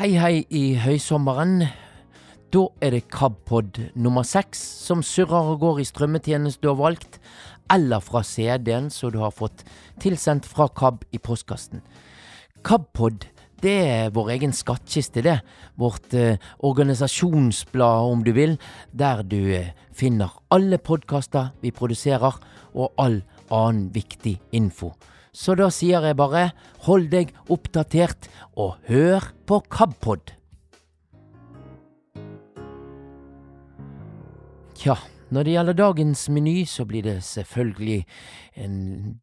[0.00, 1.66] Hei, hei i høysommeren.
[2.48, 7.18] Da er det KAB-pod nummer seks som surrer og går i strømmetjenesten du har valgt,
[7.68, 9.60] eller fra CD-en som du har fått
[10.00, 11.84] tilsendt fra KAB i postkassen.
[12.64, 13.28] KAB-pod,
[13.60, 15.36] det er vår egen skattkiste, det.
[15.76, 18.56] Vårt eh, organisasjonsblad, om du vil,
[18.96, 22.40] der du eh, finner alle podkaster vi produserer,
[22.72, 23.20] og all
[23.52, 24.94] annen viktig info.
[25.32, 26.50] Så da sier jeg bare
[26.86, 30.34] hold deg oppdatert, og hør på KABpod.
[34.80, 34.96] Tja,
[35.30, 38.00] når det gjelder dagens meny, så blir det selvfølgelig
[38.64, 38.78] en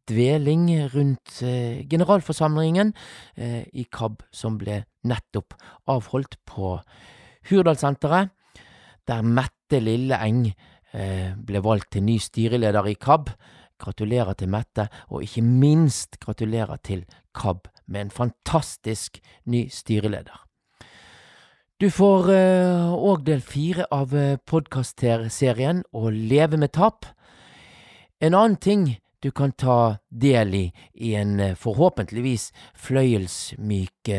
[0.08, 2.94] dveling rundt eh, generalforsamlingen
[3.36, 5.56] eh, i KAB som ble nettopp
[5.90, 6.78] avholdt på
[7.50, 8.32] Hurdalssenteret,
[9.08, 13.28] der Mette Lilleeng eh, ble valgt til ny styreleder i KAB.
[13.78, 20.44] Gratulerer til Mette, og ikke minst gratulerer til KAB med en fantastisk ny styreleder.
[21.78, 22.32] Du får
[22.98, 24.14] òg uh, del fire av
[24.50, 27.06] podkast-serien Å leve med tap.
[28.18, 28.88] En annen ting
[29.22, 34.10] du kan ta del i i en uh, forhåpentligvis fløyelsmyk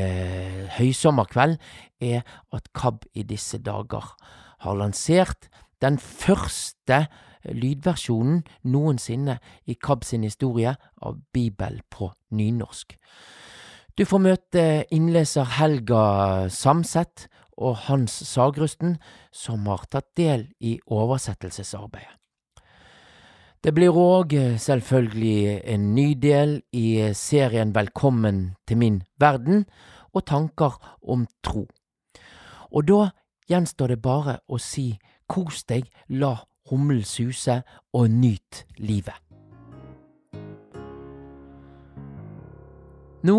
[0.80, 1.60] høysommerkveld,
[2.00, 2.24] er
[2.56, 4.16] at KAB i disse dager
[4.64, 5.50] har lansert
[5.84, 7.08] den første
[7.44, 12.98] lydversjonen noensinne i KAB sin historie av Bibel på nynorsk.
[13.98, 14.64] Du får møte
[14.96, 17.28] innleser Helga Samset
[17.60, 18.98] og Hans Sagrusten,
[19.32, 22.16] som har tatt del i oversettelsesarbeidet.
[23.60, 29.66] Det blir òg selvfølgelig en ny del i serien Velkommen til min verden
[30.16, 31.66] og tanker om tro.
[32.72, 33.10] Og da
[33.52, 34.94] gjenstår det bare å si
[35.28, 36.38] kos deg, la
[36.70, 37.62] hummelen suse
[37.94, 39.16] og nyt livet.
[43.26, 43.36] Nå,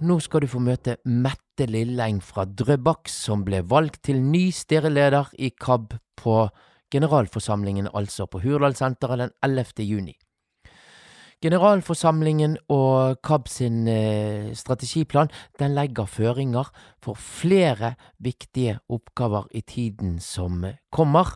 [0.00, 5.30] nå skal du få møte Mette Lilleng fra Drøbak, som ble valgt til ny styreleder
[5.38, 6.40] i KAB på
[6.90, 9.86] generalforsamlingen, altså på Hurdalssenteret den 11.
[9.86, 10.16] juni.
[11.40, 15.30] Generalforsamlingen og KAB sin eh, strategiplan
[15.62, 16.68] den legger føringer
[17.00, 21.32] for flere viktige oppgaver i tiden som kommer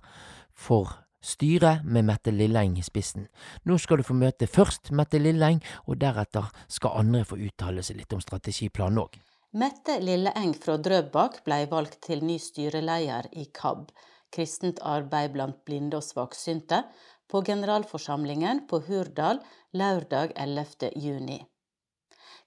[0.53, 3.29] for styret med Mette Lilleng i spissen.
[3.65, 8.01] Nå skal du få møte først Mette Lilleng, og deretter skal andre få uttale seg
[8.01, 9.17] litt om strategiplanen òg.
[9.55, 13.89] Mette Lilleeng fra Drøbak ble valgt til ny styreleder i KAB,
[14.35, 16.83] kristent arbeid blant blinde og svaksynte,
[17.31, 19.41] på generalforsamlingen på Hurdal
[19.73, 20.91] lørdag 11.
[21.01, 21.39] juni.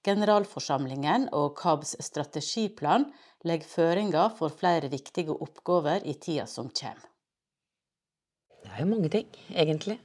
[0.05, 3.07] Generalforsamlingen og KABs strategiplan
[3.47, 7.16] legger føringer for flere viktige oppgaver i tida som kommer.
[8.67, 9.97] Det er jo mange ting, egentlig.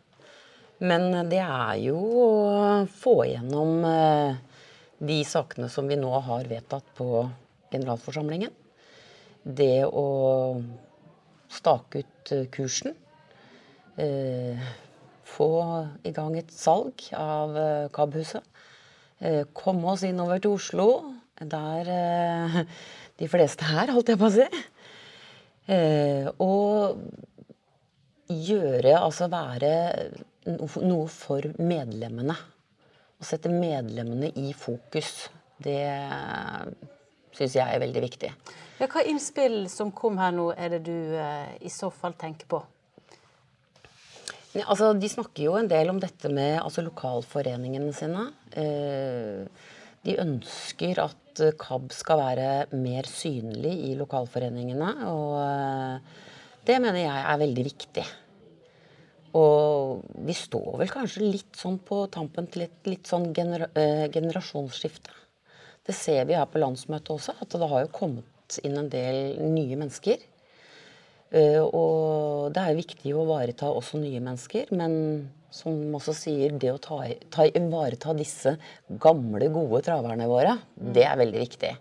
[0.82, 2.30] Men det er jo å
[2.90, 3.84] få igjennom
[5.02, 7.24] de sakene som vi nå har vedtatt på
[7.72, 8.50] generalforsamlingen.
[9.42, 10.06] Det å
[11.52, 12.94] stake ut kursen.
[14.00, 14.58] Eh,
[15.28, 15.50] få
[16.04, 17.56] i gang et salg av
[17.92, 18.44] KAB-huset.
[19.22, 20.88] Eh, komme oss innover til Oslo,
[21.38, 22.62] der eh,
[23.20, 24.48] de fleste er, holdt jeg på å si.
[26.42, 27.02] og
[28.48, 29.72] gjøre, altså være
[30.82, 32.36] noe for medlemmene.
[33.22, 35.28] Å sette medlemmene i fokus.
[35.62, 35.84] Det
[37.36, 38.30] syns jeg er veldig viktig.
[38.80, 42.48] Ja, hva innspill som kom her nå, er det du eh, i så fall tenker
[42.50, 42.58] på?
[44.52, 48.26] Ja, altså, de snakker jo en del om dette med altså, lokalforeningene sine.
[48.58, 49.70] Eh,
[50.02, 54.90] de ønsker at KAB skal være mer synlig i lokalforeningene.
[55.08, 56.18] Og eh,
[56.68, 58.04] det mener jeg er veldig viktig.
[59.38, 64.08] Og vi står vel kanskje litt sånn på tampen til et litt sånn gener eh,
[64.12, 65.14] generasjonsskifte.
[65.86, 69.40] Det ser vi her på landsmøtet også, at det har jo kommet inn en del
[69.40, 70.20] nye mennesker.
[71.32, 74.92] Uh, og det er viktig å ivareta også nye mennesker, men
[75.52, 77.00] som også sier, det å ta,
[77.48, 78.54] ivareta disse
[79.00, 81.72] gamle, gode traverne våre, det er veldig viktig.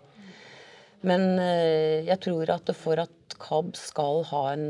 [1.08, 4.66] Men uh, jeg tror at for at KAB skal ha en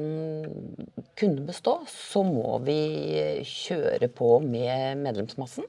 [1.19, 2.79] kunne bestå, så må vi
[3.47, 5.67] kjøre på med medlemsmassen.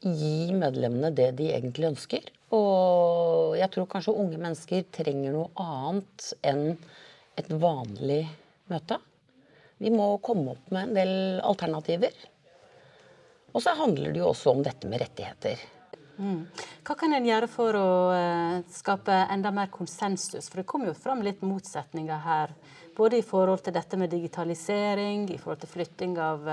[0.00, 2.30] Gi medlemmene det de egentlig ønsker.
[2.54, 6.64] Og jeg tror kanskje unge mennesker trenger noe annet enn
[7.38, 8.22] et vanlig
[8.72, 8.98] møte.
[9.78, 11.12] Vi må komme opp med en del
[11.46, 12.14] alternativer.
[13.52, 15.60] Og så handler det jo også om dette med rettigheter.
[16.18, 16.40] Mm.
[16.86, 20.50] Hva kan en gjøre for å uh, skape enda mer konsensus?
[20.50, 22.54] For det kommer jo fram litt motsetninger her.
[22.98, 26.48] Både i forhold til dette med digitalisering, i forhold til flytting av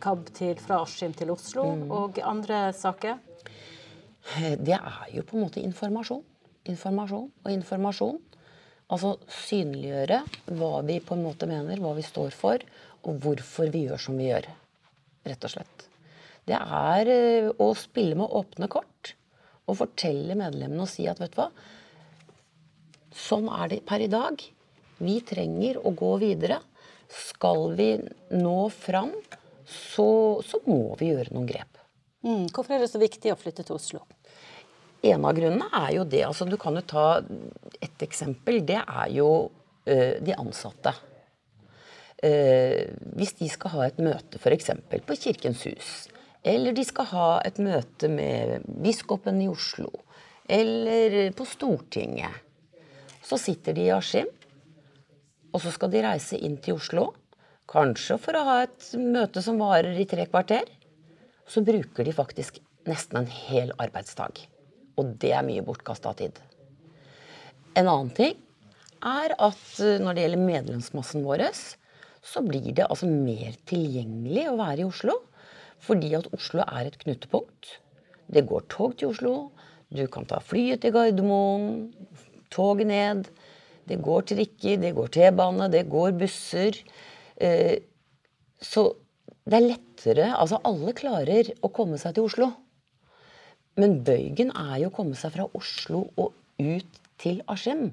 [0.00, 1.90] KAB til, fra Askim til Oslo, mm.
[1.92, 3.18] og andre saker.
[4.60, 6.24] Det er jo på en måte informasjon.
[6.64, 8.18] informasjon og informasjon.
[8.90, 10.22] Altså synliggjøre
[10.58, 12.64] hva vi på en måte mener, hva vi står for,
[13.06, 14.50] og hvorfor vi gjør som vi gjør.
[15.28, 15.89] Rett og slett.
[16.50, 19.14] Det er eh, å spille med åpne kort
[19.70, 21.50] og fortelle medlemmene og si at vet du hva,
[23.14, 24.40] sånn er det per i dag.
[25.00, 26.58] Vi trenger å gå videre.
[27.10, 27.92] Skal vi
[28.34, 29.12] nå fram,
[29.66, 30.08] så,
[30.46, 31.78] så må vi gjøre noen grep.
[32.26, 32.50] Mm.
[32.52, 34.02] Hvorfor er det så viktig å flytte til Oslo?
[35.06, 36.24] En av grunnene er jo det.
[36.26, 37.06] altså Du kan jo ta
[37.80, 38.60] et eksempel.
[38.66, 39.30] Det er jo
[39.88, 40.92] ø, de ansatte.
[42.20, 42.84] Uh,
[43.16, 44.66] hvis de skal ha et møte f.eks.
[45.08, 45.92] på Kirkens hus,
[46.42, 49.90] eller de skal ha et møte med biskopen i Oslo,
[50.50, 52.32] eller på Stortinget,
[53.22, 54.30] så sitter de i Askim,
[55.50, 57.10] og så skal de reise inn til Oslo.
[57.70, 60.66] Kanskje for å ha et møte som varer i tre kvarter.
[61.46, 64.38] Så bruker de faktisk nesten en hel arbeidsdag.
[64.98, 66.38] Og det er mye bortkasta tid.
[67.78, 68.38] En annen ting
[69.06, 71.46] er at eh, når det gjelder medlemsmassen vår,
[72.20, 75.16] så blir det altså mer tilgjengelig å være i Oslo.
[75.80, 77.78] Fordi at Oslo er et knutepunkt.
[78.30, 79.50] Det går tog til Oslo.
[79.90, 81.90] Du kan ta flyet til Gardermoen,
[82.52, 83.30] toget ned.
[83.88, 86.76] Det går trikker, det går T-bane, det går busser.
[87.40, 87.80] Eh,
[88.60, 88.92] så
[89.48, 92.50] det er lettere Altså, alle klarer å komme seg til Oslo.
[93.80, 97.90] Men bøygen er jo å komme seg fra Oslo og ut til Askim.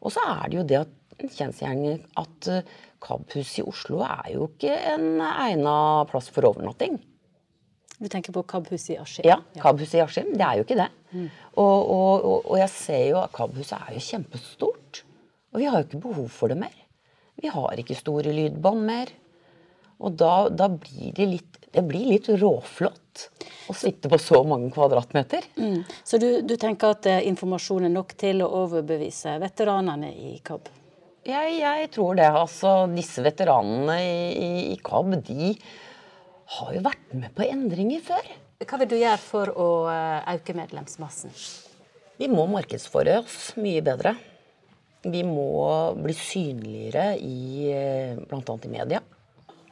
[0.00, 2.50] Og så er det jo det at en kjensgjerning at
[3.00, 5.76] uh, i Oslo er jo ikke en egna
[6.10, 6.98] plass for overnatting.
[8.00, 9.26] Du tenker på KAB-huset i Askim?
[9.28, 10.28] Ja, KAB-huset i Askim.
[10.32, 10.88] Det er jo ikke det.
[11.12, 11.26] Mm.
[11.60, 15.02] Og, og, og, jeg ser jo at KAB-huset er jo kjempestort.
[15.52, 16.78] Og vi har jo ikke behov for det mer.
[17.40, 19.12] Vi har ikke store lydbånd mer.
[20.00, 23.28] Og da, da blir det litt Det blir litt råflott
[23.70, 25.44] å sitte på så mange kvadratmeter.
[25.60, 25.84] Mm.
[26.02, 30.66] Så du, du, tenker at eh, informasjon er nok til å overbevise veteranene i KAB?
[31.28, 32.28] Jeg, jeg tror det.
[32.32, 35.52] Altså, disse veteranene i, i, KAB, de
[36.56, 38.30] har jo vært med på endringer før.
[38.60, 41.34] Hva vil du gjøre for å eh, øke medlemsmassen?
[42.20, 44.14] Vi må markedsføre oss mye bedre.
[45.04, 48.56] Vi må bli synligere i eh, bl.a.
[48.56, 49.04] i media.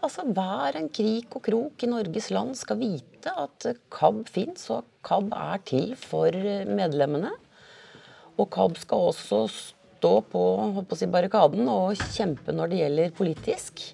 [0.04, 4.84] Altså Hver en krik og krok i Norges land skal vite at KAB fins, og
[5.04, 6.36] KAB er til for
[6.68, 7.32] medlemmene.
[8.38, 9.42] Og KAB skal også
[9.98, 10.42] stå på,
[10.88, 13.84] på si, barrikaden og kjempe når det gjelder politisk.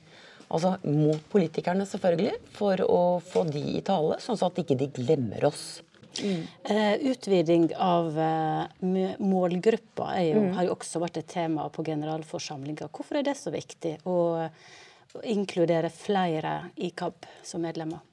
[0.55, 5.49] Altså mot politikerne, selvfølgelig, for å få de i tale, sånn at ikke de glemmer
[5.49, 5.83] oss.
[6.21, 6.45] Mm.
[6.69, 8.69] Uh, utviding av uh,
[9.19, 10.53] målgruppa jo, mm.
[10.55, 12.87] har jo også vært et tema på generalforsamlinga.
[12.95, 13.97] Hvorfor er det så viktig?
[14.07, 14.19] å,
[15.15, 18.05] å inkludere flere i KAB som medlemmer?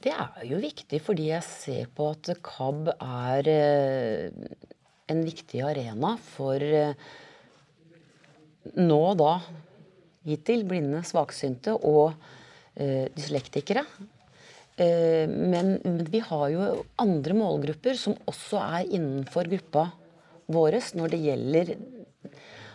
[0.00, 4.52] Det er jo viktig fordi jeg ser på at KAB er eh,
[5.10, 6.94] en viktig arena for eh,
[8.78, 9.34] nå da
[10.28, 12.12] hittil blinde, svaksynte og
[12.76, 13.84] eh, dyslektikere.
[14.76, 16.68] Eh, men, men, vi har jo
[17.00, 19.88] andre målgrupper som også er innenfor gruppa
[20.50, 21.74] vår når det gjelder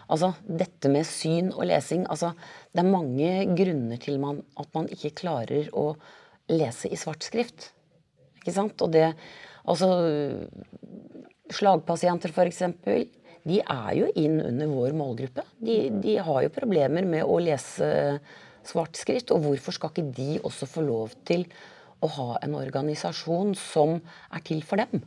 [0.06, 2.36] Altså, dette med syn og lesing altså,
[2.70, 5.96] Det er mange grunner til man, at man ikke klarer å
[6.54, 7.72] lese i svart skrift.
[8.38, 8.84] Ikke sant?
[8.86, 9.08] Og det
[9.66, 9.88] Altså
[11.54, 12.64] Slagpasienter, f.eks.
[13.46, 15.44] De er jo inn under vår målgruppe.
[15.62, 17.88] De, de har jo problemer med å lese
[18.66, 19.34] svart skrift.
[19.36, 21.46] Og hvorfor skal ikke de også få lov til
[22.02, 24.00] å ha en organisasjon som
[24.34, 25.04] er til for dem?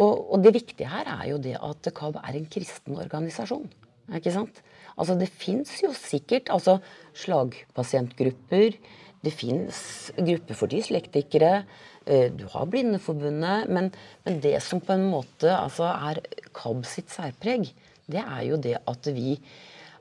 [0.00, 3.68] Og, og det viktige her er jo det at KAB er en kristen organisasjon.
[4.16, 4.62] Ikke sant?
[4.98, 6.80] Altså Det fins jo sikkert altså
[7.22, 8.74] slagpasientgrupper.
[9.20, 11.62] Det fins grupper for dyslektikere.
[12.06, 13.68] Eh, du har Blindeforbundet.
[13.68, 13.90] Men,
[14.24, 16.22] men, det som på en måte altså er
[16.56, 17.70] KAB sitt særpreg,
[18.10, 19.38] det er jo det at vi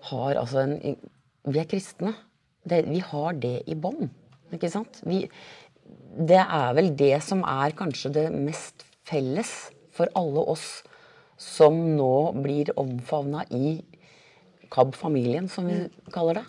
[0.09, 0.99] har altså en
[1.49, 2.11] Vi er kristne.
[2.67, 4.09] Det, vi har det i bånd.
[4.53, 4.99] Ikke sant?
[5.07, 5.23] Vi,
[6.29, 10.83] det er vel det som er kanskje det mest felles for alle oss
[11.39, 13.79] som nå blir omfavna i
[14.69, 15.79] KAB-familien, som vi
[16.13, 16.45] kaller det.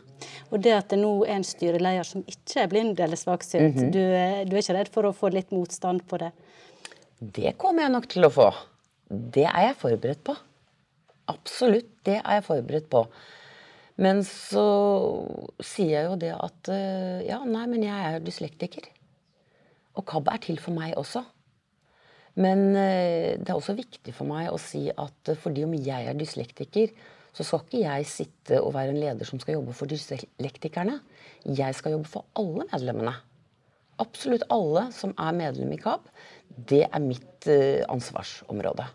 [0.50, 3.82] Og det at det nå er en styreleder som ikke er blind eller svaksynt, mm
[3.82, 3.90] -hmm.
[3.92, 4.00] du,
[4.50, 6.32] du, er ikke redd for å få litt motstand på det?
[7.20, 8.52] Det kommer jeg nok til å få.
[9.08, 10.36] Det er jeg forberedt på.
[11.28, 13.06] Absolutt, det er jeg forberedt på.
[14.00, 14.64] Men så
[15.60, 18.88] sier jeg jo det at eh, ja, nei, men jeg er dyslektiker.
[19.98, 21.24] Og KAB er til for meg også.
[22.40, 26.08] Men eh, det er også viktig for meg å si at eh, fordi om jeg
[26.08, 26.94] er dyslektiker,
[27.32, 31.00] så skal ikke jeg sitte og være en leder som skal jobbe for dyslektikerne.
[31.46, 33.16] Jeg skal jobbe for alle medlemmene
[34.00, 36.08] absolutt alle som er medlem i KAB,
[36.70, 38.88] det er mitt eh, ansvarsområde.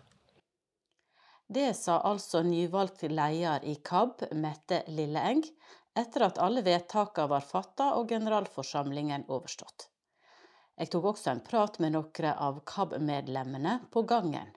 [1.46, 5.44] Det sa altså nyvalgt leder i KAB, Mette Lilleeng,
[5.96, 9.88] etter at alle vedtakene var fatta og generalforsamlingen overstått.
[10.76, 14.50] Jeg tok også en prat med noen av KAB-medlemmene på gangen.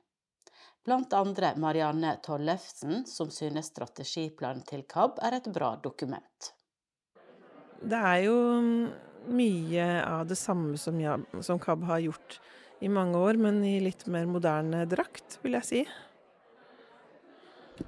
[0.90, 6.48] Blant andre Marianne Tollefsen, som synes strategiplanen til KAB er et bra dokument.
[7.78, 8.40] Det er jo
[9.30, 12.40] mye av det samme som, jeg, som KAB har gjort
[12.82, 15.84] i mange år, men i litt mer moderne drakt, vil jeg si.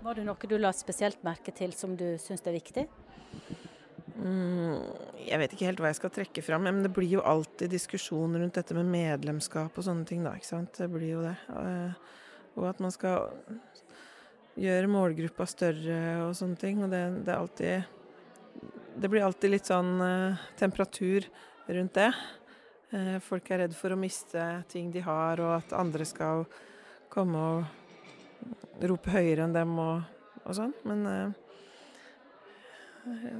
[0.05, 2.85] Var det noe du la spesielt merke til som du syns er viktig?
[4.13, 4.77] Mm,
[5.25, 8.37] jeg vet ikke helt hva jeg skal trekke fram, men det blir jo alltid diskusjon
[8.37, 10.37] rundt dette med medlemskap og sånne ting, da.
[10.37, 10.75] ikke sant?
[10.77, 11.39] Det blir jo det.
[12.51, 13.31] Eh, og at man skal
[14.59, 16.83] gjøre målgruppa større og sånne ting.
[16.83, 17.97] Og det, det er alltid
[19.01, 21.27] Det blir alltid litt sånn eh, temperatur
[21.67, 22.11] rundt det.
[22.91, 26.43] Eh, folk er redd for å miste ting de har, og at andre skal
[27.11, 30.01] komme og rope høyere enn dem og,
[30.43, 30.73] og sånn.
[30.83, 31.31] Men eh,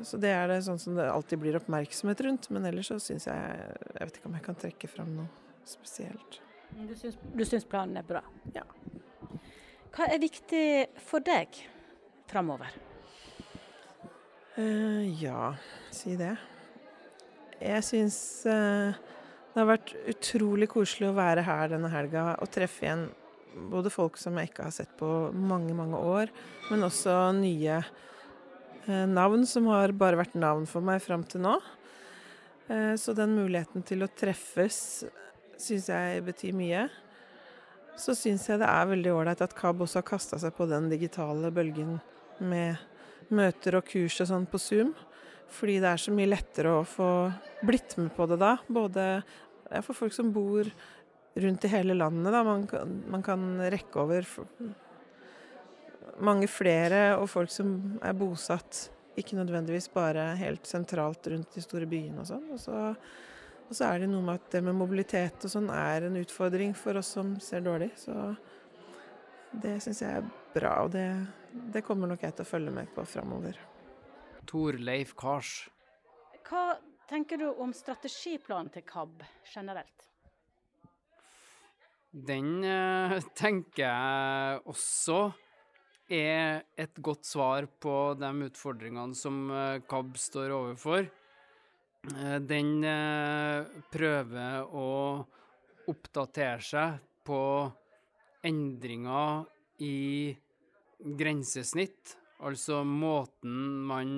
[0.08, 2.48] så det er det sånn som det alltid blir oppmerksomhet rundt.
[2.50, 3.60] Men ellers så syns jeg
[3.92, 5.28] Jeg vet ikke om jeg kan trekke fram noe
[5.68, 6.40] spesielt.
[6.76, 8.22] Du syns, du syns planen er bra?
[8.56, 8.64] Ja.
[9.92, 10.66] Hva er viktig
[11.04, 11.58] for deg
[12.32, 12.72] framover?
[14.56, 15.54] Uh, ja,
[15.96, 16.34] si det.
[17.62, 18.96] Jeg syns uh,
[19.52, 23.06] det har vært utrolig koselig å være her denne helga og treffe igjen
[23.72, 26.32] både folk som jeg ikke har sett på mange, mange år,
[26.70, 31.60] men også nye uh, navn som har bare vært navn for meg fram til nå.
[32.72, 35.02] Så den muligheten til å treffes
[35.64, 36.86] syns jeg betyr mye.
[38.00, 40.90] Så syns jeg det er veldig ålreit at KAB også har kasta seg på den
[40.92, 42.00] digitale bølgen
[42.40, 42.80] med
[43.32, 44.94] møter og kurs og sånn på Zoom.
[45.52, 47.10] Fordi det er så mye lettere å få
[47.68, 48.56] blitt med på det da.
[48.72, 49.08] Både
[49.84, 50.68] for folk som bor
[51.36, 52.32] rundt i hele landet.
[52.34, 52.44] Da.
[52.48, 54.28] Man, kan, man kan rekke over
[56.22, 58.88] mange flere og folk som er bosatt,
[59.20, 62.48] ikke nødvendigvis bare helt sentralt rundt de store byene og sånn.
[62.54, 62.94] Og så,
[63.72, 66.74] og så er det noe med at det med mobilitet og sånn er en utfordring
[66.76, 67.88] for oss som ser dårlig.
[67.96, 68.12] Så
[69.64, 71.06] det syns jeg er bra, og det,
[71.72, 73.56] det, kommer nok jeg til å følge med på framover.
[74.52, 75.54] Torleif Kars.
[76.50, 76.66] Hva
[77.08, 79.24] tenker du om strategiplanen til KAB
[79.54, 80.08] generelt?
[82.12, 85.22] Den uh, tenker jeg også
[86.12, 91.08] er et godt svar på de utfordringene som eh, KAB står overfor.
[92.10, 94.88] Eh, den eh, prøver å
[95.92, 96.96] oppdatere seg
[97.28, 97.42] på
[98.48, 99.44] endringer
[99.86, 100.34] i
[100.98, 104.16] grensesnitt, altså måten man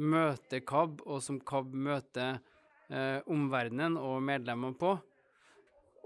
[0.00, 2.38] møter KAB, og som KAB møter
[2.88, 4.94] eh, omverdenen og medlemmer på.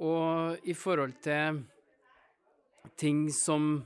[0.03, 1.63] Og i forhold til
[2.99, 3.77] ting som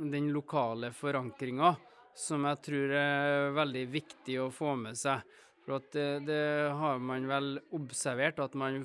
[0.00, 1.74] den lokale forankringa,
[2.16, 5.20] som jeg tror er veldig viktig å få med seg.
[5.60, 8.80] For det, det, har man vel observert, at man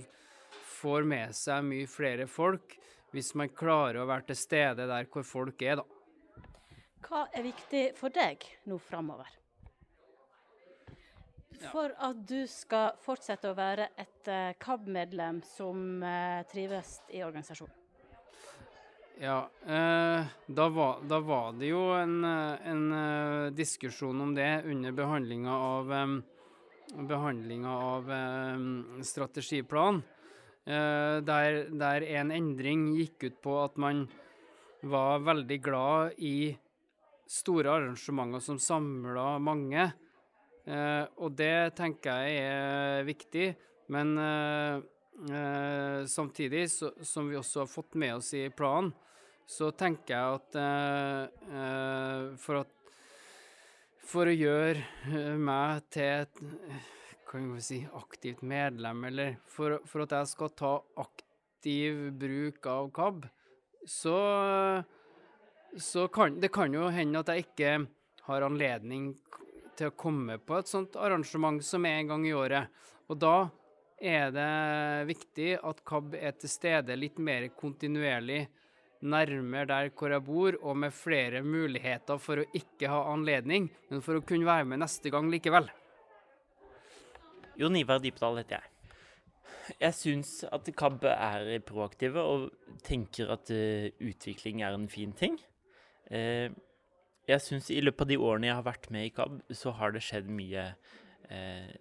[0.76, 2.76] får med seg mye flere folk
[3.16, 5.86] hvis man klarer å være til stede der hvor folk er, da.
[7.06, 9.30] Hva er viktig for deg nå framover?
[11.72, 17.85] For at du skal fortsette å være et eh, KAB-medlem som eh, trives i organisasjonen?
[19.20, 24.64] Ja, eh, da, var, da, var, det jo en, eh, en uh, diskusjon om det
[24.68, 26.18] under behandlinga av, um,
[27.00, 28.84] av um,
[30.66, 34.04] der, der, en endring gikk ut på at man
[34.84, 36.58] var veldig glad i
[37.30, 39.86] store arrangementer som samla mange.
[40.66, 43.48] Og det tenker jeg er viktig,
[43.94, 44.18] men
[46.10, 48.94] samtidig, som vi også har fått med oss i planen,
[49.46, 52.72] så tenker jeg at eh, eh, for at
[54.06, 56.42] For å gjøre eh, meg til et
[57.26, 60.72] kan vi si, aktivt medlem, eller for, for, at jeg skal ta
[61.02, 63.26] aktiv bruk av KAB,
[63.90, 64.20] så,
[65.74, 67.74] så kan det kan jo hende at jeg ikke
[68.30, 69.10] har anledning
[69.76, 72.72] til å komme på et sånt arrangement som er en gang i året.
[73.10, 73.50] Og da
[74.00, 78.46] er det viktig at KAB er til stede litt mer kontinuerlig
[79.06, 84.04] nærmere der hvor jeg bor, og med flere muligheter for å ikke ha anledning, men
[84.06, 85.70] for å kunne være med neste gang likevel.
[87.60, 88.72] Jon Ivar Dypedal heter jeg.
[89.82, 92.50] Jeg syns at KAB er proaktive og
[92.86, 95.40] tenker at uh, utvikling er en fin ting.
[96.12, 96.52] Uh,
[97.26, 99.96] jeg syns i løpet av de årene jeg har vært med i KAB, så har
[99.96, 100.68] det skjedd mye
[101.32, 101.72] uh,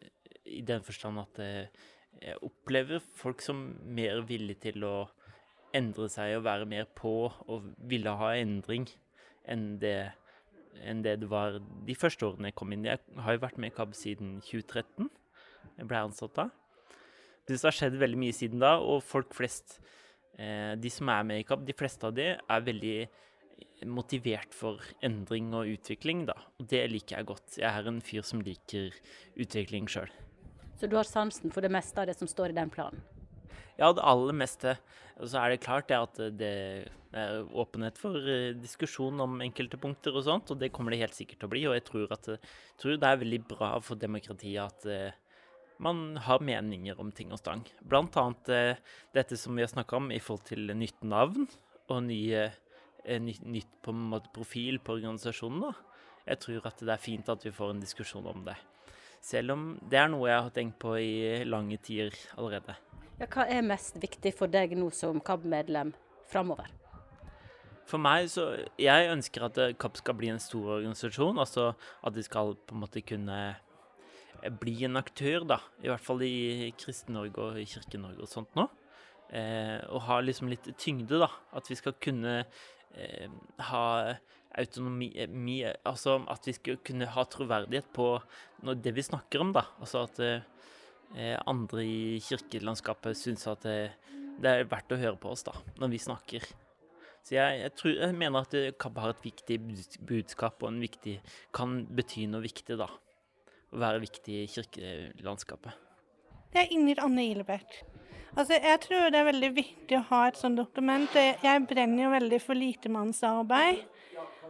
[0.48, 4.96] i den forstand at jeg opplever folk som mer villige til å
[5.74, 8.86] endre seg og være mer på og ville ha endring
[9.50, 10.12] enn det,
[10.82, 12.86] enn det det var de første årene jeg kom inn.
[12.88, 15.10] Jeg har jo vært med i KAB siden 2013.
[15.78, 16.48] Jeg ble ansatt da.
[17.44, 19.78] Det har skjedd veldig mye siden da, og folk flest,
[20.38, 22.96] eh, de som er med i KAB, de fleste av de er veldig
[23.84, 26.36] motivert for endring og utvikling, da.
[26.58, 27.58] Og det liker jeg godt.
[27.58, 28.94] Jeg er en fyr som liker
[29.36, 30.12] utvikling sjøl.
[30.80, 33.02] Så du har sansen for det meste av det som står i den planen?
[33.78, 34.76] Ja, det aller meste.
[35.18, 36.52] Og så er det klart det at det
[37.14, 41.14] er åpenhet for eh, diskusjon om enkelte punkter og sånt, og det kommer det helt
[41.14, 41.62] sikkert til å bli.
[41.70, 42.30] Og jeg tror, at,
[42.80, 45.38] tror det er veldig bra for demokratiet at uh,
[45.82, 47.64] man har meninger om ting og stang.
[47.82, 48.78] Blant annet
[49.14, 51.48] dette som vi har snakka om i forhold til nytt navn
[51.90, 52.46] og nye,
[53.04, 55.66] nytt på en måte profil på organisasjonen.
[55.66, 55.74] da.
[56.30, 58.56] Jeg tror at det er fint at vi får en diskusjon om det.
[59.24, 62.78] Selv om det er noe jeg har tenkt på i lange tider allerede.
[63.14, 65.92] Ja, hva er mest viktig for deg nå som KAB-medlem
[66.30, 66.66] framover?
[67.86, 68.46] For meg så
[68.80, 71.38] Jeg ønsker at KAB skal bli en stor organisasjon.
[71.38, 71.68] Altså
[72.02, 73.38] at de skal på en måte kunne
[74.60, 75.60] bli en aktør, da.
[75.84, 78.66] I hvert fall i Kristen-Norge og i Kirke-Norge og sånt nå.
[79.30, 81.30] Eh, og ha liksom litt tyngde, da.
[81.54, 83.30] At vi skal kunne eh,
[83.70, 83.84] ha
[84.58, 88.18] autonomi mi, Altså at vi skal kunne ha troverdighet på
[88.82, 89.68] det vi snakker om, da.
[89.78, 90.53] Altså at eh, Eh,
[91.46, 93.78] andre i kirkelandskapet syns at det,
[94.42, 96.46] det, er verdt å høre på oss da, når vi snakker.
[97.24, 99.58] Så jeg, jeg, tror, jeg mener at KAB har et viktig
[100.04, 101.16] budskap og viktig,
[101.56, 102.90] kan bety noe viktig, da.
[103.74, 105.84] Å være viktig i kirkelandskapet.
[106.54, 107.80] Jeg er Ingrid Anne Ilebert.
[108.34, 111.10] Altså, jeg tror det er veldig viktig å ha et sånt dokument.
[111.14, 113.84] Jeg brenner jo veldig for litemannsarbeid.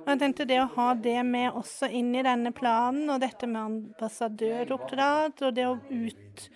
[0.04, 3.48] Og jeg tenkte det å ha det med også inn i denne planen, og dette
[3.48, 6.48] med ambassadøroppdrag, og det å ut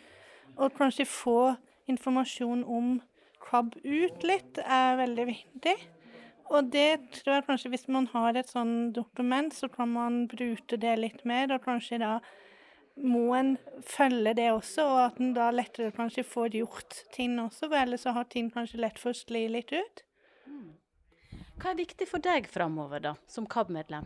[0.59, 1.55] Og kanskje få
[1.87, 2.97] informasjon om
[3.39, 5.75] KRAB ut litt, er veldig viktig.
[6.49, 10.81] Og det tror jeg kanskje hvis man har et sånn dokument, så kan man bruke
[10.81, 12.17] det litt mer, og kanskje da
[12.99, 13.55] må en
[13.87, 18.07] følge det også, og at en da lettere kanskje får gjort ting også, for ellers
[18.07, 20.03] så har ting kanskje lett for å skli litt ut.
[21.59, 24.05] Hva er viktig for deg framover, da, som KAB-medlem?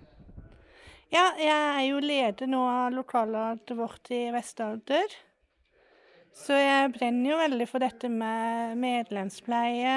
[1.13, 5.17] Ja, jeg er jo leder nå av lokallaget vårt i Vest-Agder.
[6.33, 9.97] Så jeg brenner jo veldig for dette med medlemspleie.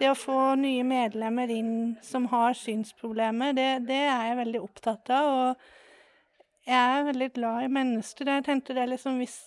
[0.00, 5.12] Det å få nye medlemmer inn som har synsproblemer, det, det er jeg veldig opptatt
[5.14, 5.28] av.
[5.30, 8.32] Og jeg er veldig glad i mennesker.
[8.34, 9.38] Jeg tenkte det liksom hvis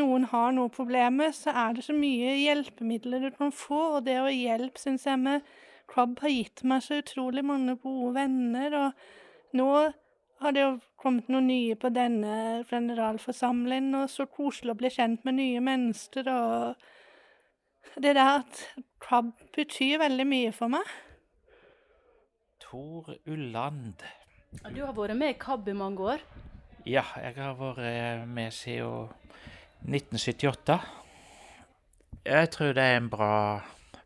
[0.00, 3.82] noen har noe problemer, så er det så mye hjelpemidler du kan få.
[3.98, 5.44] Og det å hjelpe, syns jeg, med
[5.92, 9.68] Club har gitt meg så utrolig mange gode venner, og nå
[10.42, 15.26] har det jo kommet noen nye på denne generalforsamlingen, og så koselig å bli kjent
[15.28, 18.62] med nye mennesker, og det der at
[19.02, 20.88] Club betyr veldig mye for meg.
[22.62, 24.00] Tor Ulland.
[24.72, 26.24] Du har vært med i KAB i mange år?
[26.88, 29.12] Ja, jeg har vært med siden
[29.86, 30.78] 1978.
[32.24, 33.36] Jeg tror det er en bra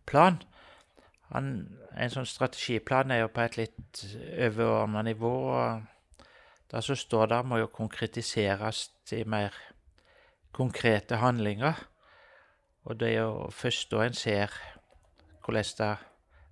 [0.09, 0.41] plan.
[1.35, 1.51] Han,
[1.99, 4.03] en sånn strategiplan er jo på et litt
[4.47, 5.33] overordna nivå.
[5.57, 6.27] og
[6.71, 9.55] Det som står der, må jo konkretiseres til mer
[10.53, 11.75] konkrete handlinger.
[12.87, 14.55] Og det er jo først da en ser
[15.43, 16.07] hvordan det har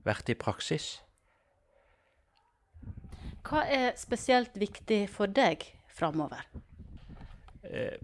[0.06, 0.86] vært i praksis.
[3.44, 6.46] Hva er spesielt viktig for deg framover?
[7.64, 7.98] Eh,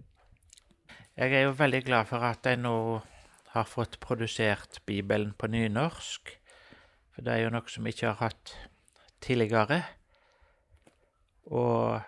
[1.17, 3.01] jeg er jo veldig glad for at jeg nå
[3.55, 6.40] har fått produsert Bibelen på nynorsk.
[7.21, 8.51] For det er jo noe som vi ikke har hatt
[9.21, 9.77] tidligere.
[11.53, 11.99] Og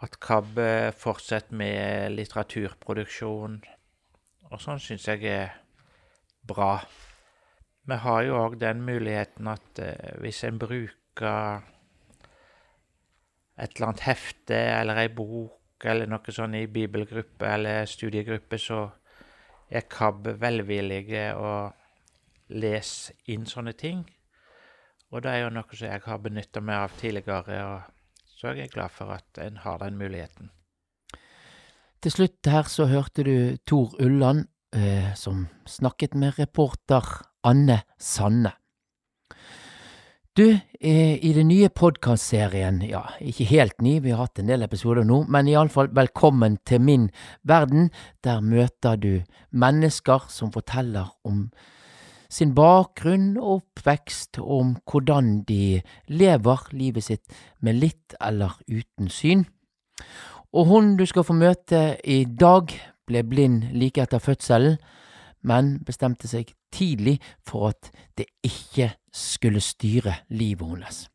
[0.00, 0.60] at KAB
[0.96, 3.58] fortsetter med litteraturproduksjon
[4.48, 5.52] og sånn, syns jeg er
[6.48, 6.78] bra.
[7.92, 11.60] Vi har jo òg den muligheten at eh, hvis en bruker
[13.60, 18.80] et eller annet hefte eller ei bok eller noe sånn i bibelgruppe eller studiegruppe, så
[19.68, 21.76] er KAB velvillige og
[22.50, 24.04] lese inn sånne ting.
[25.10, 28.62] Og det er jo noe som jeg har benytta meg av tidligere, og så er
[28.62, 30.50] jeg glad for at en har den muligheten.
[32.00, 37.04] Til slutt her så hørte du Tor Ulland eh, som snakket med reporter
[37.44, 38.54] Anne Sanne.
[40.36, 40.46] Du,
[40.80, 45.04] eh, i den nye podkastserien, ja, ikke helt ny, vi har hatt en del episoder
[45.04, 47.08] nå, men iallfall velkommen til min
[47.42, 47.90] verden.
[48.24, 51.50] Der møter du mennesker som forteller om
[52.30, 59.44] sin bakgrunn og oppvekst, om hvordan de lever livet sitt med litt eller uten syn.
[60.54, 62.72] Og hun du skal få møte i dag,
[63.06, 64.78] ble blind like etter fødselen,
[65.42, 71.06] men bestemte seg tidlig for at det ikke skulle styre livet hennes.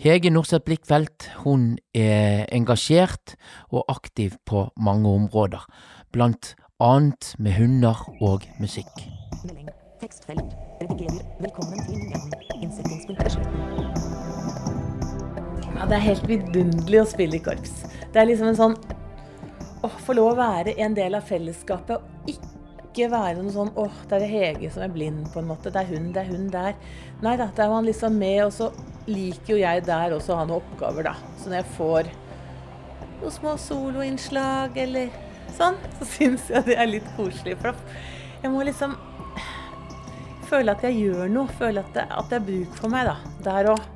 [0.00, 3.34] Hege Norseth Blikkfeldt hun er engasjert
[3.68, 5.66] og aktiv på mange områder,
[6.12, 9.04] blant annet med hunder og musikk.
[10.00, 10.54] Tekstfelt.
[10.80, 11.24] Redigerer.
[11.44, 11.98] Velkommen til
[12.64, 13.20] innsettingspunkt
[15.76, 17.82] Ja, det er helt vidunderlig å spille i korps.
[18.08, 18.76] Det er liksom en sånn
[19.84, 23.98] å få lov å være en del av fellesskapet og ikke være noe sånn åh,
[24.08, 25.68] det er det Hege som er blind, på en måte.
[25.68, 26.80] Det er hun, det er hun der.
[27.20, 28.70] Nei da, der er man liksom med, og så
[29.04, 31.14] liker jo jeg der også å ha noen oppgaver, da.
[31.36, 32.10] Så når jeg får
[33.20, 35.12] noen små soloinnslag eller
[35.60, 37.60] sånn, så syns jeg det er litt koselig.
[37.60, 37.76] For
[38.40, 38.96] jeg må liksom
[40.50, 41.56] føle at jeg gjør noe.
[41.60, 43.16] Føle at det, at det er bruk for meg, da.
[43.46, 43.88] Der òg.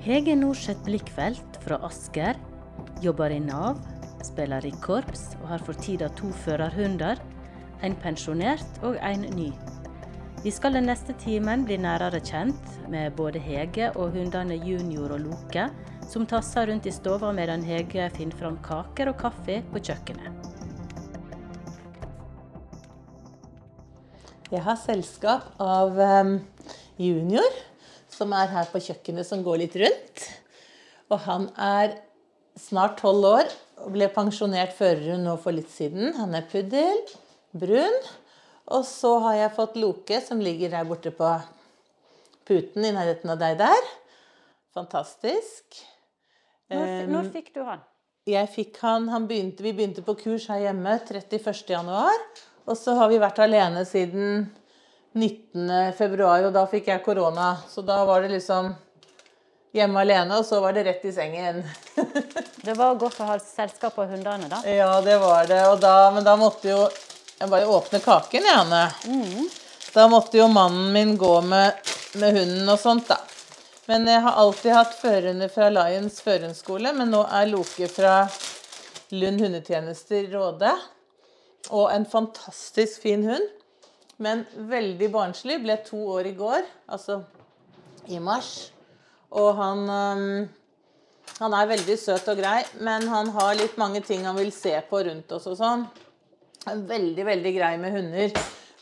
[0.00, 2.38] Hege Norseth Blikkfelt fra Asker
[3.04, 3.82] jobber i Nav,
[4.24, 7.20] spiller i korps og har for tida to førerhunder,
[7.84, 9.50] en pensjonert og en ny.
[10.40, 15.20] Vi skal den neste timen bli nærere kjent med både Hege og hundene Junior og
[15.26, 15.68] Loke,
[16.08, 20.49] som tasser rundt i stua medan Hege finner fram kaker og kaffe på kjøkkenet.
[24.50, 26.32] Jeg har selskap av um,
[26.98, 27.58] Junior,
[28.10, 30.24] som er her på kjøkkenet, som går litt rundt.
[31.06, 31.94] Og han er
[32.58, 33.52] snart tolv år
[33.84, 36.10] og ble pensjonert førerhund nå for litt siden.
[36.18, 36.98] Han er puddel,
[37.54, 37.94] brun.
[38.74, 41.30] Og så har jeg fått Loke, som ligger der borte på
[42.50, 43.88] puten i nærheten av deg der.
[44.74, 45.78] Fantastisk.
[46.74, 47.86] Når, når fikk du han?
[48.26, 52.48] Jeg fikk han, han begynte, Vi begynte på kurs her hjemme 31.1.
[52.70, 54.44] Og så har vi vært alene siden
[55.18, 57.56] 19.2, og da fikk jeg korona.
[57.66, 58.70] Så da var det liksom
[59.74, 61.64] hjemme alene, og så var det rett i sengen.
[62.66, 64.60] det var godt å ha selskap av hundene, da?
[64.70, 65.62] Ja, det var det.
[65.82, 66.84] Da, men da måtte jo
[67.40, 68.84] jeg bare åpne kaken, Janne.
[69.08, 69.50] Mm.
[69.94, 73.18] Da måtte jo mannen min gå med, med hunden og sånt, da.
[73.90, 78.14] Men jeg har alltid hatt førerhunder fra Lions førerhundskole, men nå er Loke fra
[79.10, 80.76] Lund hundetjenester Råde.
[81.68, 83.48] Og en fantastisk fin hund,
[84.18, 85.60] men veldig barnslig.
[85.62, 87.20] Ble to år i går, altså
[88.08, 88.70] i mars.
[89.30, 90.48] Og han um,
[91.40, 94.74] Han er veldig søt og grei, men han har litt mange ting han vil se
[94.88, 95.84] på rundt oss og sånn.
[96.66, 98.34] Veldig, veldig grei med hunder.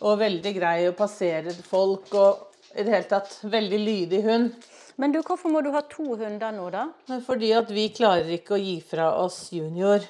[0.02, 2.08] Og veldig grei å passere folk.
[2.18, 4.66] Og i det hele tatt veldig lydig hund.
[4.98, 6.88] Men du, hvorfor må du ha to hunder nå, da?
[7.26, 10.02] Fordi at vi klarer ikke å gi fra oss junior.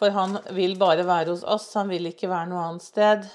[0.00, 3.26] For han vil bare være hos oss, han vil ikke være noe annet sted.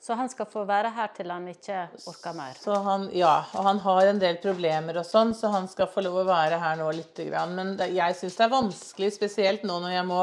[0.00, 2.56] Så han skal få være her til han ikke orker mer?
[2.86, 6.22] Han, ja, og han har en del problemer og sånn, så han skal få lov
[6.22, 7.20] å være her nå litt.
[7.52, 10.22] Men det, jeg syns det er vanskelig, spesielt nå når jeg må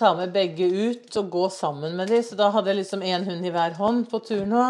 [0.00, 2.24] ta med begge ut og gå sammen med dem.
[2.24, 4.64] Så da hadde jeg liksom én hund i hver hånd på tur nå.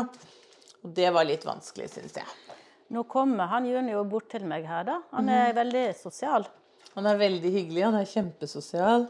[0.82, 2.58] Og det var litt vanskelig, syns jeg.
[2.90, 4.98] Nå kommer han Junior bort til meg her, da.
[5.14, 5.56] Han er mm.
[5.62, 6.50] veldig sosial.
[6.96, 7.86] Han er veldig hyggelig.
[7.86, 9.06] Han er kjempesosial.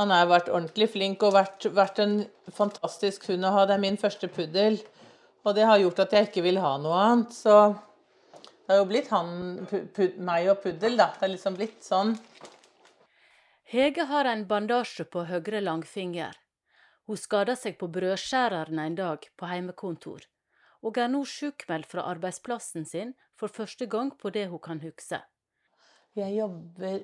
[0.00, 2.22] Han har vært ordentlig flink og vært, vært, en
[2.56, 3.66] fantastisk hund å ha.
[3.68, 4.78] Det er min første puddel.
[5.44, 7.34] Og det har gjort at jeg ikke vil ha noe annet.
[7.36, 7.56] Så
[8.40, 9.32] det har jo blitt han,
[10.22, 11.10] meg og puddel, da.
[11.12, 12.14] Det har liksom blitt sånn.
[13.72, 16.36] Hege har en bandasje på høyre langfinger.
[17.08, 20.26] Hun skada seg på brødskjæreren en dag på heimekontor,
[20.84, 25.18] og er nå sjukmeldt fra arbeidsplassen sin for første gang på det hun kan huske.
[26.14, 27.02] Jeg jobber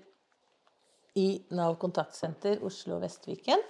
[1.18, 1.28] i
[1.59, 3.62] Nav kontaktsenter Oslo og Vestviken.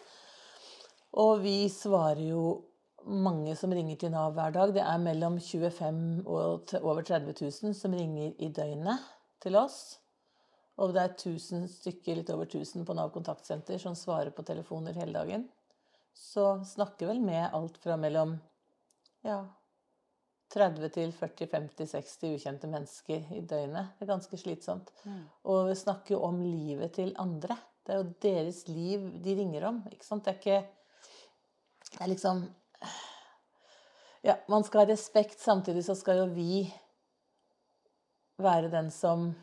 [1.19, 2.43] Og vi svarer jo
[3.09, 4.75] mange som ringer til Nav hver dag.
[4.77, 9.07] Det er mellom 25 og over 30 000 som ringer i døgnet
[9.43, 9.99] til oss.
[10.79, 14.95] Og det er 1000 stykker, litt over 1000 på Nav kontaktsenter som svarer på telefoner
[14.99, 15.49] hele dagen.
[16.15, 18.37] Så snakker vel med alt fra mellom
[19.27, 19.41] ja,
[20.53, 23.95] 30 til 40-50-60 ukjente mennesker i døgnet.
[23.99, 24.93] Det er ganske slitsomt.
[25.05, 25.25] Mm.
[25.53, 27.59] Og vi snakker jo om livet til andre.
[27.85, 29.83] Det er jo deres liv de ringer om.
[29.93, 30.25] ikke sant?
[30.25, 30.69] Det er ikke
[31.89, 32.47] Det er liksom
[34.25, 36.75] Ja, man skal ha respekt, samtidig så skal jo vi
[38.39, 39.35] være den som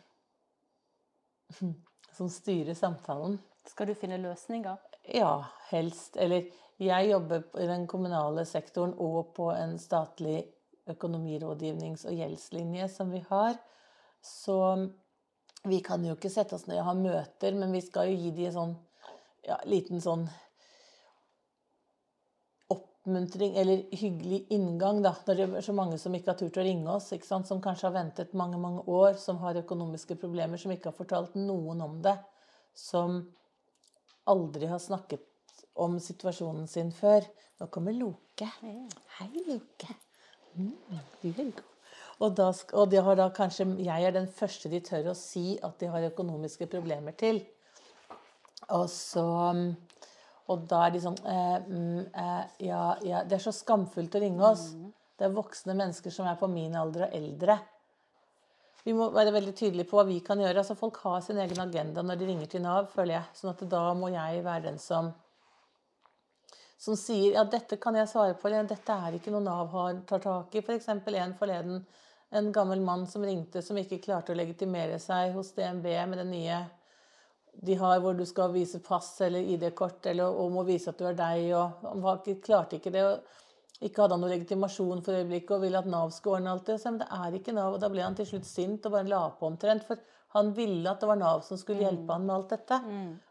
[2.18, 3.40] som styrer samtalen.
[3.68, 4.78] Skal du finne løsninger?
[5.14, 6.18] Ja, helst.
[6.18, 6.48] Eller
[6.80, 10.44] jeg jobber i den kommunale sektoren og på en statlig
[10.92, 13.58] økonomirådgivnings- og gjeldslinje som vi har.
[14.22, 14.58] Så
[15.66, 18.34] vi kan jo ikke sette oss ned og ha møter, men vi skal jo gi
[18.36, 18.76] de en sånn
[19.46, 20.26] ja, liten sånn
[22.74, 25.14] oppmuntring eller hyggelig inngang, da.
[25.28, 27.98] Når det er så mange som ikke har turt å ringe oss, som kanskje har
[27.98, 32.18] ventet mange, mange år, som har økonomiske problemer, som ikke har fortalt noen om det.
[32.76, 33.22] Som
[34.26, 35.26] aldri har snakket
[35.82, 37.26] om situasjonen sin før.
[37.60, 38.50] Nå kommer Loke.
[39.20, 40.05] Hei, Loke.
[40.56, 41.52] Mm.
[42.20, 42.48] Og, da,
[42.80, 45.90] og de har da kanskje Jeg er den første de tør å si at de
[45.92, 47.42] har økonomiske problemer til.
[48.72, 49.26] Og så
[50.48, 51.56] Og da er de sånn eh,
[52.22, 54.70] eh, ja, ja, Det er så skamfullt å ringe oss.
[55.18, 57.60] Det er voksne mennesker som er på min alder og eldre.
[58.86, 60.62] Vi må være veldig tydelige på hva vi kan gjøre.
[60.62, 63.30] altså Folk har sin egen agenda når de ringer til Nav, føler jeg.
[63.34, 65.10] sånn at da må jeg være den som
[66.78, 70.00] som sier ja, dette kan jeg svare på, eller dette er ikke noe Nav har,
[70.08, 70.64] tar tak i.
[70.64, 70.90] F.eks.
[71.06, 71.86] For en forleden,
[72.36, 76.28] en gammel mann som ringte, som ikke klarte å legitimere seg hos DNB med det
[76.30, 76.66] nye
[77.64, 81.06] de har, hvor du skal vise pass eller ID-kort eller, og må vise at du
[81.08, 81.48] er deg.
[81.56, 82.04] og Han
[82.44, 83.06] klarte ikke det.
[83.06, 86.68] og Ikke hadde han noe legitimasjon for øyeblikket og ville at Nav skulle ordne alt
[86.68, 86.80] det.
[86.82, 87.78] Så, men det er ikke Nav.
[87.78, 89.88] og Da ble han til slutt sint og bare la på omtrent.
[89.88, 90.02] for
[90.36, 92.80] han ville at det var Nav som skulle hjelpe han med alt dette.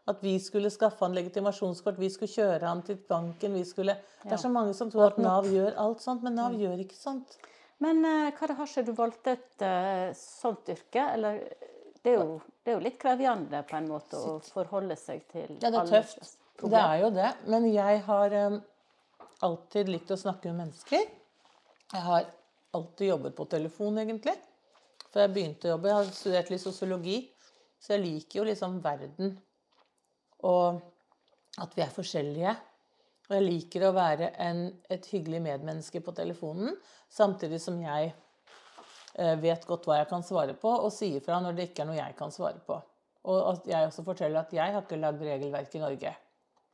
[0.09, 3.53] At vi skulle skaffe han legitimasjonskort, vi skulle kjøre han til banken.
[3.53, 3.93] vi skulle...
[4.23, 6.97] Det er så mange som tror at Nav gjør alt sånt, men Nav gjør ikke
[6.97, 7.37] sånt.
[7.83, 8.89] Men uh, hva det har skjedd?
[8.89, 11.03] du valgte et uh, sånt yrke?
[11.13, 11.43] Eller
[12.01, 15.59] det er, jo, det er jo litt krevende på en måte å forholde seg til
[15.59, 16.35] Ja, det er tøft.
[16.61, 17.29] Det er jo det.
[17.51, 18.59] Men jeg har um,
[19.45, 21.05] alltid likt å snakke med mennesker.
[21.91, 22.29] Jeg har
[22.75, 24.35] alltid jobbet på telefon, egentlig.
[25.15, 25.87] Før jeg begynte å jobbe.
[25.87, 27.17] Jeg har studert litt sosiologi,
[27.79, 29.29] så jeg liker jo liksom verden.
[30.43, 30.81] Og
[31.63, 32.51] at vi er forskjellige.
[33.29, 34.59] Og jeg liker å være en,
[34.91, 36.75] et hyggelig medmenneske på telefonen,
[37.07, 41.55] samtidig som jeg eh, vet godt hva jeg kan svare på, og sier fra når
[41.55, 42.77] det ikke er noe jeg kan svare på.
[43.31, 46.11] Og at jeg også forteller at jeg har ikke lagd regelverk i Norge.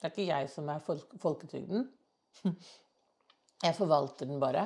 [0.02, 0.82] Det er ikke jeg som er
[1.22, 1.86] folketrygden.
[3.62, 4.64] Jeg forvalter den bare.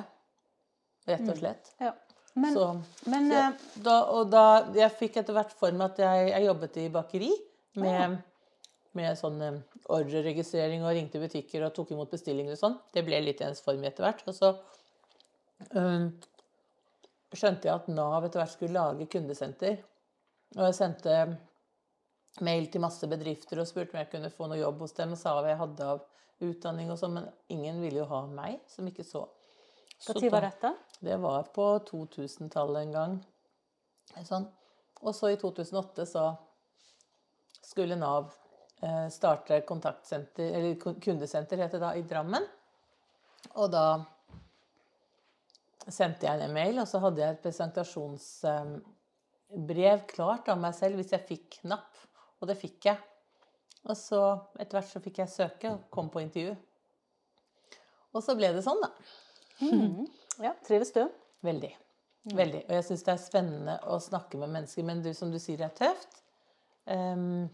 [1.04, 1.66] Rett og slett.
[1.76, 1.90] Ja.
[2.36, 2.64] Men, Så,
[3.08, 4.42] men så, eh, da, og da
[4.76, 7.30] Jeg fikk etter hvert for meg at jeg, jeg jobbet i bakeri
[7.80, 8.18] med,
[8.98, 9.60] med sånn eh,
[9.96, 12.78] ordreregistrering og ringte butikker og tok imot bestillinger og sånn.
[12.92, 14.24] Det ble litt ensformig etter hvert.
[14.28, 14.52] Og så
[15.78, 16.08] um,
[17.32, 19.78] skjønte jeg at Nav etter hvert skulle lage kundesenter.
[20.56, 21.16] Og jeg sendte
[22.44, 25.14] mail til masse bedrifter og spurte om jeg kunne få noe jobb hos dem.
[25.16, 26.04] Og sa hva jeg hadde av
[26.46, 29.24] utdanning og sånn, men ingen ville jo ha meg, som ikke så.
[30.04, 30.74] Når var dette?
[31.00, 33.16] Det var på 2000-tallet en gang.
[34.24, 34.46] Sånn.
[35.02, 36.36] Og så i 2008 så
[37.64, 38.32] skulle Nav
[38.82, 42.44] eh, starte kontaktsenter, eller kundesenter, heter det da, i Drammen.
[43.56, 44.04] Og da
[45.86, 51.14] sendte jeg en e-mail, og så hadde jeg et presentasjonsbrev klart av meg selv hvis
[51.14, 51.92] jeg fikk napp.
[52.40, 52.98] Og det fikk jeg.
[53.86, 54.22] Og så
[54.58, 56.54] etter hvert så fikk jeg søke og kom på intervju.
[58.16, 58.90] Og så ble det sånn, da.
[60.42, 61.06] Ja, trives du?
[61.46, 61.70] Veldig.
[62.34, 62.62] Veldig.
[62.66, 65.60] Og jeg syns det er spennende å snakke med mennesker, men du, som du sier,
[65.60, 66.18] det er tøft.
[66.86, 67.46] Um,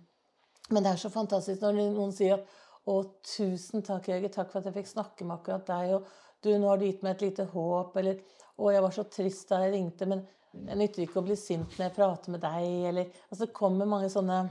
[0.73, 4.61] men det er så fantastisk når noen sier at å, tusen takk, Jørgen, takk for
[4.61, 6.09] at jeg fikk snakke med akkurat deg, og
[6.43, 8.23] du, nå har du gitt meg et lite håp, eller
[8.57, 11.77] å, jeg var så trist da jeg ringte, men det nytter ikke å bli sint
[11.77, 14.43] når jeg prater med deg, eller Altså, det kommer mange sånne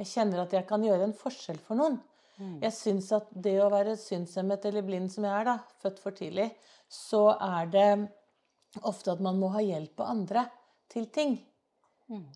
[0.00, 1.98] Jeg kjenner at jeg kan gjøre en forskjell for noen.
[2.40, 6.16] Jeg syns at det å være synshemmet eller blind som jeg er, da, født for
[6.16, 6.48] tidlig,
[6.88, 7.90] så er det
[8.86, 10.46] ofte at man må ha hjelp av andre
[10.90, 11.38] til ting.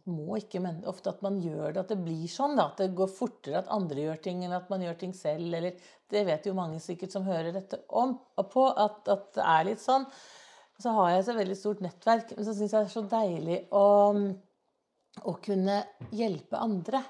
[0.06, 2.54] Må ikke, men ofte at man gjør det, at det blir sånn.
[2.54, 5.48] da, At det går fortere at andre gjør ting enn at man gjør ting selv.
[5.50, 9.48] eller Det vet jo mange sikkert som hører dette om, og på, at, at det
[9.56, 10.06] er litt sånn.
[10.78, 13.58] Så har jeg så veldig stort nettverk, men så syns jeg det er så deilig
[13.74, 13.86] å,
[15.22, 15.80] å kunne
[16.14, 17.02] hjelpe andre.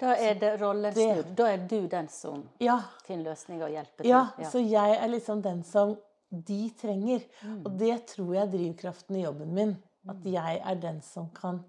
[0.00, 1.30] Da er det rollen snudd.
[1.38, 4.10] Da er du den som Ja, finner løsninger og hjelper til.
[4.10, 5.94] Ja, så jeg er liksom den som
[6.30, 7.22] de trenger.
[7.42, 7.60] Mm.
[7.62, 9.76] Og det tror jeg er drivkraften i jobben min.
[10.10, 11.62] At jeg er den som kan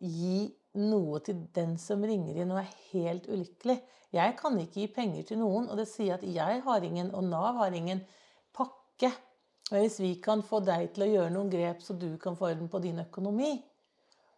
[0.00, 0.48] gi
[0.80, 3.80] noe til den som ringer inn og er helt ulykkelig.
[4.14, 7.26] Jeg kan ikke gi penger til noen, og det sier at jeg har ingen, og
[7.26, 8.00] Nav har ingen
[8.56, 9.10] pakke.
[9.70, 12.48] Men hvis vi kan få deg til å gjøre noen grep så du kan få
[12.50, 13.52] orden på din økonomi,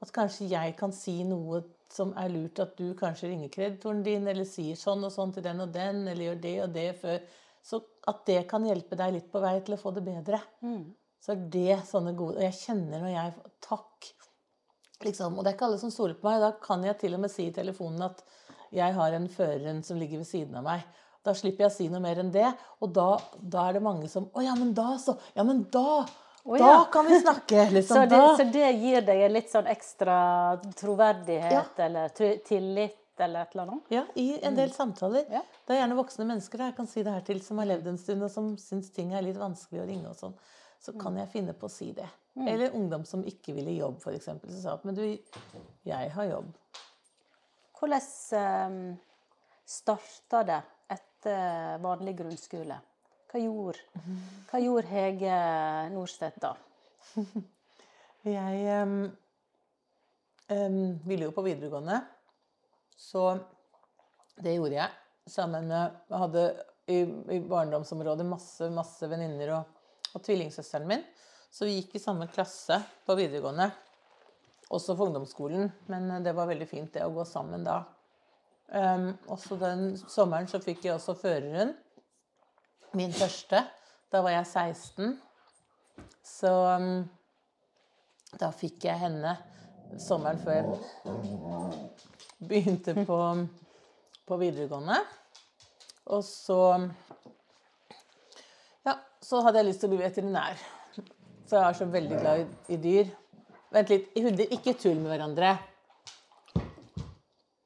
[0.02, 1.62] at kanskje jeg kan si noe
[1.92, 5.44] som er lurt, at du kanskje ringer kreditoren din, eller sier sånn og sånn til
[5.44, 7.22] den og den, eller gjør det og det før
[7.62, 7.78] Så
[8.10, 10.40] at det kan hjelpe deg litt på vei til å få det bedre.
[11.22, 14.08] Så er det sånne gode Og jeg kjenner når jeg Takk.
[15.04, 16.40] liksom, Og det er ikke alle som stoler på meg.
[16.42, 18.24] Da kan jeg til og med si i telefonen at
[18.72, 20.82] jeg har en føreren som ligger ved siden av meg.
[21.22, 22.48] Da slipper jeg å si noe mer enn det.
[22.82, 25.14] Og da, da er det mange som Å ja, men da, så.
[25.36, 26.02] Ja, men da.
[26.42, 27.68] Å, Da kan vi snakke.
[27.76, 30.16] Liksom, Så det, så det gir deg en litt sånn ekstra
[30.78, 32.10] troverdighet eller
[32.46, 33.92] tillit eller et eller annet?
[33.92, 35.26] Ja, i en del samtaler.
[35.30, 35.42] Ja.
[35.66, 37.92] Det er gjerne voksne mennesker da, jeg kan si det her til, som har levd
[37.92, 40.34] en stund, og som syns ting er litt vanskelig å ringe og sånn.
[40.82, 42.08] Så kan jeg finne på å si det.
[42.34, 44.30] Eller ungdom som ikke vil i jobb, f.eks.
[44.48, 45.04] Så sa at men du,
[45.86, 46.48] jeg har jobb.
[47.78, 48.08] Hvordan
[48.72, 48.80] um,
[49.68, 50.58] starta det
[50.96, 52.80] etter vanlig grunnskole?
[53.32, 53.80] Hva gjorde,
[54.50, 55.36] hva gjorde Hege
[55.94, 56.50] Norstedt da?
[58.28, 58.98] Jeg um,
[60.52, 60.74] um,
[61.08, 61.96] ville jo på videregående,
[62.92, 63.30] så
[64.36, 64.98] det gjorde jeg.
[65.32, 66.42] Sammen med Jeg hadde
[66.92, 66.98] i,
[67.32, 69.80] i barndomsområdet masse, masse venninner og,
[70.12, 71.06] og tvillingsøsteren min.
[71.48, 73.70] Så vi gikk i samme klasse på videregående.
[74.76, 77.80] Også på ungdomsskolen, men det var veldig fint det å gå sammen da.
[78.68, 81.72] Um, også den sommeren så fikk jeg også føreren.
[82.92, 83.62] Min første.
[84.12, 85.14] Da var jeg 16.
[86.22, 87.04] Så um,
[88.40, 89.32] da fikk jeg henne
[90.00, 90.66] sommeren før jeg
[92.48, 93.18] begynte på,
[94.28, 94.98] på videregående.
[96.12, 96.60] Og så
[98.84, 100.60] Ja, så hadde jeg lyst til å bli veterinær.
[101.48, 103.12] For jeg er så veldig glad i, i dyr.
[103.72, 105.56] Vent litt, hunder, ikke tull med hverandre.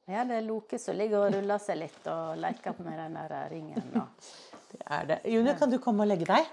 [0.07, 3.49] Ja, det er Loke som ligger og ruller seg litt og leker med den der
[3.51, 3.89] ringen.
[3.99, 4.29] Og.
[4.71, 5.17] Det er det.
[5.27, 6.47] Junior, kan du komme og legge deg?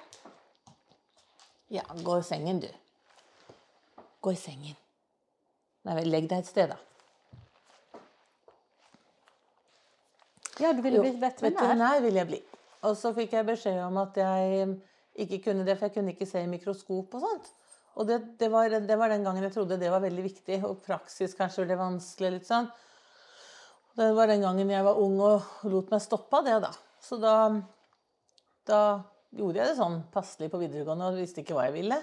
[1.74, 2.68] Ja, gå i sengen, du.
[4.22, 4.74] Gå i sengen.
[5.86, 6.80] Nei vel, legg deg et sted, da.
[10.62, 11.50] Ja, du ville bli veterinær?
[11.50, 12.40] veterinær ville jeg bli.
[12.86, 14.68] Og så fikk jeg beskjed om at jeg
[15.24, 17.50] ikke kunne det, for jeg kunne ikke se i mikroskop og sånt.
[17.94, 20.82] Og det, det, var, det var den gangen jeg trodde det var veldig viktig, og
[20.82, 22.38] praksis kanskje ble vanskelig.
[22.38, 22.70] litt sånn.
[23.94, 26.72] Det var den gangen jeg var ung og lot meg stoppe av det, da.
[26.98, 27.34] Så da,
[28.66, 28.80] da
[29.30, 32.00] gjorde jeg det sånn passelig på videregående og visste ikke hva jeg ville.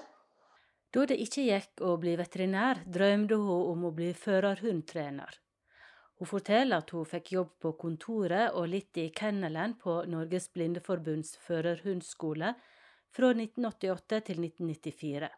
[0.91, 5.37] Da det ikke gikk å bli veterinær, drømte hun om å bli førerhundtrener.
[6.21, 11.37] Hun forteller at hun fikk jobb på kontoret og litt i kennelen på Norges Blindeforbunds
[11.43, 12.53] førerhundskole
[13.11, 15.31] fra 1988 til 1994.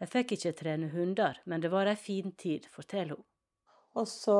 [0.00, 3.26] Jeg fikk ikke trene hunder, men det var ei en fin tid, forteller hun.
[3.96, 4.38] Og så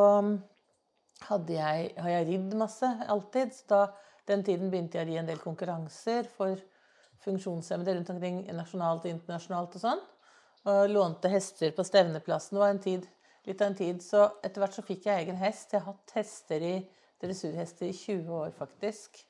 [1.25, 3.55] jeg, har jeg ridd masse, alltid.
[3.55, 3.81] Så da,
[4.29, 6.61] den tiden begynte jeg å ri en del konkurranser for
[7.25, 10.03] funksjonshemmede rundt omkring nasjonalt og internasjonalt og sånn.
[10.67, 12.57] Og lånte hester på stevneplassen.
[12.57, 13.07] Det var en tid,
[13.47, 14.03] litt av en tid.
[14.03, 15.73] Så etter hvert så fikk jeg egen hest.
[15.73, 16.75] Jeg har hatt hester i,
[17.23, 19.23] dressurhester i 20 år, faktisk.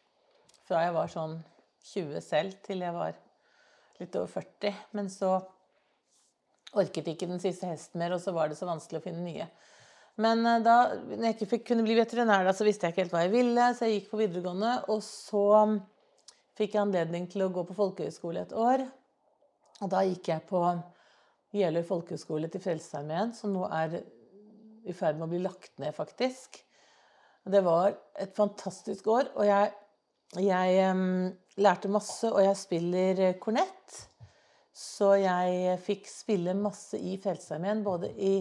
[0.67, 1.37] Fra jeg var sånn
[1.93, 3.15] 20 selv til jeg var
[4.01, 4.81] litt over 40.
[4.97, 5.37] Men så
[6.77, 9.47] orket ikke den siste hesten mer, og så var det så vanskelig å finne nye.
[10.23, 13.05] Men eh, da når jeg ikke fikk, kunne bli veterinær, da, så visste jeg ikke
[13.05, 14.75] helt hva jeg ville, så jeg gikk på videregående.
[14.93, 15.79] Og så mm,
[16.59, 18.87] fikk jeg anledning til å gå på folkehøyskole et år.
[19.85, 20.63] Og da gikk jeg på
[21.57, 24.01] Jeløy folkehøgskole til Frelsesarmeen, som nå er
[24.87, 26.61] i ferd med å bli lagt ned, faktisk.
[27.47, 29.71] Det var et fantastisk år, og jeg,
[30.43, 31.29] jeg um,
[31.63, 34.01] lærte masse, og jeg spiller eh, kornett.
[34.77, 38.35] Så jeg fikk spille masse i Frelsesarmeen, både i,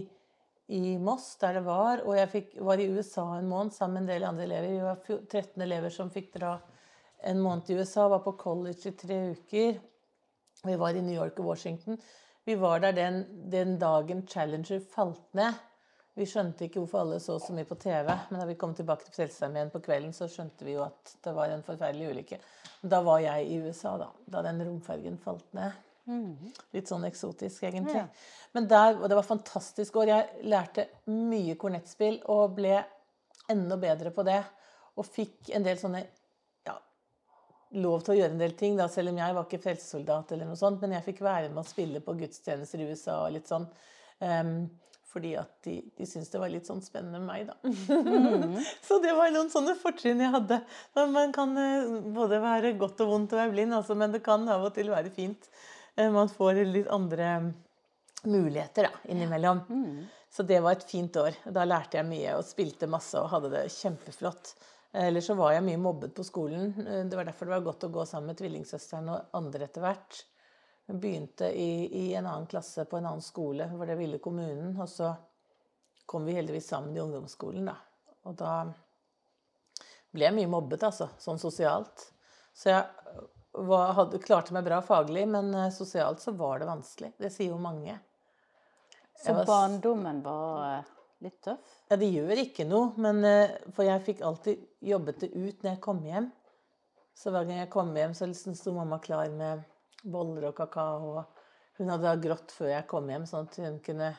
[0.68, 4.06] i Moss, der det var, og jeg fikk, var i USA en måned sammen med
[4.06, 4.72] en del andre elever.
[4.72, 6.56] Vi var 13 elever som fikk dra
[7.26, 9.78] en måned til USA, var på college i tre uker.
[10.66, 12.00] Vi var i New York og Washington.
[12.46, 15.54] Vi var der den, den dagen Challenger falt ned.
[16.16, 19.04] Vi skjønte ikke hvorfor alle så så mye på TV, men da vi kom tilbake
[19.04, 22.40] til Frelsesarmeen på kvelden, så skjønte vi jo at det var en forferdelig ulykke.
[22.82, 24.08] Da var jeg i USA, da.
[24.32, 25.76] Da den romfergen falt ned.
[26.76, 27.98] Litt sånn eksotisk, egentlig.
[27.98, 28.08] Ja.
[28.56, 30.12] Men der, og det var fantastisk år.
[30.12, 32.78] Jeg lærte mye kornettspill og ble
[33.52, 34.42] enda bedre på det.
[34.96, 36.06] Og fikk en del sånne
[36.68, 36.78] ja,
[37.82, 40.50] lov til å gjøre en del ting, da, selv om jeg var ikke frelsesoldat eller
[40.50, 40.82] noe sånt.
[40.84, 43.68] Men jeg fikk være med å spille på gudstjenester i USA og litt sånn.
[44.22, 44.58] Um,
[45.16, 48.64] fordi at de, de syntes det var litt sånn spennende med meg, da.
[48.88, 50.58] Så det var noen sånne fortrinn jeg hadde.
[51.14, 54.44] Man kan eh, både være godt og vondt å være blind, altså, men det kan
[54.52, 55.48] av og til være fint.
[55.96, 57.54] Eh, Man får litt andre
[58.24, 59.60] muligheter da, innimellom.
[60.30, 61.36] Så det var et fint år.
[61.54, 64.56] Da lærte jeg mye og spilte masse og hadde det kjempeflott.
[64.96, 66.74] Eller så var jeg mye mobbet på skolen.
[66.88, 69.82] Eh, Det var derfor det var godt å gå sammen med tvillingsøsteren og andre etter
[69.84, 70.24] hvert.
[70.88, 74.76] Jeg begynte i, i en annen klasse på en annen skole, hvor det ville kommunen.
[74.80, 75.16] Og så
[76.06, 77.76] kom vi heldigvis sammen i ungdomsskolen, da.
[78.26, 78.52] Og da
[80.14, 81.10] ble jeg mye mobbet, altså.
[81.20, 82.06] Sånn sosialt.
[82.56, 82.86] Så jeg
[83.58, 87.14] var, hadde, klarte meg bra faglig, men eh, sosialt så var det vanskelig.
[87.22, 87.98] Det sier jo mange.
[89.22, 90.90] Så var barndommen var eh,
[91.26, 91.76] litt tøff?
[91.90, 95.72] Ja, det gjør ikke noe, men eh, For jeg fikk alltid jobbet det ut når
[95.72, 96.30] jeg kom hjem.
[97.16, 99.64] Så hver gang jeg kom hjem, så liksom sto mamma klar med
[100.04, 101.24] boller og kakao.
[101.80, 104.12] Hun hadde grått før jeg kom hjem, sånn at hun kunne,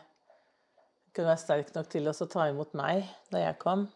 [1.13, 3.87] kunne være sterk nok til å ta imot meg da jeg kom.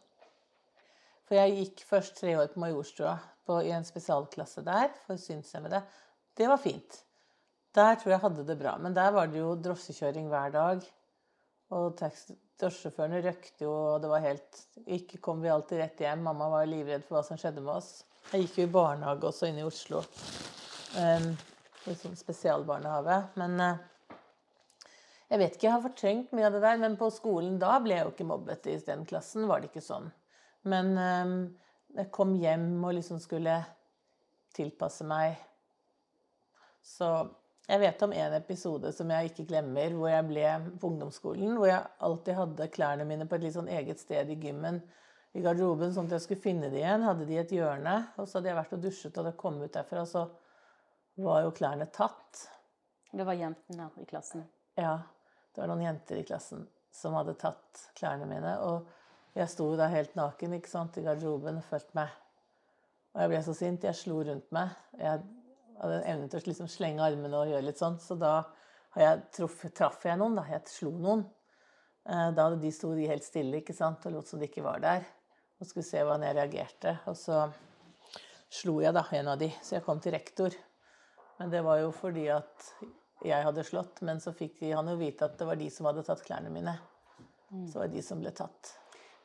[1.31, 3.13] For jeg gikk først tre år på Majorstua
[3.47, 5.79] på, i en spesialklasse der for synshemmede.
[6.35, 6.97] Det var fint.
[7.79, 8.73] Der tror jeg hadde det bra.
[8.83, 10.83] Men der var det jo drosjekjøring hver dag.
[11.71, 16.27] Og drosjesjåførene røkte jo, og det var helt Ikke kom vi alltid rett hjem.
[16.27, 17.93] Mamma var livredd for hva som skjedde med oss.
[18.33, 20.03] Jeg gikk jo i barnehage også inne i Oslo.
[20.99, 21.31] Um,
[21.87, 23.21] I sånn spesialbarnehage.
[23.39, 24.17] Men uh,
[25.31, 26.83] jeg vet ikke, jeg har fortrengt mye av det der.
[26.83, 29.47] Men på skolen da ble jeg jo ikke mobbet i den klassen.
[29.47, 30.11] Var det ikke sånn.
[30.69, 31.35] Men um,
[31.97, 33.57] jeg kom hjem og liksom skulle
[34.57, 35.39] tilpasse meg.
[36.85, 37.09] Så
[37.71, 40.47] jeg vet om en episode som jeg ikke glemmer, hvor jeg ble
[40.81, 41.55] på ungdomsskolen.
[41.59, 44.81] Hvor jeg alltid hadde klærne mine på et litt sånn eget sted i gymmen.
[45.39, 47.07] I garderoben, sånn at jeg skulle finne de igjen.
[47.07, 47.97] Hadde de i et hjørne.
[48.19, 50.27] Og så hadde jeg vært og dusjet og hadde kommet ut derfra, så
[51.21, 52.47] var jo klærne tatt.
[53.13, 54.43] Det var jentene i klassen.
[54.79, 54.97] Ja,
[55.55, 58.57] det var noen jenter i klassen som hadde tatt klærne mine.
[58.67, 58.89] Og
[59.35, 62.09] jeg sto da helt naken ikke sant, i garderoben og følte meg
[63.15, 63.85] Og jeg ble så sint.
[63.87, 64.71] Jeg slo rundt meg.
[64.99, 65.23] Jeg
[65.81, 67.97] hadde en evne til å liksom slenge armene og gjøre litt sånn.
[67.99, 68.45] Så da
[68.95, 70.37] har jeg truff, traff jeg noen.
[70.39, 71.25] da, Jeg slo noen.
[72.07, 74.63] Eh, Da hadde de sto de helt stille ikke sant, og lot som de ikke
[74.63, 75.07] var der.
[75.61, 76.99] Og skulle se hvordan jeg reagerte.
[77.11, 77.53] Og så
[78.51, 80.55] slo jeg da en av de, så jeg kom til rektor.
[81.39, 82.71] Men det var jo fordi at
[83.25, 85.87] jeg hadde slått, men så fikk de, han jo vite at det var de som
[85.87, 86.79] hadde tatt klærne mine.
[87.69, 88.77] Så var det de som ble tatt.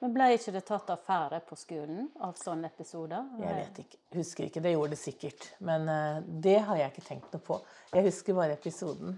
[0.04, 3.24] Men ble ikke det tatt affære på skolen av sånne episoder?
[3.42, 4.00] Jeg vet ikke.
[4.18, 4.62] Husker ikke.
[4.66, 5.48] Det gjorde det sikkert.
[5.66, 7.60] Men eh, det har jeg ikke tenkt noe på.
[7.96, 9.16] Jeg husker bare episoden.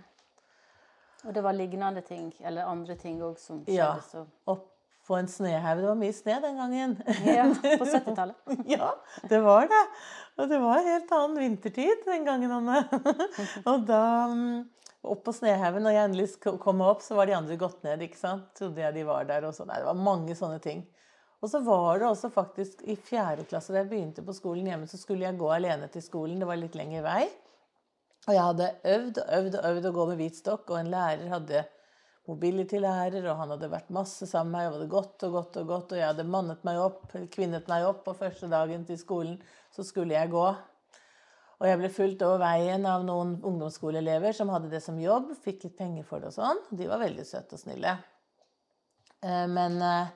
[1.25, 3.95] Og det var lignende ting, eller andre ting òg, som skjedde Ja.
[4.05, 4.67] så Opp
[5.07, 5.79] på en snøhaug.
[5.81, 6.93] Det var mye snø den gangen.
[7.25, 7.45] Ja,
[7.79, 8.35] på 70-tallet.
[8.75, 8.89] ja,
[9.31, 9.83] det var det.
[10.37, 12.81] Og det var en helt annen vintertid den gangen, Anne.
[13.71, 14.57] og da mm,
[15.07, 18.03] opp på Snehaugen, når jeg endelig kom opp, så var de andre gått ned.
[18.05, 18.51] ikke sant?
[18.57, 19.47] Trodde jeg de var der.
[19.47, 19.71] og sånn.
[19.71, 20.85] Nei, det var mange sånne ting.
[21.41, 24.87] Og så var det også faktisk i fjerde klasse, da jeg begynte på skolen hjemme,
[24.89, 26.39] så skulle jeg gå alene til skolen.
[26.41, 27.25] Det var litt lengre vei.
[28.27, 30.89] Og jeg hadde øvd og øvd og øvd å gå med hvit stokk, og en
[30.91, 31.65] lærer hadde
[32.27, 35.69] mobility-lærer, og han hadde vært masse sammen med meg, og hadde gått og gått og
[35.69, 39.37] gått, og jeg hadde mannet meg opp, kvinnet meg opp, og første dagen til skolen
[39.75, 40.47] så skulle jeg gå.
[41.57, 45.65] Og jeg ble fulgt over veien av noen ungdomsskoleelever som hadde det som jobb, fikk
[45.65, 46.59] litt penger for det og sånn.
[46.69, 47.95] De var veldig søte og snille.
[49.25, 50.11] Eh, Men eh,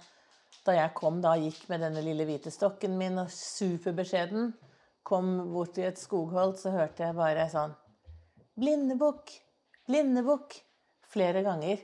[0.65, 4.51] da jeg kom da, gikk med denne lille hvite stokken min og superbeskjeden,
[5.01, 7.73] kom bort til et skogholt, så hørte jeg bare sånn
[8.61, 9.33] Blindebukk!
[9.89, 10.59] Blindebukk!
[11.11, 11.81] Flere ganger.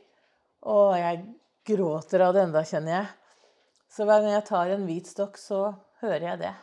[0.69, 1.23] Og jeg
[1.67, 3.09] gråter av det enda, kjenner jeg.
[3.91, 5.61] Så hver gang jeg tar en hvit stokk, så
[6.03, 6.53] hører jeg det.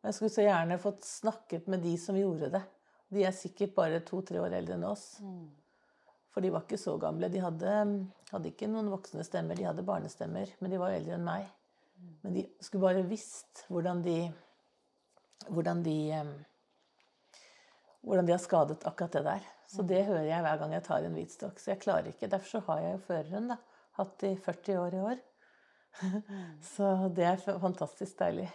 [0.00, 2.62] Jeg skulle så gjerne fått snakket med de som gjorde det.
[3.10, 5.06] De er sikkert bare to-tre år eldre enn oss.
[6.30, 7.28] For de var ikke så gamle.
[7.28, 7.72] De hadde,
[8.30, 10.52] hadde ikke noen voksne stemmer, de hadde barnestemmer.
[10.60, 11.48] Men de var eldre enn meg.
[12.22, 14.20] Men de skulle bare visst hvordan de
[15.48, 15.96] Hvordan de
[18.04, 19.46] hvordan de har skadet akkurat det der.
[19.68, 21.60] Så det hører jeg hver gang jeg tar en hvitstokk.
[21.60, 22.28] Så jeg klarer ikke.
[22.30, 23.56] Derfor så har jeg jo føreren, da.
[23.98, 25.20] Hatt i 40 år i år.
[26.74, 28.48] så det er fantastisk deilig.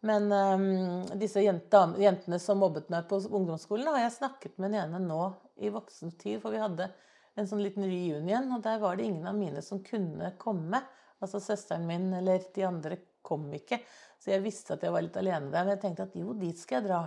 [0.00, 4.86] Men um, disse jent, jentene som mobbet meg på ungdomsskolen, har jeg snakket med den
[4.86, 5.20] ene nå
[5.60, 6.38] i voksen tid.
[6.40, 6.88] For vi hadde
[7.36, 10.80] en sånn liten reunion, og der var det ingen av mine som kunne komme.
[11.20, 13.82] Altså søsteren min eller de andre kom ikke.
[14.20, 15.66] Så jeg visste at jeg var litt alene der.
[15.66, 17.04] Men jeg tenkte at jo, dit skal jeg dra.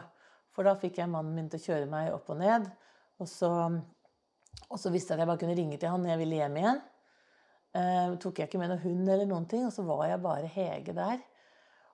[0.53, 2.69] For da fikk jeg mannen min til å kjøre meg opp og ned.
[3.21, 3.49] Og så,
[4.69, 6.59] og så visste jeg at jeg bare kunne ringe til han når jeg ville hjem
[6.61, 6.81] igjen.
[7.73, 10.49] Eh, tok jeg ikke med noen hund eller noen ting, og så var jeg bare
[10.53, 11.21] Hege der.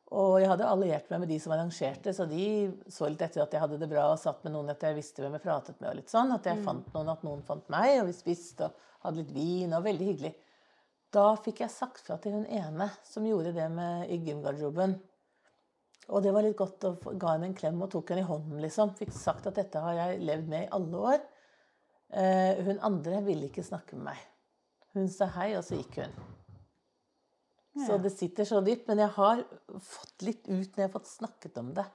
[0.09, 2.45] Og jeg hadde alliert meg med de som arrangerte, så de
[2.89, 5.21] så litt etter at jeg hadde det bra og satt med noen at jeg visste
[5.21, 5.91] hvem jeg pratet med.
[5.91, 8.87] og litt sånn, At jeg fant noen, at noen fant meg, og vi spiste og
[9.05, 9.75] hadde litt vin.
[9.77, 10.33] og Veldig hyggelig.
[11.13, 14.97] Da fikk jeg sagt fra til hun ene som gjorde det med, i gymgarderoben.
[16.09, 18.57] Og det var litt godt å ga henne en klem og tok henne i hånden,
[18.65, 18.95] liksom.
[18.97, 21.21] Fikk sagt at dette har jeg levd med i alle år.
[22.09, 24.27] Eh, hun andre ville ikke snakke med meg.
[24.97, 26.38] Hun sa hei, og så gikk hun.
[27.87, 28.87] Så det sitter så dypt.
[28.87, 29.43] Men jeg har
[29.85, 31.85] fått litt ut når jeg har fått snakket om det.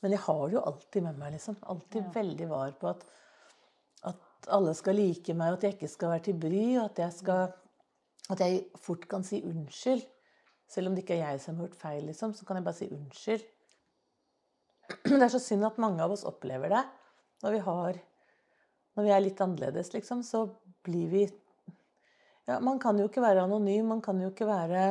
[0.00, 1.56] Men jeg har det jo alltid med meg, liksom.
[1.72, 3.02] Alltid veldig var på at,
[4.08, 7.02] at alle skal like meg, og at jeg ikke skal være til bry, og at
[7.06, 7.56] jeg skal
[8.30, 10.04] At jeg fort kan si unnskyld.
[10.70, 12.78] Selv om det ikke er jeg som har gjort feil, liksom, så kan jeg bare
[12.78, 13.42] si unnskyld.
[15.08, 16.84] Men det er så synd at mange av oss opplever det.
[17.42, 17.98] Når vi har
[18.96, 20.48] Når vi er litt annerledes, liksom, så
[20.82, 21.20] blir vi
[22.48, 23.90] Ja, man kan jo ikke være anonym.
[23.92, 24.86] Man kan jo ikke være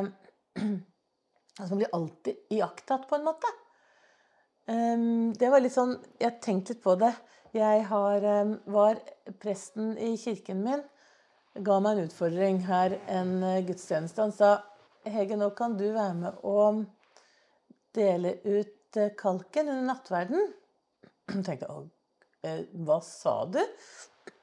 [0.60, 3.50] Altså, man blir alltid iakttatt, på en måte.
[4.70, 7.12] Um, det var litt sånn Jeg tenkte litt på det.
[7.56, 9.00] Jeg har, um, var
[9.42, 10.82] Presten i kirken min
[11.58, 14.22] ga meg en utfordring her en uh, gudstjeneste.
[14.22, 14.52] Han sa
[15.08, 16.84] Hege, nå kan du være med og
[17.96, 20.52] dele ut uh, kalken under nattverden.
[21.30, 21.82] Jeg tenkte å,
[22.46, 23.60] eh, hva sa du?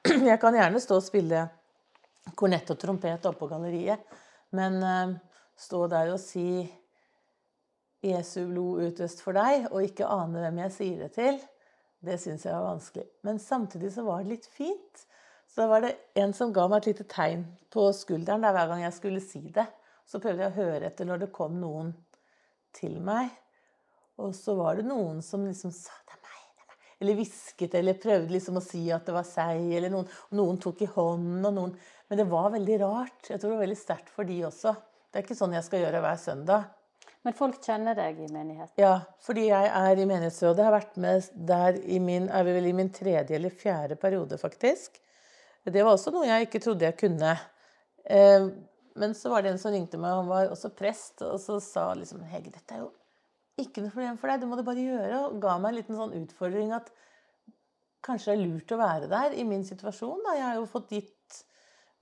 [0.30, 1.46] Jeg kan gjerne stå og spille
[2.36, 4.02] kornett og trompet oppe på galleriet,
[4.56, 5.14] men uh,
[5.58, 6.66] stå der og si
[8.04, 11.40] Jesu blod utøst for deg, og ikke ane hvem jeg sier det til,
[12.04, 13.06] det syns jeg var vanskelig.
[13.26, 15.04] Men samtidig så var det litt fint.
[15.48, 18.68] Så da var det en som ga meg et lite tegn på skulderen der hver
[18.70, 19.66] gang jeg skulle si det.
[20.06, 21.90] Så prøvde jeg å høre etter når det kom noen
[22.76, 23.32] til meg.
[24.22, 26.87] Og så var det noen som liksom sa det er meg, det er meg.
[26.98, 29.68] Eller hvisket eller prøvde liksom å si at det var seg.
[29.78, 31.78] Eller noen, noen tok i hånden, og noen
[32.08, 33.26] Men det var veldig rart.
[33.28, 34.72] Jeg tror det var veldig sterkt for de også.
[35.08, 36.70] Det er ikke sånn jeg skal gjøre hver søndag.
[37.26, 38.72] Men folk kjenner deg i menigheten?
[38.80, 40.62] Ja, fordi jeg er i menighetsrådet.
[40.62, 43.98] Jeg har vært med der i min, er vi vel i min tredje eller fjerde
[44.00, 44.96] periode, faktisk.
[45.68, 47.34] Det var også noe jeg ikke trodde jeg kunne.
[48.08, 48.48] Eh,
[48.98, 51.90] men så var det en som ringte meg, han var også prest, og så sa
[51.98, 52.92] liksom Hege, dette er jo
[53.58, 55.20] ikke noe problem for deg, det må du bare gjøre.
[55.28, 56.90] Og ga meg en liten sånn utfordring at
[58.06, 60.22] kanskje det er lurt å være der i min situasjon.
[60.26, 60.36] Da.
[60.38, 61.40] Jeg har jo fått gitt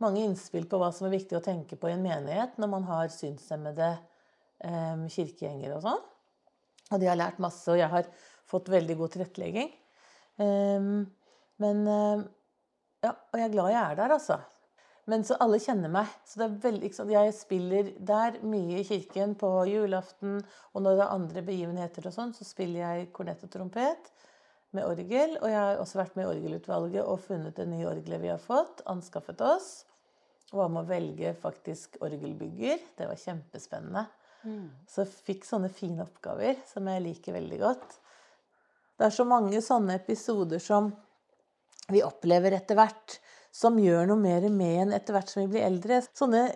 [0.03, 2.85] mange innspill på hva som er viktig å tenke på i en menighet når man
[2.89, 6.05] har synshemmede eh, kirkegjengere og sånn.
[6.93, 8.09] Og de har lært masse, og jeg har
[8.47, 9.73] fått veldig god tilrettelegging.
[10.39, 11.07] Um,
[11.63, 12.21] men uh,
[13.03, 14.37] ja, og jeg er glad jeg er der, altså.
[15.07, 16.11] Men så alle kjenner meg.
[16.27, 20.41] Så det er veldig, Jeg spiller der mye i kirken på julaften,
[20.75, 24.11] og når det er andre begivenheter og sånn, så spiller jeg kornett og trompet
[24.75, 25.37] med orgel.
[25.41, 28.43] Og jeg har også vært med i orgelutvalget og funnet det nye orgelet vi har
[28.43, 29.71] fått, anskaffet oss.
[30.53, 32.83] Og var med å velge faktisk orgelbygger.
[32.99, 34.07] Det var kjempespennende.
[34.47, 34.67] Mm.
[34.91, 37.97] Så jeg fikk sånne fine oppgaver som jeg liker veldig godt.
[38.97, 40.91] Det er så mange sånne episoder som
[41.93, 43.19] vi opplever etter hvert,
[43.57, 46.03] som gjør noe mer med en etter hvert som vi blir eldre.
[46.17, 46.49] Sånne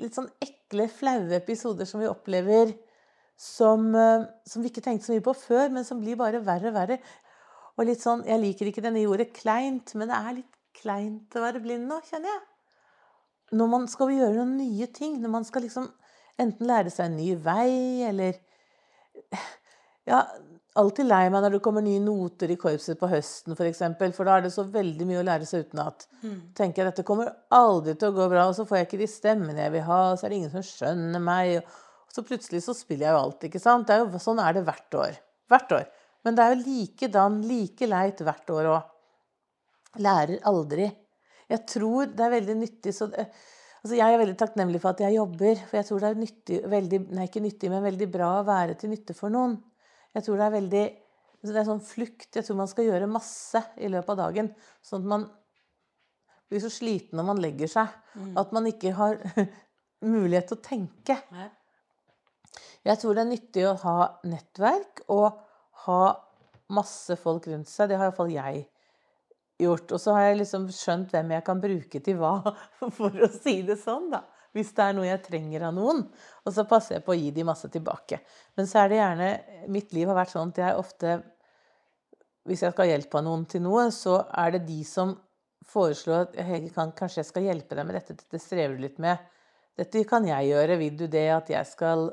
[0.00, 2.74] litt sånn ekle, flaue episoder som vi opplever
[3.36, 6.70] som, eh, som, vi ikke tenkte så mye på før, men som blir bare verre
[6.70, 6.98] og verre.
[7.74, 11.42] Og litt sånn, Jeg liker ikke denne ordet 'kleint', men det er litt kleint å
[11.42, 12.42] være blind nå, kjenner jeg.
[13.52, 15.90] Når man skal gjøre noen nye ting, når man skal liksom
[16.38, 18.38] enten lære seg en ny vei, eller
[20.08, 20.20] Ja,
[20.80, 23.58] alltid lei meg når det kommer nye noter i korpset på høsten, f.eks.
[23.60, 26.06] For, eksempel, for da er det så veldig mye å lære seg utenat.
[26.24, 26.38] Mm.
[26.56, 29.10] tenker jeg dette kommer aldri til å gå bra, og så får jeg ikke de
[29.10, 31.60] stemmene jeg vil ha, og så er det ingen som skjønner meg.
[32.04, 33.92] Og så plutselig så spiller jeg jo alt, ikke sant.
[33.92, 35.20] Er jo, sånn er det hvert år.
[35.52, 35.88] Hvert år.
[36.24, 38.92] Men det er jo likedan, like leit hvert år òg.
[40.04, 40.88] Lærer aldri.
[41.50, 43.26] Jeg tror det er veldig nyttig så det,
[43.84, 46.60] altså Jeg er veldig takknemlig for at jeg jobber, for jeg tror det er nyttig,
[46.72, 49.58] veldig, nei, ikke nyttig, men veldig bra å være til nytte for noen.
[50.14, 50.84] Jeg tror det er veldig
[51.44, 52.30] Det er sånn flukt.
[52.32, 54.48] Jeg tror man skal gjøre masse i løpet av dagen.
[54.84, 55.26] Sånn at man
[56.48, 57.90] blir så sliten når man legger seg.
[58.14, 58.30] Mm.
[58.40, 59.18] At man ikke har
[60.14, 61.18] mulighet til å tenke.
[62.84, 63.96] Jeg tror det er nyttig å ha
[64.28, 65.42] nettverk og
[65.84, 66.00] ha
[66.72, 67.90] masse folk rundt seg.
[67.90, 68.64] Det har iallfall jeg
[69.60, 69.92] gjort.
[69.92, 72.38] Og så har jeg liksom skjønt hvem jeg kan bruke til hva,
[72.96, 74.24] for å si det sånn, da
[74.54, 76.04] hvis det er noe jeg trenger av noen.
[76.46, 78.20] Og så passer jeg på å gi de masse tilbake.
[78.54, 79.28] Men så er det gjerne
[79.74, 81.14] Mitt liv har vært sånn at jeg ofte
[82.46, 85.14] Hvis jeg skal hjelpe noen til noe, så er det de som
[85.64, 88.16] foreslår at jeg kan, kanskje jeg skal hjelpe deg med dette.
[88.20, 89.22] Dette strever du litt med.
[89.80, 90.76] Dette kan jeg gjøre.
[90.78, 91.28] Vil du det?
[91.34, 92.10] At jeg skal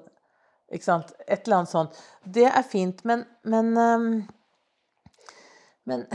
[0.71, 1.11] Ikke sant?
[1.27, 1.97] Et eller annet sånt.
[2.23, 4.23] Det er fint, men Men, um,
[5.83, 6.07] men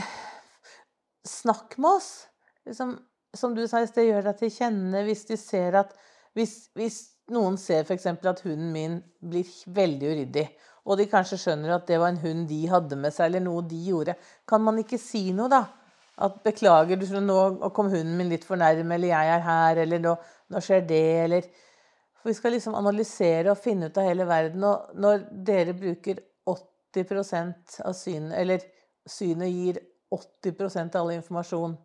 [1.26, 2.26] snakk med oss.
[2.64, 2.96] Liksom,
[3.36, 5.92] som du sa i sted, gjør deg til kjenne hvis de ser at
[6.36, 7.00] hvis, hvis
[7.32, 8.06] noen ser f.eks.
[8.06, 10.46] at hunden min blir veldig uryddig,
[10.86, 13.64] og de kanskje skjønner at det var en hund de hadde med seg, eller noe
[13.66, 14.14] de gjorde,
[14.48, 15.64] kan man ikke si noe, da?
[16.16, 19.98] At 'beklager, du, nå kom hunden min litt for nærme', eller 'jeg er her', eller
[20.00, 20.14] nå,
[20.48, 21.42] 'nå skjer det', eller
[22.16, 24.64] For vi skal liksom analysere og finne ut av hele verden.
[24.64, 26.16] Og når dere bruker
[26.46, 28.64] 80% av synet, eller
[29.06, 29.78] synet gir
[30.10, 31.76] 80% av all informasjon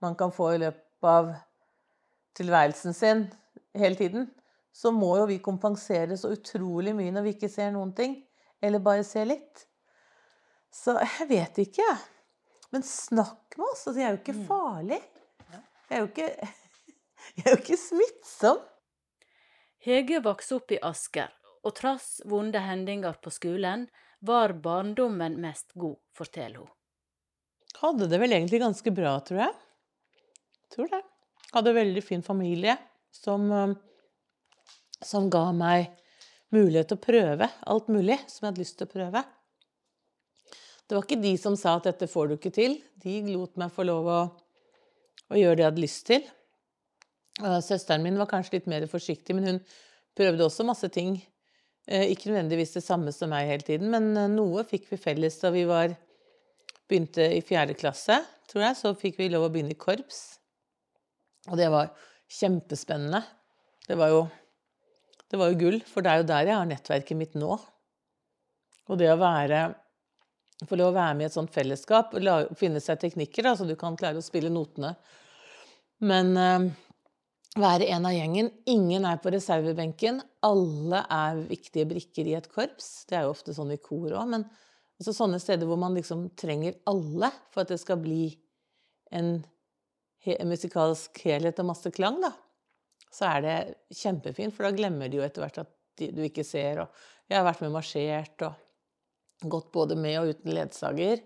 [0.00, 1.32] man kan få i løpet av
[2.38, 3.24] tilværelsen sin,
[3.78, 4.28] hele tiden,
[4.72, 8.16] så må jo vi kompensere så utrolig mye når vi ikke ser noen ting.
[8.62, 9.66] Eller bare ser litt.
[10.70, 12.00] Så jeg vet ikke, jeg.
[12.70, 13.86] Men snakk med oss.
[13.88, 14.44] Altså, jeg er jo ikke mm.
[14.46, 15.00] farlig.
[15.90, 16.28] Jeg er jo ikke,
[17.36, 18.60] jeg er jo ikke smittsom.
[19.80, 21.32] Hege vokste opp i Asker,
[21.64, 23.88] og trass vonde hendinger på skolen
[24.20, 26.70] var barndommen mest god, forteller hun.
[27.80, 29.54] Hadde det vel egentlig ganske bra, tror jeg.
[30.74, 31.00] Tror det.
[31.54, 32.76] Hadde veldig fin familie.
[33.14, 33.74] Som, eh,
[35.02, 35.90] som ga meg
[36.50, 39.24] mulighet til å prøve alt mulig som jeg hadde lyst til å prøve.
[40.88, 42.82] Det var ikke de som sa at 'dette får du ikke til'.
[42.98, 44.20] De lot meg få lov å,
[45.30, 46.22] å gjøre det jeg hadde lyst til.
[47.40, 49.60] Søsteren min var kanskje litt mer forsiktig, men hun
[50.18, 51.14] prøvde også masse ting.
[51.90, 55.38] Eh, ikke nødvendigvis det samme som meg hele tiden, men eh, noe fikk vi felles
[55.40, 55.94] da vi var,
[56.90, 58.78] begynte i fjerde klasse, tror jeg.
[58.78, 60.40] Så fikk vi lov å begynne i korps.
[61.48, 61.90] Og det var
[62.30, 63.22] kjempespennende.
[63.86, 64.24] Det var jo,
[65.30, 67.56] det var jo gull, for det er jo der jeg har nettverket mitt nå.
[68.90, 69.70] Og det å være
[70.68, 73.66] få lov å være med i et sånt fellesskap, og finne seg teknikker, da, så
[73.68, 74.92] du kan klare å spille notene.
[76.04, 76.66] Men eh,
[77.60, 78.50] være en av gjengen.
[78.70, 80.20] Ingen er på reservebenken.
[80.46, 83.06] Alle er viktige brikker i et korps.
[83.08, 84.46] Det er jo ofte sånn i kor òg, men
[85.00, 88.28] altså sånne steder hvor man liksom trenger alle for at det skal bli
[89.16, 89.38] en,
[90.26, 92.32] he musikalsk helhet og masse klang, da.
[93.10, 93.56] Så er det
[93.96, 96.84] kjempefint, for da glemmer de jo etter hvert at de, du ikke ser.
[96.84, 101.24] Og jeg har vært med marsjert og gått både med og uten ledsager.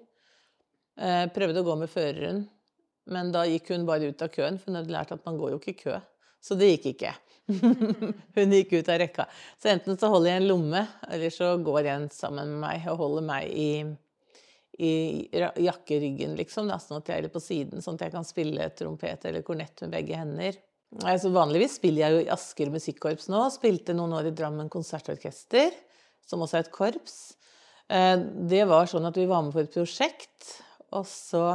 [0.95, 2.45] Eh, prøvde å gå med føreren,
[3.11, 5.55] men da gikk hun bare ut av køen, for hun hadde lært at man går
[5.55, 5.99] jo ikke i kø.
[6.45, 7.13] Så det gikk ikke.
[8.37, 9.27] hun gikk ut av rekka.
[9.61, 13.01] Så enten så holder jeg en lomme, eller så går en sammen med meg og
[13.03, 13.69] holder meg i,
[14.79, 15.29] i
[15.63, 19.29] jakkeryggen, liksom, da, sånn at jeg er på siden, sånn at jeg kan spille trompet
[19.29, 20.59] eller kornett med begge hender.
[21.03, 23.41] Altså, vanligvis spiller jeg jo i Asker musikkorps nå.
[23.55, 25.75] Spilte noen år i Drammen konsertorkester,
[26.27, 27.17] som også er et korps.
[27.91, 28.17] Eh,
[28.51, 30.53] det var sånn at vi var med på et prosjekt,
[30.95, 31.47] og så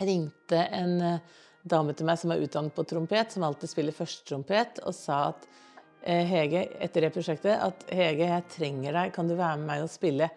[0.00, 4.82] ringte en eh, dame til meg som er utdannet på trompet, som alltid spiller førstetrompet,
[4.86, 5.46] og sa at
[6.02, 9.84] eh, Hege, etter det prosjektet, at Hege, jeg trenger deg, kan du være med meg
[9.86, 10.30] og spille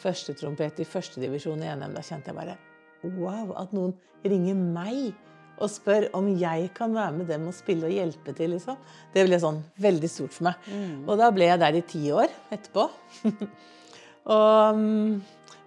[0.00, 1.96] førstetrompet i førstedivisjon i NM?
[1.96, 2.58] Da kjente jeg bare
[3.02, 3.94] wow, at noen
[4.26, 5.12] ringer meg
[5.60, 8.78] og spør om jeg kan være med dem og spille og hjelpe til, liksom.
[9.12, 10.70] Det ble sånn veldig stort for meg.
[10.72, 11.02] Mm.
[11.04, 12.86] Og da ble jeg der i ti år etterpå.
[14.36, 14.80] og,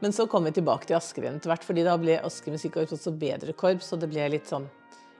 [0.03, 2.97] men så kom vi tilbake til Asker igjen etter hvert, fordi da ble Asker musikkorps
[2.97, 4.65] også bedre korps, og det ble litt sånn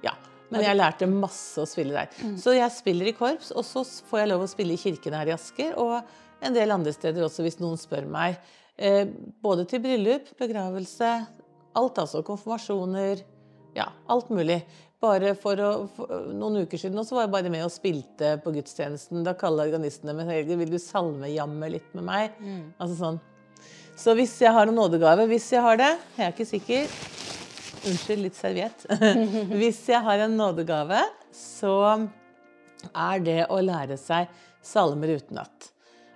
[0.06, 0.16] Ja.
[0.54, 2.10] Men jeg lærte masse å spille der.
[2.22, 2.34] Mm.
[2.42, 5.30] Så jeg spiller i korps, og så får jeg lov å spille i kirken her
[5.30, 6.02] i Asker, og
[6.44, 8.42] en del andre steder også, hvis noen spør meg.
[8.78, 9.06] Eh,
[9.44, 11.12] både til bryllup, begravelse,
[11.78, 12.24] alt altså.
[12.26, 13.22] Konfirmasjoner
[13.74, 14.62] ja, alt mulig.
[15.04, 18.54] Bare for, å, for noen uker siden også var jeg bare med og spilte på
[18.56, 19.24] gudstjenesten.
[19.26, 22.38] Da kaller organistene meg Helge, vil du salmejamme litt med meg?
[22.40, 22.62] Mm.
[22.78, 23.20] Altså sånn.
[24.00, 27.02] Så hvis jeg har en nådegave, hvis jeg har det, jeg er ikke sikker
[27.84, 28.86] Unnskyld, litt serviett.
[29.60, 31.02] hvis jeg har en nådegave,
[31.36, 31.74] så
[32.96, 34.32] er det å lære seg
[34.64, 35.68] salmer utenat.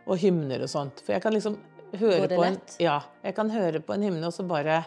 [0.08, 1.02] Og hymner og sånt.
[1.04, 1.58] For jeg kan liksom
[2.00, 4.84] høre på en, ja, jeg kan høre på en hymne og så bare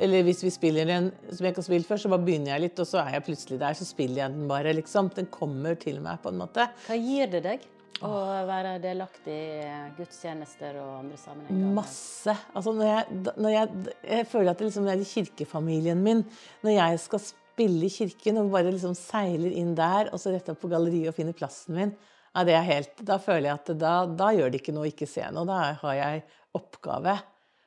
[0.00, 2.64] eller hvis vi spiller en som jeg ikke har spilt før, så bare begynner jeg
[2.64, 3.76] litt, og så er jeg plutselig der.
[3.76, 5.10] Så spiller jeg den bare, liksom.
[5.16, 6.70] Den kommer til meg, på en måte.
[6.86, 7.66] Hva gir det deg
[8.06, 8.12] å
[8.48, 9.66] være delaktig i
[9.98, 11.74] gudstjenester og andre sammenhenger?
[11.76, 12.36] Masse.
[12.56, 13.82] Altså når jeg, når jeg,
[14.14, 16.24] jeg føler at det liksom er i kirkefamilien min.
[16.64, 20.48] Når jeg skal spille i kirken og bare liksom seiler inn der, og så rett
[20.48, 21.92] opp på galleriet og finner plassen min,
[22.30, 24.90] ja, det er helt, da føler jeg at da, da gjør det ikke noe å
[24.92, 25.48] ikke se noe.
[25.48, 26.22] Da har jeg
[26.58, 27.16] oppgave.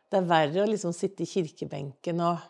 [0.08, 2.46] Det er verre å liksom sitte i kirkebenken og,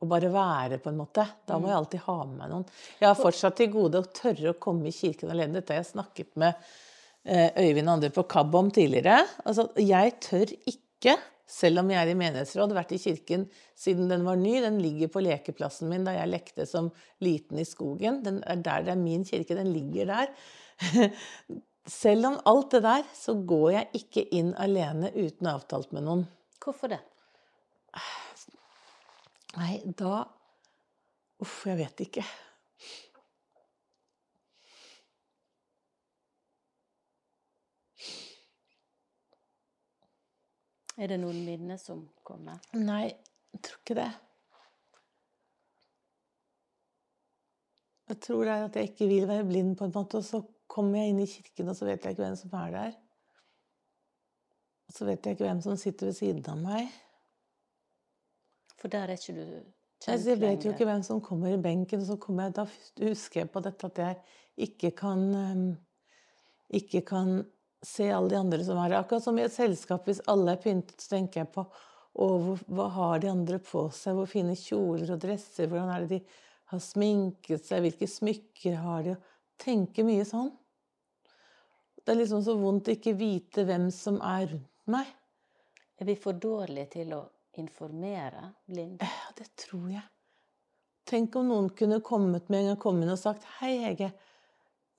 [0.00, 1.26] og, bare være, på en måte.
[1.46, 1.82] Da må jeg mm.
[1.82, 2.66] alltid ha med meg noen.
[2.98, 5.60] Jeg har fortsatt til gode å tørre å komme i kirken alene.
[5.60, 6.58] Dette har jeg snakket med
[7.22, 9.22] eh, Øyvind andre på KAB om tidligere.
[9.46, 13.46] Altså, jeg tør ikke, selv om jeg er i menighetsråd, vært i kirken
[13.78, 14.58] siden den var ny.
[14.64, 16.90] Den ligger på lekeplassen min da jeg lekte som
[17.22, 18.24] liten i skogen.
[18.26, 19.54] Den er der det er min kirke.
[19.54, 20.38] Den ligger der.
[21.86, 26.24] Selv om alt det der, så går jeg ikke inn alene uten avtalt med noen.
[26.62, 27.02] Hvorfor det?
[29.56, 30.24] Nei, da
[31.36, 32.22] Uff, jeg vet ikke.
[40.96, 42.56] Er det noen minner som kommer?
[42.72, 43.10] Nei,
[43.52, 44.08] jeg tror ikke det.
[48.06, 50.40] Jeg tror det er at jeg ikke vil være blind, på en måte, og så
[50.70, 52.94] kommer jeg inn i kirken, og så vet jeg ikke hvem som er der.
[54.86, 56.92] Og så vet jeg ikke hvem som sitter ved siden av meg.
[58.76, 60.30] For der er ikke du kjent lenger?
[60.30, 62.04] Jeg vet jo ikke hvem som kommer i benken.
[62.04, 62.66] Og så kommer jeg, da
[63.08, 64.20] husker jeg på dette at jeg
[64.68, 65.66] ikke kan um,
[66.74, 67.44] Ikke kan
[67.86, 69.00] se alle de andre som er her.
[69.00, 71.66] Akkurat som i et selskap, hvis alle er pyntet, så tenker jeg på
[72.16, 74.16] og hva har de andre på seg?
[74.16, 75.68] Hvor fine kjoler og dresser?
[75.68, 76.38] Hvordan er det de
[76.72, 77.82] har sminket seg?
[77.84, 79.16] Hvilke smykker har de?
[79.62, 80.50] Tenke mye sånn.
[82.06, 85.08] Det er liksom så vondt å ikke vite hvem som er rundt meg.
[85.98, 87.22] Er vi for dårlige til å
[87.58, 89.00] informere blind?
[89.02, 90.04] Ja, det tror jeg.
[91.06, 94.12] Tenk om noen kunne kommet med en gang kommet og sagt Hei, Hege.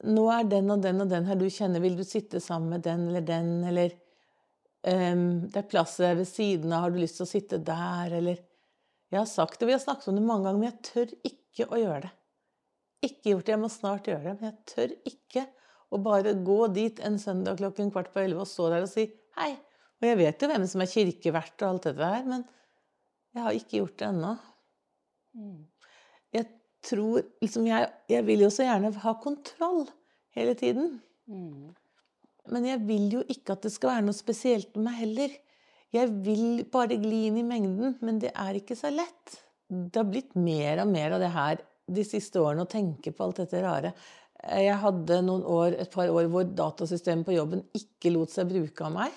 [0.07, 1.83] Nå er den og den og den her du kjenner.
[1.83, 3.49] Vil du sitte sammen med den eller den?
[3.67, 3.95] Eller
[4.83, 6.85] um, det er plass der ved siden av.
[6.85, 8.13] Har du lyst til å sitte der?
[8.19, 8.43] Eller
[9.11, 11.71] Jeg har sagt det, vi har snakket om det mange ganger, men jeg tør ikke
[11.71, 12.13] å gjøre det.
[13.05, 13.53] Ikke gjort det.
[13.53, 14.35] Jeg må snart gjøre det.
[14.39, 15.45] Men jeg tør ikke
[15.93, 19.07] å bare gå dit en søndag klokken kvart på elleve og stå der og si
[19.39, 19.53] hei.
[19.97, 22.43] Og jeg vet jo hvem som er kirkevert og alt dette her, men
[23.33, 24.33] jeg har ikke gjort det ennå.
[26.35, 26.45] Jeg
[26.85, 29.87] tror liksom jeg, jeg vil jo så gjerne ha kontroll
[30.37, 30.99] hele tiden.
[32.47, 35.33] Men jeg vil jo ikke at det skal være noe spesielt med meg heller.
[35.95, 39.39] Jeg vil bare gli inn i mengden, men det er ikke så lett.
[39.67, 43.25] Det har blitt mer og mer av det her de siste årene å tenke på
[43.25, 43.93] alt dette rare.
[44.37, 48.85] Jeg hadde noen år, et par år hvor datasystemet på jobben ikke lot seg bruke
[48.85, 49.15] av meg.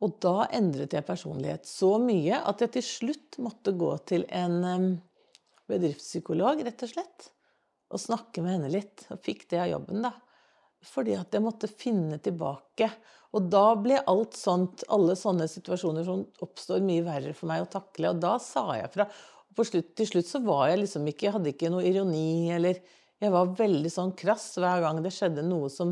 [0.00, 4.96] Og da endret jeg personlighet så mye at jeg til slutt måtte gå til en
[5.70, 7.30] bedriftspsykolog, rett og slett.
[7.90, 9.04] Og snakke med henne litt.
[9.10, 10.14] Og fikk det av jobben, da.
[10.88, 12.88] Fordi at jeg måtte finne tilbake.
[13.36, 17.70] Og da ble alt sånt, alle sånne situasjoner som oppstår, mye verre for meg å
[17.70, 18.14] takle.
[18.14, 19.06] Og da sa jeg fra.
[19.50, 22.50] Og på slutt, til slutt så var jeg liksom ikke, jeg hadde ikke noe ironi
[22.54, 22.80] eller
[23.20, 25.90] Jeg var veldig sånn krass hver gang det skjedde noe som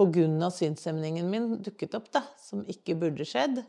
[0.00, 0.48] pga.
[0.48, 3.60] synshemningen min dukket opp, da, som ikke burde skjedd.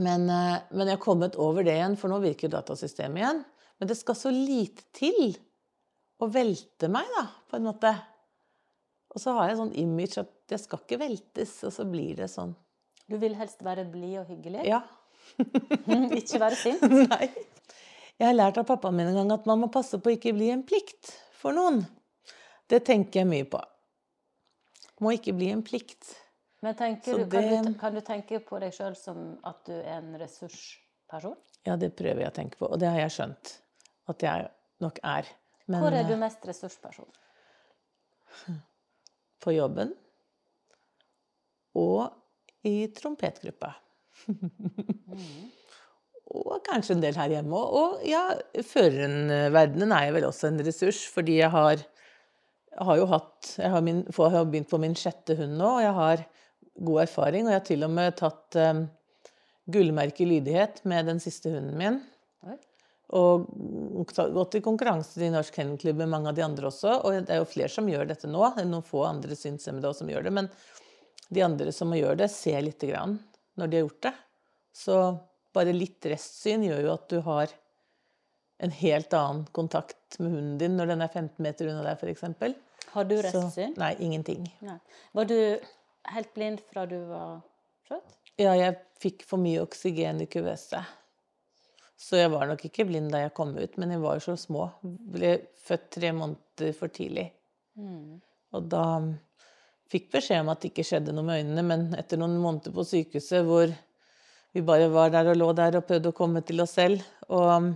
[0.00, 3.44] Men, eh, men jeg har kommet over det igjen, for nå virker datasystemet igjen.
[3.78, 5.36] Men det skal så lite til
[6.22, 7.92] å velte meg, da, på en måte.
[9.12, 12.30] Og så har jeg sånn image at jeg skal ikke veltes, og så blir det
[12.32, 12.54] sånn.
[13.10, 14.64] Du vil helst være blid og hyggelig?
[14.70, 14.80] Ja.
[16.20, 16.84] ikke være sint?
[17.12, 17.28] Nei.
[18.20, 20.34] Jeg har lært av pappaen min en gang at man må passe på å ikke
[20.36, 21.82] bli en plikt for noen.
[22.70, 23.60] Det tenker jeg mye på.
[25.02, 26.12] Må ikke bli en plikt.
[26.62, 30.12] Men du, kan, du, kan du tenke på deg sjøl som at du er en
[30.20, 31.34] ressursperson?
[31.66, 33.56] Ja, det prøver jeg å tenke på, og det har jeg skjønt
[34.12, 34.46] at jeg
[34.82, 35.32] nok er.
[35.66, 37.10] Men Hvor er du eh, mest ressursperson?
[39.42, 39.90] på jobben
[41.78, 42.12] og
[42.68, 43.72] i trompetgruppa.
[46.32, 47.74] og kanskje en del her hjemme òg.
[47.78, 48.22] Og ja,
[48.66, 51.82] førerenverdenen er vel også en ressurs, fordi jeg har,
[52.80, 55.84] har jo hatt Jeg har, min, jeg har begynt på min sjette hund nå, og
[55.84, 56.26] jeg har
[56.88, 57.46] god erfaring.
[57.46, 58.84] Og jeg har til og med tatt um,
[59.72, 62.00] gullmerke i lydighet med den siste hunden min.
[63.12, 63.44] Og
[64.32, 66.94] gått i konkurranse i Norsk Kennelklubb med mange av de andre også.
[67.04, 68.46] Og det er jo flere som gjør dette nå.
[68.64, 70.32] Noen få andre synshemmede som gjør det.
[70.38, 70.48] Men
[71.28, 73.18] de andre som gjør det, ser lite grann
[73.58, 74.14] når de har gjort det.
[74.72, 74.96] Så
[75.52, 77.52] bare litt restsyn gjør jo at du har
[78.62, 82.92] en helt annen kontakt med hunden din når den er 15 meter unna deg, f.eks.
[82.92, 83.74] Har du restsyn?
[83.80, 84.46] Nei, ingenting.
[84.64, 84.78] Nei.
[85.18, 85.36] Var du
[86.14, 87.40] helt blind fra du var
[87.88, 88.18] født?
[88.40, 90.80] Ja, jeg fikk for mye oksygen i kuvøse.
[92.02, 94.38] Så jeg var nok ikke blind da jeg kom ut, men jeg var jo så
[94.40, 94.66] små.
[94.82, 97.28] Ble født tre måneder for tidlig.
[98.52, 98.84] Og da
[99.92, 102.84] fikk beskjed om at det ikke skjedde noe med øynene, men etter noen måneder på
[102.88, 103.72] sykehuset hvor
[104.52, 107.72] vi bare var der og lå der og prøvde å komme til oss selv, og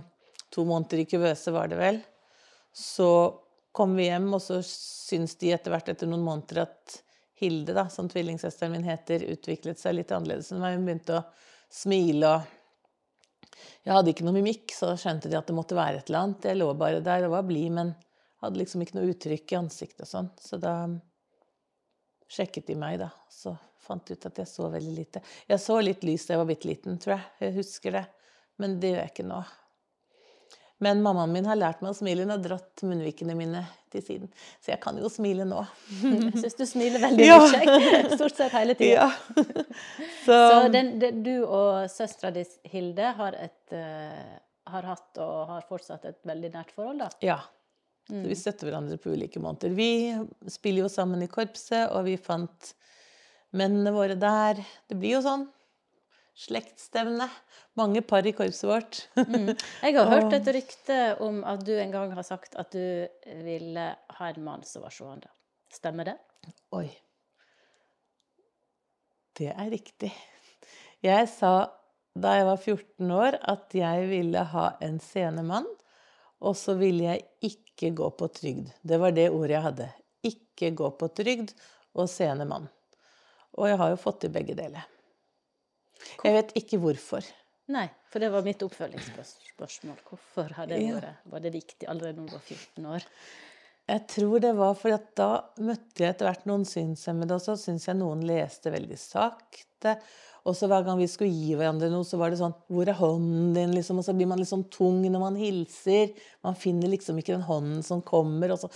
[0.53, 1.99] to måneder i kuvøse var det vel,
[2.73, 3.09] så
[3.77, 7.01] kom vi hjem, og så syns de etter hvert, etter noen måneder, at
[7.37, 10.73] Hilde, da, som tvillingsøsteren min heter, utviklet seg litt annerledes enn meg.
[10.73, 11.25] Hun begynte å
[11.69, 12.53] smile og
[13.85, 16.47] Jeg hadde ikke noe mimikk, så skjønte de at det måtte være et eller annet.
[16.49, 17.93] Jeg lå bare der og var blid, men
[18.41, 20.31] hadde liksom ikke noe uttrykk i ansiktet og sånn.
[20.41, 20.73] Så da
[22.27, 23.11] sjekket de meg, da.
[23.31, 23.55] Så
[23.87, 25.21] fant de ut at jeg så veldig lite.
[25.47, 27.29] Jeg så litt lys da jeg var bitte liten, tror jeg.
[27.45, 28.05] Jeg husker det.
[28.59, 29.39] Men det gjør jeg ikke nå.
[30.79, 32.21] Men mammaen min har lært meg å smile.
[32.25, 34.29] Hun har dratt munnvikene mine til siden.
[34.61, 35.63] Så jeg kan jo smile nå.
[36.03, 37.37] Jeg syns du smiler veldig Ja.
[37.41, 38.01] mye.
[38.19, 39.07] Stort sett hele tida.
[39.07, 39.37] Ja.
[40.27, 44.37] Så, Så den, den, du og søstera di Hilde har, et, uh,
[44.69, 47.09] har hatt og har fortsatt et veldig nært forhold, da?
[47.25, 47.39] Ja.
[48.07, 49.73] Så vi støtter hverandre på ulike måter.
[49.75, 50.15] Vi
[50.51, 52.71] spiller jo sammen i korpset, og vi fant
[53.57, 54.61] mennene våre der.
[54.87, 55.47] Det blir jo sånn
[56.37, 57.27] slektsstevne.
[57.77, 59.01] Mange par i korpset vårt.
[59.17, 63.07] Jeg har hørt et rykte om at du en gang har sagt at du
[63.43, 63.89] ville
[64.19, 65.29] ha en mann som var sjående.
[65.73, 66.17] Stemmer det?
[66.77, 66.87] Oi.
[69.37, 70.13] Det er riktig.
[71.05, 71.67] Jeg sa
[72.17, 75.67] da jeg var 14 år at jeg ville ha en seende mann,
[76.43, 78.69] og så ville jeg ikke gå på trygd.
[78.81, 79.87] Det var det ordet jeg hadde.
[80.27, 81.53] Ikke gå på trygd
[81.97, 82.67] og seende mann.
[83.57, 84.85] Og jeg har jo fått til begge deler.
[86.23, 87.25] Jeg vet ikke hvorfor.
[87.73, 89.97] Nei, for det var mitt oppfølgingsspørsmål.
[90.07, 93.07] Hvorfor har det vært Var det viktig allerede når du var 14 år?
[93.87, 95.29] Jeg tror det var fordi at da
[95.63, 99.95] møtte jeg etter hvert noen synshemmede, og så syns jeg noen leste veldig sakte.
[100.47, 102.95] Og så hver gang vi skulle gi hverandre noe, så var det sånn Hvor er
[102.97, 103.73] hånden din?
[103.75, 106.13] liksom, Og så blir man litt sånn tung når man hilser.
[106.45, 108.55] Man finner liksom ikke den hånden som kommer.
[108.55, 108.71] og så...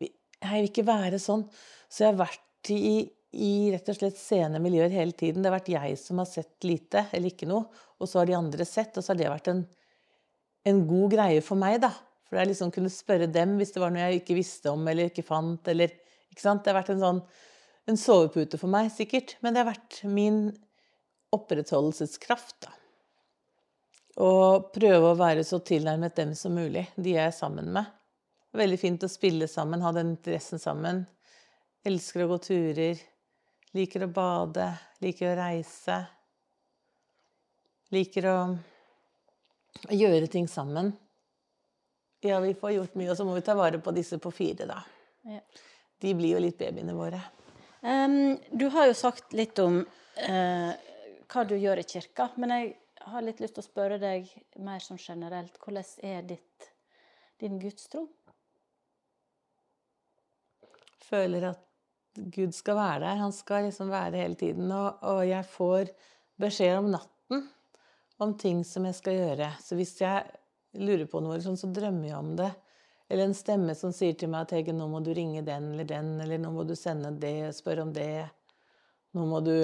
[0.00, 1.46] Jeg vil ikke være sånn.
[1.88, 5.42] Så jeg har vært i, i rett og slett sene miljøer hele tiden.
[5.42, 7.66] Det har vært jeg som har sett lite, eller ikke noe.
[7.98, 9.64] Og så har de andre sett, og så har det vært en,
[10.68, 11.90] en god greie for meg, da.
[12.28, 15.08] For jeg liksom kunne spørre dem hvis det var noe jeg ikke visste om eller
[15.08, 15.72] ikke fant.
[15.72, 15.96] eller,
[16.28, 16.62] ikke sant?
[16.62, 17.22] Det har vært en sånn
[17.88, 19.36] en sovepute for meg, sikkert.
[19.40, 20.42] Men det har vært min
[21.34, 22.74] opprettholdelseskraft, da.
[24.18, 27.86] Og prøve å være så tilnærmet dem som mulig, de jeg er sammen med.
[28.58, 31.04] Veldig fint å spille sammen, ha den interessen sammen.
[31.86, 32.98] Elsker å gå turer.
[33.76, 34.72] Liker å bade.
[35.04, 36.00] Liker å reise.
[37.94, 38.38] Liker å
[39.94, 40.90] gjøre ting sammen.
[42.24, 44.66] Ja, vi får gjort mye, og så må vi ta vare på disse på fire,
[44.66, 44.80] da.
[45.28, 45.38] Ja.
[46.02, 47.20] De blir jo litt babyene våre.
[47.82, 50.72] Um, du har jo sagt litt om uh,
[51.28, 52.74] hva du gjør i kirka, men jeg
[53.08, 54.28] har litt lyst til å spørre deg
[54.64, 55.58] mer sånn generelt.
[55.62, 56.68] Hvordan er ditt,
[57.40, 58.06] din gudstro?
[61.08, 61.64] Føler at
[62.18, 63.20] Gud skal være der.
[63.22, 64.72] Han skal liksom være hele tiden.
[64.74, 65.92] Og, og jeg får
[66.40, 67.44] beskjed om natten
[68.18, 69.52] om ting som jeg skal gjøre.
[69.62, 70.24] Så hvis jeg
[70.78, 72.50] lurer på noe, sånn, så drømmer jeg om det.
[73.08, 75.86] Eller en stemme som sier til meg at Hege, nå må du ringe den eller
[75.88, 78.26] den, eller nå må du sende det, spørre om det.
[79.16, 79.54] Nå må du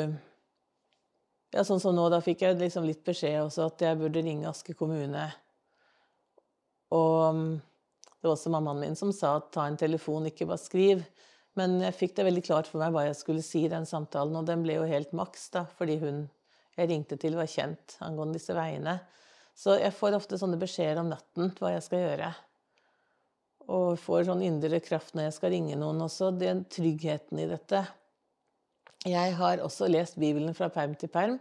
[1.54, 4.48] Ja, sånn som nå, da fikk jeg liksom litt beskjed også at jeg burde ringe
[4.50, 5.28] Aske kommune.
[6.90, 7.52] Og mm,
[8.18, 11.04] det var også mammaen min som sa at ta en telefon, ikke bare skriv.
[11.54, 14.34] Men jeg fikk det veldig klart for meg hva jeg skulle si i den samtalen,
[14.40, 16.24] og den ble jo helt maks, da, fordi hun
[16.74, 18.96] jeg ringte til, var kjent angående disse veiene.
[19.54, 22.32] Så jeg får ofte sånne beskjeder om natten hva jeg skal gjøre.
[23.70, 26.32] Og får sånn indre kraft når jeg skal ringe noen også.
[26.34, 27.84] Den tryggheten i dette.
[29.04, 31.34] Jeg har også lest Bibelen fra perm til perm.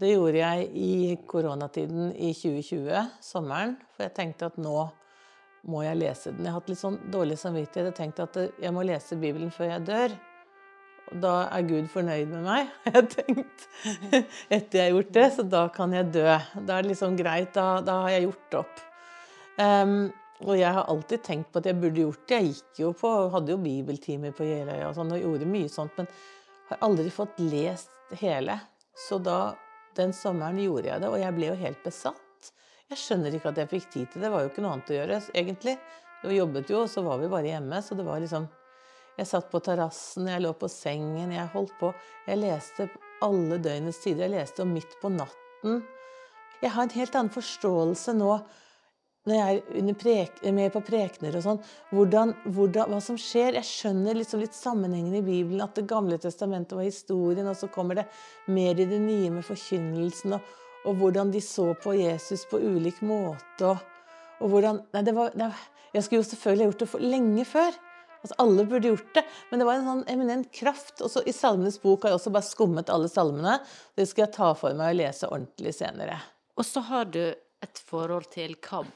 [0.00, 3.74] Det gjorde jeg i koronatiden i 2020, sommeren.
[3.92, 4.86] For jeg tenkte at nå
[5.68, 6.46] må jeg lese den.
[6.46, 7.90] Jeg har hatt litt sånn dårlig samvittighet.
[7.90, 10.14] Jeg tenkte at jeg må lese Bibelen før jeg dør.
[11.10, 13.66] Og da er Gud fornøyd med meg, har jeg tenkt.
[14.56, 16.28] Etter jeg har gjort det, så da kan jeg dø.
[16.56, 17.52] Da er det liksom greit.
[17.58, 18.86] Da, da har jeg gjort opp.
[19.60, 19.98] Um,
[20.44, 22.40] og jeg har alltid tenkt på at jeg burde gjort det.
[22.40, 25.94] Jeg gikk jo på, hadde jo bibeltimer på Jeløya og sånn, og gjorde mye sånt,
[26.00, 26.08] men
[26.68, 27.90] har aldri fått lest
[28.20, 28.58] hele.
[29.08, 29.54] Så da,
[29.96, 32.52] den sommeren gjorde jeg det, og jeg ble jo helt besatt.
[32.90, 34.26] Jeg skjønner ikke at jeg fikk tid til det.
[34.28, 35.74] Det var jo ikke noe annet å gjøre, egentlig.
[36.26, 38.46] Vi jobbet jo, og så var vi bare hjemme, så det var liksom
[39.16, 41.88] jeg satt på terrassen, jeg lå på sengen, jeg holdt på.
[42.26, 42.88] Jeg leste
[43.24, 44.26] alle døgnets tider.
[44.26, 45.78] Jeg leste om midt på natten.
[46.60, 48.34] Jeg har en helt annen forståelse nå
[49.26, 51.58] når jeg er prek, med på prekener og sånn,
[51.90, 53.58] hvordan, hvordan, hva som skjer.
[53.58, 57.68] Jeg skjønner liksom litt sammenhengen i Bibelen, at Det gamle testamentet var historien, og så
[57.72, 58.06] kommer det
[58.46, 60.54] mer i det nye med forkynnelsen, og,
[60.86, 63.72] og hvordan de så på Jesus på ulik måte.
[63.72, 63.82] Og,
[64.38, 65.50] og hvordan Nei, det var, det,
[65.96, 67.80] jeg skulle jo selvfølgelig gjort det for lenge før.
[68.22, 71.00] Altså, alle burde gjort det, men det var en sånn eminent kraft.
[71.02, 73.58] Og så I Salmenes bok har jeg også bare skummet alle salmene.
[73.98, 76.18] Det skal jeg ta for meg og lese ordentlig senere.
[76.56, 77.20] Og så har du
[77.64, 78.90] et forhold til KAB.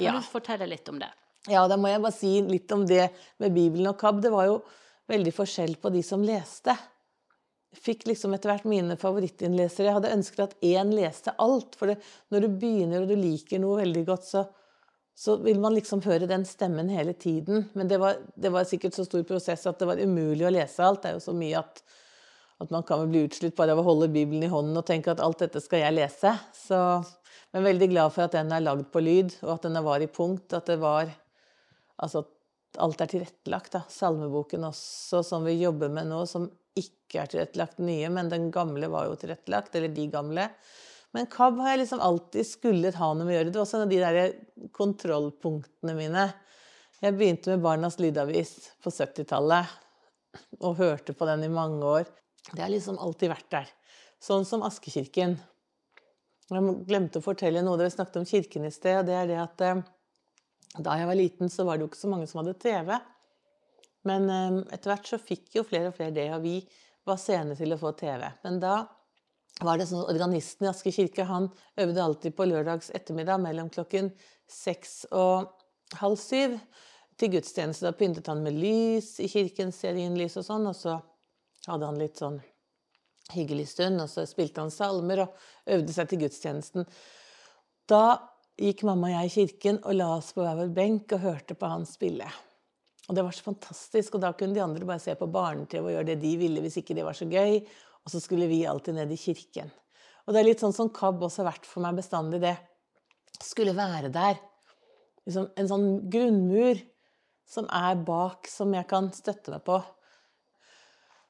[0.00, 0.12] Kan Ja.
[0.16, 1.10] du fortelle litt om det?
[1.48, 4.20] Ja, da må jeg bare si litt om det med Bibelen og KAB.
[4.22, 4.62] Det var jo
[5.08, 6.76] veldig forskjell på de som leste.
[7.72, 9.86] Jeg fikk liksom etter hvert mine favorittinnlesere.
[9.86, 11.76] Jeg hadde ønsket at én leste alt.
[11.78, 11.98] For det,
[12.32, 14.44] når du begynner og du liker noe veldig godt, så,
[15.14, 17.68] så vil man liksom høre den stemmen hele tiden.
[17.74, 20.82] Men det var, det var sikkert så stor prosess at det var umulig å lese
[20.82, 21.02] alt.
[21.02, 21.82] Det er jo så mye at,
[22.60, 25.12] at man kan vel bli utslitt bare av å holde Bibelen i hånden og tenke
[25.14, 26.34] at alt dette skal jeg lese.
[26.52, 26.80] Så,
[27.52, 30.10] men veldig glad for at den er lagd på lyd, og at den var i
[30.10, 30.52] punkt.
[30.56, 31.10] At det var
[32.00, 33.74] Altså at alt er tilrettelagt.
[33.74, 33.82] da.
[33.92, 36.46] Salmeboken også, som vi jobber med nå, som
[36.78, 39.74] ikke er tilrettelagt nye, men den gamle var jo tilrettelagt.
[39.76, 40.46] Eller de gamle.
[41.12, 43.50] Men KAB har jeg liksom alltid skullet ha noe med å gjøre.
[43.50, 46.24] Det var også en av de der kontrollpunktene mine.
[47.00, 49.76] Jeg begynte med Barnas Lydavis på 70-tallet
[50.60, 52.08] og hørte på den i mange år.
[52.52, 53.70] Det har liksom alltid vært der.
[54.22, 55.38] Sånn som Askekirken.
[56.50, 58.98] Jeg glemte å fortelle noe Dere snakket om kirken i sted.
[58.98, 59.82] og det er det at eh,
[60.82, 62.96] Da jeg var liten, så var det jo ikke så mange som hadde TV.
[64.08, 66.56] Men eh, etter hvert så fikk jo flere og flere det, og vi
[67.06, 68.26] var sene til å få TV.
[68.44, 68.74] Men da
[69.60, 74.10] var det sånn organisten i Aske kirke han øvde alltid på lørdags ettermiddag mellom klokken
[74.50, 75.50] seks og
[76.00, 76.56] halv syv
[77.20, 77.86] til gudstjeneste.
[77.86, 80.96] Da pyntet han med lys i kirken, stearinlys og sånn, og så
[81.66, 82.40] hadde han litt sånn
[83.34, 86.86] hyggelig stund, og så spilte han salmer og øvde seg til gudstjenesten.
[87.90, 88.04] Da
[88.60, 91.56] gikk mamma og jeg i kirken og la oss på hver vår benk og hørte
[91.58, 92.28] på han spille.
[93.08, 95.94] Og det var så fantastisk, og da kunne de andre bare se på barne-TV og
[95.96, 97.58] gjøre det de ville hvis ikke det var så gøy.
[98.04, 99.72] Og så skulle vi alltid ned i kirken.
[100.26, 102.54] Og det er litt sånn som KAB også har vært for meg bestandig, det.
[103.42, 104.38] Skulle være der.
[105.26, 106.78] Liksom en sånn grunnmur
[107.50, 109.80] som er bak, som jeg kan støtte meg på.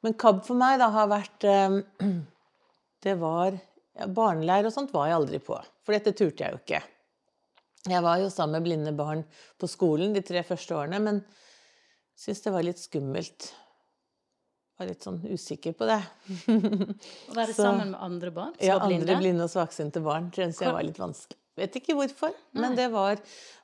[0.04, 1.80] Men KAB for meg da har vært eh,
[3.04, 6.60] Det var ja, Barneleir og sånt var jeg aldri på, for dette turte jeg jo
[6.60, 6.80] ikke.
[7.88, 9.22] Jeg var jo sammen med blinde barn
[9.60, 11.22] på skolen de tre første årene, men
[12.20, 13.46] syntes det var litt skummelt.
[14.80, 15.96] Var litt sånn usikker på det.
[17.30, 19.06] Å være Så- sammen med andre barn Ja, blinde?
[19.08, 21.36] andre blinde og svaksynte barn syntes jeg var litt vanskelig.
[21.60, 23.18] Vet ikke hvorfor, men det var,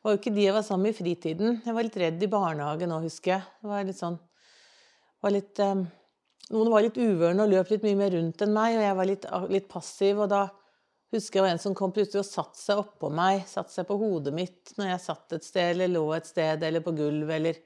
[0.04, 1.60] var jo ikke de jeg var sammen med i fritiden.
[1.64, 3.46] Jeg var litt redd i barnehagen òg, husker jeg.
[3.62, 4.18] Det var litt sånn
[5.24, 5.84] var litt, eh,
[6.54, 9.08] Noen var litt uvørne og løp litt mye mer rundt enn meg, og jeg var
[9.10, 10.20] litt, litt passiv.
[10.22, 10.44] Og da
[11.14, 13.96] husker jeg var en som kom plutselig og satte seg oppå meg, satte seg på
[13.98, 17.58] hodet mitt når jeg satt et sted eller lå et sted eller på gulvet eller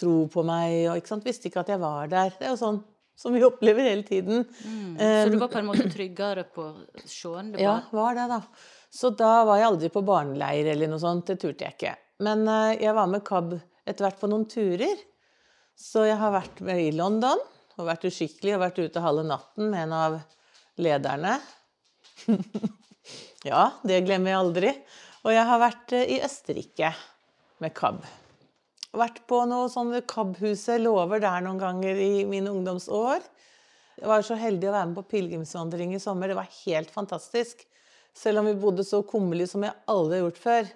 [0.00, 1.24] tro på meg og ikke sant?
[1.28, 2.32] Visste ikke at jeg var der.
[2.36, 2.80] Det er jo sånn
[3.20, 4.44] som vi opplever hele tiden.
[4.64, 4.94] Mm.
[5.00, 6.66] Eh, Så du var på en måte tryggere på
[7.08, 7.54] sjåen?
[7.60, 8.42] ja, var det, da.
[8.90, 11.28] Så da var jeg aldri på barneleir eller noe sånt.
[11.30, 11.96] Det turte jeg ikke.
[12.26, 13.56] Men eh, jeg var med KAB
[13.88, 14.98] etter hvert på noen turer.
[15.80, 17.40] Så jeg har vært med i London
[17.78, 20.16] og vært uskikkelig og vært ute halve natten med en av
[20.80, 21.36] lederne.
[23.50, 24.72] ja, det glemmer jeg aldri.
[25.24, 26.92] Og jeg har vært eh, i Østerrike
[27.60, 28.00] med KAB.
[28.96, 33.22] Vært på noe sånn KAB-huset, lover der noen ganger i mine ungdomsår.
[34.00, 36.32] Jeg var så heldig å være med på pilegrimsvandring i sommer.
[36.32, 37.66] Det var helt fantastisk.
[38.16, 40.70] Selv om vi bodde så kummerlig som jeg aldri har gjort før.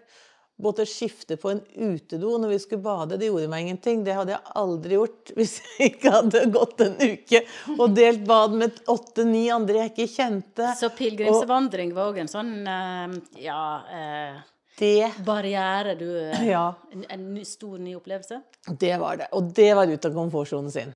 [0.62, 3.16] Måtte skifte på en utedo når vi skulle bade.
[3.18, 4.04] Det gjorde meg ingenting.
[4.06, 7.40] Det hadde jeg aldri gjort hvis jeg ikke hadde gått en uke
[7.74, 10.68] og delt bad med åtte-ni andre jeg ikke kjente.
[10.78, 13.62] Så pilegrimsvandring var òg en sånn eh, ja
[13.98, 14.38] eh,
[14.78, 16.68] Det barriere du eh, Ja.
[16.94, 18.38] en, en stor, ny opplevelse?
[18.78, 19.28] Det var det.
[19.34, 20.94] Og det var ut av komfortsonen sin.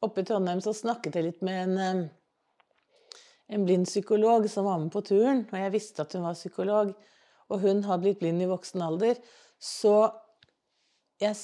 [0.00, 2.08] Oppe i Trondheim så snakket jeg litt med en,
[3.52, 5.44] en blind psykolog som var med på turen.
[5.52, 6.94] Og jeg visste at hun var psykolog,
[7.50, 9.18] og hun har blitt blind i voksen alder.
[9.60, 9.94] Så
[11.20, 11.36] jeg,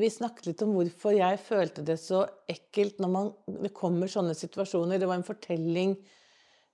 [0.00, 3.32] vi snakket litt om hvorfor jeg følte det så ekkelt når man,
[3.62, 5.00] det kommer sånne situasjoner.
[5.00, 5.96] Det var en fortelling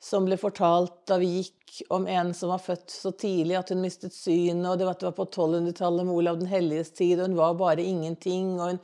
[0.00, 3.82] som ble fortalt da vi gikk om en som var født så tidlig at hun
[3.84, 7.28] mistet synet, og det var, det var på 1200-tallet med Olav den helliges tid, og
[7.28, 8.80] hun var bare ingenting, og hun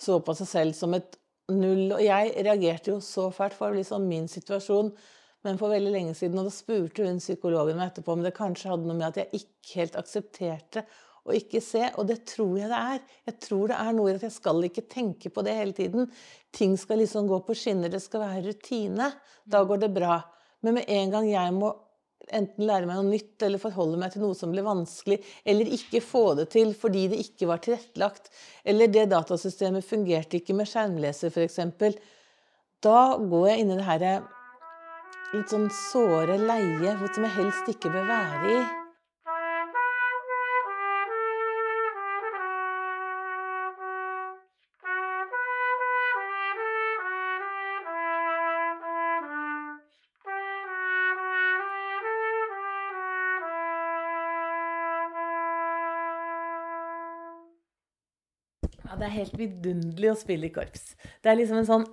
[0.00, 1.18] så på seg selv som et
[1.50, 1.90] null.
[1.96, 4.92] Og jeg reagerte jo så fælt, for det var liksom min situasjon.
[5.46, 8.72] Men for veldig lenge siden, og da spurte hun psykologen meg etterpå om det kanskje
[8.72, 10.84] hadde noe med at jeg ikke helt aksepterte
[11.24, 13.02] å ikke se, og det tror jeg det er.
[13.28, 16.08] Jeg tror det er noe i at jeg skal ikke tenke på det hele tiden.
[16.56, 19.10] Ting skal liksom gå på skinner, det skal være rutine.
[19.44, 20.18] Da går det bra.
[20.64, 21.72] Men med en gang jeg må
[22.36, 25.18] enten lære meg noe nytt eller forholde meg til noe som blir vanskelig,
[25.48, 28.28] eller ikke få det til fordi det ikke var tilrettelagt,
[28.64, 31.58] eller det datasystemet fungerte ikke med skjermleser f.eks.,
[32.80, 34.12] da går jeg inn i det herre
[35.32, 38.60] litt sånn såre leie hvor- som jeg helst ikke bør være i.
[58.90, 60.96] Ja, det er helt vidunderlig å spille i korps.
[61.22, 61.84] Det er liksom en sånn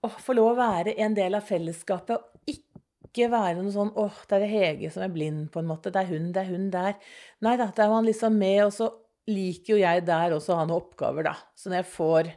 [0.00, 4.22] Å få lov å være en del av fellesskapet og ikke være noe sånn åh,
[4.28, 5.92] det er det Hege som er blind, på en måte.
[5.92, 6.96] Det er hun, det er hun der.
[7.44, 8.88] Nei da, da er man liksom med, og så
[9.30, 11.34] liker jo jeg der også å ha noen oppgaver, da.
[11.58, 12.30] Så når jeg får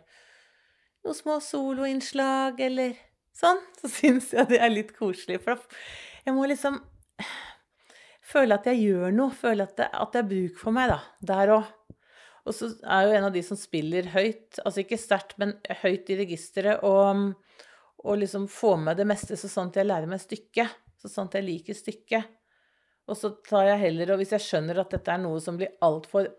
[1.03, 2.97] noen små soloinnslag eller
[3.35, 5.39] sånn, så syns jeg det er litt koselig.
[5.43, 5.61] For
[6.25, 6.81] jeg må liksom
[8.33, 9.35] føle at jeg gjør noe.
[9.35, 10.99] Føle at det er bruk for meg, da.
[11.33, 11.71] Der òg.
[12.43, 16.09] Og så er jo en av de som spiller høyt, altså ikke sterkt, men høyt
[16.11, 17.33] i registeret, og,
[18.03, 20.79] og liksom få med det meste, så at jeg lærer meg stykket.
[21.03, 22.27] Så at jeg liker stykket.
[23.11, 25.73] Og så tar jeg heller, og hvis jeg skjønner at dette er noe som blir
[25.83, 26.29] altfor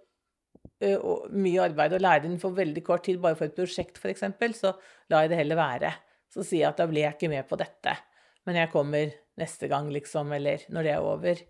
[0.85, 4.25] mye arbeid å lære inn for veldig kort tid, bare for et prosjekt f.eks.,
[4.59, 4.73] så
[5.13, 5.93] lar jeg det heller være.
[6.33, 7.95] Så sier jeg at da blir jeg ikke med på dette,
[8.49, 11.45] men jeg kommer neste gang, liksom, eller når det er over.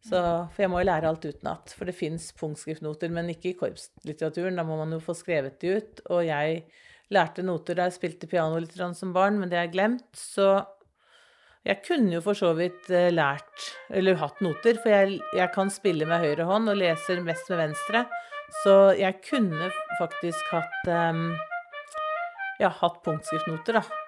[0.00, 0.20] Så,
[0.54, 1.74] for jeg må jo lære alt utenat.
[1.76, 4.56] For det fins punktskriftnoter, men ikke i korpslitteraturen.
[4.56, 6.02] Da må man jo få skrevet de ut.
[6.08, 6.62] Og jeg
[7.12, 10.08] lærte noter da jeg spilte piano litt som barn, men det er glemt.
[10.16, 10.54] Så
[11.66, 15.68] jeg kunne jo for så vidt eh, lært, eller hatt noter, for jeg, jeg kan
[15.72, 18.06] spille med høyre hånd og leser mest med venstre.
[18.62, 19.68] Så jeg kunne
[20.00, 21.26] faktisk hatt um,
[22.62, 23.99] ja, hatt punktskriftnoter, da.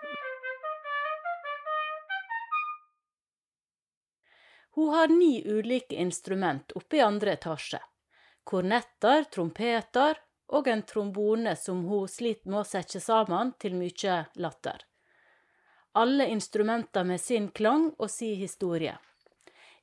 [4.74, 7.80] Hun har ni ulike instrument oppe i andre etasje.
[8.44, 10.16] Kornetter, trompeter
[10.52, 14.84] og en trombone som hun sliter med å sette sammen til mye latter.
[15.92, 18.96] Alle instrumenter med sin klang og sin historie.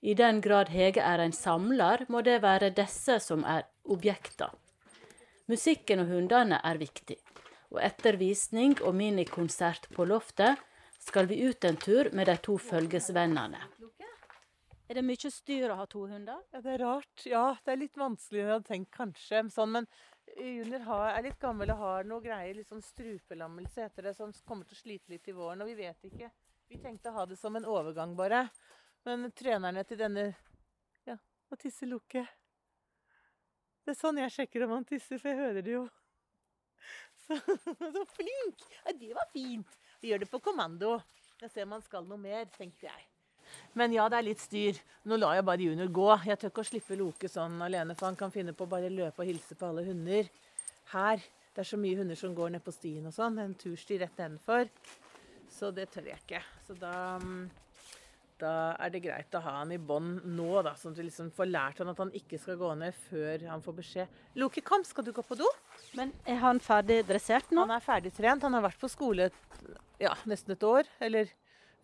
[0.01, 4.49] I den grad Hege er en samler, må det være disse som er objekter.
[5.45, 7.19] Musikken og hundene er viktig,
[7.69, 10.57] og etter visning og minikonsert på loftet
[10.99, 13.61] skal vi ut en tur med de to følgesvennene.
[14.89, 16.39] Er det mye styr å ha to hunder?
[16.49, 17.25] Ja, det er rart.
[17.29, 19.43] Ja, det er litt vanskeligere enn tenke, kanskje.
[19.53, 19.87] Sånn, men
[20.33, 24.65] Junior er litt gammel og har noe greier, litt sånn strupelammelse heter det, som kommer
[24.65, 25.61] til å slite litt i våren.
[25.61, 26.31] Og vi vet ikke.
[26.73, 28.47] Vi tenkte å ha det som en overgang, bare.
[29.05, 30.25] Men trenerne til denne
[31.05, 31.19] Ja,
[31.49, 32.25] må tisse lukke.
[33.85, 35.85] Det er sånn jeg sjekker om han tisser, for jeg hører det jo.
[37.29, 38.65] Så, så flink!
[38.79, 39.79] Ja, det var fint.
[40.01, 40.95] Vi gjør det på kommando.
[41.43, 43.09] Jeg ser om han skal noe mer, tenkte jeg.
[43.79, 44.79] Men ja, det er litt styr.
[45.09, 46.07] Nå lar jeg bare Junior gå.
[46.27, 48.91] Jeg tør ikke å slippe Loke sånn alene, for han kan finne på å bare
[48.93, 50.29] løpe og hilse på alle hunder.
[50.93, 51.21] Her.
[51.53, 53.39] Det er så mye hunder som går ned på stien og sånn.
[53.41, 54.69] En tursti rett nedenfor.
[55.49, 56.41] Så det tør jeg ikke.
[56.67, 56.93] Så da,
[58.39, 60.75] da er det greit å ha han i bånd nå, da.
[60.79, 63.65] Sånn at vi liksom får lært han at han ikke skal gå ned før han
[63.65, 64.21] får beskjed.
[64.39, 65.49] Loke, kom, skal du gå på do?
[65.99, 67.65] Men er han ferdig dressert nå?
[67.65, 68.45] Han er ferdig trent.
[68.45, 69.31] Han har vært på skole
[69.99, 70.89] ja, nesten et år.
[71.03, 71.33] Eller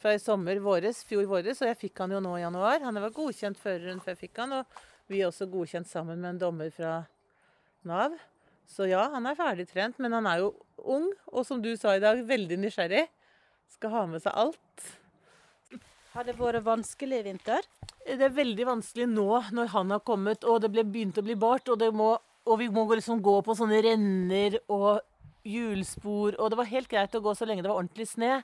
[0.02, 2.84] fra i sommer våres, fjor våres, og jeg fikk han jo nå i januar.
[2.84, 6.36] Han var godkjent føreren før jeg fikk han, og vi er også godkjent sammen med
[6.36, 6.98] en dommer fra
[7.86, 8.16] Nav.
[8.70, 12.04] Så ja, han er ferdigtrent, men han er jo ung, og som du sa i
[12.04, 13.06] dag, veldig nysgjerrig.
[13.76, 14.86] Skal ha med seg alt.
[16.16, 17.66] Har det vært vanskelig i vinter?
[18.06, 21.36] Det er veldig vanskelig nå når han har kommet og det ble begynt å bli
[21.40, 22.14] bart, og, må,
[22.46, 25.02] og vi må liksom gå på sånne renner og
[25.46, 28.40] hjulspor, og det var helt greit å gå så lenge det var ordentlig sne.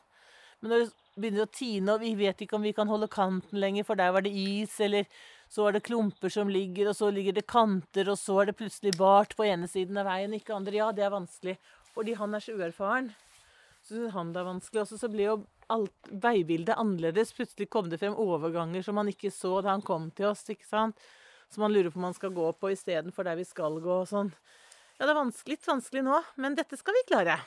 [0.61, 3.59] Men når det begynner å tine, og vi vet ikke om vi kan holde kanten
[3.59, 5.07] lenger, for der var det is, eller
[5.51, 8.59] så er det klumper som ligger, og så ligger det kanter, og så er det
[8.61, 10.77] plutselig bart på ene siden av veien, ikke andre.
[10.79, 11.57] Ja, det er vanskelig.
[11.91, 13.09] Fordi han er så uerfaren.
[13.83, 14.83] Så syns han det er vanskelig.
[14.85, 15.35] Også så ble jo
[15.73, 17.33] alt veibildet annerledes.
[17.35, 20.67] Plutselig kom det frem overganger som man ikke så da han kom til oss, ikke
[20.67, 21.07] sant.
[21.51, 24.07] Som man lurer på om man skal gå på istedenfor der vi skal gå og
[24.07, 24.31] sånn.
[24.95, 27.39] Ja, det er vanskelig, litt vanskelig nå, men dette skal vi klare.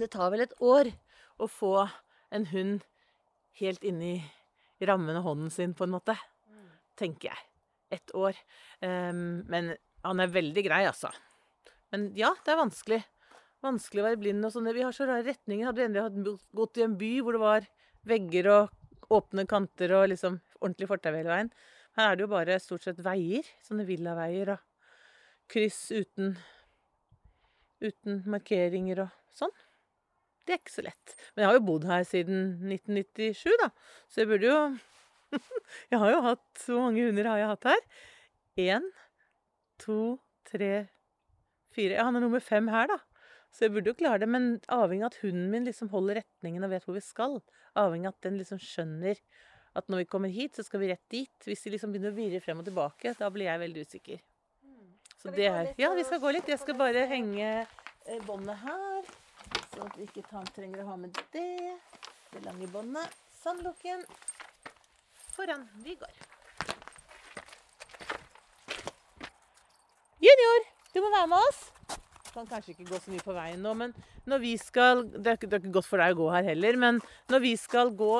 [0.00, 0.90] Det tar vel et år
[1.38, 1.76] å få
[2.30, 2.84] en hund
[3.60, 4.16] helt inni
[4.84, 6.16] rammen av hånden sin, på en måte.
[6.98, 7.42] Tenker jeg.
[7.90, 8.38] Ett år.
[8.80, 11.10] Um, men han er veldig grei, altså.
[11.94, 13.00] Men ja, det er vanskelig.
[13.64, 14.68] Vanskelig å være blind og sånn.
[14.74, 15.66] Vi har så rare retninger.
[15.68, 17.68] Hadde vi endelig gått i en by hvor det var
[18.04, 21.50] vegger og åpne kanter og liksom ordentlig fortau hele veien.
[21.94, 23.46] Her er det jo bare stort sett veier.
[23.64, 24.64] Sånne villaveier og
[25.50, 26.34] kryss uten,
[27.84, 29.54] uten markeringer og sånn.
[30.44, 31.14] Det er ikke så lett.
[31.34, 33.70] Men jeg har jo bodd her siden 1997, da.
[34.12, 34.58] Så jeg burde jo
[35.90, 37.80] Jeg har jo hatt Hvor mange hunder har jeg hatt her?
[38.64, 38.84] Én,
[39.82, 39.98] to,
[40.46, 40.86] tre,
[41.74, 43.00] fire han er nummer fem her, da.
[43.54, 44.28] Så jeg burde jo klare det.
[44.30, 47.40] Men avhengig av at hunden min liksom holder retningen og vet hvor vi skal.
[47.78, 49.18] Avhengig av at den liksom skjønner
[49.74, 51.34] at når vi kommer hit, så skal vi rett dit.
[51.48, 54.22] Hvis de liksom begynner å virre frem og tilbake, da blir jeg veldig usikker.
[55.18, 56.50] Så det er Ja, vi skal gå litt.
[56.50, 59.14] Jeg skal bare henge eh, båndet her.
[59.74, 61.74] Så at vi ikke trenger å ha med det.
[62.30, 63.10] Det lange båndet.
[63.42, 64.04] Sandlukken.
[65.34, 65.66] Foran.
[65.82, 66.14] Vi går.
[70.22, 71.60] Junior, du må være med oss.
[72.30, 73.92] Kan kanskje ikke gå så mye på veien nå, men
[74.30, 76.48] når vi skal Det er ikke, det er ikke godt for deg å gå her
[76.48, 76.98] heller, men
[77.30, 78.14] når vi skal gå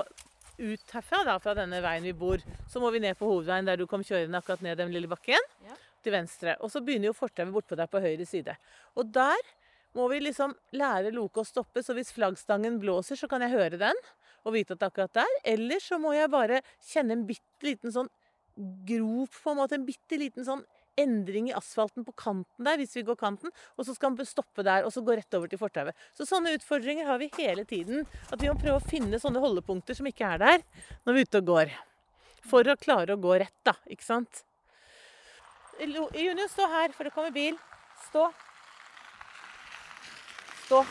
[0.59, 3.81] ut herfra, da, fra denne veien vi bor, så må vi ned på hovedveien der
[3.81, 5.51] du kom kjørende akkurat ned den lille bakken.
[5.67, 5.79] Ja.
[6.05, 6.59] Til venstre.
[6.61, 8.55] Og så begynner jo fortauet bortpå der på høyre side.
[8.99, 9.41] Og der
[9.95, 13.81] må vi liksom lære Loke å stoppe, så hvis flaggstangen blåser, så kan jeg høre
[13.81, 13.99] den
[14.45, 15.35] og vite at det er akkurat der.
[15.55, 18.11] Eller så må jeg bare kjenne en bitte liten sånn
[18.87, 19.79] grop, på en måte.
[19.79, 20.65] En bitte liten sånn
[21.01, 23.55] endring i asfalten på kanten der, hvis vi går kanten.
[23.79, 25.97] Og så skal den stoppe der, og så gå rett over til fortauet.
[26.15, 28.05] Så sånne utfordringer har vi hele tiden.
[28.31, 30.65] At vi må prøve å finne sånne holdepunkter som ikke er der,
[31.07, 31.77] når vi er ute og går.
[32.51, 33.75] For å klare å gå rett, da.
[33.91, 34.45] Ikke sant?
[35.81, 37.57] Junior, stå her, for det kommer bil.
[38.11, 38.29] Stå.
[40.75, 40.85] Stå.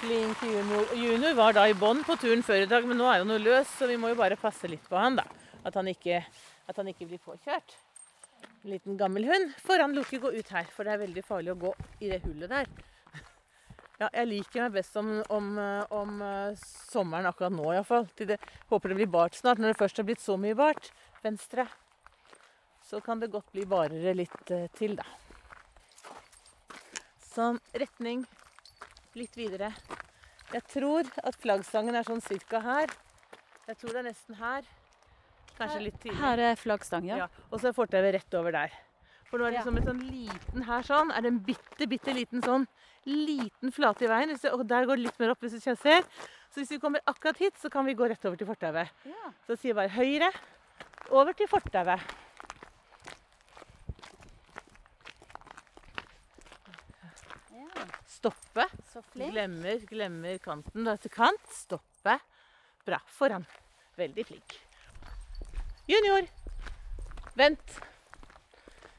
[0.00, 0.94] Flink junior.
[0.94, 3.40] Junior var da i bånd på turen før i dag, men nå er jo noe
[3.40, 5.24] løs, så vi må jo bare passe litt på han, da.
[5.64, 6.20] At han ikke,
[6.68, 7.78] at han ikke blir påkjørt.
[8.66, 9.56] En liten gammel hund.
[9.64, 11.74] For han lukker gå ut her, for det er veldig farlig å gå
[12.04, 12.70] i det hullet der.
[13.98, 15.50] Ja, jeg liker meg best om, om,
[15.96, 16.20] om
[16.92, 18.04] sommeren akkurat nå, iallfall.
[18.68, 20.92] Håper det blir bart snart, når det først har blitt så mye bart.
[21.24, 21.66] Venstre
[22.88, 25.04] så kan det godt bli varere litt eh, til, da.
[27.28, 28.24] Sånn retning
[29.18, 29.74] litt videre.
[30.54, 32.92] Jeg tror at flaggstangen er sånn cirka her.
[33.68, 34.68] Jeg tror det er nesten her.
[35.58, 36.22] Kanskje litt tidligere.
[36.22, 37.24] Her er flaggstang, ja.
[37.24, 37.46] ja.
[37.50, 38.76] Og så er fortauet rett over der.
[39.28, 42.14] For nå er det liksom en sånn liten her sånn, er det en bitte, bitte
[42.16, 42.64] liten sånn
[43.08, 44.32] liten flate i veien.
[44.54, 46.06] Og der går det litt mer opp hvis du ser.
[46.48, 48.94] Så hvis vi kommer akkurat hit, så kan vi gå rett over til fortauet.
[49.04, 49.34] Ja.
[49.44, 50.32] Så sier jeg bare høyre,
[51.12, 52.16] over til fortauet.
[58.18, 58.64] Stoppe.
[59.14, 60.84] Glemmer, glemmer kanten.
[60.88, 61.44] Da til kant.
[61.54, 62.16] Stoppe.
[62.86, 62.98] Bra.
[63.14, 63.44] Foran.
[63.98, 64.56] Veldig flink.
[65.88, 66.26] Junior.
[67.38, 67.78] Vent.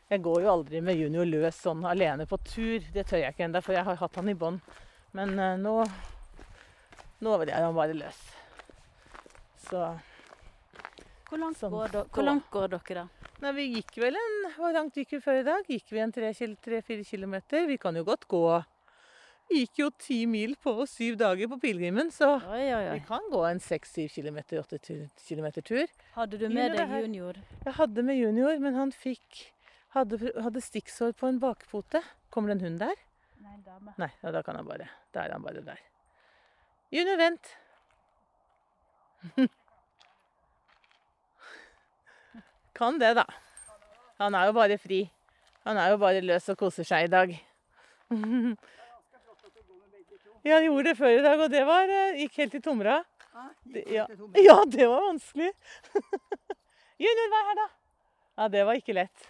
[0.10, 2.86] Jeg går jo aldri med junior løs sånn alene på tur.
[2.96, 4.64] Det tør jeg ikke ennå, for jeg har hatt han i bånd.
[5.18, 5.76] Men eh, nå
[7.20, 8.20] Nå er han bare løs.
[9.68, 9.82] Så
[11.28, 11.74] Hvor langt, Sånn.
[11.76, 13.32] går, hvor langt går dere, da?
[13.44, 15.68] Nei, vi gikk vel en Hvor langt gikk vi før i dag?
[15.68, 17.68] Gikk vi en tre-fire kilometer?
[17.68, 18.44] Vi kan jo godt gå
[19.50, 23.42] gikk jo ti mil på syv dager på pilegrimen, så Oi, oi, vi kan gå
[23.48, 24.78] en seks-syv kilometer, åtte
[25.26, 25.88] kilometer tur.
[26.16, 27.40] Hadde du med deg junior?
[27.66, 29.52] Jeg hadde med junior, men han fikk
[29.96, 32.02] hadde, hadde stikksår på en bakpote.
[32.30, 32.98] Kommer det en hund der?
[33.42, 33.94] Nei, dame.
[33.98, 35.80] Nei, ja, da kan han bare Da er han bare der.
[36.94, 37.46] Junior, vent.
[42.80, 43.26] kan det, da.
[44.20, 45.12] Han er jo bare fri.
[45.66, 47.30] Han er jo bare løs og koser seg i dag.
[50.50, 53.00] ja, han gjorde det før i dag, og det var eh, Gikk helt i Tomra.
[53.70, 54.06] Det, ja.
[54.50, 55.52] ja, det var vanskelig.
[57.06, 57.68] Junior, vær her, da.
[58.40, 59.28] Ja, det var ikke lett.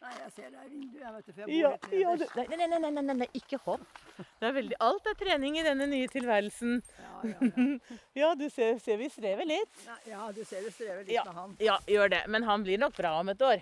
[0.00, 2.78] Nei, jeg ser det er vinduet, jeg vet ikke, jeg Ja, ja, du, nei, nei,
[2.80, 3.82] nei, nei, nei, ikke hopp.
[4.16, 6.78] Det er veldig, alt er trening i denne nye tilværelsen.
[7.02, 7.66] Ja, ja, ja.
[8.22, 9.82] Ja, du ser, ser vi strever litt.
[10.08, 11.26] Ja, du ser vi strever litt Ja.
[11.28, 11.52] med han.
[11.60, 12.22] Ja, gjør det.
[12.32, 13.60] Men han blir nok bra om et år.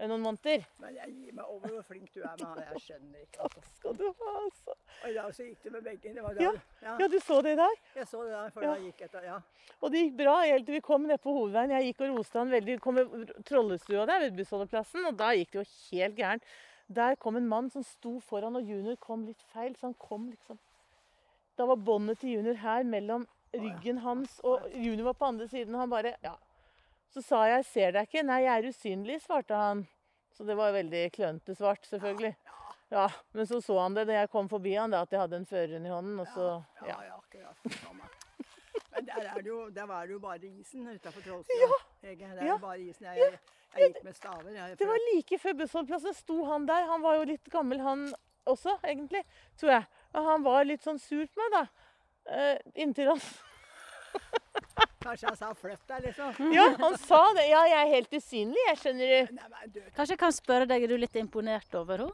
[0.00, 0.62] Eh, Noen måneder.
[0.80, 2.60] Men jeg gir meg over hvor flink du er med han.
[2.70, 3.48] Jeg skjønner ikke.
[3.52, 4.76] Takk skal du ha, altså.
[5.02, 6.14] Og i dag så gikk det med begge.
[6.16, 6.52] Det var Ja,
[6.86, 6.94] ja.
[7.02, 7.82] Ja, du så det dag.
[7.98, 8.70] Jeg så det der for Ja.
[8.74, 9.26] da gikk etter.
[9.28, 9.36] Ja.
[9.82, 11.70] Og det gikk bra helt til vi kom ned på hovedveien.
[11.76, 12.80] Jeg gikk og roste han veldig.
[12.80, 16.42] kom med Trollestua der ved bussholdeplassen, og da gikk det jo helt gærent.
[16.88, 20.30] Der kom en mann som sto foran, og junior kom litt feil, så han kom
[20.30, 20.58] liksom
[21.58, 25.74] Da var båndet til junior her mellom ryggen hans, og junior var på andre siden,
[25.74, 26.34] og han bare Ja.
[27.10, 28.22] Så sa jeg 'ser deg ikke'.
[28.24, 29.86] 'Nei, jeg er usynlig', svarte han.
[30.32, 32.36] Så det var veldig klønete svart, selvfølgelig.
[32.90, 35.36] Ja, Men så så han det da jeg kom forbi han, da, at jeg hadde
[35.36, 37.02] en førerhund i hånden, og så Ja, Ja.
[37.02, 37.56] ja, akkurat.
[38.94, 41.78] Men der, er det jo, der var det jo bare isen utafor Trollstua.
[42.02, 42.26] Hege.
[42.34, 42.56] Det er Ja.
[42.58, 43.04] bare isen.
[43.06, 43.38] Jeg, jeg,
[43.76, 44.50] jeg gikk med staver.
[44.50, 46.86] Jeg, Det var like før bussholdeplassen sto han der.
[46.86, 48.12] Han var jo litt gammel han
[48.46, 49.24] også, egentlig,
[49.58, 49.84] tror jeg.
[50.14, 51.66] Og han var litt sånn sur på meg, da.
[52.30, 53.20] Uh, inntil han
[55.00, 56.52] Kanskje han sa 'flytt deg', liksom.
[56.52, 57.46] Ja, han sa det.
[57.48, 59.32] Ja, jeg er helt usynlig, jeg, skjønner du.
[59.38, 62.12] Nei, men du, Kanskje jeg kan spørre deg, er du litt imponert over henne?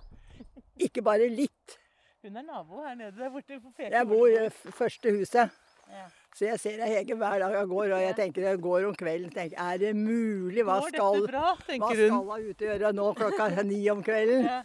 [0.87, 1.79] ikke bare litt.
[2.23, 3.91] Hun er nabo her nede der borte på Feke.
[3.95, 5.51] Jeg bor i det første huset.
[5.91, 6.07] Ja.
[6.37, 8.95] Så jeg ser deg Hege hver dag jeg går, og jeg tenker jeg går om
[8.99, 9.31] kvelden.
[9.33, 10.65] tenker, Er det mulig?
[10.67, 12.27] Hva skal, bra, hva skal hun.
[12.27, 14.45] hun ute gjøre nå klokka ni om kvelden?
[14.45, 14.63] Ja.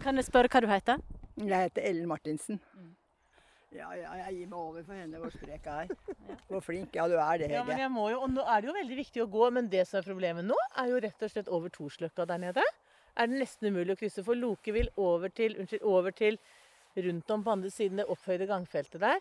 [0.00, 1.04] Kan jeg spørre hva du heter?
[1.36, 2.60] Jeg heter Ellen Martinsen.
[3.76, 6.36] Ja, ja, jeg gir meg over for henne hvor sprek jeg er.
[6.48, 6.96] Hvor flink.
[6.96, 9.00] Ja, du er det, Ja, men jeg må jo, og nå er det jo veldig
[9.02, 11.72] viktig å gå, men det som er problemet nå, er jo rett og slett over
[11.74, 12.64] Torsløkka der nede.
[13.16, 16.40] Er det nesten umulig å krysse, for Loke vil over til, unnskyld, over til
[16.96, 19.20] rundt om på andre siden det opphøyde gangfeltet der.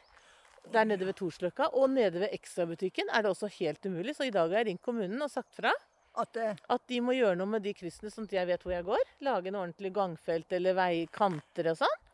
[0.73, 4.15] Der nede ved Torsløkka, og nede ved ekstrabutikken er det også helt umulig.
[4.17, 5.73] Så i dag har jeg ringt kommunen og sagt fra
[6.15, 6.47] At det...
[6.71, 9.03] at de må gjøre noe med de kryssene, sånn at jeg vet hvor jeg går.
[9.27, 12.04] Lage en ordentlig gangfelt eller veikanter og sånn.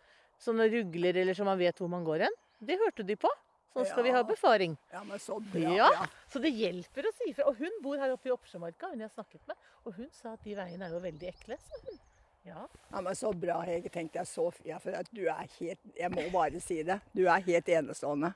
[0.41, 2.38] Sånne rugler eller så man vet hvor man går hen.
[2.61, 3.30] Det hørte de på.
[3.72, 4.73] Sånn skal vi ha befaring.
[4.91, 5.73] Ja, men så bra.
[5.77, 5.88] Ja.
[5.95, 6.07] Ja.
[6.31, 7.45] Så det hjelper å si ifra.
[7.47, 9.69] Og hun bor her oppe i Oppsjømarka, hun jeg snakket med.
[9.85, 11.57] Og hun sa at de veiene er jo veldig ekle.
[11.61, 12.01] sa hun.
[12.43, 12.65] Ja.
[12.89, 13.89] ja, men så bra, Hege.
[13.93, 16.97] tenkte jeg så ja, for at du er helt Jeg må bare si det.
[17.13, 18.34] Du er helt enestående.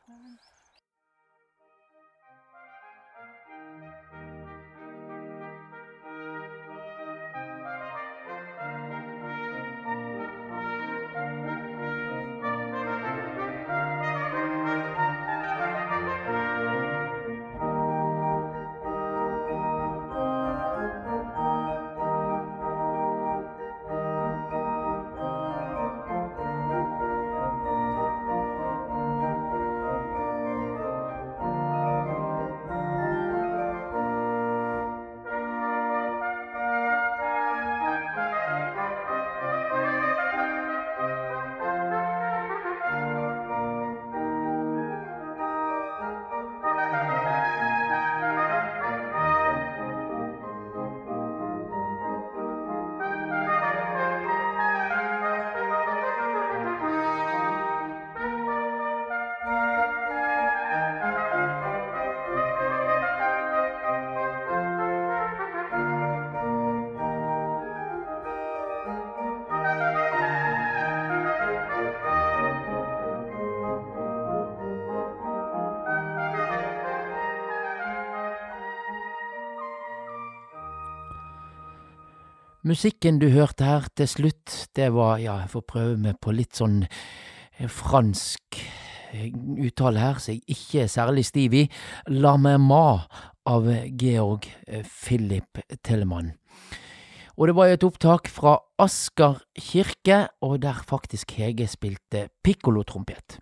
[82.65, 86.57] Musikken du hørte her til slutt, det var Ja, jeg får prøve meg på litt
[86.57, 88.57] sånn eh, fransk
[89.13, 89.27] eh,
[89.67, 91.61] uttale her, som jeg ikke er særlig stiv i.
[92.09, 93.05] La meg ma
[93.45, 93.69] av
[94.01, 96.31] Georg eh, Philip Telemann.
[97.37, 103.37] Og det var jo et opptak fra Asker kirke, og der faktisk Hege spilte pikkolotrompet.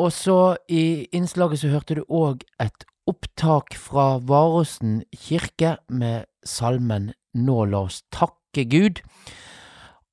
[0.00, 7.12] Og så i innslaget så hørte du òg et opptak fra Varåsen kirke med salmen
[7.36, 9.02] Nå la oss takke Gud,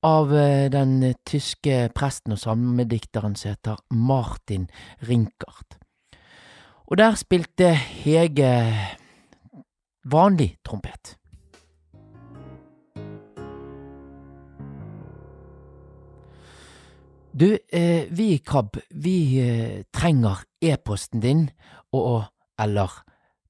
[0.04, 4.68] av eh, den tyske presten og salmedikteren som heter Martin
[5.08, 5.78] Rinkart.
[6.92, 8.52] Og der spilte Hege
[10.04, 11.16] vanlig trompet.
[17.34, 21.48] Du, eh, vi i KAB, vi eh, trenger e-posten din
[21.96, 22.28] og
[22.60, 22.92] eller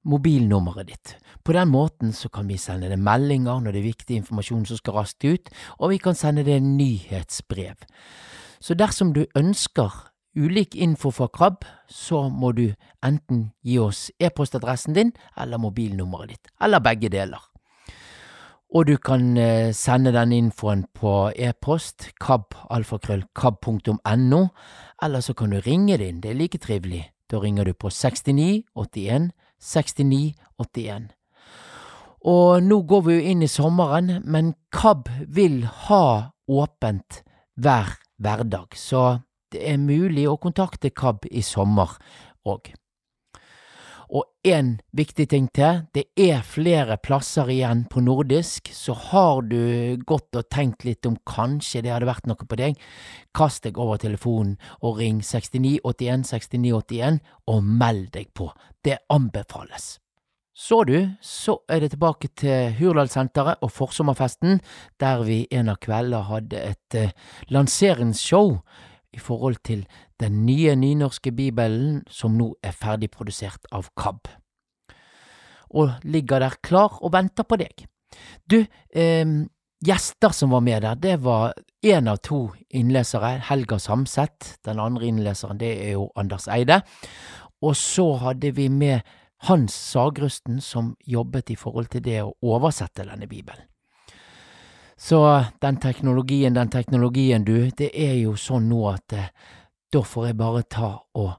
[0.04, 1.16] mobilnummeret ditt.
[1.44, 4.76] På den måten så kan vi sende deg meldinger når det er viktig informasjon som
[4.80, 7.76] skal raskt ut, og vi kan sende deg nyhetsbrev.
[8.60, 9.90] Så dersom du ønsker
[10.34, 12.74] ulik info fra KRABB, så må du
[13.04, 17.40] enten gi oss e-postadressen din eller mobilnummeret ditt, eller begge deler.
[18.74, 24.48] Og du kan eh, sende den infoen på e-post kab.alfakrøll.kab.no,
[25.02, 27.13] eller så kan du ringe din, det er like trivelig.
[27.34, 31.08] Da ringer du på 69 81 69 81.
[32.30, 37.24] Og nå går vi jo inn i sommeren, men KAB vil ha åpent
[37.58, 37.90] hver
[38.22, 39.02] hverdag, så
[39.50, 41.98] det er mulig å kontakte KAB i sommer
[42.46, 42.70] òg.
[44.14, 49.96] Og en viktig ting til, det er flere plasser igjen på nordisk, så har du
[50.06, 52.78] gått og tenkt litt om kanskje det hadde vært noe på deg,
[53.34, 54.54] kast deg over telefonen
[54.86, 57.20] og ring 6981 6981
[57.50, 58.52] og meld deg på.
[58.86, 59.96] Det anbefales.
[60.54, 64.60] Så du, så er det tilbake til Hurdalssenteret og Forsommerfesten,
[65.02, 67.14] der vi en av kveldene hadde et eh,
[67.50, 68.60] lanseringsshow
[69.14, 69.86] i forhold til
[70.20, 74.28] den nye nynorske bibelen som nå er ferdigprodusert av KAB,
[75.74, 77.86] og ligger der klar og venter på deg.
[78.50, 78.60] Du,
[78.94, 79.26] eh,
[79.84, 81.54] gjester som var med der, det var
[81.84, 84.56] én av to innlesere, Helga Samset.
[84.64, 86.82] Den andre innleseren, det er jo Anders Eide.
[87.62, 89.00] Og så hadde vi med
[89.48, 93.66] Hans Sagrusten, som jobbet i forhold til det å oversette denne bibelen.
[94.96, 99.32] Så den teknologien, den teknologien, du, det er jo sånn nå at eh,
[99.90, 101.32] da får jeg bare ta og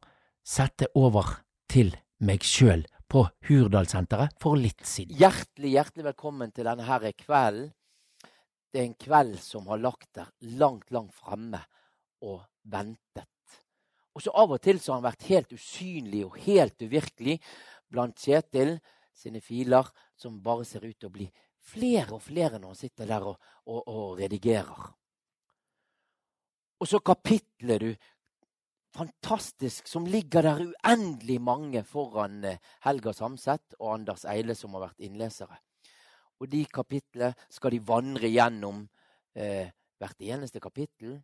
[0.46, 1.38] sette over
[1.72, 5.16] til meg sjøl på Hurdalssenteret for litt siden.
[5.20, 7.72] Hjertelig, hjertelig velkommen til denne her kvelden.
[8.76, 10.28] Det er en kveld som har lagt der
[10.60, 11.62] langt, langt fremme
[12.28, 13.32] og ventet.
[14.16, 17.38] Og så av og til så har han vært helt usynlig og helt uvirkelig
[17.92, 18.76] blant Kjetil
[19.16, 19.88] sine filer,
[20.20, 21.30] som bare ser ut til å bli
[21.66, 24.92] flere og flere når han sitter der og, og, og redigerer.
[26.80, 27.92] Og så kapitlet du
[28.96, 34.88] fantastisk som ligger der uendelig mange foran eh, Helga Samset og Anders Eile, som har
[34.88, 35.58] vært innlesere.
[36.40, 38.86] Og de kapitlene skal de vandre gjennom
[39.36, 41.18] eh, hvert eneste kapittel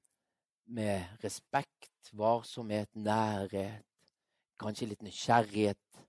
[0.72, 3.84] med respekt, varsomhet, nærhet,
[4.62, 6.04] kanskje litt nysgjerrighet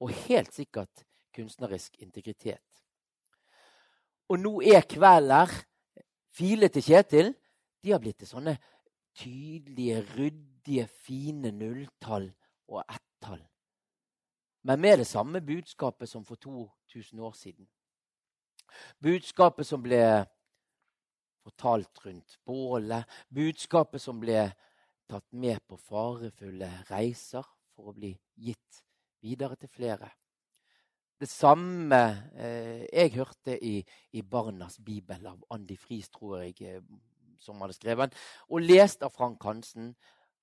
[0.00, 2.62] og helt sikkert kunstnerisk integritet.
[4.32, 5.52] Og nå er kvelden her.
[6.32, 7.34] File til Kjetil
[7.84, 8.54] de har blitt til sånne
[9.18, 12.30] tydelige, ryddige, fine nulltall
[12.72, 13.42] og ett-tall.
[14.64, 17.68] Men med det samme budskapet som for 2000 år siden.
[19.02, 20.00] Budskapet som ble
[21.42, 23.04] fortalt rundt bålet.
[23.28, 24.46] Budskapet som ble
[25.10, 27.44] tatt med på farefulle reiser
[27.74, 28.84] for å bli gitt
[29.20, 30.08] videre til flere.
[31.22, 32.00] Det samme
[32.34, 33.76] eh, jeg hørte i,
[34.12, 36.82] i, Barnas bibel av Andi Friis, tror jeg, eh,
[37.42, 38.18] som hadde skrevet den,
[38.50, 39.94] og lest av Frank Hansen.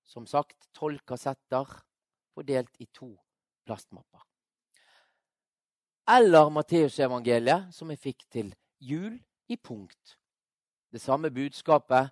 [0.10, 1.68] Som sagt, tolv kassetter
[2.34, 3.12] fordelt i to
[3.68, 4.24] plastmapper
[6.10, 9.20] eller Matteusevangeliet, som jeg fikk til jul
[9.50, 10.16] i punkt.
[10.90, 12.10] Det samme budskapet,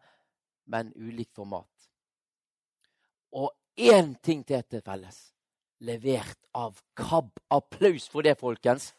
[0.69, 1.89] men ulikt format.
[3.33, 3.49] Og
[3.79, 5.33] én ting til til felles.
[5.85, 7.29] Levert av KAB.
[7.53, 8.93] Applaus for det, folkens!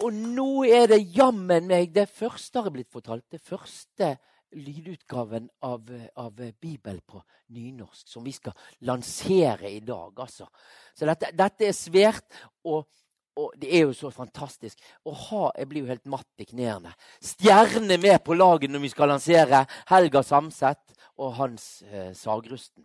[0.00, 3.26] Og nå er det jammen meg det første har blitt fortalt.
[3.28, 4.14] Det første
[4.56, 7.20] lydutgaven av, av Bibel på
[7.54, 8.56] nynorsk som vi skal
[8.88, 10.14] lansere i dag.
[10.16, 10.48] Altså.
[10.96, 12.24] Så dette, dette er svært,
[12.64, 12.88] og,
[13.36, 14.80] og, det er jo så fantastisk.
[15.04, 16.94] Å ha, Jeg blir jo helt matt i knærne.
[17.22, 22.84] Stjerne med på laget når vi skal lansere Helga Samset og Hans eh, Sagrusten.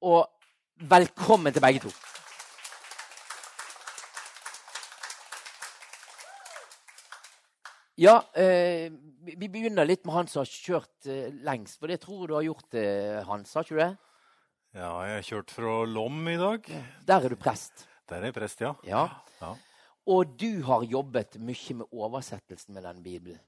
[0.00, 0.28] Og
[0.78, 1.92] velkommen til begge to.
[7.98, 8.92] Ja, eh,
[9.26, 11.80] vi begynner litt med han som har kjørt eh, lengst.
[11.80, 13.94] For det tror du har gjort, eh, Hans, har ikke du det?
[14.78, 16.68] Ja, jeg har kjørt fra Lom i dag.
[17.08, 17.88] Der er du prest.
[18.06, 18.76] Der er jeg prest, ja.
[18.86, 19.02] ja.
[19.42, 19.50] ja.
[20.08, 23.40] Og du har jobbet mye med oversettelsen med den bibelen.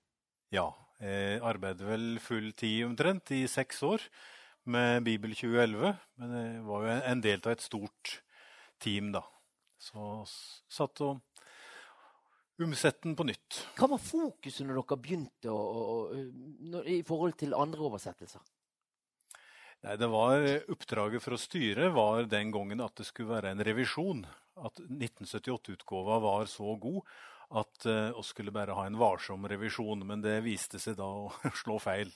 [0.50, 0.66] Ja,
[1.00, 4.02] jeg arbeidet vel full tid omtrent i seks år
[4.68, 5.94] med Bibel 2011.
[6.20, 8.14] Men jeg var jo en del av et stort
[8.82, 9.22] team, da.
[9.80, 10.20] Så
[10.68, 11.22] satt og
[12.60, 13.62] omsette den på nytt.
[13.78, 18.44] Hva var fokuset når dere begynte å, å, å, i forhold til andre oversettelser?
[19.80, 23.64] Nei, det var Oppdraget for å styre var den gangen at det skulle være en
[23.64, 24.26] revisjon.
[24.60, 27.00] At 1978-utgåva var så god
[27.50, 30.06] at uh, vi skulle bare ha en varsom revisjon.
[30.06, 31.30] Men det viste seg da å
[31.62, 32.12] slå feil.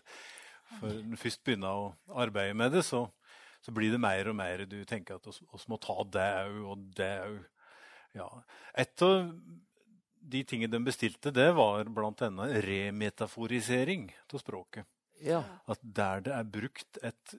[0.78, 3.04] For når du først begynner å arbeide med det, så,
[3.62, 6.88] så blir det mer og mer du tenker at vi må ta det òg og
[6.98, 7.36] det òg.
[8.14, 8.28] Ja.
[8.78, 9.30] Et av
[10.24, 12.30] de tingene de bestilte, det var bl.a.
[12.64, 14.88] remetaforisering av språket.
[15.24, 15.42] Ja.
[15.70, 17.36] At der det er brukt et,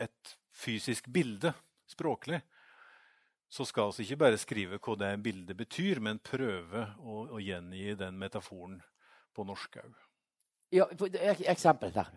[0.00, 1.54] et fysisk bilde
[1.90, 2.40] språklig,
[3.52, 7.92] så skal vi ikke bare skrive hva det bildet betyr, men prøve å, å gjengi
[8.00, 8.78] den metaforen
[9.36, 9.98] på norsk òg.
[11.12, 12.08] ja eksempel der.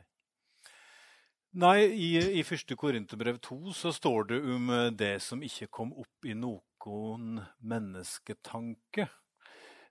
[1.56, 2.08] Nei, i,
[2.40, 6.36] i første Korinterbrev 2 så står det om eh, det som ikke kom opp i
[6.36, 9.08] noen mennesketanke.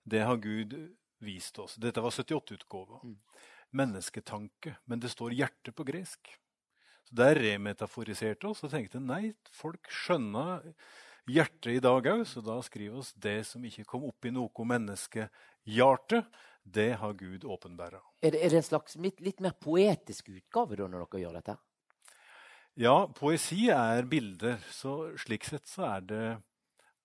[0.04, 0.76] Det har Gud
[1.24, 1.76] vist oss.
[1.80, 3.00] Dette var 78-utgåva.
[3.72, 4.76] Mennesketanke.
[4.84, 6.34] Men det står hjerte på gresk.
[7.08, 10.68] Så Der remetaforiserte oss og tenkte nei, folk skjønner
[11.30, 14.66] hjertet i dag òg, så da skriver oss det som ikke kom opp i noe
[14.72, 16.24] menneskehjarte,
[16.64, 18.00] det har Gud åpenbæra.
[18.24, 21.38] Er det, er det en slags litt, litt mer poetisk utgave da, når dere gjør
[21.38, 21.56] dette?
[22.80, 26.24] Ja, poesi er bilder, så slik sett så er det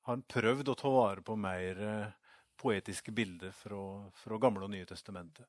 [0.08, 4.72] Har han prøvd å ta vare på mer eh, poetiske bilder fra, fra Gamle og
[4.74, 5.46] Nye testamentet.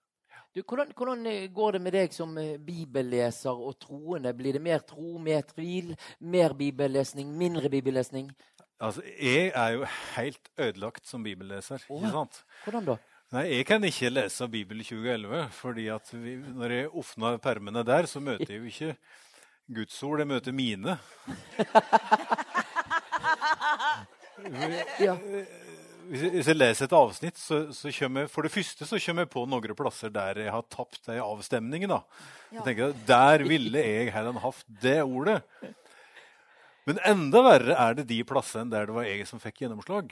[0.52, 4.34] Du, hvordan, hvordan eh, går det med deg som eh, bibelleser og troende?
[4.34, 8.32] Blir det mer tro, mer tvil, mer bibellesning, mindre bibellesning?
[8.80, 9.86] Altså, Jeg er jo
[10.16, 11.82] helt ødelagt som bibelleser.
[11.84, 12.42] Å, ikke sant?
[12.64, 12.98] Hvordan da?
[13.30, 18.08] Nei, Jeg kan ikke lese Bibel 2011, fordi at vi, når jeg åpner permene der,
[18.10, 18.96] så møter jeg jo ikke
[19.70, 20.96] Guds ord, jeg møter mine.
[24.98, 25.14] Ja.
[26.10, 29.22] Hvis jeg, jeg leser et avsnitt, så, så kommer jeg, for det første så kommer
[29.26, 31.92] jeg på noen plasser der jeg har tapt ei avstemningen.
[31.92, 32.00] da.
[32.50, 35.38] Så tenker Der ville jeg heller hatt det ordet.
[36.90, 40.10] Men enda verre er det de plassene der det var jeg som fikk gjennomslag.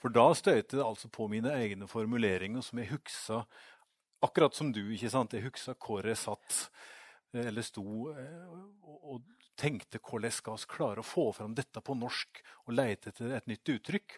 [0.00, 3.44] For da støyte det altså på mine egne formuleringer som jeg huksa
[4.20, 4.82] Akkurat som du.
[4.92, 5.32] ikke sant?
[5.32, 6.56] Jeg huksa hvor jeg satt
[7.32, 8.50] eh, eller sto eh,
[8.84, 9.22] og,
[9.60, 13.48] tenkte hvordan skal vi klare å få fram dette på norsk og leite etter et
[13.48, 14.16] nytt uttrykk.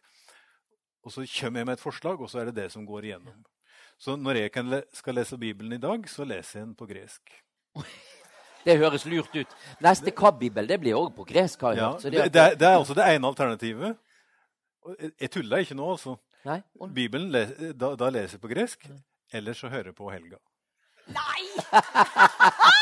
[1.02, 3.42] Og så kommer jeg med et forslag, og så er det det som går igjennom.
[3.98, 7.34] Så når jeg le skal lese Bibelen i dag, så leser jeg den på gresk.
[8.64, 9.54] Det høres lurt ut.
[9.82, 11.60] Neste KAB-bibel det blir òg på gresk.
[11.60, 12.02] har jeg Ja, hørt.
[12.02, 13.96] Det, det, er, det er også det ene alternativet.
[15.20, 16.16] Jeg, tuller ikke nå, altså.
[16.44, 16.60] Nei?
[16.80, 17.30] Og- Bibelen
[17.78, 18.86] da, da leser jeg på gresk,
[19.32, 20.36] eller så hører jeg på Helga.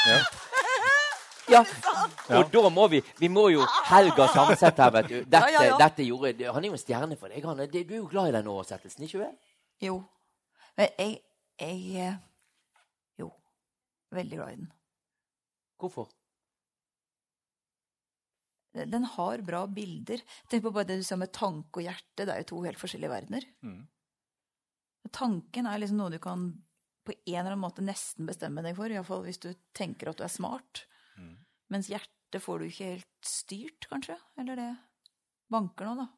[0.06, 0.20] Ja.
[1.50, 1.64] Ja,
[2.38, 5.14] og da må vi Vi må jo Helga Samset her, vet du.
[5.24, 5.76] Dette, Ja, ja, ja.
[5.80, 7.44] dette gjorde Han er jo en stjerne for deg.
[7.44, 9.38] Han, er- du er jo glad i den oversettelsen, ikke sant?
[9.82, 9.96] Jo.
[10.76, 11.18] Men jeg,
[11.60, 12.14] jeg eh,
[13.18, 13.32] Jo.
[14.12, 14.70] Veldig glad i den.
[15.80, 16.10] Hvorfor?
[18.72, 20.20] Den har bra bilder.
[20.48, 22.22] Tenk på bare det du sa med tanke og hjerte.
[22.22, 23.46] Det er jo to helt forskjellige verdener.
[23.66, 23.80] Mm.
[25.10, 26.52] Tanken er liksom noe du kan
[27.06, 28.92] på en eller annen måte nesten bestemme deg for.
[28.92, 30.84] Iallfall hvis du tenker at du er smart.
[31.18, 31.34] Mm.
[31.74, 34.18] Mens hjertet får du ikke helt styrt, kanskje.
[34.38, 34.70] Eller det
[35.50, 36.08] banker nå, da.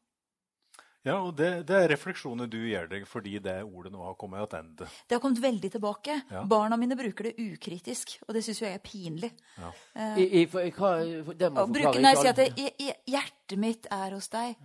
[1.03, 4.45] Ja, og det, det er refleksjoner du gjør deg fordi det ordet nå har kommet
[4.53, 4.87] tilbake.
[5.07, 6.15] Det har kommet veldig tilbake.
[6.31, 6.43] Ja.
[6.47, 9.33] Barna mine bruker det ukritisk, og det syns jo jeg er pinlig.
[9.57, 9.73] Ja.
[9.99, 10.93] Eh, I, i, for, hva,
[11.27, 14.55] for, det må når jeg sier at det, i, 'hjertet mitt er hos deg',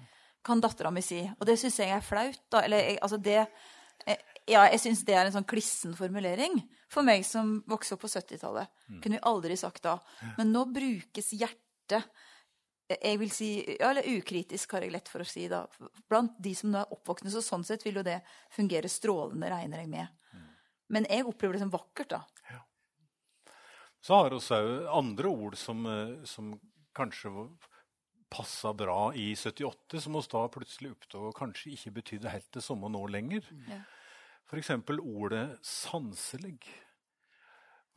[0.47, 1.25] kan dattera mi si.
[1.41, 2.41] Og det syns jeg er flaut.
[2.53, 2.63] da.
[2.65, 3.41] Eller jeg, altså det
[4.49, 6.63] Ja, jeg syns det er en sånn klissen formulering.
[6.89, 8.71] For meg som vokste opp på 70-tallet.
[9.03, 9.99] Kunne vi aldri sagt da.
[10.39, 12.07] Men nå brukes hjertet
[12.89, 15.47] jeg vil si, ja, eller Ukritisk har jeg lett for å si.
[15.49, 15.67] da.
[16.09, 17.33] Blant de som nå er oppvoksne.
[17.33, 18.21] Så sånn sett vil jo det
[18.55, 20.15] fungere strålende, regner jeg med.
[20.89, 22.17] Men jeg opplever det som vakkert.
[22.17, 22.23] da.
[24.01, 24.59] Så har vi også
[24.95, 26.53] andre ord som, eh, som
[26.95, 27.33] kanskje
[28.31, 32.91] passa bra i 78, som oss da plutselig oppdaga kanskje ikke betydde helt det samme
[32.93, 33.45] nå lenger.
[33.69, 33.83] Ja.
[34.49, 34.71] F.eks.
[35.01, 36.88] ordet 'sanselig'.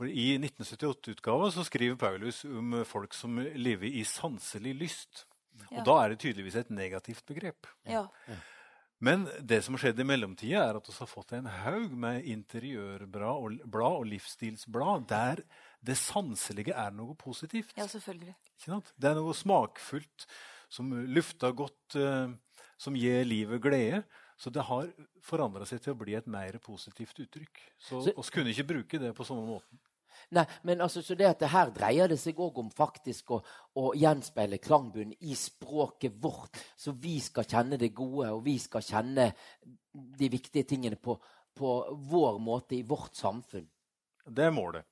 [0.01, 5.27] For I 1978-utgava så skriver Paulus om folk som lever i sanselig lyst.
[5.67, 5.75] Ja.
[5.75, 7.67] Og da er det tydeligvis et negativt begrep.
[7.85, 8.07] Ja.
[8.97, 12.25] Men det som har skjedd i mellomtida, er at vi har fått en haug med
[12.33, 15.43] interiørblad og, blad og livsstilsblad der
[15.85, 17.77] det sanselige er noe positivt.
[17.77, 18.33] Ja, selvfølgelig.
[18.55, 18.89] Ikke sant?
[18.97, 20.25] Det er noe smakfullt,
[20.65, 22.33] som lufter godt, eh,
[22.81, 24.01] som gir livet glede.
[24.41, 24.89] Så det har
[25.21, 27.63] forandra seg til å bli et mer positivt uttrykk.
[27.77, 29.77] Så Så- oss kunne ikke bruke det på samme måten.
[30.37, 33.41] Nei, men altså, så det at det her dreier det seg òg om faktisk å,
[33.81, 38.85] å gjenspeile klangbunnen i språket vårt, så vi skal kjenne det gode, og vi skal
[38.85, 39.31] kjenne
[39.91, 41.17] de viktige tingene på,
[41.57, 41.75] på
[42.11, 43.67] vår måte i vårt samfunn.
[44.27, 44.87] Det er målet.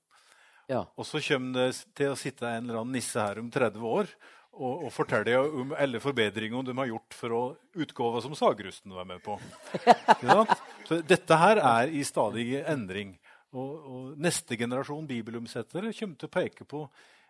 [0.70, 0.84] Ja.
[1.00, 4.12] Og så kommer det til å sitte en eller annen nisse her om 30 år
[4.60, 7.42] og, og fortelle om alle forbedringene de har gjort for å
[7.80, 9.38] utgave som Sagrusten var med på.
[10.26, 10.44] ja.
[10.88, 13.16] Så dette her er i stadig endring.
[13.58, 16.84] Og, og neste generasjon bibelomsettere kommer til å peke på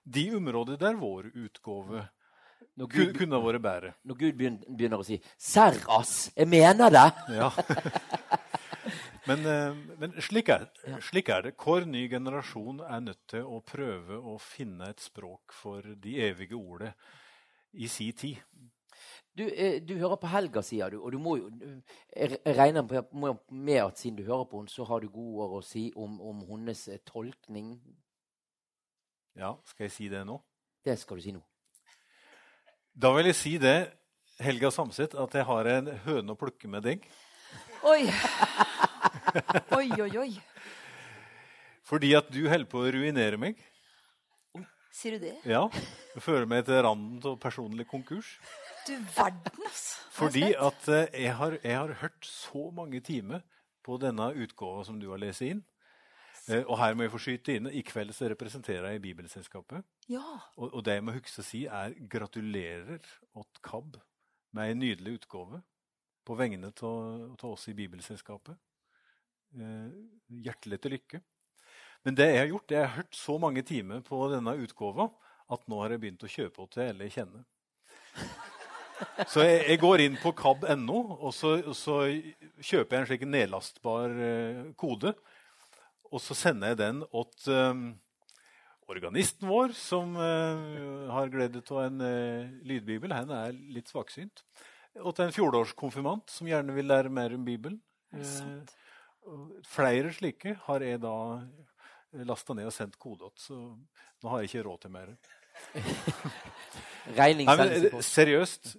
[0.03, 2.07] de områder der vår utgave
[2.79, 3.93] Når Gud- kunne vært bedre.
[4.03, 7.07] Når Gud begynner å si 'serr, ass', jeg mener det!
[7.35, 7.51] Ja.
[9.29, 10.63] Men, eh, men slik, er,
[11.05, 11.51] slik er det.
[11.59, 16.57] Hver ny generasjon er nødt til å prøve å finne et språk for de evige
[16.57, 16.93] ordet
[17.77, 18.39] i si tid.
[19.37, 21.49] Du, eh, du hører på Helga, sier du, og du må jo
[22.15, 25.65] Jeg regner med at siden du hører på henne, så har du gode ord å
[25.65, 27.77] si om, om hennes eh, tolkning.
[29.39, 30.39] Ja, skal jeg si det nå?
[30.83, 31.43] Det skal du si nå.
[32.99, 33.77] Da vil jeg si det,
[34.43, 37.05] Helga Samset, at jeg har en høne å plukke med deg.
[37.87, 38.03] Oi.
[39.77, 40.31] Oi, oi, oi.
[41.87, 43.59] Fordi at du holder på å ruinere meg.
[44.93, 45.35] Sier du det?
[45.47, 45.61] Ja,
[46.19, 48.33] føler meg til randen av personlig konkurs.
[48.89, 50.05] Du verden, altså.
[50.17, 53.43] Fordi at eh, jeg har, jeg har hørt så mange timer
[53.85, 55.61] på denne utgåva som du har lest inn.
[56.49, 57.69] Eh, og her må jeg få skyte inn.
[57.69, 59.85] I kveld så representerer jeg Bibelselskapet.
[60.09, 60.23] Ja.
[60.57, 63.05] Og, og det jeg må huske å si, er gratulerer
[63.37, 63.99] åt KAB
[64.57, 65.61] med en nydelig utgave
[66.25, 68.57] på vegne av oss i Bibelselskapet.
[69.53, 69.93] Eh,
[70.49, 71.21] hjertelig til lykke.
[72.05, 75.11] Men det jeg har gjort, jeg har hørt så mange timer på denne utgava
[75.49, 77.43] at nå har jeg begynt å kjøpe henne til eller kjenne.
[79.29, 82.01] Så jeg, jeg går inn på kab.no, og så, så
[82.59, 85.13] kjøper jeg en slik nedlastbar eh, kode.
[86.09, 87.83] Og så sender jeg den til eh,
[88.89, 90.65] organisten vår, som eh,
[91.13, 92.03] har glede av en
[92.65, 93.13] lydbibel.
[93.15, 94.43] Han er litt svaksynt.
[94.99, 97.79] Og til en fjorårskonfirmant som gjerne vil lære mer om Bibelen.
[99.69, 101.13] Flere slike har jeg da
[102.25, 103.57] lasta ned og sendt kode til, så
[104.23, 105.11] nå har jeg ikke råd til mer.
[107.17, 108.75] Nei, men, seriøst,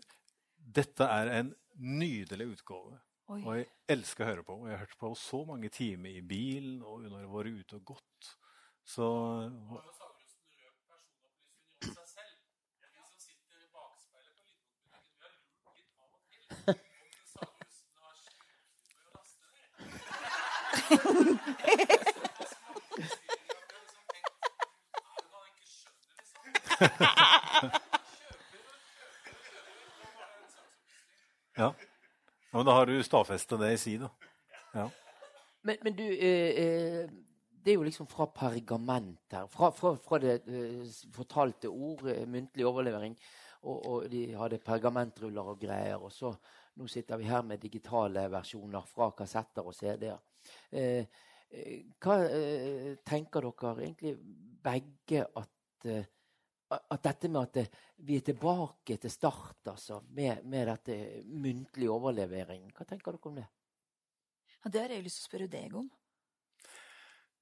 [0.76, 2.98] dette er en nydelig utgave.
[3.30, 3.40] Oi.
[3.44, 4.56] Og jeg elsker å høre på.
[4.58, 7.60] Og jeg har hørt på så mange timer i bilen og når jeg har vært
[7.60, 8.36] ute og gått.
[8.90, 9.06] Så
[31.60, 31.74] Ja.
[32.52, 34.30] ja da har du stadfesta det jeg sier, da.
[34.74, 34.86] Ja.
[35.66, 37.10] Men, men du, eh, eh,
[37.60, 39.48] det er jo liksom fra pergament her.
[39.52, 43.16] Fra, fra, fra det eh, fortalte ord, eh, muntlig overlevering.
[43.60, 46.00] Og, og de hadde pergamentruller og greier.
[46.00, 46.32] Og så
[46.80, 50.22] nå sitter vi her med digitale versjoner fra kassetter og CD-er.
[50.72, 51.04] Eh,
[51.50, 52.22] eh, hva
[53.04, 54.16] tenker dere egentlig
[54.64, 55.90] begge at
[56.70, 57.64] at dette med at det,
[58.06, 62.68] vi er tilbake til start, altså, med, med dette muntlig overlevering.
[62.76, 63.46] Hva tenker dere om det?
[64.60, 65.88] Ja, det har jeg lyst til å spørre deg om.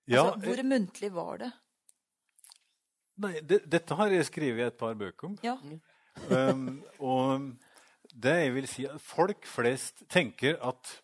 [0.08, 1.50] Ja, altså, hvor muntlig var det?
[3.18, 5.36] Nei, det, dette har jeg skrevet et par bøker om.
[5.42, 5.56] Ja.
[6.30, 7.50] um, og
[8.14, 10.94] det jeg vil si at Folk flest tenker at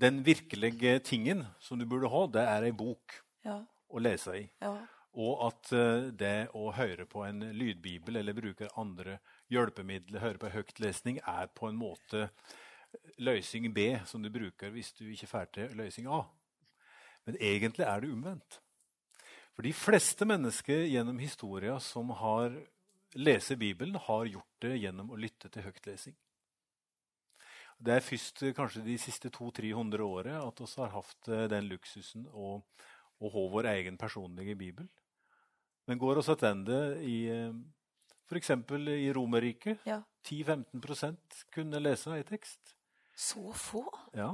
[0.00, 3.60] den virkelige tingen som du burde ha, det er ei bok Ja.
[3.90, 4.44] å lese i.
[4.62, 4.72] Ja.
[5.14, 9.20] Og at eh, det å høre på en lydbibel eller bruke andre
[9.52, 12.28] hjelpemidler, høre på høytlesning, er på en måte
[13.22, 16.24] løsning B, som du bruker hvis du ikke får til løsning A.
[17.24, 18.58] Men egentlig er det omvendt.
[19.54, 22.56] For de fleste mennesker gjennom historia som har
[23.14, 26.16] lest Bibelen, har gjort det gjennom å lytte til høytlesing.
[27.84, 31.70] Det er først eh, kanskje de siste 200-300 årene at vi har hatt eh, den
[31.70, 32.58] luksusen å,
[33.18, 34.88] å ha vår egen personlige bibel.
[35.86, 37.18] Men går oss tilbake i
[38.28, 38.50] f.eks.
[38.88, 40.02] i Romerriket Ja.
[40.24, 42.74] 10-15% kunne lese ei tekst.
[43.14, 43.84] Så få?
[44.16, 44.32] Ja.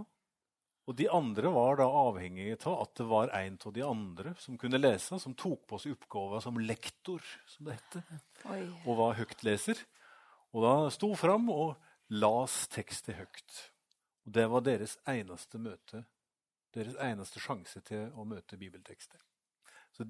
[0.87, 4.57] Og de andre var da avhengige av at det var en av de andre som
[4.59, 8.63] kunne lese, som tok på seg oppgaven som lektor, som det heter, Oi.
[8.87, 9.83] og var høytleser.
[10.55, 11.77] Og da sto fram og
[12.11, 13.61] las tekstet høyt.
[14.27, 16.05] Og det var deres eneste møte,
[16.75, 19.21] deres eneste sjanse til å møte bibeltekster.
[19.95, 20.07] Så,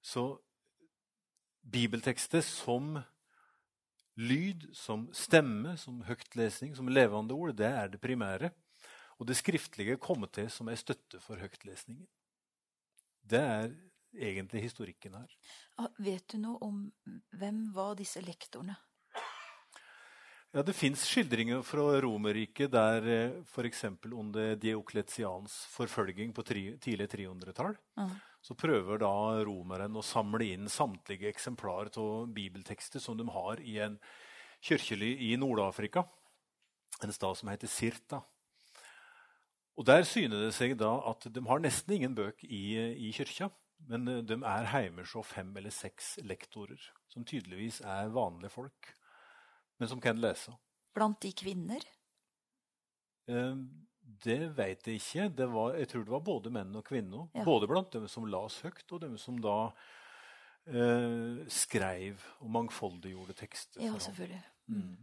[0.00, 0.26] så
[1.66, 2.96] bibeltekster som
[4.16, 8.52] lyd, som stemme, som høytlesning, som levende ord, det er det primære.
[9.20, 12.06] Og det skriftlige kommer til som ei støtte for høytlesningen.
[13.26, 13.70] Det er
[14.16, 15.30] egentlig historikken her.
[15.80, 16.82] Ah, Vet du noe om
[17.36, 18.76] hvem var disse lektorene?
[20.54, 23.82] Ja, Det fins skildringer fra Romerriket der eh, f.eks.
[24.14, 28.08] under Diokletians forfølging på tri tidlig 300-tall, Ja.
[28.46, 29.10] Så prøver da
[29.46, 33.96] romeren å samle inn samtlige eksemplarer av bibeltekster som de har i en
[34.62, 36.04] kirkely i Nord-Afrika,
[37.02, 38.20] en stad som heter Sirta.
[39.76, 42.62] Og Der syner det seg da at de har nesten ingen bøk i,
[43.08, 43.50] i kyrkja,
[43.90, 46.80] men de er hjemme hos fem eller seks lektorer,
[47.12, 48.92] som tydeligvis er vanlige folk,
[49.76, 50.54] men som kan lese.
[50.96, 51.82] Blant de kvinner?
[53.28, 53.58] Eh,
[54.06, 55.28] Det vet jeg ikke.
[55.34, 57.26] Det var, jeg tror det var både menn og kvinner.
[57.34, 57.44] Ja.
[57.46, 59.56] Både blant dem som las høyt, og dem som da
[60.70, 63.82] eh, skrev og mangfoldiggjorde tekster.
[63.82, 64.42] Ja, selvfølgelig.
[64.70, 64.96] Mm.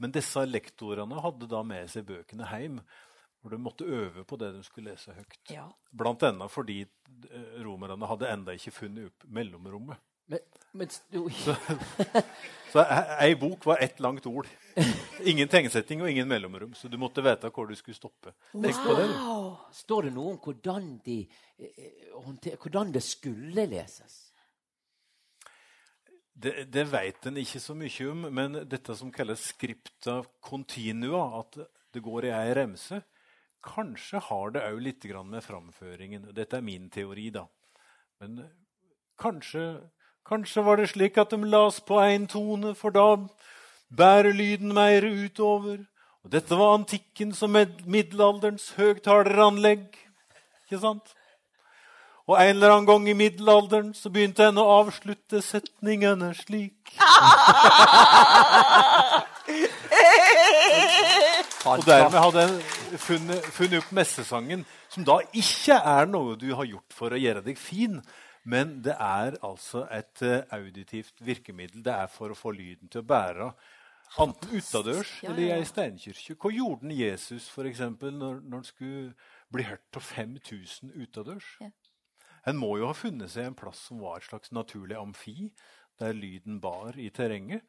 [0.00, 2.78] Men disse lektorene hadde da med seg bøkene hjem,
[3.40, 5.40] hvor de måtte øve på det de skulle lese høyt.
[5.50, 5.66] Ja.
[5.90, 10.00] Blant annet fordi eh, romerne hadde enda ikke funnet opp mellomrommet.
[10.30, 10.38] Men,
[10.78, 10.90] men.
[10.90, 11.56] Så,
[12.72, 12.84] så
[13.18, 14.46] ei bok var ett langt ord.
[15.28, 16.74] Ingen tegnsetting og ingen mellomrom.
[16.74, 18.32] Så du måtte vite hvor du skulle stoppe.
[18.52, 19.06] Tenk på det.
[19.10, 19.20] du.
[19.76, 21.20] Står det noe om hvordan, de,
[21.58, 24.18] eh, hvordan det skulle leses?
[26.40, 31.58] Det, det vet en ikke så mye om, men dette som kalles scripta continua, at
[31.92, 33.02] det går i ei remse,
[33.60, 36.30] kanskje har det òg litt med framføringen.
[36.32, 37.44] Dette er min teori, da.
[38.20, 38.46] Men
[39.20, 39.82] kanskje,
[40.24, 43.28] kanskje var det slik at de las på én tone, for da
[43.96, 45.78] bærer lyden mer utover.
[46.24, 49.88] Og dette var antikken som med middelalderens høgtaleranlegg.
[50.66, 51.14] Ikke sant?
[52.30, 56.92] Og en eller annen gang i middelalderen så begynte en å avslutte setningene slik.
[61.66, 62.54] Og dermed hadde en
[63.02, 64.62] funnet, funnet opp messesangen,
[64.92, 67.98] som da ikke er noe du har gjort for å gjøre deg fin,
[68.46, 71.82] men det er altså et eh, auditivt virkemiddel.
[71.84, 73.50] Det er for å få lyden til å bære,
[74.18, 76.36] enten utadørs Ja, eller i ei steinkirke.
[76.40, 79.02] Hva gjorde den Jesus for eksempel, når, når han skulle
[79.54, 81.50] bli hørt av 5000 utadørs?
[81.60, 81.70] Ja.
[82.48, 85.50] En må jo ha funnet seg en plass som var et slags naturlig amfi,
[86.00, 87.66] der lyden bar i terrenget.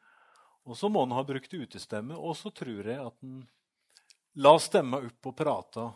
[0.63, 3.41] Og så må han ha brukt utestemme, og så tror jeg at han
[4.39, 5.89] la stemma opp og prata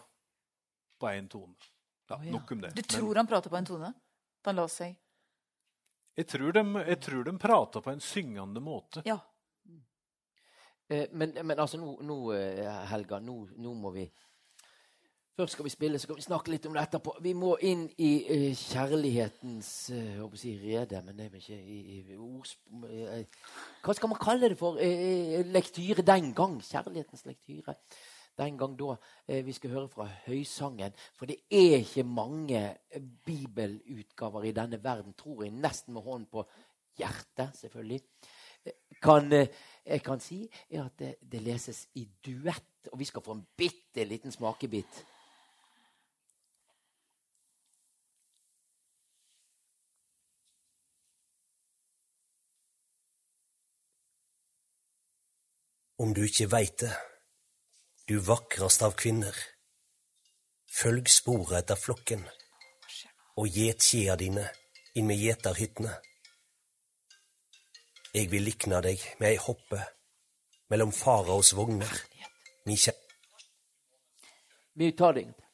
[1.00, 1.56] på én tone.
[2.10, 2.36] Ja, oh, ja.
[2.36, 2.76] Nok om det.
[2.76, 3.94] Du Men tror han prata på en tone?
[4.44, 4.98] Da han la seg?
[6.16, 9.04] jeg, tror de, jeg tror de prata på en syngende måte.
[9.08, 9.20] Ja.
[10.90, 14.06] Eh, men, men altså, nå, nå eh, Helga, nå, nå må vi
[15.36, 17.18] Først skal vi spille, så skal vi snakke litt om det etterpå.
[17.20, 21.42] Vi må inn i eh, kjærlighetens jeg håper å si rede, men det er vel
[21.42, 22.62] ikke i, i ordsp...
[23.84, 24.80] hva skal man kalle det for?
[25.52, 26.56] Lektyre den gang.
[26.64, 27.76] Kjærlighetens lektyre.
[28.40, 28.96] Den gang da
[29.44, 30.96] vi skal høre fra Høysangen.
[31.20, 32.64] For det er ikke mange
[33.28, 36.48] bibelutgaver i denne verden, tror jeg, nesten med hånden på
[36.96, 38.00] hjertet, selvfølgelig.
[39.04, 39.34] Kan,
[39.86, 43.46] jeg kan si er at det, det leses i duett, og vi skal få en
[43.58, 45.04] bitte liten smakebit.
[55.98, 56.92] Om du ikke veit det,
[58.10, 59.38] du vakrest av kvinner,
[60.68, 62.26] følg sporet etter flokken,
[63.40, 64.44] og gjet skjea dine
[64.96, 65.94] inn med gjeterhyttene.
[68.16, 69.76] Jeg vil likne deg med ei hoppe
[70.72, 71.92] mellom faraos vogner,
[72.64, 73.02] mi kjære.
[74.80, 75.46] Vi tar det en gang til.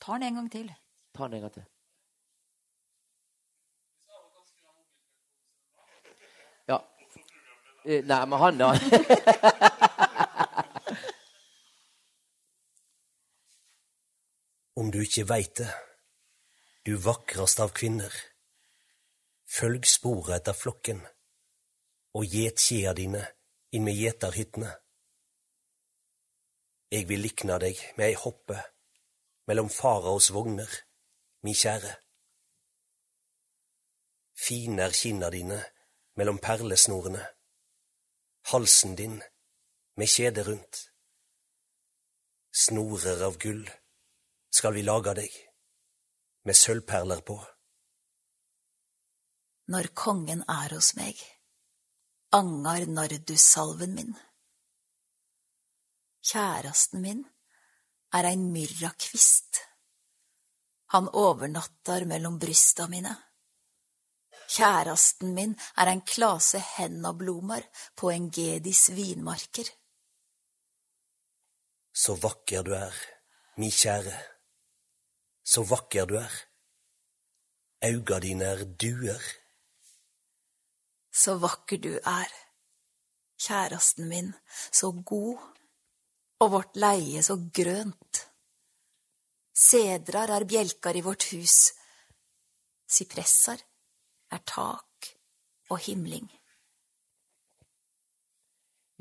[0.00, 0.68] Tar den en gang til.
[1.14, 1.64] Ta den en gang til.
[6.68, 6.78] Ja.
[7.84, 8.68] Eh, Nei, men han, da
[14.76, 15.72] Om du ikke veit det,
[16.84, 18.31] du vakrest av kvinner,
[19.52, 21.00] følg sporet etter flokken,
[22.16, 23.22] og gjet skjea dine
[23.76, 24.70] inn med gjeterhyttene.
[26.92, 28.58] Jeg vil likna deg med ei hoppe
[29.48, 30.72] mellom faraos vogner,
[31.44, 31.92] mi kjære.
[34.42, 35.60] Fine er kinna dine
[36.16, 37.22] mellom perlesnorene,
[38.52, 39.20] halsen din
[39.96, 40.86] med kjede rundt.
[42.52, 43.64] Snorer av gull
[44.52, 45.32] skal vi lage deg,
[46.44, 47.38] med sølvperler på.
[49.72, 51.16] Når kongen er hos meg,
[52.36, 54.12] angar nardussalven min.
[56.28, 57.22] Kjærasten min
[58.18, 59.62] er ein myrrakvist.
[60.92, 63.14] Han overnattar mellom brysta mine.
[64.52, 67.64] Kjærasten min er ein klase hennablomar
[67.96, 69.68] på en gedis vinmarker.
[71.92, 72.96] Så vakker du er,
[73.56, 74.18] mi kjære.
[75.44, 76.34] Så vakker du er.
[77.82, 79.41] Auga dine er duer.
[81.12, 82.30] Så vakker du er,
[83.36, 84.32] kjæresten min,
[84.72, 85.40] så god,
[86.40, 88.22] og vårt leie så grønt.
[89.52, 91.74] Sedrar er bjelkar i vårt hus,
[92.88, 93.60] sypressar
[94.32, 95.12] er tak
[95.70, 96.30] og himling.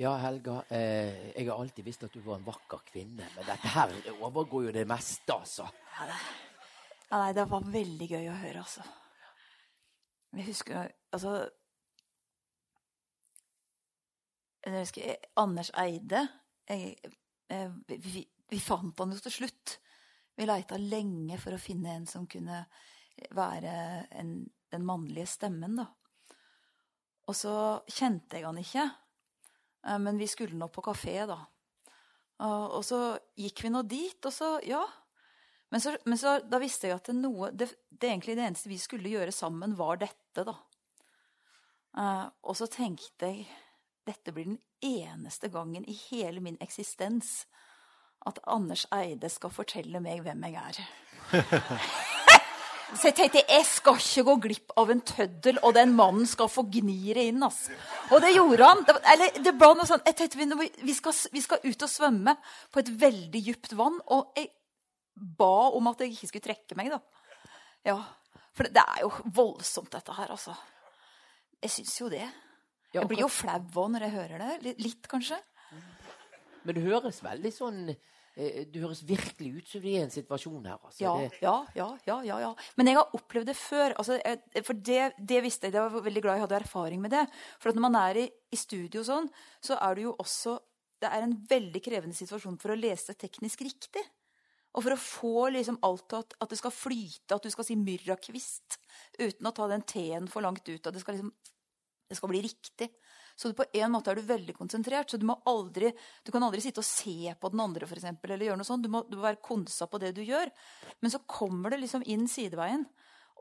[0.01, 0.63] Ja, Helga.
[0.69, 4.67] Eh, jeg har alltid visst at du var en vakker kvinne, men dette her overgår
[4.67, 5.67] jo det meste, altså.
[5.97, 6.19] Ja, det,
[7.11, 8.85] ja, nei, det var veldig gøy å høre, altså.
[10.31, 11.35] Jeg husker altså
[14.61, 16.27] Jeg husker Anders Eide.
[16.69, 16.95] Jeg,
[17.49, 18.21] jeg, vi,
[18.51, 19.77] vi fant han jo til slutt.
[20.37, 22.63] Vi leita lenge for å finne en som kunne
[23.35, 23.73] være
[24.21, 24.35] en,
[24.71, 25.87] den mannlige stemmen, da.
[27.29, 27.53] Og så
[27.89, 28.85] kjente jeg han ikke,
[29.85, 31.39] eh, men vi skulle nå på kafé, da.
[32.41, 32.97] Og, så
[33.37, 34.81] gikk vi nå dit, og så Ja.
[35.71, 38.67] Men, så, men så, da visste jeg at det, noe, det, det egentlig det eneste
[38.67, 40.55] vi skulle gjøre sammen, var dette, da.
[42.43, 43.45] Og så tenkte jeg
[44.07, 47.45] dette blir den eneste gangen i hele min eksistens
[48.27, 50.81] at Anders Eide skal fortelle meg hvem jeg er.
[52.91, 56.49] Så jeg tenkte jeg skal ikke gå glipp av en tøddel, og den mannen skal
[56.51, 57.43] få gni det inn.
[57.47, 57.69] ass.
[58.11, 58.83] Og det gjorde han.
[58.87, 62.35] Det, eller, det ble noe sånn, jeg tenkte vi, skal, vi skal ut og svømme
[62.71, 63.95] på et veldig dypt vann.
[64.11, 64.51] Og jeg
[65.15, 66.91] ba om at jeg ikke skulle trekke meg.
[66.91, 66.99] da.
[67.87, 67.97] Ja,
[68.51, 70.57] For det, det er jo voldsomt, dette her, altså.
[71.63, 72.27] Jeg syns jo det.
[72.93, 74.75] Jeg blir jo flau òg når jeg hører det.
[74.81, 75.37] Litt, kanskje.
[76.65, 77.97] Men det høres veldig sånn det
[78.71, 80.77] Du høres virkelig ut som du er en situasjon her.
[80.79, 81.01] Altså.
[81.03, 82.51] Ja, ja, ja, ja, ja.
[82.79, 83.95] Men jeg har opplevd det før.
[83.99, 84.17] Altså,
[84.63, 85.75] for det, det visste jeg.
[85.75, 87.25] Jeg var veldig glad jeg hadde erfaring med det.
[87.59, 89.27] For når man er i, i studio sånn,
[89.59, 90.59] så er det jo også
[91.01, 94.03] Det er en veldig krevende situasjon for å lese teknisk riktig.
[94.77, 97.75] Og for å få liksom alt at, at det skal flyte, at du skal si
[97.75, 98.77] myrrakvist
[99.19, 100.85] uten å ta den T-en for langt ut.
[100.87, 101.33] At det skal, liksom,
[102.11, 102.89] det skal bli riktig.
[103.39, 105.09] Så på en måte er du veldig konsentrert.
[105.09, 105.93] Så du, aldri,
[106.25, 108.83] du kan aldri sitte og se på den andre, eksempel, eller gjøre noe sånt.
[108.85, 110.51] Du må, du må være konsa på det du gjør.
[111.01, 112.85] Men så kommer det liksom inn sideveien.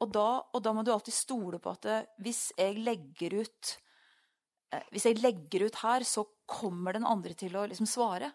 [0.01, 3.73] Og da, og da må du alltid stole på at det, hvis jeg legger ut
[4.73, 8.31] eh, Hvis jeg legger ut her, så kommer den andre til å liksom svare.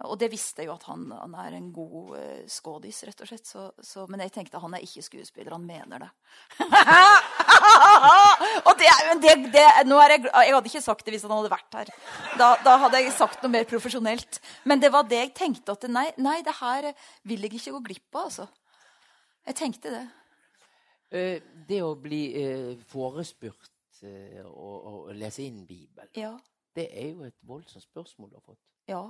[0.00, 3.28] Og det visste jeg jo at han, han er en god uh, skådis, rett og
[3.28, 3.44] slett.
[3.44, 6.08] Så, så, men jeg tenkte han er ikke skuespiller, han mener det.
[8.66, 8.88] og det
[9.20, 11.90] det, det, er jeg, jeg hadde ikke sagt det hvis han hadde vært her.
[12.40, 14.40] Da, da, hadde jeg sagt noe mer profesjonelt.
[14.64, 15.76] Men det var det jeg tenkte.
[15.76, 16.88] at Nei, nei det her
[17.28, 18.48] vil jeg ikke gå glipp av, altså.
[19.50, 20.06] Jeg tenkte det.
[21.12, 21.36] Uh,
[21.68, 23.68] det å bli uh, forespurt
[24.02, 26.32] og, lese inn Bibelen, ja.
[26.74, 28.58] det er jo et voldsomt spørsmål du har fått.
[28.90, 29.04] Ja.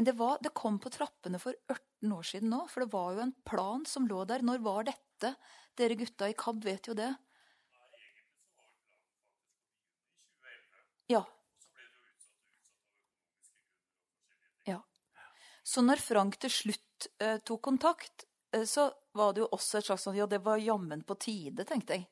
[0.00, 2.62] Men det, var, det, kom på trappene for 18 år siden nå.
[2.72, 4.40] For det var jo en plan som lå der.
[4.40, 5.34] Når var dette?
[5.76, 7.10] Dere gutta i KAB vet jo det.
[11.12, 11.20] Ja.
[14.72, 14.80] ja.
[15.60, 18.24] Så når Frank til slutt eh, tok kontakt,
[18.56, 21.68] eh, så var det jo også et slags sånn Ja, det var jammen på tide,
[21.68, 22.08] tenkte jeg.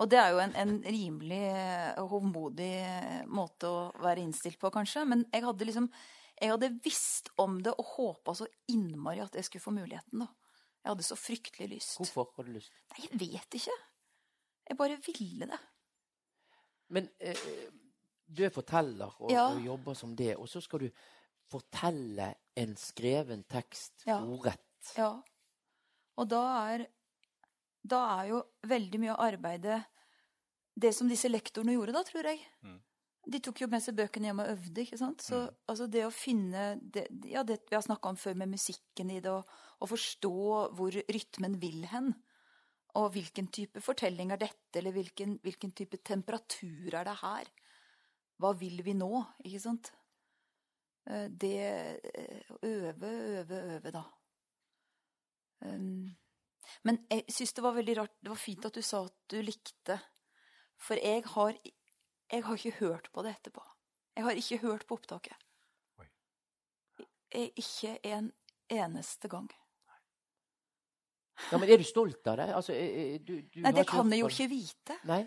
[0.00, 4.72] Og det er jo en, en rimelig eh, hovmodig eh, måte å være innstilt på,
[4.72, 5.04] kanskje.
[5.08, 5.92] Men jeg hadde liksom
[6.40, 10.18] jeg hadde visst om det og håpa så innmari at jeg skulle få muligheten.
[10.20, 10.26] da.
[10.84, 11.96] Jeg hadde så fryktelig lyst.
[11.98, 12.72] Hvorfor hadde du lyst?
[12.92, 13.76] Nei, Jeg vet ikke.
[14.68, 15.58] Jeg bare ville det.
[16.90, 17.36] Men eh,
[18.26, 19.48] du er forteller og, Ja.
[19.54, 20.90] og jobber som det, og så skal du
[21.50, 24.18] fortelle en skreven tekst Ja.
[24.22, 24.92] ordrett.
[24.96, 25.22] Ja.
[26.16, 26.42] Og da
[26.74, 26.86] er,
[27.86, 29.84] da er jo veldig mye av arbeidet
[30.78, 32.40] det som disse lektorene gjorde da, tror jeg.
[33.26, 34.84] De tok jo med seg bøkene hjem og øvde.
[34.84, 35.24] ikke sant?
[35.24, 39.10] Så altså det å finne det, ja, det vi har snakka om før med musikken
[39.10, 39.48] i det, og,
[39.82, 40.32] og forstå
[40.78, 42.12] hvor rytmen vil hen.
[42.96, 47.50] Og hvilken type fortelling er dette, eller hvilken, hvilken type temperatur er det her?
[48.40, 49.10] Hva vil vi nå?
[49.44, 49.90] Ikke sant?
[51.06, 54.04] Eh, Det eh, øve, øve, øve, da.
[55.60, 56.16] Um,
[56.84, 59.38] men jeg syns det var veldig rart Det var fint at du sa at du
[59.40, 59.96] likte.
[60.76, 61.56] For jeg har,
[62.32, 63.62] jeg har ikke hørt på det etterpå.
[64.16, 65.34] Jeg har ikke hørt på opptaket.
[67.34, 68.32] Jeg, ikke en
[68.70, 69.48] eneste gang.
[71.52, 72.46] Ja, men Er du stolt av det?
[72.54, 74.96] Altså, eh, eh, du, du Nei, det kan jeg jo ikke vite.
[75.04, 75.26] Nei,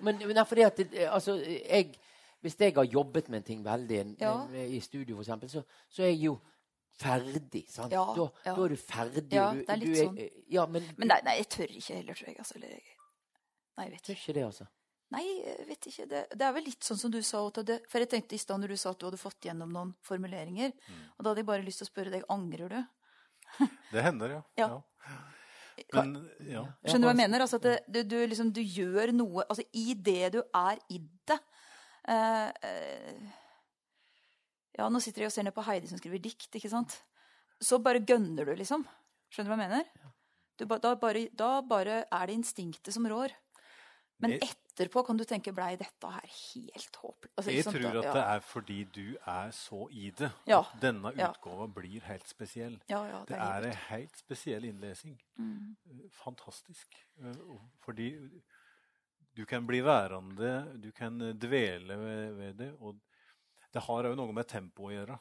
[0.00, 0.80] men men fordi at
[1.12, 1.94] altså, jeg
[2.40, 4.46] Hvis jeg har jobbet med en ting veldig Ja.
[4.52, 6.38] i studio, for eksempel, så, så er jeg jo
[6.98, 7.64] ferdig.
[7.70, 7.92] sant?
[7.92, 8.54] Ja, da, ja.
[8.54, 9.32] da er du ferdig.
[9.32, 10.18] Ja, du, det er litt du sånn.
[10.52, 12.36] Ja, men, Men nei, nei, jeg tør ikke heller, tror jeg.
[12.38, 14.06] Altså, eller, nei, jeg vet ikke.
[14.06, 14.66] Tør ikke det, altså.
[15.10, 16.06] Nei, jeg vet ikke.
[16.10, 17.42] Det, det er vel litt sånn som du sa.
[17.44, 19.70] Otto, det, for jeg tenkte i stad når du sa at du hadde fått gjennom
[19.70, 20.72] noen formuleringer,
[21.18, 22.80] og da hadde jeg bare lyst til å spørre deg angrer du?
[23.92, 24.42] Det hender, ja.
[24.58, 24.70] Ja.
[25.92, 26.14] Men
[26.46, 26.64] ja.
[26.86, 27.42] Skjønner du hva jeg mener?
[27.44, 31.00] Altså at det, du, du, liksom, du gjør noe Altså i det du er i
[31.26, 31.40] det
[32.04, 33.28] Uh, uh,
[34.76, 36.98] Ja, nå sitter jeg og ser ned på Heidi som skriver dikt, ikke sant?
[37.62, 38.82] Så bare gønner du, liksom.
[39.32, 40.10] Skjønner du hva jeg mener?
[40.58, 43.32] Du, da, bare, da bare er det instinktet som rår.
[44.20, 44.42] Men Jeg-
[44.74, 47.32] etterpå kan du tenke blei dette her helt håpløst?
[47.38, 48.12] Altså, Jeg tror at ja.
[48.12, 50.60] det er fordi du er så i det Ja.
[50.60, 51.32] at denne Ja.
[51.66, 52.80] blir helt spesiell.
[52.88, 55.20] Ja, ja, det det er er en helt spesiell innlesing.
[55.38, 55.76] Mm.
[55.86, 56.94] Eh, Fantastisk.
[57.22, 57.34] Eh,
[57.84, 58.10] Fordi
[59.36, 62.72] du kan bli værende, du kan dvele ved, ved det.
[62.80, 62.98] Og
[63.72, 65.18] det har òg noe med tempo å gjøre.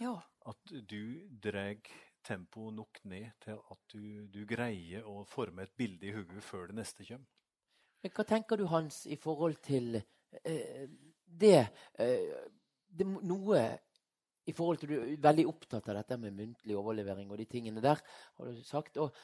[0.00, 0.16] Ja.
[0.46, 0.56] At
[0.88, 1.76] du drar
[2.24, 6.66] tempoet nok ned til at du, du greier å forme et bilde i hodet før
[6.66, 7.26] det neste kommer.
[8.06, 10.82] Men hva tenker du, Hans, i forhold til eh,
[11.26, 11.56] det,
[11.98, 12.34] eh,
[12.86, 13.62] det Noe
[14.46, 17.82] i forhold til Du er veldig opptatt av dette med muntlig overlevering og de tingene
[17.82, 17.98] der,
[18.38, 19.00] har du sagt.
[19.02, 19.16] Og,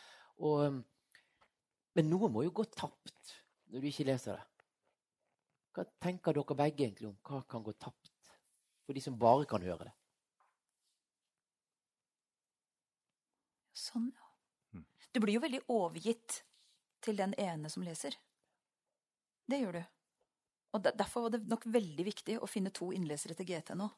[0.42, 0.80] og, um,
[1.94, 3.36] men noe må jo gå tapt
[3.70, 4.66] når du ikke leser det.
[5.78, 8.34] Hva tenker dere begge egentlig om hva kan gå tapt
[8.82, 9.94] for de som bare kan høre det?
[13.78, 14.82] Sånn, ja.
[15.14, 16.42] Du blir jo veldig overgitt
[17.06, 18.18] til den ene som leser.
[19.52, 19.82] Det gjør du.
[20.72, 23.88] Og Derfor var det nok veldig viktig å finne to innlesere til GT nå.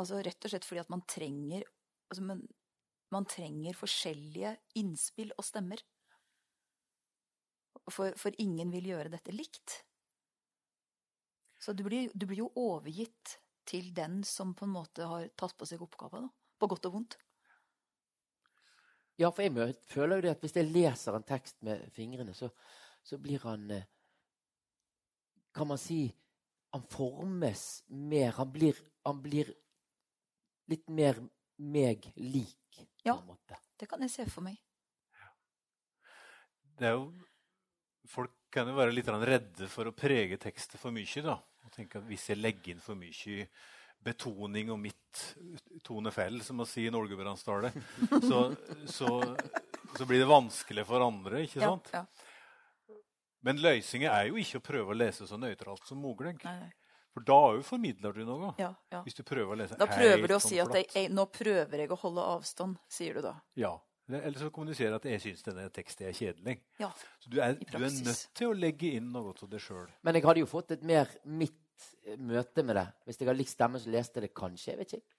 [0.00, 1.64] Altså Rett og slett fordi at man trenger
[2.12, 2.42] altså man,
[3.12, 5.80] man trenger forskjellige innspill og stemmer.
[7.90, 9.80] For, for ingen vil gjøre dette likt.
[11.62, 13.38] Så du blir, du blir jo overgitt
[13.68, 16.28] til den som på en måte har tatt på seg oppgaven.
[16.60, 17.16] På godt og vondt.
[19.20, 22.48] Ja, for jeg føler jo det at hvis jeg leser en tekst med fingrene, så,
[23.06, 23.88] så blir han eh,
[25.54, 26.12] Kan man si
[26.72, 28.32] Han formes mer.
[28.38, 29.50] Han blir, han blir
[30.72, 31.18] litt mer
[31.60, 33.18] meg lik, Ja.
[33.18, 33.58] en måte.
[33.76, 34.56] Det kan jeg se for meg.
[36.78, 37.12] Det er jo
[38.08, 41.22] Folk kan jo være litt redde for å prege tekstet for mye.
[41.22, 41.36] da.
[41.64, 43.46] Og tenke at Hvis jeg legger inn for mye
[44.02, 45.20] betoning og mitt
[45.86, 47.70] tonefell, som man sier i Norgebrandsdalen,
[48.26, 48.40] så,
[48.90, 49.08] så,
[49.94, 51.44] så blir det vanskelig for andre.
[51.46, 51.92] ikke sant?
[51.94, 52.31] Ja, ja.
[53.42, 56.36] Men løsningen er jo ikke å prøve å lese så nøytralt som mulig.
[57.12, 58.52] For da jo formidler du noe.
[58.60, 59.02] Ja, ja.
[59.04, 61.26] Hvis du prøver å lese Da prøver du å si sånn at jeg, jeg, nå
[61.28, 63.34] prøver jeg å holde avstand, sier du da.
[63.58, 63.74] Ja.
[64.12, 66.56] Eller så kommuniserer at jeg syns denne teksten er kjedelig.
[66.80, 66.90] Ja,
[67.22, 69.86] Så du er, du er nødt til å legge inn noe av det sjøl.
[70.04, 73.40] Men jeg hadde jo fått et mer mitt eh, møte med det hvis jeg hadde
[73.40, 74.72] likt stemmen som leste det, kanskje.
[74.72, 75.16] jeg vet ikke.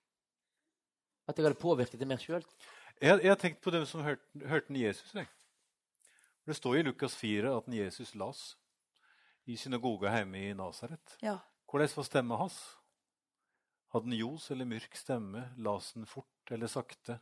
[1.29, 2.43] At jeg hadde påvirket det mer sjøl.
[2.99, 5.13] Jeg, jeg har tenkt på dem som hørte, hørte Jesus.
[5.15, 5.29] Jeg.
[6.45, 8.57] Det står i Lukas 4 at Jesus las
[9.47, 11.17] i synagoga hjemme i Nasaret.
[11.21, 11.37] Ja.
[11.71, 12.57] Hvordan var stemma hans?
[13.93, 15.45] Hadde han ljos eller mørk stemme?
[15.57, 17.21] Las den fort eller sakte?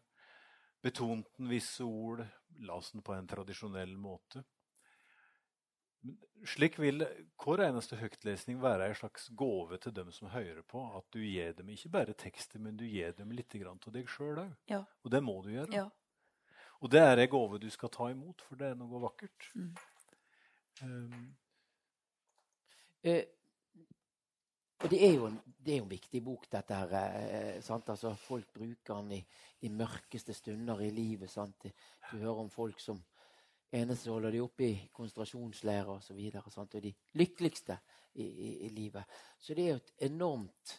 [0.82, 2.26] Betonte den visse ord?
[2.66, 4.42] Las den på en tradisjonell måte?
[6.50, 7.06] Slik vil
[7.38, 10.82] hver eneste høytlesning være en slags gave til dem som hører på.
[10.98, 14.48] At du gir dem ikke bare tekster, men du gir dem litt av deg sjøl
[14.48, 14.56] òg.
[14.72, 14.82] Ja.
[15.06, 15.70] Og det må du gjøre.
[15.78, 15.90] Ja.
[16.82, 19.52] Og det er ei gave du skal ta imot, for det er noe vakkert.
[19.54, 19.76] Mm.
[20.82, 21.30] Um,
[23.04, 23.24] Eh,
[24.84, 26.94] og det er, jo en, det er jo en viktig bok, dette her.
[27.18, 27.90] Eh, sant?
[27.90, 29.22] Altså, folk bruker den i
[29.62, 31.30] de mørkeste stunder i livet.
[31.30, 31.68] Sant?
[32.12, 33.02] Du hører om folk som
[33.72, 36.22] eneste holder de oppe i konsentrasjonsleirer osv.
[36.44, 36.76] Og, sant?
[36.76, 37.78] og de lykkeligste
[38.14, 39.04] i, i, i livet.
[39.40, 40.78] Så det er jo et enormt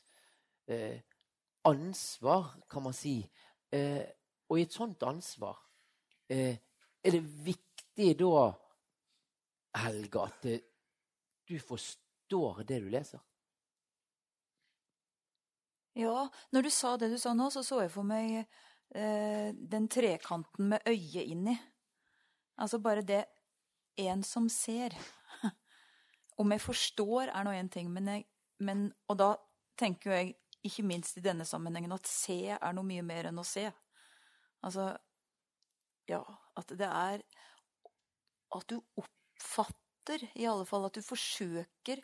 [0.67, 0.99] eh,
[1.67, 3.21] ansvar, kan man si.
[3.73, 4.03] Eh,
[4.51, 5.59] og i et sånt ansvar
[6.33, 6.57] eh,
[7.03, 8.47] er det viktig da,
[9.83, 10.65] Helga, at eh,
[11.49, 13.21] du forstår det du leser.
[15.99, 19.89] Ja, når du sa det du sa nå, så så jeg for meg eh, den
[19.93, 21.57] trekanten med øyet inni.
[22.57, 23.25] Altså bare det
[24.01, 24.97] en som ser.
[26.41, 28.25] Om jeg forstår, er nå én ting, men jeg,
[28.65, 29.35] men, og da
[29.79, 33.41] tenker jo jeg, ikke minst i denne sammenhengen, at se er noe mye mer enn
[33.43, 33.65] å se.
[34.63, 34.93] Altså
[36.09, 36.23] Ja,
[36.57, 37.23] at det er
[38.55, 42.03] At du oppfatter, i alle fall, at du forsøker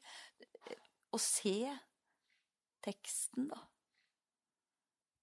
[1.13, 1.53] å se
[2.85, 3.59] teksten, da.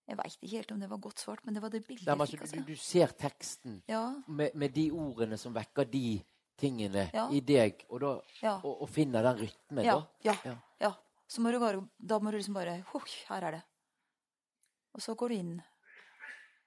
[0.06, 2.14] Jeg veit ikke helt om det var godt svart, men det var det bildet Nei,
[2.20, 2.44] altså, fikk.
[2.44, 2.66] du, Altså.
[2.68, 4.04] du ser teksten Ja.
[4.28, 6.22] med, med de ordene som vekker de
[6.62, 7.28] tingene Ja.
[7.32, 8.56] i deg, og, da, Ja.
[8.64, 9.84] og, og finner den rytmen.
[9.84, 10.08] Da.
[10.24, 10.56] ja, Ja.
[10.80, 10.94] ja.
[11.28, 13.64] Så må du bare, da må du liksom bare «Hui, Her er det.
[14.94, 15.64] Og så går du inn.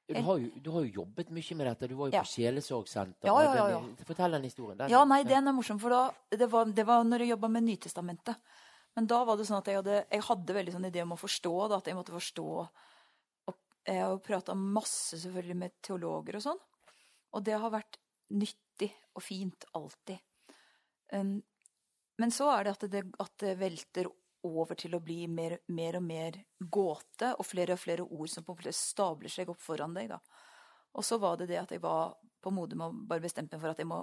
[0.09, 1.89] Du har, jo, du har jo jobbet mye med dette.
[1.89, 2.23] Du var jo Ja.
[2.25, 3.29] på Sjelesorgsenter.
[3.29, 3.81] Ja, ja, ja, ja.
[4.09, 4.79] Fortell den historien.
[4.79, 7.49] Den- Ja, nei, den er morsom, for da, det var, det var når jeg jobba
[7.49, 8.37] med Nytestamentet.
[8.97, 11.19] Men da var det sånn at jeg hadde, jeg hadde veldig sånn idé om å
[11.21, 12.69] forstå, da, at jeg måtte forstå og
[13.89, 16.59] Jeg har jo prata masse selvfølgelig med teologer og sånn,
[17.33, 17.97] og det har vært
[18.31, 20.19] nyttig og fint alltid.
[21.11, 21.43] Um,
[22.19, 24.11] men så er det at det, at det velter
[24.47, 28.45] over til å bli mer, mer og mer gåte, og flere og flere ord som
[28.47, 30.13] på en måte stabler seg opp foran deg.
[30.13, 30.21] da.
[30.95, 33.63] Og så var det det at jeg var på mode med å bare bestemme meg
[33.63, 34.03] for at jeg må,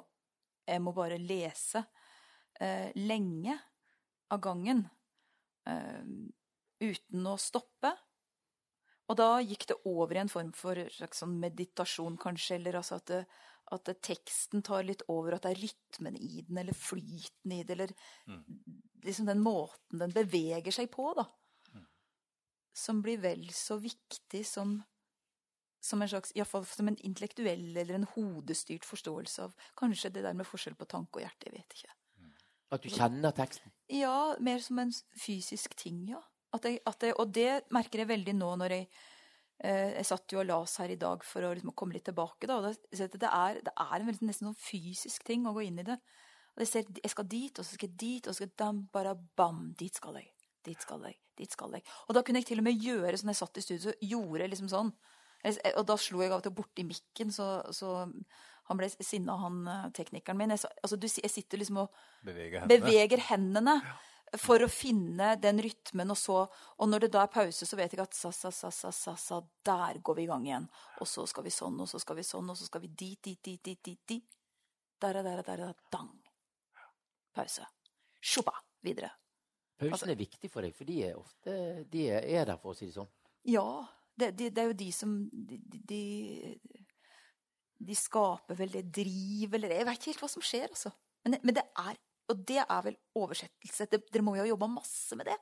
[0.67, 1.85] jeg må bare lese
[2.59, 3.55] eh, lenge
[4.33, 4.83] av gangen
[5.69, 6.03] eh,
[6.83, 7.93] uten å stoppe.
[9.05, 12.97] Og da gikk det over i en form for slags sånn meditasjon, kanskje, eller altså
[12.97, 13.21] at, det,
[13.75, 17.61] at det, teksten tar litt over, at det er rytmen i den, eller flyten i
[17.61, 17.93] det, eller
[19.05, 21.29] liksom den måten den beveger seg på, da.
[22.75, 24.81] Som blir vel så viktig som
[25.85, 30.33] som en slags, iallfall som en intellektuell eller en hodestyrt forståelse av kanskje det der
[30.37, 31.45] med forskjell på tanke og hjerte.
[31.45, 31.93] Jeg vet ikke.
[32.73, 33.73] At du kjenner teksten.
[33.93, 36.21] Ja, mer som en fysisk ting, ja.
[36.55, 40.31] At jeg, at jeg, og det merker jeg veldig nå når jeg eh, Jeg satt
[40.31, 42.57] jo og las her i dag for å liksom komme litt tilbake, da.
[42.57, 42.73] Og da,
[43.05, 45.99] det, er, det er en veldig, nesten sånn fysisk ting å gå inn i det.
[46.55, 48.85] Og jeg ser jeg skal dit, og så skal jeg dit, og så skal dam,
[48.93, 50.31] bare bam, dit skal jeg.
[50.65, 51.19] Dit skal jeg.
[51.35, 51.83] Dit skal jeg.
[52.07, 54.45] Og da kunne jeg til og med gjøre sånn jeg satt i studio, så gjorde
[54.45, 54.91] jeg liksom sånn.
[55.75, 57.91] Og da slo jeg av og til borti mikken, så, så
[58.69, 60.55] han ble sinna, han eh, teknikeren min.
[60.55, 62.81] Jeg, altså, du, jeg sitter liksom og Beveger hendene.
[62.81, 63.75] beveger hendene
[64.41, 66.39] for å finne den rytmen, og så
[66.81, 69.15] Og når det da er pause, så vet jeg at sa, sa, sa, sa, sa,
[69.15, 70.67] sa, der går vi i gang igjen.
[70.99, 73.21] Og så skal vi sånn, og så skal vi sånn, og så skal vi dit,
[73.21, 74.37] dit, dit, dit, dit, dit.
[74.99, 76.24] Der, der, der, der, dang.
[77.35, 77.67] Pause.
[78.23, 78.55] Sjopa.
[78.85, 79.11] Videre.
[79.81, 81.53] Pausen er viktig for deg, for de er ofte
[81.91, 83.09] de er, er der, for å si det sånn.
[83.49, 83.67] Ja.
[84.15, 85.57] Det, det, det er jo de som de,
[85.91, 86.03] de,
[87.83, 90.93] de skaper vel det driv, eller Jeg vet ikke helt hva som skjer, altså.
[91.25, 91.99] Men, men det er
[92.31, 93.89] Og det er vel oversettelse.
[93.91, 95.35] Det, dere må jo ha jobba masse med det.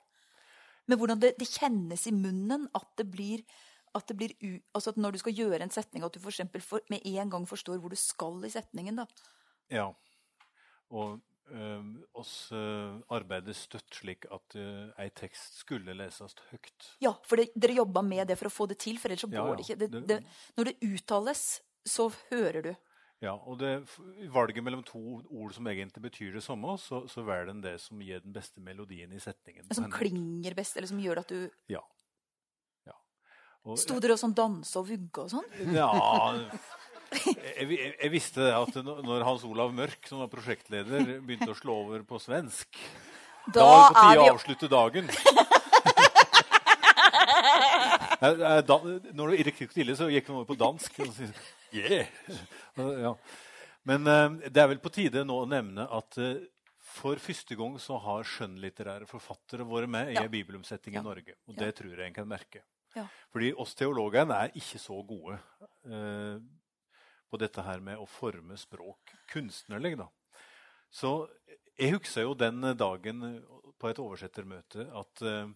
[0.92, 3.46] Med hvordan det, det kjennes i munnen at det blir
[3.94, 6.34] at det blir u, altså at når du skal gjøre en setning, at du for
[6.34, 8.98] eksempel for, med en gang forstår hvor du skal i setningen.
[8.98, 9.06] da.
[9.70, 9.86] Ja.
[10.90, 11.22] Og
[11.52, 11.84] eh,
[12.20, 16.88] oss uh, arbeidet støtt slik at uh, ei tekst skulle leses høyt.
[17.04, 19.32] Ja, for det, dere jobba med det for å få det til, for ellers så
[19.32, 19.56] går ja.
[19.60, 19.80] det ikke.
[19.84, 20.24] Det, Det-
[20.58, 21.46] når det uttales,
[21.86, 22.74] så hører du.
[23.24, 23.72] Ja, og det,
[24.20, 25.00] i valget mellom to
[25.32, 28.60] ord som egentlig betyr det samme, så, så velger en det som gir den beste
[28.60, 29.70] melodien i setningen.
[29.72, 31.80] Som klinger best, eller som gjør at du Ja.
[32.90, 32.98] ja.
[33.64, 35.48] Og- Sto dere og sånn danse og vugge og sånn?
[35.72, 35.88] Ja
[37.14, 41.76] jeg, jeg, jeg visste at når Hans Olav Mørk, som var prosjektleder, begynte å slå
[41.86, 42.80] over på svensk
[43.48, 45.10] Da, Da var det på tide å avslutte dagen.
[48.24, 48.78] Da,
[49.18, 50.96] når det gikk stille, så gikk han over på dansk.
[51.76, 52.08] Yeah.
[52.78, 53.12] Ja.
[53.84, 56.38] Men eh, det er vel på tide nå å nevne at eh,
[56.94, 60.24] for første gang så har skjønnlitterære forfattere vært med i Ja.
[60.24, 61.02] en bibelomsetning Ja.
[61.02, 61.36] i Norge.
[61.50, 62.62] Og det tror jeg en kan merke.
[62.96, 63.08] Ja.
[63.34, 65.36] Fordi oss teologene er ikke så gode
[65.90, 66.38] eh,
[67.34, 69.96] på dette her med å forme språk kunstnerlig.
[69.98, 70.08] Da.
[70.94, 71.16] Så
[71.80, 73.24] jeg husker jo den dagen
[73.82, 75.50] på et oversettermøte at uh,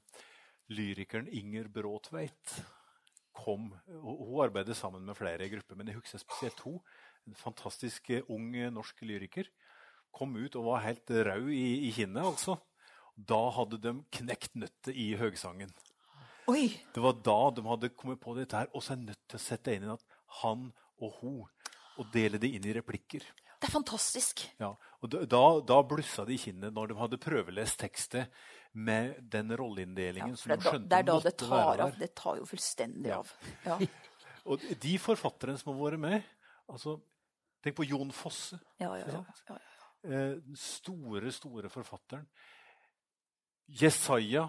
[0.73, 2.57] lyrikeren Inger Bråtveit
[3.37, 6.79] kom og Hun arbeider sammen med flere i gruppe, men jeg husker spesielt to.
[7.29, 9.45] En fantastisk eh, ung eh, norsk lyriker.
[10.15, 12.55] Kom ut og var helt rød i, i kinnet, altså.
[13.13, 15.69] Da hadde de knekt nøttet i høgsangen.
[16.49, 16.71] Oi!
[16.95, 18.71] Det var da de hadde kommet på dette her.
[18.73, 21.41] Og så er nødt til å sette inn at han og hun,
[21.97, 23.25] og dele det inn i replikker.
[23.57, 24.43] Det er fantastisk.
[24.61, 24.69] Ja,
[25.01, 28.29] og da, da, blussa det i kinnet når de hadde prøvelest tekstet
[28.77, 31.71] med den rolleinndelingen som Det er de da, skjønte det, er da det tar være
[31.71, 31.77] av.
[31.79, 31.99] der.
[32.03, 33.17] Det tar jo fullstendig Ja.
[33.23, 33.31] av.
[33.65, 33.79] Ja.
[34.47, 36.21] Og de forfatterne som har vært med
[36.69, 36.99] altså,
[37.65, 38.59] Tenk på Jon Fosse.
[38.79, 39.07] Ja, ja,
[39.49, 39.57] ja?
[40.05, 42.27] Eh, den store, store forfatteren.
[43.67, 44.45] Jesaja,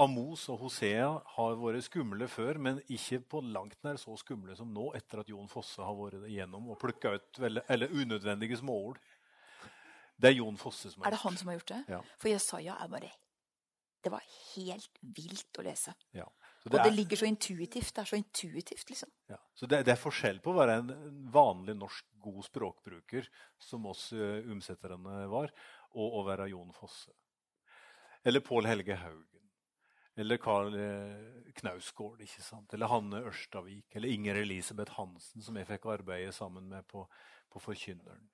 [0.00, 4.70] Amos og Hosea har vært skumle før, men ikke på langt nær så skumle som
[4.72, 9.00] nå, etter at Jon Fosse har vært igjennom og plukka ut veldig, eller unødvendige småord.
[10.16, 11.12] Det er Jon Fosse som har gjort det.
[11.12, 11.82] Er det han som har gjort det?
[11.92, 12.00] Ja.
[12.22, 13.10] For Jesaja er bare
[14.02, 14.22] Det var
[14.56, 15.92] helt vilt å lese.
[16.12, 16.24] Ja.
[16.62, 17.94] Så Og det er- ligger så intuitivt.
[17.94, 19.08] Det er så intuitivt, liksom.
[19.28, 19.36] Ja.
[19.54, 23.28] Så det, det er forskjell på å være en vanlig norsk god språkbruker,
[23.58, 25.52] som oss uh, omsetterne var,
[25.94, 27.10] og å være Jon Fosse.
[28.24, 29.31] Eller Pål Helge Haugen.
[30.16, 32.72] Eller Karl eh, Knausgård, ikke sant?
[32.74, 33.86] eller Hanne Ørstavik.
[33.96, 37.06] Eller Inger Elisabeth Hansen, som jeg fikk arbeide sammen med på,
[37.52, 38.26] på Forkynneren.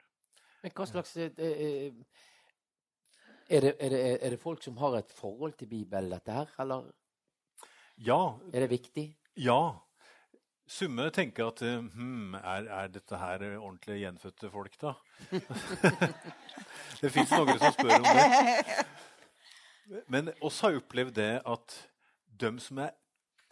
[0.62, 1.92] Men hva slags eh, eh,
[3.48, 6.50] Er det, er, det, er det folk som har et forhold til Bibelen, dette her,
[6.58, 6.90] eller
[7.96, 8.38] Ja.
[8.52, 9.06] er det viktig?
[9.36, 9.78] Ja.
[10.68, 14.92] Summe tenker at hmm, hm, er, er dette her ordentlig gjenfødte folk, da?
[17.00, 18.84] det fins noen som spør om det.
[20.10, 21.76] Men oss har opplevd det at
[22.38, 22.94] de som er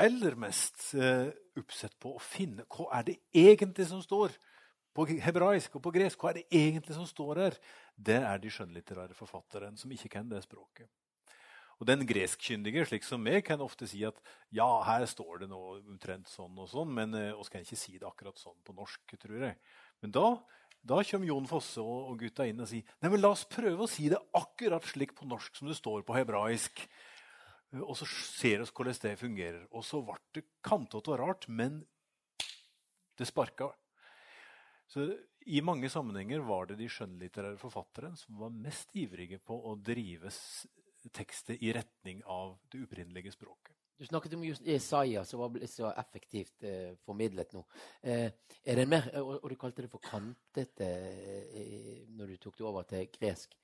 [0.03, 4.35] aller mest eh, oppsett på å finne hva er det egentlig som står
[4.97, 7.57] på hebraisk og på gresk, hva er det egentlig som står her,
[7.97, 10.89] det er de skjønnlitterære forfatterne som ikke kan det språket.
[11.77, 14.17] Og den greskkyndige, slik som meg, kan ofte si at
[14.55, 18.09] ja, her står det noe omtrent sånn og sånn, men vi kan ikke si det
[18.09, 19.59] akkurat sånn på norsk, tror jeg.
[20.01, 20.31] Men da,
[20.87, 23.91] da kommer Jon Fosse og, gutta inn og sier nei, men la oss prøve å
[23.91, 26.85] si det akkurat slik på norsk som det står på hebraisk.
[27.83, 29.65] Og så ser vi hvordan det fungerer.
[29.75, 31.83] Og så ble det kantete og rart, men
[33.19, 33.73] det sparka.
[34.87, 35.09] Så
[35.47, 40.31] I mange sammenhenger var det de skjønnlitterære forfatterne som var mest ivrige på å drive
[41.15, 43.76] tekstet i retning av det opprinnelige språket.
[43.97, 47.63] Du snakket om just Jesaja, som var så effektivt eh, formidlet nå.
[48.03, 48.27] Eh,
[48.65, 50.89] er det mer, og, og, du kalte det for kantete
[51.49, 53.57] eh, når du tok det over til gresk,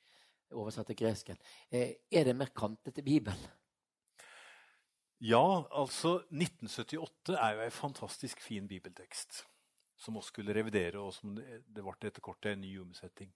[0.57, 1.37] oversatte gresken.
[1.69, 3.45] Eh, er det mer kantete Bibel?
[5.21, 9.45] Ja, altså 1978 er jo ei fantastisk fin bibeltekst
[10.03, 13.31] som også skulle revidere, og som det, ble etter kort en ny omsetting.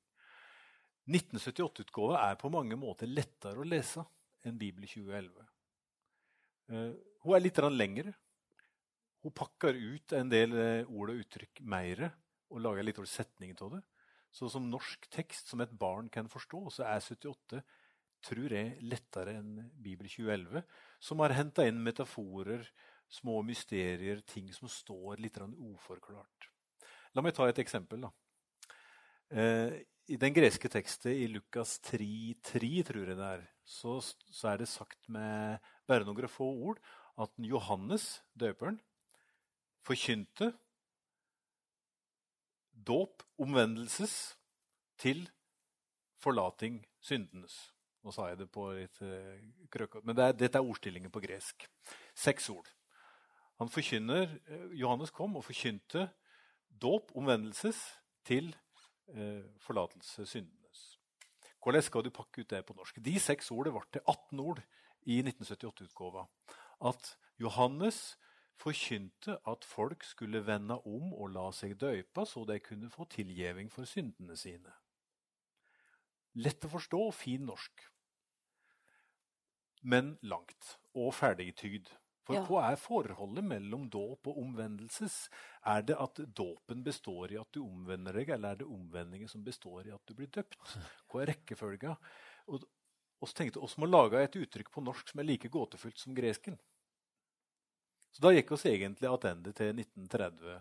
[1.07, 4.03] 1978-utgava er på mange måter lettere å lese
[4.47, 5.45] enn Bibel 2011.
[6.71, 6.93] Uh,
[7.25, 8.15] hun er litt lengre.
[9.23, 12.09] Hun pakker ut en del uh, ord og uttrykk mer
[12.51, 13.83] og lager litt setninger av det.
[14.31, 17.63] Så som norsk tekst som et barn kan forstå, så er 78
[18.27, 20.63] tror jeg, lettere enn Bibel 2011,
[21.03, 22.65] som har henta inn metaforer,
[23.13, 26.49] små mysterier, ting som står litt uforklart.
[27.15, 28.03] La meg ta et eksempel.
[28.03, 28.11] da.
[29.31, 29.77] Uh,
[30.07, 34.69] i den greske tekstet i Lukas 3,3, tror jeg det er, så, så, er det
[34.71, 36.81] sagt med bare noen få ord
[37.19, 38.79] at Johannes, døperen,
[39.87, 40.53] forkynte
[42.87, 44.37] dåp, omvendelses,
[44.97, 45.27] til
[46.23, 47.57] forlating syndenes.
[48.01, 51.67] Nå sa jeg det på litt uh, men det er, dette er ordstillingen på gresk.
[52.17, 52.71] Seks ord.
[53.61, 56.07] Han forkynner, uh, Johannes kom og forkynte
[56.81, 57.83] dåp, omvendelses,
[58.27, 58.57] til
[59.15, 60.66] eh, forlatelse syndenes.
[61.67, 63.01] Hvordan skal du pakke ut det på norsk?
[63.03, 64.61] De seks ordene ble til 18 ord
[65.03, 66.23] i 1978-utgåva.
[66.87, 67.09] At
[67.43, 68.15] Johannes
[68.55, 73.73] forkynte at folk skulle vende om og la seg døype, så de kunne få tilgjeving
[73.75, 74.77] for syndene sine.
[76.39, 77.83] Lett å forstå og fin norsk.
[79.83, 81.91] Men langt og ferdigtygd.
[82.27, 82.43] For ja.
[82.43, 85.29] hva er forholdet mellom dåp og omvendelses?
[85.71, 89.45] Er det at dåpen består i at du omvender deg, eller er det omvendingen som
[89.47, 90.59] består i at du blir døpt?
[91.07, 91.95] Hva er rekkefølga?
[92.51, 96.17] Og så tenkte vi må lage et uttrykk på norsk som er like gåtefullt som
[96.17, 96.59] gresken.
[98.11, 100.59] Så da gikk oss egentlig tilbake til 1930-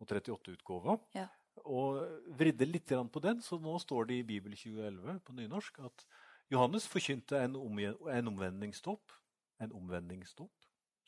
[0.00, 0.96] og 38-utgåva.
[1.12, 1.26] Ja.
[1.68, 2.00] Og
[2.38, 6.06] vridde litt på den, så nå står det i Bibel 2011 på nynorsk at
[6.50, 9.12] Johannes forkynte en, om, en omvendingsdåp.
[9.60, 10.59] En omvendingsdåp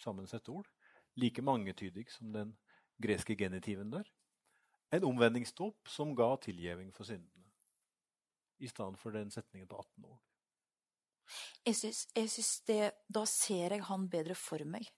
[0.03, 0.69] sammensett ord,
[1.16, 2.57] like mangetydig som den
[3.03, 4.09] greske genitiven der.
[4.93, 7.49] En omvendingsdåp som ga tilgjeving for syndene,
[8.62, 10.20] i stedet for den setningen på 18 år.
[11.65, 11.79] Jeg
[12.29, 14.89] syns, det Da ser jeg han bedre for meg.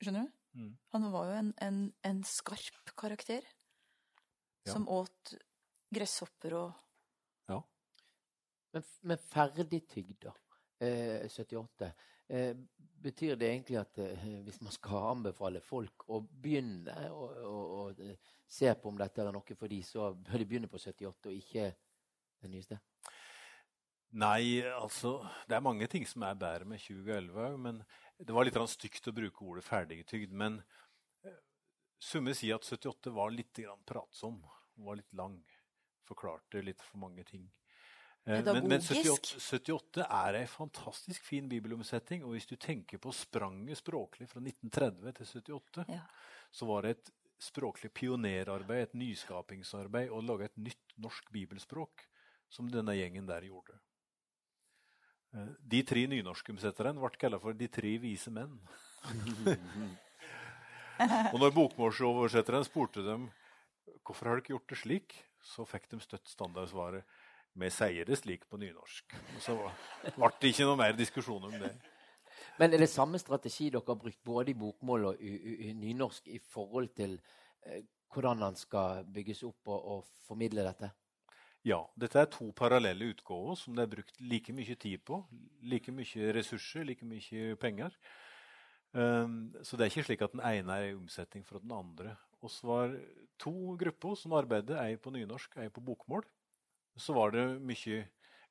[0.00, 0.36] Skjønner du?
[0.58, 0.70] Mm.
[0.94, 3.44] Han var jo en, en, en skarp karakter.
[4.66, 4.74] Ja.
[4.74, 5.34] Som åt
[5.94, 6.72] gresshopper og
[7.50, 7.60] Ja.
[8.74, 10.34] Men, men ferdigtygd, da?
[10.80, 11.92] Eh, 78.
[12.30, 12.54] Eh,
[13.02, 17.80] betyr det egentlig at eh, hvis man skal anbefale folk å begynne å, å,
[18.50, 21.34] se på om dette er noe for de, så bør de begynne på 78 og
[21.34, 21.70] ikke
[22.40, 22.78] det nyeste?
[24.20, 27.82] Nei, altså Det er mange ting som er bedre med 2011 men
[28.18, 30.34] Det var litt stygt å bruke ordet ferdigtygd.
[30.34, 30.58] Men
[31.24, 31.38] eh,
[31.98, 34.42] Summe sier at 78 var litt pratsom.
[34.76, 35.40] Var litt lang.
[36.06, 37.48] Forklarte litt for mange ting.
[38.24, 42.24] Eh, men, men 78, 78, er ei fantastisk fin bibelomsetning.
[42.26, 46.04] Og hvis du tenker på spranget språklig fra 1930 til 78, ja.
[46.52, 52.04] så var det et språklig pionerarbeid, et nyskapingsarbeid, å lage et nytt norsk bibelspråk,
[52.52, 53.78] som denne gjengen der gjorde.
[55.32, 58.58] Eh, de tre nynorskomsetterne ble kalt for de tre vise menn.
[61.32, 63.30] og når bokmålsoversetteren spurte dem
[64.04, 67.06] hvorfor har dere gjort det slik, så fikk de støtt standardsvaret
[67.58, 69.16] vi sier det slik på nynorsk.
[69.36, 69.56] Og så
[70.16, 71.72] ble det ikke noe mer diskusjon om det.
[72.60, 75.74] Men er det samme strategi dere har brukt både i bokmål og i, i, i
[75.76, 77.16] nynorsk i forhold til
[77.66, 77.82] eh,
[78.12, 80.90] hvordan han skal bygges opp og, og, formidle dette?
[81.66, 81.80] Ja.
[81.98, 85.22] Dette er to parallelle utgaver som det er brukt like mye tid på.
[85.62, 87.96] Like mye ressurser, like mye penger.
[88.92, 92.16] Um, så det er ikke slik at den ene er i omsetning fra den andre.
[92.48, 92.94] Så var
[93.38, 96.24] to grupper som arbeidet, ei på nynorsk, ei på bokmål.
[96.98, 98.08] Så var det mye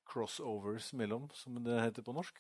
[0.10, 2.40] crossovers mellom, som det heter på norsk.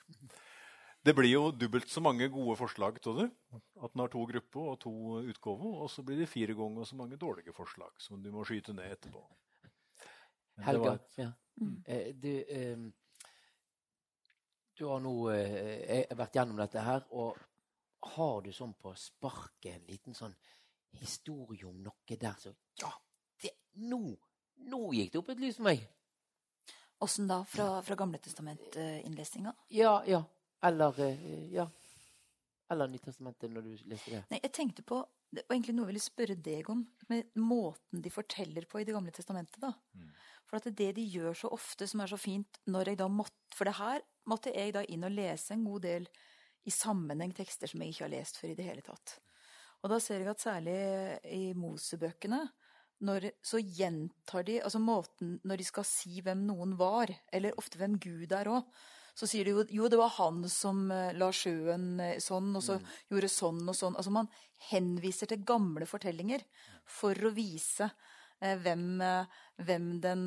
[1.05, 3.27] Det blir jo dobbelt så mange gode forslag av det.
[3.79, 5.77] At en har to grupper og to utgaver.
[5.83, 8.91] Og så blir det fire ganger så mange dårlige forslag som du må skyte ned
[8.97, 9.21] etterpå.
[10.57, 11.29] Men Helga, et- ja.
[11.85, 12.77] Eh, du, eh,
[14.77, 17.37] du har nå eh, vært gjennom dette her, og
[18.15, 20.35] har du sånn på sparket en liten sånn
[20.99, 22.91] historie om noe der så Ja,
[23.43, 24.17] det, nå,
[24.67, 25.83] nå gikk det opp et lys for meg.
[26.99, 27.43] Åssen da?
[27.47, 29.53] Fra, fra Gamle testament-innlesinga?
[29.75, 30.23] Ja, ja.
[30.63, 31.69] Eller eh, Ja.
[32.69, 34.19] Eller Nytestamentet, når du leser det.
[34.29, 34.99] Nei, jeg tenkte på
[35.33, 38.83] Det var egentlig noe jeg ville spørre deg om, med måten de forteller på i
[38.85, 39.57] Det gamle testamentet.
[39.61, 39.71] da.
[40.49, 42.97] For at det er det de gjør så ofte, som er så fint når jeg
[43.01, 46.07] da måtte For det her måtte jeg da inn og lese en god del
[46.65, 49.19] i sammenheng tekster som jeg ikke har lest før i det hele tatt.
[49.81, 50.77] Og da ser jeg at særlig
[51.29, 52.41] i Mosebøkene
[53.05, 57.79] når, så gjentar de altså måten når de skal si hvem noen var, eller ofte
[57.79, 58.65] hvem Gud er òg,
[59.15, 62.63] så sier de jo jo, det var han som eh, la sjøen eh, sånn, og
[62.63, 62.77] så
[63.11, 63.97] gjorde sånn og sånn.
[63.99, 64.29] Altså man
[64.69, 66.45] henviser til gamle fortellinger
[66.87, 67.89] for å vise
[68.39, 70.23] eh, hvem, eh, hvem den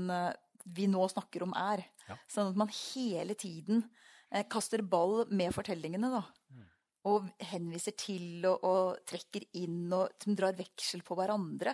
[0.76, 1.84] vi nå snakker om er.
[2.30, 3.82] Sånn at man hele tiden
[4.30, 6.22] eh, kaster ball med fortellingene, da.
[7.10, 11.72] Og henviser til og, og trekker inn og drar veksel på hverandre.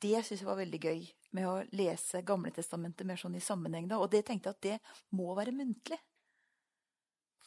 [0.00, 1.02] Det syns jeg var veldig gøy
[1.36, 3.88] med å lese Gamletestamentet mer sånn i sammenheng.
[3.90, 5.98] da, Og det tenkte jeg at det må være muntlig.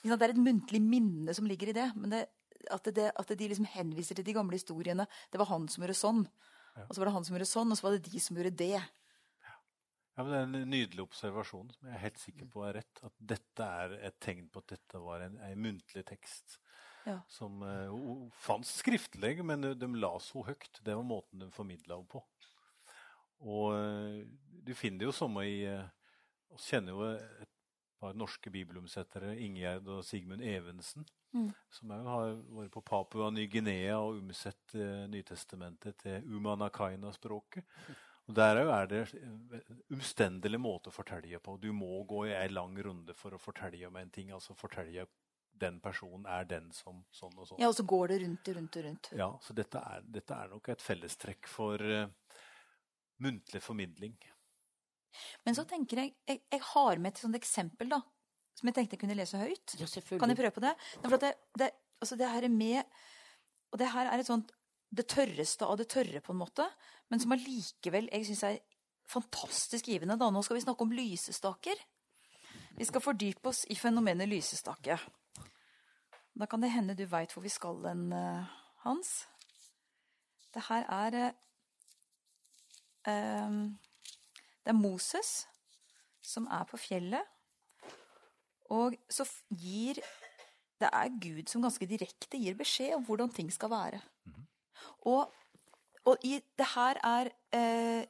[0.04, 1.90] Det er et muntlig minne som ligger i det.
[1.96, 2.24] Men det,
[2.72, 5.08] at, det, at de liksom henviser til de gamle historiene.
[5.32, 6.26] Det var han som gjorde sånn.
[6.84, 8.58] Og så var det han som gjorde sånn, og så var det de som gjorde
[8.64, 8.76] det.
[10.14, 13.04] Ja, men Det er en nydelig observasjon som jeg er helt sikker på er rett.
[13.06, 16.60] At dette er et tegn på at dette var en, en muntlig tekst.
[17.06, 17.18] Ja.
[17.28, 20.80] Som hun fantes skriftlig, men de, de la så høyt.
[20.84, 22.22] Det var måten de formidla henne på.
[23.44, 24.22] Og eh,
[24.64, 27.50] du finner det jo samme i Vi kjenner jo et
[28.00, 31.48] par norske bibelomsettere, Ingjerd og Sigmund Evensen, Mm.
[31.74, 37.66] som òg har vært på Papua Ny-Guinea og omsett uh, Nytestamentet til Umanakaina-språket.
[38.30, 39.40] Og Der òg er det en
[39.92, 41.58] omstendelig måte å fortelle på.
[41.58, 44.30] Du må gå i ei lang runde for å fortelle om en ting.
[44.32, 45.08] Altså fortelle
[45.60, 47.60] den personen er den som sånn og sånn.
[47.62, 49.10] Ja, og så går det rundt og rundt og rundt.
[49.20, 52.40] Ja, så dette er, dette er nok et fellestrekk for uh,
[53.24, 54.18] muntlig formidling.
[55.46, 58.02] Men så tenker jeg, jeg Jeg har med et sånt eksempel, da.
[58.58, 59.76] Som jeg tenkte jeg kunne lese høyt.
[59.80, 60.22] Ja, selvfølgelig.
[60.22, 60.74] Kan jeg prøve på det?
[61.00, 61.70] For at det, det,
[62.02, 62.84] altså det her er med
[63.74, 64.52] Og det her er et sånt
[64.94, 66.68] det tørreste av det tørre, på en måte.
[67.10, 68.60] Men som allikevel jeg syns er
[69.10, 70.20] fantastisk givende.
[70.22, 70.30] Da.
[70.30, 71.82] Nå skal vi snakke om lysestaker.
[72.78, 74.98] Vi skal fordype oss i fenomenet lysestake.
[76.40, 78.46] Da kan det hende du veit hvor vi skal hen, eh,
[78.84, 79.28] Hans.
[80.54, 81.34] Det her er eh,
[83.14, 83.52] eh,
[84.64, 85.48] Det er Moses
[86.22, 87.22] som er på fjellet.
[88.70, 90.02] Og så gir
[90.80, 94.02] Det er Gud som ganske direkte gir beskjed om hvordan ting skal være.
[95.08, 95.32] Og,
[96.06, 98.08] og i, det her er eh,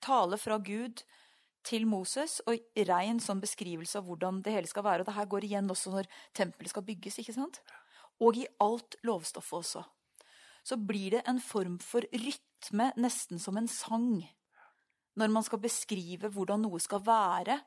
[0.00, 1.02] tale fra Gud
[1.66, 2.58] til Moses, og
[2.88, 5.02] rein sånn beskrivelse av hvordan det hele skal være.
[5.02, 7.62] Og det her går igjen også når tempelet skal bygges, ikke sant?
[8.22, 9.84] Og i alt lovstoffet også.
[10.62, 14.22] Så blir det en form for rytme, nesten som en sang,
[15.18, 17.58] når man skal beskrive hvordan noe skal være.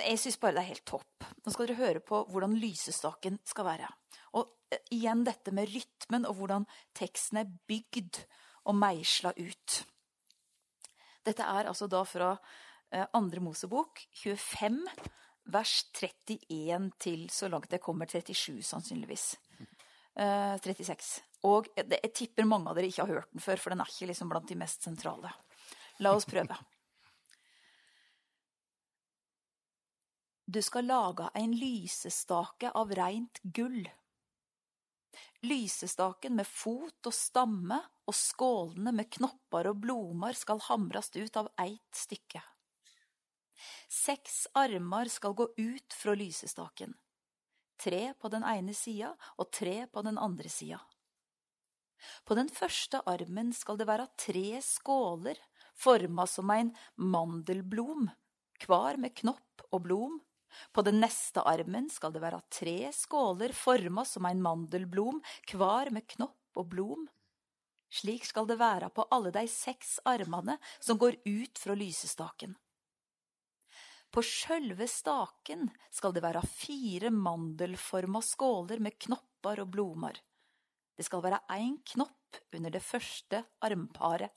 [0.00, 1.28] Jeg syns bare det er helt topp.
[1.44, 3.90] Nå skal dere høre på hvordan lysestaken skal være.
[4.40, 6.66] Og eh, igjen dette med rytmen og hvordan
[6.98, 8.24] teksten er bygd
[8.64, 9.84] og meisla ut.
[11.24, 12.32] Dette er altså da fra
[12.92, 14.82] eh, andre Mosebok, 25,
[15.54, 19.30] vers 31 til så langt jeg kommer 37, sannsynligvis.
[20.14, 21.14] Eh, 36.
[21.48, 24.08] Og jeg tipper mange av dere ikke har hørt den før, for den er ikke
[24.12, 25.32] liksom blant de mest sentrale.
[26.04, 26.56] La oss prøve.
[30.44, 33.84] Du skal lage en lysestake av reint gull.
[35.44, 41.50] Lysestaken med fot og stamme og skålene med knopper og blomar skal hamrast ut av
[41.60, 42.40] eit stykke.
[43.92, 46.94] Seks armar skal gå ut fra lysestaken.
[47.80, 50.80] Tre på den ene sida og tre på den andre sida.
[52.24, 55.40] På den første armen skal det være tre skåler
[55.74, 58.08] forma som ein mandelblom,
[58.64, 60.20] hver med knopp og blom.
[60.72, 65.20] På den neste armen skal det være tre skåler forma som ein mandelblom,
[65.50, 67.06] kvar med knopp og blom.
[67.94, 72.56] Slik skal det være på alle de seks armene som går ut fra lysestaken.
[74.14, 80.18] På sjølve staken skal det være fire mandelforma skåler med knopper og blomar.
[80.94, 84.30] Det skal være én knopp under det første armparet,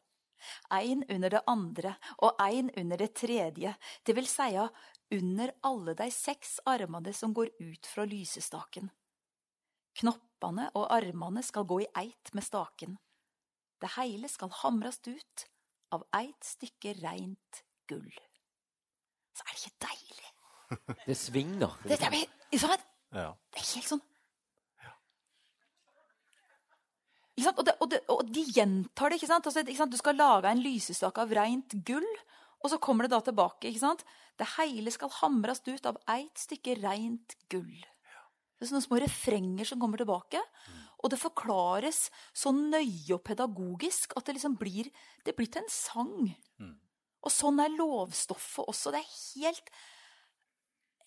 [0.74, 1.94] én under det andre
[2.26, 3.74] og én under det tredje,
[4.06, 4.68] det vil seia
[5.12, 8.90] under alle de seks armene som går ut fra lysestaken.
[9.98, 12.98] Knoppene og armene skal gå i eit med staken.
[13.82, 15.46] Det heile skal hamrast ut
[15.96, 18.12] av eit stykke reint gull.
[19.38, 20.34] Så er det ikke deilig?
[21.08, 21.76] Det svinger.
[21.84, 21.98] Det, det,
[22.52, 22.68] ikke
[23.54, 24.02] det er helt sånn?
[27.38, 29.20] Og, det, og, det, og de gjentar det.
[29.20, 29.46] ikke sant?
[29.46, 29.94] Altså, ikke sant?
[29.94, 32.08] Du skal lage en lysestake av reint gull,
[32.64, 33.70] og så kommer det da tilbake.
[33.70, 34.04] ikke sant?
[34.38, 37.78] Det hele skal hamres ut av eit stykke reint gull.
[38.58, 40.42] Det er sånne små refrenger som kommer tilbake.
[40.98, 44.90] Og det forklares så nøye og pedagogisk at det liksom blir
[45.26, 46.16] det blir til en sang.
[47.22, 48.94] Og sånn er lovstoffet også.
[48.94, 49.72] Det er helt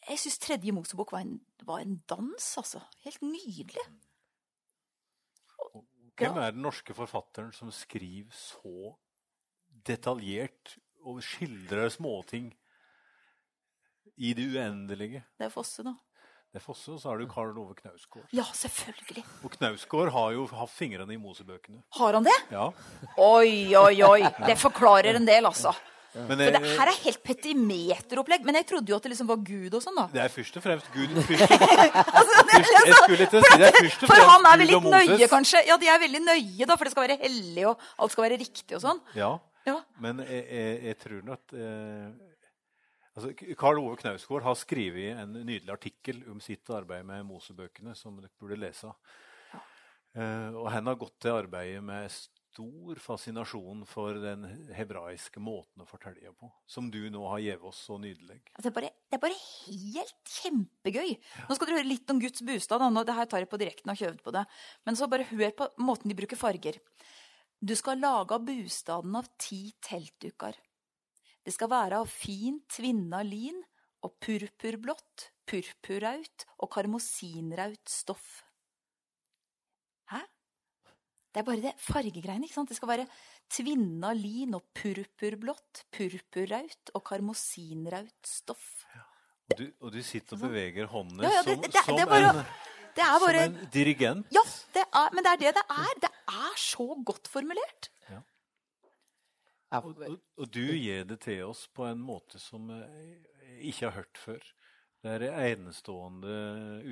[0.09, 1.35] Jeg syns tredje Mosebok var en,
[1.67, 2.81] var en dans, altså.
[3.05, 3.85] Helt nydelig.
[6.17, 8.95] Hvem er den norske forfatteren som skriver så
[9.87, 12.51] detaljert og skildrer småting
[14.21, 15.25] i det uendelige?
[15.41, 15.95] Det er Fosse, da.
[16.51, 18.27] Det er Fosse, og så har du Karl Ove Knausgård.
[18.35, 19.23] Ja, selvfølgelig.
[19.47, 21.83] Og Knausgård har jo hatt fingrene i Mosebøkene.
[21.99, 22.35] Har han det?
[22.51, 22.65] Ja.
[23.23, 24.19] Oi, oi, oi.
[24.49, 25.73] Det forklarer en del, altså.
[26.11, 28.43] Men, For det her er helt petimeteropplegg.
[28.49, 30.09] Men jeg trodde jo at det liksom var Gud og sånn, da.
[30.11, 31.55] Det er først og fremst Gud først,
[32.51, 35.29] først, Jeg skulle ikke si det er først og For han er vel litt nøye,
[35.31, 35.63] kanskje?
[35.71, 38.41] Ja, de er veldig nøye, da, for det skal være hellig, og alt skal være
[38.43, 39.01] riktig og sånn.
[39.15, 39.31] Ja,
[39.69, 39.77] Ja.
[40.03, 42.11] men jeg, jeg, jeg tror nok eh,
[43.17, 48.19] altså, Karl Ove Knausgård har skrevet en nydelig artikkel om sitt arbeid med Mosebøkene, som
[48.21, 48.93] dere burde lese.
[50.19, 54.43] Eh, og han har gått til arbeidet med stor fascinasjon for den
[54.75, 58.41] hebraiske måten å fortelle på, som du nå har gitt oss så nydelig.
[58.57, 61.15] Altså, det, er bare, det er bare helt kjempegøy.
[61.47, 62.83] Nå skal dere høre litt om Guds bostad.
[62.83, 64.45] Nå, det her tar jeg på direkten og har øvd på det.
[64.89, 66.81] Men så bare hør på måten de bruker farger.
[67.61, 70.59] Du skal lage bostaden av ti teltduker.
[71.45, 73.59] Det skal være av fint tvinna lin
[74.05, 78.43] og purpurblått, purpurraut og karmosinraut stoff.
[80.13, 80.21] Hæ?
[81.31, 82.45] Det er bare det fargegreiene.
[82.49, 82.69] ikke sant?
[82.73, 83.07] Det skal være
[83.51, 88.85] tvinna lin og purpurblått, purpurraut og karmosinraut stoff.
[89.51, 91.99] Og du, og du sitter og beveger håndene Ja, ja, det- som, det- det som,
[91.99, 92.45] er bare- en,
[92.95, 94.27] Det er bare som en dirigent.
[94.35, 94.43] Ja,
[94.75, 95.95] det er, men det er det det er.
[96.01, 97.89] Det er så godt formulert.
[99.79, 104.01] Og, og, og du gir det til oss på en måte som jeg ikke har
[104.01, 104.49] hørt før.
[105.01, 106.35] Det er en enestående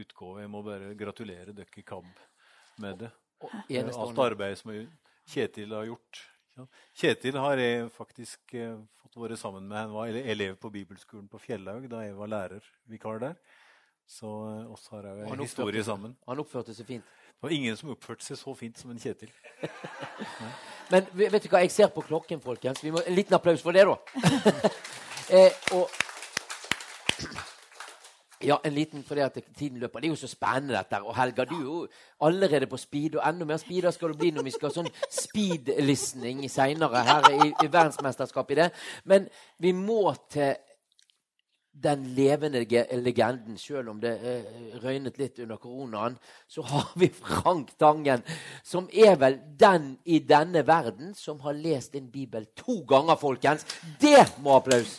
[0.00, 0.44] utgave.
[0.44, 2.08] Jeg må bare gratulere dere i KAB
[2.80, 3.10] med det.
[3.92, 4.72] Alt arbeidet som
[5.28, 6.22] Kjetil har gjort.
[6.96, 9.78] Kjetil har jeg faktisk eh, fått være sammen med.
[9.78, 13.36] Han var elev på bibelskolen på Fjellhaug da jeg var lærervikar der.
[14.08, 16.16] Så eh, oss har jeg en historie sammen.
[16.26, 17.14] Han oppførte seg fint.
[17.38, 19.30] Det var ingen som oppførte seg så fint som en Kjetil.
[20.90, 22.82] Men vet du hva, jeg ser på klokken, folkens.
[22.82, 23.94] Vi må, en liten applaus for det, da.
[25.38, 25.86] eh, og
[28.42, 30.00] ja, en liten, fordi at tiden løper.
[30.00, 30.98] Det er jo så spennende, dette.
[30.98, 31.78] Og Helga, du er jo
[32.26, 34.90] allerede på speed, og enda mer speed skal du bli når vi skal ha sånn
[35.10, 38.68] speed-listening seinere her i, i verdensmesterskapet i det.
[39.04, 39.30] Men
[39.62, 40.58] vi må til
[41.82, 42.64] den levende
[42.98, 46.16] legenden, selv om det eh, røynet litt under koronaen,
[46.50, 48.24] så har vi Frank Tangen,
[48.66, 53.66] som er vel den i denne verden som har lest en bibel to ganger, folkens.
[54.00, 54.96] Det må applaus!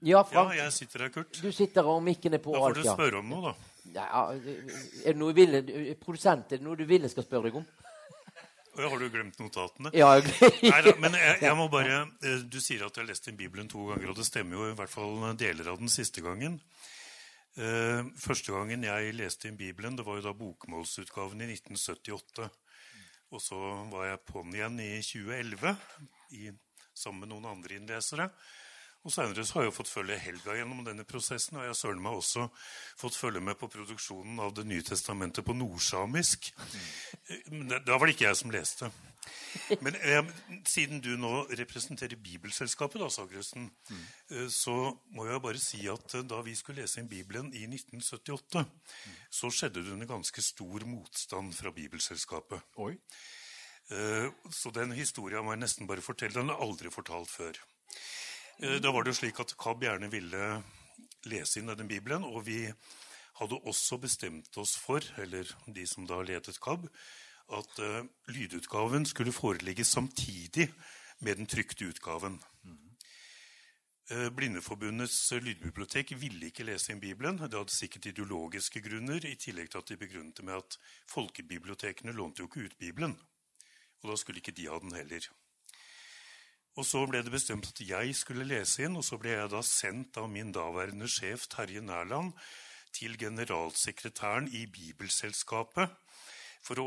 [0.00, 0.54] Ja, Frank.
[0.54, 1.40] Ja, jeg sitter her, Kurt.
[1.42, 2.54] Du sitter og mikken er på.
[2.54, 3.74] Da får du spørre om noe, da.
[3.96, 7.48] Ja, er det noe du vil, produsent, er det noe du vil jeg skal spørre
[7.48, 7.66] deg om?
[8.78, 9.90] Har du glemt notatene?
[9.96, 10.12] Ja,
[10.62, 13.68] Neida, men jeg, jeg må bare, eh, Du sier at du har lest inn Bibelen
[13.70, 16.60] to ganger, og det stemmer jo i hvert fall deler av den siste gangen.
[17.58, 22.46] Eh, Første gangen jeg leste inn Bibelen, det var jo da bokmålsutgaven i 1978.
[23.34, 23.58] Og så
[23.90, 25.74] var jeg på'n igjen i 2011
[26.38, 26.52] i,
[26.96, 28.30] sammen med noen andre innlesere.
[29.06, 32.00] Og Senere så har jeg fått følge Helga gjennom denne prosessen, og jeg har søren
[32.02, 32.48] meg også
[32.98, 36.50] fått følge med på produksjonen av Det nye testamentet på nordsamisk.
[37.30, 38.90] Eh, Men da var det ikke jeg som leste.
[39.84, 40.24] Men eh,
[40.66, 43.70] siden du nå representerer Bibelselskapet, da, Sagrøsten,
[44.34, 44.74] eh, så
[45.14, 48.64] må jeg bare si at eh, da vi skulle lese inn Bibelen i 1978,
[49.30, 52.60] så skjedde det under ganske stor motstand fra Bibelselskapet.
[53.88, 56.34] Eh, så den historien må jeg nesten bare fortelle.
[56.40, 57.60] Den er aldri fortalt før.
[58.58, 60.46] Eh, Da var det jo slik at KAB gjerne ville
[61.30, 62.64] lese inn denne Bibelen, og vi
[63.38, 66.88] hadde også bestemt oss for, eller de som da ledet KAB,
[67.54, 70.66] at uh, lydutgaven skulle foreligge samtidig
[71.24, 72.36] med den trykte utgaven.
[74.10, 77.38] Uh, Blindeforbundets uh, lydbibliotek ville ikke lese inn Bibelen.
[77.38, 82.12] Det hadde sikkert ideologiske grunner, i tillegg til at de begrunnet det med at folkebibliotekene
[82.12, 83.14] lånte jo ikke ut Bibelen.
[84.02, 85.30] Og da skulle ikke de ha den heller.
[86.78, 89.64] Og så ble det bestemt at jeg skulle lese inn, og så ble jeg da
[89.66, 92.36] sendt av min daværende sjef Terje Nærland
[92.94, 95.90] til generalsekretæren i Bibelselskapet
[96.62, 96.86] for å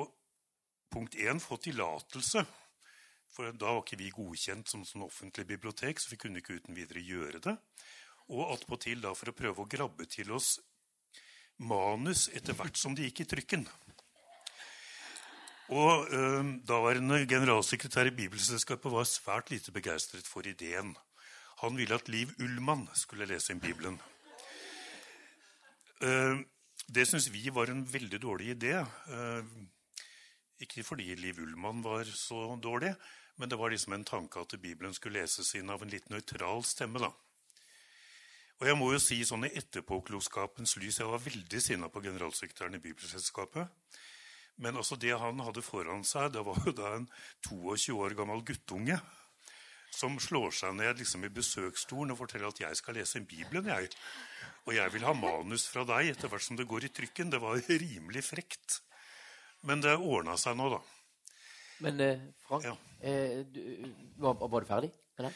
[0.91, 2.45] punkt 1 få tillatelse.
[3.31, 6.75] For da var ikke vi godkjent som sånn offentlig bibliotek, så vi kunne ikke uten
[6.75, 7.57] videre gjøre det.
[8.31, 10.57] Og attpåtil for å prøve å grabbe til oss
[11.59, 13.67] manus etter hvert som det gikk i trykken.
[15.71, 20.97] Og eh, Daværende generalsekretær i Bibelselskapet var svært lite begeistret for ideen.
[21.61, 23.95] Han ville at Liv Ullmann skulle lese inn Bibelen.
[26.03, 26.41] Eh,
[26.91, 28.75] det syns vi var en veldig dårlig idé.
[28.83, 29.55] Eh,
[30.59, 32.91] ikke fordi Liv Ullmann var så dårlig,
[33.37, 36.65] men det var liksom en tanke at Bibelen skulle leses inn av en litt nøytral
[36.67, 36.99] stemme.
[36.99, 37.13] da.
[38.59, 42.75] Og jeg må jo si sånn I etterpåklokskapens lys jeg var veldig sinna på generalsekretæren
[42.75, 43.71] i Bibelselskapet.
[44.61, 47.07] Men altså det han hadde foran seg, det var jo da en
[47.47, 48.99] 22 år gammel guttunge
[49.91, 53.67] som slår seg ned liksom i besøksstolen og forteller at 'jeg skal lese en Bibelen',
[53.67, 53.89] jeg.
[54.65, 57.31] Og jeg vil ha manus fra deg etter hvert som det går i trykken.
[57.31, 58.81] Det var rimelig frekt.
[59.63, 60.81] Men det ordna seg nå, da.
[61.81, 62.75] Men eh, Frank, ja.
[63.01, 63.61] eh, du,
[64.21, 65.33] var, var, du ferdig med det?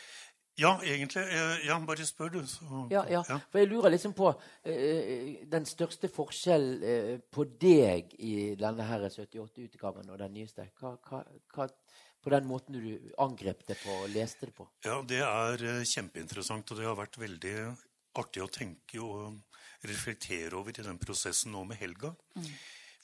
[0.58, 1.24] Ja, egentlig.
[1.36, 2.48] Eh, ja, bare spør, du.
[2.48, 4.30] Så, ja, ja, For jeg lurer liksom på
[4.64, 10.70] eh, den største forskjell eh, på deg i denne her 78-utgaven og den nyeste.
[10.80, 11.26] Hva, hva,
[11.56, 11.68] hva,
[12.24, 14.70] på den måten du angrep det på og leste det på?
[14.88, 17.58] Ja, det er eh, kjempeinteressant, og det har vært veldig
[18.16, 22.16] artig å tenke og reflektere over i den prosessen nå med helga.
[22.40, 22.50] Mm.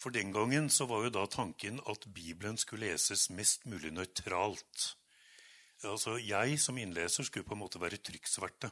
[0.01, 4.95] For den gangen så var jo da tanken at Bibelen skulle leses mest mulig nøytralt.
[5.87, 8.69] Altså, Jeg som innleser skulle på en måte være trykksverte.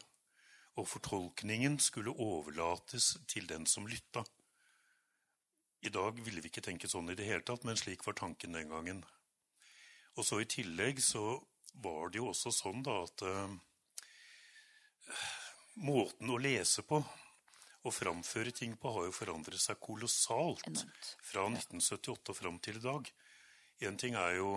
[0.78, 4.24] Og fortolkningen skulle overlates til den som lytta.
[5.82, 8.54] I dag ville vi ikke tenke sånn i det hele tatt, men slik var tanken
[8.56, 9.02] den gangen.
[10.20, 11.40] Og så I tillegg så
[11.80, 13.54] var det jo også sånn da at uh,
[15.80, 20.84] måten å lese på og framføre ting på har jo forandret seg kolossalt
[21.24, 23.08] fra 1978 og fram til i dag.
[23.88, 24.52] Én ting er jo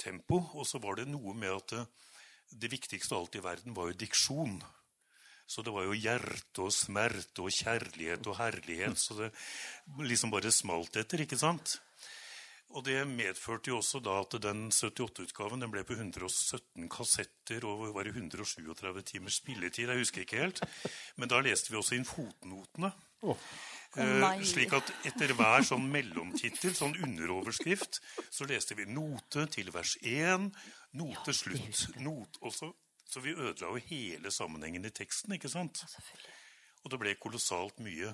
[0.00, 1.84] tempo, og så var det noe med at det,
[2.64, 4.58] det viktigste av alt i verden var jo diksjon.
[5.46, 9.00] Så det var jo hjerte og smerte og kjærlighet og herlighet.
[9.00, 9.32] Så det
[10.08, 11.76] liksom bare smalt etter, ikke sant?
[12.74, 17.84] Og det medførte jo også da at den 78-utgaven den ble på 117 kassetter og
[17.94, 19.92] var i 137 timers spilletid.
[19.92, 20.62] Jeg husker ikke helt.
[21.20, 22.90] Men da leste vi også inn fotnotene.
[23.94, 24.40] Oh.
[24.42, 30.48] Slik at etter hver sånn mellomtittel, sånn underoverskrift, så leste vi note til vers 1,
[30.98, 31.84] note ja, slutt.
[32.02, 32.72] Not, også,
[33.06, 35.84] så vi ødela jo hele sammenhengen i teksten, ikke sant?
[36.82, 38.10] Og det ble kolossalt mye.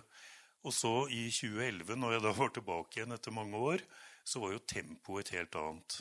[0.68, 3.84] Og så i 2011, når jeg da var tilbake igjen etter mange år,
[4.20, 6.00] så var jo tempoet et helt annet.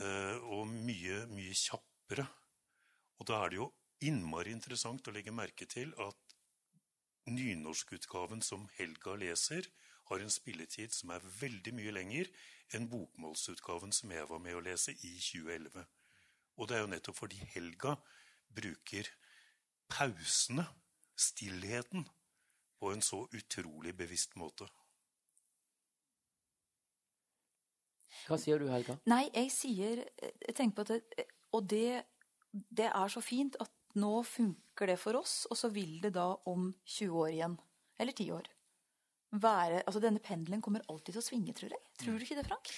[0.00, 2.24] Eh, og mye, mye kjappere.
[3.20, 3.68] Og da er det jo
[4.08, 6.31] innmari interessant å legge merke til at
[7.26, 9.68] nynorskutgaven som Helga leser,
[10.10, 12.28] har en spilletid som er veldig mye lenger
[12.76, 15.84] enn bokmålsutgaven som jeg var med å lese i 2011.
[16.58, 17.96] Og det er jo nettopp fordi Helga
[18.52, 19.08] bruker
[19.92, 20.66] pausene,
[21.16, 22.06] stillheten,
[22.82, 24.66] på en så utrolig bevisst måte.
[28.26, 28.96] Hva sier du, Helga?
[29.10, 31.24] Nei, jeg sier Jeg tenker på at det,
[31.54, 32.02] Og det,
[32.52, 36.30] det er så fint at nå funker det for oss, og så vil det da
[36.50, 37.56] om 20 år igjen,
[38.00, 38.50] eller 10 år,
[39.32, 41.80] være Altså denne pendelen kommer alltid til å svinge, tror jeg.
[42.02, 42.72] Tror du ikke det, Frank?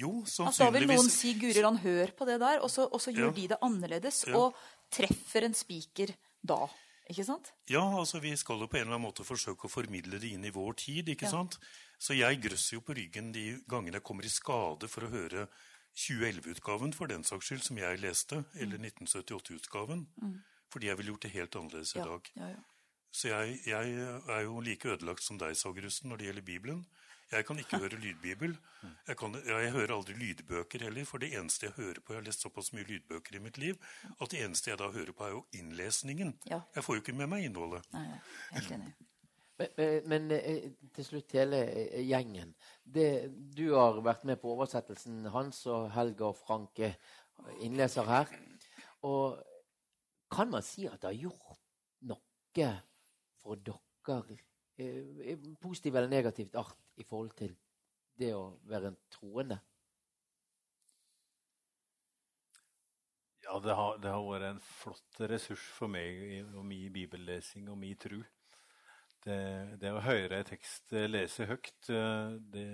[0.00, 0.46] Jo, sannsynligvis.
[0.46, 3.12] Altså, da vil noen si 'Guri land, hør på det der', og så, og så
[3.12, 3.36] gjør ja.
[3.36, 4.38] de det annerledes, ja.
[4.38, 4.56] og
[4.88, 6.62] treffer en spiker da.
[7.10, 7.50] Ikke sant?
[7.68, 10.46] Ja, altså vi skal jo på en eller annen måte forsøke å formidle det inn
[10.46, 11.08] i vår tid.
[11.10, 11.32] ikke ja.
[11.34, 11.58] sant?
[11.98, 15.48] Så jeg grøsser jo på ryggen de gangene jeg kommer i skade for å høre
[15.96, 20.06] 2011-utgaven for den saks skyld, som jeg leste, eller 1978-utgaven.
[20.22, 20.38] Mm.
[20.70, 22.32] Fordi jeg ville gjort det helt annerledes i dag.
[22.36, 22.56] Ja, ja,
[23.12, 23.94] Så jeg, jeg,
[24.28, 26.86] er jo like ødelagt som deg, Sagerusten, når det gjelder Bibelen.
[27.32, 28.56] Jeg kan ikke høre lydbibel.
[29.08, 32.26] Jeg, kan, jeg, hører aldri lydbøker heller, for det eneste jeg hører på Jeg har
[32.26, 33.76] lest såpass mye lydbøker i mitt liv
[34.20, 36.38] at det eneste jeg da hører på, er jo innlesningen.
[36.50, 36.62] Ja.
[36.74, 37.86] Jeg får jo ikke med meg innholdet.
[37.92, 38.06] Nei,
[38.54, 38.94] helt enig.
[39.60, 42.54] Men, men, eh, til slutt, hele eh, gjengen.
[42.80, 46.80] Det, du har vært med på oversettelsen hans, og Helga og Frank
[47.60, 48.32] innleser her.
[49.04, 49.36] Og
[50.32, 51.60] kan man si at det har gjort
[52.08, 52.70] noe
[53.40, 54.38] for dere,
[54.80, 57.52] eh, positivt eller negativt art, i forhold til
[58.20, 59.60] det å være en troende?
[63.44, 67.80] Ja, det har, det har, vært en flott ressurs for meg og min bibellesing og
[67.80, 68.20] min tro.
[69.24, 69.40] Det,
[69.82, 71.90] det, å høre en tekst lese høyt,
[72.52, 72.66] det,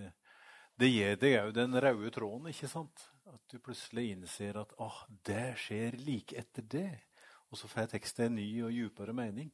[0.79, 3.09] det gir deg òg den røde tråden, ikke sant?
[3.27, 6.91] At du plutselig innser at ah, det skjer like etter det.
[7.51, 9.51] Og så får teksten en ny og djupere mening.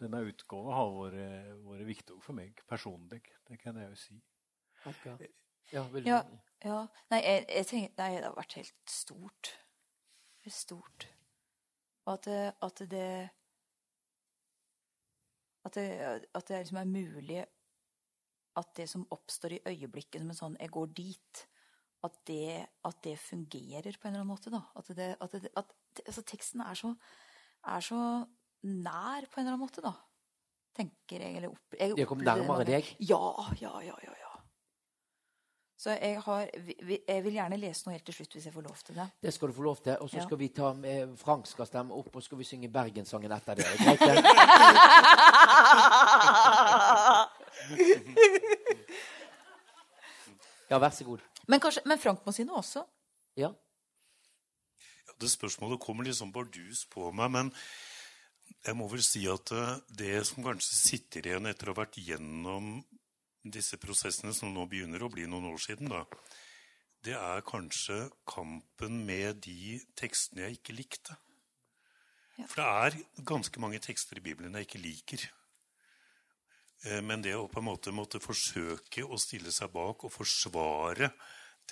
[0.00, 3.22] Denne utgåva har vært, vært viktig for meg personlig.
[3.48, 4.18] Det kan jeg jo si.
[4.90, 5.30] Okay.
[5.70, 6.20] Ja, ja,
[6.64, 6.78] ja,
[7.12, 9.50] Nei, jeg, jeg tenker, nei, det har vært helt stort
[10.40, 11.04] Helt stort.
[12.08, 13.10] Og at At det,
[15.64, 15.86] at det,
[16.34, 17.40] at det liksom er mulig
[18.58, 21.46] at det som oppstår i øyeblikket som en sånn 'jeg går dit',
[22.04, 24.50] at det, at det fungerer på en eller annen måte.
[24.50, 24.62] da.
[24.76, 25.72] At, det, at, det, at
[26.06, 26.94] altså, teksten er så,
[27.66, 28.26] er så,
[28.62, 29.92] nær på en eller annen måte, da.
[30.76, 31.36] Tenker jeg.
[31.36, 32.96] Eller opp, jeg det kom nærmere deg?
[33.00, 33.20] Ja,
[33.60, 33.80] ja.
[33.80, 34.14] ja, ja.
[35.80, 36.48] Så jeg, har,
[37.08, 39.06] jeg, vil gjerne lese noe helt til slutt, hvis jeg får lov til det.
[39.24, 39.94] Det skal du få lov til.
[40.04, 40.24] Og så Ja.
[40.26, 43.54] skal vi ta med, Frank skal stemme opp, og så skal vi synge Bergenssangen etter
[43.54, 43.64] det.
[43.80, 44.20] Greit, det?
[50.70, 51.24] Ja, vær så god.
[51.48, 52.84] Men, kanskje, men Frank må si noe også?
[53.40, 53.50] Ja.
[55.08, 57.50] Ja, det spørsmålet kommer litt sånn bardus på meg, men
[58.66, 61.96] jeg må vel si at eh, det som kanskje sitter igjen etter å ha vært
[62.04, 62.82] gjennom
[63.44, 66.04] disse prosessene som nå begynner å bli noen år siden, da,
[67.04, 71.16] det er kanskje kampen med de tekstene jeg ikke likte.
[72.48, 75.24] For det er ganske mange tekster i Bibelen jeg ikke liker.
[76.84, 81.12] Eh, Men det å på en måte måtte forsøke å stille seg bak og forsvare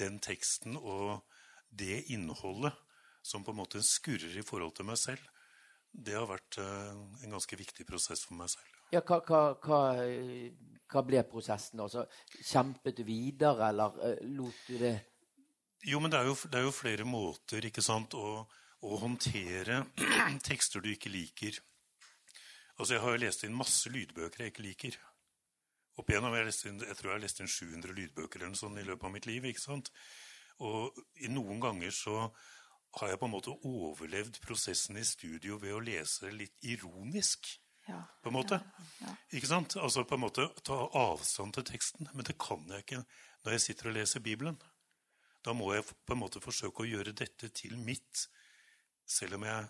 [0.00, 1.22] den teksten og
[1.68, 2.76] det innholdet
[3.24, 5.24] som på en måte skurrer i forhold til meg selv,
[5.92, 6.92] det har vært eh,
[7.24, 8.77] en ganske viktig prosess for meg selv.
[8.92, 9.80] Ja, hva, hva, hva,
[10.88, 11.80] hva ble prosessen?
[11.84, 12.06] Altså,
[12.40, 14.94] kjempet du videre, eller eh, lot du det
[15.86, 18.46] Jo, men det er jo, det er jo flere måter sant, å,
[18.82, 19.84] å håndtere
[20.48, 21.60] tekster du ikke liker.
[22.78, 24.98] Altså, Jeg har jo lest inn masse lydbøker jeg ikke liker.
[25.98, 28.78] Opp igjennom, jeg, inn, jeg tror jeg har lest inn 700 lydbøker eller noe sånt
[28.78, 29.48] i løpet av mitt liv.
[29.50, 29.90] ikke sant?
[30.62, 30.94] Og
[31.30, 32.28] noen ganger så
[32.98, 37.50] har jeg på en måte overlevd prosessen i studio ved å lese litt ironisk.
[37.88, 38.02] Ja.
[38.22, 38.60] På en måte.
[39.32, 39.76] Ikke sant?
[39.80, 42.10] Altså på en måte ta avstand til teksten.
[42.12, 43.02] Men det kan jeg ikke
[43.44, 44.58] når jeg sitter og leser Bibelen.
[45.44, 48.26] Da må jeg på en måte forsøke å gjøre dette til mitt,
[49.08, 49.68] selv om jeg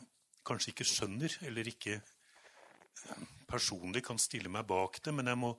[0.49, 5.53] kanskje ikke skjønner eller ikke eh, personlig kan stille meg bak det, men jeg må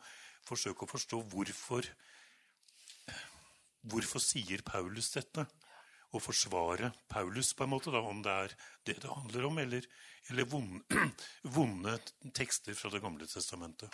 [0.49, 1.87] forsøke å forstå hvorfor
[3.89, 5.45] Hvorfor sier Paulus dette?
[6.11, 8.55] Og forsvare Paulus, på en måte, da, om det er
[8.89, 9.85] det det handler om, eller,
[10.29, 10.83] eller vonde,
[11.55, 11.97] vonde
[12.35, 13.89] tekster fra Det gamle testamentet.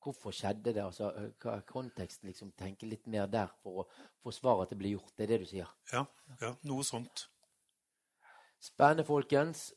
[0.00, 0.80] Hvorfor skjedde det?
[0.80, 1.10] Altså,
[1.42, 2.30] hva er konteksten?
[2.30, 3.88] Liksom, tenke litt mer der for å
[4.24, 5.12] forsvare at det blir gjort.
[5.16, 5.68] Det er det du sier?
[5.92, 6.06] Ja,
[6.40, 7.26] ja noe sånt.
[8.60, 9.70] Spennende, folkens.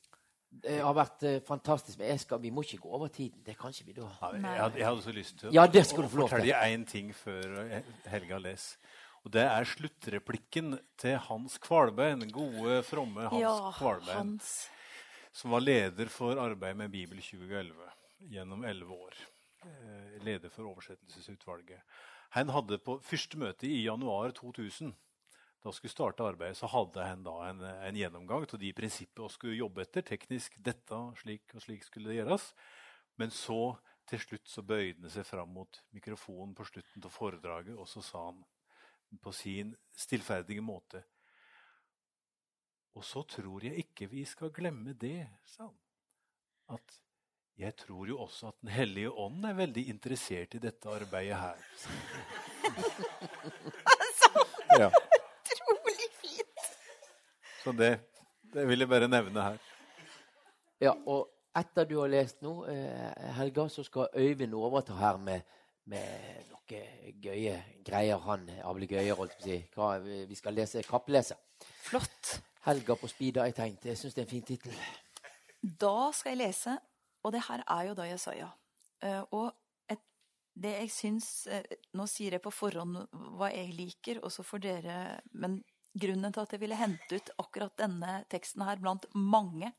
[0.63, 1.97] Det har vært fantastisk.
[1.99, 3.41] Men jeg skal, vi må ikke gå over tiden.
[3.43, 4.07] Det kan ikke vi da.
[4.31, 6.37] Jeg jeg hadde så lyst til Ja, det skal du få lov til.
[6.37, 7.81] fortelle én ting før
[8.11, 8.77] Helga leser.
[9.23, 14.17] Og Det er sluttreplikken til Hans Kvalbein, gode, fromme Hans Ja, Kvalbein.
[14.17, 14.69] Hans.
[15.33, 17.73] Som var leder for arbeidet med Bibel 2011
[18.33, 19.15] gjennom elleve år.
[19.65, 21.81] Eh, leder for oversettelsesutvalget.
[22.37, 24.93] Han hadde på første møte i januar 2000
[25.63, 29.35] da skulle starte arbeidet, så hadde han da en, en gjennomgang av de prinsippene vi
[29.37, 30.03] skulle jobbe etter.
[30.03, 32.49] Teknisk dette, slik og slik skulle det gjøres.
[33.21, 33.77] Men så
[34.09, 38.03] til slutt så bøyde han seg fram mot mikrofonen på slutten av foredraget, og så
[38.03, 38.43] sa han
[39.23, 41.05] på sin stillferdige måte
[42.93, 45.77] Og så tror jeg ikke vi skal glemme det, sa han.
[46.77, 46.99] At
[47.57, 51.57] jeg tror jo også at Den hellige ånd er veldig interessert i dette arbeidet her.
[54.73, 54.87] Ja.
[54.89, 56.63] Utrolig fint!
[57.63, 57.91] Så det,
[58.53, 59.59] det vil jeg bare nevne her.
[60.81, 65.45] Ja, og etter du har lest nå, eh, Helga, så skal Øyvind overta her med,
[65.85, 68.17] med noen gøye greier.
[68.25, 70.01] Han ablegøyer, holdt jeg på å si.
[70.01, 71.37] Hva, vi skal lese kappelese.
[71.85, 72.33] Flott.
[72.63, 73.85] Helga på speed har jeg tenkt.
[73.89, 74.75] Jeg syns det er en fin tittel.
[75.63, 76.77] Da skal jeg lese,
[77.23, 78.49] og det her er jo da Jesaja.
[79.03, 79.23] ja.
[79.31, 79.51] og
[79.91, 79.99] et,
[80.55, 83.01] det jeg syns eh, Nå sier jeg på forhånd
[83.35, 84.97] hva jeg liker, og så får dere
[85.31, 85.59] Men
[85.93, 89.73] grunnen til at jeg ville hente ut akkurat denne teksten her blant mange,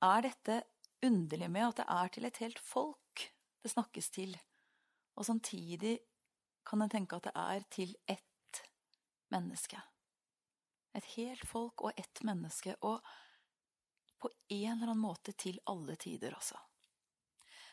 [0.00, 0.62] er dette
[1.04, 3.24] underlig med at det er til et helt folk
[3.62, 4.36] det snakkes til.
[5.16, 5.98] Og samtidig
[6.64, 8.62] kan en tenke at det er til ett
[9.32, 9.80] menneske.
[10.96, 12.74] Et helt folk og ett menneske.
[12.82, 13.04] Og
[14.20, 16.58] på en eller annen måte til alle tider, altså.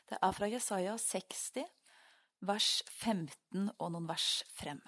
[0.08, 1.66] Det er fra Jesaja 60,
[2.48, 4.80] vers 15 og noen vers frem.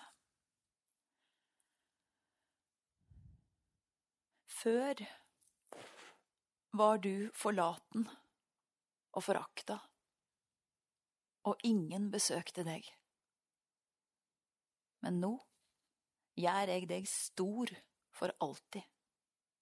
[4.59, 5.03] Før
[6.79, 8.07] var du forlaten
[9.15, 9.79] og forakta,
[11.47, 12.87] og ingen besøkte deg.
[15.03, 15.33] Men nå
[16.39, 17.71] gjør jeg deg stor
[18.19, 18.83] for alltid,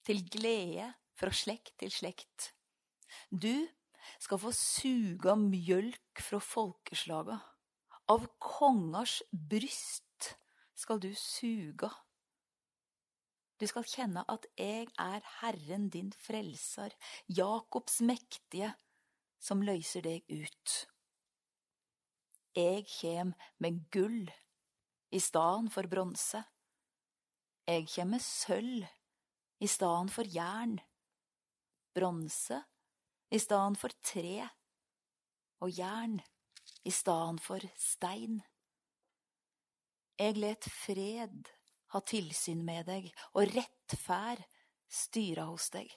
[0.07, 2.51] til glede fra slekt til slekt.
[3.29, 3.67] Du
[4.21, 7.37] skal få suga mjølk fra folkeslaga,
[8.07, 10.33] av kongars bryst
[10.77, 11.89] skal du suga.
[13.57, 16.93] Du skal kjenne at jeg er Herren din frelser,
[17.27, 18.69] Jakobs mektige,
[19.41, 20.75] som løyser deg ut.
[22.57, 24.29] Jeg kjem med gull
[25.13, 26.43] i staden for bronse.
[27.67, 28.85] Jeg kjem med sølv
[29.59, 30.77] i staden for jern,
[31.91, 32.61] bronse
[33.27, 34.45] i staden for tre
[35.59, 36.13] og jern
[36.87, 38.37] i staden for stein.
[40.15, 41.49] Jeg let fred
[41.91, 44.45] ha tilsyn med deg og rettferd
[44.87, 45.91] styra hos deg.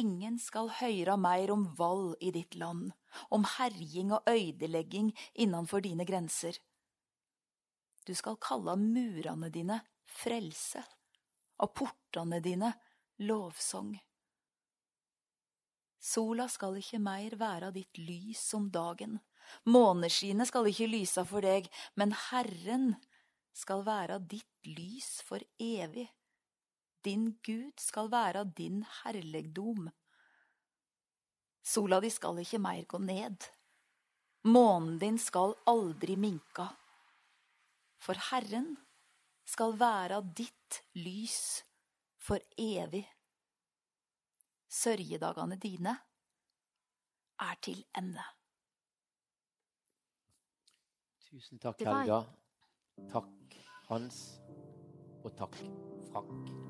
[0.00, 2.88] Ingen skal høyra meir om vold i ditt land,
[3.28, 5.12] om herjing og øydelegging
[5.44, 6.56] innanfor dine grenser.
[8.08, 9.82] Du skal kalla murane dine
[10.16, 10.82] frelse,
[11.62, 12.72] og portane dine
[13.24, 13.94] lovsong.
[16.06, 19.18] Sola skal ikke meir være ditt lys om dagen,
[19.66, 21.66] måneskinnet skal ikke lyse for deg,
[21.98, 22.92] men Herren
[23.56, 26.06] skal være ditt lys for evig.
[27.06, 29.88] Din Gud skal være din herlegdom.
[31.66, 33.46] Sola di skal ikke meir gå ned,
[34.46, 36.68] månen din skal aldri minka.
[37.98, 38.76] For Herren
[39.46, 41.62] skal være ditt lys
[42.18, 43.04] for evig.
[44.68, 45.94] Sørgedagene dine
[47.40, 48.24] er til ende.
[51.30, 52.22] Tusen takk, Helga.
[53.12, 53.58] Takk,
[53.88, 54.22] Hans.
[55.24, 55.58] Og takk,
[56.12, 56.65] Frank.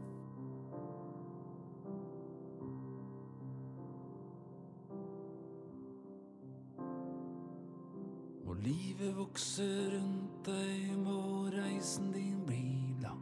[8.57, 13.21] Og livet vokser rundt deg, må reisen din bli lang.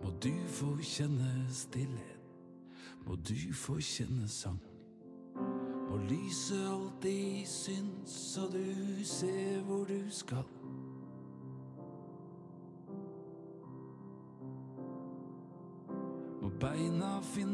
[0.00, 2.24] Må du få kjenne stillhet,
[3.04, 4.62] må du få kjenne sang.
[5.90, 10.48] Må lyset alltid syns, så du ser hvor du skal.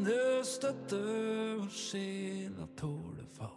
[0.03, 0.99] Finne støtte,
[1.59, 3.49] og sjela tåler fall.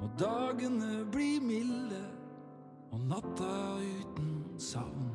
[0.00, 2.04] Må dagene bli milde,
[2.92, 3.50] og natta
[3.80, 5.10] uten savn.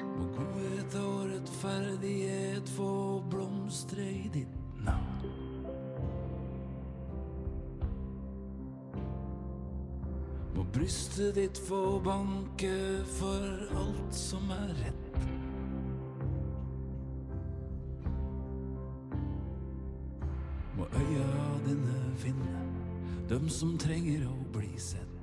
[0.00, 4.61] Må godhet og rettferdighet få blomstre i ditt
[10.72, 15.16] brystet ditt få banke for alt som er rett.
[20.76, 21.30] Må øya
[21.66, 22.66] dine finne
[23.28, 25.21] dem som trenger å bli sett.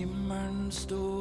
[0.00, 1.19] Himmelen står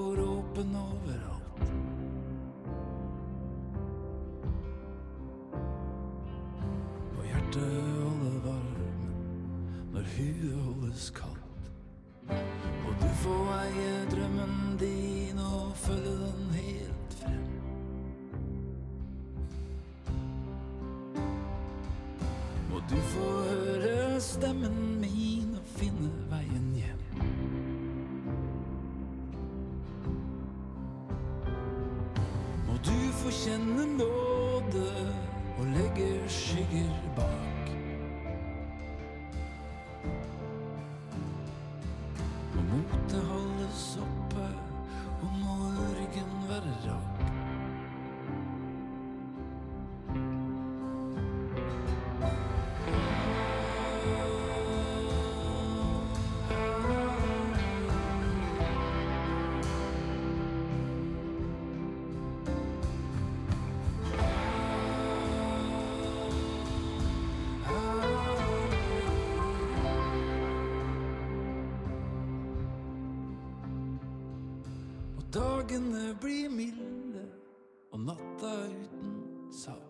[33.69, 34.08] få
[75.69, 77.25] dagene blir milde
[77.91, 79.85] og natta uten savn.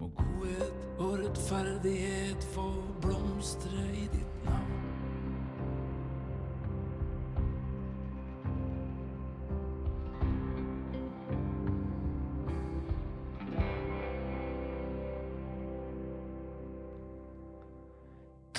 [0.00, 2.66] Må godhet og rettferdighet få
[3.00, 3.89] blomstre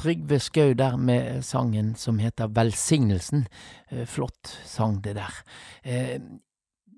[0.02, 3.48] Trygve Skau der med sangen som heter Velsignelsen.
[3.92, 5.44] Eh, Flott sang det der.
[5.84, 6.20] Eh,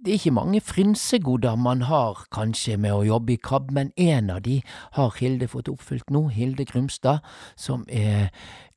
[0.06, 4.30] Det er ikke mange frynsegoder man har kanskje med å jobbe i KAB, men en
[4.30, 6.28] av de har Hilde fått oppfylt nå.
[6.28, 7.20] Hilde Grumstad,
[7.56, 8.30] som er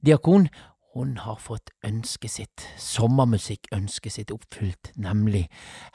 [0.07, 0.49] diakon.
[0.95, 5.49] Hun har fått ønsket sitt, sommermusikkønsket sitt oppfylt, nemlig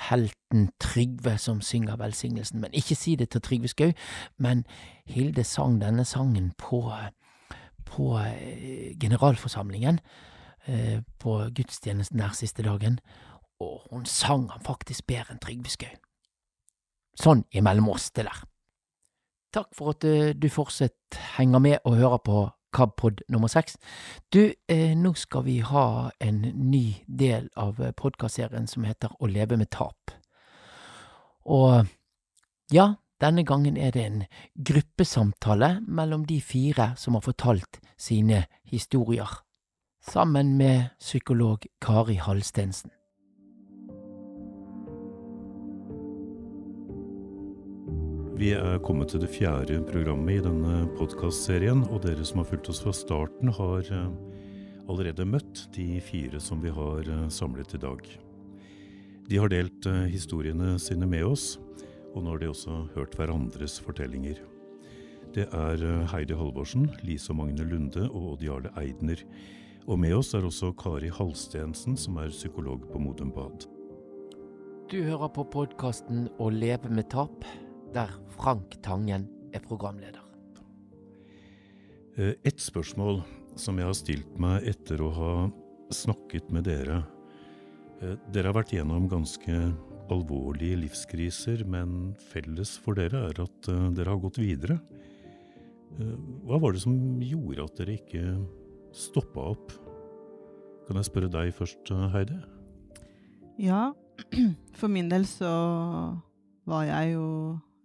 [0.10, 2.60] helten Trygve som synger velsignelsen.
[2.60, 3.92] Men ikke si det til Trygve Skau,
[4.38, 4.66] men
[5.06, 6.92] Hilde sang denne sangen på
[7.86, 10.00] på eh, generalforsamlingen
[10.66, 13.00] eh, på gudstjenesten der siste dagen,
[13.60, 15.92] og hun sang han faktisk bedre enn Trygve Skau.
[17.22, 18.42] Sånn imellom oss, det der.
[19.52, 23.76] Takk for at eh, du fortsatt henger med og hører på KABpod nummer seks.
[24.32, 24.54] Du,
[24.96, 26.38] nå skal vi ha en
[26.72, 30.14] ny del av podkastserien som heter Å leve med tap.
[31.44, 31.84] Og
[32.72, 34.24] ja, denne gangen er det en
[34.58, 39.30] gruppesamtale mellom de fire som har fortalt sine historier,
[40.02, 42.92] sammen med psykolog Kari Halstensen.
[48.42, 52.72] Vi er kommet til det fjerde programmet i denne podkastserien, og dere som har fulgt
[52.74, 54.08] oss fra starten, har eh,
[54.90, 58.02] allerede møtt de fire som vi har eh, samlet i dag.
[59.30, 61.60] De har delt eh, historiene sine med oss,
[62.16, 64.40] og nå har de også hørt hverandres fortellinger.
[65.32, 69.22] Det er Heidi Halvorsen, Lise og Magne Lunde og Odd Jarle Eidner.
[69.88, 73.64] Og med oss er også Kari Halstensen, som er psykolog på Modum Bad.
[74.92, 77.46] Du hører på podkasten Å leve med tap,
[77.96, 80.20] der Frank Tangen er programleder.
[82.18, 83.22] Eh, Et spørsmål
[83.56, 85.32] som jeg har stilt meg etter å ha
[85.92, 87.06] snakket med dere.
[88.02, 89.74] Eh, Dere har vært gjennom ganske
[90.12, 94.78] alvorlige livskriser, men felles for dere er at eh, dere har gått videre.
[96.00, 96.18] Eh,
[96.48, 98.26] Hva var det som gjorde at dere ikke
[98.96, 99.76] stoppa opp?
[100.88, 102.40] Kan jeg spørre deg først, eh, Heidi?
[103.62, 103.92] Ja,
[104.80, 105.52] for min del så
[106.68, 107.28] var jeg jo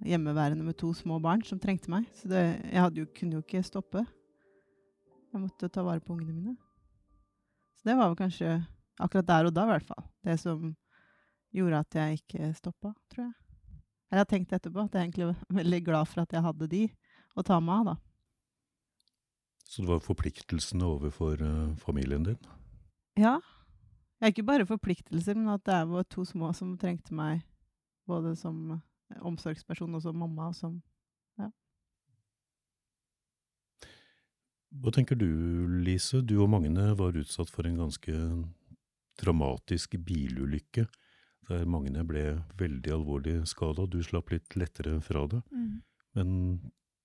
[0.06, 2.06] hjemmeværende med to små barn som trengte meg.
[2.16, 4.04] Så det, jeg jo, kunne jo ikke stoppe.
[5.32, 6.56] Jeg måtte ta vare på ungene mine.
[7.76, 8.58] Så det var vel kanskje
[9.02, 10.04] akkurat der og da, i hvert fall.
[10.24, 10.74] Det som
[11.56, 13.34] gjorde at jeg ikke stoppa, tror jeg.
[14.12, 16.84] Jeg har tenkt etterpå at jeg er egentlig veldig glad for at jeg hadde de
[17.36, 17.96] å ta meg av, da.
[19.66, 22.38] Så det var forpliktelsene overfor uh, familien din?
[23.18, 23.40] Ja.
[24.20, 27.42] Jeg er ikke bare forpliktelser, men at det var to små som trengte meg
[28.06, 30.78] både som eh, omsorgsperson og som mamma og som
[31.36, 31.50] Ja.
[34.80, 35.26] Hva tenker du,
[35.84, 36.22] Lise?
[36.22, 38.14] Du og Magne var utsatt for en ganske
[39.20, 40.86] dramatisk bilulykke,
[41.48, 42.24] der Magne ble
[42.58, 43.86] veldig alvorlig skada.
[43.86, 45.42] Du slapp litt lettere fra det.
[45.52, 45.82] Mm.
[46.18, 46.32] Men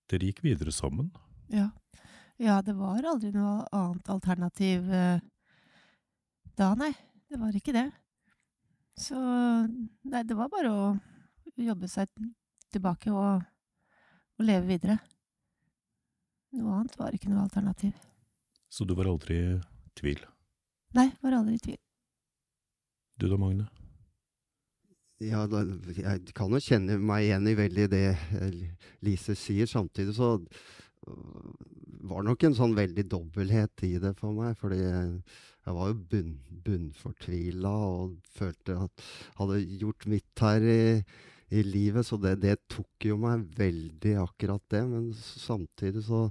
[0.09, 1.11] dere gikk videre sammen.
[1.51, 1.69] Ja.
[2.41, 5.19] ja, det var aldri noe annet alternativ eh,
[6.57, 6.91] da, nei.
[7.31, 7.87] Det var ikke det.
[8.99, 10.89] Så nei, det var bare å
[11.55, 12.11] jobbe seg
[12.71, 13.43] tilbake og,
[14.37, 14.97] og leve videre.
[16.57, 17.95] Noe annet var ikke noe alternativ.
[18.71, 19.59] Så du var aldri i
[19.99, 20.19] tvil.
[20.95, 21.79] Nei, var aldri i tvil.
[23.19, 23.69] Du da, Magne?
[25.21, 28.61] Ja, jeg kan jo kjenne meg igjen i veldig det eh,
[29.05, 29.67] Lise sier.
[29.69, 31.51] Samtidig så øh,
[32.09, 34.55] var det nok en sånn veldig dobbelthet i det for meg.
[34.57, 35.11] Fordi jeg,
[35.67, 36.31] var jo bunn,
[36.65, 40.81] bunnfortvila og følte at jeg hadde gjort mitt her i,
[41.53, 44.81] i livet, så det, det tok jo meg veldig, akkurat det.
[44.89, 46.23] Men samtidig så,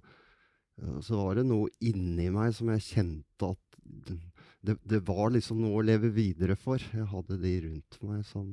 [1.07, 4.19] så var det noe inni meg som jeg kjente at
[4.61, 6.83] det, det, var liksom noe å leve videre for.
[6.93, 8.51] Jeg hadde de rundt meg som,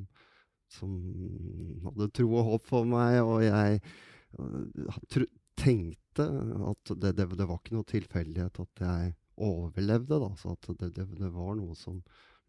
[0.72, 0.94] som
[1.84, 3.80] hadde tro og håp for meg, og jeg
[4.38, 5.26] uh,
[5.58, 6.26] tenkte
[6.72, 10.18] at det, det, det, var ikke noe tilfeldighet at jeg overlevde.
[10.18, 12.02] da, så at det, det, var noe som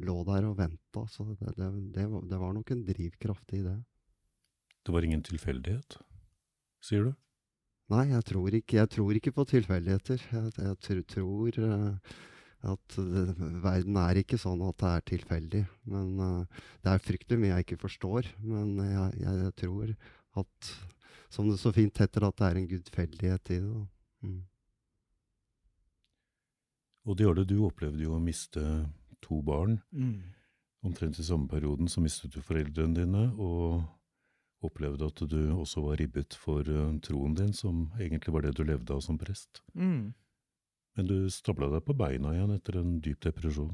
[0.04, 1.06] lå der og venta.
[1.12, 3.78] Så det, var, det var nok en drivkraft i det.
[4.86, 6.00] Det var ingen tilfeldighet,
[6.84, 7.16] sier du?
[7.90, 10.22] Nei, jeg tror ikke, jeg tror ikke på tilfeldigheter.
[10.30, 12.18] Jeg, jeg tror uh,
[12.68, 13.32] at uh,
[13.64, 15.64] verden er ikke sånn at det er tilfeldig.
[15.92, 18.32] Men uh, det er fryktelig mye jeg ikke forstår.
[18.44, 19.94] Men jeg, jeg, jeg, tror
[20.44, 20.72] at,
[21.32, 23.86] som det så fint heter, at det er en gudfeldighet i det.
[24.28, 24.42] Mm.
[27.10, 28.62] Og Jarle, du opplevde jo å miste
[29.24, 29.80] to barn.
[29.96, 30.20] Mm.
[30.86, 33.82] Omtrent i samme perioden så mistet du foreldrene dine, og
[34.64, 38.66] opplevde at du også var ribbet for uh, troen din, som egentlig var det du
[38.68, 39.64] levde av som prest.
[39.74, 40.12] Mm.
[41.00, 43.72] Men du stabla deg på beina igjen etter en dyp depresjon.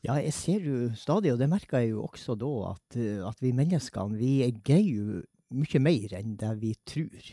[0.00, 2.96] Ja, jeg ser jo stadig, og det merka jeg jo også da, at,
[3.28, 4.30] at vi menneskene vi
[4.64, 5.18] greier jo
[5.52, 7.26] mye mer enn det vi tror.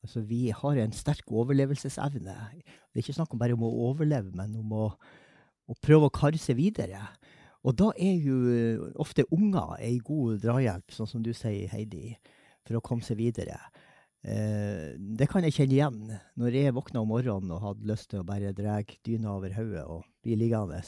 [0.00, 2.38] Altså, vi har en sterk overlevelsesevne.
[2.56, 4.86] Det er ikke snakk om bare om å overleve, men om å,
[5.68, 7.04] å prøve å karre seg videre.
[7.62, 12.16] Og da er jo eh, ofte unger ei god drahjelp, sånn som du sier, Heidi,
[12.64, 13.60] for å komme seg videre.
[14.22, 16.00] Eh, det kan jeg kjenne igjen.
[16.38, 19.82] Når jeg våkna om morgenen og hadde lyst til å bare dra dyna over hodet
[19.82, 20.82] og bli liggende,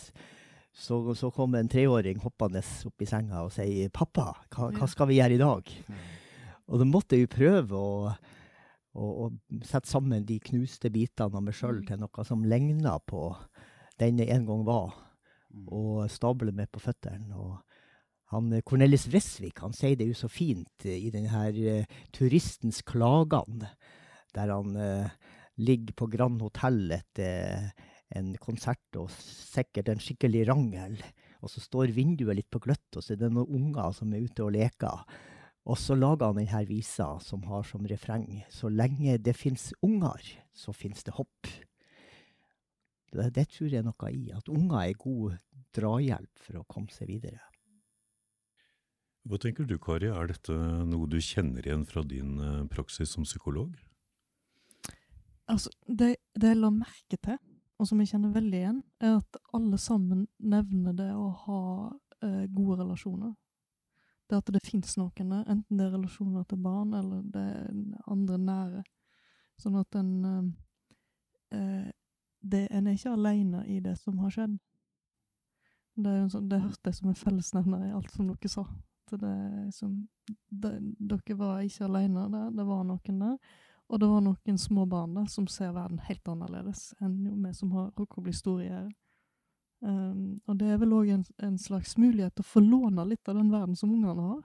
[0.74, 5.10] så, så kom en treåring hoppende opp i senga og sier 'Pappa, hva, hva skal
[5.10, 5.74] vi gjøre i dag?'
[6.64, 8.12] Og da måtte jeg jo prøve å,
[8.96, 9.26] å, å,
[9.62, 11.86] sette sammen de knuste bitene av meg sjøl mm.
[11.90, 13.34] til noe som ligna på
[14.00, 14.94] den jeg en gang var
[15.68, 17.36] og stable meg på føttene.
[17.36, 17.60] og
[18.34, 23.70] han, Cornelis Vresvik han sier det jo så fint i denne uh, turistens klagene,
[24.34, 24.74] der han
[25.62, 27.68] ligger på Grand Hotell etter
[28.18, 30.98] en konsert og sikkert en skikkelig rangel.
[31.44, 34.24] Og så står vinduet litt på gløtt, og så er det noen unger som er
[34.24, 35.04] ute og leker.
[35.64, 40.20] Og så lager han denne visa som har som refreng Så lenge det fins unger,
[40.52, 41.48] så fins det hopp.
[43.14, 44.28] Det, det, tror jeg er noe i.
[44.34, 45.38] At unger er god
[45.74, 47.40] drahjelp for å komme seg videre.
[49.24, 50.10] Hva tenker du, Kari?
[50.12, 50.54] Er dette
[50.84, 53.72] noe du kjenner igjen fra din uh, praksis som psykolog?
[55.48, 57.38] Altså, det, det jeg la merke til,
[57.80, 61.62] og som jeg kjenner veldig igjen, er at alle sammen nevner det å ha
[62.22, 63.34] eh, gode relasjoner.
[64.30, 67.66] Det at det fins noen der, enten det er relasjoner til barn eller det er
[68.08, 68.84] andre nære.
[69.60, 70.14] Sånn at en
[71.52, 71.90] eh,
[72.40, 74.56] det, En er ikke alene i det som har skjedd.
[75.96, 78.64] Det, er sånn, det hørte jeg som en fellesnevner i alt som dere sa.
[79.20, 79.94] Det, som,
[80.50, 83.38] dere var ikke alene der, det var noen der.
[83.88, 87.72] Og det var noen små barn der som ser verden helt annerledes enn vi som
[87.76, 88.92] har rukket å bli store i her.
[89.84, 93.28] Um, og det er vel òg en, en, slags mulighet til å få låne litt
[93.28, 94.44] av den verden som ungene har.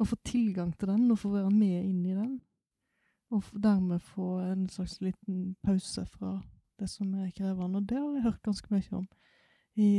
[0.00, 2.32] Og få tilgang til den, og få være med inn i den.
[3.30, 6.40] Og dermed få en slags liten pause fra
[6.80, 7.78] det som er krevende.
[7.78, 9.06] Og det har jeg hørt ganske mye om
[9.76, 9.90] i,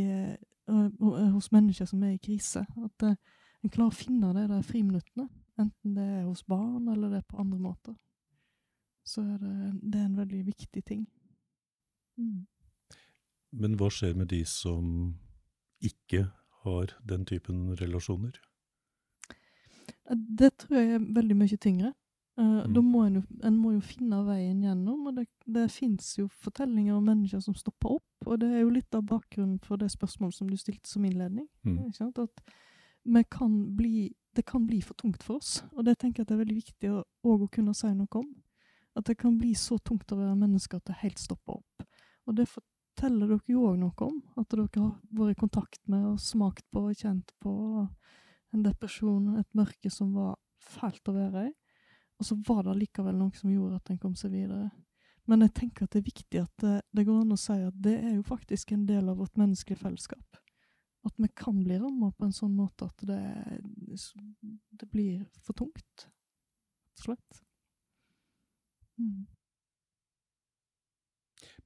[0.67, 2.65] uh, hos mennesker som er i krise.
[2.83, 3.15] At uh,
[3.61, 5.27] en klarer å finne de der friminuttene.
[5.61, 7.95] Enten det er hos barn, eller det er på andre måter.
[9.05, 11.05] Så er det, det er en veldig viktig ting.
[12.17, 12.45] Mm.
[13.51, 15.15] Men hva skjer med de som
[15.83, 16.27] ikke
[16.63, 18.37] har den typen relasjoner?
[20.11, 21.93] Det tror jeg er veldig mye tyngre.
[22.39, 22.73] Uh, mm.
[22.73, 26.29] Da må en, jo, en må jo finne veien gjennom, og det, det fins jo
[26.41, 29.91] fortellinger om mennesker som stopper opp, og det er jo litt av bakgrunnen for det
[29.91, 31.49] spørsmålet som du stilte som innledning.
[31.67, 31.91] Mm.
[32.07, 32.55] At
[33.29, 36.43] kan bli, det kan bli for tungt for oss, og det tenker jeg det er
[36.43, 38.27] veldig viktig å, å kunne si noe om.
[38.95, 41.85] At det kan bli så tungt å være menneske at det helt stopper opp.
[42.27, 46.05] Og det forteller dere jo òg noe om, at dere har vært i kontakt med
[46.11, 47.53] og smakt på og kjent på
[48.51, 51.51] en depresjon, et mørke som var fælt å være i.
[52.19, 54.69] Og så var det likevel noe som gjorde at en kom seg videre.
[55.29, 57.77] Men jeg tenker at det er viktig at det, det, går an å si at
[57.81, 60.40] det er jo faktisk en del av vårt menneskelige fellesskap.
[61.07, 63.21] At vi kan bli ramma på en sånn måte at det,
[64.77, 67.39] det blir for tungt, rett og slett.
[69.01, 69.25] Mm.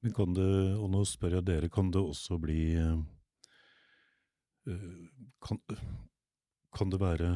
[0.00, 0.48] Men kan det,
[0.78, 3.02] og nå spør jeg dere, kan det også bli uh,
[5.44, 5.60] kan,
[6.74, 7.30] kan det være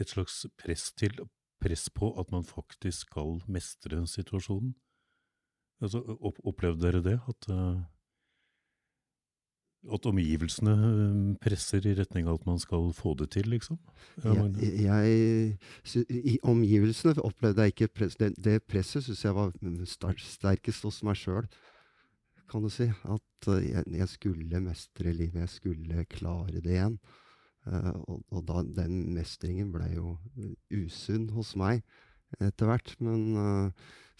[0.00, 1.18] et slags press, til,
[1.60, 4.74] press på at man faktisk skal mestre situasjonen?
[5.82, 7.18] Altså, opplevde dere det?
[7.28, 7.82] At uh,
[9.90, 13.80] At omgivelsene eh, presser i retning av at man skal få det til, liksom?
[14.22, 18.14] Ja, Jeg, jeg, I omgivelsene opplevde jeg ikke press.
[18.20, 19.50] Det, det presset syns jeg var
[20.22, 21.50] sterkest hos meg sjøl,
[22.52, 22.86] kan du si.
[23.02, 26.96] At eh, jeg, jeg skulle mestre livet, jeg skulle klare det igjen.
[27.66, 30.16] Eh, og og da, den mestringen ble jo
[30.70, 31.82] usunn hos meg
[32.38, 32.94] etter hvert.
[33.02, 33.72] Men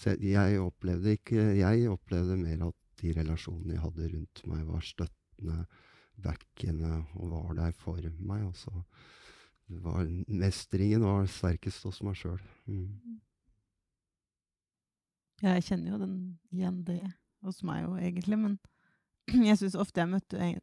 [0.03, 4.83] jeg, jeg opplevde ikke Jeg opplevde mer at de relasjonene jeg hadde rundt meg, var
[5.33, 5.67] støttende,
[6.23, 8.47] bekkene og var der for meg.
[8.47, 8.71] Og så
[9.69, 12.41] var, mestringen var sterkest hos meg sjøl.
[12.67, 13.21] Mm.
[15.43, 16.19] Ja, jeg kjenner jo den
[16.53, 17.01] igjen det
[17.43, 18.59] hos meg jo egentlig, men
[19.49, 20.61] jeg syns ofte jeg møtte jeg,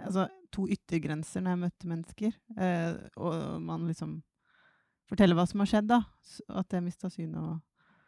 [0.00, 4.22] altså, to yttergrenser når jeg møtte mennesker, eh, og man liksom
[5.10, 6.00] forteller hva som har skjedd, da,
[6.48, 7.60] at jeg mista synet og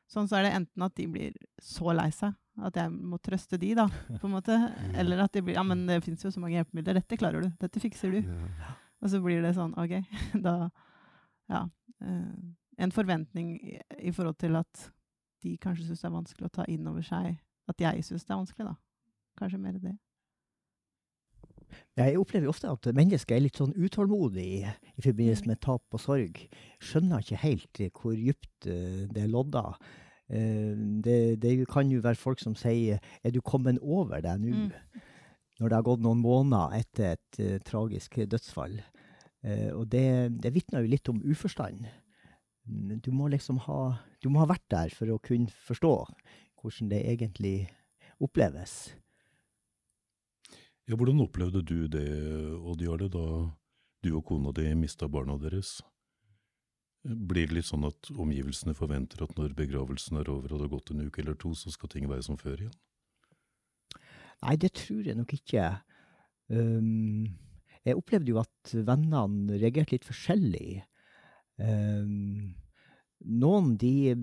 [0.08, 3.58] sånn, så er det enten at de blir så lei seg at jeg må trøste
[3.58, 3.88] de, da,
[4.20, 4.58] på en måte,
[4.94, 7.50] eller at de blir Ja, men det fins jo så mange hjelpemidler, dette klarer du,
[7.60, 8.20] dette fikser du.
[9.02, 9.98] Og så blir det sånn, OK,
[10.46, 10.58] da
[11.50, 11.66] Ja.
[12.02, 12.36] Eh,
[12.74, 14.88] en forventning i, i forhold til at
[15.44, 17.36] de kanskje syns det er vanskelig å ta inn over seg
[17.70, 18.74] at jeg syns det er vanskelig, da.
[19.38, 19.94] Kanskje mer det.
[21.98, 26.02] Jeg opplever ofte at mennesker er litt sånn utålmodige i, i forbindelse med tap og
[26.02, 26.40] sorg.
[26.82, 29.64] Skjønner ikke helt hvor dypt eh, det er lodda.
[30.30, 34.70] Eh, Det, det kan jo være folk som sier 'er du kommet over deg nå'?
[35.60, 38.80] Når det har gått noen måneder etter et uh, tragisk dødsfall.
[39.44, 41.86] Uh, og det, det vitner jo litt om uforstand.
[42.66, 46.06] Mm, Du må liksom ha, du må ha vært der for å kunne forstå
[46.58, 47.70] hvordan det egentlig
[48.18, 48.96] oppleves.
[50.88, 52.08] Ja, hvordan opplevde du det,
[52.60, 53.50] Odd Jarle, da
[54.02, 55.82] du og kona di mista barna deres?
[57.04, 60.72] Blir det litt sånn at omgivelsene forventer at når begravelsen er over og det har
[60.72, 62.76] gått en uke eller to, så skal ting være som før igjen?
[64.44, 65.66] Nei, det tror jeg nok ikke.
[66.48, 67.26] Um,
[67.84, 70.80] jeg opplevde jo at vennene reagerte litt forskjellig.
[71.60, 72.54] Um,
[73.24, 74.14] noen, de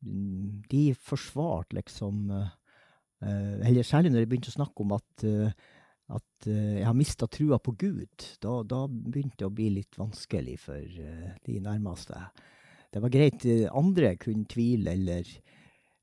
[0.00, 2.48] De forsvarte liksom uh,
[3.22, 5.52] Eller særlig når jeg begynte å snakke om at, uh,
[6.08, 8.28] at uh, jeg har mista trua på Gud.
[8.40, 12.22] Da, da begynte det å bli litt vanskelig for uh, de nærmeste.
[12.92, 15.28] Det var greit, uh, andre kunne tvile eller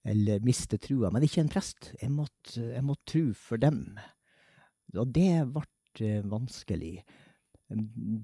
[0.06, 1.92] eller miste trua, men ikke en prest.
[1.98, 3.98] Jeg måtte, jeg måtte tro for dem.
[4.93, 5.66] Og det ble
[6.06, 7.00] eh, vanskelig.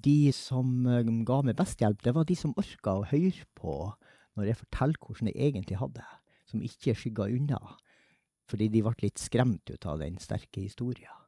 [0.05, 3.77] De som eh, ga meg best hjelp, det var de som orka å høre på
[4.37, 6.05] når jeg forteller hvordan jeg egentlig hadde
[6.47, 7.59] som ikke skygga unna,
[8.51, 11.20] fordi de ble litt skremt ut av den sterke historien.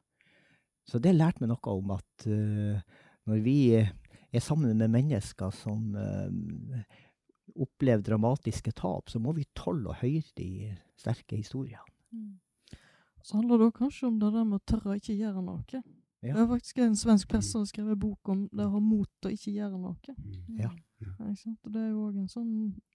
[0.84, 2.80] Så det lærte meg noe om at eh,
[3.24, 6.84] når vi er sammen med mennesker som eh,
[7.54, 11.84] opplever dramatiske tap, så må vi tåle å høre de sterke historiene.
[13.24, 15.82] Så handler det kanskje om det der med å tørre å ikke gjøre noe.
[16.24, 19.08] Det er faktisk en svensk presse som har skrevet bok om det å ha mot
[19.20, 20.14] til å ikke gjøre noe.
[20.60, 20.70] Ja.
[21.04, 21.32] Ja,
[21.68, 22.52] det er jo òg en sånn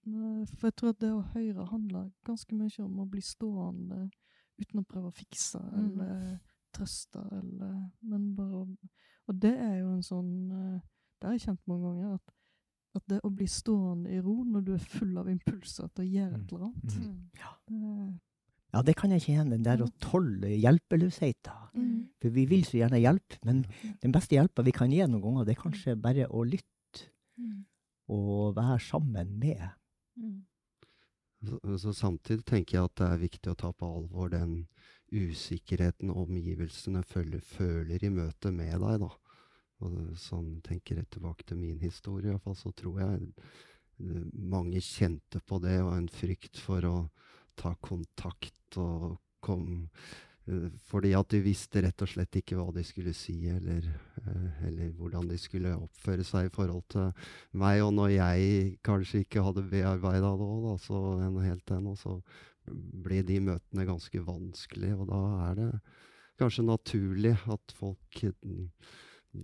[0.08, 4.08] eh, For jeg tror at det å høre handler ganske mye om å bli stående
[4.58, 6.40] uten å prøve å fikse Mm.
[6.80, 8.66] Trøste eller Men bare å
[9.30, 10.80] Og det er jo en sånn eh,
[11.20, 12.34] Det har jeg kjent mange ganger, at,
[12.98, 16.10] at det å bli stående i ro når du er full av impulser til å
[16.16, 18.18] gjøre et eller annet det,
[18.72, 21.70] Ja, det kan jeg kjenne, den der å tåle hjelpeløsheten.
[21.74, 21.94] Mm.
[22.22, 23.64] For vi vil så gjerne hjelpe, men
[23.98, 27.08] den beste hjelpa vi kan gi noen ganger, det er kanskje bare å lytte
[27.40, 27.64] Mm.
[28.08, 29.62] og være sammen med.
[31.42, 34.66] Så, så samtidig tenker jeg at det er viktig å ta på alvor den
[35.10, 39.02] usikkerheten omgivelsene føler, føler i møte med deg.
[39.02, 39.10] da.
[39.80, 44.26] Og sånn tenker jeg tilbake til min historie, i hvert fall, så tror jeg eh,
[44.32, 46.96] mange kjente på det, og en frykt for å
[47.60, 49.88] ta kontakt og kom
[50.46, 53.88] eh, Fordi at de visste rett og slett ikke hva de skulle si, eller,
[54.20, 57.10] eh, eller hvordan de skulle oppføre seg i forhold til
[57.56, 57.80] meg.
[57.86, 62.18] Og når jeg kanskje ikke hadde bearbeida det òg, så en helt ennå, så
[62.72, 64.96] ble de møtene ganske vanskelige.
[64.96, 65.70] Og da er det
[66.40, 68.90] kanskje naturlig at folk eh,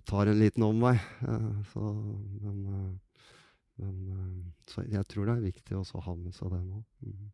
[0.04, 0.94] tar en liten omvei.
[1.28, 1.80] Eh, så,
[2.42, 3.24] men, eh,
[3.82, 6.82] men eh, så jeg tror det er viktig å ha med seg det nå.
[7.06, 7.32] Mm.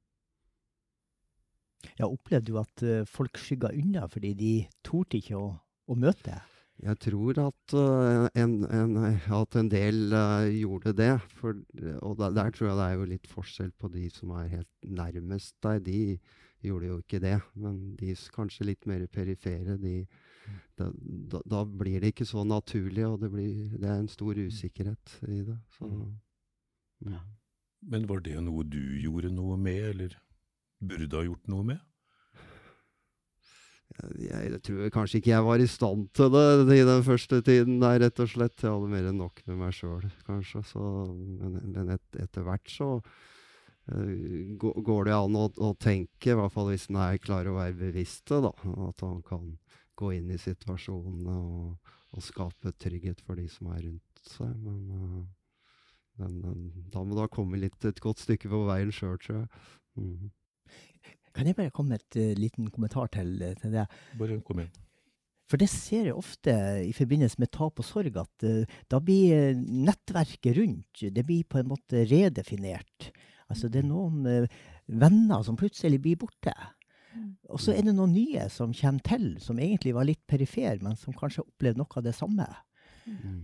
[2.06, 4.52] Opplevde du at folk skygga unna fordi de
[4.86, 5.48] torde ikke å,
[5.90, 6.51] å møte deg?
[6.82, 11.12] Jeg tror at, eh, en, en, at en del uh, gjorde det.
[11.38, 11.54] For,
[12.02, 14.72] og der, der tror jeg det er jo litt forskjell på de som er helt
[14.82, 15.84] nærmest deg.
[15.86, 16.00] De
[16.66, 17.36] gjorde jo ikke det.
[17.54, 20.00] Men de kanskje litt mer perifere, de,
[20.78, 20.90] da,
[21.30, 25.16] da, da blir det ikke så naturlig, og det, blir, det er en stor usikkerhet
[25.28, 25.58] i det.
[25.78, 25.92] Så,
[27.06, 27.22] ja.
[27.94, 30.18] Men var det noe du gjorde noe med, eller
[30.82, 31.88] burde ha gjort noe med?
[34.22, 38.00] Jeg tror kanskje ikke jeg var i stand til det i den første tiden der,
[38.02, 38.56] rett og slett.
[38.62, 40.62] Jeg hadde mer enn nok med meg sjøl, kanskje.
[40.70, 46.38] Så, men men et, etter hvert så uh, går det an å, å tenke, i
[46.38, 48.40] hvert fall hvis en er klar å være bevisst det.
[48.88, 49.54] At han kan
[49.98, 54.52] gå inn i situasjonene og, og skape trygghet for de som er rundt seg.
[54.62, 55.80] Men, uh,
[56.22, 59.42] men, men da må du ha kommet litt et godt stykke på veien sjøl, tror
[59.42, 59.66] jeg.
[60.00, 60.30] Mhm.
[61.32, 63.86] Kan jeg bare komme med et eh, liten kommentar til, eh, til det?
[64.18, 64.72] Bare kom igjen.
[65.52, 69.52] For det ser jeg ofte i forbindelse med tap og sorg, at uh, da blir
[69.58, 73.10] nettverket rundt det blir på en måte redefinert.
[73.52, 76.54] Altså det er noen uh, venner som plutselig blir borte.
[77.52, 80.96] Og så er det noen nye som kommer til, som egentlig var litt perifer, men
[80.96, 82.48] som kanskje har opplevd noe av det samme.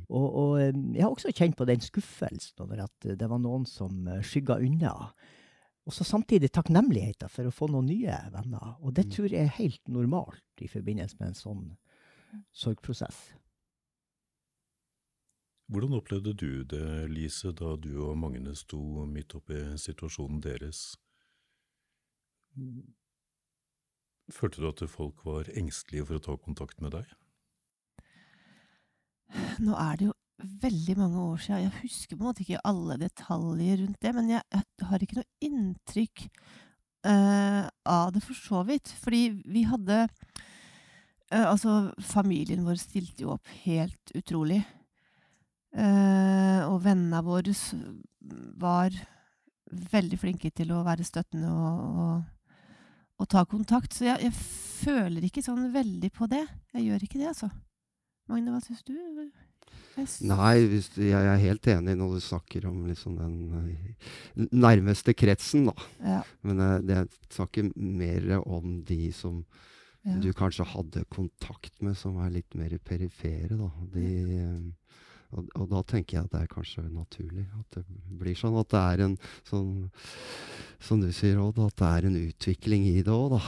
[0.09, 3.67] Og, og eh, jeg har også kjent på den skuffelsen over at det var noen
[3.69, 4.95] som skygga unna.
[5.89, 8.75] Og så samtidig takknemligheten for å få noen nye venner.
[8.85, 11.63] Og det tror jeg er helt normalt i forbindelse med en sånn
[12.53, 13.23] sorgprosess.
[15.73, 20.83] Hvordan opplevde du det, Lise, da du og Magne sto midt oppi situasjonen deres?
[24.33, 27.17] Følte du at folk var engstelige for å ta kontakt med deg?
[29.61, 31.65] Nå er det jo veldig mange år siden.
[31.67, 35.19] Jeg husker på en måte ikke alle detaljer rundt det, men jeg, jeg har ikke
[35.19, 36.25] noe inntrykk
[37.09, 38.93] uh, av det for så vidt.
[39.03, 44.63] Fordi vi hadde uh, Altså, familien vår stilte jo opp helt utrolig.
[45.77, 47.53] Uh, og vennene våre
[48.59, 48.95] var
[49.69, 52.55] veldig flinke til å være støttende og, og,
[53.21, 53.93] og ta kontakt.
[53.95, 56.47] Så jeg, jeg føler ikke sånn veldig på det.
[56.77, 57.51] Jeg gjør ikke det, altså.
[58.29, 58.97] Magne, hva syns du?
[59.99, 64.11] Jeg Nei, hvis, du- jeg er helt enig når du snakker om liksom den eh,
[64.55, 65.75] nærmeste kretsen, da.
[66.05, 66.21] Ja.
[66.47, 69.45] Men eh, det jeg snakker mer om de som
[70.07, 70.15] Ja.
[70.23, 73.67] du kanskje hadde kontakt med, som er litt mer perifere, da.
[73.93, 74.07] De,
[74.39, 74.95] eh,
[75.35, 77.83] og, og da tenker jeg at det er kanskje naturlig at det
[78.23, 78.55] blir sånn.
[78.63, 79.91] At det er en sånn
[80.81, 83.41] Som du sier, Odd, at det er en utvikling i det òg, da.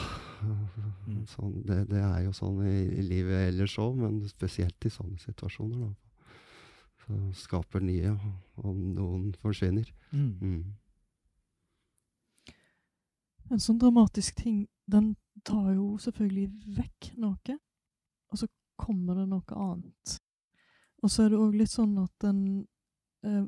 [1.31, 5.17] Sånn, det, det er jo sånn i, i livet ellers òg, men spesielt i sånne
[5.23, 5.85] situasjoner.
[5.87, 6.10] da.
[7.11, 9.91] Så skaper nye, og- og noen forsvinner.
[10.13, 10.39] Mm.
[10.41, 10.65] Mm.
[13.51, 17.59] En sånn dramatisk ting, den tar jo selvfølgelig vekk noe,
[18.31, 18.47] og så
[18.79, 20.21] kommer det noe annet.
[21.03, 22.69] Og så er det òg litt sånn at den
[23.25, 23.45] eh,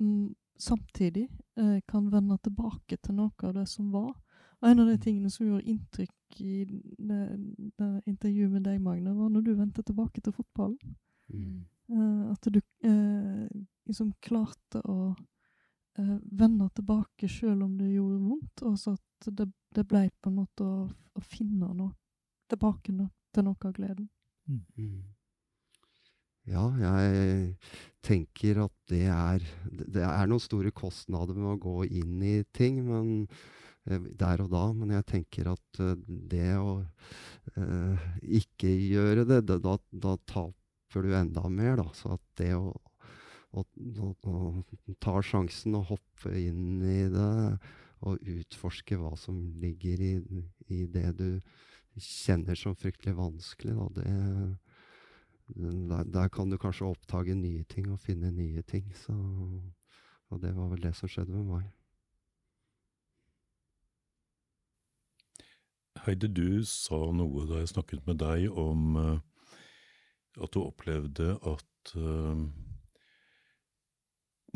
[0.00, 4.12] mm, samtidig eh, kan vende tilbake til noe av det som var.
[4.60, 7.22] Og en av de tingene som gjorde inntrykk i det,
[7.78, 10.96] det intervjuet med deg, Magne, var når du vendte tilbake til fotballen.
[11.32, 13.48] Eh, at du eh,
[13.88, 15.14] liksom klarte å
[15.98, 20.30] eh, vende tilbake selv om det gjorde vondt, og så at det, det ble på
[20.32, 21.94] en måte å, å finne noe
[22.48, 24.10] tilbake no, til noe av gleden.
[24.48, 25.04] Mm.
[26.48, 27.56] Ja, jeg
[28.00, 32.78] tenker at det er Det er noen store kostnader med å gå inn i ting
[32.86, 33.10] men,
[33.84, 36.78] eh, der og da, men jeg tenker at eh, det å
[37.52, 38.08] eh,
[38.40, 41.88] ikke gjøre det, det da, da taper du enda mer, da.
[41.96, 42.72] Så at det å,
[43.52, 47.32] å, å, å ta sjansen og hoppe inn i det
[48.06, 50.12] og utforske hva som ligger i,
[50.70, 51.28] i det du
[51.98, 54.12] kjenner som fryktelig vanskelig, da, det
[55.56, 58.92] der, der kan du kanskje oppdage nye ting og finne nye ting.
[58.94, 59.12] Så,
[60.28, 61.70] og det var vel det som skjedde med meg.
[66.04, 69.18] Heidi, du sa noe da jeg snakket med deg om eh,
[70.42, 72.42] at du opplevde at uh,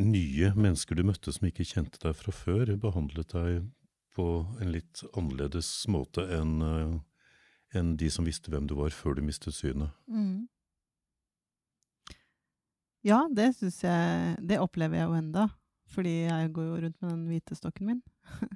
[0.03, 3.63] nye mennesker du møtte som ikke kjente deg fra før, behandlet deg
[4.13, 4.27] på
[4.61, 7.01] en litt annerledes måte enn uh,
[7.73, 9.93] enn de som visste hvem du var før du mistet synet.
[10.07, 10.49] Mm.
[13.03, 15.49] Ja, det syns jeg Det opplever jeg jo enda.
[15.93, 18.03] Fordi jeg går jo rundt med den hvite stokken min.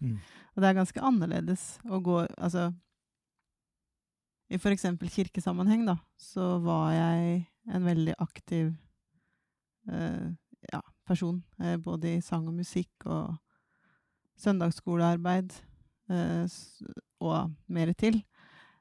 [0.00, 0.18] Mm.
[0.55, 2.70] og det er ganske annerledes å gå Altså
[4.47, 8.68] I eksempel kirkesammenheng, da, så var jeg en veldig aktiv
[9.91, 10.28] eh,
[10.73, 11.42] ja, person.
[11.58, 13.34] Eh, både i sang og musikk og
[14.39, 15.57] søndagsskolearbeid
[16.10, 16.47] eh,
[17.20, 18.23] og mer til.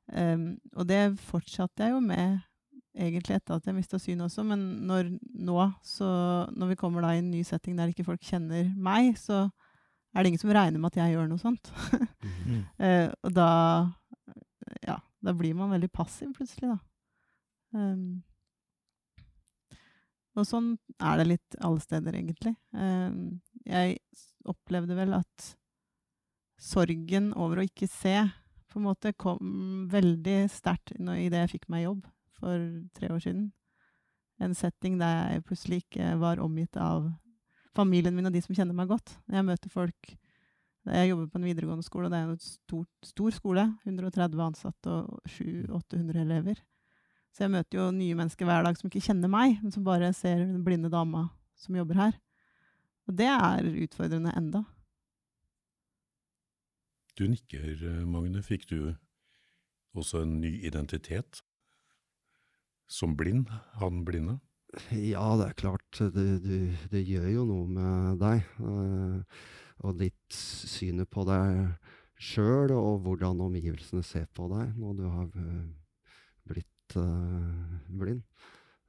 [0.06, 2.44] Um, og det fortsatte jeg jo med
[2.94, 6.08] egentlig etter at jeg mista synet også, men når, nå, så
[6.54, 9.48] når vi kommer da i en ny setting der ikke folk kjenner meg, så
[10.14, 11.72] er det ingen som regner med at jeg gjør noe sånt.
[12.46, 12.62] Mhm.
[12.82, 13.50] uh, og da
[14.86, 14.96] ja,
[15.26, 16.80] da blir man veldig passiv plutselig, da.
[17.76, 18.24] Um,
[20.36, 22.56] og sånn er det litt alle steder, egentlig.
[22.76, 24.00] Um, jeg
[24.46, 25.52] opplevde vel at
[26.62, 28.18] sorgen over å ikke se
[28.72, 32.60] på en måte kom veldig sterkt idet jeg fikk meg jobb for
[32.98, 33.46] tre år siden.
[34.44, 37.08] En setting der jeg plutselig ikke var omgitt av
[37.76, 39.16] familien min og de som kjenner meg godt.
[39.32, 40.12] Jeg møter folk
[40.86, 43.64] Jeg jobber på en videregående skole, og det er jo en stor, stor skole.
[43.88, 46.62] 130 ansatte og 700-800 elever.
[47.34, 50.14] Så jeg møter jo nye mennesker hver dag som ikke kjenner meg, men som bare
[50.16, 51.26] ser den blinde dama
[51.60, 52.20] som jobber her.
[53.10, 54.64] Og det er utfordrende enda.
[57.16, 58.44] Du nikker, Magne.
[58.44, 58.94] Fikk du
[59.96, 61.42] også en ny identitet?
[62.92, 63.50] Som blind?
[63.80, 64.40] Han blinde?
[64.92, 65.86] Ja, det er klart.
[66.00, 68.44] Det, det, det gjør jo noe med deg.
[68.60, 69.46] eh,
[69.84, 71.76] og ditt synet på deg
[72.22, 75.66] sjøl, og hvordan omgivelsene ser på deg når du har eh,
[76.48, 78.22] blitt uh, blind.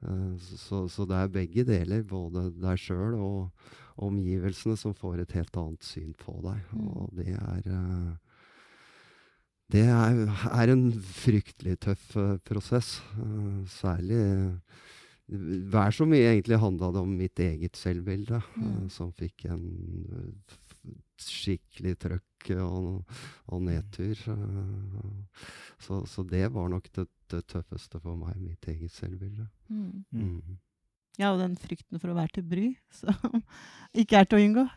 [0.04, 3.66] Uh, så, så det er begge deler, både deg sjøl og
[4.06, 6.62] omgivelsene, som får et helt annet syn på deg.
[6.76, 8.14] Og det er uh,
[9.74, 10.20] det er,
[10.54, 12.12] er en fryktelig tøff
[12.46, 13.00] prosess.
[13.66, 14.20] særlig
[15.26, 18.84] Vær så mye egentlig handla det om mitt eget selvbilde, Mm.
[18.94, 19.64] som fikk en
[21.22, 23.16] skikkelig trøkk og,
[23.50, 24.20] og nedtur.
[25.82, 29.48] så, så det var nok det, det tøffeste for meg, mitt eget selvbilde.
[29.68, 30.04] Mm.
[30.12, 30.58] Mm.
[31.16, 33.38] Ja, og den frykten for å være til bry, som
[34.00, 34.66] ikke er til å unngå.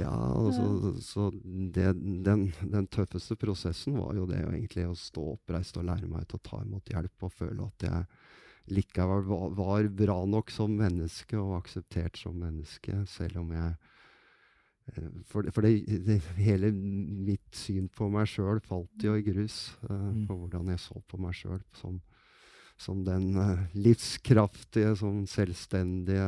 [0.00, 1.90] Ja, altså, så det,
[2.24, 6.24] den, den tøffeste prosessen var jo det å egentlig å stå oppreist og lære meg
[6.30, 8.06] til å ta imot hjelp og føle at jeg
[8.72, 13.74] likevel var, var bra nok som menneske og akseptert som menneske, selv om jeg
[15.30, 20.12] For, for det, det, hele mitt syn på meg sjøl falt jo i grus, Uh,
[20.28, 21.96] på hvordan jeg så på meg sjøl som,
[22.80, 26.26] som den uh, livskraftige, som selvstendige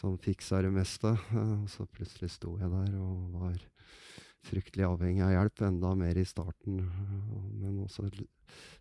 [0.00, 1.14] som fiksa det meste.
[1.30, 3.62] Uh, og så plutselig sto jeg der og var
[4.50, 6.82] fryktelig avhengig av hjelp, enda mer i starten.
[7.60, 8.08] Men også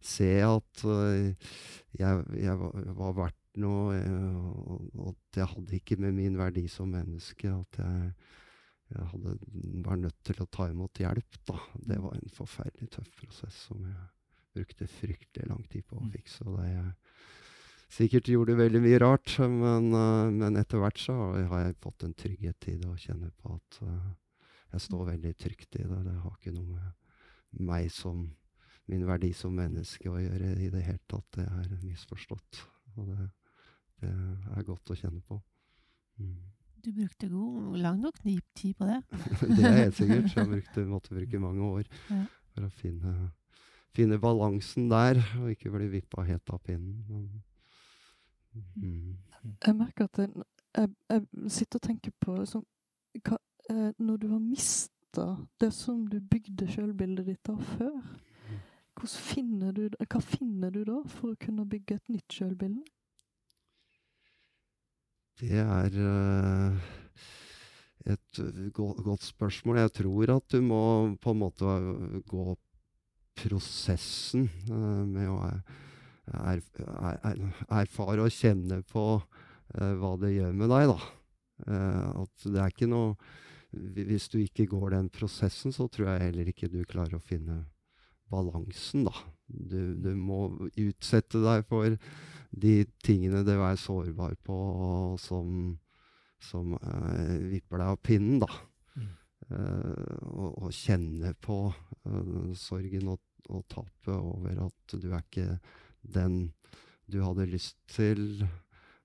[0.02, 0.84] se at
[2.00, 3.98] jeg, jeg var, verdt noe,
[4.96, 8.14] og at jeg hadde ikke med min verdi som menneske at jeg,
[8.90, 9.36] jeg hadde,
[9.86, 11.38] var nødt til å ta imot hjelp.
[11.46, 11.58] Da.
[11.92, 14.08] Det var en forferdelig tøff prosess som jeg
[14.58, 16.46] brukte fryktelig lang tid på å fikse.
[16.48, 16.94] og det jeg
[17.94, 21.16] sikkert gjorde veldig mye rart, men, eh, men etter hvert så
[21.52, 24.10] har jeg fått en trygghet i det og kjenner på at eh,
[24.74, 26.04] jeg står veldig trygt i det.
[26.06, 28.28] Det har ikke noe med meg som
[28.90, 31.28] min verdi som menneske å gjøre i det hele tatt.
[31.38, 32.62] Det er misforstått.
[32.98, 33.28] Og det,
[34.02, 34.14] det
[34.58, 35.38] er godt å kjenne på.
[36.22, 36.38] Mm.
[36.84, 38.20] Du brukte god, lang nok
[38.56, 39.04] tid på det.
[39.58, 40.36] det er helt sikkert.
[40.36, 42.26] Jeg brukte, måtte bruke mange år Ja.
[42.54, 43.32] for å finne,
[43.96, 47.04] finne balansen der, og ikke bli vippa helt av pinnen.
[47.10, 47.44] Men,
[48.76, 49.18] mm.
[49.66, 50.30] Jeg merker at jeg,
[50.78, 52.66] jeg, jeg sitter og tenker på sånn,
[53.26, 53.38] hva,
[53.70, 55.28] eh, Når du har mista
[55.60, 58.02] det som du bygde sjølbildet ditt av før,
[59.08, 62.84] finner du, hva finner du da for å kunne bygge et nytt sjølbilde?
[65.40, 66.80] Det er eh,
[68.12, 68.40] et
[68.76, 69.78] godt spørsmål.
[69.86, 70.82] Jeg tror at du må
[71.22, 71.76] på en måte
[72.28, 72.56] gå
[73.40, 75.38] prosessen eh, med å
[76.30, 77.40] er, er, er,
[77.82, 81.00] erfare og kjenne på eh, hva det gjør med deg, da.
[81.72, 83.16] Eh, at det er ikke noe
[83.70, 87.64] Hvis du ikke går den prosessen, så tror jeg heller ikke du klarer å finne
[88.30, 89.14] balansen, da.
[89.48, 91.96] Du, du må utsette deg for
[92.50, 95.78] de tingene du er sårbar på, og som,
[96.42, 98.50] som eh, vipper deg av pinnen, da.
[99.50, 105.60] Eh, og, og kjenne på eh, sorgen og, og tapet over at du er ikke
[106.02, 106.42] den
[107.10, 108.44] du hadde lyst til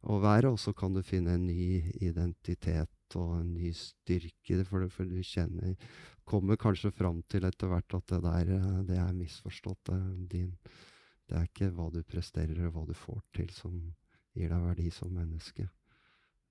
[0.05, 4.85] å være, og så kan du finne en ny identitet og en ny styrke for,
[4.85, 5.77] det, for du kjenner
[6.25, 9.91] Kommer kanskje fram til etter hvert at det der, eh, det er misforstått.
[9.91, 10.53] Det, er din,
[11.29, 13.77] det er ikke hva du presterer og hva du får til som
[14.35, 15.69] gir deg verdi som menneske.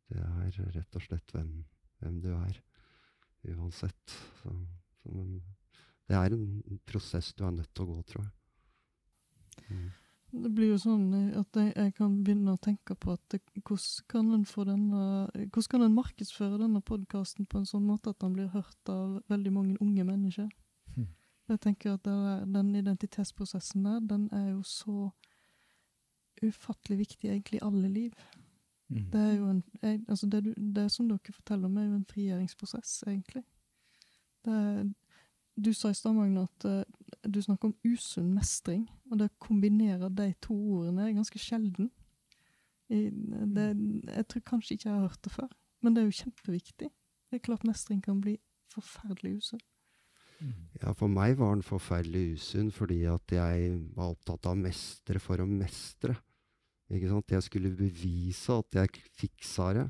[0.09, 1.51] Det er rett og slett hvem,
[2.01, 2.61] hvem du er,
[3.53, 4.15] uansett.
[4.41, 4.53] Så,
[5.01, 5.41] så, men
[6.09, 9.67] det er en prosess du er nødt til å gå, tror jeg.
[9.69, 9.91] Mm.
[10.33, 11.03] Det blir jo sånn
[11.37, 15.83] at jeg, jeg kan begynne å tenke på at hvordan kan en denne Hvordan kan
[15.85, 19.77] en markedsføre denne podkasten på en sånn måte at den blir hørt av veldig mange
[19.83, 20.49] unge mennesker?
[21.49, 25.09] Jeg tenker at er, Den identitetsprosessen der, den er jo så
[26.43, 28.11] ufattelig viktig egentlig i alle liv.
[28.89, 29.05] Mm.
[29.11, 29.63] Det er jo en
[30.07, 33.43] altså det, du, det som dere forteller om, er jo en frigjøringsprosess, egentlig.
[34.45, 34.83] Er,
[35.65, 38.87] du sa i stad, Magne, at uh, du snakker om usunn mestring.
[39.11, 41.91] Og det å kombinere de to ordene er ganske sjelden.
[42.89, 43.09] I,
[43.55, 43.67] det,
[44.09, 46.89] jeg tror kanskje ikke jeg har hørt det før, men det er jo kjempeviktig.
[46.89, 48.35] Det er klart mestring kan bli
[48.73, 49.61] forferdelig usunn.
[50.81, 55.21] Ja, for meg var den forferdelig usunn fordi at jeg var opptatt av å mestre
[55.23, 56.17] for å mestre.
[56.93, 57.31] Ikke sant?
[57.31, 59.85] Jeg skulle bevise at jeg fiksa det.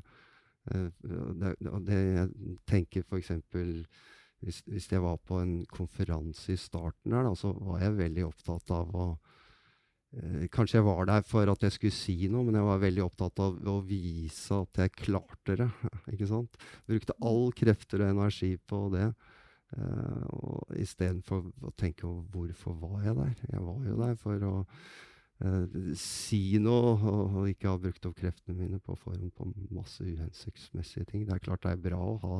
[0.70, 1.54] Eh, det,
[1.88, 3.32] det jeg tenker f.eks.
[4.44, 8.26] Hvis, hvis jeg var på en konferanse i starten her, da, så var jeg veldig
[8.28, 9.06] opptatt av å
[10.14, 13.06] eh, Kanskje jeg var der for at jeg skulle si noe, men jeg var veldig
[13.06, 15.70] opptatt av å vise at jeg klarte det.
[16.14, 16.60] ikke sant?
[16.86, 19.08] Brukte all krefter og energi på det.
[19.74, 23.34] Uh, og Istedenfor å tenke over hvorfor var jeg der.
[23.50, 28.16] Jeg var jo der for å uh, si noe og, og ikke ha brukt opp
[28.20, 31.24] kreftene mine på forhånd på masse uhensiktsmessige ting.
[31.26, 32.38] Det er klart det er bra å ha,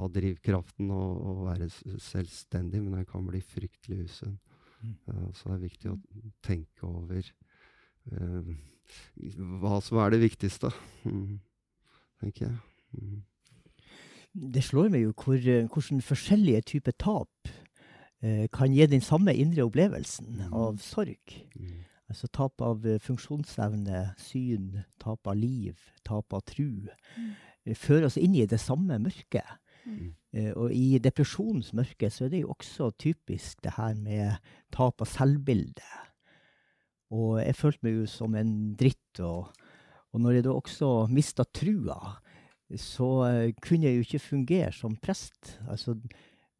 [0.00, 4.36] ha drivkraften og, og være selvstendig, men den kan bli fryktelig usunn.
[4.82, 4.94] Mm.
[5.08, 6.00] Uh, så det er viktig å
[6.44, 7.32] tenke over
[9.60, 10.70] hva som er det viktigste,
[11.04, 11.34] mm,
[12.22, 12.60] tenker jeg.
[12.96, 13.18] Mm.
[14.38, 17.50] Det slår meg jo hvor, eh, hvordan forskjellige typer tap
[18.22, 21.38] eh, kan gi den samme indre opplevelsen av sorg.
[22.08, 25.76] Altså tap av eh, funksjonsevne, syn, tap av liv,
[26.06, 26.88] tap av tru.
[27.18, 27.32] Mm.
[27.76, 29.58] Fører oss inn i det samme mørket.
[30.32, 35.00] Eh, og i depresjonens mørke så er det jo også typisk det her med tap
[35.04, 35.88] av selvbilde.
[37.16, 39.20] Og jeg følte meg jo som en dritt.
[39.24, 39.48] Og,
[40.12, 42.18] og når jeg da også mista trua,
[42.76, 45.54] så eh, kunne jeg jo ikke fungere som prest.
[45.68, 45.96] Altså,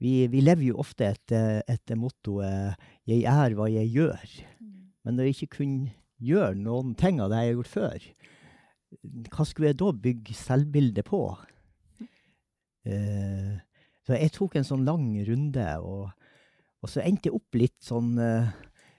[0.00, 2.78] vi, vi lever jo ofte etter, etter mottoet
[3.08, 4.36] 'jeg er hva jeg gjør'.
[5.04, 8.06] Men når jeg ikke kunne gjøre noen ting av det jeg har gjort før,
[9.28, 11.22] hva skulle jeg da bygge selvbildet på?
[12.88, 13.58] Eh,
[14.06, 16.08] så jeg tok en sånn lang runde, og,
[16.80, 18.48] og så endte jeg opp litt sånn eh,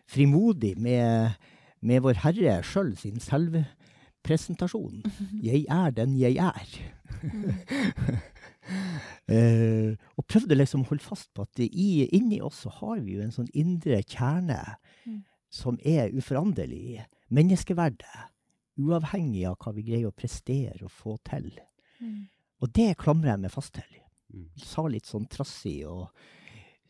[0.09, 1.39] frimodig med,
[1.81, 3.17] med Vår Herre sjøl sin
[4.23, 5.03] selvpresentasjon.
[5.43, 6.69] Jeg er den jeg er.
[9.29, 13.15] uh, og prøvde liksom å holde fast på at i, inni oss så har vi
[13.17, 15.23] jo en sånn indre kjerne Mm.
[15.49, 17.05] som er uforanderlig.
[17.31, 18.27] Menneskeverdet.
[18.77, 21.47] Uavhengig av hva vi greier å prestere og få til.
[22.01, 22.27] Mm.
[22.61, 23.95] Og det klamrer jeg meg fast til.
[24.59, 26.09] Sa litt sånn trassig og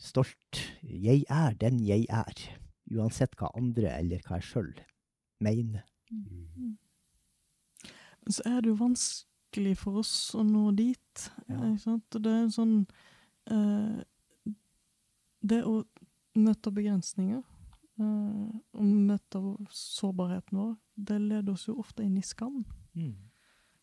[0.01, 0.59] stolt.
[0.83, 2.33] Jeg er den jeg er.
[2.91, 4.74] Uansett hva andre eller hva jeg sjøl
[5.40, 5.85] mener.
[6.11, 6.75] Mm.
[8.30, 11.30] Så er det jo vanskelig for oss å nå dit.
[11.48, 12.06] Ikke sant?
[12.16, 12.75] Og det er en sånn
[13.49, 14.03] eh,
[15.41, 15.80] Det å
[16.40, 19.41] møte begrensninger eh, og møte
[19.74, 22.61] sårbarheten vår, det leder oss jo ofte inn i skam.
[22.93, 23.16] Mm.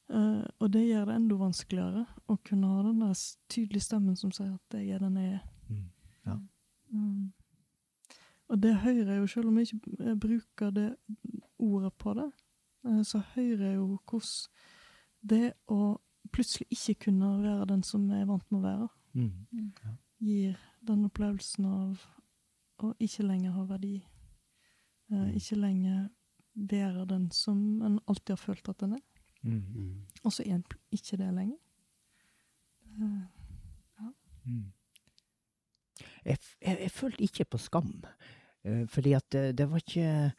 [0.08, 3.16] Eh, og det gjør det enda vanskeligere å kunne ha den der
[3.50, 5.42] tydelige stemmen som sier at jeg er den jeg er.
[6.26, 6.38] Ja.
[6.94, 7.32] Mm.
[8.46, 10.90] Og det hører jeg jo, selv om jeg ikke eh, bruker det
[11.58, 12.28] ordet på det,
[13.04, 14.50] så hører jeg jo hvordan
[15.26, 15.96] det å
[16.32, 19.72] plutselig ikke kunne være den som jeg er vant med å være, Mm.
[20.20, 22.02] gir den opplevelsen av
[22.84, 23.94] å ikke lenger ha verdi.
[25.10, 26.08] Eh, ikke lenger
[26.54, 29.00] være den som en alltid har følt at en er.
[29.42, 30.02] Mm.
[30.24, 31.56] Og så er en ikke det lenger.
[33.00, 33.24] Eh,
[34.00, 34.10] ja.
[34.44, 34.72] Mm.
[36.24, 38.04] Jeg, jeg, jeg følte ikke på skam.
[38.64, 40.32] eh, fordi at det, det, var ikke,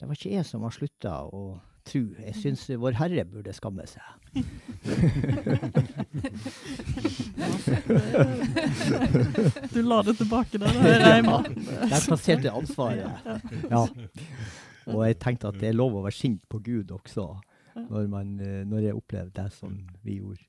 [0.00, 2.02] det var ikke jeg som var slutta å tro.
[2.22, 4.06] Jeg syns Vår Herre burde skamme seg.
[9.72, 11.24] Du la det tilbake der, hører jeg.
[11.90, 13.10] Der plasserte jeg ansvaret.
[13.70, 13.82] Ja.
[14.90, 17.24] Og jeg tenkte at det er lov å være sint på Gud også,
[17.90, 19.70] når, man, eh, når jeg opplevde det som
[20.06, 20.44] vi gjorde.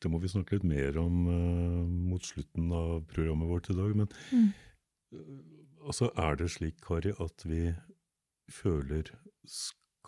[0.00, 3.90] Det må vi snakke litt mer om uh, mot slutten av programmet vårt i dag.
[3.98, 4.48] Men Mm.
[5.12, 5.18] eh,
[5.86, 7.74] altså, er det slik, Kari, at vi
[8.50, 9.02] føler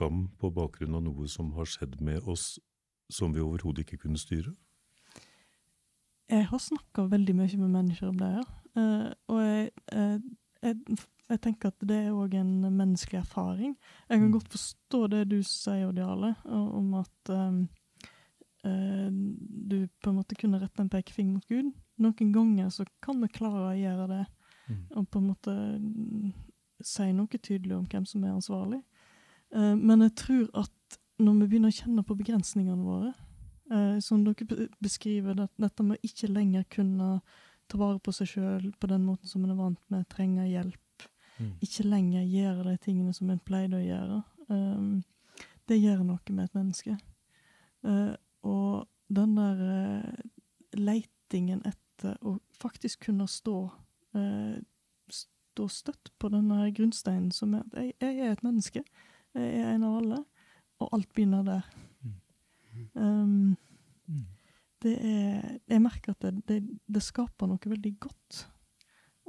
[0.02, 2.58] skam på bakgrunn av noe som har skjedd med oss
[3.12, 4.54] som vi overhodet ikke kunne styre?
[6.30, 8.42] Jeg har snakka veldig mye med mennesker om det ja.
[8.80, 10.18] eh, og jeg, eh,
[10.62, 10.98] jeg,
[11.28, 13.76] jeg tenker at det er òg en menneskelig erfaring.
[14.08, 17.60] Jeg kan godt forstå det du sier, Odd Jarle, om at um,
[18.66, 21.72] uh, du på en måte kunne rette en pekefinger mot Gud.
[22.02, 24.24] Noen ganger så kan vi klare å gjøre det,
[24.96, 26.32] og på en måte mm,
[26.84, 28.82] si noe tydelig om hvem som er ansvarlig.
[29.54, 33.12] Eh, men jeg tror at når vi begynner å kjenne på begrensningene våre,
[33.70, 37.20] eh, som dere beskriver, det, dette med å ikke lenger kunne
[37.68, 40.78] ta vare på seg sjøl på den måten som en er vant med, trenger hjelp,
[41.40, 41.54] Mm.
[41.64, 44.18] ikke lenger gjøre de tingene som en pleide å gjøre,
[44.50, 46.98] eh, det gjør noe med et menneske.
[48.44, 50.12] Og den der
[50.72, 53.70] leitingen etter å faktisk kunne stå
[55.52, 58.82] stå støtt på denne grunnsteinen som er at jeg, jeg er et menneske.
[59.34, 60.20] Er en av alle.
[60.82, 61.68] Og alt begynner der.
[62.94, 63.56] Um,
[64.82, 68.46] det er Jeg merker at det, det, det skaper noe veldig godt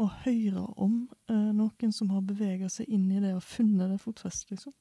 [0.01, 3.99] å høre om uh, noen som har bevega seg inn i det og funnet det
[4.01, 4.73] fotfestet, liksom.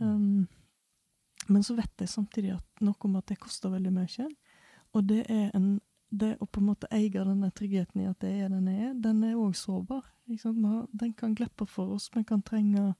[0.00, 0.48] Um,
[1.48, 4.26] men så vet jeg samtidig at noe om at det koster veldig mye.
[4.92, 5.78] Og det er en
[6.10, 8.94] det å på en måte eie denne tryggheten i at det er den jeg er,
[8.98, 10.08] den er òg sårbar.
[10.26, 12.08] Den kan glippe for oss.
[12.14, 12.94] Vi kan trenge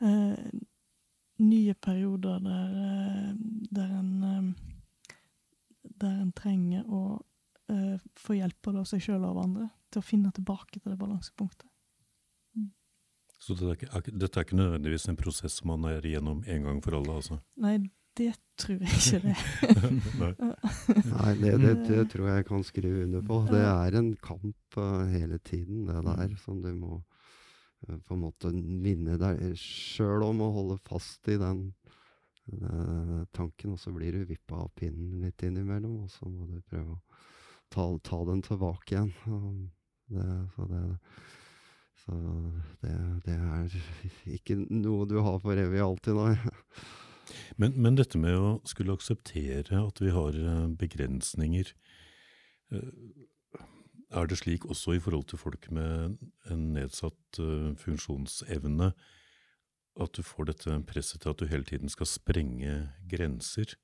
[0.00, 0.60] eh,
[1.40, 3.34] nye perioder der, eh,
[3.70, 4.66] der en eh,
[6.00, 7.20] Der en trenger å
[7.68, 10.92] eh, få hjelp både av seg sjøl og av andre til å finne tilbake til
[10.92, 11.68] det balansepunktet.
[13.40, 16.80] Så dette er ikke, dette er ikke nødvendigvis en prosess man er igjennom en gang
[16.84, 17.38] for alle, altså?
[17.60, 17.78] Nei,
[18.20, 19.36] det tror jeg ikke det.
[21.14, 21.32] Nei.
[21.40, 23.38] Det, det, det tror jeg jeg kan skrive under på.
[23.48, 27.00] Det er en kamp uh, hele tiden, det der, som du må
[27.86, 31.66] på en måte minne deg sjøl om å holde fast i den
[32.52, 36.58] uh, tanken, og så blir du vippa av pinnen litt innimellom, og så må du
[36.68, 37.02] prøve å
[37.72, 39.12] ta, ta den tilbake igjen.
[40.10, 40.26] Det,
[40.56, 40.82] så det,
[42.04, 42.16] så
[42.82, 43.76] det, det er
[44.36, 46.34] ikke noe du har for evig alltid, nei.
[47.60, 51.68] Men, men dette med å skulle akseptere at vi har eh, begrensninger,
[52.74, 52.88] eh,
[54.10, 56.16] er det slik også i forhold til folk med
[56.50, 58.92] en nedsatt eh, funksjonsevne
[60.00, 62.74] at du får dette presset til at du hele tiden skal sprenge
[63.10, 63.74] grenser?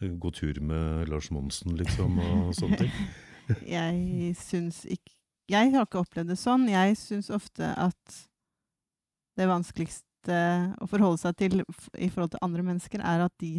[0.00, 2.94] Eh, Gå tur med Lars Monsen, liksom, og sånne ting?
[3.66, 5.16] Jeg syns ikke
[5.50, 6.68] Jeg har ikke opplevd det sånn.
[6.70, 8.18] Jeg syns ofte at
[9.34, 10.36] det vanskeligste
[10.78, 11.62] å forholde seg til
[11.98, 13.56] i forhold til andre mennesker, er at de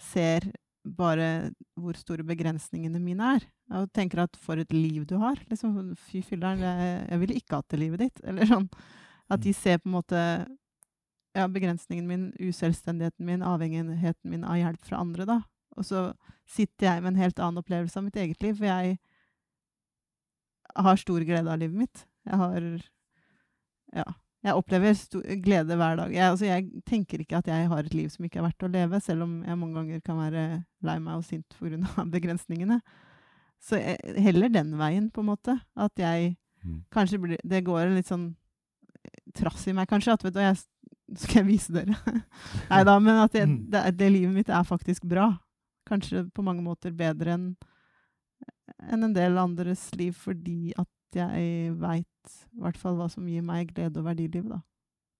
[0.00, 0.46] ser
[0.86, 3.46] bare hvor store begrensningene mine er.
[3.74, 5.42] Og tenker at 'for et liv du har'.
[5.50, 8.20] Liksom, Fy filler'n, jeg, jeg ville ikke hatt det livet ditt.
[8.28, 8.68] Eller sånn.
[9.30, 10.20] At de ser på en måte
[11.34, 15.40] ja, begrensningen min, uselvstendigheten min, avhengigheten min av hjelp fra andre, da.
[15.76, 16.12] Og så
[16.48, 18.98] sitter jeg med en helt annen opplevelse av mitt eget liv, for jeg
[20.76, 22.06] har stor glede av livet mitt.
[22.26, 22.62] Jeg har
[23.94, 24.04] Ja.
[24.44, 24.98] Jeg opplever
[25.42, 26.12] glede hver dag.
[26.14, 28.70] Jeg, altså, jeg tenker ikke at jeg har et liv som ikke er verdt å
[28.70, 30.42] leve, selv om jeg mange ganger kan være
[30.86, 32.04] lei meg og sint pga.
[32.16, 32.80] begrensningene.
[33.62, 35.56] Så jeg, heller den veien, på en måte.
[35.74, 36.36] At jeg
[36.94, 38.28] kanskje blir Det går en litt sånn
[39.36, 40.14] trass i meg, kanskje.
[40.14, 40.60] At vet du, jeg,
[41.22, 41.96] skal jeg vise dere?
[42.72, 45.32] Nei da, men at jeg, det, det livet mitt er faktisk bra.
[45.88, 47.48] Kanskje på mange måter bedre enn
[48.82, 53.44] enn en del andres liv, fordi at jeg veit i hvert fall hva som gir
[53.46, 54.60] meg glede og verdi i livet, da.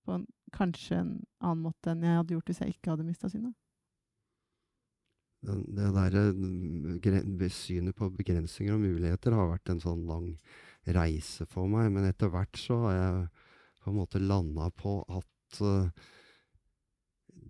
[0.06, 3.30] På en, kanskje en annen måte enn jeg hadde gjort hvis jeg ikke hadde mista
[3.30, 3.54] synet.
[5.46, 10.30] Det derre mm, synet på begrensninger og muligheter har vært en sånn lang
[10.96, 11.92] reise for meg.
[11.94, 13.26] Men etter hvert så har jeg
[13.82, 16.06] på en måte landa på at eh,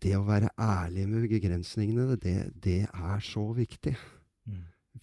[0.04, 3.94] det å være ærlig med begrensningene, det, det er så viktig.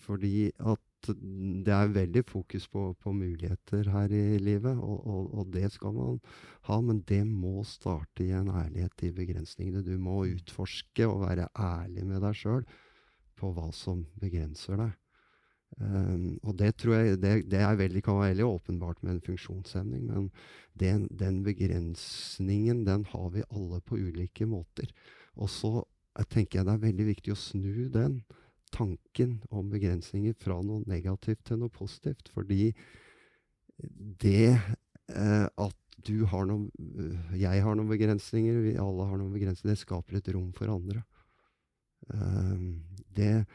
[0.04, 5.52] Fordi at det er veldig fokus på, på muligheter her i livet, og, og, og
[5.54, 6.20] det skal man
[6.70, 6.80] ha.
[6.82, 9.84] Men det må starte i en ærlighet i begrensningene.
[9.86, 12.68] Du må utforske og være ærlig med deg sjøl
[13.40, 15.00] på hva som begrenser deg.
[15.82, 20.04] Um, og det tror jeg det, det veldig, kan være veldig åpenbart med en funksjonshemning,
[20.06, 20.28] men
[20.78, 24.94] den, den begrensningen den har vi alle på ulike måter.
[25.34, 25.82] Og så
[26.30, 28.22] tenker jeg det er veldig viktig å snu den
[28.74, 32.32] tanken om begrensninger fra noe negativt til noe positivt.
[32.34, 32.72] Fordi
[34.24, 39.34] det eh, at du har noen øh, Jeg har noen begrensninger, vi alle har noen
[39.34, 41.04] begrensninger, det skaper et rom for andre.
[42.12, 42.84] Um,
[43.16, 43.46] det,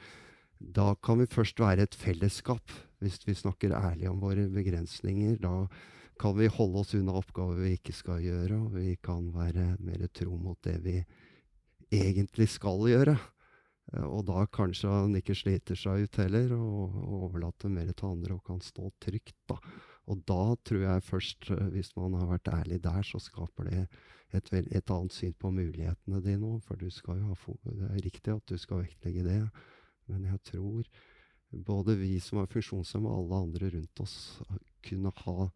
[0.59, 2.73] da kan vi først være et fellesskap,
[3.03, 5.37] hvis vi snakker ærlig om våre begrensninger.
[5.43, 5.67] Da
[6.19, 10.07] kan vi holde oss unna oppgaver vi ikke skal gjøre, og vi kan være mer
[10.15, 10.97] tro mot det vi
[11.95, 13.19] egentlig skal gjøre.
[13.95, 18.13] Eh, Og da kanskje han ikke sliter seg ut heller, og, og overlater mer til
[18.13, 19.37] andre og kan stå trygt.
[19.49, 19.59] da.
[20.09, 23.87] Og da tror jeg først, eh, hvis man har vært ærlig der, så skaper det
[24.33, 26.63] et, et annet syn på mulighetene dine òg.
[26.65, 29.43] For du skal jo ha det er riktig at du skal vektlegge det,
[30.09, 30.89] men jeg tror
[31.65, 34.17] både vi som er funksjonshemmede og alle andre rundt oss
[34.85, 35.49] kunne ha,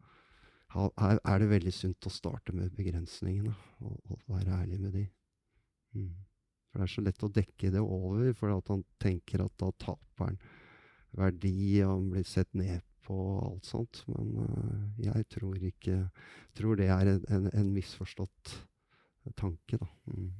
[0.72, 3.52] ha er, er det veldig sunt å starte med begrensningene
[3.84, 5.04] og, og være ærlig med de.
[5.96, 6.14] Mm.
[6.72, 9.68] For det er så lett å dekke det over, for at han tenker at da
[9.76, 10.38] taper han
[11.12, 14.00] verdi, og han blir sett ned på og alt sånt.
[14.08, 15.98] Men uh, jeg tror ikke
[16.56, 18.54] tror det er en, en, en misforstått
[19.36, 19.88] tanke, da.
[20.08, 20.32] Mm.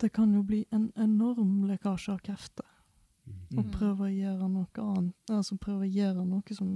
[0.00, 2.66] Det kan jo bli en enorm lekkasje av krefter.
[3.50, 3.66] Mm.
[3.70, 6.70] prøve å gjøre noe annet, altså prøve å gjøre noe som,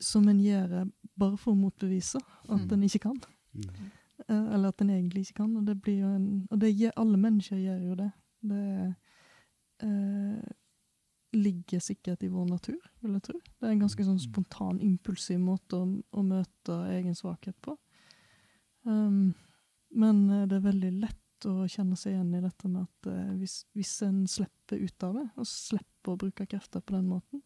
[0.00, 0.84] som en gjør
[1.20, 2.72] bare for å motbevise at Mm.
[2.72, 3.18] en ikke kan.
[3.52, 3.90] Mm.
[4.28, 5.56] Eh, Eller at en egentlig ikke kan.
[5.56, 8.10] Og det blir jo en Og det alle mennesker gjør jo det.
[8.44, 8.94] Det
[9.82, 10.52] eh,
[11.34, 13.38] ligger sikkert i vår natur, vil jeg tro.
[13.60, 17.74] Det er en ganske sånn spontan, impulsiv måte å, å møte egen svakhet på.
[18.84, 19.34] Um,
[19.96, 23.32] men eh, det er veldig lett å kjenne seg igjen i dette med at eh,
[23.40, 27.42] hvis, hvis en slipper ut av det, og slipper å bruke krefter på den måten,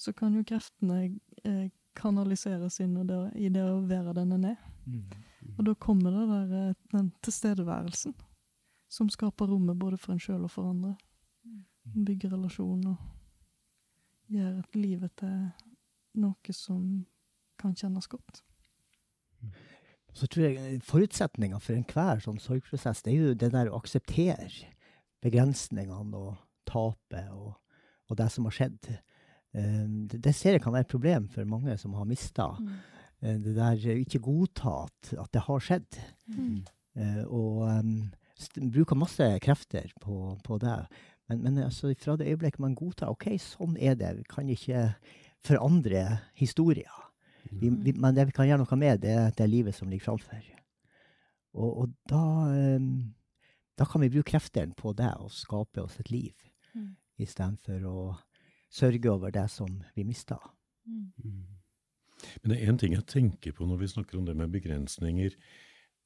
[0.00, 1.02] så kan jo kreftene
[1.44, 1.68] eh,
[1.98, 4.62] kanaliseres inn i det, i det å være den en er.
[5.56, 8.14] Og da kommer det der, eh, den tilstedeværelsen
[8.90, 10.96] som skaper rommet både for en sjøl og for andre.
[11.94, 12.96] Bygger relasjon og
[14.30, 15.50] gjør at livet til
[16.20, 17.06] noe som
[17.58, 18.42] kan kjennes godt.
[20.12, 24.72] Så tror jeg forutsetninga for enhver sånn sorgprosess, det er jo det der å akseptere
[25.22, 27.54] begrensningene og tapet og,
[28.10, 28.90] og det som har skjedd.
[29.54, 32.50] Um, det, det ser jeg kan være et problem for mange som har mista.
[32.58, 32.74] Mm.
[33.22, 35.98] Uh, det der ikke godta at, at det har skjedd.
[36.32, 36.60] Mm.
[36.96, 37.90] Uh, og um,
[38.38, 40.78] st- bruker masse krefter på, på det.
[41.28, 44.14] Men, men altså, fra det øyeblikket man godtar OK, sånn er det.
[44.18, 44.86] Vi kan ikke
[45.46, 46.06] forandre
[46.40, 46.90] historier.
[47.50, 50.10] Vi, vi, men det vi kan gjøre noe med, det er det livet som ligger
[50.10, 50.42] framfor.
[51.54, 52.20] Og, og da,
[52.76, 52.90] um,
[53.78, 56.34] da kan vi bruke kreftene på det og skape oss et liv,
[56.70, 56.92] Mm.
[57.18, 58.02] istedenfor å
[58.70, 60.36] sørge over det som vi mista.
[62.42, 65.36] Men det er én ting jeg tenker på når vi snakker om det med begrensninger.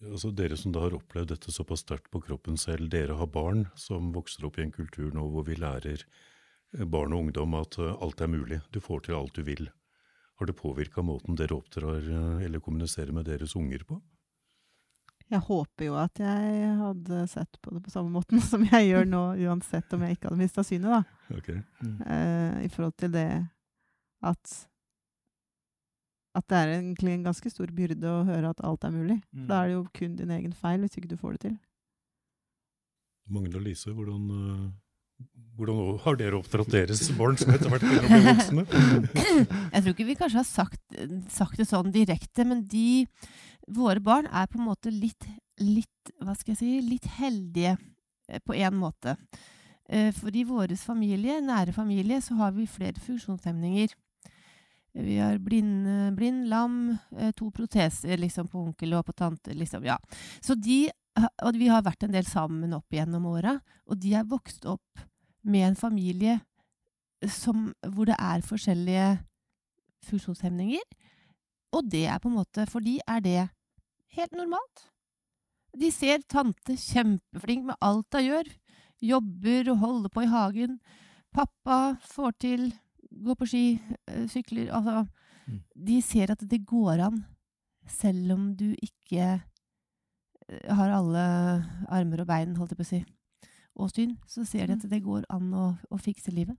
[0.05, 3.67] Altså Dere som da har opplevd dette såpass sterkt på kroppen selv, dere har barn
[3.79, 7.79] som vokser opp i en kultur nå hvor vi lærer eh, barn og ungdom at
[7.79, 9.71] eh, alt er mulig, du får til alt du vil.
[10.41, 14.01] Har det påvirka måten dere oppdrar eh, eller kommuniserer med deres unger på?
[15.33, 19.09] Jeg håper jo at jeg hadde sett på det på samme måten som jeg gjør
[19.09, 21.39] nå, uansett om jeg ikke hadde mista synet, da.
[21.39, 21.63] Okay.
[21.81, 21.97] Mm.
[22.03, 23.29] Uh, I forhold til det
[24.25, 24.55] at
[26.35, 29.21] at det er egentlig en ganske stor byrde å høre at alt er mulig.
[29.31, 29.47] Mm.
[29.51, 31.55] Da er det jo kun din egen feil hvis ikke du får det til.
[33.31, 35.25] Magne og Lise, hvordan, eh,
[35.57, 38.67] hvordan har dere oppdratt deres barn som etter hvert begynner å bli voksne?
[39.75, 40.99] Jeg tror ikke vi kanskje har sagt,
[41.33, 43.07] sagt det sånn direkte, men de
[43.65, 45.25] Våre barn er på en måte litt,
[45.57, 47.79] litt Hva skal jeg si Litt heldige
[48.29, 49.15] eh, på én måte.
[49.89, 53.95] Eh, For i vår familie, nære familie, så har vi flere funksjonshemninger.
[54.95, 59.85] Vi har blind, blind lam, eh, to proteser liksom på onkel og på tante, liksom,
[59.85, 59.99] ja.
[60.41, 60.87] Så de,
[61.43, 63.57] og vi har vært en del sammen opp gjennom åra,
[63.91, 65.03] og de er vokst opp
[65.43, 66.39] med en familie
[67.27, 69.09] som, hvor det er forskjellige
[70.09, 70.85] funksjonshemninger.
[71.75, 73.41] Og det er på en måte, for de er det
[74.15, 74.91] helt normalt.
[75.75, 78.51] De ser tante kjempeflink med alt hun gjør.
[79.05, 80.79] Jobber og holder på i hagen.
[81.35, 82.69] Pappa får til,
[83.25, 83.65] går på ski,
[84.11, 85.07] øh, sykler Altså,
[85.87, 87.25] de ser at det går an,
[87.87, 89.43] selv om du ikke
[90.49, 91.25] øh, har alle
[91.89, 93.03] armer og bein, holdt jeg på å si,
[93.75, 96.57] og syn, så ser de at det går an å, å fikse livet.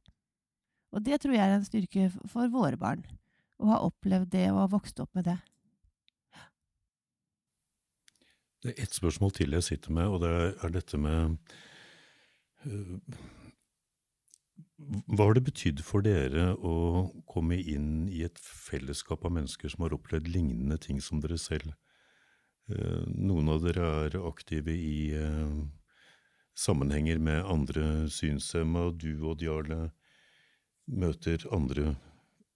[0.96, 3.04] Og det tror jeg er en styrke for våre barn.
[3.60, 5.38] Å ha opplevd det og ha vokst opp med det.
[8.64, 10.32] Det er ett spørsmål til jeg sitter med, og det
[10.64, 11.36] er dette med
[12.66, 12.98] øh,
[14.78, 16.76] Hva har det betydd for dere å
[17.32, 21.72] komme inn i et fellesskap av mennesker som har opplevd lignende ting som dere selv?
[22.72, 25.62] Eh, Noen av dere er aktive i eh,
[26.60, 29.80] sammenhenger med andre synshemma, og du og Jarle
[30.92, 31.96] møter andre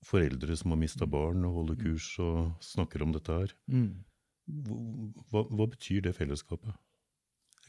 [0.06, 3.56] foreldre som har mista barn, og holder kurs og snakker om dette her.
[3.72, 4.04] Mm.
[5.32, 6.76] Hva, hva betyr det fellesskapet?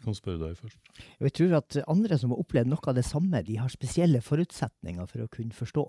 [0.01, 0.79] Jeg kan spørre deg først.
[1.21, 5.11] Jeg tror at andre som har opplevd noe av det samme, de har spesielle forutsetninger
[5.11, 5.85] for å kunne forstå.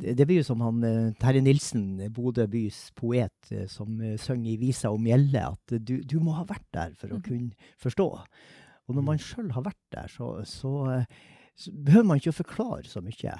[0.00, 1.84] Det, det blir jo som han eh, Terje Nilsen,
[2.16, 6.38] Bodø bys poet, eh, som eh, synger i visa om Gjelle, at du, du må
[6.38, 8.08] ha vært der for å kunne forstå.
[8.88, 10.72] Og når man sjøl har vært der, så, så,
[11.52, 13.36] så behøver man ikke å forklare så mye.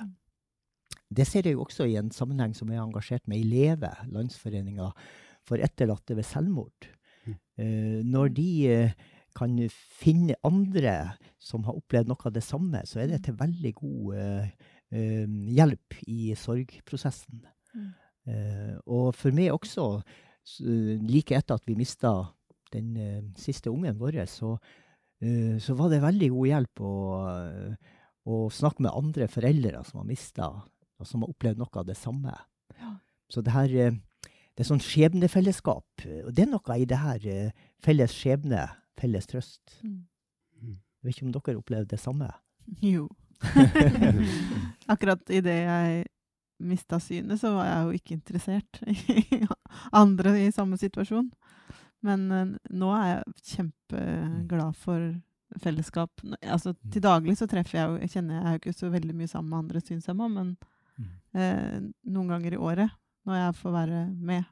[1.12, 3.94] Det ser jeg jo også i en sammenheng som jeg har engasjert med i Leve,
[4.12, 4.92] Landsforeninga
[5.48, 6.92] for etterlatte ved selvmord.
[7.26, 8.50] Eh, når de
[9.36, 13.72] kan finne andre som har opplevd noe av det samme, så er det til veldig
[13.78, 17.42] god eh, eh, hjelp i sorgprosessen.
[18.28, 19.86] Eh, og for meg også,
[21.02, 22.12] like etter at vi mista
[22.72, 24.54] den eh, siste ungen vår, så,
[25.22, 26.94] eh, så var det veldig god hjelp å,
[28.22, 30.48] å snakke med andre foreldre som har mista,
[30.98, 32.36] og som har opplevd noe av det samme.
[33.32, 34.00] Så det her eh,
[34.52, 36.02] det er sånn skjebnefellesskap.
[36.26, 37.22] Og det er noe i det her
[37.80, 38.66] felles skjebne,
[39.00, 39.78] felles trøst.
[39.82, 40.00] Mm.
[41.02, 42.28] Jeg vet ikke om dere opplevde det samme?
[42.82, 43.08] Jo.
[44.92, 46.04] Akkurat idet jeg
[46.62, 49.42] mista synet, så var jeg jo ikke interessert i
[50.02, 51.26] andre i samme situasjon.
[52.06, 55.10] Men eh, nå er jeg kjempeglad for
[55.62, 56.22] fellesskap.
[56.40, 59.16] Altså, til daglig så treffer jeg jo Jeg kjenner jeg er jo ikke så veldig
[59.18, 60.54] mye sammen med andre synshemma, men
[61.34, 64.46] eh, noen ganger i året, når jeg får være med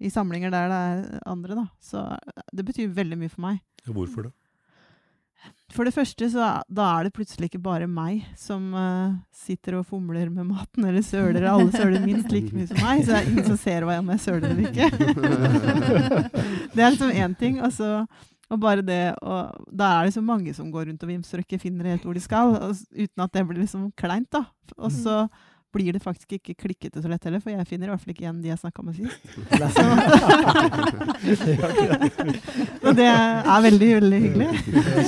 [0.00, 3.60] i samlinger der det er andre, da, så eh, det betyr veldig mye for meg.
[3.84, 4.34] Ja, hvorfor det?
[5.70, 9.86] For det første, så da er det plutselig ikke bare meg som uh, sitter og
[9.88, 11.46] fomler med maten, eller søler.
[11.46, 14.10] Alle søler minst like mye som meg, så det er ingen som ser hva om
[14.12, 14.90] jeg søler eller ikke.
[16.74, 17.60] det er liksom én ting.
[17.62, 18.02] Og, så,
[18.50, 21.46] og bare det og Da er det så mange som går rundt og vimser og
[21.46, 24.44] ikke finner helt hvor de skal, og, uten at det blir liksom kleint, da.
[24.76, 25.22] Og så
[25.72, 28.22] blir det faktisk ikke klikkete så lett heller, for jeg finner i hvert fall ikke
[28.24, 29.20] igjen de jeg snakka med sist.
[32.80, 34.48] Så, og det er veldig, veldig hyggelig.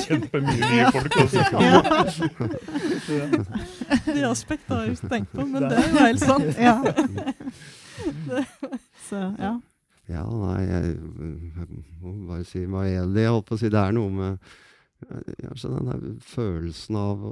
[0.07, 1.41] Kjempemye nye folk også.
[3.13, 3.27] Ja.
[4.07, 6.51] De aspektene har jeg ikke tenkt på, men det er jo helt sant.
[6.57, 6.77] Ja.
[9.09, 9.61] Så, ja.
[10.11, 10.83] Ja, nei, jeg,
[11.57, 11.67] jeg
[12.03, 13.21] må bare si meg enig.
[13.25, 14.33] Jeg holdt på å si det er noe med
[15.51, 17.31] altså den der følelsen av å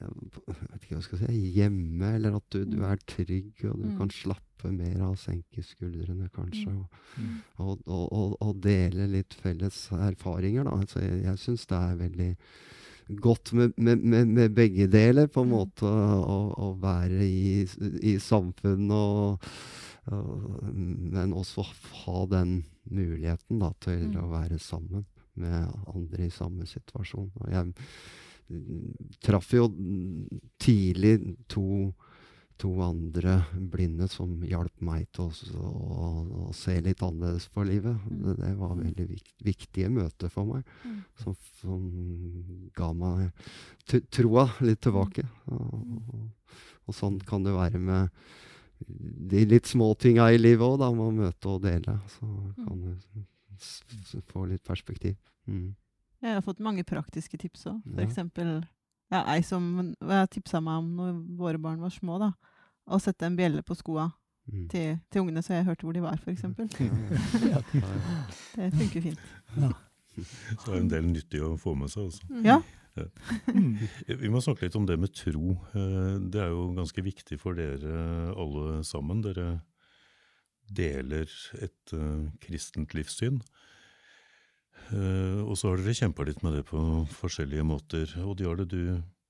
[0.00, 0.10] jeg
[0.46, 3.88] vet ikke hva jeg skal si, hjemme, eller at du, du er trygg, og du
[3.90, 3.96] Mm.
[3.98, 7.36] kan slappe mer av, senke skuldrene kanskje, og, Mm.
[7.58, 10.64] og, og, og, dele litt felles erfaringer.
[10.64, 10.70] Da.
[10.80, 12.36] Altså, jeg jeg syns det er veldig
[13.20, 17.66] godt med, med, med, med begge deler, på en måte, å, å være i,
[18.02, 19.50] i samfunnet og,
[20.10, 21.62] Men også
[22.04, 24.16] ha den muligheten da, til Mm.
[24.24, 25.04] å være sammen
[25.36, 27.30] med andre i samme situasjon.
[27.40, 27.74] Og jeg mm,
[29.24, 31.14] traff jo mm, tidlig
[31.50, 31.92] to,
[32.60, 33.38] to andre
[33.72, 36.10] blinde som hjalp meg til å, å,
[36.48, 37.96] å se litt annerledes på livet.
[38.10, 41.00] Det, det var veldig vikt, viktige møter for meg, Mm.
[41.22, 41.82] som, som
[42.76, 43.30] ga meg
[44.10, 45.26] troa litt tilbake.
[45.52, 46.54] Og, og,
[46.88, 48.08] og sånn kan det være med
[49.30, 50.88] de litt små tinga i livet òg, da.
[50.96, 51.98] Man møter og deler.
[52.14, 52.24] Så
[52.56, 55.18] kan du få litt perspektiv.
[55.46, 55.74] Mm.
[56.22, 57.82] Jeg har fått mange praktiske tips òg.
[57.84, 58.06] For Ja.
[58.06, 58.64] eksempel
[59.10, 59.94] ja, ei som
[60.30, 62.32] tipsa meg om når våre barn var små, da.
[62.88, 64.12] Å sette en bjelle på skoa
[64.50, 64.68] Mm.
[64.68, 66.42] til, til ungene, så jeg hørte hvor de var, f.eks.
[67.52, 67.60] Ja.
[68.56, 69.18] det funker fint.
[70.58, 72.24] Så er det en del nyttig å få med seg altså.
[72.44, 72.56] Ja.
[72.98, 73.04] Ja.
[74.08, 75.52] Vi må snakke litt om det med tro.
[75.74, 79.22] Eh, Det er jo ganske viktig for dere alle sammen.
[79.22, 79.60] Dere
[80.70, 81.30] deler
[81.62, 83.40] et eh, kristent livssyn.
[84.90, 86.80] Eh, og så har dere kjempa litt med det på
[87.20, 88.10] forskjellige måter.
[88.24, 88.80] Og Jarle, du,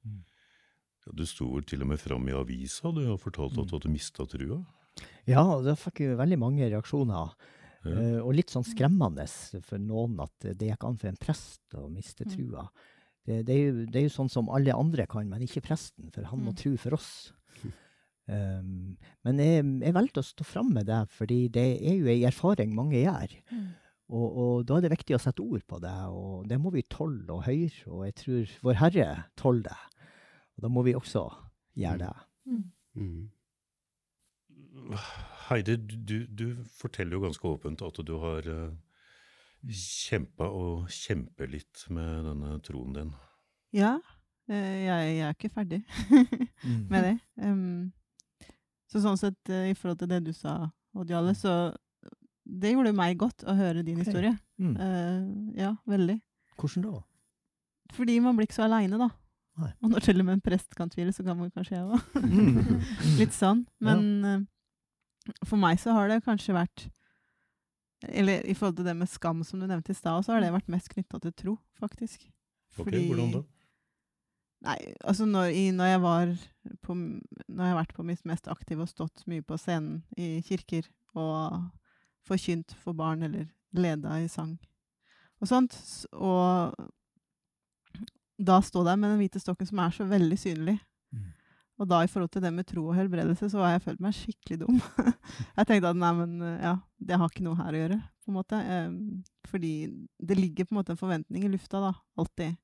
[0.07, 3.75] ja, du sto vel til og med fram i avisa du har fortalt at du
[3.77, 4.61] hadde mista trua?
[5.29, 7.35] Ja, da fikk vi veldig mange reaksjoner.
[7.85, 7.91] Ja.
[7.97, 9.25] Eh, og litt sånn skremmende
[9.65, 12.33] for noen at det gikk an for en prest å miste Mm.
[12.37, 12.67] trua.
[13.25, 16.11] Det, det, er jo, det er jo sånn som alle andre kan, men ikke presten,
[16.13, 16.57] for han må Mm.
[16.57, 17.33] tro for oss.
[18.31, 18.97] Um,
[19.27, 22.71] men jeg, jeg valgte å stå fram med det, fordi det er jo ei erfaring
[22.77, 23.33] mange gjør.
[23.51, 23.65] Mm.
[24.11, 26.83] Og, og da er det viktig å sette ord på det, og det må vi
[26.91, 27.71] tåle og høre.
[27.95, 29.09] Og jeg tror Vår Herre
[29.39, 29.77] tåler det.
[30.57, 31.23] Og da må vi også
[31.79, 32.15] gjøre det.
[32.99, 33.29] Mm.
[35.49, 36.47] Heidi, du, du
[36.79, 38.73] forteller jo ganske åpent at du har uh,
[39.71, 43.13] kjempa og kjemper litt med denne troen din.
[43.77, 43.97] Ja.
[44.51, 45.83] eh, Jeg, jeg er ikke ferdig
[46.67, 46.81] Mm.
[46.93, 47.15] med det.
[47.41, 47.93] Um,
[48.91, 50.59] så sånn sett, eh, i forhold til det du sa,
[50.99, 51.53] Odd Jale, så
[52.51, 54.09] det gjorde meg godt å høre din okay.
[54.09, 54.35] historie.
[54.61, 54.75] Mm.
[54.77, 56.19] Uh, ja, veldig.
[56.61, 57.01] Hvordan da?
[57.95, 59.11] Fordi man blir ikke så aleine, da.
[59.61, 59.73] Nei.
[59.83, 62.17] Og når til og med en prest kan tvile, så kan man kanskje jeg òg.
[62.23, 62.81] Mm.
[63.21, 63.65] Litt sånn.
[63.83, 64.43] Men eh,
[65.45, 66.87] for meg så har det kanskje vært
[68.09, 70.55] Eller i forhold til det med skam som du nevnte i stad, så har det
[70.55, 72.31] vært mest knytta til tro, faktisk.
[72.79, 73.43] Ok, hvordan da?
[74.71, 74.77] Nei,
[75.09, 76.33] altså når, i, når jeg var
[76.85, 80.39] på Når jeg har vært på mitt mest aktive og stått mye på scenen i
[80.47, 80.89] kirker
[81.19, 81.71] og
[82.27, 84.57] forkynt for barn eller leda i sang
[85.41, 85.77] og sånt,
[86.13, 86.75] og
[88.41, 90.77] da stå der med den hvite stokken som er så veldig synlig.
[91.81, 94.17] Og da i forhold til det med tro og helbredelse, så har jeg følt meg
[94.17, 94.81] skikkelig dum.
[95.57, 98.29] jeg tenkte at nei, men eh, ja, det har ikke noe her å gjøre, på
[98.33, 98.59] en måte.
[98.75, 98.99] Em,
[99.49, 99.73] fordi
[100.21, 101.95] det ligger på en måte en forventning i lufta, da.
[102.21, 102.59] Alltid.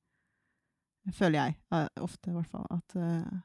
[1.17, 1.57] Føler jeg.
[1.73, 2.69] eh, ofte, i hvert fall.
[2.77, 3.41] At, eh,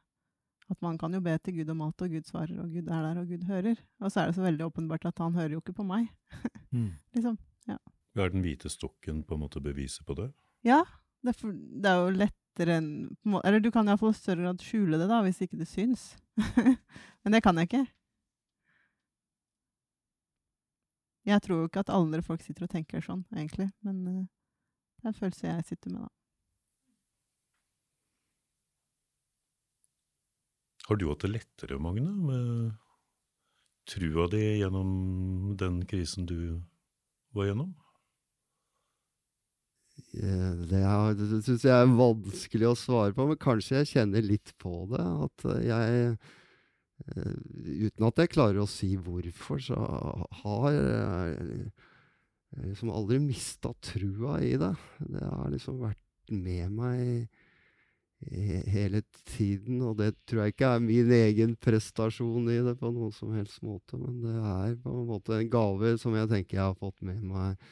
[0.72, 3.01] at man kan jo be til Gud om alt, og Gud svarer, og Gud er
[3.03, 3.80] der, og Gud hører.
[4.00, 6.09] Og så er det så veldig åpenbart at han hører jo ikke på meg.
[6.72, 6.93] Mm.
[7.11, 7.35] liksom.
[7.67, 7.75] Ja.
[8.16, 10.30] Er den hvite stokken på en måte beviset på det?
[10.64, 10.85] Ja,
[11.19, 12.88] det er, for, det er jo lettere enn
[13.43, 16.14] Eller du kan iallfall i større grad skjule det, da, hvis ikke det syns.
[17.25, 17.83] Men det kan jeg ikke.
[21.27, 23.67] Jeg tror jo ikke at alle folk sitter og tenker sånn, egentlig.
[23.83, 24.24] Men eh,
[25.01, 26.20] det er en følelse jeg sitter med, da.
[30.91, 32.71] Har du hatt det lettere, Magne, med
[33.87, 36.59] trua di gjennom den krisen du
[37.31, 37.69] var gjennom?
[40.19, 44.51] Eh, Det, er- syns jeg er vanskelig å svare på, men kanskje jeg kjenner litt
[44.59, 44.99] på det.
[44.99, 46.17] At jeg
[47.15, 47.35] eh,
[47.87, 49.79] Uten at jeg klarer å si hvorfor, så
[50.43, 51.71] har jeg
[52.67, 54.75] liksom aldri mista trua i det.
[54.99, 57.29] Det har liksom vært med meg
[58.30, 63.14] hele tiden, og det tror jeg ikke er min egen prestasjon i det på noen
[63.16, 66.67] som helst måte, men det er på en måte en gave som jeg tenker jeg
[66.67, 67.72] har fått med meg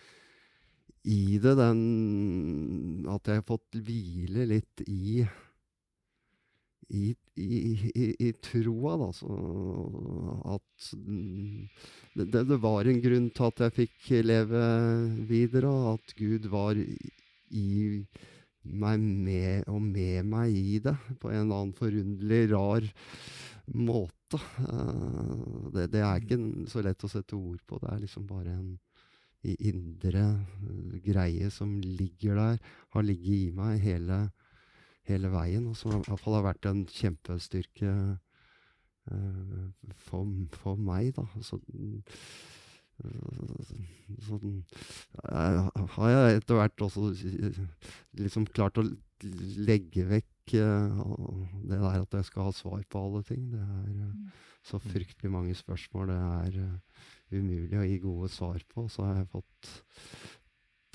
[1.09, 5.23] i det, den At jeg har fått hvile litt i
[6.89, 9.09] i, i, i, troa, da.
[9.13, 9.29] Så
[10.55, 10.87] at
[12.17, 14.63] det, det var en grunn til at jeg fikk leve
[15.29, 17.69] videre, og at Gud var i
[18.63, 22.85] meg med og med meg i det på en eller annen forunderlig rar
[23.75, 24.39] måte.
[24.59, 26.39] Uh, det, det er ikke
[26.69, 27.79] så lett å sette ord på.
[27.81, 28.77] Det er liksom bare en
[29.43, 32.57] indre eh, greie som ligger der,
[32.91, 34.17] har ligget i meg hele,
[35.07, 37.93] hele veien, og som i hvert fall har vært en kjempestyrke
[39.13, 40.27] uh, for,
[40.59, 41.23] for meg, da.
[41.45, 41.61] Så,
[42.99, 47.11] så eh, har jeg etter hvert også
[48.19, 48.85] liksom klart å
[49.69, 51.03] legge vekk eh,
[51.69, 53.45] det der at jeg skal ha svar på alle ting.
[53.53, 56.59] Det er eh, så fryktelig mange spørsmål det er
[57.31, 58.87] umulig å gi gode svar på.
[58.91, 59.71] Så har jeg fått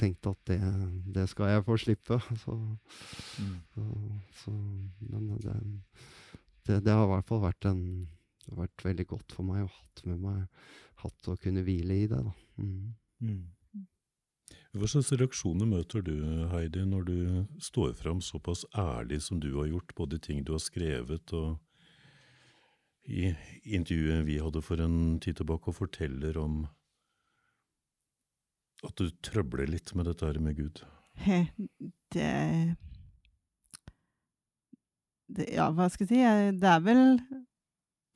[0.01, 0.61] tenkt at det,
[1.17, 2.19] det skal jeg få slippe.
[2.45, 2.59] Så,
[3.75, 3.85] så,
[4.43, 4.53] så
[4.99, 5.57] Men det,
[6.67, 7.85] det, det har i hvert fall vært en
[8.53, 10.65] vært veldig godt for meg å hatt med meg
[11.05, 12.21] hatt å kunne hvile i det.
[12.25, 12.33] da.
[12.61, 13.45] Mm.
[14.75, 16.17] Hva slags reaksjoner møter du,
[16.51, 17.19] Heidi, når du
[17.63, 21.61] står fram såpass ærlig som du har gjort, både i ting du har skrevet og
[23.05, 23.29] i
[23.77, 26.65] intervjuet vi hadde for en tid tilbake, og forteller om
[28.85, 30.85] at du trøbler litt med dette her med Gud?
[32.15, 32.77] Det,
[35.27, 36.59] det Ja, hva skal jeg si?
[36.63, 37.01] Det er vel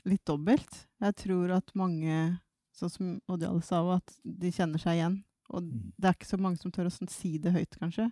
[0.06, 0.84] litt dobbelt.
[1.02, 2.38] Jeg tror at mange,
[2.78, 5.16] sånn som Oddjal sa, òg, at de kjenner seg igjen.
[5.54, 5.64] Og
[5.96, 8.08] det er ikke så mange som tør å sånn si det høyt, kanskje.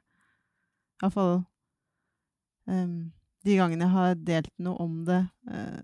[1.03, 1.43] Iallfall
[2.67, 2.95] um,
[3.47, 5.21] de gangene jeg har delt noe om det,
[5.51, 5.83] uh,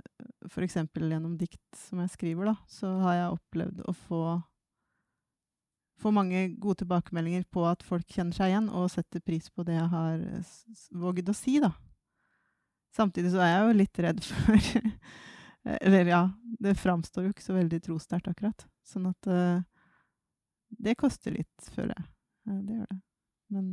[0.49, 0.79] f.eks.
[0.97, 4.23] gjennom dikt som jeg skriver, da, så har jeg opplevd å få
[6.03, 9.77] få mange gode tilbakemeldinger på at folk kjenner seg igjen og setter pris på det
[9.77, 11.71] jeg har s- våget å si, da.
[12.97, 14.73] Samtidig så er jeg jo litt redd for
[15.79, 16.23] Eller ja,
[16.59, 18.65] det framstår jo ikke så veldig trosterkt, akkurat.
[18.85, 19.63] Sånn at eh,
[20.83, 22.07] det koster litt, føler jeg.
[22.49, 23.01] Ja, det gjør det.
[23.53, 23.67] Men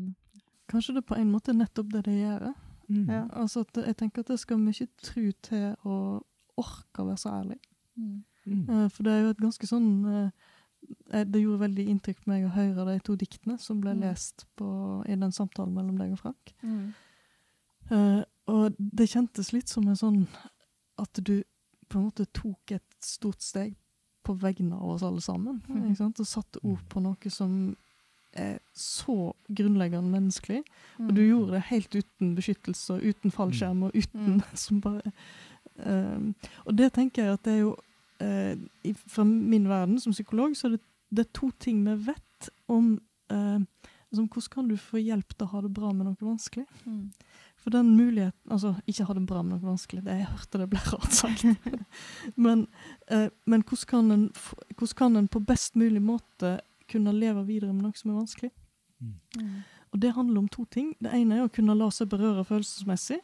[0.69, 2.51] Kanskje det på en måte er nettopp det det gjør.
[2.89, 3.05] Mm.
[3.09, 5.95] Ja, altså at jeg tenker at det skal mye tru til å
[6.61, 7.57] orke å være så ærlig.
[7.97, 8.23] Mm.
[8.69, 10.29] Eh, For det er jo et ganske sånn eh,
[11.11, 14.01] eh, Det gjorde veldig inntrykk på meg å høre de to diktene som ble Mm.
[14.05, 14.69] lest på,
[15.09, 16.53] i den samtalen mellom deg og Frank.
[16.63, 16.93] Mm.
[17.91, 20.27] Uh, og det kjentes litt som en sånn
[21.01, 21.41] at du
[21.89, 23.73] på en måte tok et stort steg
[24.30, 25.61] på vegne av oss alle sammen.
[25.67, 25.91] Mm.
[25.98, 27.75] Og satte ord på noe som
[28.38, 30.61] er så grunnleggende menneskelig.
[30.99, 31.30] Og du Mm.
[31.30, 34.41] gjorde det helt uten beskyttelse uten fallskjerm og uten Mm.
[34.56, 35.11] som bare
[35.85, 36.35] um,
[36.66, 37.75] Og det tenker jeg at det er jo
[38.22, 42.49] uh, Fra min verden som psykolog så er det, det er to ting vi vet
[42.67, 42.99] om
[43.32, 43.59] uh,
[44.14, 46.66] som Hvordan kan du få hjelp til å ha det bra med noe vanskelig?
[46.85, 47.11] Mm.
[47.59, 50.69] For den muligheten Altså, ikke ha det bra med noe vanskelig, det jeg hørte det
[50.71, 51.45] ble rart sagt.
[52.45, 52.67] men
[53.11, 54.25] eh, men hvordan, kan en,
[54.77, 58.51] hvordan kan en på best mulig måte kunne leve videre med noe som er vanskelig?
[58.99, 59.63] Mm.
[59.93, 60.93] Og det handler om to ting.
[60.99, 63.19] Det ene er å kunne la seg berøre følelsesmessig.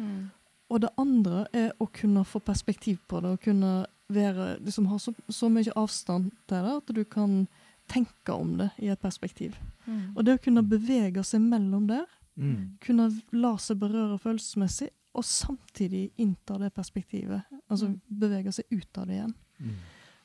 [0.00, 0.30] Mm.
[0.70, 3.72] Og det andre er å kunne få perspektiv på det, og kunne
[4.10, 7.44] være, liksom ha så, så mye avstand til det at du kan
[7.90, 9.56] tenke om det i et perspektiv.
[9.86, 10.14] Mm.
[10.14, 12.06] Og det å kunne bevege seg mellom der,
[12.40, 12.78] Mm.
[12.80, 17.42] kunne la seg berøre følelsesmessig, og samtidig innta det perspektivet.
[17.68, 18.00] Altså Mm.
[18.20, 19.34] bevege seg ut av det igjen.
[19.60, 19.74] Mm.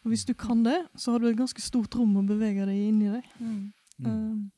[0.05, 2.77] Og hvis du kan det, så har du et ganske stort rom å bevege deg
[2.87, 3.23] inn i deg.
[3.41, 3.73] Mm.
[4.05, 4.51] Um,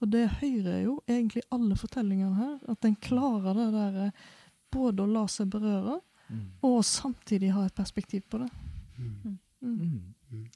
[0.00, 4.10] og det hører jo egentlig alle fortellingene her, at en klarer det der eh,
[4.72, 6.46] både å la seg berøre, Mm.
[6.62, 8.50] og samtidig ha et perspektiv på det.
[8.98, 9.38] Mm.
[9.62, 10.46] Mm.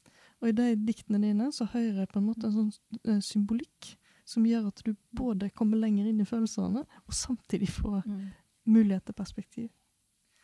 [0.40, 2.72] Og i de diktene dine så hører jeg på en måte en sånn
[3.04, 8.02] eh, symbolikk som gjør at du både kommer lenger inn i følelsene, og samtidig får
[8.06, 8.30] Mm.
[8.66, 9.68] mulighet til perspektiv.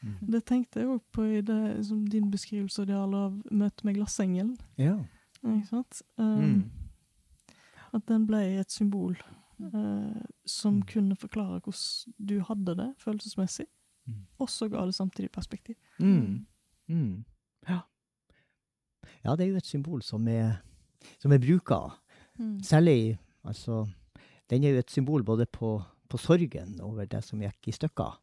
[0.03, 0.31] Mm.
[0.33, 4.57] Det tenkte jeg òg på i det, som din beskrivelse Dial, av møtet med glassengelen.
[4.79, 4.99] Ja.
[5.45, 6.03] Ikke sant?
[6.19, 6.71] Um, Mm.
[7.93, 9.17] At den ble et symbol
[9.75, 13.67] uh, som kunne forklare hvordan du hadde det følelsesmessig,
[14.07, 14.27] Mm.
[14.39, 15.75] og så ga det samtidig perspektiv.
[16.01, 16.47] Mm.
[16.89, 17.25] Mm.
[17.69, 17.81] Ja.
[19.25, 20.53] ja, det er jo et symbol som er,
[21.19, 21.79] som er bruka.
[22.39, 22.61] Mm.
[22.63, 23.85] Særlig altså
[24.51, 25.77] den er jo et symbol både på,
[26.11, 28.17] på sorgen over det som gikk i stykker,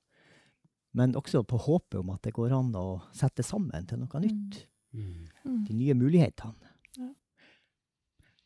[0.97, 4.63] men også på håpet om at det går an å sette sammen til noe nytt.
[4.97, 5.27] Mm.
[5.67, 6.71] De nye mulighetene.
[6.97, 7.11] Ja.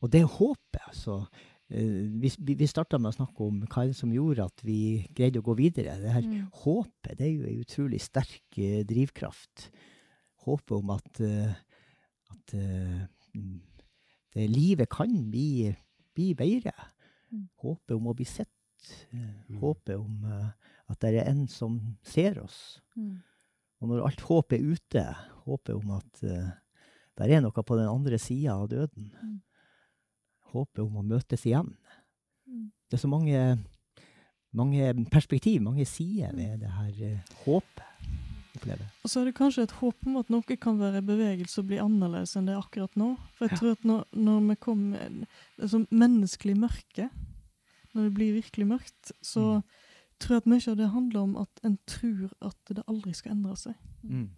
[0.02, 1.20] Og det håpet, altså
[1.70, 5.06] eh, Vi, vi starta med å snakke om hva er det som gjorde at vi
[5.16, 5.96] greide å gå videre.
[6.02, 6.50] Det her Mm.
[6.64, 9.70] håpet det er jo en utrolig sterk eh, drivkraft.
[10.44, 11.54] Håpet om at, uh,
[12.34, 13.60] at mm,
[14.34, 15.70] det livet kan bli,
[16.14, 16.72] bli bedre.
[17.32, 17.46] Mm.
[17.62, 18.48] Håpet om å bli sett.
[19.14, 20.48] eh, Håpet om eh,
[20.90, 22.80] at det er en som ser oss.
[22.96, 23.22] Mm.
[23.80, 25.04] Og når alt håp er ute,
[25.46, 26.50] håpet om at uh,
[27.18, 29.40] det er noe på den andre sida av døden, Mm.
[30.52, 31.72] håpet om å møtes igjen
[32.46, 32.70] Mm.
[32.90, 33.58] Det er så mange,
[34.52, 37.82] mange perspektiv, mange sider ved det her eh, håpet.
[38.62, 38.88] Opplever.
[39.02, 41.68] Og så er det kanskje et håp om at noe kan være i bevegelse og
[41.70, 43.12] bli annerledes enn det er akkurat nå.
[43.36, 45.06] For jeg tror at når, når vi kommer
[45.58, 47.08] altså Menneskelig mørke,
[47.92, 49.62] når det blir virkelig mørkt, så
[50.22, 53.34] tror jeg at mye av det handler om at en tror at det aldri skal
[53.34, 53.74] endre seg.
[54.06, 54.30] Mm.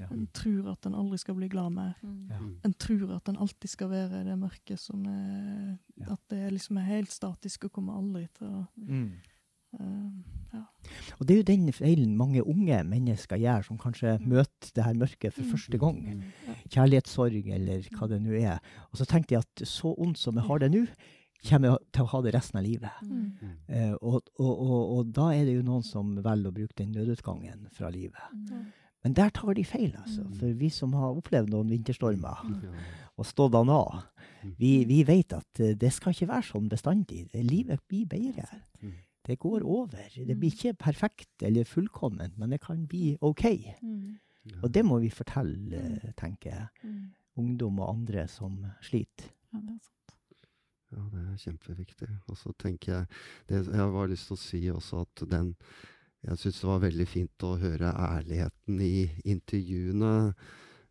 [0.00, 0.06] Ja.
[0.08, 1.92] En tror at en aldri skal bli glad mer.
[2.02, 2.38] Ja.
[2.64, 5.76] En tror at en alltid skal være i det mørket som er
[6.08, 9.12] At det liksom er helt statisk og kommer aldri til å Mm.
[9.78, 10.10] Eh,
[10.52, 10.64] ja.
[11.18, 14.98] Og det er jo den feilen mange unge mennesker gjør, som kanskje møter det her
[14.98, 16.02] mørket for første gang.
[16.68, 18.60] Kjærlighetssorg, eller hva det nå er.
[18.90, 20.84] Og så tenker de at så ondt som jeg har det nå,
[21.42, 23.00] kommer jeg til å ha det resten av livet.
[23.02, 23.56] Mm.
[23.66, 26.92] Eh, og, og, og, og da er det jo noen som velger å bruke den
[26.94, 28.22] nødutgangen fra livet.
[29.02, 30.22] Men der tar de feil, altså.
[30.38, 32.44] For vi som har opplevd noen vinterstormer
[33.18, 34.04] og stått an av,
[34.58, 37.24] vi, vi vet at eh, det skal ikke være sånn bestandig.
[37.34, 38.46] Livet blir bedre.
[39.26, 40.08] Det går over.
[40.26, 43.44] Det blir ikke perfekt eller fullkomment, men det kan bli OK.
[43.82, 44.18] Mm.
[44.64, 47.12] Og det må vi fortelle, eh, tenker jeg, Mm.
[47.38, 49.30] ungdom og andre som sliter.
[49.52, 50.16] Ja, det er sant.
[50.92, 52.08] Ja, det er kjempeviktig.
[52.28, 53.06] Og så tenker jeg
[53.48, 55.54] det, Jeg har bare lyst til å si også at den
[56.24, 60.34] Jeg syns det var veldig fint å høre ærligheten i intervjuene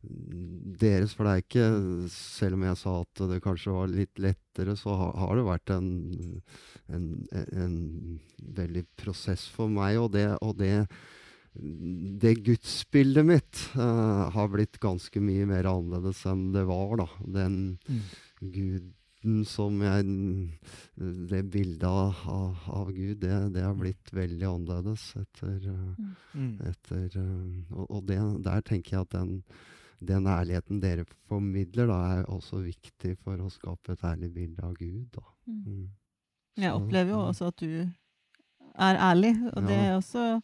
[0.01, 1.13] deres.
[1.13, 4.95] For det er ikke Selv om jeg sa at det kanskje var litt lettere, så
[4.97, 5.89] har, har det vært en,
[6.89, 7.75] en, en
[8.61, 9.99] veldig prosess for meg.
[10.01, 10.85] Og det, og det
[11.51, 17.07] det gudsbildet mitt uh, har blitt ganske mye mer annerledes enn det var, da.
[17.27, 17.57] Den
[18.39, 20.05] guden som jeg
[20.95, 26.55] Det bildet av, av, av Gud, det, det har blitt veldig annerledes etter, eh, Mm.
[26.63, 29.43] etter eh, Og, og det, der tenker jeg at den,
[30.01, 34.73] den ærligheten dere formidler, da, er også viktig for å skape et ærlig bilde av
[34.79, 35.05] Gud.
[35.13, 35.21] Da.
[35.47, 35.89] Mm.
[36.57, 37.91] Jeg opplever jo også at du
[38.75, 39.97] er ærlig, og det Ja.
[39.97, 40.41] også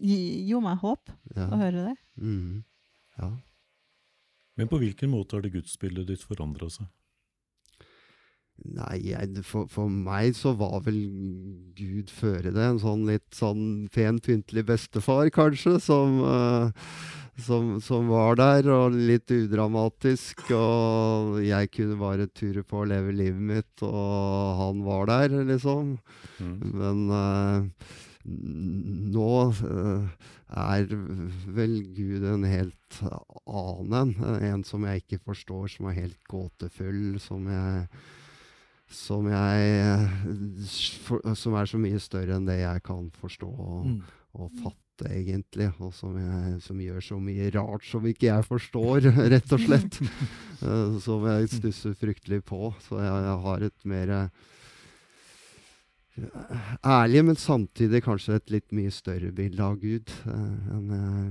[0.00, 1.46] gir gir meg håp Ja.
[1.48, 1.96] å høre det.
[2.20, 2.64] Mm.
[3.18, 3.30] Ja.
[4.56, 6.86] Men på hvilken måte har det gudsbildet ditt forandra seg?
[8.68, 10.98] Nei, jeg, for, for meg så var vel
[11.78, 12.60] Gud føre det.
[12.60, 16.92] En sånn litt sånn pen, pyntelig bestefar, kanskje, som, uh,
[17.40, 20.44] som, som var der, og litt udramatisk.
[20.56, 25.96] Og jeg kunne bare ture på å leve livet mitt, og han var der, liksom.
[26.44, 27.96] Men uh,
[29.16, 29.32] nå
[29.64, 30.30] uh,
[30.60, 30.88] er
[31.56, 33.02] vel Gud en helt
[33.48, 34.40] annen en.
[34.52, 37.86] En som jeg ikke forstår, som er helt gåtefull, som jeg
[38.90, 40.12] som jeg eh,
[41.06, 44.00] for, Som er så mye større enn det jeg kan forstå og, Mm.
[44.34, 45.70] og fatte, egentlig.
[45.80, 50.00] Og som, jeg, som gjør så mye rart som ikke jeg forstår, rett og slett.
[50.60, 52.74] Eh, som jeg stusser fryktelig på.
[52.84, 54.28] Så jeg, jeg har et mer eh,
[56.84, 61.30] ærlig, men samtidig kanskje et litt mye større bilde av Gud eh, enn, jeg,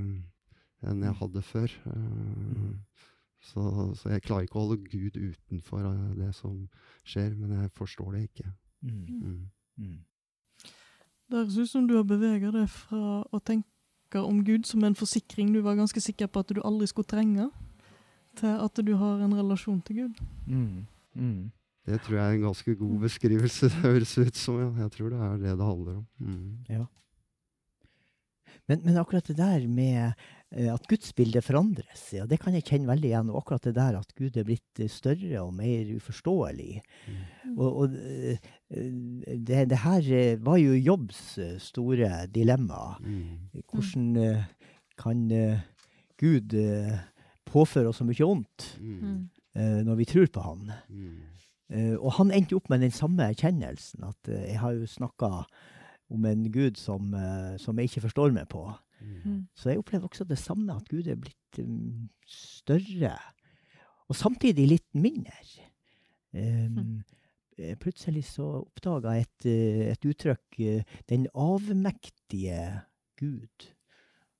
[0.89, 1.75] enn jeg hadde før.
[1.93, 3.05] Eh,
[3.49, 3.63] så,
[4.01, 6.63] så jeg klarer ikke å holde Gud utenfor eh, det som
[7.09, 8.51] skjer, men jeg forstår det ikke.
[8.85, 9.49] Mm.
[9.79, 9.97] Mm.
[11.29, 14.97] Det høres ut som du har beveget deg fra å tenke om Gud som en
[14.97, 17.49] forsikring du var ganske sikker på at du aldri skulle trenge,
[18.39, 20.21] til at du har en relasjon til Gud.
[20.47, 20.85] Mm.
[21.13, 21.51] Mm.
[21.89, 23.69] Det tror jeg er en ganske god beskrivelse.
[23.69, 24.59] Det høres ut som.
[24.61, 24.69] Ja.
[24.83, 26.07] Jeg tror det er det det handler om.
[26.17, 26.57] Mm.
[26.69, 26.85] Ja.
[28.69, 30.13] Men, men akkurat det der med
[30.49, 33.29] at gudsbildet forandres, ja, det kan jeg kjenne veldig igjen.
[33.29, 36.79] Og akkurat det der at Gud er blitt eh, større og mer uforståelig.
[37.55, 42.97] Og, og eh, det, det her eh, var jo Jobbs eh, store dilemma.
[43.69, 44.47] Hvordan eh,
[44.99, 45.61] kan eh,
[46.19, 46.97] Gud eh,
[47.49, 49.19] påføre oss så mye ondt mm.
[49.85, 50.73] når vi tror på Han?
[51.69, 55.29] Eh, og han endte opp med den samme erkjennelsen, at eh, jeg har jo snakka
[56.09, 58.65] om en Gud som, eh, som jeg ikke forstår meg på.
[59.01, 59.47] Mm.
[59.55, 63.15] Så jeg opplever også det samme, at Gud er blitt um, større,
[64.09, 65.35] og samtidig litt mindre.
[66.33, 67.75] Um, mm.
[67.81, 72.83] plutselig så oppdaga jeg et, eh, et uttrykk eh, 'den avmektige
[73.19, 73.73] Gud'.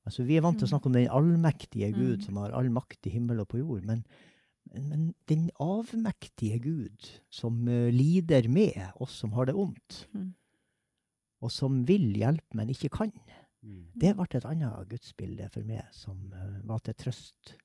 [0.05, 2.21] Altså, vi er vant til å snakke om den allmektige Gud, Mm.
[2.21, 3.83] som har all makt i himmel og på jord.
[3.85, 4.05] Men,
[4.71, 10.33] men, men den avmektige Gud, som uh, lider med oss som har det vondt, Mm.
[11.41, 13.11] og som vil hjelpe, men ikke kan,
[13.61, 17.55] det ble et annet gudsbilde for meg, som eh, var til trøst.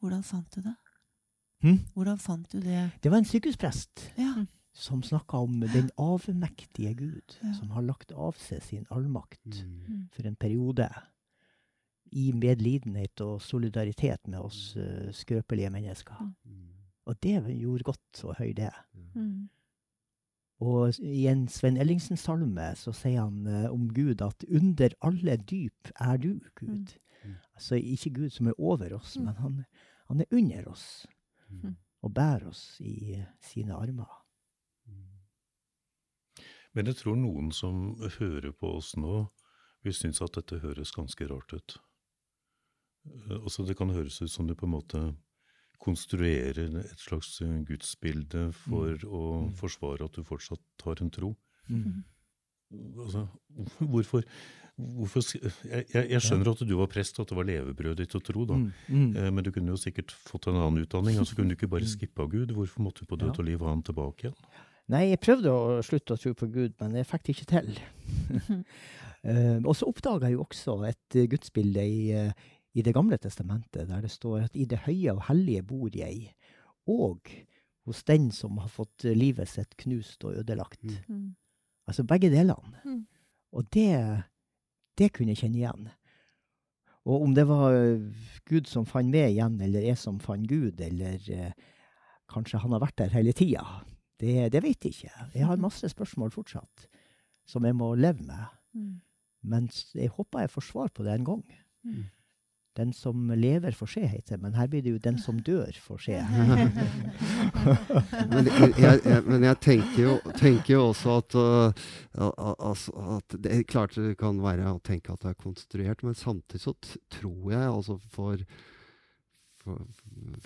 [0.00, 0.74] Hvordan fant du det?
[1.64, 1.78] Hm?
[1.94, 2.90] Hvordan fant du det?
[3.02, 4.46] Det var en sykehusprest Ja.
[4.72, 7.52] som snakka om den avmektige Gud, Ja.
[7.54, 10.08] som har lagt av seg sin allmakt Mm.
[10.12, 10.88] for en periode.
[12.12, 16.32] I medlidenhet og solidaritet med oss uh, skrøpelige mennesker.
[17.06, 18.72] Og det gjorde godt å høre det.
[19.14, 19.48] Mm.
[20.60, 25.92] Og i en Sven Ellingsen-salme så sier han eh, om Gud at 'under alle dyp
[26.00, 26.96] er du, Gud'.
[27.54, 29.24] Altså ikke Gud som er over oss, Mm.
[29.24, 29.64] men han,
[30.08, 31.06] han er under oss.
[31.50, 31.76] Mm.
[32.02, 34.24] Og bærer oss i eh, sine armer.
[36.74, 39.26] Men jeg tror noen som hører på oss nå,
[39.82, 41.76] vil synes at dette høres ganske rart ut.
[43.06, 45.16] Eh, Altså Det kan høres ut som du på en måte
[45.82, 49.24] konstruerer et slags eh, gudsbilde for å
[49.58, 51.34] forsvare at du fortsatt har en tro.
[51.68, 52.02] Mm.
[53.00, 53.24] Altså,
[53.92, 54.24] hvorfor,
[54.76, 58.22] hvorfor jeg, jeg, skjønner at du var prest, og at det var levebrødet ditt å
[58.24, 58.58] tro, da.
[58.60, 59.10] Mm, mm.
[59.16, 61.20] Eh, Men du kunne jo sikkert fått en annen utdanning.
[61.20, 62.52] altså Kunne du ikke bare skippa Gud?
[62.56, 64.38] Hvorfor måtte du på død og liv ha han tilbake igjen?
[64.88, 67.74] Nei, jeg prøvde å slutte å tro på Gud, men jeg fikk det ikke til.
[69.26, 72.12] Eh, og så oppdaga jeg jo også et gudsbilde i,
[72.78, 76.32] i Det gamle testamentet, der det står at i det høye og hellige bor jeg,
[76.86, 77.30] og
[77.88, 80.84] hos den som har fått livet sitt knust og ødelagt.
[81.08, 81.34] Mm.
[81.88, 82.82] Altså begge delene.
[82.84, 83.06] Mm.
[83.56, 83.94] Og det,
[84.98, 85.88] det kunne jeg kjenne igjen.
[87.08, 88.04] Og om det var eh,
[88.48, 91.54] Gud som fant meg igjen, eller jeg som fant Gud, eller eh,
[92.28, 93.64] kanskje han har vært der hele tida,
[94.20, 95.28] det, det vet jeg ikke.
[95.34, 96.88] Jeg har masse spørsmål fortsatt
[97.48, 98.54] som jeg må leve med.
[98.76, 98.94] Mm.
[99.48, 101.44] Men jeg håper jeg får svar på det en gang.
[101.86, 102.04] Mm.
[102.78, 104.42] Den som lever får se, heter det.
[104.46, 106.20] Men her blir det jo den som dør får se.
[108.30, 111.84] men, jeg, jeg, jeg, men jeg tenker jo, tenker jo også at, uh,
[112.22, 116.04] al- al- altså, at Det klart det kan være å tenke at det er konstruert,
[116.06, 116.74] men samtidig så
[117.18, 118.44] tror jeg altså for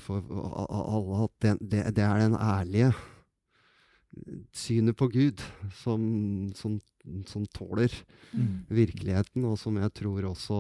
[0.03, 2.89] for, alle at det, det, det er den ærlige
[4.53, 5.39] synet på Gud
[5.83, 6.03] som,
[6.59, 6.81] som,
[7.29, 7.93] som tåler
[8.33, 8.63] Mm.
[8.73, 10.59] virkeligheten, og som jeg tror også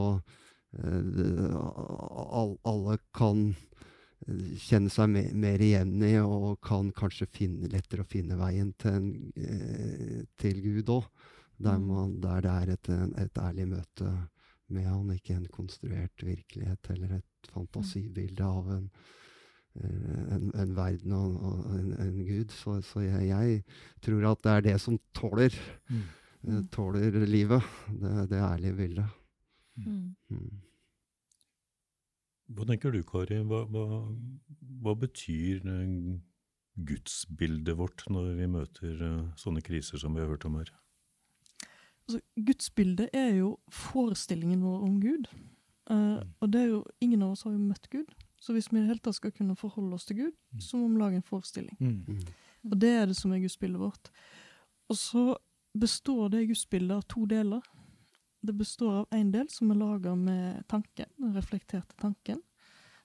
[2.64, 3.54] alle kan
[4.26, 8.72] eh, kjenne seg me mer igjen i, og kan kanskje finne, lettere å finne veien
[8.80, 11.08] til, en, eh, til Gud òg.
[11.62, 12.20] Der, Mm.
[12.20, 12.88] der det er et,
[13.22, 14.08] et ærlig møte
[14.72, 18.88] med han, ikke en konstruert virkelighet eller et fantasibilde av en,
[19.76, 21.36] eh, en, en verden og,
[22.00, 22.50] en, gud.
[22.50, 23.62] Så, så jeg, jeg
[24.02, 25.52] tror at det er det som tåler,
[25.90, 26.02] Mm.
[26.48, 27.62] eh, tåler livet.
[28.00, 29.06] Det, det ærlige bildet.
[29.80, 30.14] Mm.
[30.30, 30.60] Mm.
[32.52, 33.38] Hva tenker du, Kari?
[33.48, 33.86] Hva, hva,
[34.82, 36.18] hva betyr eh,
[36.88, 40.72] gudsbildet vårt når vi møter eh, sånne kriser som vi har hørt om her?
[42.08, 45.30] Altså, gudsbildet er jo forestillingen vår om Gud.
[45.90, 48.10] Uh, og det er jo, ingen av oss har jo møtt Gud.
[48.42, 50.88] Så hvis vi i det hele tatt skal kunne forholde oss til Gud, så må
[50.90, 51.76] vi lage en forestilling.
[51.78, 52.18] Mm.
[52.70, 54.10] Og det er det som er gudsbildet vårt.
[54.90, 55.24] Og så
[55.78, 57.62] består det gudsbildet av to deler.
[58.42, 62.40] Det består av en del som er laga med tanken, den reflekterte tanken.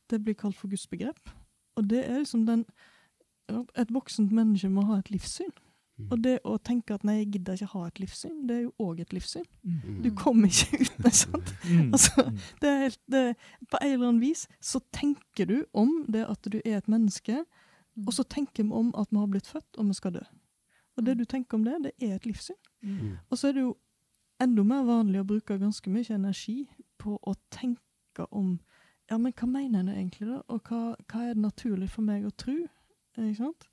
[0.10, 1.30] Det blir kalt for gudsbegrep.
[1.78, 2.66] Og det er liksom den
[3.80, 5.54] Et voksent menneske må ha et livssyn.
[6.12, 8.90] Og det å tenke at nei, jeg gidder ikke ha et livssyn, det er jo
[8.90, 9.46] òg et livssyn.
[9.66, 9.96] Mm.
[10.04, 11.54] Du kommer ikke uten, sant?
[11.66, 11.88] Mm.
[11.96, 12.28] Altså,
[12.62, 13.24] det er helt, det,
[13.72, 17.40] på en eller annen vis så tenker du om det at du er et menneske,
[18.06, 20.26] og så tenker vi om at vi har blitt født, og vi skal dø.
[20.98, 22.60] Og det du tenker om det, det er et livssyn.
[22.86, 23.18] Mm.
[23.32, 23.74] Og så er det jo
[24.44, 26.68] enda mer vanlig å bruke ganske mye energi
[27.02, 28.58] på å tenke om
[29.08, 30.42] ja, men hva mener en egentlig, da?
[30.52, 32.58] Og hva, hva er det naturlig for meg å tro?
[33.16, 33.68] Ikke sant?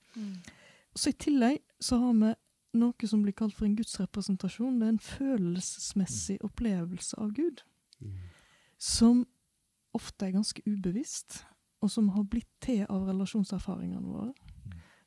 [0.94, 2.30] Så i tillegg så har vi
[2.78, 4.78] noe som blir kalt for en gudsrepresentasjon.
[4.78, 7.64] Det er en følelsesmessig opplevelse av Gud.
[8.78, 9.24] Som
[9.94, 11.42] ofte er ganske ubevisst,
[11.82, 14.32] og som har blitt til av relasjonserfaringene våre.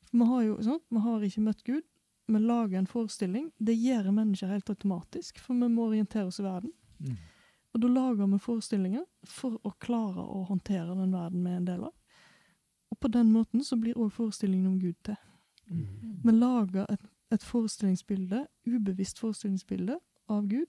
[0.08, 0.84] For vi har jo sant?
[0.92, 1.84] Vi har ikke møtt Gud.
[2.28, 3.50] Vi lager en forestilling.
[3.58, 6.72] Det gjør mennesker helt automatisk, for vi må orientere oss i verden.
[7.00, 7.16] Mm.
[7.72, 11.68] Og da lager vi forestillinger for å klare å håndtere den verden vi er en
[11.68, 11.94] del av.
[12.92, 15.16] Og på den måten så blir òg forestillingen om Gud til.
[16.24, 19.98] Vi lager et, et forestillingsbilde, ubevisst forestillingsbilde
[20.32, 20.68] av Gud,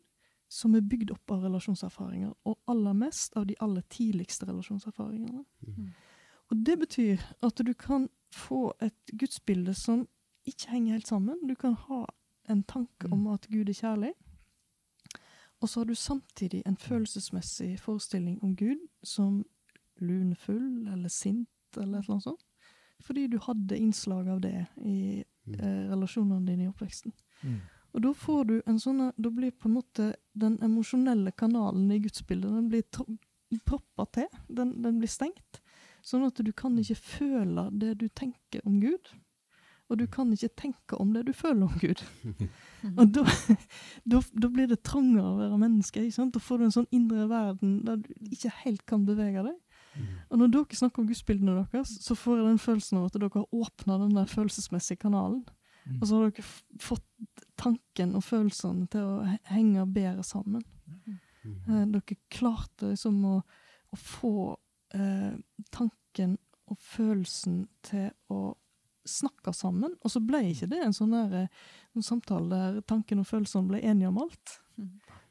[0.49, 5.43] som er bygd opp av relasjonserfaringer, og aller mest av de aller tidligste relasjonserfaringene.
[6.49, 10.07] Og det betyr at du kan få et gudsbilde som
[10.49, 11.39] ikke henger helt sammen.
[11.47, 12.03] Du kan ha
[12.49, 14.13] en tanke om at Gud er kjærlig,
[15.59, 19.45] og så har du samtidig en følelsesmessig forestilling om Gud som
[19.99, 22.45] lunefull eller sint eller et eller annet sånt.
[23.03, 27.13] Fordi du hadde innslag av det i eh, relasjonene dine i oppveksten.
[27.43, 27.59] Mm.
[27.93, 31.99] Og da får du en sånn Da blir på en måte den emosjonelle kanalen i
[32.03, 32.83] gudsbildet den blir
[33.65, 34.27] proppa til.
[34.47, 35.61] Den, den blir stengt.
[36.05, 39.11] Sånn at du kan ikke føle det du tenker om Gud.
[39.89, 42.03] Og du kan ikke tenke om det du føler om Gud.
[42.99, 43.23] Og da,
[44.05, 46.03] da, da blir det trangere å være menneske.
[46.05, 46.33] ikke sant?
[46.35, 49.57] Da får du en sånn indre verden der du ikke helt kan bevege deg.
[50.29, 53.31] Og når dere snakker om gudsbildene deres, så får jeg den følelsen av at dere
[53.33, 55.41] har åpna den der følelsesmessige kanalen.
[55.97, 56.45] Og så har dere
[56.85, 57.05] fått
[57.59, 60.61] tanken og følelsene til å he- henge bedre sammen.
[61.49, 63.35] Eh, dere klarte liksom å,
[63.89, 64.33] å få
[64.93, 65.33] eh,
[65.73, 66.37] tanken
[66.69, 68.53] og følelsen til å
[69.09, 69.95] snakke sammen.
[70.03, 73.69] Og så ble ikke det en sånn der, eh, en samtale der tanken og følelsene
[73.71, 74.55] ble enige om alt.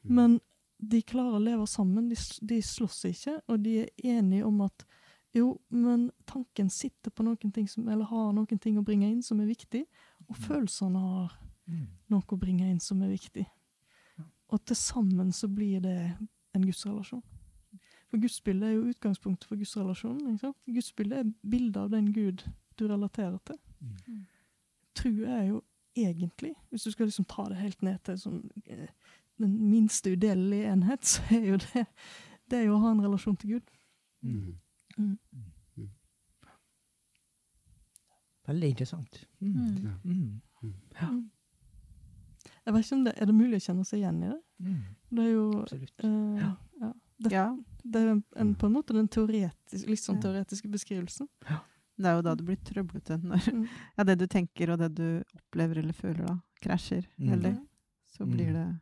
[0.03, 0.39] Men
[0.79, 2.07] de klarer å leve sammen.
[2.11, 4.85] De, de slåss ikke, og de er enige om at
[5.35, 9.21] jo, men tanken sitter på noen ting som, eller har noen ting å bringe inn
[9.25, 9.83] som er viktig,
[10.25, 11.35] og følelsene har
[12.09, 13.45] noe å bringe inn som er viktig.
[14.49, 15.97] Og til sammen så blir det
[16.57, 17.21] en gudsrelasjon.
[18.09, 20.31] For gudsbildet er jo utgangspunktet for gudsrelasjonen.
[20.33, 20.57] ikke sant?
[20.65, 22.41] Gudsbildet er bildet av den Gud
[22.79, 23.59] du relaterer til.
[24.95, 25.61] Tro er jo
[25.95, 28.89] egentlig, hvis du skal liksom ta det helt ned til sånn, eh,
[29.39, 31.85] den minste udelelige enhet, så er jo det,
[32.51, 33.73] det er jo å ha en relasjon til Gud.
[34.21, 34.57] Mm.
[34.97, 35.17] Mm.
[38.49, 39.27] Veldig interessant.
[39.39, 39.51] Mm.
[40.03, 40.41] Mm.
[40.63, 40.73] Mm.
[41.01, 41.09] Ja.
[41.09, 41.29] Mm.
[42.65, 44.39] Jeg vet ikke om det, Er det mulig å kjenne seg igjen i det?
[44.65, 44.79] Mm.
[45.09, 46.03] Det er jo Absolutt.
[46.03, 46.49] Uh, ja.
[47.19, 47.31] Det,
[47.83, 48.09] det er
[48.41, 51.27] en, på en måte den teoretiske, litt sånn teoretiske beskrivelsen.
[51.99, 53.17] Det er jo da det blir trøblete.
[53.21, 53.65] Når Mm.
[53.97, 57.33] ja, det du tenker og det du opplever eller føler da, krasjer Mm.
[57.33, 57.57] Eller,
[58.15, 58.53] Så blir Mm.
[58.53, 58.79] det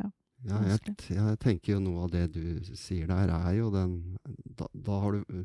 [0.00, 0.08] ja,
[0.44, 4.16] Ja, jeg, jeg tenker jo noe av det du sier der, er jo den
[4.58, 5.44] Da, da har du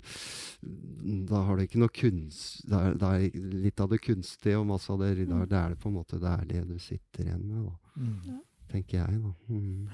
[1.28, 4.66] Da har du ikke noe kunst Det er, det er litt av det kunstige og
[4.72, 5.48] masse av det Mm.
[5.48, 7.76] Det er det på en måte det er det du sitter igjen med, da.
[7.98, 8.42] Mm.
[8.70, 9.34] Tenker jeg, da.
[9.50, 9.90] Mm.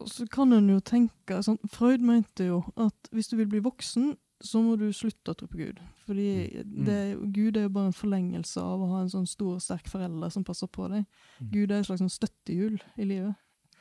[0.00, 3.60] Og så kan en jo tenke sånn, Freud mente jo at hvis du vil bli
[3.60, 5.80] voksen, så må du slutte å tro på Gud.
[6.06, 6.84] Fordi Mm.
[6.84, 9.62] det, er Gud er jo bare en forlengelse av å ha en sånn stor og
[9.62, 11.04] sterk forelder som passer på deg.
[11.40, 11.50] Mm.
[11.52, 13.34] Gud er et slags sånn støttehjul i livet.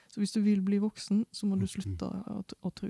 [0.09, 2.89] Så hvis du vil bli voksen, så må du slutte å, å, tro.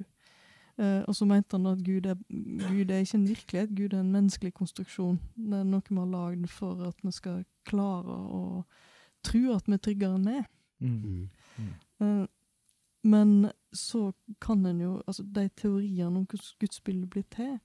[0.80, 3.99] Eh, og så mente han at Gud er, Gud er ikke en virkelighet, Gud er
[3.99, 5.19] en menneskelig konstruksjon.
[5.35, 8.64] Det er noe vi har lagd for at vi skal klare å
[9.22, 10.48] tro at vi er tryggere enn vi er.
[10.80, 11.30] Mm.
[12.01, 12.25] Eh,
[13.03, 17.59] men så kan en jo Altså, de teoriene om hvordan gudsbildet blir til,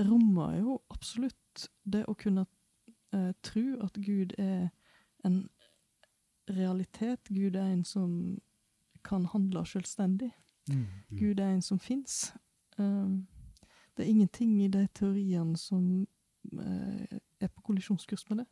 [0.00, 2.46] rommer jo absolutt det å kunne
[3.14, 4.68] eh, tro at Gud er
[5.24, 5.48] en
[6.50, 7.28] realitet.
[7.28, 8.38] Gud er en som
[9.04, 10.32] kan handle selvstendig.
[10.68, 10.86] Mm.
[11.18, 12.34] Gud er en som fins.
[13.96, 16.06] det er ingenting i de teoriene som
[16.52, 18.46] eh, er på kollisjonskurs med det.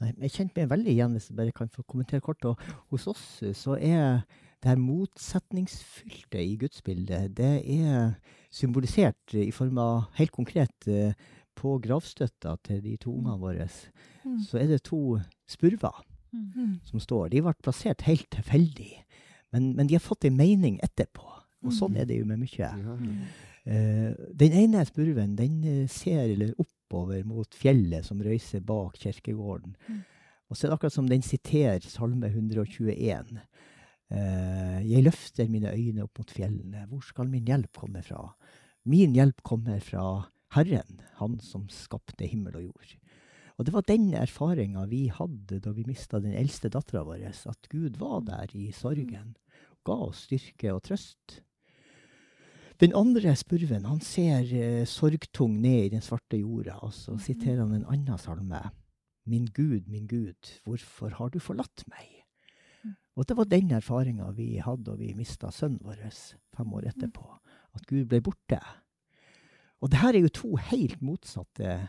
[0.00, 2.44] Nei, jeg kjente meg veldig igjen, hvis jeg bare kan få kommentere kort.
[2.46, 2.60] Og
[2.92, 4.20] hos oss eh, så er
[4.62, 8.14] det her motsetningsfylte i gudsbildet, det er
[8.50, 11.12] symbolisert i form av helt konkret eh,
[11.58, 13.66] på gravstøtta til de to ungene våre.
[14.24, 14.38] Mm.
[14.46, 15.18] Så er det to
[15.50, 16.74] spurver Mm.
[16.84, 17.30] som står.
[17.32, 18.90] De ble plassert helt tilfeldig,
[19.50, 21.24] men, men de har fått en mening etterpå.
[21.64, 22.00] Og sånn Mm.
[22.02, 22.68] er det jo med mye.
[23.64, 26.52] Eh, den ene spurven den eh, ser eller
[26.88, 29.76] oppover mot fjellet som røyser bak kirkegården.
[29.88, 30.00] Mm.
[30.48, 33.36] Og så er det akkurat som den siterer Salme 121.
[34.08, 36.86] Eh, jeg løfter mine øyne opp mot fjellene.
[36.88, 38.32] Hvor skal min hjelp komme fra?
[38.88, 42.94] Min hjelp kommer fra Herren, Han som skapte himmel og jord.
[43.58, 47.68] Og det var den erfaringa vi hadde da vi mista den eldste dattera vår, at
[47.68, 49.36] Gud var der i sorgen.
[49.84, 51.42] Ga oss styrke og trøst.
[52.78, 57.64] Den andre spurven han ser eh, sorgtung ned i den svarte jorda, og så siterer
[57.64, 58.60] han en annen salme.
[59.28, 62.06] Min Gud, min Gud, hvorfor har du forlatt meg?
[63.18, 66.06] Og det var den erfaringa vi hadde da vi mista sønnen vår
[66.54, 67.26] fem år etterpå.
[67.74, 68.60] At Gud ble borte.
[69.82, 71.80] Og det her er jo to helt motsatte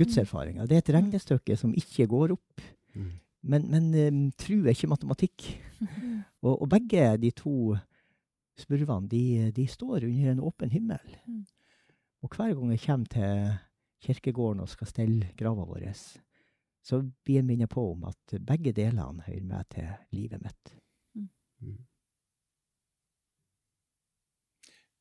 [0.00, 0.64] gudserfaringer.
[0.64, 2.64] Det er et regnestykke som ikke går opp.
[3.40, 5.46] Men, men um, tru er ikke matematikk.
[6.40, 7.74] Og, og begge de to
[8.60, 11.16] spurvene de, de står under en åpen himmel.
[11.26, 11.44] Mm.
[12.22, 13.54] Og hver gang jeg kommer til
[14.04, 15.86] kirkegården og skal stelle grava vår,
[16.84, 20.76] så blir jeg minnet på om at begge delene hører med til livet mitt.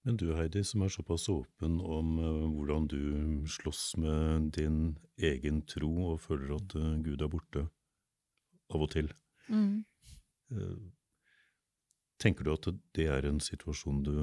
[0.08, 3.02] Men du Heidi, som er såpass åpen om uh, hvordan du
[3.48, 7.66] slåss med din egen tro og føler at uh, Gud er borte
[8.74, 9.12] av og til.
[9.50, 9.84] Mm.
[12.20, 12.68] Tenker du at
[12.98, 14.14] det er en situasjon du,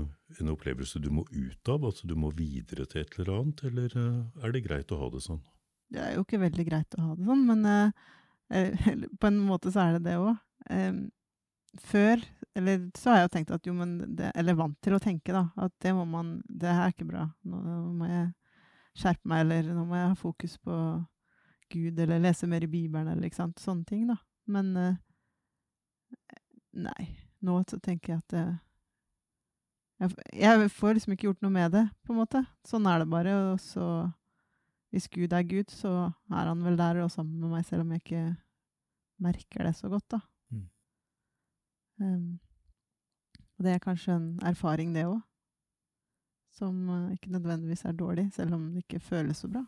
[0.41, 3.97] en opplevelse du må ut av, altså du må videre til et eller annet, eller
[3.97, 5.41] er det greit å ha det sånn?
[5.89, 7.68] Det er jo ikke veldig greit å ha det sånn, men
[9.20, 10.36] på en måte så er det det òg.
[11.81, 12.20] før
[12.57, 15.34] eller så har jeg jo tenkt at jo, men det, Eller vant til å tenke,
[15.34, 15.50] da.
[15.60, 17.26] At det må man Det her er ikke bra.
[17.44, 17.60] Nå,
[17.99, 18.31] må jeg
[18.97, 20.76] skjerpe meg, eller nå må jeg ha fokus på
[21.75, 23.60] Gud, eller lese mer i Bibelen, eller ikke sant.
[23.60, 24.16] Sånne ting, da.
[24.49, 24.97] Men eh,
[26.86, 27.05] Nei.
[27.47, 28.55] Nå så tenker jeg at uh,
[30.02, 32.42] jeg, jeg, får liksom ikke gjort noe med det, på en måte.
[32.68, 33.34] Sånn er det bare.
[33.52, 33.86] Og så
[34.92, 35.92] Hvis Gud er Gud, så
[36.31, 38.25] er han vel der og sammen med meg, selv om jeg ikke
[39.23, 40.20] merker det så godt, da.
[41.99, 42.39] Um,
[43.57, 45.20] og det er kanskje en erfaring, det òg,
[46.57, 49.65] som uh, ikke nødvendigvis er dårlig, selv om det ikke føles så bra.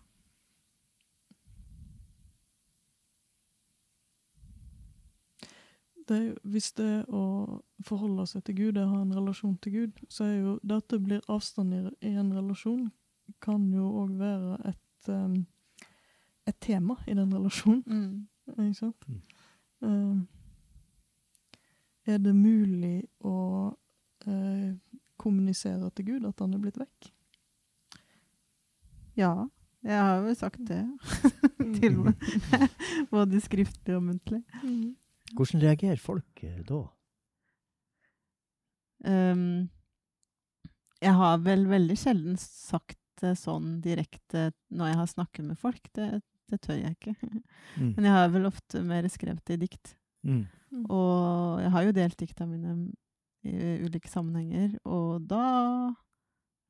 [6.08, 7.22] Det, hvis det å
[7.84, 10.78] forholde seg til Gud, det å ha en relasjon til Gud, så er jo det
[10.80, 11.82] at det blir avstand i,
[12.14, 12.86] en relasjon,
[13.44, 15.42] kan jo òg være et, um,
[16.48, 17.84] et tema i den relasjonen.
[17.84, 18.54] Mm.
[18.56, 19.08] Ikke sant?
[19.08, 19.20] Mm.
[19.84, 20.22] Um,
[22.08, 23.36] er det mulig å
[23.68, 24.70] uh,
[25.20, 27.12] kommunisere til Gud at han er blitt vekk?
[29.18, 29.34] Ja,
[29.84, 30.86] jeg har jo sagt det.
[31.80, 32.14] til meg.
[33.10, 34.40] Både skriftlig og muntlig.
[34.62, 34.96] Mm.
[35.36, 36.80] Hvordan reagerer folk eh, da?
[39.06, 39.68] Um,
[40.98, 45.90] jeg har vel veldig sjelden sagt det sånn direkte når jeg har snakket med folk.
[45.94, 46.08] Det,
[46.50, 47.16] det tør jeg ikke.
[47.78, 47.92] Mm.
[47.94, 49.90] Men jeg har vel ofte mer skrevet det i dikt.
[50.26, 50.46] Mm.
[50.72, 50.84] Mm.
[50.90, 52.72] Og jeg har jo delt dikta mine
[53.46, 55.44] i ulike sammenhenger, og da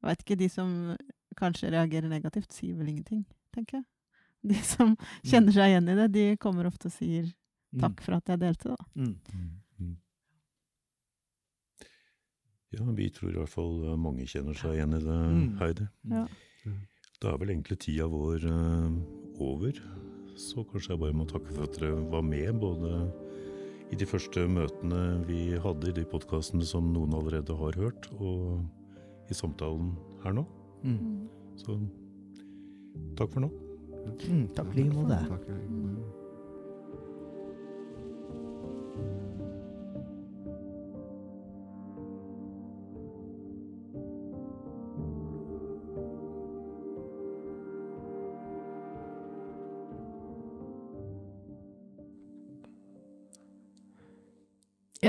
[0.05, 0.69] Jeg ikke, de som
[1.39, 3.87] kanskje reagerer negativt, sier vel ingenting, tenker jeg.
[4.51, 5.07] De som mm.
[5.31, 7.31] kjenner seg igjen i det, de kommer ofte og sier.
[7.77, 8.89] Takk for at jeg delte, da.
[8.95, 9.15] Mm.
[9.79, 9.97] Mm.
[12.77, 15.21] Ja, vi tror i hvert fall mange kjenner seg igjen i det,
[15.63, 15.89] Heidi.
[16.13, 16.27] Ja.
[17.19, 18.99] Da er vel egentlig tida vår uh,
[19.43, 19.81] over.
[20.39, 23.09] Så kanskje jeg bare må takke for at dere var med, både
[23.91, 29.33] i de første møtene vi hadde i de podkastene som noen allerede har hørt, og
[29.33, 30.45] i samtalen her nå.
[30.85, 31.27] Mm.
[31.59, 31.81] Så
[33.19, 33.51] takk for nå.
[34.29, 36.17] Mm, takk i like måte.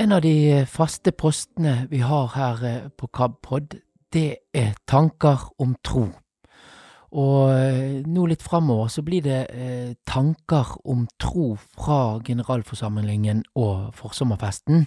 [0.00, 3.74] En av de faste postene vi har her eh, på KABpod,
[4.14, 6.06] det er tanker om tro.
[7.20, 13.90] Og eh, nå litt framover så blir det eh, tanker om tro fra generalforsamlingen og
[13.98, 14.86] forsommerfesten.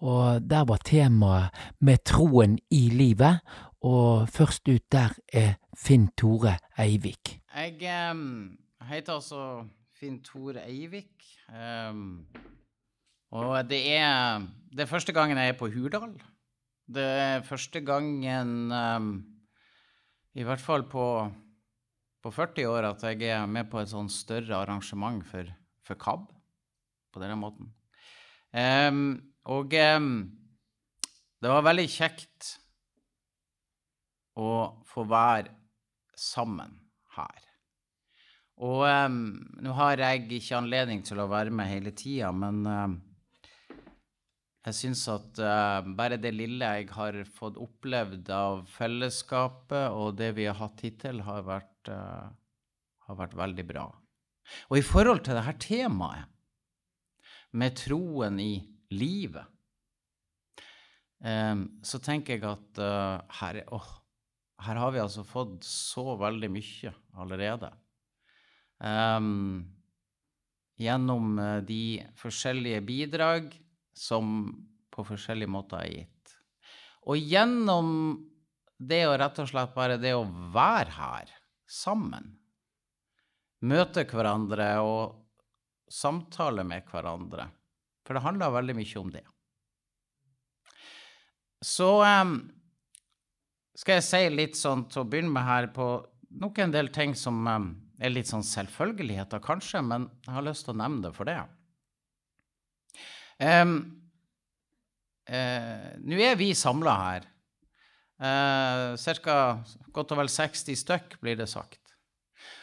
[0.00, 3.44] Og der var temaet med troen i livet,
[3.84, 7.36] og først ut der er Finn Tore Eivik.
[7.52, 7.84] Jeg
[8.16, 8.56] um,
[8.88, 9.44] heter altså
[9.92, 11.20] Finn Tore Eivik.
[11.52, 12.24] Um,
[13.32, 16.12] og det er, det er første gangen jeg er på Hurdal.
[16.92, 19.12] Det er første gangen, um,
[20.36, 21.06] i hvert fall på,
[22.20, 25.48] på, 40 år, at jeg er med på et sånn større arrangement for,
[25.86, 26.26] for KAB
[27.12, 27.70] på denne måten.
[28.52, 29.14] Um,
[29.48, 30.10] og um,
[31.40, 32.50] det var veldig kjekt
[34.36, 34.50] å
[34.92, 35.54] få være
[36.18, 36.76] sammen
[37.16, 37.48] her.
[38.62, 38.84] Og
[39.64, 42.60] nå har jeg ikke anledning til å være med hele tida, men
[44.62, 50.30] jeg syns at uh, bare det lille jeg har fått opplevd av fellesskapet og det
[50.36, 52.30] vi har hatt hittil, har vært, uh,
[53.08, 53.88] har vært veldig bra.
[54.70, 56.30] Og i forhold til dette temaet
[57.58, 58.54] med troen i
[58.94, 59.50] livet,
[61.26, 63.90] um, så tenker jeg at uh, her, oh,
[64.62, 67.72] her, har vi altså fått så veldig mye allerede.
[68.78, 69.66] Um,
[70.78, 71.34] gjennom
[71.66, 73.50] de forskjellige bidrag
[73.94, 74.50] som
[74.92, 76.36] på forskjellige måter er gitt.
[77.08, 77.88] Og gjennom
[78.82, 81.32] det å rett og slett bare det å være her
[81.70, 82.32] sammen,
[83.62, 85.18] møte hverandre og
[85.92, 87.46] samtale med hverandre,
[88.02, 89.24] for det handler veldig mye om det.
[91.62, 92.38] Så um,
[93.78, 95.94] skal jeg si litt sånn til å begynne med her på
[96.42, 97.68] nok en del ting som um,
[98.02, 101.38] er litt sånn selvfølgeligheter, kanskje, men jeg har lyst til å nevne det for det.
[103.38, 103.76] Um,
[105.28, 107.28] uh, Nå er vi samla her
[108.22, 109.36] Eh, Ca.
[109.90, 111.80] godt og vel 60 stykk, blir det sagt.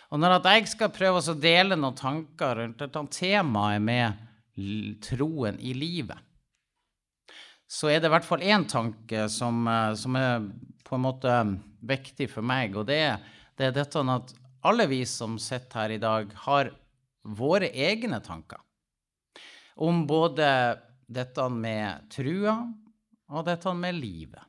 [0.10, 5.74] Og når jeg skal prøve å dele noen tanker rundt dette temaet med troen i
[5.76, 6.18] livet,
[7.70, 10.48] så er det i hvert fall én tanke som, eh, som er
[10.84, 13.20] på en måte viktig for meg, og det,
[13.56, 14.34] det er dette at
[14.64, 16.72] alle vi som sitter her i dag, har
[17.24, 18.58] våre egne tanker
[19.80, 20.50] om både
[21.10, 22.58] dette med trua
[23.30, 24.44] og dette med livet.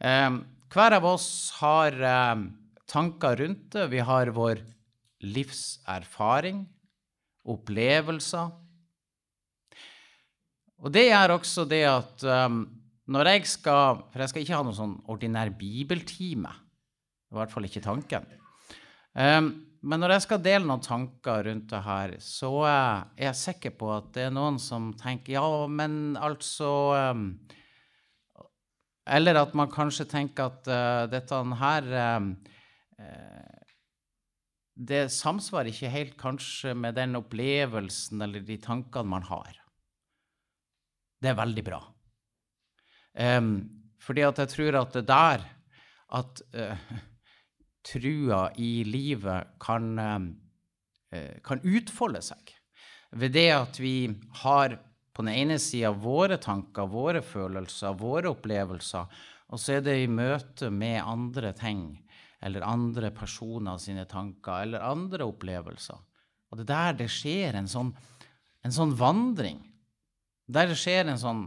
[0.00, 0.30] Eh,
[0.70, 1.28] hver av oss
[1.60, 2.44] har eh,
[2.90, 3.88] tanker rundt det.
[3.92, 4.62] Vi har vår
[5.20, 6.64] livserfaring,
[7.50, 8.50] opplevelser.
[10.80, 12.62] Og det gjør også det at um,
[13.10, 16.52] når jeg skal For jeg skal ikke ha noen sånn ordinær bibeltime.
[17.30, 18.24] I hvert fall ikke tanken.
[19.12, 19.50] Um,
[19.80, 23.72] men når jeg skal dele noen tanker rundt det her, så uh, er jeg sikker
[23.80, 26.68] på at det er noen som tenker Ja, men altså
[27.14, 27.30] um,
[29.08, 32.28] Eller at man kanskje tenker at uh, dette her eh,
[34.76, 39.56] Det samsvarer ikke helt kanskje med den opplevelsen eller de tankene man har.
[41.20, 41.80] Det er veldig bra.
[43.16, 43.54] Um,
[44.00, 45.48] fordi at jeg tror at det der
[46.20, 46.90] at uh,
[47.86, 52.54] trua i livet kan, uh, kan utfolde seg
[53.10, 54.10] ved det at vi
[54.44, 54.76] har
[55.16, 59.08] på den ene sida våre tanker, våre følelser, våre opplevelser,
[59.50, 61.82] og så er det i møte med andre ting
[62.40, 65.98] eller andre personer sine tanker eller andre opplevelser.
[66.50, 67.90] Og det er der det skjer en sånn,
[68.64, 69.60] en sånn vandring.
[70.50, 71.42] Der det skjer en sånn,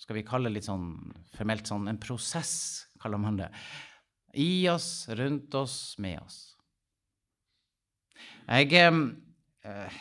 [0.00, 0.92] skal vi kalle det litt sånn
[1.34, 3.50] formelt sånn, en prosess, kaller man det.
[4.34, 6.38] I oss, rundt oss, med oss.
[8.46, 9.98] Jeg, eh,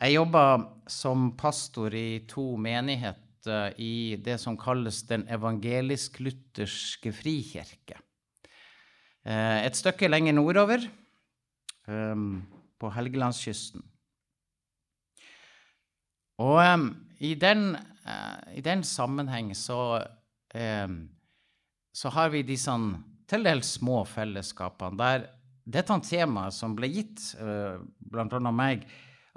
[0.00, 0.44] jeg jobba
[0.90, 7.98] som pastor i to menigheter i det som kalles Den evangelisk-lutherske frikirke.
[9.24, 10.86] Eh, et stykke lenger nordover,
[11.88, 12.16] eh,
[12.80, 13.82] på Helgelandskysten.
[16.42, 16.90] Og
[17.22, 17.76] i, den,
[18.06, 20.02] uh, i, den, sammenheng så,
[21.94, 22.74] så har vi disse
[23.30, 25.28] til dels små fellesskapene der
[25.64, 28.84] dette temaet som ble gitt, uh, blant annet meg,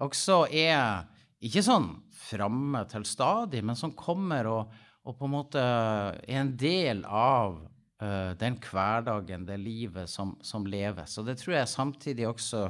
[0.04, 1.06] også er
[1.40, 1.88] ikke sånn
[2.28, 4.74] framme til stadig, men som kommer og,
[5.06, 7.62] og, på en måte er en del av
[8.04, 11.16] uh, den hverdagen, det livet som, som leves.
[11.22, 12.66] Og det tror jeg samtidig også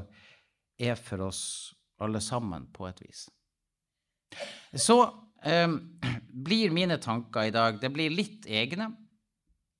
[0.77, 1.41] er for oss
[2.03, 3.25] alle sammen, på et vis.
[4.77, 4.99] Så
[5.41, 5.71] eh,
[6.29, 8.91] blir mine tanker i dag det blir litt egne,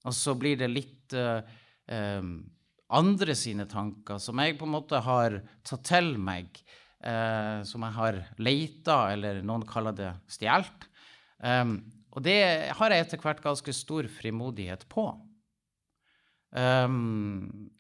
[0.08, 1.44] og så blir det litt uh,
[1.92, 2.40] um,
[2.96, 6.62] andre sine tanker som jeg på en måte har tatt til meg,
[7.04, 10.88] uh, som jeg har leita, eller noen kaller det stjålet.
[12.18, 12.40] og det
[12.74, 15.04] har jeg etter hvert ganske stor frimodighet på.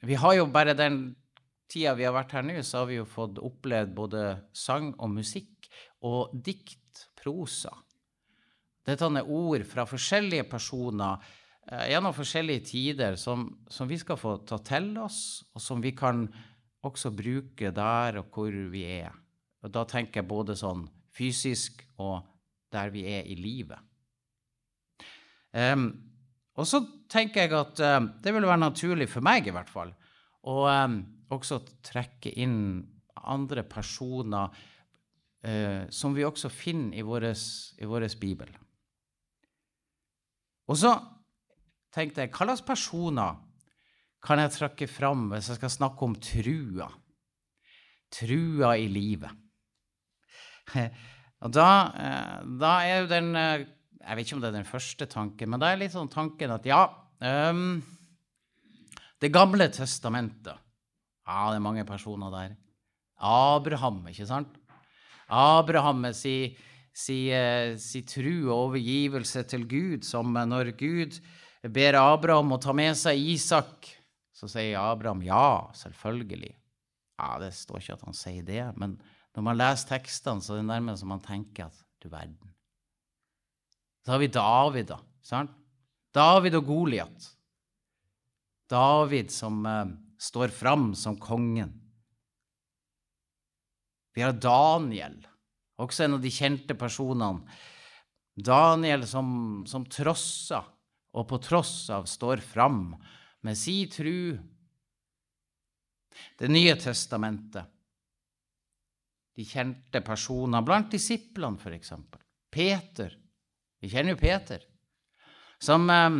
[0.06, 1.16] vi har jo bare den
[1.72, 4.24] tida vi har vært her nå, så har vi jo fått opplevd både
[4.54, 5.68] sang og musikk
[6.06, 7.74] og dikt, prosa.
[8.88, 11.18] Dette er ord fra forskjellige personer
[11.68, 16.28] gjennom forskjellige tider som, som, vi skal få ta til oss, og som vi kan
[16.88, 19.12] også bruke der og hvor vi er.
[19.66, 20.86] Og da tenker jeg både sånn
[21.18, 22.22] fysisk og
[22.74, 23.80] der vi er i livet.
[25.52, 25.90] Um,
[26.58, 29.94] og så tenker jeg at um, det vil være naturlig for meg, i hvert fall,
[30.48, 31.00] å um,
[31.34, 32.58] også trekke inn
[33.28, 37.06] andre personer uh, som vi også finner i
[37.88, 38.52] vår bibel.
[40.68, 40.92] Og så
[41.98, 43.44] tenkte jeg, hva slags personer
[44.24, 46.88] kan jeg trekke fram hvis jeg skal snakke om trua?
[48.14, 49.34] Trua i livet.
[51.46, 51.70] Og da,
[52.02, 53.68] eh, da er jo den eh,
[54.02, 56.52] Jeg vet ikke om det er den første tanken, men da er litt sånn tanken
[56.52, 56.80] at ja
[57.22, 57.78] um,
[59.22, 62.56] Det gamle testamentet Ja, det er mange personer der.
[63.20, 64.58] Abraham, ikke sant?
[65.28, 66.56] Abraham med si,
[66.96, 67.18] si,
[67.84, 71.18] si tru og overgivelse til Gud, som når Gud
[71.74, 73.90] ber Abraham å ta med seg Isak,
[74.36, 76.54] så sier Abraham ja, selvfølgelig.
[77.18, 78.98] Ja, det står ikke at han sier det, men
[79.38, 82.54] når man leser tekstene, så er det nærmest som man tenker at du verden.
[84.06, 85.00] Så har vi David, da.
[85.26, 85.52] sant?
[86.16, 87.26] David og Goliat.
[88.70, 89.90] David som eh,
[90.22, 91.74] står fram som kongen.
[94.18, 95.20] Vi har Daniel,
[95.78, 97.46] også en av de kjente personene.
[98.38, 99.28] Daniel som,
[99.70, 100.66] som trosser,
[101.18, 102.92] og på tross av står fram
[103.46, 104.38] med si tru.
[106.38, 107.66] Det nye testamentet.
[109.38, 111.94] De kjente personer blant disiplene, f.eks.
[112.54, 113.14] Peter.
[113.82, 114.64] Vi kjenner jo Peter.
[115.62, 116.18] Som, eh,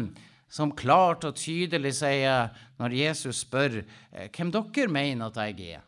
[0.50, 5.86] som klart og tydelig sier når Jesus spør eh, hvem dere mener at jeg er.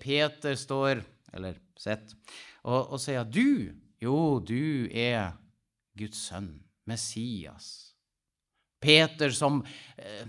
[0.00, 1.02] Peter står,
[1.36, 2.16] eller sitter,
[2.64, 5.36] og, og sier du, jo, du er
[5.98, 6.54] Guds sønn,
[6.88, 7.87] Messias.
[8.80, 9.60] Peter som
[9.96, 10.26] eh,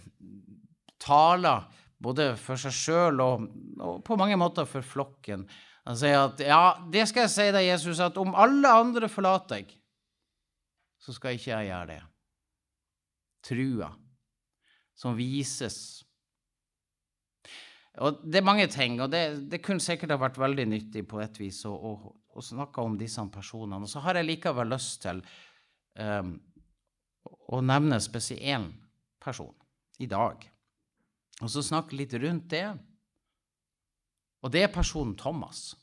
[1.02, 1.68] taler
[2.00, 3.48] både for seg sjøl og,
[3.80, 5.46] og på mange måter for flokken.
[5.88, 9.60] Han sier at ja, det skal jeg si deg, Jesus, at om alle andre forlater
[9.60, 9.74] deg,
[11.00, 12.04] så skal ikke jeg gjøre det.
[13.50, 13.90] Trua
[15.00, 16.04] som vises.
[18.04, 21.22] Og Det er mange ting, og det, det kunne sikkert ha vært veldig nyttig på
[21.24, 21.94] et vis å, å,
[22.36, 23.84] å snakke om disse personene.
[23.84, 25.24] Og så har jeg likevel lyst til
[26.00, 26.36] um,
[27.50, 28.70] å nevne spesiell
[29.22, 29.54] person
[30.00, 30.44] i dag.
[31.42, 32.68] Og så snakke litt rundt det.
[34.44, 35.74] Og det er personen Thomas.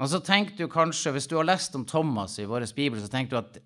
[0.00, 3.10] Og så tenker du kanskje, Hvis du har lest om Thomas i vår bibel, så
[3.12, 3.58] tenker du at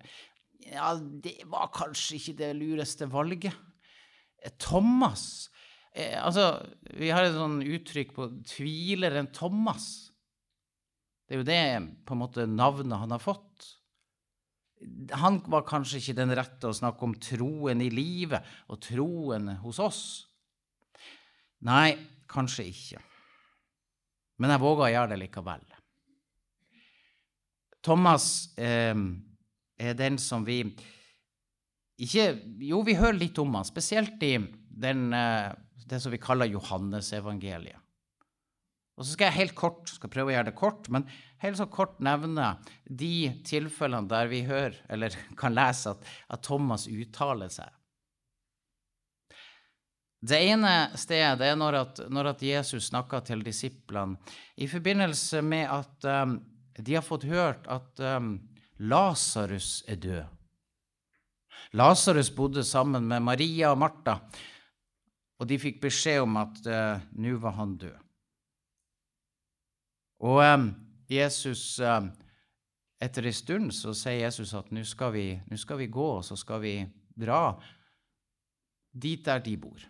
[0.67, 3.55] ja, det var kanskje ikke det lureste valget.
[4.43, 5.49] Eh, Thomas
[5.95, 6.59] eh, altså,
[6.99, 10.11] Vi har et sånn uttrykk på 'tviler en Thomas'.
[11.27, 11.63] Det er jo det
[12.07, 13.76] på en måte navnet han har fått.
[15.17, 19.79] Han var kanskje ikke den rette å snakke om troen i livet og troen hos
[19.81, 20.01] oss.
[21.65, 21.95] Nei,
[22.29, 23.01] kanskje ikke.
[24.37, 25.65] Men jeg våger å gjøre det likevel.
[27.87, 28.27] Thomas
[28.59, 28.93] eh,
[29.79, 30.61] er den som vi
[31.97, 32.27] ikke
[32.61, 35.49] Jo, vi hører litt om han, spesielt i den, eh,
[35.89, 37.86] det som vi kaller Johannesevangeliet.
[38.97, 41.05] Og så skal jeg helt kort skal prøve å gjøre det kort, men
[41.43, 42.55] helt så kort nevne
[42.89, 47.69] de tilfellene der vi hører, eller kan lese, at, at Thomas uttaler seg.
[50.27, 54.17] Det ene stedet er når at, når at Jesus snakker til disiplene
[54.57, 56.39] i forbindelse med at um,
[56.73, 58.33] de har fått hørt at um,
[58.89, 60.25] Lasarus er død.
[61.77, 64.17] Lasarus bodde sammen med Maria og Martha,
[65.37, 68.06] og de fikk beskjed om at uh, nå var han død.
[70.25, 70.41] Og
[71.11, 71.79] Jesus
[72.97, 75.25] Etter en stund så sier Jesus at nå skal, vi,
[75.61, 76.73] skal vi gå, og så skal vi
[77.13, 77.51] dra
[78.89, 79.83] dit der de bor.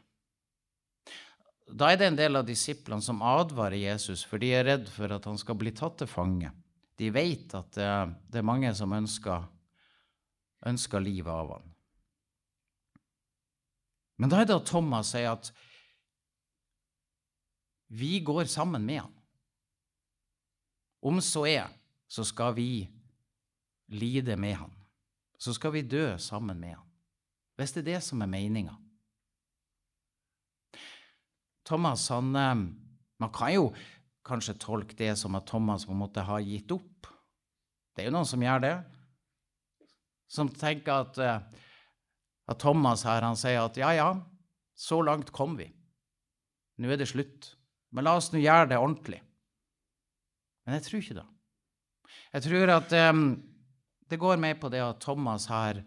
[1.67, 5.11] Da er det en del av disiplene som advarer Jesus, for de er redd for
[5.15, 6.51] at han skal bli tatt til fange.
[6.99, 7.89] De vet at det,
[8.31, 9.47] det er mange som ønsker,
[10.67, 11.73] ønsker livet av han.
[14.17, 15.51] Men da er det at Thomas sier at
[17.93, 19.16] vi går sammen med han.
[21.01, 21.67] Om så er,
[22.07, 22.87] så skal vi
[23.87, 24.73] lide med han.
[25.37, 26.85] Så skal vi dø sammen med han.
[27.57, 28.75] Hvis det er det som er meninga.
[31.65, 32.31] Thomas, han
[33.19, 33.71] Man kan jo
[34.27, 37.07] kanskje tolke det som at Thomas på en måte har gitt opp.
[37.95, 38.75] Det er jo noen som gjør det.
[40.29, 44.09] Som tenker at, at Thomas her, han sier at ja, ja,
[44.77, 45.65] så langt kom vi.
[46.77, 47.55] Nå er det slutt.
[47.89, 49.21] Men la oss nå gjøre det ordentlig.
[50.67, 51.27] Men jeg tror ikke det.
[52.35, 53.23] Jeg tror at um,
[54.11, 55.79] det går med på det at Thomas her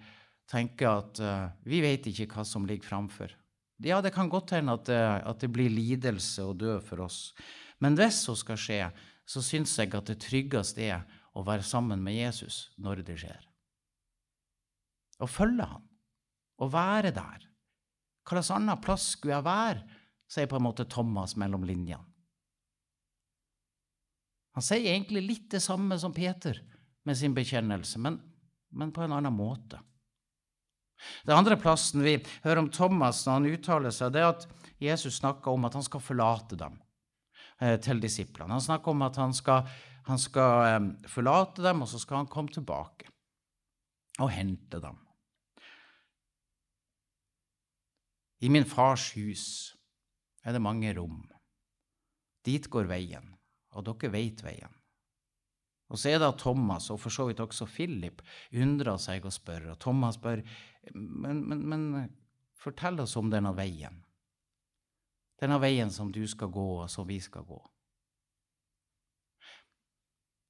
[0.49, 3.37] tenker at uh, vi vet ikke hva som ligger framfor.
[3.85, 7.31] Ja, det kan godt hende at, uh, at det blir lidelse og død for oss.
[7.81, 8.81] Men hvis så skal skje,
[9.29, 11.05] så syns jeg at det tryggeste er
[11.37, 13.41] å være sammen med Jesus når det skjer.
[15.21, 15.85] Å følge han.
[16.61, 17.45] Å være der.
[18.25, 19.99] Hva slags annen plass skulle jeg være,
[20.31, 22.10] sier på en måte Thomas mellom linjene.
[24.57, 26.59] Han sier egentlig litt det samme som Peter
[27.07, 28.19] med sin bekjennelse, men,
[28.75, 29.81] men på en annen måte.
[31.25, 34.47] Den andre plassen vi hører om Thomas når han uttaler seg, det er at
[34.81, 36.77] Jesus snakker om at han skal forlate dem
[37.61, 38.53] eh, til disiplene.
[38.57, 39.69] Han snakker om at han skal,
[40.09, 43.09] han skal eh, forlate dem, og så skal han komme tilbake
[44.21, 44.99] og hente dem.
[48.41, 49.45] I min fars hus
[50.45, 51.23] er det mange rom.
[52.45, 53.35] Dit går veien,
[53.75, 54.77] og dere vet veien.
[55.91, 58.23] Og så er det at Thomas, og for så vidt også Philip,
[58.55, 59.73] undrer seg og spør.
[59.73, 60.45] Og Thomas spør,
[60.95, 61.85] men, men, men
[62.55, 63.99] fortell oss om denne veien.
[65.41, 67.59] Denne veien som du skal gå, og som vi skal gå.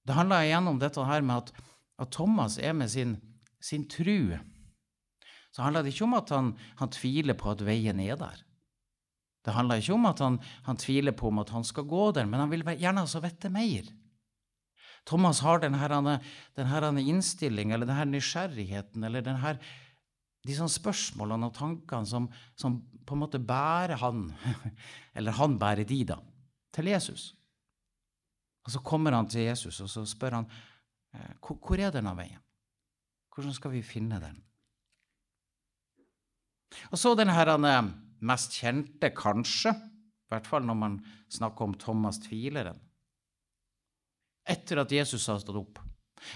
[0.04, 1.66] Det handler igjen om dette her med at,
[2.02, 3.16] at Thomas er med sin,
[3.62, 4.36] sin tru.
[5.54, 8.44] Så handler det ikke om at han, han, tviler på at veien er der.
[9.44, 10.36] Det handler ikke om at han,
[10.66, 13.48] han tviler på om at han skal gå der, men han vil gjerne altså vite
[13.52, 13.88] mer.
[15.08, 16.18] Thomas har denne,
[16.56, 19.54] denne innstilling, eller denne nysgjerrigheten, eller denne,
[20.46, 22.28] disse spørsmålene og tankene som,
[22.58, 24.28] som, på en måte bærer han,
[25.16, 26.20] eller han bærer de, da,
[26.76, 27.30] til Jesus.
[28.66, 30.52] Og så kommer han til Jesus, og så spør han
[31.40, 32.38] hvor er denne veien?
[33.34, 34.36] Hvordan skal vi finne den?
[36.92, 37.88] Og så denne her eh,
[38.26, 40.98] mest kjente, kanskje, i hvert fall når man
[41.32, 42.78] snakker om Thomas tvileren.
[44.50, 45.80] Etter at Jesus hadde stått opp,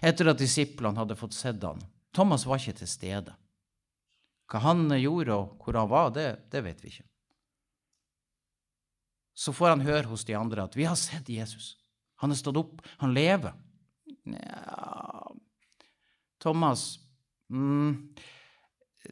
[0.04, 1.82] etter at disiplene hadde fått sett han.
[2.14, 3.34] Thomas var ikke til stede.
[4.50, 7.06] Hva han gjorde, og hvor han var, det, det vet vi ikke.
[9.34, 11.74] Så får han høre hos de andre at 'vi har sett Jesus'.
[12.22, 12.82] Han er stått opp.
[12.98, 13.52] Han lever.
[14.24, 15.32] Nja
[16.44, 16.98] Thomas
[17.48, 18.14] mm,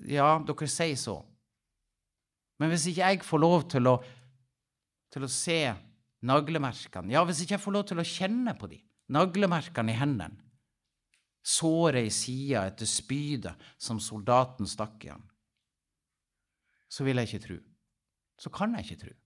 [0.08, 1.16] Ja, dere sier så.
[2.62, 3.96] Men hvis ikke jeg får lov til å,
[5.10, 5.58] til å se
[6.22, 8.78] naglemerkene Ja, hvis ikke jeg får lov til å kjenne på de,
[9.10, 10.38] naglemerkene i hendene,
[11.42, 15.24] såret i sida etter spydet som soldaten stakk i ham,
[16.86, 17.58] så vil jeg ikke tro.
[18.38, 19.16] Så kan jeg ikke tro.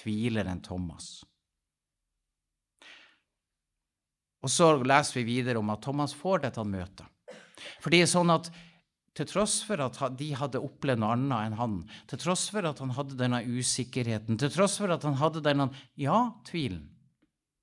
[0.00, 1.10] Tviler Tvileren Thomas.
[4.40, 7.04] Og så leser vi videre om at Thomas får dette møtet.
[7.82, 8.48] For det er sånn at
[9.18, 11.76] til tross for at de hadde opplevd noe annet enn han,
[12.10, 15.70] til tross for at han hadde denne usikkerheten, til tross for at han hadde denne
[15.98, 16.86] ja, tvilen,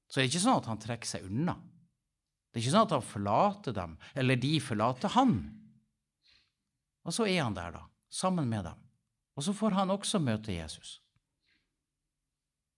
[0.08, 1.58] så det er ikke sånn at han trekker seg unna.
[2.48, 5.34] Det er ikke sånn at han forlater dem, eller de forlater han.
[7.08, 8.80] Og så er han der, da, sammen med dem.
[9.38, 10.98] Og så får han også møte Jesus.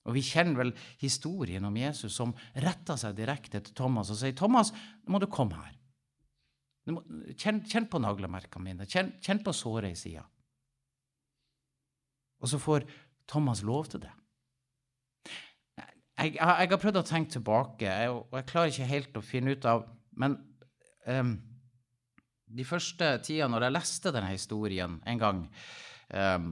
[0.10, 4.34] Og Vi kjenner vel historien om Jesus som retter seg direkte til Thomas og sier,
[4.34, 4.72] 'Thomas,
[5.06, 5.76] nå må du komme her.
[7.40, 8.88] Kjenn, kjenn, på naglemerkene mine.
[8.90, 10.26] Kjenn, kjenn på såret i sida.'
[12.40, 12.88] Og så får
[13.28, 14.12] Thomas lov til det.
[15.28, 19.24] Jeg, jeg, jeg har prøvd å tenke tilbake, jeg, og jeg klarer ikke helt å
[19.24, 19.86] finne ut av
[20.20, 20.34] Men
[21.08, 21.38] um,
[22.44, 25.44] de første tida når jeg leste denne historien en gang,
[26.12, 26.50] um,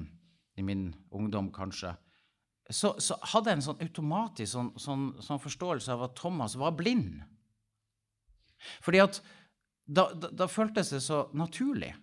[0.56, 1.92] i min ungdom kanskje,
[2.70, 6.74] så, så, hadde jeg en sånn automatisk sånn, sånn, sånn, forståelse av at Thomas var
[6.76, 7.22] blind.
[8.84, 9.20] Fordi at
[9.88, 11.94] da, da, da, føltes det så naturlig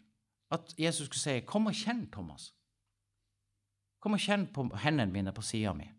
[0.53, 2.53] at Jesus skulle si, 'Kom og kjenn, Thomas'.
[4.01, 5.91] Kom og kjenn på hendene mine på sida mi.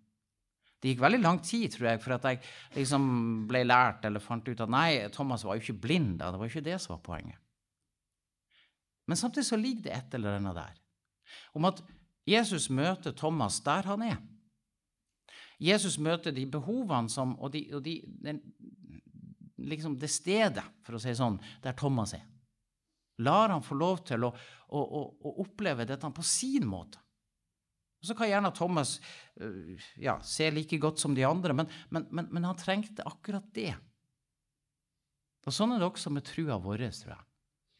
[0.81, 2.39] Det gikk veldig lang tid, tror jeg, for at jeg
[2.75, 6.19] liksom ble lært eller fant ut at nei, Thomas var jo ikke blind.
[6.19, 7.38] da, Det var jo ikke det som var poenget.
[9.07, 10.73] Men samtidig så ligger det et eller annet der
[11.53, 11.83] om at
[12.27, 14.17] Jesus møter Thomas der han er.
[15.59, 18.41] Jesus møter de behovene som, og, de, og de, den,
[19.65, 22.25] liksom det stedet, for å si sånn, der Thomas er.
[23.23, 26.99] Lar han få lov til å, å, å, å oppleve dette på sin måte.
[28.01, 28.97] Og Så kan gjerne Thomas
[29.41, 33.47] øh, ja, se like godt som de andre, men, men, men, men, han trengte akkurat
[33.55, 33.71] det.
[35.45, 37.23] Og Sånn er det også med trua vår, tror jeg.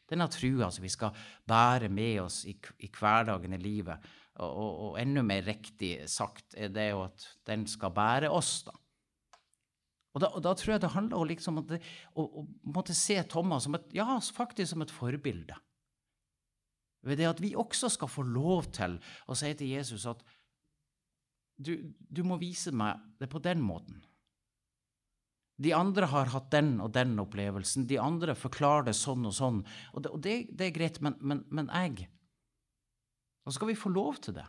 [0.10, 1.14] Denne trua som vi skal
[1.50, 2.54] bære med oss i,
[2.86, 4.10] i hverdagen i livet.
[4.36, 8.60] Og, og, og, enda mer riktig sagt er det jo at den skal bære oss,
[8.68, 8.76] da.
[10.16, 11.82] Og da, og da tror jeg det handler om liksom at det,
[12.16, 15.58] å, å måtte se Thomas som et, ja, faktisk som et forbilde.
[17.06, 18.96] Ved det at vi også skal få lov til
[19.28, 20.24] å si til Jesus at
[21.60, 24.02] du, du må vise meg det på den måten.
[25.62, 27.86] De andre har hatt den og den opplevelsen.
[27.88, 29.62] De andre forklarer det sånn og sånn.
[29.94, 32.10] Og det, og det, det er greit, men, men, men jeg
[33.46, 34.44] Nå skal vi få lov til det.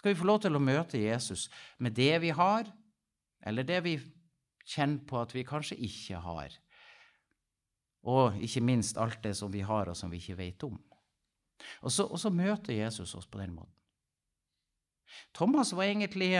[0.00, 1.42] Skal vi få lov til å møte Jesus
[1.76, 2.70] med det vi har,
[3.44, 3.92] eller det vi
[4.68, 6.56] kjenner på at vi kanskje ikke har.
[8.02, 10.78] Og ikke minst alt det som vi har, og som vi ikke vet om.
[11.82, 13.74] Og så, og så møter Jesus oss på den måten.
[15.36, 16.32] Thomas var egentlig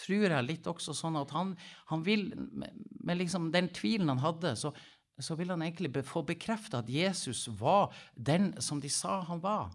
[0.00, 1.52] tror jeg litt også sånn at han,
[1.90, 4.72] han vil, med, liksom den tvilen han hadde, så,
[5.20, 9.74] så vil han egentlig få bekrefta at Jesus var den som de sa han var.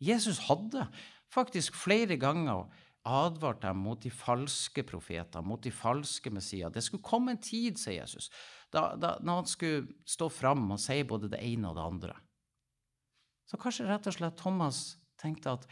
[0.00, 0.86] Jesus hadde
[1.32, 2.66] faktisk flere ganger
[3.06, 6.70] advart dem mot de falske profeter, mot de falske messier.
[6.72, 8.30] Det skulle komme en tid, sier Jesus,
[8.74, 12.16] da, da, når han skulle stå fram og si både det ene og det andre.
[13.46, 14.80] Så kanskje rett og slett Thomas
[15.20, 15.68] tenkte at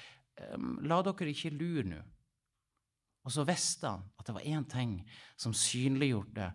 [0.54, 2.02] um, la dere ikke lure nå.
[3.24, 4.98] Og så visste han at det var én ting
[5.40, 6.52] som synliggjorde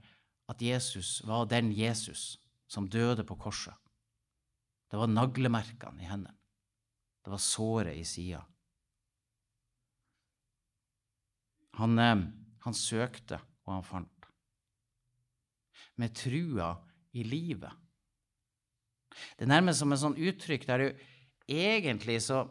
[0.50, 2.38] at Jesus var den Jesus
[2.70, 3.74] som døde på korset.
[4.90, 6.38] Det var naglemerkene i hendene.
[7.26, 8.42] Det var såret i sida.
[11.80, 12.24] Han, eh,
[12.66, 14.30] han søkte, og han fant.
[16.00, 16.74] Med trua
[17.16, 17.72] i livet.
[19.36, 21.06] Det er nærmest som et sånt uttrykk der du
[21.50, 22.44] egentlig så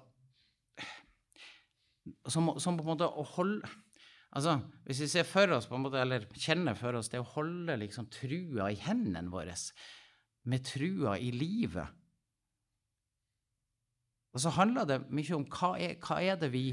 [2.28, 3.68] som, som, på en måte å holde
[4.28, 7.30] Altså, Hvis vi ser for oss, på en måte, eller kjenner for oss det å
[7.30, 9.54] holde liksom trua i hendene våre,
[10.44, 11.88] med trua i livet
[14.38, 16.68] og så handler det mye om hva er, hva er, det, vi,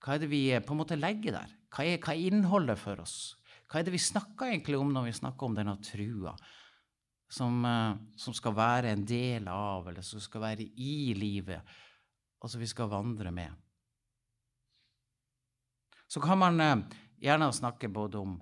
[0.00, 1.52] hva er det vi på en måte legger der?
[1.70, 3.18] Hva er, hva er innholdet for oss?
[3.70, 6.34] Hva er det vi snakker egentlig om når vi snakker om denne trua
[7.30, 11.62] som, eh, som skal være en del av, eller som skal være i livet,
[12.40, 13.54] og som vi skal vandre med.
[16.10, 16.76] Så kan man eh,
[17.22, 18.40] gjerne snakke både om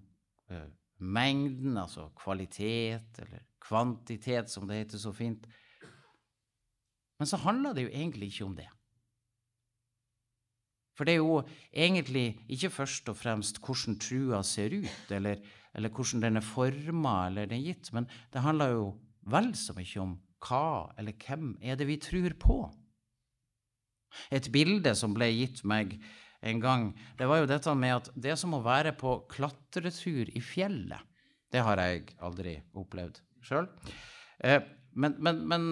[0.48, 5.46] eh, mengden, altså kvalitet, eller kvantitet, som det heter så fint.
[7.18, 8.68] Men så handler det jo egentlig ikke om det.
[10.98, 15.38] For det er jo egentlig ikke først og fremst hvordan trua ser ut, eller,
[15.78, 18.88] eller hvordan den er forma eller den er gitt, men det handler jo
[19.30, 22.58] vel så mye om hva eller hvem er det vi tror på.
[24.34, 25.94] Et bilde som ble gitt meg
[26.48, 30.42] en gang, det var jo dette med at det som å være på klatretur i
[30.42, 31.02] fjellet.
[31.50, 33.70] Det har jeg aldri opplevd sjøl.
[34.44, 34.60] Eh,
[34.98, 35.64] men, men, men,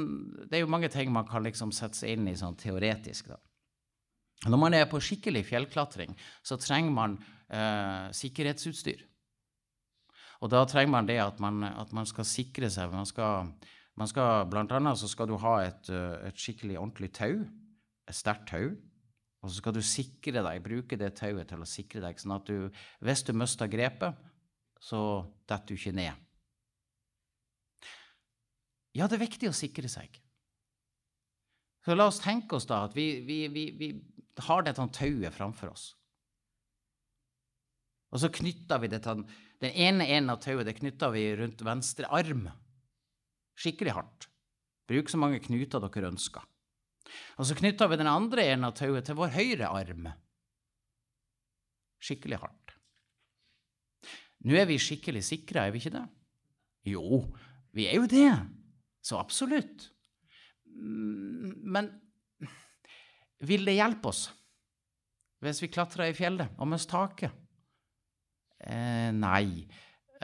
[0.46, 3.30] det er jo mange ting man kan liksom sette seg inn i sånn teoretisk.
[3.34, 3.38] da.
[4.44, 6.12] Når man er på skikkelig fjellklatring,
[6.44, 7.16] så trenger man
[7.48, 9.00] eh, sikkerhetsutstyr.
[10.44, 12.92] Og da trenger man det at man, at man skal sikre seg.
[12.92, 13.48] Man skal,
[13.96, 17.40] man skal, blant annet så skal du ha et, eh, et skikkelig ordentlig tau,
[18.06, 18.74] et sterkt tau.
[19.40, 22.48] Og så skal du sikre deg, bruke det tauet til å sikre deg, sånn at
[22.50, 22.68] du,
[23.04, 24.16] hvis du mister grepet,
[24.82, 25.00] så
[25.48, 26.22] detter du ikke ned.
[28.96, 30.20] Ja, det er viktig å sikre seg.
[31.84, 33.90] Så la oss tenke oss da at vi, vi, vi, vi
[34.44, 35.86] har dette tauet framfor oss.
[38.14, 39.14] Og så knytter vi dette,
[39.60, 42.46] Den ene enden av tauet det knytter vi rundt venstre arm.
[43.56, 44.28] Skikkelig hardt.
[44.86, 46.44] Bruk så mange knuter dere ønsker.
[47.40, 50.10] Og så knytter vi den andre enden av tauet til vår høyre arm.
[52.04, 52.76] Skikkelig hardt.
[54.46, 56.04] Nå er vi skikkelig sikra, er vi ikke det?
[56.86, 57.24] Jo,
[57.74, 58.30] vi er jo det.
[59.02, 59.88] Så absolutt.
[60.76, 61.88] Men
[63.44, 64.28] vil det hjelpe oss
[65.44, 67.34] hvis vi klatrer i fjellet og mister taket?
[68.64, 69.66] Eh, nei.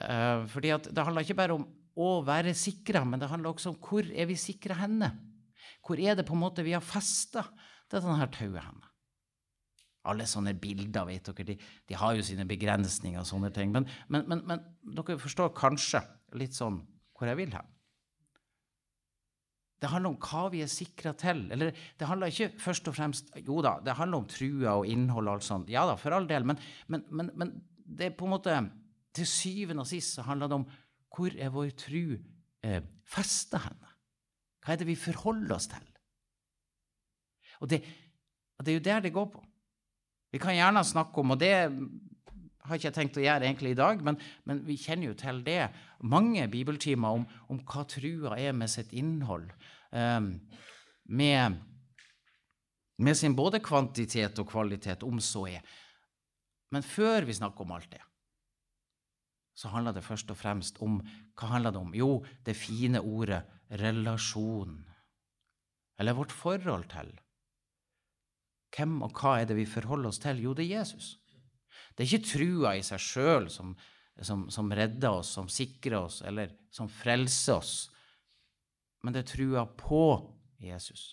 [0.01, 1.67] Eh, fordi det handler ikke bare om
[2.01, 5.11] å være sikra, men det handler også om hvor er vi sikra henne?
[5.85, 7.45] Hvor er det på en måte vi har festa
[7.93, 8.89] dette her tauet henne?
[10.09, 13.71] Alle sånne bilder, vet dere, de, de har jo sine begrensninger og sånne ting.
[13.75, 14.65] Men, men, men, men
[14.97, 16.01] dere forstår kanskje
[16.41, 16.81] litt sånn
[17.13, 17.69] hvor jeg vil hen.
[19.83, 21.41] Det handler om hva vi er sikra til.
[21.51, 25.27] Eller det handler ikke først og fremst Jo da, det handler om trua og innhold
[25.27, 25.73] og alt sånt.
[25.73, 26.47] Ja da, for all del.
[26.47, 27.53] Men, men, men, men
[27.83, 28.61] det er på en måte
[29.13, 30.69] Til syvende og sist så handler det om
[31.13, 32.15] hvor er vår tru
[32.65, 33.91] eh, festa henne?
[34.65, 35.91] Hva er det vi forholder oss til?
[37.61, 37.83] Og det,
[38.57, 39.43] og det er jo der det går på.
[40.33, 41.53] Vi kan gjerne snakke om, og det
[42.63, 45.41] har ikke jeg tenkt å gjøre egentlig i dag, men, men vi kjenner jo til
[45.47, 45.67] det.
[46.07, 49.49] Mange bibeltimer om, om hva trua er med sitt innhold.
[49.91, 50.37] Um,
[51.11, 51.59] med,
[53.03, 55.75] med, sin både kvantitet og kvalitet, om så er.
[56.73, 58.03] Men før vi snakker om alt det,
[59.59, 61.03] så handler det først og fremst om
[61.37, 61.91] Hva handler det om?
[61.95, 63.43] Jo, det fine ordet
[63.83, 64.79] relasjon.
[66.01, 67.11] Eller vårt forhold til.
[68.73, 70.41] Hvem og hva er det vi forholder oss til?
[70.41, 71.19] Jo, det er Jesus.
[71.93, 73.75] Det er ikke trua i seg sjøl som,
[74.21, 77.75] som, som, redder oss, som sikrer oss, eller som frelser oss,
[79.03, 80.05] men det er trua på
[80.63, 81.13] Jesus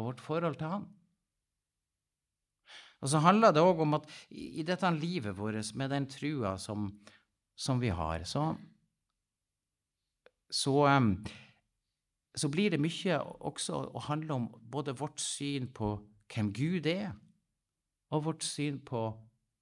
[0.00, 0.88] og vårt forhold til Han.
[3.00, 6.90] Og så handler det òg om at i dette livet vårt, med den trua som,
[7.56, 8.50] som vi har, så,
[10.52, 10.74] så,
[12.36, 15.94] så blir det mye også å handle om både vårt syn på
[16.32, 17.12] hvem Gud er,
[18.10, 19.08] og vårt syn på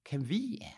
[0.07, 0.77] hvem vi er.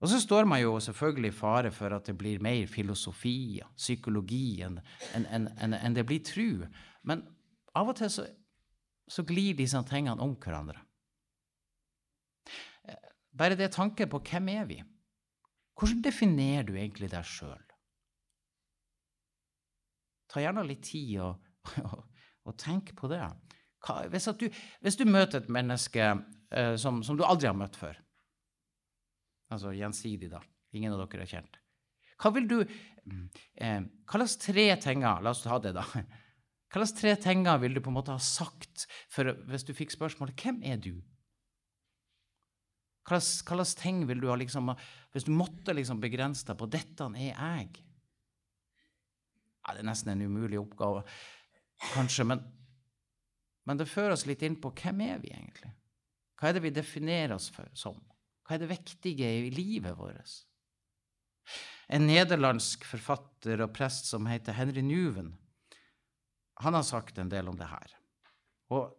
[0.00, 3.70] Og så står man jo selvfølgelig i fare for at det blir mer filosofi og
[3.80, 4.76] psykologi enn
[5.16, 6.66] en, en, en, det blir tru.
[7.02, 7.24] Men
[7.74, 8.26] av og til så,
[9.08, 10.82] så glir disse tingene om hverandre.
[13.36, 14.82] Bare det tanken på hvem er vi?
[15.76, 17.64] Hvordan definerer du egentlig deg sjøl?
[20.32, 21.42] Ta gjerne litt tid og,
[21.88, 21.98] og,
[22.48, 23.20] og tenk på det.
[23.84, 24.48] Hva, hvis, du,
[24.80, 26.08] hvis, du, møter et menneske
[26.50, 27.98] eh, som, som, du aldri har møtt før,
[29.52, 30.42] altså gjensidig, da,
[30.76, 31.58] ingen av dere har kjent,
[32.16, 35.82] hva vil du eh, Hva slags tre tinger La oss ta det, da.
[36.72, 39.92] Hva slags tre tinger vil du på en måte ha sagt for, hvis du fikk
[39.92, 41.04] spørsmålet 'Hvem er du?'
[43.06, 44.72] Hva slags ting vil du ha liksom
[45.12, 47.84] Hvis du måtte liksom begrense deg på 'Dette er jeg'?
[49.66, 51.02] Ja, det er nesten en umulig oppgave,
[51.92, 52.44] kanskje, men
[53.66, 55.72] men det fører oss litt inn på hvem er vi egentlig?
[56.36, 57.96] Hva er det vi definerer oss for, som?
[58.46, 60.34] Hva er det viktige i livet vårt?
[61.92, 65.32] En nederlandsk forfatter og prest som heter Henry Nuven,
[66.62, 67.90] han har sagt en del om det her.
[68.72, 68.94] Og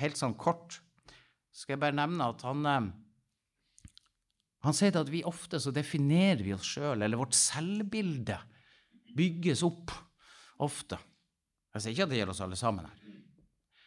[0.00, 0.80] helt sånn kort
[1.54, 2.86] skal jeg bare nevne at han eh,
[4.64, 8.38] han sier at vi ofte så definerer vi oss sjøl, eller vårt selvbilde,
[9.12, 9.92] bygges opp
[10.64, 10.96] ofte.
[11.74, 13.02] Jeg sier ikke at det gjelder oss alle sammen her.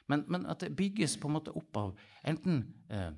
[0.08, 1.96] Men, men at det bygges på en måte opp av
[2.28, 2.62] enten
[2.94, 3.12] eh,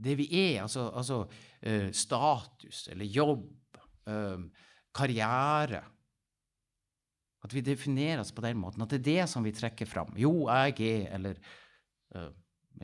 [0.00, 1.22] det vi er, altså, altså
[1.60, 3.48] eh, status eller jobb,
[4.08, 4.44] eh,
[4.96, 5.82] karriere.
[7.44, 8.82] At vi defineres på den måten.
[8.84, 10.12] At det er det som vi trekker fram.
[10.20, 11.40] Jo, jeg er, eller
[12.14, 12.30] eh,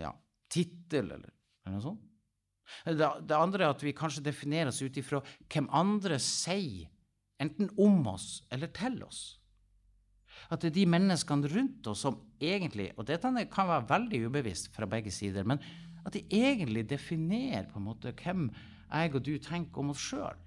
[0.01, 0.13] ja,
[0.53, 1.33] tittel, eller,
[1.65, 2.05] eller noe sånt.
[2.85, 5.21] Det, det andre er at vi kanskje defineres ut ifra
[5.53, 6.89] hvem andre sier,
[7.39, 9.37] enten om oss eller til oss.
[10.51, 14.69] At det er de menneskene rundt oss som egentlig Og dette kan være veldig ubevisst
[14.75, 15.59] fra begge sider, men
[16.07, 18.51] at de egentlig definerer på en måte hvem
[18.87, 20.43] jeg og du tenker om oss sjøl.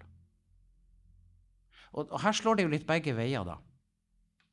[1.92, 3.58] Og, og, her slår det jo litt begge veier, da.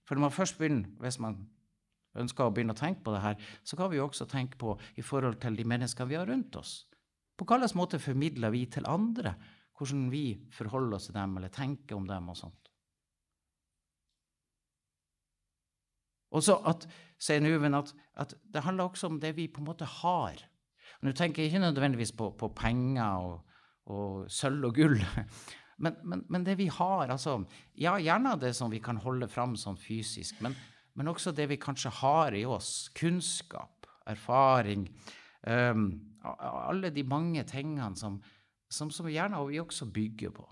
[0.08, 1.38] For når man først begynner, hvis man
[2.16, 4.74] ønsker å begynne å tenke på det her, så kan vi jo også tenke på
[4.96, 6.86] i forhold til de menneskene vi har rundt oss.
[7.36, 9.36] På hvilken måte formidler vi til andre
[9.76, 10.24] hvordan vi
[10.56, 12.65] forholder oss til dem eller tenker om dem og sånt?
[16.34, 16.86] Og så at,
[17.22, 20.40] sier Nuven at, at, det handler også om det vi på en måte har.
[21.02, 23.60] Nå tenker jeg ikke nødvendigvis på, på penger og,
[23.92, 24.96] og, sølv og gull,
[25.82, 27.42] men, men, men, det vi har altså,
[27.78, 30.56] Ja, gjerne det som vi kan holde fram sånn fysisk, men,
[30.96, 32.88] men også det vi kanskje har i oss.
[32.96, 34.88] Kunnskap, erfaring.
[35.46, 35.90] Um,
[36.24, 38.18] alle de mange tingene som,
[38.72, 40.46] som, som gjerne vi også bygger på.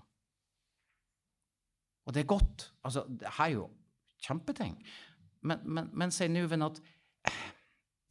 [2.05, 2.69] Og det er godt.
[2.85, 3.65] Altså, det er jo
[4.21, 4.77] kjempeting.
[5.45, 6.79] Men, men, men sier Nuven at
[7.29, 7.43] eh,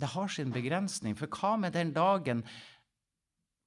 [0.01, 1.17] det har sin begrensning.
[1.19, 2.45] For hva med den dagen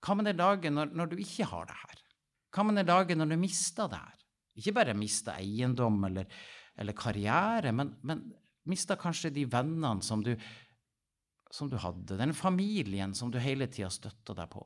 [0.05, 2.03] hva med den dagen når, når, du ikke har det her?
[2.53, 4.21] Hva med den dagen når du mister det her?
[4.57, 6.29] Ikke bare mister eiendom eller,
[6.77, 8.23] eller karriere, men, men
[8.69, 10.33] mister kanskje de vennene som du,
[11.53, 14.63] som du hadde, den familien som du hele tida støtta deg på.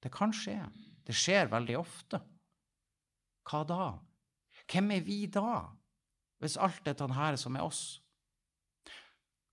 [0.00, 0.58] Det kan skje.
[1.04, 2.20] Det skjer veldig ofte.
[3.48, 3.84] Hva da?
[4.70, 5.66] Hvem er vi da,
[6.40, 8.00] hvis alt dette her som er oss?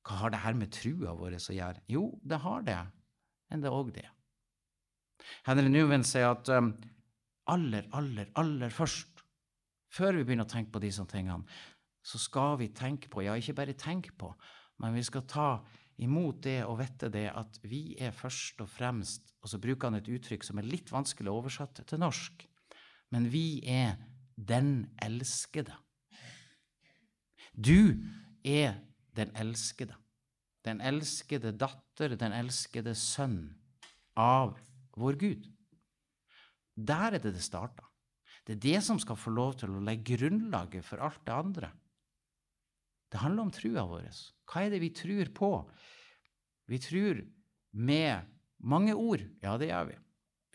[0.07, 1.83] Hva har det her med trua vår å gjøre?
[1.91, 2.77] Jo, det har det,
[3.51, 4.05] men det er òg det.
[5.47, 6.71] Henry Nuven sier at um,
[7.51, 9.23] aller, aller, aller først,
[9.91, 11.43] før vi begynner å tenke på disse tingene,
[12.07, 14.31] så skal vi tenke på, ja, ikke bare tenke på,
[14.79, 15.49] men vi skal ta
[15.99, 19.97] imot det og vite det at vi er først og fremst Og så bruker han
[19.97, 22.43] et uttrykk som er litt vanskelig å oversette til norsk.
[23.15, 23.95] Men vi er
[24.35, 25.73] den elskede.
[27.55, 27.97] Du
[28.43, 28.75] er
[29.17, 29.97] den elskede.
[30.65, 33.55] Den elskede datter, den elskede sønn
[34.17, 34.57] av
[34.97, 35.49] vår Gud.
[36.77, 37.85] Der er det det starta.
[38.45, 41.71] Det er det som skal få lov til å legge grunnlaget for alt det andre.
[43.11, 44.07] Det handler om trua vår.
[44.47, 45.51] Hva er det vi tror på?
[46.67, 47.23] Vi tror
[47.71, 48.27] med
[48.63, 49.23] mange ord.
[49.43, 49.97] Ja, det gjør vi.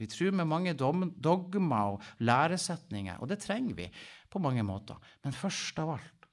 [0.01, 3.89] Vi tror med mange dogmer og læresetninger, og det trenger vi
[4.33, 4.99] på mange måter.
[5.25, 6.29] Men først av alt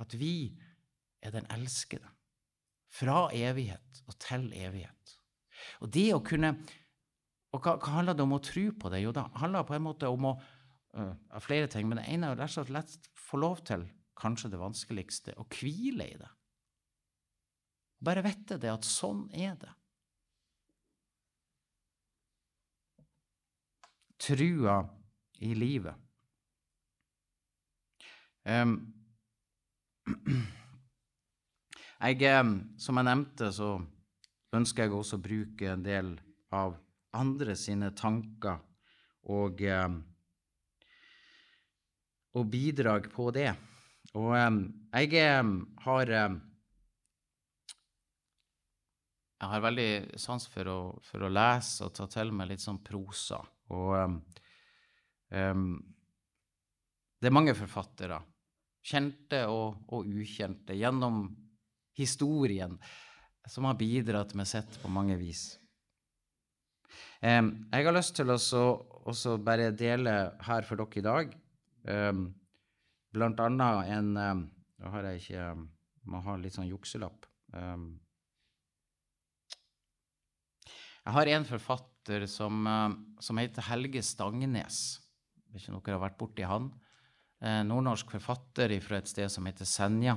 [0.00, 0.54] at vi
[1.22, 2.08] er den elskede.
[2.90, 5.16] Fra evighet og til evighet.
[5.80, 6.56] Og det å kunne
[7.50, 9.00] Og hva, hva handler det om å tro på det?
[9.02, 10.36] Jo, det handler på en måte om å
[10.94, 14.60] uh, flere ting, men det ene er rett og slett få lov til, kanskje det
[14.60, 16.28] vanskeligste, å hvile i det.
[18.06, 19.72] Bare vite det, at sånn er det.
[24.22, 24.78] Trua
[25.42, 25.98] i livet.
[28.46, 28.78] Um,
[32.00, 32.24] Jeg,
[32.80, 33.74] som jeg nevnte, så
[34.56, 36.14] ønsker jeg også å bruke en del
[36.56, 36.78] av
[37.12, 38.56] andre sine tanker
[39.28, 39.60] og,
[42.32, 43.50] og bidrag på det.
[44.16, 45.26] Og jeg
[45.84, 46.14] har
[49.40, 52.82] jeg har veldig sans for å, for å, lese og ta til meg litt sånn
[52.84, 53.38] prosa.
[53.72, 53.94] Og
[55.32, 55.76] um,
[57.20, 58.18] det er mange forfattere,
[58.84, 61.22] kjente og, og ukjente, gjennom
[61.98, 62.78] historien
[63.48, 65.58] som har bidratt med sitt på mange vis.
[67.20, 70.14] Jeg har lyst til å bare dele
[70.46, 71.34] her for dere i dag
[73.10, 75.44] blant annet en Da har jeg ikke
[76.08, 77.26] Må ha litt sånn jukselapp.
[81.04, 82.64] jeg har en forfatter som,
[83.20, 85.00] som heter Helge Stangnes.
[85.52, 86.70] Hvis ikke dere har vært borti han.
[87.40, 90.16] Eh, nordnorsk forfatter fra et sted som heter Senja.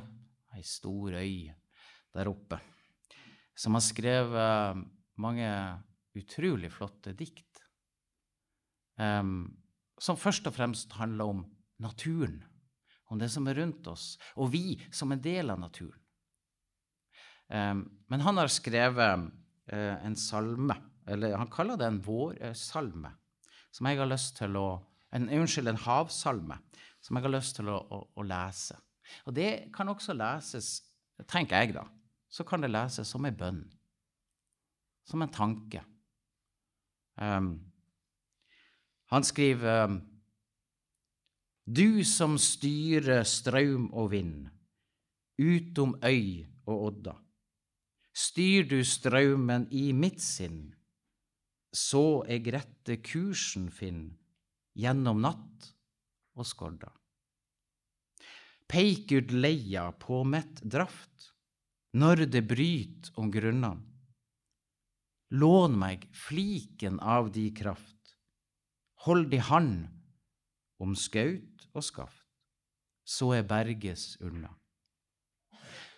[0.53, 1.51] Ei stor øy
[2.13, 2.59] der oppe,
[3.57, 4.83] som har skrevet
[5.21, 5.49] mange
[6.17, 7.61] utrolig flotte dikt.
[8.97, 9.53] Um,
[9.97, 11.43] som først og fremst handler om
[11.81, 12.41] naturen,
[13.09, 15.99] om det som er rundt oss, og vi som en del av naturen.
[17.49, 19.27] Um, men han har skrevet
[19.73, 20.77] uh, en salme,
[21.09, 23.11] eller han kaller det en vårsalme,
[23.73, 24.67] som jeg har lyst til å
[25.13, 26.57] en, Unnskyld, en havsalme,
[27.03, 28.79] som jeg har lyst til å, å, å lese.
[29.27, 30.79] Og det kan også leses,
[31.29, 31.83] tenker jeg da,
[32.33, 33.61] så kan det leses som en bønn.
[35.05, 35.83] Som en tanke.
[37.21, 37.59] Um,
[39.13, 39.99] han skriver um,
[41.65, 44.47] Du som styrer strøm og vind,
[45.37, 47.13] utom øy og odda.
[48.13, 50.73] Styr du strømmen i mitt sinn,
[51.73, 54.05] så eg rette kursen finn
[54.77, 55.69] gjennom natt
[56.37, 56.89] og skorda.
[58.69, 61.32] Peik ut leia på mitt draft,
[61.93, 63.81] når det bryt om grunnene.
[65.33, 68.13] Lån meg fliken av di kraft,
[69.05, 69.87] hold di hand
[70.77, 72.27] om skaut og skaft,
[73.05, 74.51] så er berges unna.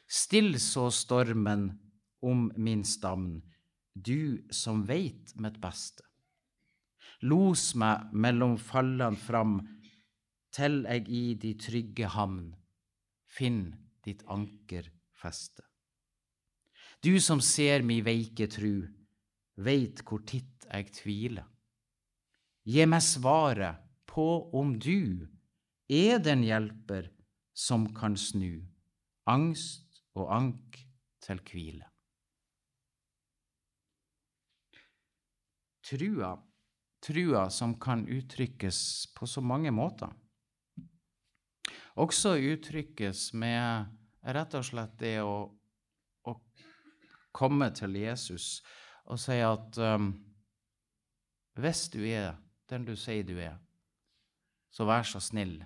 [0.08, 1.68] Still så stormen
[2.24, 3.42] om min stamn,
[3.92, 6.04] du som veit mitt beste.
[7.28, 9.60] Los meg mellom fallene fram,
[10.56, 12.54] til eg i di trygge hamn
[13.36, 13.74] finn
[14.08, 14.88] ditt anker
[15.20, 15.65] feste.
[17.06, 18.88] Du som ser mi veike tru,
[19.62, 21.46] veit hvor titt eg tviler.
[22.66, 24.26] Gi meg svaret på
[24.58, 25.28] om du
[25.86, 27.12] er den hjelper
[27.54, 28.64] som kan snu
[29.30, 30.80] angst og ank
[31.22, 31.86] til hvile.
[35.86, 36.32] Trua,
[37.06, 38.80] trua som kan uttrykkes
[39.14, 40.10] på så mange måter.
[42.02, 43.94] Også uttrykkes med
[44.26, 45.54] rett og slett det å,
[47.36, 48.64] komme til Jesus
[49.06, 50.14] og si at um,
[51.60, 52.36] hvis du er
[52.70, 53.56] den du sier du er,
[54.74, 55.60] så vær så snill.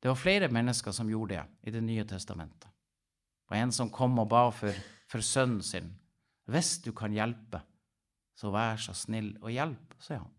[0.00, 2.68] Det var flere mennesker som gjorde det i Det nye testamentet.
[2.70, 4.72] Det var en som kom og ba for,
[5.10, 5.90] for sønnen sin.
[6.48, 7.60] Hvis du kan hjelpe,
[8.38, 10.32] så vær så snill og hjelp, sier han.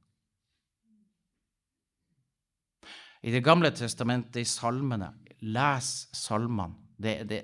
[3.22, 6.80] I Det gamle testamentet, i salmene, les salmene.
[6.98, 7.44] Det, det,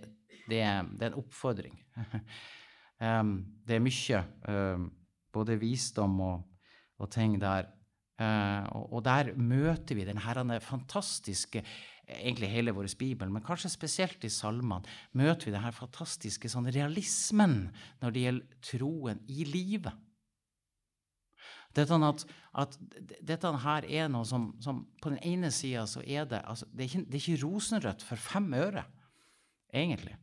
[0.50, 1.76] det, er, det er en oppfordring.
[3.04, 3.34] um,
[3.68, 4.88] det er mye, um,
[5.34, 6.48] både visdom og,
[7.00, 7.70] og ting der.
[8.18, 11.62] Uh, og, og, der møter vi denne fantastiske
[12.08, 17.68] egentlig hele vår bibel, men kanskje spesielt i salmene, møter vi denne fantastiske sånn realismen
[18.02, 20.04] når det gjelder troen i livet.
[21.78, 22.24] Dette, at,
[22.58, 22.78] at,
[23.22, 26.86] dette her er noe som, som På den ene sida så er det altså, det,
[26.86, 28.84] er ikke, det er ikke rosenrødt for fem øre,
[29.74, 30.16] egentlig.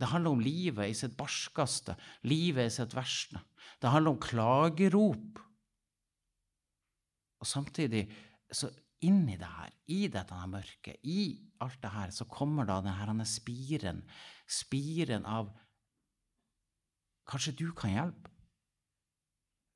[0.00, 3.42] Det handler om livet i sitt barskeste, livet i sitt verste.
[3.80, 5.40] Det handler om klagerop.
[7.40, 8.06] Og samtidig,
[8.52, 8.70] så
[9.04, 13.26] inni det her, i dette her mørket, i alt det her, så kommer da denne
[13.28, 14.04] spiren,
[14.48, 15.52] spiren av
[17.30, 18.30] Kanskje du kan hjelpe?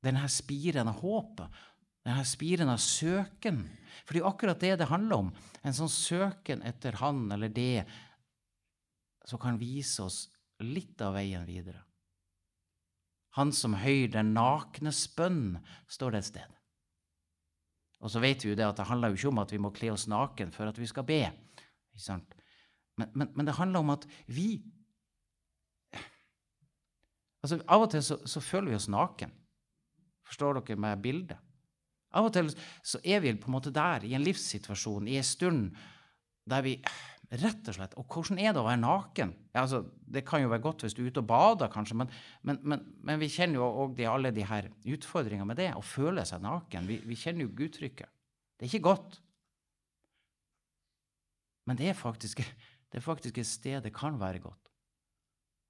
[0.03, 1.61] Denne spiren av håpet,
[2.03, 3.61] denne spiren av søken.
[4.03, 5.29] For det er akkurat det det handler om.
[5.63, 7.85] En sånn søken etter han eller det
[9.25, 10.25] som kan vise oss
[10.63, 11.81] litt av veien videre.
[13.35, 15.57] Han som høyr den nakne spønn,
[15.91, 16.51] står det et sted.
[18.05, 19.73] Og så vet vi jo det at det handler jo ikke om at vi må
[19.75, 21.23] kle oss naken for at vi skal be.
[22.95, 24.63] Men, men, men det handler om at vi
[27.45, 29.33] altså Av og til så, så føler vi oss naken.
[30.25, 31.41] Forstår dere med bildet?
[32.15, 32.49] Av og til
[32.81, 35.75] så er vi på en måte der, i en livssituasjon, i en stund
[36.49, 36.77] der vi
[37.31, 39.33] rett og slett Og hvordan er det å være naken?
[39.53, 42.11] Ja, altså, det kan jo være godt hvis du er ute og bader, kanskje, men,
[42.45, 46.25] men, men, men vi kjenner jo òg alle de her utfordringene med det, å føle
[46.27, 46.89] seg naken.
[46.89, 48.11] Vi, vi kjenner jo uttrykket.
[48.55, 49.19] Det er ikke godt.
[51.65, 52.43] Men det er, faktisk,
[52.91, 54.71] det er faktisk et sted det kan være godt.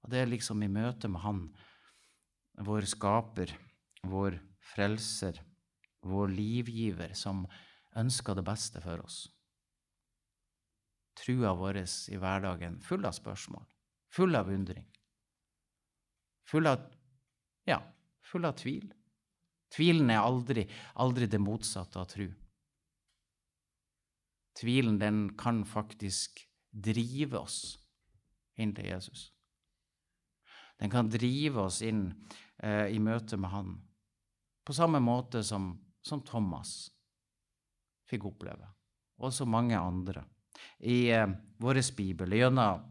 [0.04, 1.46] Og det er liksom i møte med Han,
[2.66, 3.50] vår skaper,
[4.06, 4.38] vår
[4.74, 5.40] frelser,
[6.06, 7.44] vår livgiver, som
[7.96, 9.24] ønsker det beste for oss.
[11.16, 11.78] Trua vår
[12.12, 13.64] i hverdagen full av spørsmål,
[14.12, 14.84] full av undring.
[16.46, 16.84] Full av
[17.66, 17.80] ja,
[18.22, 18.92] full av tvil.
[19.72, 22.28] Tvilen er aldri, aldri det motsatte av tru.
[24.56, 27.58] Tvilen den kan faktisk drive oss
[28.56, 29.30] inn til Jesus.
[30.78, 32.08] Den kan drive oss inn
[32.62, 33.74] eh, i møte med Han,
[34.64, 35.72] på samme måte som,
[36.04, 36.90] som Thomas
[38.08, 38.68] fikk oppleve,
[39.18, 40.24] og så mange andre.
[40.78, 41.28] I eh,
[41.62, 42.84] vår bibel, gjennom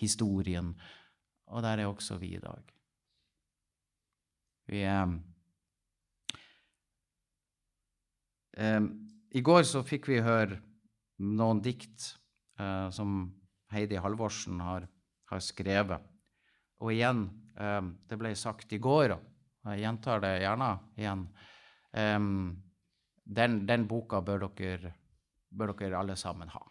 [0.00, 0.74] historien,
[1.46, 2.72] og der er også vi i dag.
[4.66, 5.06] Vi eh,
[8.58, 8.82] eh,
[9.30, 10.60] I går så fikk vi høre
[11.22, 12.12] noen dikt
[12.58, 13.30] eh, som
[13.72, 14.86] Heidi Halvorsen har,
[15.30, 16.02] har skrevet.
[16.82, 21.22] Og igjen, eh, det ble sagt i går, og jeg gjentar det gjerne igjen
[21.96, 22.62] um,
[23.26, 24.92] den, den boka bør dere,
[25.56, 26.62] bør dere alle sammen ha.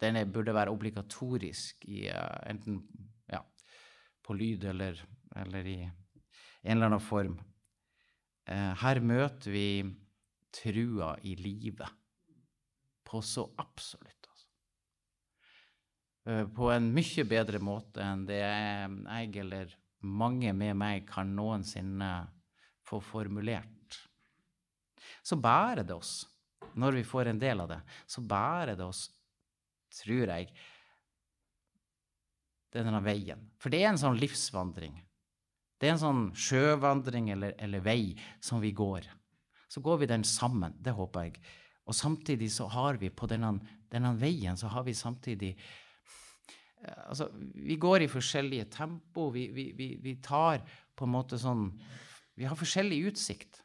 [0.00, 2.80] Den burde være obligatorisk i uh, enten
[3.28, 3.42] ja,
[4.24, 5.00] på lyd eller,
[5.36, 7.36] eller i en eller annen form.
[8.48, 9.66] Uh, her møter vi
[10.54, 11.98] trua i livet
[13.06, 14.30] på så absolutt.
[14.30, 14.48] Altså.
[16.26, 22.10] Uh, på en mye bedre måte enn det jeg eller mange med meg kan noensinne
[22.86, 23.98] få formulert.
[25.22, 26.24] Så bærer det oss,
[26.74, 29.08] når vi får en del av det, så bærer det oss
[29.90, 30.50] tror jeg,
[32.70, 33.40] denne veien.
[33.58, 34.94] For det er en sånn livsvandring.
[35.80, 38.14] Det er en sånn sjøvandring eller, eller, vei
[38.44, 39.08] som vi går.
[39.70, 41.40] Så går vi den sammen, det håper jeg.
[41.88, 43.56] Og samtidig så har vi på denne,
[43.90, 45.54] denne veien så har vi samtidig
[46.80, 47.26] Altså,
[47.60, 49.26] vi går i forskjellige tempo.
[49.34, 50.62] Vi, vi, vi, vi tar
[50.96, 51.66] på en måte sånn
[52.40, 53.58] Vi har forskjellig utsikt.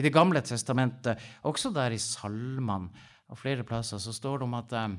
[0.00, 2.88] I Det gamle testamentet, også der i salmene,
[3.30, 4.94] og flere plasser så står det om at um,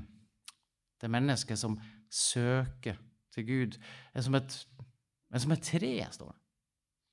[1.02, 1.74] det mennesket som
[2.08, 3.00] søker
[3.34, 3.78] til Gud,
[4.14, 4.54] er som et,
[5.34, 6.38] er som et tre, står det.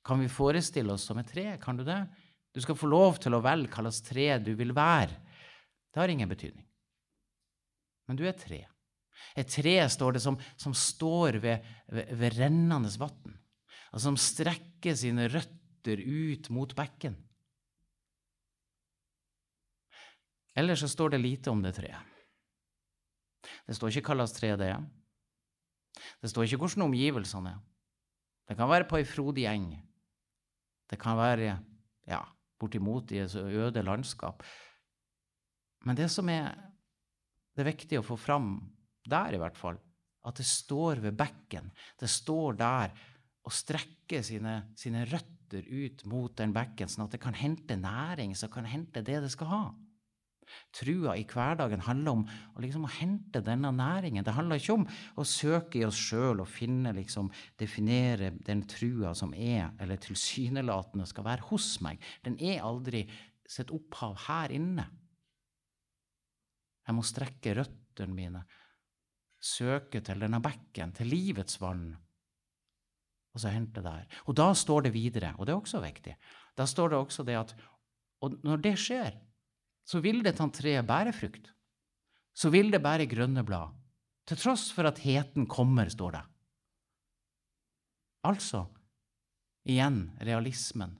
[0.05, 1.45] Kan vi forestille oss som et tre?
[1.61, 1.97] Kan du det?
[2.55, 5.17] Du skal få lov til å velge hva slags tre du vil være.
[5.89, 6.67] Det har ingen betydning.
[8.07, 8.61] Men du er et tre.
[9.37, 13.35] Et tre, står det, som, som står ved, ved, ved rennende vann,
[13.91, 17.17] og som strekker sine røtter ut mot bekken.
[20.59, 22.15] Ellers så står det lite om det treet.
[23.65, 24.87] Det står ikke hva slags tre det er.
[26.19, 27.61] Det står ikke hvordan omgivelsene er.
[28.49, 29.69] Det kan være på ei frodig eng.
[30.89, 31.53] Det kan være
[32.09, 32.23] ja,
[32.59, 34.41] bortimot i et øde landskap.
[35.85, 36.55] Men det som er
[37.59, 38.53] det er å få fram
[39.09, 39.77] der, i hvert fall,
[40.27, 41.69] at det står ved bekken.
[41.99, 42.93] Det står der
[43.43, 48.35] og strekker sine, sine røtter ut mot den bekken, sånn at det kan hente næring,
[48.37, 49.63] så kan hente det det skal ha.
[50.75, 54.25] Trua i hverdagen handler om å, liksom, å hente denne næringen.
[54.25, 54.87] Det handler ikke om
[55.19, 61.07] å søke i oss sjøl og finne, liksom, definere den trua som er, eller tilsynelatende
[61.09, 62.01] skal være hos meg.
[62.25, 63.05] Den er aldri
[63.49, 64.85] sitt opphav her inne.
[66.89, 68.43] Jeg må strekke røttene mine,
[69.39, 71.91] søke til denne bekken, til livets vann,
[73.29, 74.07] og så hente der.
[74.25, 76.15] Og da står det videre, og det er også viktig,
[76.57, 77.53] da står det også det at
[78.19, 79.13] Og når det skjer,
[79.89, 81.49] så vil dette treet bære frukt.
[82.37, 83.73] Så vil det bære grønne blad,
[84.29, 86.25] til tross for at heten kommer, står det.
[88.29, 88.67] Altså,
[89.65, 90.93] igjen, realismen.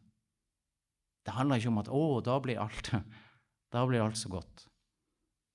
[1.26, 2.90] Det handler ikke om at 'å, da blir alt,
[3.74, 4.66] da blir alt så godt'.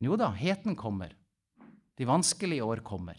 [0.01, 1.17] Jo da, heten kommer.
[1.97, 3.19] De vanskelige år kommer.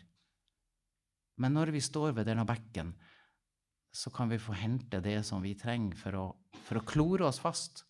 [1.38, 2.94] Men når vi står ved denne bekken,
[3.92, 6.26] så kan vi få hente det som vi trenger for å,
[6.68, 7.84] for å klore oss fast.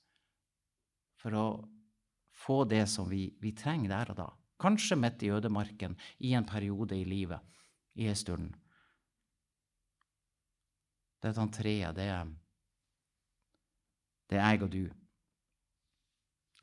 [1.22, 1.46] For å
[2.46, 4.28] få det som vi, vi, trenger der og da.
[4.62, 7.42] Kanskje midt i ødemarken, i en periode i livet,
[8.00, 8.54] i en stund.
[11.26, 12.30] Dette treet, det er,
[14.30, 14.84] det er jeg og du.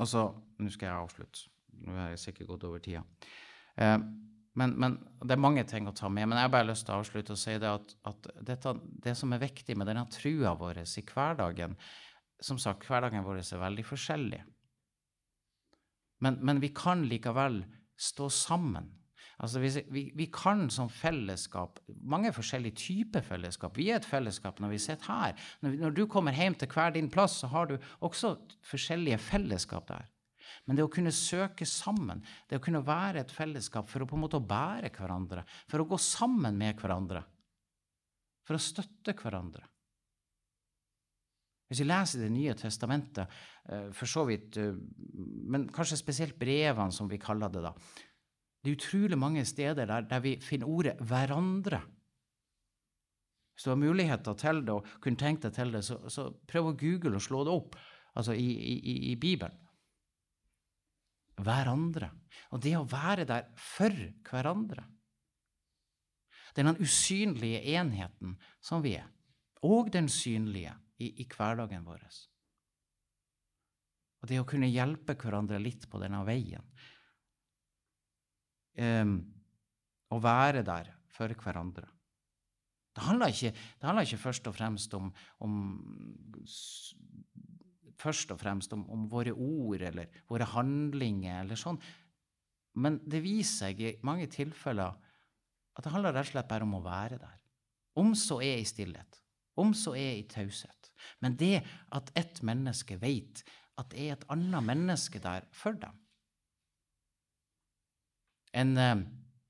[0.03, 0.31] Og så
[0.63, 1.49] Nå skal jeg avslutte.
[1.83, 3.01] Nå har jeg sikkert gått over tida.
[3.75, 3.97] Eh,
[4.55, 6.95] men, men, Det er mange ting å ta med, men jeg har bare lyst til
[6.95, 8.75] å avslutte og si det at, at dette,
[9.07, 11.75] det som er viktig med denne trua vår i hverdagen
[12.39, 14.43] Som sagt, hverdagen vår er veldig forskjellig.
[16.23, 17.65] Men, men, vi kan likevel
[17.99, 18.93] stå sammen.
[19.43, 23.75] Altså vi, vi, vi, kan som fellesskap Mange forskjellige typer fellesskap.
[23.79, 25.49] Vi er et fellesskap når vi sitter her.
[25.65, 28.37] Når, når, du kommer hjem til hver din plass, så har du også
[28.71, 30.07] forskjellige fellesskap der.
[30.67, 34.19] Men det å kunne søke sammen, det å kunne være et fellesskap for å på
[34.19, 37.25] en måte bære hverandre, for å gå sammen med hverandre,
[38.47, 39.72] for å støtte hverandre
[41.73, 43.29] hvis vi leser Det nye testamentet,
[43.69, 44.75] eh, for så vidt, eh,
[45.49, 47.73] men kanskje spesielt brevene, som vi kaller det, da
[48.63, 51.83] Det er utrolig mange steder der, der vi finner ordet 'hverandre'.
[53.55, 56.67] Hvis du har muligheter til det og kunne tenkt deg til det, så, så prøv
[56.67, 57.77] å google og slå det opp
[58.15, 59.59] altså i, i, i Bibelen.
[61.43, 62.11] Hverandre.
[62.53, 63.91] Og det å være der for
[64.31, 64.85] hverandre.
[66.55, 69.09] Den usynlige enheten som vi er,
[69.63, 72.05] og den synlige i, i hverdagen vår.
[74.23, 76.65] Og det å kunne hjelpe hverandre litt på denne veien.
[78.79, 79.17] Um,
[80.13, 81.89] å være der for hverandre.
[82.93, 85.09] Det handler ikke, det handler ikke først og fremst om,
[85.45, 85.55] om
[88.03, 91.81] først og fremst om, om, våre ord eller våre handlinger eller sånn.
[92.83, 94.93] Men det viser seg i mange tilfeller
[95.73, 97.39] at det handler rett og slett bare om å være der.
[98.01, 99.21] Om så er i stillhet,
[99.61, 100.82] om så er i taushet,
[101.21, 103.43] Men det at ett menneske vet
[103.81, 105.99] at det er et annet menneske der for dem
[108.53, 108.99] En, eh,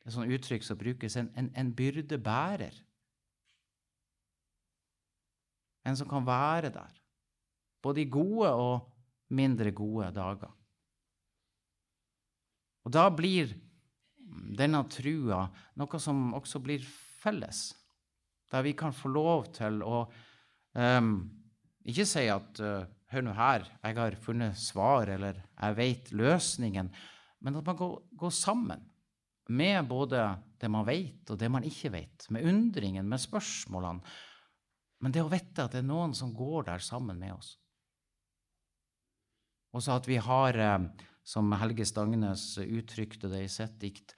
[0.06, 2.76] et sånt uttrykk som brukes, en, en, en byrdebærer.
[5.82, 7.00] En som kan være der,
[7.82, 8.92] både i gode og
[9.34, 10.52] mindre gode dager.
[12.86, 13.50] Og da blir
[14.58, 15.44] denne trua
[15.78, 16.82] noe som også blir
[17.22, 17.72] felles,
[18.52, 20.04] der vi kan få lov til å
[20.76, 21.14] um,
[21.88, 26.86] ikke si at uh, Hør nå her, jeg har funnet svar, eller jeg vet løsningen.
[27.44, 28.86] Men at man går, går sammen
[29.52, 30.22] med både
[30.56, 32.24] det man vet, og det man ikke vet.
[32.32, 34.00] Med undringen, med spørsmålene.
[35.04, 37.56] Men det å vite at det er noen som går der sammen med oss.
[39.76, 40.88] Og så at vi har, eh,
[41.24, 44.16] som Helge Stangnes uttrykte det i sitt dikt,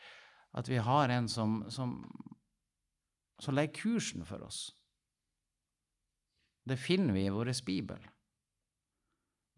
[0.55, 1.97] at vi har en som, som,
[3.43, 4.69] som legger kursen for oss.
[6.65, 8.01] Det finner vi i vår bibel.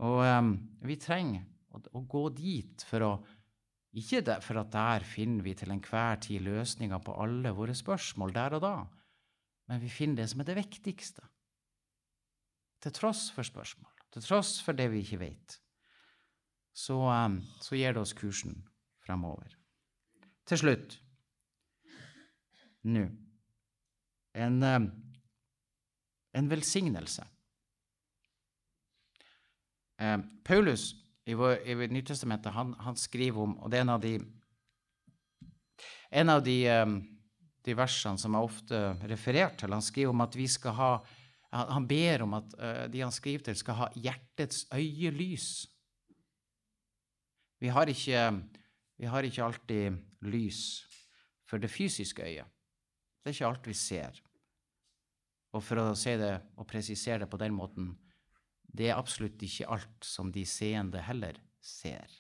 [0.04, 0.52] Og um,
[0.84, 3.12] vi trenger å, å, gå dit for å
[3.96, 8.34] Ikke der, for at der finner vi til enhver tid løsninger på alle våre spørsmål
[8.34, 8.74] der og da,
[9.70, 11.24] men vi finner det som er det viktigste.
[12.84, 15.56] Til tross for spørsmål, til tross for det vi ikke vet,
[16.76, 18.58] så, um, så gir det oss kursen
[19.06, 19.56] fremover.
[20.46, 21.00] Til slutt
[22.86, 23.06] nå
[24.36, 24.90] en, um,
[26.36, 27.24] en velsignelse.
[29.98, 34.02] Eh, Paulus i, vår, i Nytestamentet han, han, skriver om Og det er en av
[34.02, 34.15] de,
[36.10, 36.98] en av de, um,
[37.65, 39.73] de versene som er ofte referert til.
[39.74, 40.90] Han skriver om at vi skal ha
[41.56, 45.66] Han ber om at uh, de han skriver til, skal ha hjertets øyelys.
[47.58, 48.23] Vi har ikke,
[49.00, 50.60] vi har ikke alltid lys
[51.48, 52.44] for det fysiske øyet.
[53.24, 54.25] Det er ikke alt vi ser.
[55.56, 57.94] Og for å si det og presisere det på den måten
[58.76, 62.10] det er absolutt ikke alt som de seende heller ser.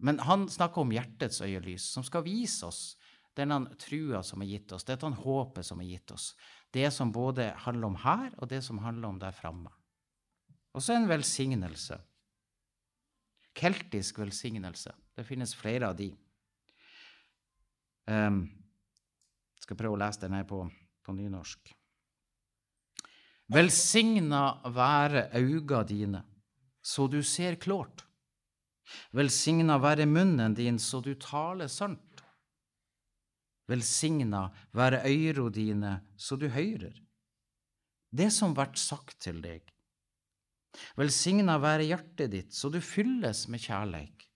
[0.00, 2.94] Men han snakker om hjertets øyelys, som skal vise oss
[3.36, 6.32] denne trua som er gitt oss, dette håpet som er gitt oss.
[6.70, 9.72] Det som både handler om her, og det som handler om der framme.
[10.74, 11.98] Og så en velsignelse.
[13.58, 14.92] Keltisk velsignelse.
[15.16, 16.12] Det finnes flere av de.
[18.06, 18.44] Um,
[19.60, 20.62] skal prøve å lese den her på,
[21.16, 21.72] nynorsk.
[23.50, 26.22] Velsigna være auga dine,
[26.82, 28.04] så du ser klårt.
[29.14, 32.22] Velsigna være munnen din, så du taler sant.
[33.70, 36.94] Velsigna være øyro dine, så du høyrer.
[38.10, 39.62] Det som vert sagt til deg.
[40.98, 44.26] Velsigna være hjertet ditt, så du fylles med kjærleik.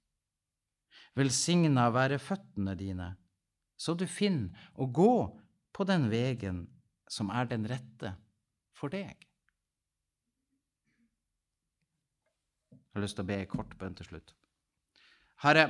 [1.15, 3.13] Velsigna være føttene dine,
[3.79, 5.15] så du finner å gå
[5.75, 6.65] på den vegen
[7.11, 8.15] som er den rette
[8.77, 9.27] for deg.
[12.71, 14.35] Jeg har lyst til å be en kort bønn til slutt.
[15.43, 15.67] Herre,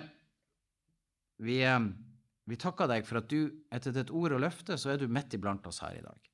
[1.40, 1.86] vi, eh,
[2.44, 5.34] vi, takker deg for at du, etter ditt ord og løfte, så er du midt
[5.34, 6.30] iblant oss her i dag.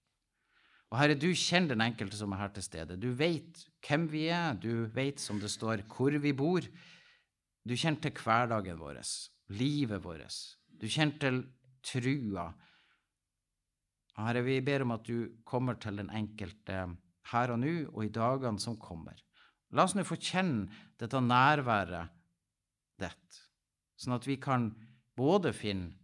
[0.91, 2.99] Og Herre, du kjenner den enkelte som er her til stede.
[2.99, 6.67] Du vet hvem vi er, du vet, som det står, hvor vi bor.
[7.63, 8.99] Du kjenner til hverdagen vår,
[9.55, 10.41] livet vårt.
[10.67, 11.41] Du kjenner til
[11.87, 12.49] trua
[14.19, 16.83] Herre, vi ber om at du kommer til den enkelte
[17.31, 19.19] her og nå og i dagene som kommer.
[19.71, 20.67] La oss nå få kjenne
[20.99, 22.11] dette nærværet
[23.01, 23.41] ditt,
[24.01, 24.73] sånn at vi kan
[25.17, 25.95] både finne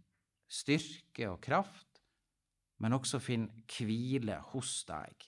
[0.47, 1.99] styrke og kraft,
[2.79, 5.27] men også finne hvile hos deg.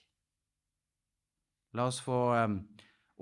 [1.76, 2.56] La oss få um,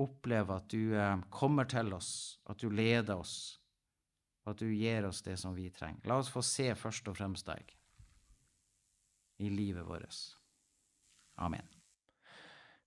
[0.01, 3.59] oppleve at du um, kommer til oss, at du leder oss,
[4.45, 6.07] og at du gir oss det som vi trenger.
[6.09, 7.75] La oss få se først og fremst deg
[9.39, 10.17] i livet vårt.
[11.39, 11.67] Amen.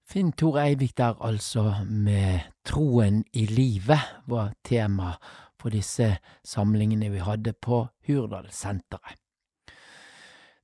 [0.03, 5.13] Finn Tor Eivik der altså med Troen i livet var tema
[5.61, 9.15] for disse samlingene vi hadde på Hurdalssenteret.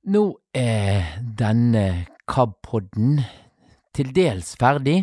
[0.08, 0.22] Nå
[0.54, 3.22] er denne KAB-podden
[3.96, 5.02] til dels ferdig.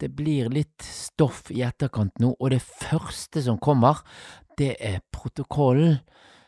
[0.00, 4.02] Det blir litt stoff i etterkant nå, og det første som kommer,
[4.58, 5.98] det er protokollen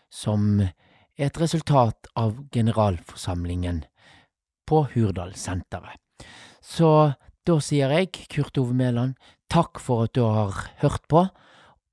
[0.08, 0.60] som
[1.18, 3.82] er et resultat av generalforsamlingen
[4.68, 5.98] på Hurdalssenteret.
[6.62, 7.12] Så
[7.46, 9.16] da sier jeg, Kurt Ove Mæland,
[9.50, 11.24] takk for at du har hørt på,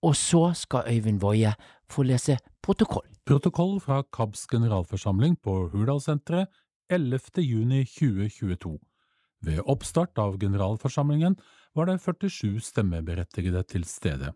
[0.05, 1.53] og så skal Øyvind Woie
[1.89, 3.07] få lese protokoll.
[3.25, 6.51] Protokoll fra KABs generalforsamling på Hurdalssenteret
[6.89, 7.41] 11.
[7.41, 8.77] juni 2022.
[9.45, 11.37] Ved oppstart av generalforsamlingen
[11.75, 14.33] var det 47 stemmeberettigede til stede.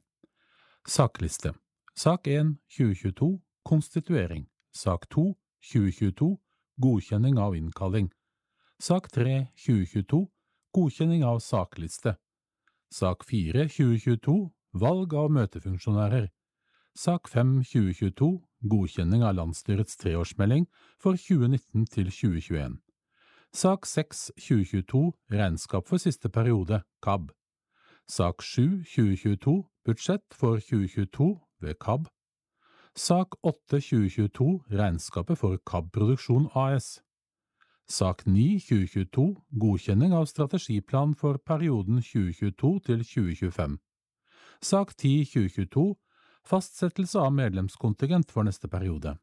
[0.88, 1.54] Sakliste
[1.96, 4.48] Sak 1 2022 Konstituering
[4.80, 5.36] Sak 2
[5.74, 6.38] 2022
[6.78, 8.12] Godkjenning av innkalling
[8.80, 10.28] Sak 3 2022
[10.72, 12.14] godkjenning av sakliste.
[12.94, 14.36] Sak 4 2022
[14.84, 16.30] valg av møtefunksjonærer.
[16.96, 18.30] Sak 5 2022
[18.72, 20.70] godkjenning av landsstyrets treårsmelding
[21.02, 22.78] for 2019 til 2021.
[23.52, 27.34] Sak 6 2022 regnskap for siste periode, KAB.
[28.08, 32.08] Sak 7 2022 budsjett for 2022 ved KAB.
[32.96, 37.02] Sak 8 2022 regnskapet for KAB Produksjon AS.
[37.88, 43.78] Sak 9 2022 godkjenning av strategiplan for perioden 2022 til 2025.
[44.62, 45.96] Sak 10 2022
[46.46, 49.18] fastsettelse av medlemskontingent for neste periode.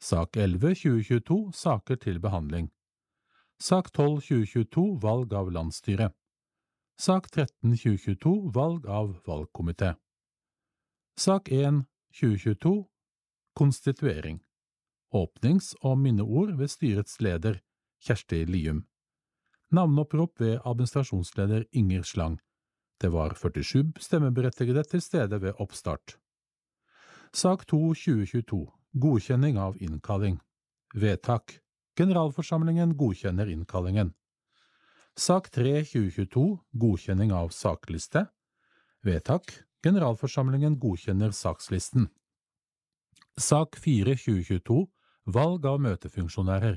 [0.00, 2.70] Sak 11 2022 saker til behandling.
[3.60, 6.10] Sak 12 2022 valg av landsstyre.
[6.98, 9.94] Sak 13 2022 valg av valgkomité.
[11.16, 12.91] Sak 1 2022
[13.54, 14.40] konstituering.
[15.12, 17.60] Åpnings- og minneord ved styrets leder,
[18.02, 18.86] Kjersti Lium.
[19.70, 22.40] Navneopprop ved administrasjonsleder Inger Slang.
[23.00, 26.16] Det var 47 stemmeberettigede til stede ved oppstart.
[27.32, 30.40] Sak 2 2022 Godkjenning av innkalling
[30.94, 31.58] Vedtak
[31.96, 34.12] Generalforsamlingen godkjenner innkallingen.
[35.16, 38.26] Sak 3 2022 Godkjenning av sakliste
[39.02, 42.10] Vedtak Generalforsamlingen godkjenner sakslisten.
[43.40, 44.82] Sak 4 2022
[45.32, 46.74] Valg av møtefunksjonærer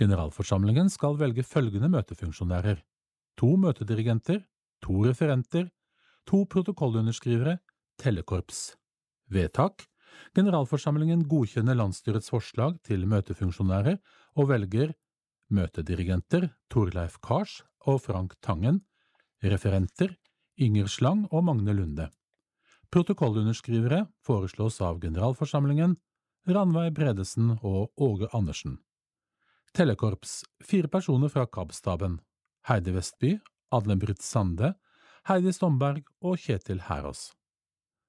[0.00, 2.80] Generalforsamlingen skal velge følgende møtefunksjonærer.
[3.38, 4.40] To møtedirigenter,
[4.82, 5.68] to referenter,
[6.26, 7.60] to protokollunderskrivere,
[7.94, 8.72] tellekorps.
[9.30, 9.86] Vedtak
[10.34, 14.00] Generalforsamlingen godkjenner landsstyrets forslag til møtefunksjonærer
[14.34, 14.96] og velger
[15.54, 18.82] møtedirigenter Torleif Kars og Frank Tangen,
[19.46, 20.16] referenter
[20.58, 22.10] Inger Slang og Magne Lunde.
[22.92, 25.96] Protokollunderskrivere foreslås av generalforsamlingen
[26.46, 28.74] Ranveig Bredesen og Åge Andersen.
[29.72, 32.18] Telekorps fire personer fra KAB-staben
[32.68, 33.38] Heidi Vestby,
[33.72, 34.74] Adlen-Britt Sande,
[35.24, 37.30] Heidi Stomberg og Kjetil Herås.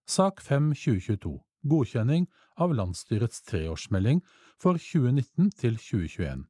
[0.03, 2.25] Sak 5 2022 Godkjenning
[2.59, 4.19] av landsstyrets treårsmelding
[4.59, 6.43] for 2019 til 2021.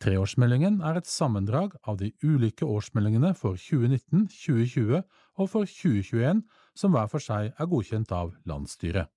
[0.00, 6.40] Treårsmeldingen er et sammendrag av de ulike årsmeldingene for 2019, 2020 og for 2021
[6.78, 9.10] som hver for seg er godkjent av landsstyret.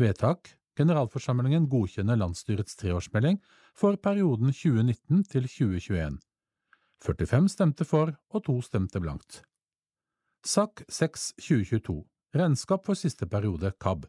[0.00, 3.40] Vedtak Generalforsamlingen godkjenner landsstyrets treårsmelding
[3.76, 6.16] for perioden 2019 til 2021.
[7.04, 9.42] 45 stemte for og to stemte blankt.
[10.46, 11.98] Sak 6 2022
[12.40, 14.06] Regnskap for siste periode KAB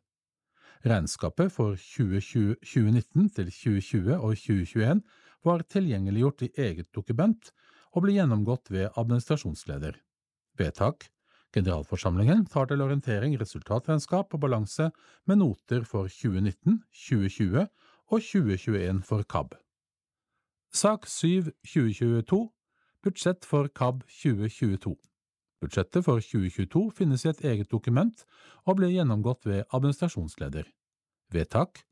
[0.86, 5.02] Regnskapet for 2020, 2019 til 2020 og 2021
[5.46, 7.52] var tilgjengeliggjort i eget dokument
[7.92, 9.98] og ble gjennomgått ved administrasjonsleder.
[10.58, 11.10] Vedtak
[11.52, 14.88] Generalforsamlingen tar til orientering resultatregnskap og balanse
[15.28, 17.66] med noter for 2019, 2020
[18.12, 19.56] og 2021 for KAB.
[20.72, 22.50] Sak 7 2022
[23.04, 24.96] Budsjett for KAB 2022
[25.62, 28.26] Budsjettet for 2022 finnes i et eget dokument
[28.66, 30.64] og blir gjennomgått ved administrasjonsleder.
[31.36, 31.84] Vedtak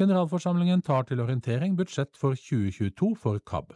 [0.00, 3.74] Generalforsamlingen tar til orientering budsjett for 2022 for KAB.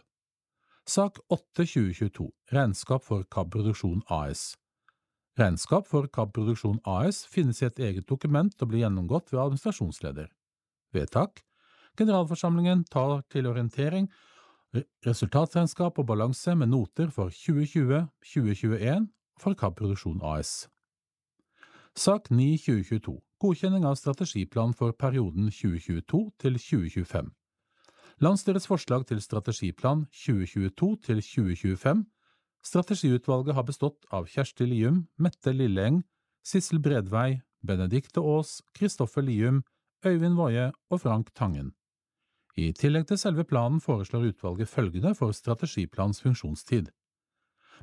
[0.87, 4.55] Sak 8 2022 Regnskap for KAB Produksjon AS
[5.37, 10.31] Regnskap for KAB Produksjon AS finnes i et eget dokument og blir gjennomgått ved administrasjonsleder.
[10.95, 11.43] Vedtak
[11.97, 14.09] Generalforsamlingen tar til orientering
[15.05, 19.07] resultatregnskap og balanse med noter for 2020–2021
[19.37, 20.67] for KAB Produksjon AS.
[21.97, 27.29] Sak 9 2022 Godkjenning av strategiplan for perioden 2022 til 2025.
[28.25, 32.05] Landsstyrets forslag til strategiplan 2022 til 2025
[32.65, 36.03] Strategiutvalget har bestått av Kjersti Lium, Mette Lilleng,
[36.43, 39.63] Sissel Bredvei, Benedikte Aas, Kristoffer Lium,
[40.05, 41.73] Øyvind Woie og Frank Tangen.
[42.57, 46.89] I tillegg til selve planen foreslår utvalget følgende for strategiplans funksjonstid.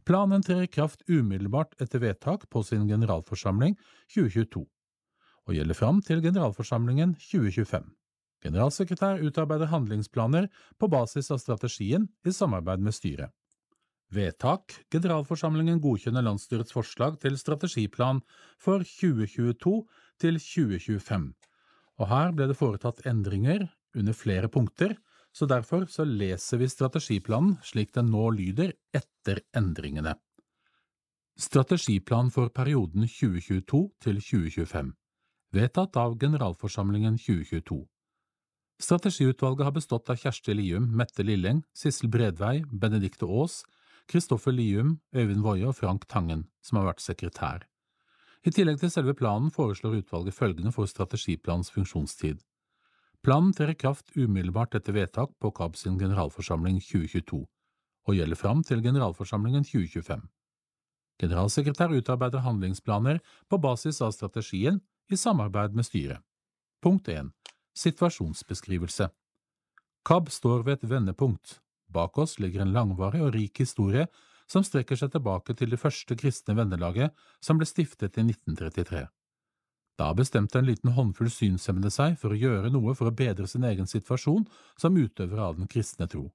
[0.02, 3.76] Planen trer i kraft umiddelbart etter vedtak på sin generalforsamling
[4.10, 4.64] 2022,
[5.46, 7.86] og gjelder fram til generalforsamlingen 2025.
[8.44, 13.30] Generalsekretær utarbeider handlingsplaner på basis av strategien i samarbeid med styret.
[14.14, 14.74] Vedtak.
[14.94, 18.22] Generalforsamlingen godkjenner landsstyrets forslag til strategiplan
[18.62, 19.74] for 2022
[20.22, 21.32] til 2025,
[21.98, 24.96] og her ble det foretatt endringer under flere punkter,
[25.34, 30.14] så derfor så leser vi strategiplanen slik den nå lyder etter endringene.
[31.34, 34.92] Strategiplan for perioden 2022 til 2025
[35.54, 37.80] Vedtatt av Generalforsamlingen 2022
[38.78, 43.64] Strategiutvalget har bestått av Kjersti Lium, Mette Lilleng, Sissel Bredvei, Benedikte Aas,
[44.08, 47.64] Kristoffer Lium, Øyvind Woie og Frank Tangen, som har vært sekretær.
[48.44, 52.42] I tillegg til selve planen foreslår utvalget følgende for strategiplanens funksjonstid.
[53.24, 57.40] Planen trer i kraft umiddelbart etter vedtak på KAB sin generalforsamling 2022,
[58.04, 60.28] og gjelder fram til generalforsamlingen 2025.
[61.22, 66.20] Generalsekretær utarbeider handlingsplaner på basis av strategien i samarbeid med styret.
[66.84, 67.32] Punkt 1.
[67.74, 69.08] Situasjonsbeskrivelse
[70.04, 71.60] KAB står ved et vendepunkt.
[71.94, 74.08] Bak oss ligger en langvarig og rik historie
[74.50, 79.06] som strekker seg tilbake til det første kristne vennelaget som ble stiftet i 1933.
[79.98, 83.64] Da bestemte en liten håndfull synshemmede seg for å gjøre noe for å bedre sin
[83.64, 84.46] egen situasjon
[84.80, 86.26] som utøvere av den kristne tro.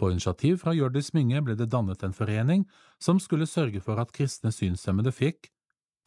[0.00, 2.64] På initiativ fra Hjørdis Minge ble det dannet en forening
[2.98, 5.50] som skulle sørge for at kristne synshemmede fikk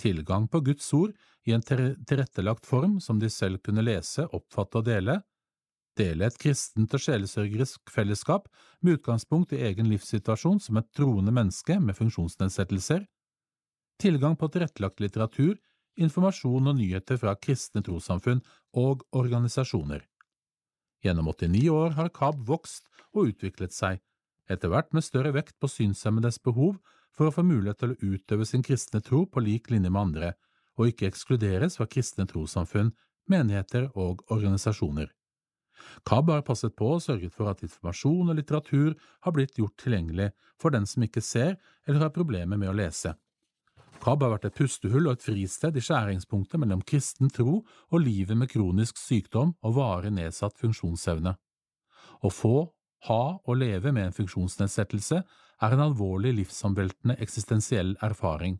[0.01, 1.13] tilgang på Guds ord
[1.45, 5.19] i en tilrettelagt form som de selv kunne lese, oppfatte og dele,
[5.99, 8.47] dele et kristent og sjelesørgerisk fellesskap
[8.81, 13.05] med utgangspunkt i egen livssituasjon som et troende menneske med funksjonsnedsettelser,
[14.01, 15.55] tilgang på tilrettelagt litteratur,
[15.99, 18.41] informasjon og nyheter fra kristne trossamfunn
[18.79, 20.01] og organisasjoner.
[21.03, 24.01] Gjennom 89 år har KAB vokst og utviklet seg,
[24.49, 26.77] etter hvert med større vekt på synshemmedes behov
[27.13, 30.33] for å få mulighet til å utøve sin kristne tro på lik linje med andre,
[30.79, 32.93] og ikke ekskluderes fra kristne trossamfunn,
[33.29, 35.11] menigheter og organisasjoner.
[36.07, 38.95] KAB har passet på og sørget for at informasjon og litteratur
[39.25, 43.15] har blitt gjort tilgjengelig for den som ikke ser eller har problemer med å lese.
[44.03, 48.35] KAB har vært et pustehull og et fristed i skjæringspunktet mellom kristen tro og livet
[48.37, 51.37] med kronisk sykdom og varig nedsatt funksjonsevne.
[52.23, 52.57] Å få,
[53.07, 55.23] ha og leve med en funksjonsnedsettelse
[55.63, 58.59] er en alvorlig livsomveltende eksistensiell erfaring.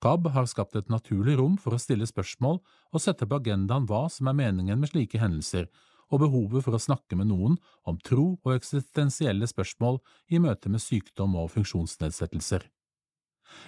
[0.00, 4.06] KAB har skapt et naturlig rom for å stille spørsmål og sette på agendaen hva
[4.12, 5.66] som er meningen med slike hendelser,
[6.10, 7.56] og behovet for å snakke med noen
[7.88, 12.66] om tro og eksistensielle spørsmål i møte med sykdom og funksjonsnedsettelser.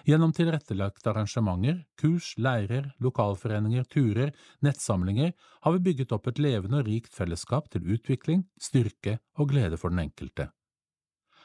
[0.07, 5.33] Gjennom tilrettelagte arrangementer, kurs, leirer, lokalforeninger, turer, nettsamlinger
[5.65, 9.95] har vi bygget opp et levende og rikt fellesskap til utvikling, styrke og glede for
[9.95, 10.51] den enkelte.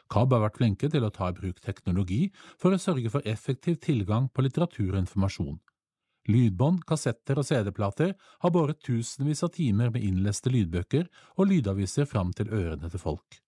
[0.08, 2.28] KAB har vært flinke til å ta i bruk teknologi
[2.62, 5.58] for å sørge for effektiv tilgang på litteratur og informasjon.
[6.28, 11.08] Lydbånd, kassetter og CD-plater har båret tusenvis av timer med innleste lydbøker
[11.38, 13.40] og lydaviser fram til ørene til folk.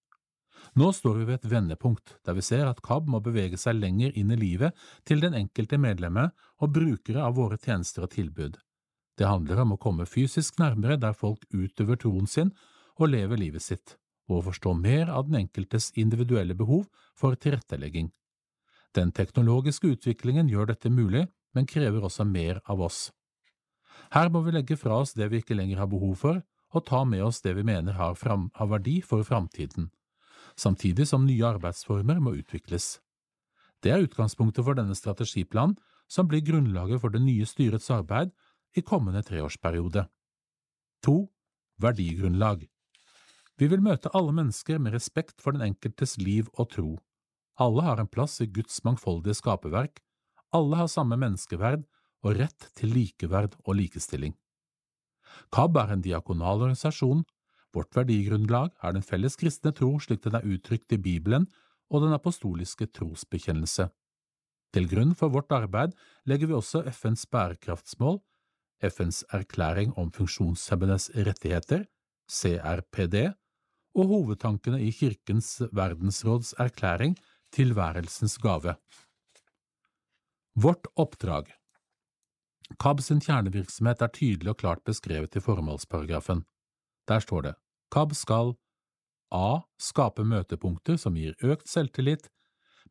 [0.79, 4.15] Nå står vi ved et vendepunkt, der vi ser at KAB må bevege seg lenger
[4.15, 4.75] inn i livet
[5.07, 8.59] til den enkelte medlemmet og brukere av våre tjenester og tilbud.
[9.19, 12.53] Det handler om å komme fysisk nærmere der folk utøver troen sin
[12.99, 13.97] og lever livet sitt,
[14.29, 16.85] og å forstå mer av den enkeltes individuelle behov
[17.17, 18.11] for tilrettelegging.
[18.95, 23.09] Den teknologiske utviklingen gjør dette mulig, men krever også mer av oss.
[24.13, 26.41] Her må vi legge fra oss det vi ikke lenger har behov for,
[26.73, 29.89] og ta med oss det vi mener har, fram, har verdi for framtiden
[30.59, 32.99] samtidig som nye arbeidsformer må utvikles.
[33.83, 35.77] Det er utgangspunktet for denne strategiplanen,
[36.09, 38.31] som blir grunnlaget for det nye styrets arbeid
[38.75, 40.07] i kommende treårsperiode.
[41.05, 41.15] 2.
[41.79, 42.65] Verdigrunnlag
[43.59, 46.89] Vi vil møte alle mennesker med respekt for den enkeltes liv og tro.
[47.59, 50.01] Alle har en plass i Guds mangfoldige skaperverk,
[50.55, 51.83] alle har samme menneskeverd
[52.25, 54.33] og rett til likeverd og likestilling.
[55.53, 57.23] KAB er en diakonal organisasjon
[57.75, 61.45] Vårt verdigrunnlag er den felles kristne tro slik den er uttrykt i Bibelen
[61.89, 63.89] og den apostoliske trosbekjennelse.
[64.73, 65.95] Til grunn for vårt arbeid
[66.29, 68.19] legger vi også FNs bærekraftsmål,
[68.85, 71.85] FNs erklæring om funksjonshemmedes rettigheter,
[72.29, 73.33] CRPD,
[73.97, 77.17] og hovedtankene i Kirkens verdensråds erklæring
[77.53, 78.75] Tilværelsens gave.
[80.61, 81.53] Vårt oppdrag
[82.83, 86.41] KAB sin kjernevirksomhet er tydelig og klart beskrevet i formålsparagrafen.
[87.07, 87.53] Der står det
[87.95, 88.51] KAB skal
[89.31, 89.61] a.
[89.79, 92.27] skape møtepunkter som gir økt selvtillit,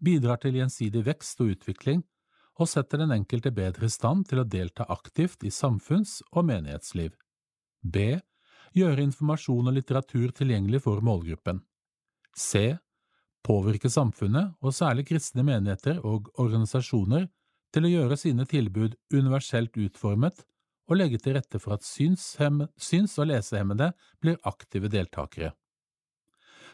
[0.00, 2.06] bidrar til gjensidig vekst og utvikling,
[2.56, 7.12] og setter den enkelte bedre i stand til å delta aktivt i samfunns- og menighetsliv.
[7.82, 8.22] b.
[8.72, 11.60] Gjøre informasjon og litteratur tilgjengelig for målgruppen.
[12.34, 12.78] c.
[13.44, 17.28] Påvirke samfunnet, og særlig kristne menigheter og organisasjoner,
[17.74, 20.44] til å gjøre sine tilbud universelt utformet
[20.88, 25.52] og legge til rette for at syns- og lesehemmede blir aktive deltakere.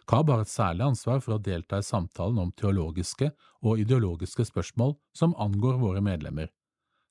[0.06, 3.30] KAB har et særlig ansvar for å delta i samtalen om teologiske
[3.64, 6.50] og ideologiske spørsmål som angår våre medlemmer,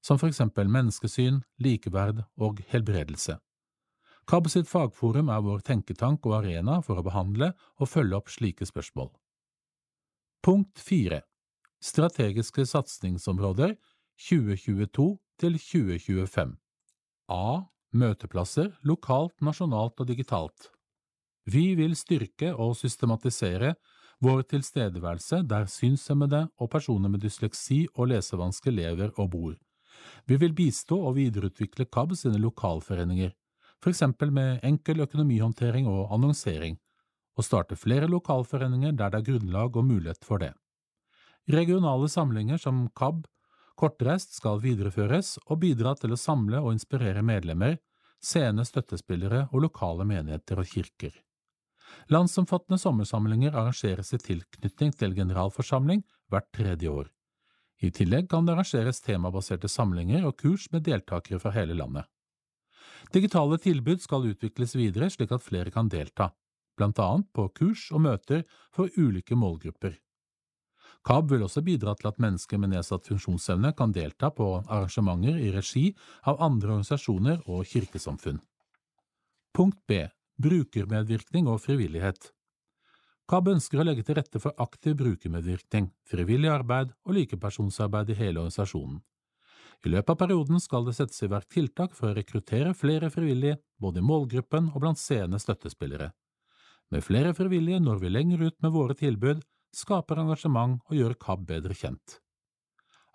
[0.06, 3.40] som for eksempel menneskesyn, likeverd og helbredelse.
[4.30, 8.68] KAB sitt fagforum er vår tenketank og arena for å behandle og følge opp slike
[8.70, 9.10] spørsmål.
[10.44, 11.24] Punkt 4
[11.84, 13.74] Strategiske satsingsområder
[14.16, 16.54] 2022 til 2025
[17.28, 17.48] A.
[17.92, 20.70] Møteplasser lokalt, nasjonalt og digitalt.
[21.44, 23.74] Vi vil styrke og systematisere
[24.24, 29.60] vår tilstedeværelse der synshemmede og personer med dysleksi og lesevansker lever og bor.
[30.26, 33.36] Vi vil bistå og videreutvikle KAB sine lokalforeninger,
[33.84, 36.80] for eksempel med enkel økonomihåndtering og annonsering,
[37.36, 40.54] og starte flere lokalforeninger der det er grunnlag og mulighet for det.
[41.50, 43.26] Regionale samlinger som KAB,
[43.76, 47.80] Kortreist, skal videreføres og bidra til å samle og inspirere medlemmer,
[48.24, 51.18] seende støttespillere og lokale menigheter og kirker.
[52.14, 57.10] Landsomfattende sommersamlinger arrangeres i tilknytning til generalforsamling hvert tredje år.
[57.84, 62.08] I tillegg kan det arrangeres temabaserte samlinger og kurs med deltakere fra hele landet.
[63.12, 66.32] Digitale tilbud skal utvikles videre slik at flere kan delta,
[66.80, 70.00] blant annet på kurs og møter for ulike målgrupper.
[71.04, 75.52] KAB vil også bidra til at mennesker med nedsatt funksjonsevne kan delta på arrangementer i
[75.52, 75.90] regi
[76.24, 78.40] av andre organisasjoner og kirkesamfunn.
[79.54, 80.06] Punkt B.
[80.42, 82.32] Brukermedvirkning og frivillighet.
[83.30, 88.42] KAB ønsker å legge til rette for aktiv brukermedvirkning, frivillig arbeid og likepersonsarbeid i hele
[88.42, 89.02] organisasjonen.
[89.84, 93.60] I løpet av perioden skal det settes i verk tiltak for å rekruttere flere frivillige,
[93.80, 96.14] både i målgruppen og blant seende støttespillere.
[96.92, 99.44] Med flere frivillige når vi lenger ut med våre tilbud,
[99.74, 102.20] skaper engasjement og gjør KAB bedre kjent.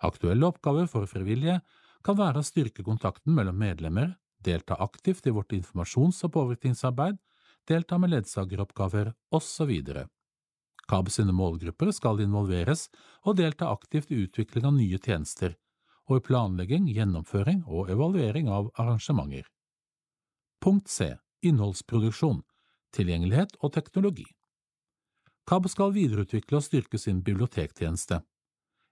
[0.03, 1.59] Aktuelle oppgaver for frivillige
[2.05, 4.13] kan være å styrke kontakten mellom medlemmer,
[4.43, 7.17] delta aktivt i vårt informasjons- og påvirkningsarbeid,
[7.67, 9.73] delta med ledsageroppgaver osv.
[10.89, 12.87] KAB sine målgrupper skal involveres
[13.27, 15.55] og delta aktivt i utvikling av nye tjenester,
[16.09, 19.45] og i planlegging, gjennomføring og evaluering av arrangementer.
[20.63, 21.13] Punkt C.
[21.45, 22.41] Innholdsproduksjon,
[22.95, 24.25] tilgjengelighet og teknologi.
[25.49, 28.19] KAB skal videreutvikle og styrke sin bibliotektjeneste.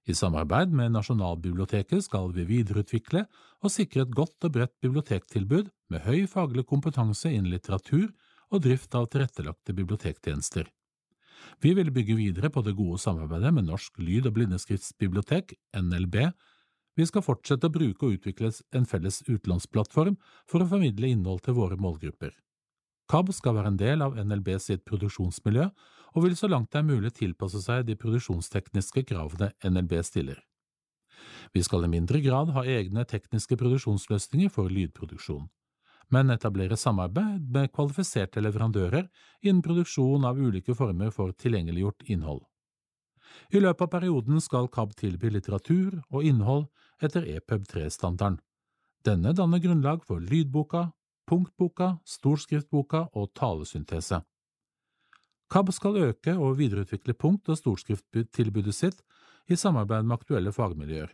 [0.09, 3.25] I samarbeid med Nasjonalbiblioteket skal vi videreutvikle
[3.61, 8.07] og sikre et godt og bredt bibliotektilbud med høy faglig kompetanse innen litteratur
[8.49, 10.65] og drift av tilrettelagte bibliotektjenester.
[11.61, 16.17] Vi vil bygge videre på det gode samarbeidet med Norsk lyd- og blindeskriftsbibliotek, NLB.
[16.97, 20.17] Vi skal fortsette å bruke og utvikle en felles utlånsplattform
[20.49, 22.33] for å formidle innhold til våre målgrupper.
[23.07, 25.69] KAB skal være en del av NLB sitt produksjonsmiljø,
[26.15, 30.39] og vil så langt det er mulig tilpasse seg de produksjonstekniske kravene NLB stiller.
[31.53, 35.47] Vi skal i mindre grad ha egne tekniske produksjonsløsninger for lydproduksjon,
[36.13, 39.07] men etablere samarbeid med kvalifiserte leverandører
[39.41, 42.43] innen produksjon av ulike former for tilgjengeliggjort innhold.
[43.51, 46.67] I løpet av perioden skal KAB tilby litteratur og innhold
[47.03, 48.39] etter EPUB 3-standarden.
[49.05, 50.89] Denne danner grunnlag for lydboka,
[51.27, 54.21] punktboka, storskriftboka og talesyntese.
[55.47, 58.99] KAB skal øke og videreutvikle punkt- og storskrifttilbudet sitt
[59.47, 61.13] i samarbeid med aktuelle fagmiljøer.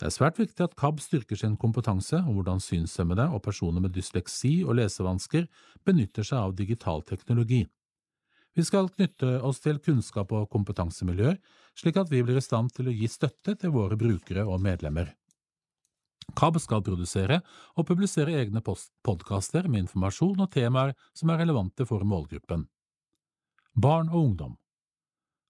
[0.00, 3.94] Det er svært viktig at KAB styrker sin kompetanse om hvordan synshemmede og personer med
[3.94, 5.46] dysleksi og lesevansker
[5.86, 7.62] benytter seg av digital teknologi.
[8.54, 11.38] Vi skal knytte oss til kunnskap og kompetansemiljøer,
[11.78, 15.12] slik at vi blir i stand til å gi støtte til våre brukere og medlemmer.
[16.38, 17.42] KAB skal produsere
[17.76, 22.64] og publisere egne podkaster med informasjon og temaer som er relevante for målgruppen.
[23.74, 24.52] Barn og ungdom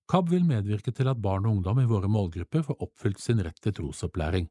[0.09, 3.59] KAB vil medvirke til at barn og ungdom i våre målgrupper får oppfylt sin rett
[3.61, 4.47] til trosopplæring.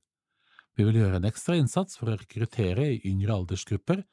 [0.78, 4.04] Vi vil gjøre en ekstra innsats for å rekruttere i yngre aldersgrupper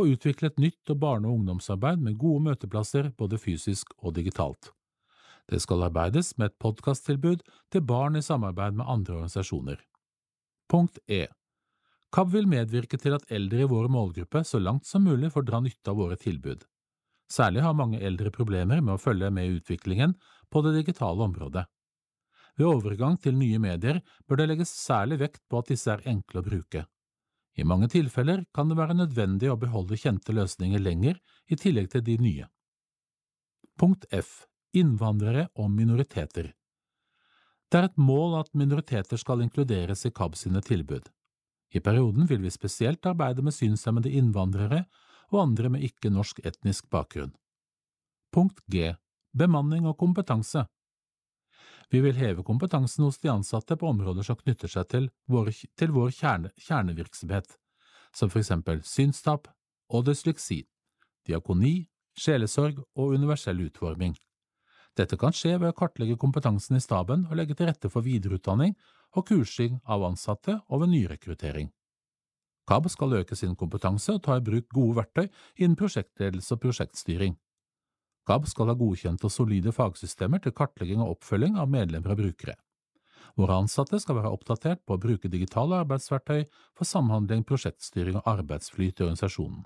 [0.00, 4.72] og utvikle et nytt og barne- og ungdomsarbeid med gode møteplasser både fysisk og digitalt.
[5.44, 9.76] Det skal arbeides med et podkasttilbud til barn i samarbeid med andre organisasjoner.
[10.72, 11.26] Punkt E.
[12.16, 15.60] KAB vil medvirke til at eldre i våre målgruppe så langt som mulig får dra
[15.60, 16.64] nytte av våre tilbud.
[17.32, 20.16] Særlig har mange eldre problemer med å følge med i utviklingen
[20.52, 21.64] på det digitale området.
[22.58, 26.42] Ved overgang til nye medier bør det legges særlig vekt på at disse er enkle
[26.42, 26.82] å bruke.
[27.56, 32.04] I mange tilfeller kan det være nødvendig å beholde kjente løsninger lenger i tillegg til
[32.04, 32.48] de nye.
[33.80, 34.44] Punkt F.
[34.76, 36.46] Innvandrere og minoriteter
[37.68, 41.10] Det er et mål at minoriteter skal inkluderes i KAB sine tilbud.
[41.72, 44.84] I perioden vil vi spesielt arbeide med synshemmede innvandrere
[45.32, 47.32] og andre med ikke-norsk etnisk bakgrunn.
[48.32, 48.94] Punkt G.
[49.32, 50.66] Bemanning og kompetanse
[51.92, 55.92] Vi vil heve kompetansen hos de ansatte på områder som knytter seg til vår, til
[55.92, 57.56] vår kjerne, kjernevirksomhet,
[58.12, 59.48] som for eksempel synstap
[59.92, 60.62] og dysleksi,
[61.28, 64.16] diakoni, sjelesorg og universell utforming.
[64.96, 68.74] Dette kan skje ved å kartlegge kompetansen i staben og legge til rette for videreutdanning
[69.16, 71.70] og kursing av ansatte og ved nyrekruttering.
[72.68, 75.26] KAB skal øke sin kompetanse og ta i bruk gode verktøy
[75.58, 77.34] innen prosjektledelse og prosjektstyring.
[78.28, 82.54] KAB skal ha godkjente og solide fagsystemer til kartlegging og oppfølging av medlemmer og brukere.
[83.38, 86.44] Våre ansatte skal være oppdatert på å bruke digitale arbeidsverktøy
[86.76, 89.64] for samhandling, prosjektstyring og arbeidsflyt i organisasjonen.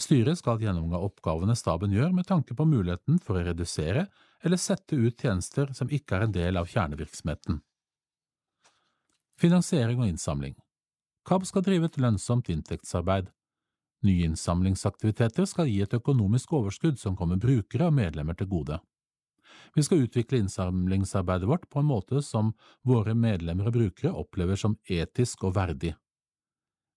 [0.00, 4.06] Styret skal gjennomgå oppgavene staben gjør med tanke på muligheten for å redusere
[4.42, 7.60] eller sette ut tjenester som ikke er en del av kjernevirksomheten.
[9.40, 10.56] Finansiering og innsamling
[11.28, 13.30] KAB skal drive et lønnsomt inntektsarbeid.
[14.02, 18.80] Nye innsamlingsaktiviteter skal gi et økonomisk overskudd som kommer brukere og medlemmer til gode.
[19.76, 22.52] Vi skal utvikle innsamlingsarbeidet vårt på en måte som
[22.88, 25.94] våre medlemmer og brukere opplever som etisk og verdig.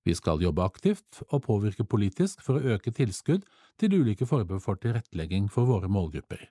[0.06, 3.46] Vi skal jobbe aktivt og påvirke politisk for å øke tilskudd
[3.82, 6.44] til ulike former for tilrettelegging for våre målgrupper.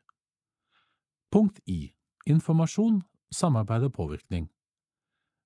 [1.30, 1.94] Punkt I.
[2.26, 4.48] Informasjon, samarbeid og påvirkning.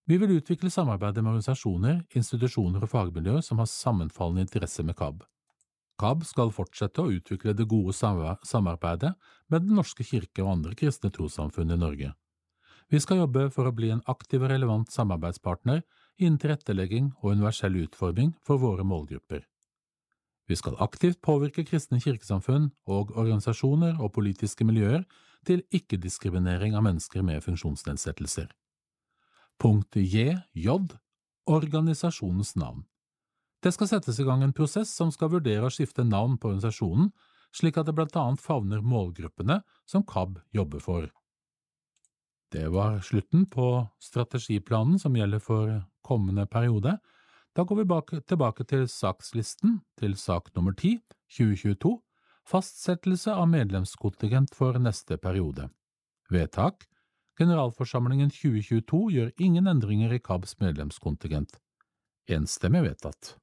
[0.08, 5.20] Vi vil utvikle samarbeidet med organisasjoner, institusjoner og fagmiljøer som har sammenfallende interesser med KAB.
[6.00, 9.10] KAB skal fortsette å utvikle det gode samarbeidet
[9.52, 12.14] med Den norske kirke og andre kristne trossamfunn i Norge.
[12.88, 15.82] Vi skal jobbe for å bli en aktiv og relevant samarbeidspartner
[16.16, 19.42] innen tilrettelegging og universell utforming for våre målgrupper.
[20.48, 25.04] Vi skal aktivt påvirke kristne kirkesamfunn og organisasjoner og politiske miljøer
[25.44, 28.48] til ikke-diskriminering av mennesker med funksjonsnedsettelser.
[29.58, 30.78] Punkt J, J,
[31.50, 32.84] organisasjonens navn.
[33.62, 37.10] Det skal settes i gang en prosess som skal vurdere å skifte navn på organisasjonen,
[37.50, 41.08] slik at det blant annet favner målgruppene som KAB jobber for.
[42.54, 45.72] Det var slutten på strategiplanen som gjelder for
[46.06, 46.94] kommende periode.
[47.52, 51.00] Da går vi tilbake til sakslisten, til sak nummer 10,
[51.34, 51.96] 2022,
[52.48, 55.66] fastsettelse av medlemskontingent for neste periode.
[56.30, 56.86] Vedtak
[57.38, 61.60] Generalforsamlingen 2022 gjør ingen endringer i KABs medlemskontingent.
[62.34, 63.36] Enstemmig vedtatt.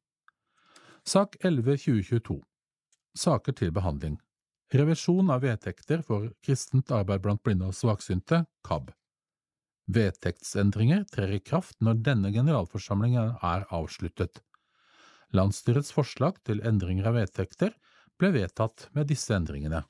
[1.08, 2.42] Sak 11 2022
[3.16, 4.18] Saker til behandling
[4.76, 8.92] Revisjon av vedtekter for kristent arbeid blant blinde og svaksynte, KAB.
[9.96, 14.42] Vedtektsendringer trer i kraft når denne generalforsamlingen er avsluttet.
[15.32, 17.78] Landsstyrets forslag til endringer av vedtekter
[18.20, 19.86] ble vedtatt med disse endringene.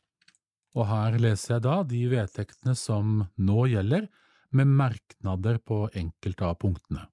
[0.75, 4.09] Og her leser jeg da de vedtektene som nå gjelder,
[4.55, 7.07] med merknader på enkelte av punktene.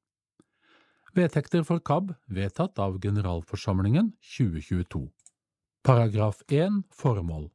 [1.17, 5.03] Vedtekter for KAB vedtatt av generalforsamlingen 2022.
[5.83, 7.49] Paragraf 1 Formål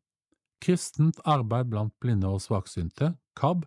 [0.61, 3.63] Kristent arbeid blant blinde og svaksynte, KAB,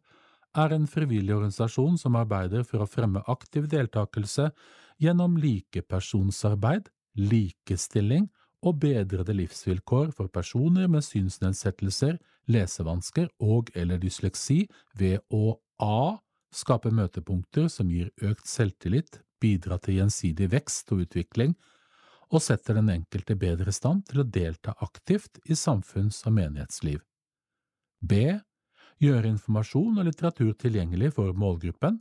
[0.58, 4.50] er en frivillig organisasjon som arbeider for å fremme aktiv deltakelse
[5.00, 8.28] gjennom likepersonsarbeid, likestilling
[8.60, 12.18] og bedrede livsvilkår for personer med synsnedsettelser,
[12.50, 14.66] lesevansker og eller dysleksi
[14.98, 16.18] ved å a.
[16.52, 21.54] skape møtepunkter som gir økt selvtillit, bidra til gjensidig vekst og utvikling,
[22.30, 27.00] og setter den enkelte bedre i stand til å delta aktivt i samfunns- og menighetsliv.
[28.00, 28.40] B
[29.00, 32.00] gjøre informasjon og litteratur tilgjengelig for målgruppen.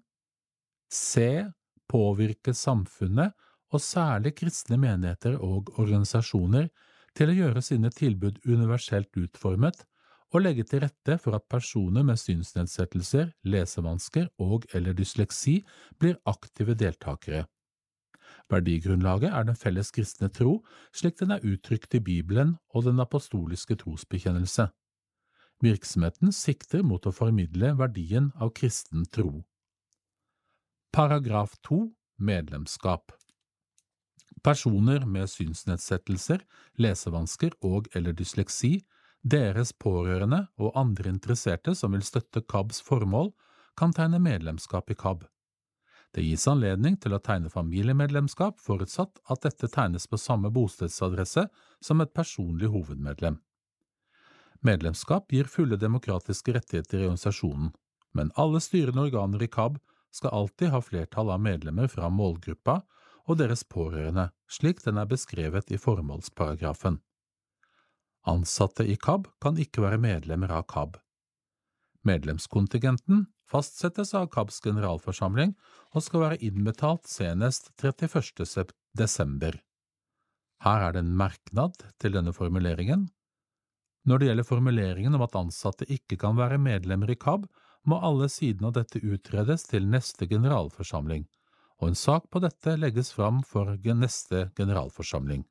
[0.92, 1.46] C.
[1.90, 3.34] Påvirke samfunnet,
[3.70, 6.70] og særlig kristne menigheter og organisasjoner,
[7.18, 9.84] til å gjøre sine tilbud universelt utformet
[10.30, 15.60] og legge til rette for at personer med synsnedsettelser, lesevansker og eller dysleksi
[16.00, 17.48] blir aktive deltakere.
[18.50, 20.60] Verdigrunnlaget er den felles kristne tro,
[20.94, 24.70] slik den er uttrykt i Bibelen og den apostoliske trosbekjennelse.
[25.66, 29.44] Virksomheten sikter mot å formidle verdien av kristen tro.
[30.94, 31.84] Paragraf 2
[32.20, 33.19] Medlemskap
[34.44, 36.44] Personer med synsnedsettelser,
[36.80, 38.80] lesevansker og eller dysleksi,
[39.22, 43.34] deres pårørende og andre interesserte som vil støtte KABs formål,
[43.76, 45.26] kan tegne medlemskap i KAB.
[46.16, 51.46] Det gis anledning til å tegne familiemedlemskap forutsatt at dette tegnes på samme bostedsadresse
[51.84, 53.38] som et personlig hovedmedlem.
[54.66, 57.70] Medlemskap gir fulle demokratiske rettigheter i organisasjonen,
[58.18, 59.78] men alle styrende organer i KAB
[60.12, 62.82] skal alltid ha flertall av medlemmer fra målgruppa
[63.30, 66.98] og deres pårørende, slik den er beskrevet i formålsparagrafen.
[68.28, 70.98] Ansatte i KAB kan ikke være medlemmer av KAB.
[72.08, 75.54] Medlemskontingenten fastsettes av KABs generalforsamling
[75.94, 78.74] og skal være innbetalt senest 31.
[78.98, 79.62] desember.
[80.66, 83.08] Her er det en merknad til denne formuleringen,
[84.08, 87.46] når det gjelder formuleringen om at ansatte ikke kan være medlemmer i KAB,
[87.88, 91.26] må alle sidene av dette utredes til neste generalforsamling,
[91.80, 95.46] og en sak på dette legges fram for neste generalforsamling.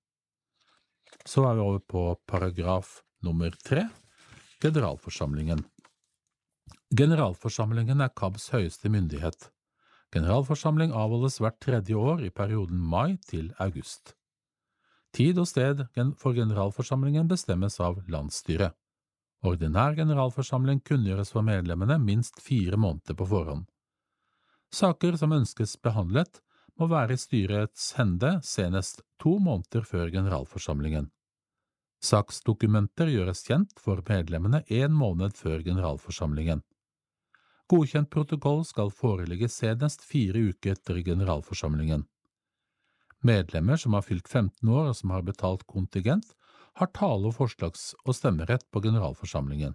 [1.24, 3.88] Så er vi over på paragraf nummer tre,
[4.60, 5.64] generalforsamlingen.
[6.94, 9.50] Generalforsamlingen er KABs høyeste myndighet.
[10.12, 14.14] Generalforsamling avholdes hvert tredje år i perioden mai til august.
[15.12, 15.84] Tid og sted
[16.20, 18.76] for generalforsamlingen bestemmes av landsstyret.
[19.46, 23.66] Ordinær generalforsamling kunngjøres for medlemmene minst fire måneder på forhånd.
[24.74, 26.42] Saker som ønskes behandlet,
[26.78, 31.08] må være i styrets hende senest to måneder før generalforsamlingen.
[32.04, 36.62] Saksdokumenter gjøres kjent for medlemmene en måned før generalforsamlingen.
[37.68, 42.06] Godkjent protokoll skal foreligge senest fire uker etter generalforsamlingen.
[43.26, 46.30] Medlemmer som har fylt 15 år og som har betalt kontingent,
[46.78, 49.74] har tale- og forslags- og stemmerett på generalforsamlingen.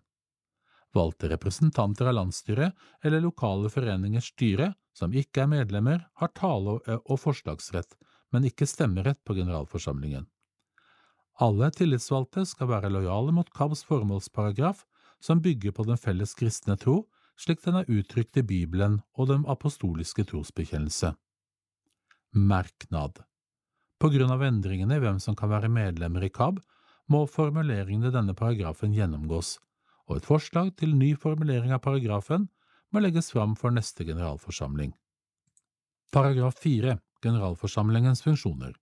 [0.94, 7.18] Valgte representanter av landsstyret eller lokale foreningers styre som ikke er medlemmer, har tale- og
[7.20, 7.96] forslagsrett,
[8.32, 10.28] men ikke stemmerett på generalforsamlingen.
[11.42, 14.84] Alle tillitsvalgte skal være lojale mot KABs formålsparagraf,
[15.24, 17.08] som bygger på den felles kristne tro,
[17.40, 21.16] slik den er uttrykt i Bibelen og den apostoliske trosbekjennelse.
[22.34, 23.24] Merknad
[23.98, 26.60] På grunn av endringene i hvem som kan være medlemmer i KAB,
[27.10, 29.58] må formuleringene i denne paragrafen gjennomgås,
[30.10, 32.50] og et forslag til ny formulering av paragrafen
[32.94, 34.94] må legges fram for neste generalforsamling.
[36.14, 38.76] Paragraf 4 Generalforsamlingens funksjoner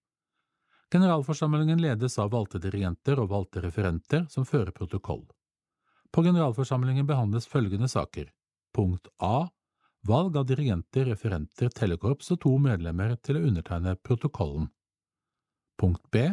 [0.91, 5.23] Generalforsamlingen ledes av valgte dirigenter og valgte referenter som fører protokoll.
[6.11, 8.27] På generalforsamlingen behandles følgende saker.
[8.75, 9.47] Punkt A.
[10.07, 14.67] Valg av dirigenter, referenter, tellekorps og to medlemmer til å undertegne protokollen.
[15.79, 16.25] Punkt B.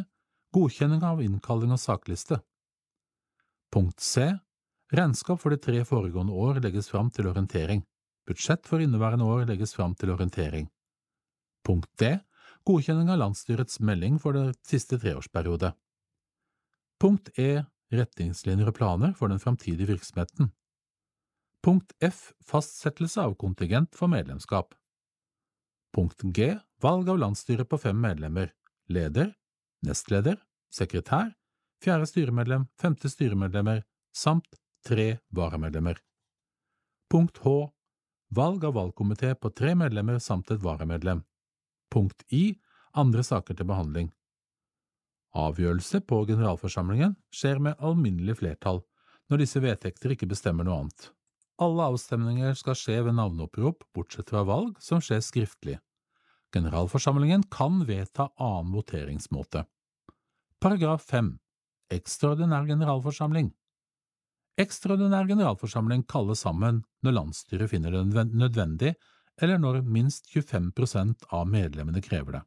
[0.56, 2.40] Godkjenning av innkalling og sakliste.
[3.70, 4.32] Punkt C.
[4.88, 7.82] Regnskap for de tre foregående år legges fram til orientering.
[8.28, 10.68] Budsjett for inneværende år legges fram til orientering.
[11.64, 12.14] Punkt D.
[12.64, 15.74] Godkjenning av landsstyrets melding for det siste treårsperiode.
[17.00, 17.66] Punkt E.
[17.92, 20.50] Retningslinjer og planer for den framtidige virksomheten.
[21.64, 22.32] Punkt F.
[22.44, 24.72] Fastsettelse av kontingent for medlemskap.
[25.92, 26.54] Punkt G.
[26.80, 28.52] Valg av landsstyre på fem medlemmer.
[28.88, 29.34] Leder,
[29.84, 30.38] nestleder,
[30.72, 31.34] sekretær,
[31.84, 33.82] fjerde styremedlem, femte styremedlemmer
[34.16, 34.48] samt
[34.86, 35.98] tre varamedlemmer.
[37.10, 37.70] Punkt H.
[38.28, 41.22] Valg av valgkomité på tre medlemmer samt et varamedlem.
[41.90, 42.58] Punkt I.
[42.92, 44.10] Andre saker til behandling.
[45.36, 48.80] Avgjørelse på generalforsamlingen skjer med alminnelig flertall,
[49.28, 51.10] når disse vedtekter ikke bestemmer noe annet.
[51.62, 55.76] Alle avstemninger skal skje ved navneopprop, bortsett fra valg, som skjer skriftlig.
[56.54, 59.64] Generalforsamlingen kan vedta annen voteringsmåte.
[60.62, 61.34] Paragraf 5.
[61.92, 63.52] Ekstraordinær generalforsamling
[64.58, 68.94] Ekstraordinær generalforsamling kalles sammen når landsstyret finner det nødvendig,
[69.38, 72.42] eller når minst 25% av medlemmene krever det.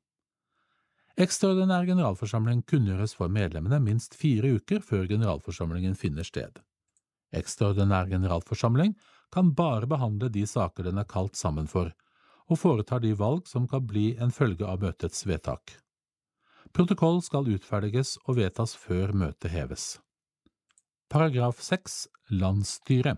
[1.22, 6.60] Ekstraordinær generalforsamling kunngjøres for medlemmene minst fire uker før generalforsamlingen finner sted.
[7.36, 8.96] Ekstraordinær generalforsamling
[9.32, 11.94] kan bare behandle de saker den er kalt sammen for,
[12.52, 15.78] og foretar de valg som kan bli en følge av møtets vedtak.
[16.76, 19.94] Protokoll skal utferdiges og vedtas før møtet heves.
[21.12, 23.18] Paragraf 6 Landsstyret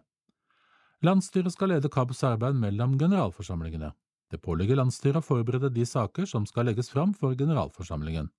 [1.05, 3.91] Landsstyret skal lede KABs arbeid mellom generalforsamlingene.
[4.33, 8.31] Det pålegger landsstyret å forberede de saker som skal legges fram for generalforsamlingen.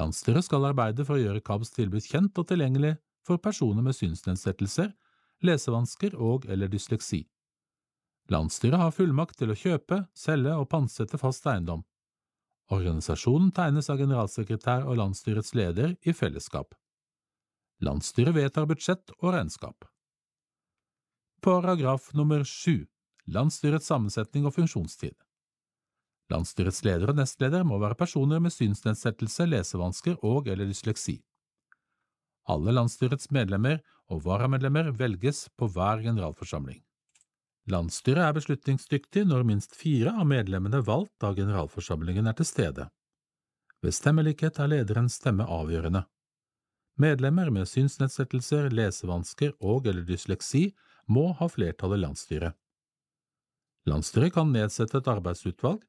[0.00, 2.94] Landsstyret skal arbeide for å gjøre KABs tilbud kjent og tilgjengelig
[3.28, 4.88] for personer med synsnedsettelser,
[5.44, 7.26] lesevansker og eller dysleksi.
[8.32, 11.84] Landsstyret har fullmakt til å kjøpe, selge og pantsette fast eiendom.
[12.72, 16.72] Organisasjonen tegnes av generalsekretær og landsstyrets leder i fellesskap.
[17.84, 19.84] Landsstyret vedtar budsjett og regnskap.
[21.44, 22.86] Paragraf nummer sju
[23.28, 25.12] Landsstyrets sammensetning og funksjonstid
[26.32, 31.20] Landsstyrets leder og nestleder må være personer med synsnedsettelse, lesevansker og eller dysleksi.
[32.48, 36.80] Alle landsstyrets medlemmer og varamedlemmer velges på hver generalforsamling.
[37.70, 42.88] Landsstyret er beslutningsdyktig når minst fire av medlemmene valgt av generalforsamlingen er til stede.
[43.82, 46.06] Ved stemmelikhet er lederens stemme avgjørende.
[46.96, 50.70] Medlemmer med synsnedsettelser, lesevansker og eller dysleksi
[51.12, 52.56] må ha flertall i landsstyret.
[53.86, 55.84] Landsstyret kan nedsette et arbeidsutvalg.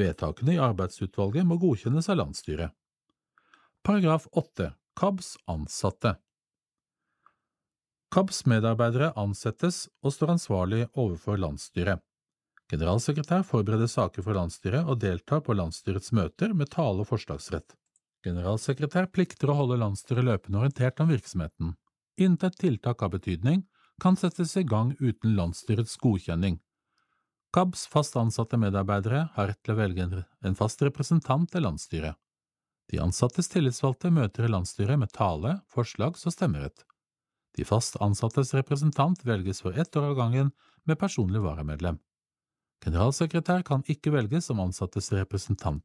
[0.00, 2.72] Vedtakene i arbeidsutvalget må godkjennes av landsstyret.
[3.84, 4.72] Paragraf 8.
[4.96, 6.16] KABs ansatte
[8.10, 12.00] KABs medarbeidere ansettes og står ansvarlig overfor landsstyret.
[12.70, 17.76] Generalsekretær forbereder saker for landsstyret og deltar på landsstyrets møter med tale- og forslagsrett.
[18.24, 21.74] Generalsekretær plikter å holde landsstyret løpende orientert om virksomheten.
[22.20, 23.62] Intet tiltak av betydning
[24.00, 26.58] kan settes i gang uten landsstyrets godkjenning.
[27.56, 30.04] KABs fast ansatte medarbeidere har rett til å velge
[30.46, 32.14] en fast representant til landsstyret.
[32.90, 36.84] De ansattes tillitsvalgte møter i landsstyret med tale, forslags- og stemmerett.
[37.56, 40.52] De fast ansattes representant velges for ett år av gangen
[40.86, 41.98] med personlig varamedlem.
[42.84, 45.84] Generalsekretær kan ikke velges som ansattes representant.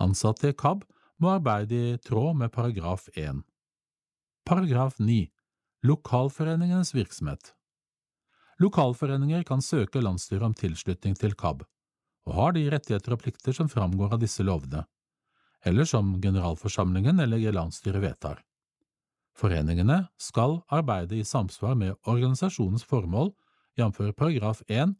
[0.00, 0.84] Ansatte i KAB
[1.22, 3.40] må arbeide i tråd med paragraf 1.
[4.44, 5.30] Paragraf 9.
[5.86, 7.54] Lokalforeningenes virksomhet
[8.60, 11.64] Lokalforeninger kan søke landsstyret om tilslutning til KAB,
[12.26, 14.84] og har de rettigheter og plikter som framgår av disse lovene,
[15.64, 18.40] eller som generalforsamlingen eller landsstyret vedtar.
[19.36, 23.34] Foreningene skal arbeide i samsvar med organisasjonens formål,
[23.76, 24.00] jf.
[24.16, 24.96] paragraf 1,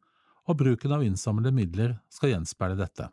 [0.47, 3.08] og bruken av innsamlede midler skal gjenspeile dette.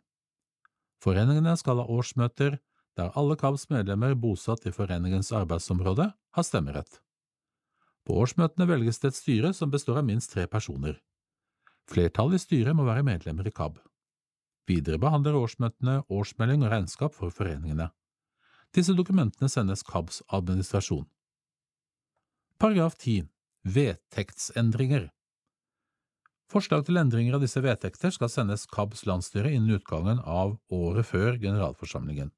[1.00, 2.60] Foreningene skal ha årsmøter
[2.98, 7.00] der alle KABs medlemmer bosatt i foreningens arbeidsområde har stemmerett.
[8.04, 10.98] På årsmøtene velges det et styre som består av minst tre personer.
[11.90, 13.78] Flertallet i styret må være medlemmer i KAB.
[14.68, 17.90] Videre behandler årsmøtene årsmelding og regnskap for foreningene.
[18.74, 21.04] Disse dokumentene sendes KABs administrasjon.
[22.60, 23.26] Paragraf 10.
[23.64, 25.10] Vedtektsendringer
[26.52, 31.38] Forslag til endringer av disse vedtekter skal sendes KABs landsstyre innen utgangen av året før
[31.40, 32.30] generalforsamlingen.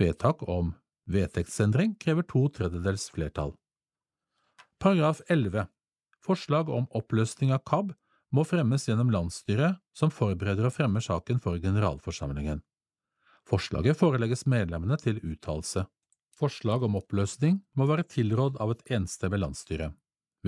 [0.00, 0.72] Vedtak om
[1.12, 3.50] vedtektsendring krever to tredjedels flertall.
[4.80, 5.66] Paragraf 11.
[6.24, 7.90] Forslag om oppløsning av KAB
[8.32, 12.62] må fremmes gjennom landsstyret som forbereder og fremmer saken for generalforsamlingen.
[13.44, 15.84] Forslaget forelegges medlemmene til uttalelse.
[16.32, 19.92] Forslag om oppløsning må være tilrådd av et enstemmig landsstyre.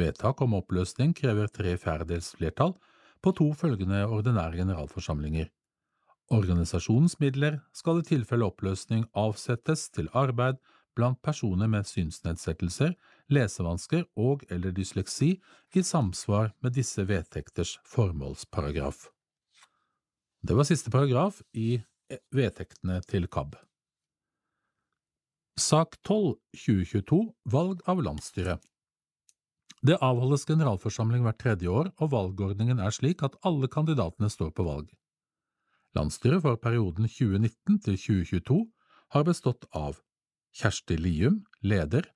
[0.01, 2.79] Vedtak om oppløsning krever tre fjerdedels flertall
[3.21, 5.53] på to følgende ordinære generalforsamlinger.
[6.33, 10.57] Organisasjonens midler skal i tilfelle oppløsning avsettes til arbeid
[10.97, 12.95] blant personer med synsnedsettelser,
[13.33, 15.35] lesevansker og eller dysleksi
[15.77, 19.11] i samsvar med disse vedtekters formålsparagraf.
[20.41, 21.83] Det var siste paragraf i
[22.33, 23.55] vedtektene til KAB.
[25.61, 27.21] Sak 12 2022
[27.53, 28.57] Valg av landsstyre
[29.85, 34.65] Det avholdes generalforsamling hvert tredje år, og valgordningen er slik at alle kandidatene står på
[34.65, 34.89] valg.
[35.93, 38.61] Landsstyret for perioden 2019 til 2022
[39.13, 39.99] har bestått av
[40.57, 42.07] Kjersti Lium, leder,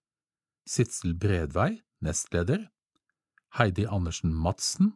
[0.69, 2.71] Sitsel Bredvei, nestleder,
[3.59, 4.95] Heidi Andersen Madsen,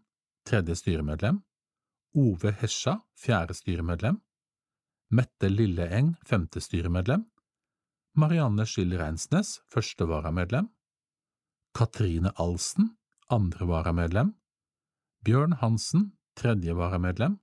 [0.48, 1.42] tredje styremedlem,
[2.16, 4.18] Ove Hesja, fjerde styremedlem,
[5.10, 7.26] Mette Lilleeng, femte styremedlem,
[8.16, 10.70] Marianne Skyld Reinsnes, første varamedlem,
[11.76, 12.94] Katrine Alsen,
[13.30, 14.32] andre varamedlem,
[15.24, 17.38] Bjørn Hansen, tredje varamedlem,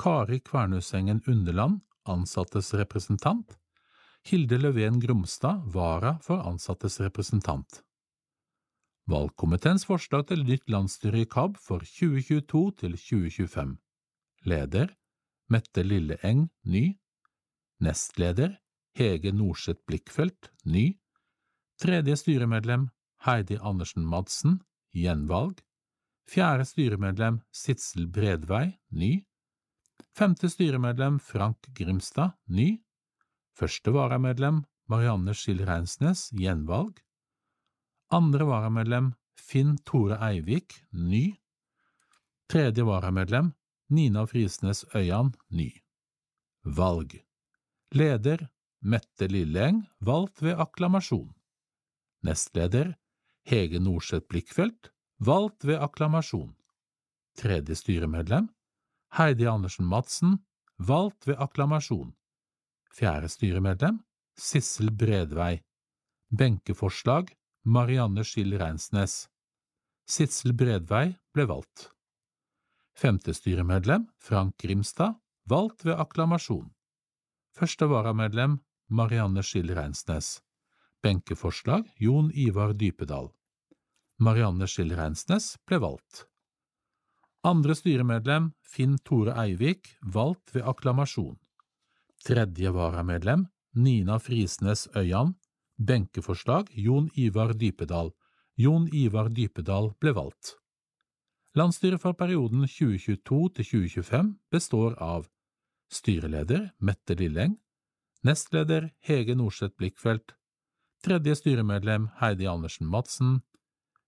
[0.00, 3.58] Kari Kvernusengen Underland, ansattes representant,
[4.24, 7.82] Hilde Løven Gromstad, vara for ansattes representant.
[9.12, 13.76] Valgkomiteens forslag til nytt landsstyre i KAB for 2022 til 2025.
[14.48, 14.96] Leder
[15.52, 16.84] Mette Lilleeng, ny.
[17.84, 18.56] Nestleder
[18.96, 20.94] Hege Norseth Blikkfeldt, ny.
[21.76, 22.88] Tredje styremedlem
[23.26, 24.62] Heidi Andersen Madsen,
[24.96, 25.60] gjenvalg.
[26.24, 29.18] Fjerde styremedlem Sitsel Bredvei, ny.
[30.16, 32.80] Femte styremedlem Frank Grimstad, ny.
[33.56, 36.98] Første varamedlem Marianne Skill Reinsnes, gjenvalg.
[38.10, 41.36] Andre varamedlem Finn Tore Eivik, ny.
[42.50, 43.52] Tredje varamedlem
[43.90, 45.70] Nina Frisnes Øyan, ny.
[46.64, 47.20] Valg
[47.94, 48.48] Leder
[48.80, 51.34] Mette Lilleeng, valgt ved akklamasjon.
[52.22, 52.94] Nestleder
[53.44, 56.54] Hege Norseth Blikkfeldt, valgt ved akklamasjon.
[57.36, 58.48] Tredje styremedlem
[59.18, 60.38] Heidi Andersen Madsen,
[60.78, 62.14] valgt ved akklamasjon.
[62.94, 63.98] Fjerde styremedlem
[64.38, 65.62] Sissel Bredvei.
[66.30, 69.28] Benkeforslag Marianne Skill Reinsnes.
[70.06, 71.90] Sissel Bredvei ble valgt.
[72.94, 76.70] Femte styremedlem Frank Grimstad, valgt ved akklamasjon.
[77.56, 80.40] Første varamedlem Marianne Skill Reinsnes.
[81.02, 83.32] Benkeforslag Jon Ivar Dypedal.
[84.18, 86.29] Marianne Skill Reinsnes ble valgt.
[87.42, 91.38] Andre styremedlem Finn Tore Eivik, valgt ved akklamasjon.
[92.24, 95.34] Tredje varamedlem Nina Frisnes Øyan.
[95.78, 98.12] Benkeforslag Jon Ivar Dypedal.
[98.56, 100.56] Jon Ivar Dypedal ble valgt.
[101.56, 105.30] Landsstyret for perioden 2022 til 2025 består av
[105.90, 107.56] styreleder Mette Lilleng,
[108.22, 110.36] nestleder Hege Norseth Blikkfeldt,
[111.02, 113.40] tredje styremedlem Heidi Andersen Madsen,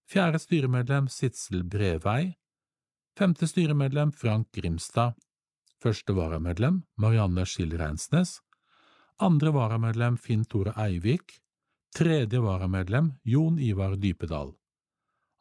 [0.06, 2.36] fjerde styremedlem Sitsel Brevei,
[3.18, 5.14] femte styremedlem Frank Grimstad,
[5.82, 8.38] første varamedlem Marianne Skill Reinsnes,
[9.18, 11.38] andre varamedlem Finn Tore Eivik,
[11.94, 14.54] tredje varamedlem Jon Ivar Dypedal.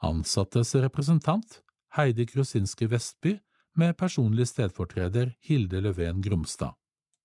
[0.04, 1.62] Ansattes representant
[1.96, 3.38] Heidi Krusinski Vestby
[3.78, 6.76] med personlig stedfortreder Hilde Løven Gromstad.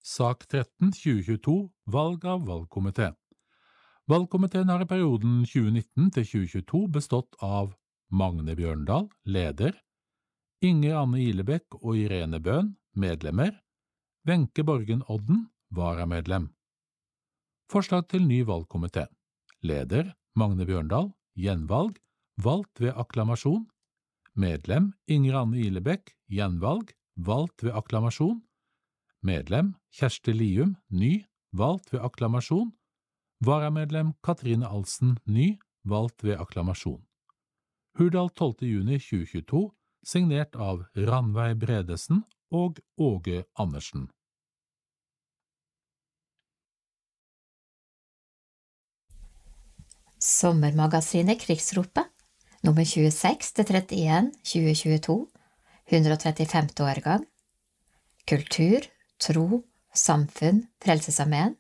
[0.03, 3.11] Sak 13 2022 Valg av valgkomité
[4.07, 7.73] Valgkomiteen har i perioden 2019 til 2022 bestått av
[8.15, 9.75] Magne Bjørndal, leder,
[10.65, 13.59] Inger Anne Ilebekk og Irene Bøhn, medlemmer,
[14.25, 16.49] Wenche Borgen Odden, varamedlem.
[17.69, 19.05] Forslag til ny valgkomité
[19.61, 21.99] Leder Magne Bjørndal, gjenvalg,
[22.41, 23.67] valgt ved akklamasjon.
[24.35, 28.41] Medlem Inger Anne Ilebekk, gjenvalg, valgt ved akklamasjon.
[29.21, 32.73] Medlem Kjersti Lium, ny, valgt ved akklamasjon.
[33.45, 37.03] Varamedlem Katrine Alsen, ny, valgt ved akklamasjon.
[37.99, 38.65] Hurdal 12.
[38.65, 39.76] juni 2022,
[40.07, 42.23] signert av Ranveig Bredesen
[42.55, 44.07] og Åge Andersen.
[50.23, 52.07] Sommermagasinet Krigsropet,
[52.63, 55.27] nummer 26–31–2022,
[55.87, 56.69] 135.
[56.81, 57.27] årgang
[58.27, 58.81] Kultur,
[59.23, 59.63] tro,
[59.95, 61.55] samfunn, Frelsesarmeen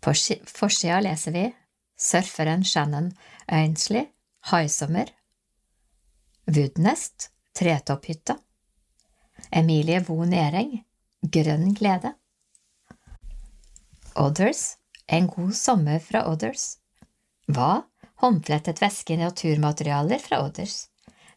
[0.00, 0.12] På
[0.46, 1.54] forsida leser vi
[1.98, 3.12] Surferen Shannon
[3.46, 4.06] Ainsley,
[4.52, 5.10] Haisommer,
[6.50, 8.38] Woodnest, Tretopphytta.
[9.50, 10.84] Emilie Vo Nering,
[11.22, 12.12] Grønn glede.
[14.14, 16.78] Others, En god sommer fra Others.
[17.46, 17.82] Hva?
[18.22, 20.88] Håndflettet væske i naturmaterialer fra Others.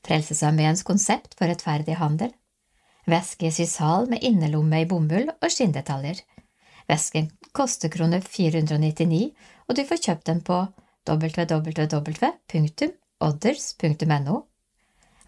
[0.06, 2.34] Frelsesarmeens konsept for rettferdig handel.
[3.06, 6.16] Væske i sysal med innelomme i bomull og skinndetaljer.
[6.90, 9.32] Væsken koster kroner 499,
[9.68, 10.58] og du får kjøpt den på
[11.10, 11.74] www.others.no.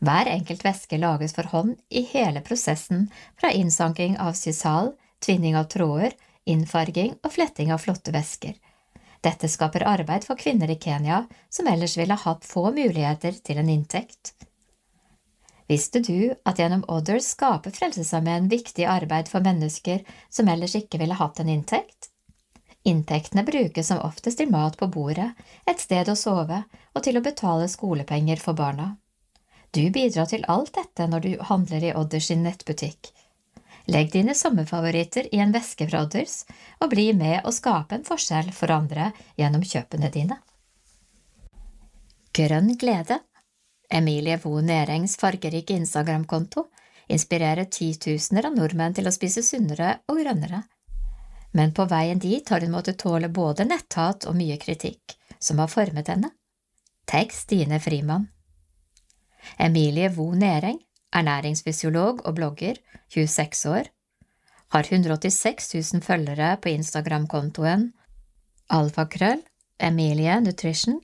[0.06, 3.08] Hver enkelt væske lages for hånd i hele prosessen,
[3.40, 4.92] fra innsanking av sysal,
[5.24, 6.14] tvinning av tråder,
[6.46, 8.54] innfarging og fletting av flotte væsker.
[9.26, 13.72] Dette skaper arbeid for kvinner i Kenya som ellers ville hatt få muligheter til en
[13.74, 14.36] inntekt.
[15.66, 21.18] Visste du at gjennom Others skaper Frelsesarmeen viktig arbeid for mennesker som ellers ikke ville
[21.18, 22.12] hatt en inntekt?
[22.86, 25.32] Inntektene brukes som oftest til mat på bordet,
[25.66, 26.62] et sted å sove
[26.94, 28.92] og til å betale skolepenger for barna.
[29.76, 33.10] Du bidrar til alt dette når du handler i Odders sin nettbutikk.
[33.92, 36.46] Legg dine sommerfavoritter i en veske fra Odders,
[36.80, 40.38] og bli med å skape en forskjell for andre gjennom kjøpene dine.
[42.36, 43.20] Grønn glede
[43.92, 46.66] Emilie Vo Nerengs fargerike Instagram-konto
[47.12, 50.62] inspirerer titusener av nordmenn til å spise sunnere og grønnere.
[51.56, 55.72] Men på veien dit har hun måttet tåle både netthat og mye kritikk, som har
[55.72, 56.32] formet henne.
[57.06, 58.32] Tekst Stine Frimann
[59.60, 60.80] Emilie Vo Næreng,
[61.14, 62.76] ernæringsfysiolog og blogger,
[63.10, 63.92] 26 år,
[64.72, 67.92] har 186 000 følgere på Instagram-kontoen
[68.70, 69.44] alfakrøll
[69.80, 71.02] Emilie Nutrition,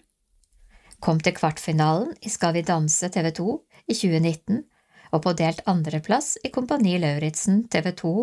[1.02, 4.64] kom til kvartfinalen i Skal vi danse TV 2 i 2019
[5.12, 8.14] og på delt andreplass i Kompani Lauritzen TV 2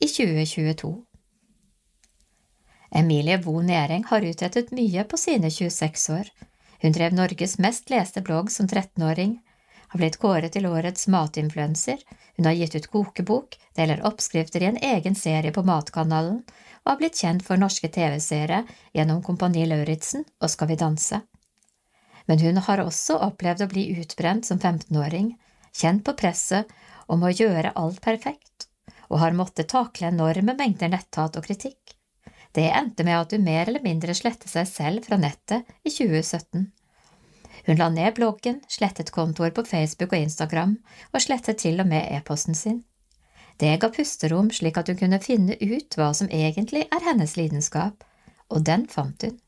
[0.00, 0.94] i 2022.
[2.94, 6.28] Emilie Vo Næreng har utrettet mye på sine 26 år.
[6.82, 9.38] Hun drev Norges mest leste blogg som 13-åring,
[9.94, 12.00] har blitt kåret til årets matinfluenser,
[12.36, 16.40] hun har gitt ut kokebok, deler oppskrifter i en egen serie på Matkanalen
[16.82, 18.64] og har blitt kjent for norske TV-seere
[18.96, 21.20] gjennom Kompani Lauritzen og Skal vi danse.
[22.26, 25.36] Men hun har også opplevd å bli utbrent som 15-åring,
[25.70, 26.74] kjent på presset
[27.06, 28.66] om å gjøre alt perfekt,
[29.14, 31.94] og har måttet takle enorme mengder netthat og kritikk.
[32.50, 36.66] Det endte med at hun mer eller mindre slettet seg selv fra nettet i 2017.
[37.66, 40.76] Hun la ned bloggen, slettet kontoer på Facebook og Instagram,
[41.12, 42.82] og slettet til og med e-posten sin.
[43.60, 48.04] Det ga pusterom slik at hun kunne finne ut hva som egentlig er hennes lidenskap,
[48.50, 49.38] og den fant hun.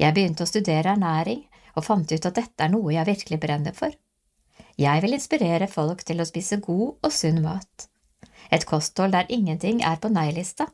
[0.00, 1.44] Jeg begynte å studere ernæring,
[1.76, 3.92] og fant ut at dette er noe jeg virkelig brenner for.
[4.80, 7.88] Jeg vil inspirere folk til å spise god og sunn mat.
[8.50, 10.70] Et kosthold der ingenting er på nei-lista.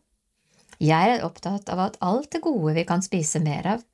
[0.78, 3.84] Jeg er opptatt av at alt det gode vi kan spise mer av.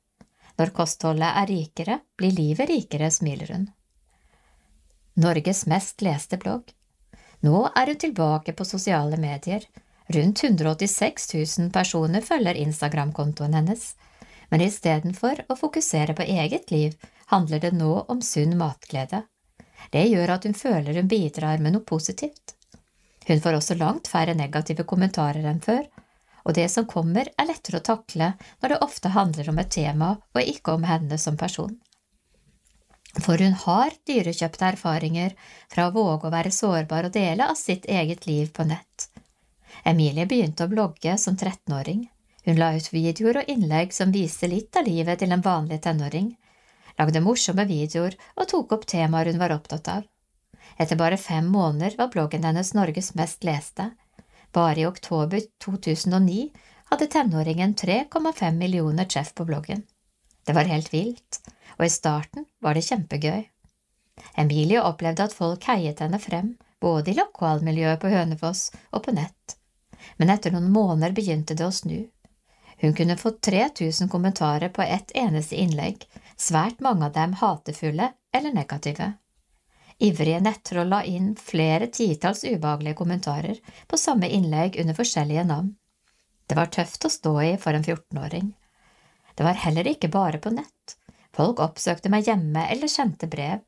[0.59, 3.67] Når kostholdet er rikere, blir livet rikere, smiler hun.
[5.23, 6.71] Norges mest leste blogg.
[7.45, 9.65] Nå er hun tilbake på sosiale medier.
[10.13, 13.93] Rundt 186 000 personer følger Instagram-kontoen hennes,
[14.51, 16.97] men istedenfor å fokusere på eget liv,
[17.31, 19.23] handler det nå om sunn matglede.
[19.91, 22.55] Det gjør at hun føler hun bidrar med noe positivt.
[23.27, 25.85] Hun får også langt færre negative kommentarer enn før,
[26.43, 30.13] og det som kommer er lettere å takle når det ofte handler om et tema
[30.33, 31.75] og ikke om henne som person.
[33.21, 35.35] For hun har dyrekjøpte erfaringer
[35.71, 39.09] fra å våge å være sårbar og dele av sitt eget liv på nett.
[39.85, 42.07] Emilie begynte å blogge som 13-åring.
[42.45, 46.33] Hun la ut videoer og innlegg som viste litt av livet til en vanlig tenåring,
[46.99, 50.09] lagde morsomme videoer og tok opp temaer hun var opptatt av.
[50.77, 53.91] Etter bare fem måneder var bloggen hennes Norges mest leste.
[54.53, 56.49] Bare i oktober 2009
[56.91, 59.83] hadde tenåringen 3,5 millioner treff på bloggen.
[60.45, 61.39] Det var helt vilt,
[61.77, 63.43] og i starten var det kjempegøy.
[64.37, 69.57] Emilie opplevde at folk heiet henne frem, både i lokalmiljøet på Hønefoss og på nett.
[70.19, 72.03] Men etter noen måneder begynte det å snu.
[72.83, 76.03] Hun kunne få 3000 kommentarer på ett eneste innlegg,
[76.37, 79.13] svært mange av dem hatefulle eller negative.
[80.03, 85.69] Ivrige nettroll la inn flere titalls ubehagelige kommentarer på samme innlegg under forskjellige navn.
[86.47, 88.49] Det var tøft å stå i for en 14-åring.
[89.33, 90.97] Det var heller ikke bare på nett.
[91.33, 93.63] Folk oppsøkte meg hjemme eller sendte brev.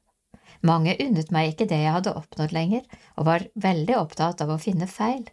[0.66, 2.84] Mange unnet meg ikke det jeg hadde oppnådd lenger,
[3.16, 5.24] og var veldig opptatt av å finne feil.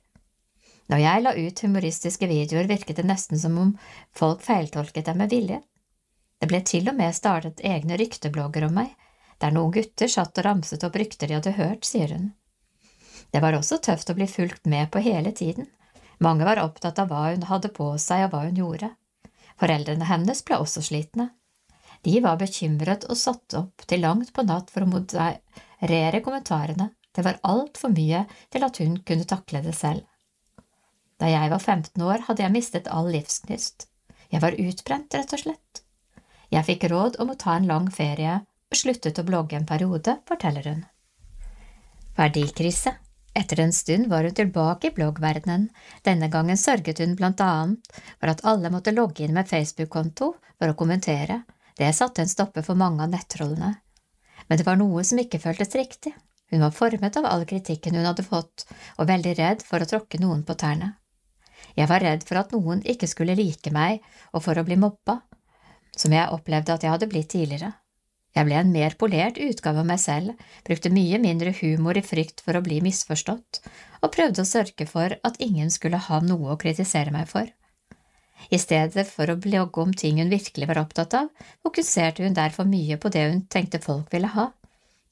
[0.93, 3.77] Når jeg la ut humoristiske videoer, virket det nesten som om
[4.15, 5.61] folk feiltolket dem med vilje.
[6.39, 8.91] Det ble til og med startet egne rykteblogger om meg,
[9.43, 12.31] der noen gutter satt og ramset opp rykter de hadde hørt, sier hun.
[13.33, 15.69] Det var også tøft å bli fulgt med på hele tiden.
[16.23, 18.93] Mange var opptatt av hva hun hadde på seg og hva hun gjorde.
[19.61, 21.33] Foreldrene hennes ble også slitne.
[22.03, 27.25] De var bekymret og satt opp til langt på natt for å moderere kommentarene, det
[27.27, 30.07] var altfor mye til at hun kunne takle det selv.
[31.21, 33.87] Da jeg var 15 år, hadde jeg mistet all livsgnist.
[34.33, 35.83] Jeg var utbrent, rett og slett.
[36.53, 38.41] Jeg fikk råd om å ta en lang ferie
[38.79, 40.83] sluttet å blogge en periode, forteller hun.
[42.17, 42.97] Verdikrise.
[43.35, 45.71] Etter en stund var hun tilbake i bloggverdenen,
[46.05, 50.69] denne gangen sørget hun blant annet for at alle måtte logge inn med Facebook-konto for
[50.69, 51.41] å kommentere,
[51.81, 53.73] det satte en stopper for mange av nettrollene.
[54.49, 56.13] Men det var noe som ikke føltes riktig,
[56.53, 58.67] hun var formet av all kritikken hun hadde fått,
[59.01, 60.91] og veldig redd for å tråkke noen på tærne.
[61.73, 64.03] Jeg var redd for at noen ikke skulle like meg,
[64.37, 65.23] og for å bli mobba,
[65.97, 67.73] som jeg opplevde at jeg hadde blitt tidligere.
[68.33, 72.41] Jeg ble en mer polert utgave av meg selv, brukte mye mindre humor i frykt
[72.45, 73.61] for å bli misforstått,
[74.01, 77.51] og prøvde å sørge for at ingen skulle ha noe å kritisere meg for.
[78.51, 81.29] I stedet for å blogge om ting hun virkelig var opptatt av,
[81.63, 84.49] fokuserte hun derfor mye på det hun tenkte folk ville ha.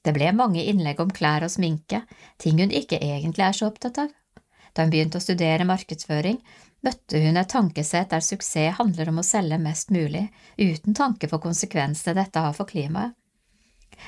[0.01, 2.01] Det ble mange innlegg om klær og sminke,
[2.41, 4.09] ting hun ikke egentlig er så opptatt av.
[4.73, 6.41] Da hun begynte å studere markedsføring,
[6.85, 11.43] møtte hun et tankesett der suksess handler om å selge mest mulig, uten tanke for
[11.43, 13.13] konsekvensene dette har for klimaet.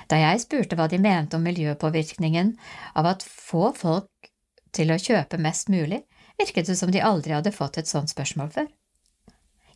[0.10, 2.56] Da jeg spurte hva de mente om miljøpåvirkningen
[2.98, 4.32] av at få folk
[4.74, 6.02] til å kjøpe mest mulig,
[6.40, 8.72] virket det som de aldri hadde fått et sånt spørsmål før.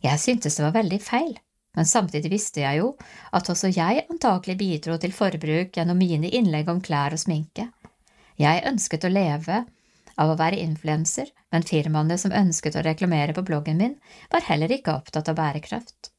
[0.01, 1.35] Jeg syntes det var veldig feil,
[1.77, 2.91] men samtidig visste jeg jo
[3.37, 7.69] at også jeg antakelig bidro til forbruk gjennom mine innlegg om klær og sminke.
[8.37, 9.63] Jeg ønsket å leve
[10.17, 13.95] av å være influenser, men firmaene som ønsket å reklamere på bloggen min,
[14.31, 16.11] var heller ikke opptatt av bærekraft.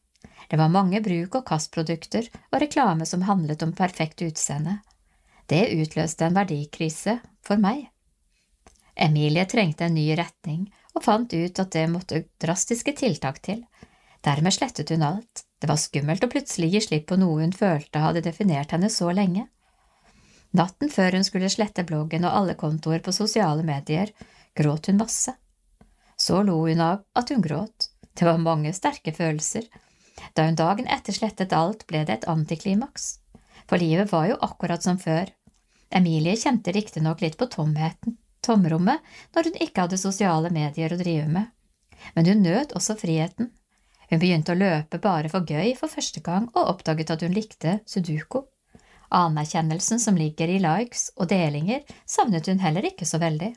[0.48, 4.78] Det var mange bruk- og kastprodukter og reklame som handlet om perfekt utseende.
[5.48, 7.88] Det utløste en verdikrise for meg.
[8.96, 13.62] Emilie trengte en ny retning og fant ut at det måtte drastiske tiltak til.
[14.24, 15.44] Dermed slettet hun alt.
[15.60, 19.12] Det var skummelt å plutselig gi slipp på noe hun følte hadde definert henne så
[19.14, 19.46] lenge.
[20.58, 24.10] Natten før hun skulle slette bloggen og alle kontoer på sosiale medier,
[24.58, 25.34] gråt hun masse.
[26.18, 27.90] Så lo hun av at hun gråt.
[28.14, 29.68] Det var mange sterke følelser.
[30.34, 33.18] Da hun dagen etter slettet alt, ble det et antiklimaks.
[33.70, 35.30] For livet var jo akkurat som før.
[35.94, 41.28] Emilie kjente riktignok litt på tomheten, tomrommet, når hun ikke hadde sosiale medier å drive
[41.30, 41.48] med.
[42.14, 43.52] Men hun nøt også friheten.
[44.08, 47.78] Hun begynte å løpe bare for gøy for første gang og oppdaget at hun likte
[47.86, 48.42] sudoku.
[49.14, 53.54] Anerkjennelsen som ligger i likes og delinger, savnet hun heller ikke så veldig.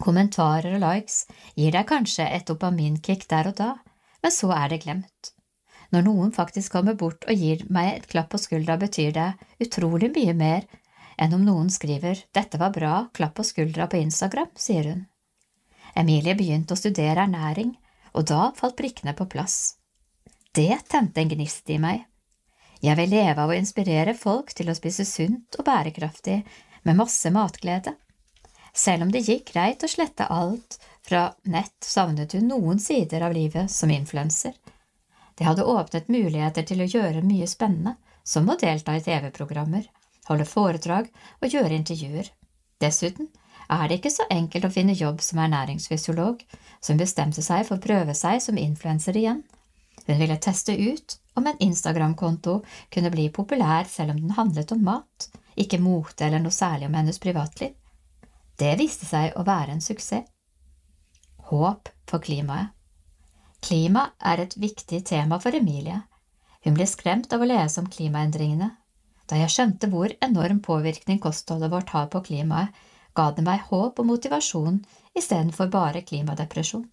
[0.00, 3.70] Kommentarer og likes gir deg kanskje et dopaminkick der og da,
[4.22, 5.32] men så er det glemt.
[5.90, 9.30] Når noen faktisk kommer bort og gir meg et klapp på skuldra, betyr det
[9.66, 10.66] utrolig mye mer
[11.20, 15.02] enn om noen skriver Dette var bra, klapp på skuldra på Instagram, sier hun.
[15.98, 17.74] Emilie begynte å studere ernæring,
[18.14, 19.76] og da falt brikkene på plass.
[20.54, 22.06] Det tente en gnist i meg.
[22.80, 26.40] Jeg vil leve av å inspirere folk til å spise sunt og bærekraftig,
[26.88, 27.92] med masse matglede.
[28.72, 33.34] Selv om det gikk greit å slette alt fra nett, savnet hun noen sider av
[33.34, 34.54] livet som influenser.
[35.34, 39.86] Det hadde åpnet muligheter til å gjøre mye spennende, som å delta i TV-programmer,
[40.28, 41.08] holde foredrag
[41.40, 42.28] og gjøre intervjuer.
[42.80, 43.30] Dessuten
[43.70, 46.42] er det ikke så enkelt å finne jobb som ernæringsfysiolog,
[46.80, 49.42] som bestemte seg for å prøve seg som influenser igjen.
[50.06, 52.60] Hun ville teste ut om en Instagram-konto
[52.92, 56.96] kunne bli populær selv om den handlet om mat, ikke mote eller noe særlig om
[56.98, 57.74] hennes privatliv.
[58.60, 60.26] Det viste seg å være en suksess.
[61.50, 62.76] Håp for klimaet
[63.64, 65.98] Klima er et viktig tema for Emilie.
[66.64, 68.68] Hun ble skremt av å lese om klimaendringene.
[69.28, 72.72] Da jeg skjønte hvor enorm påvirkning kostholdet vårt har på klimaet,
[73.16, 74.80] ga det meg håp og motivasjon
[75.16, 76.86] istedenfor bare klimadepresjon.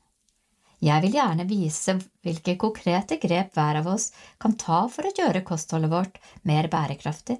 [0.84, 5.46] Jeg vil gjerne vise hvilke konkrete grep hver av oss kan ta for å gjøre
[5.48, 7.40] kostholdet vårt mer bærekraftig.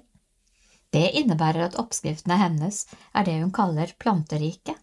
[0.94, 4.74] Det innebærer at oppskriftene hennes er det hun kaller planterike.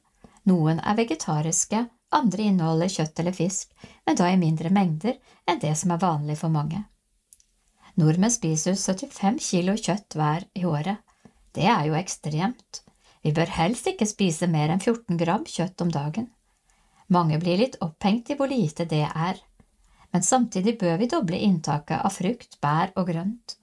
[0.46, 3.72] Noen er vegetariske, andre inneholder kjøtt eller fisk,
[4.06, 5.18] men da i mindre mengder
[5.50, 6.84] enn det som er vanlig for mange.
[7.96, 11.02] Nordmenn spiser 75 kilo kjøtt hver i året.
[11.56, 12.84] Det er jo ekstremt.
[13.24, 16.30] Vi bør helst ikke spise mer enn 14 gram kjøtt om dagen.
[17.08, 19.40] Mange blir litt opphengt i hvor lite det er,
[20.14, 23.58] men samtidig bør vi doble inntaket av frukt, bær og grønt.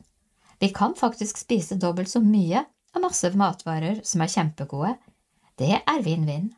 [0.62, 2.60] Vi kan faktisk spise dobbelt så mye
[2.94, 4.92] av masse matvarer som er kjempegode.
[5.58, 6.52] Det er vinn-vinn.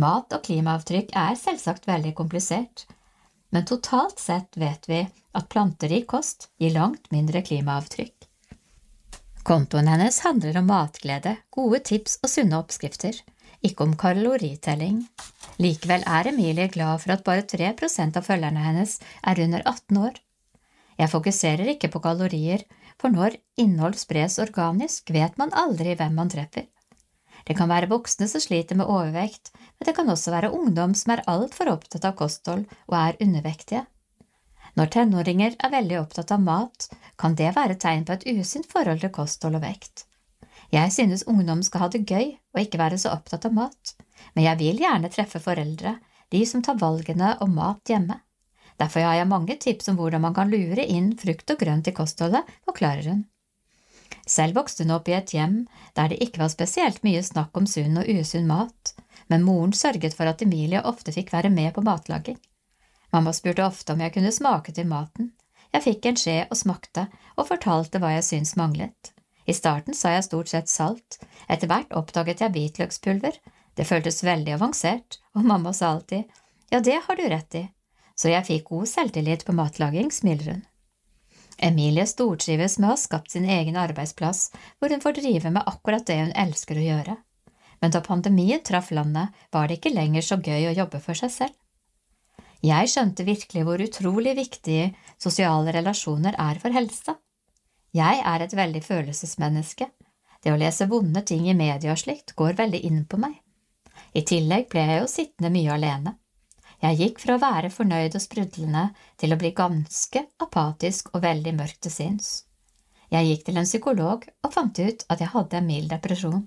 [0.00, 2.86] Mat og klimaavtrykk er selvsagt veldig komplisert,
[3.52, 5.02] men totalt sett vet vi
[5.36, 8.14] at planterik kost gir langt mindre klimaavtrykk.
[9.44, 13.20] Kontoen hennes handler om matglede, gode tips og sunne oppskrifter,
[13.60, 15.02] ikke om kaloritelling.
[15.60, 20.16] Likevel er Emilie glad for at bare 3% av følgerne hennes er under 18 år.
[20.96, 22.64] Jeg fokuserer ikke på kalorier,
[23.00, 26.66] for når innhold spres organisk, vet man aldri hvem man treffer.
[27.46, 31.12] Det kan være voksne som sliter med overvekt, men det kan også være ungdom som
[31.14, 33.84] er altfor opptatt av kosthold og er undervektige.
[34.76, 39.00] Når tenåringer er veldig opptatt av mat, kan det være tegn på et usynt forhold
[39.04, 40.04] til kosthold og vekt.
[40.74, 43.94] Jeg synes ungdom skal ha det gøy og ikke være så opptatt av mat,
[44.34, 45.96] men jeg vil gjerne treffe foreldre,
[46.34, 48.18] de som tar valgene om mat hjemme.
[48.80, 51.94] Derfor har jeg mange tips om hvordan man kan lure inn frukt og grønt i
[51.96, 53.24] kostholdet, forklarer hun.
[54.26, 55.62] Selv vokste hun opp i et hjem
[55.96, 58.92] der det ikke var spesielt mye snakk om sunn og usunn mat,
[59.30, 62.38] men moren sørget for at Emilie ofte fikk være med på matlaging.
[63.14, 65.32] Mamma spurte ofte om jeg kunne smake til maten.
[65.72, 69.12] Jeg fikk en skje og smakte, og fortalte hva jeg syntes manglet.
[69.46, 73.38] I starten sa jeg stort sett salt, etter hvert oppdaget jeg hvitløkspulver,
[73.76, 76.24] det føltes veldig avansert, og mamma sa alltid
[76.72, 77.62] ja, det har du rett i,
[78.16, 80.64] så jeg fikk god selvtillit på matlaging, smiler hun.
[81.58, 86.04] Emilie stortrives med å ha skapt sin egen arbeidsplass, hvor hun får drive med akkurat
[86.08, 87.16] det hun elsker å gjøre.
[87.80, 91.32] Men da pandemien traff landet, var det ikke lenger så gøy å jobbe for seg
[91.32, 91.56] selv.
[92.64, 97.18] Jeg skjønte virkelig hvor utrolig viktige sosiale relasjoner er for helsa.
[97.96, 99.88] Jeg er et veldig følelsesmenneske.
[100.42, 103.36] Det å lese vonde ting i media og slikt går veldig inn på meg.
[104.16, 106.16] I tillegg ble jeg jo sittende mye alene.
[106.84, 108.82] Jeg gikk fra å være fornøyd og sprudlende
[109.20, 112.28] til å bli ganske apatisk og veldig mørk til sinns.
[113.12, 116.44] Jeg gikk til en psykolog og fant ut at jeg hadde en mild depresjon.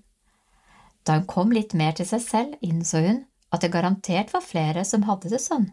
[1.08, 4.83] Da hun kom litt mer til seg selv, innså hun at det garantert var flere
[4.85, 5.72] som hadde det sånn,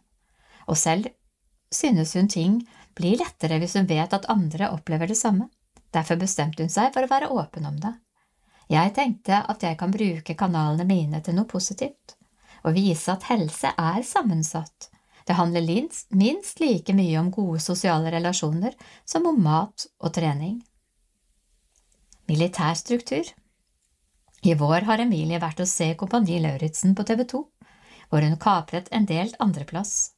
[0.65, 1.10] og selv
[1.74, 2.60] synes hun ting
[2.97, 5.51] blir lettere hvis hun vet at andre opplever det samme.
[5.92, 7.92] Derfor bestemte hun seg for å være åpen om det.
[8.72, 12.17] Jeg tenkte at jeg kan bruke kanalene mine til noe positivt
[12.65, 14.90] og vise at helse er sammensatt.
[15.26, 15.67] Det handler
[16.15, 20.60] minst like mye om gode sosiale relasjoner som om mat og trening.
[22.31, 23.33] Militærstruktur
[24.42, 27.42] I vår har Emilie vært å se Kompani Lauritzen på TV 2,
[28.10, 30.12] hvor hun kapret en delt andreplass.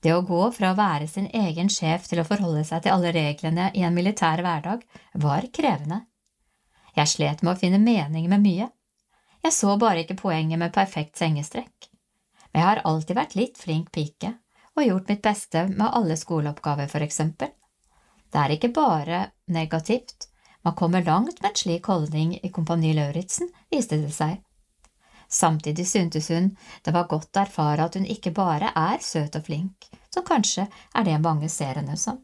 [0.00, 3.12] Det å gå fra å være sin egen sjef til å forholde seg til alle
[3.16, 4.84] reglene i en militær hverdag
[5.24, 6.02] var krevende.
[6.96, 8.68] Jeg slet med å finne mening med mye.
[9.44, 11.90] Jeg så bare ikke poenget med perfekt sengestrekk
[12.52, 14.34] men jeg har alltid vært litt flink pike
[14.76, 17.50] og gjort mitt beste med alle skoleoppgaver, for eksempel.
[18.30, 20.28] Det er ikke bare negativt,
[20.62, 24.38] man kommer langt med en slik holdning i Kompani Lauritzen, viste det seg.
[25.30, 26.50] Samtidig syntes hun
[26.84, 30.66] det var godt å erfare at hun ikke bare er søt og flink, som kanskje
[30.94, 32.18] er det mange ser henne som.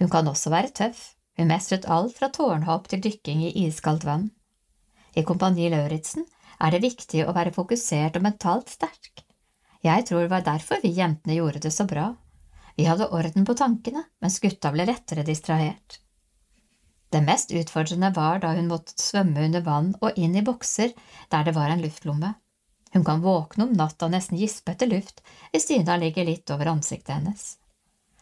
[0.00, 4.28] Hun kan også være tøff, hun mestret alt fra tårnhopp til dykking i iskaldt vann.
[5.20, 6.24] I Kompani Lauritzen
[6.64, 9.24] er det viktig å være fokusert og mentalt sterk.
[9.84, 12.10] Jeg tror det var derfor vi jentene gjorde det så bra.
[12.76, 15.98] Vi hadde orden på tankene, mens gutta ble lettere distrahert.
[17.12, 20.94] Det mest utfordrende var da hun måtte svømme under vann og inn i bokser
[21.32, 22.32] der det var en luftlomme.
[22.94, 25.20] Hun kan våkne om natta nesten gispe etter luft
[25.50, 27.58] hvis dyna ligger litt over ansiktet hennes.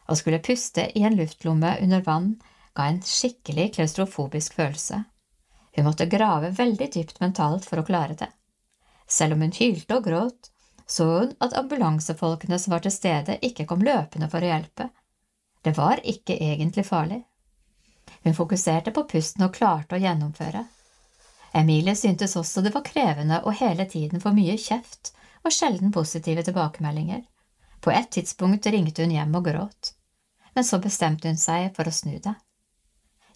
[0.08, 2.32] Å skulle puste i en luftlomme under vann
[2.74, 5.04] ga en skikkelig klaustrofobisk følelse.
[5.76, 8.30] Hun måtte grave veldig dypt mentalt for å klare det.
[9.08, 10.50] Selv om hun hylte og gråt,
[10.86, 14.88] så hun at ambulansefolkene som var til stede, ikke kom løpende for å hjelpe.
[15.62, 17.22] Det var ikke egentlig farlig.
[18.24, 20.64] Hun fokuserte på pusten og klarte å gjennomføre.
[21.52, 25.12] Emilie syntes også det var krevende å hele tiden få mye kjeft
[25.44, 27.22] og sjelden positive tilbakemeldinger.
[27.80, 29.92] På et tidspunkt ringte hun hjem og gråt,
[30.54, 32.34] men så bestemte hun seg for å snu det.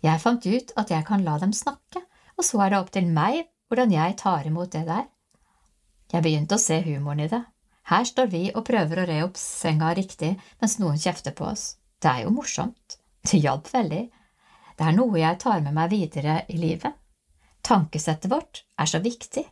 [0.02, 2.02] Jeg fant ut at jeg kan la dem snakke,
[2.38, 5.06] og så er det opp til meg hvordan jeg tar imot det der.
[6.12, 7.42] Jeg begynte å se humoren i det.
[7.88, 11.76] Her står vi og prøver å re opp senga riktig mens noen kjefter på oss.
[12.02, 12.98] Det er jo morsomt.
[13.22, 14.02] Det hjalp veldig.
[14.76, 16.92] Det er noe jeg tar med meg videre i livet.
[17.62, 19.44] Tankesettet vårt er så viktig.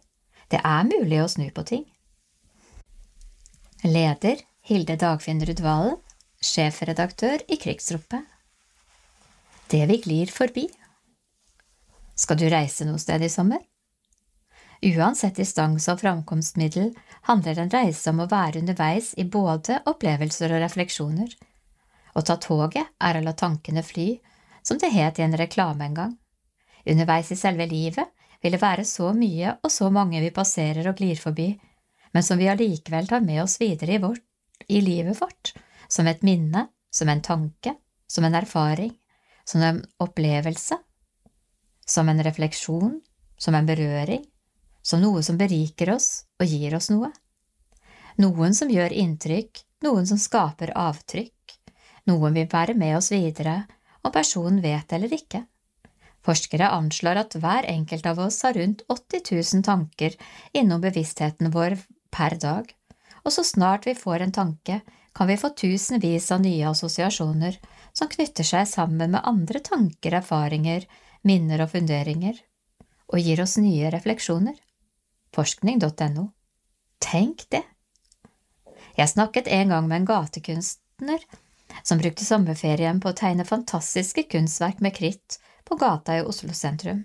[0.51, 1.85] Det er mulig å snu på ting.
[3.87, 5.97] Leder Hilde Dagfinnerud Valen,
[6.43, 8.27] sjefredaktør i Krigsropet.
[9.71, 10.67] Det vi glir forbi.
[12.21, 13.63] Skal du reise noe sted i sommer?
[14.85, 16.91] Uansett distans og framkomstmiddel
[17.29, 21.33] handler en reise om å være underveis i både opplevelser og refleksjoner.
[22.17, 24.09] Å ta toget er å la tankene fly,
[24.65, 26.13] som det het i en reklame en gang.
[26.85, 31.01] Underveis i selve livet vil det være så mye og så mange vi passerer og
[31.01, 31.55] glir forbi,
[32.13, 34.25] men som vi allikevel tar med oss videre i, vårt,
[34.69, 35.55] i livet vårt,
[35.89, 37.77] som et minne, som en tanke,
[38.09, 38.93] som en erfaring,
[39.45, 40.81] som en opplevelse,
[41.91, 43.01] som en refleksjon,
[43.39, 44.23] som en berøring,
[44.83, 47.11] som noe som beriker oss og gir oss noe.
[48.21, 51.57] Noen som gjør inntrykk, noen som skaper avtrykk,
[52.11, 53.65] noen vil være med oss videre,
[54.03, 55.43] om personen vet eller ikke.
[56.25, 60.17] Forskere anslår at hver enkelt av oss har rundt 80 000 tanker
[60.53, 61.79] innom bevisstheten vår
[62.13, 62.69] per dag,
[63.25, 64.81] og så snart vi får en tanke,
[65.17, 67.57] kan vi få tusenvis av nye assosiasjoner
[67.93, 70.85] som knytter seg sammen med andre tanker, erfaringer,
[71.27, 72.39] minner og funderinger,
[73.11, 74.57] og gir oss nye refleksjoner.
[75.35, 76.31] Forskning.no.
[77.01, 77.63] Tenk det!
[78.99, 81.23] Jeg snakket en gang med en gatekunstner
[81.87, 87.05] som brukte sommerferien på å tegne fantastiske kunstverk med kritt på gata i Oslo sentrum.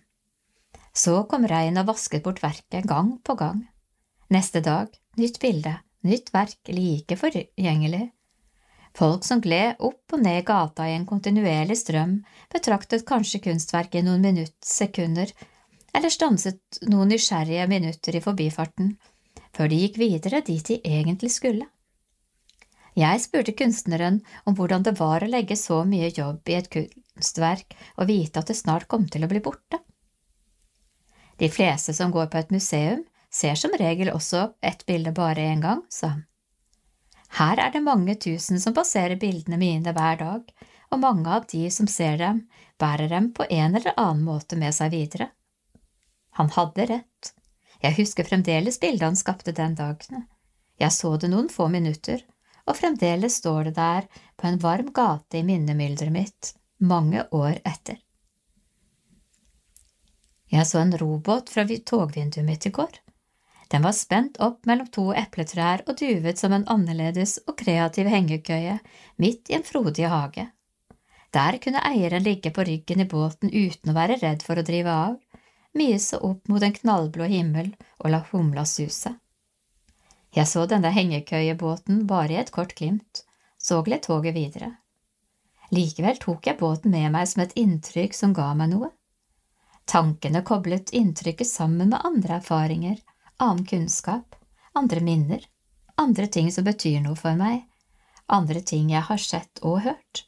[0.95, 3.65] Så kom regn og vasket bort verket gang på gang.
[4.31, 5.75] Neste dag, nytt bilde,
[6.07, 8.09] nytt verk like forgjengelig.
[8.95, 12.22] Folk som gled opp og ned gata i en kontinuerlig strøm,
[12.53, 15.31] betraktet kanskje kunstverket i noen minutt, sekunder,
[15.95, 18.94] eller stanset noen nysgjerrige minutter i forbifarten,
[19.56, 21.67] før de gikk videre dit de egentlig skulle.
[22.95, 27.76] Jeg spurte kunstneren om hvordan det var å legge så mye jobb i et kunstverk
[27.97, 29.81] og vite at det snart kom til å bli borte.
[31.35, 35.60] De fleste som går på et museum, ser som regel også et bilde bare én
[35.60, 36.24] gang, sa han.
[37.35, 40.51] Her er det mange tusen som passerer bildene mine hver dag,
[40.91, 42.45] og mange av de som ser dem,
[42.79, 45.29] bærer dem på en eller annen måte med seg videre.
[46.39, 47.33] Han hadde rett.
[47.83, 50.25] Jeg husker fremdeles bildet han skapte den dagen.
[50.79, 52.23] Jeg så det noen få minutter,
[52.65, 54.07] og fremdeles står det der
[54.39, 57.99] på en varm gate i minnemylderet mitt, mange år etter.
[60.51, 63.01] Jeg så en robåt fra togvinduet mitt i går.
[63.71, 68.77] Den var spent opp mellom to epletrær og duvet som en annerledes og kreativ hengekøye
[69.21, 70.47] midt i en frodig hage.
[71.33, 74.91] Der kunne eieren ligge på ryggen i båten uten å være redd for å drive
[74.91, 75.17] av,
[75.75, 79.11] myse opp mot en knallblå himmel og la humla suse.
[80.35, 83.23] Jeg så denne hengekøyebåten bare i et kort glimt,
[83.57, 84.75] så gled toget videre.
[85.75, 88.91] Likevel tok jeg båten med meg som et inntrykk som ga meg noe.
[89.89, 92.97] Tankene koblet inntrykket sammen med andre erfaringer,
[93.37, 94.35] annen kunnskap,
[94.73, 95.43] andre minner,
[95.95, 97.65] andre ting som betyr noe for meg,
[98.27, 100.25] andre ting jeg har sett og hørt.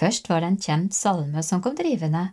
[0.00, 2.30] Først var det en kjent salme som kom drivende.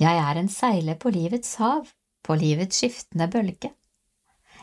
[0.00, 1.90] Jeg er en seiler på livets hav,
[2.24, 3.72] på livets skiftende bølge.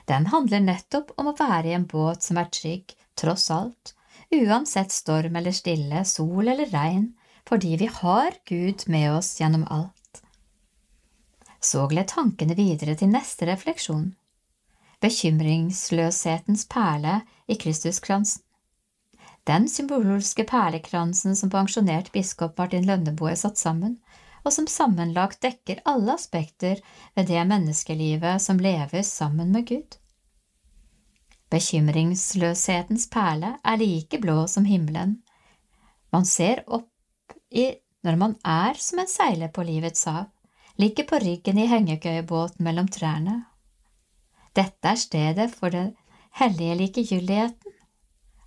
[0.09, 3.93] Den handler nettopp om å være i en båt som er trygg, tross alt,
[4.33, 7.11] uansett storm eller stille, sol eller regn,
[7.49, 9.98] fordi vi har Gud med oss gjennom alt.
[11.69, 14.07] Så gled tankene videre til neste refleksjon,
[15.03, 18.41] bekymringsløshetens perle i Kristuskransen.
[19.45, 23.99] Den symbolske perlekransen som pensjonert biskop Martin Lønneboe satt sammen,
[24.45, 26.81] og som sammenlagt dekker alle aspekter
[27.17, 29.97] ved det menneskelivet som leves sammen med Gud.
[31.53, 35.19] Bekymringsløshetens perle er like blå som himmelen.
[36.13, 36.89] Man ser opp
[37.49, 37.71] i
[38.05, 40.29] når man er som en seiler på livets hav
[40.79, 43.35] ligger på ryggen i hengekøyebåten mellom trærne.
[44.55, 45.91] Dette er stedet for den
[46.39, 47.75] hellige likegyldigheten,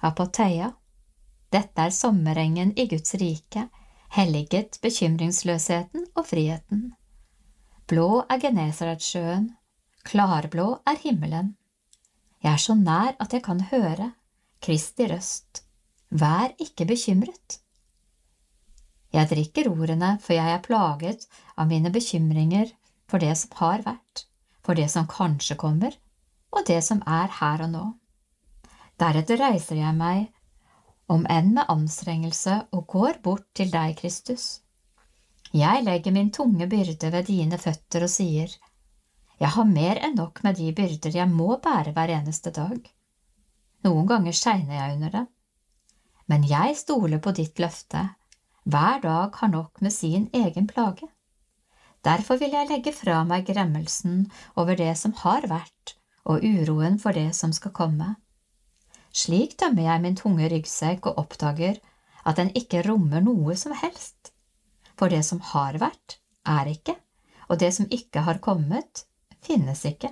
[0.03, 0.73] apoteia.
[1.53, 3.69] Dette er sommerengen i Guds rike,
[4.17, 6.93] helliget bekymringsløsheten og friheten.
[7.87, 9.51] Blå er Genesaretsjøen,
[10.05, 11.57] klarblå er himmelen.
[12.43, 14.13] Jeg er så nær at jeg kan høre
[14.63, 15.65] Kristi røst.
[16.11, 17.62] Vær ikke bekymret.
[19.13, 21.27] Jeg drikker ordene, for jeg er plaget
[21.61, 22.71] av mine bekymringer
[23.11, 24.25] for det som har vært,
[24.65, 25.97] for det som kanskje kommer,
[26.53, 27.83] og det som er her og nå.
[29.01, 30.31] Deretter reiser jeg meg,
[31.13, 34.63] om enn med anstrengelse, og går bort til deg, Kristus.
[35.53, 38.49] Jeg legger min tunge byrde ved dine føtter og sier,
[39.43, 42.79] Jeg har mer enn nok med de byrder jeg må bære hver eneste dag.
[43.83, 45.23] Noen ganger segner jeg under det,
[46.31, 48.05] men jeg stoler på ditt løfte
[48.65, 51.09] hver dag har nok med sin egen plage.
[52.05, 57.15] Derfor vil jeg legge fra meg gremmelsen over det som har vært, og uroen for
[57.15, 58.15] det som skal komme.
[59.13, 61.79] Slik dømmer jeg min tunge ryggsekk og oppdager
[62.25, 64.33] at den ikke rommer noe som helst.
[64.97, 66.97] For det som har vært, er ikke,
[67.51, 69.05] og det som ikke har kommet,
[69.43, 70.11] finnes ikke.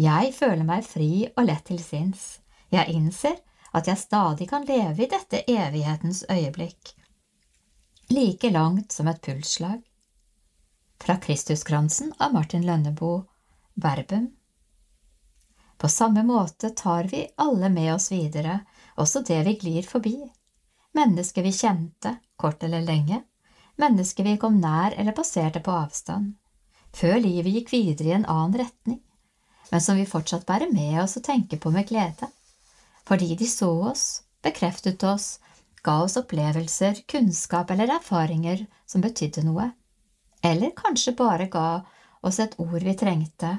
[0.00, 2.40] Jeg føler meg fri og lett til sinns.
[2.72, 3.36] Jeg innser
[3.76, 6.94] at jeg stadig kan leve i dette evighetens øyeblikk,
[8.12, 9.82] like langt som et pulsslag.
[11.00, 13.24] Fra Kristuskransen av Martin Lønneboe,
[13.74, 14.30] Verbum.
[15.78, 18.60] På samme måte tar vi alle med oss videre
[18.96, 20.16] også det vi glir forbi.
[20.92, 23.22] Mennesker vi kjente, kort eller lenge,
[23.80, 26.34] mennesker vi kom nær eller passerte på avstand,
[26.92, 29.00] før livet gikk videre i en annen retning,
[29.70, 32.28] men som vi fortsatt bærer med oss og tenker på med glede,
[33.08, 34.04] fordi de så oss,
[34.44, 35.38] bekreftet oss,
[35.82, 39.70] ga oss opplevelser, kunnskap eller erfaringer som betydde noe,
[40.42, 41.82] eller kanskje bare ga
[42.22, 43.56] oss et ord vi trengte,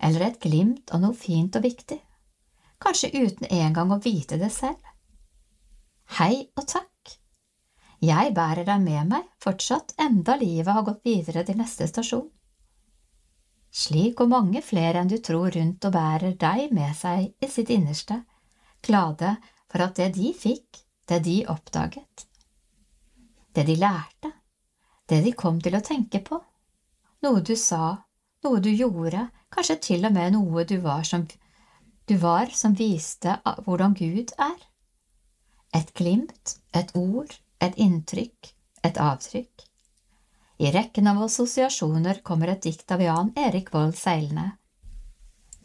[0.00, 2.00] eller et glimt av noe fint og viktig,
[2.82, 4.80] kanskje uten engang å vite det selv.
[6.18, 6.88] Hei og takk.
[8.00, 12.26] Jeg bærer deg med meg fortsatt enda livet har gått videre til neste stasjon.
[13.70, 17.70] Slik går mange flere enn du tror rundt og bærer deg med seg i sitt
[17.70, 18.16] innerste,
[18.82, 19.36] glade
[19.70, 22.26] for at det de fikk, det de oppdaget,
[23.52, 24.30] det de lærte,
[25.10, 26.38] det de kom til å tenke på,
[27.26, 27.96] noe du sa,
[28.46, 31.26] noe du gjorde, kanskje til og med noe du var som,
[32.06, 34.56] du var som viste hvordan Gud er.
[35.74, 38.54] Et glimt, et ord, et inntrykk,
[38.86, 39.66] et avtrykk.
[40.60, 44.52] I rekken av assosiasjoner kommer et dikt av Jan Erik Vold seilende.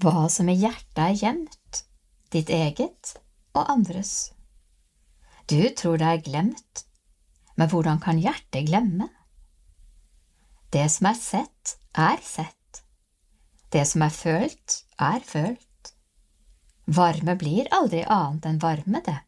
[0.01, 1.83] Hva som i hjertet er gjemt,
[2.31, 3.15] ditt eget
[3.55, 4.34] og andres.
[5.45, 6.85] Du tror det er glemt,
[7.55, 9.11] men hvordan kan hjertet glemme?
[10.73, 12.81] Det som er sett, er sett.
[13.69, 15.93] Det som er følt, er følt.
[16.85, 19.19] Varme blir aldri annet enn varme, det.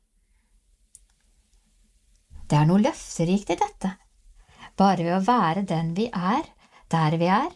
[2.47, 3.93] Det er noe løfterikt i dette.
[4.77, 6.45] Bare ved å være den vi er,
[6.89, 7.49] der vi er,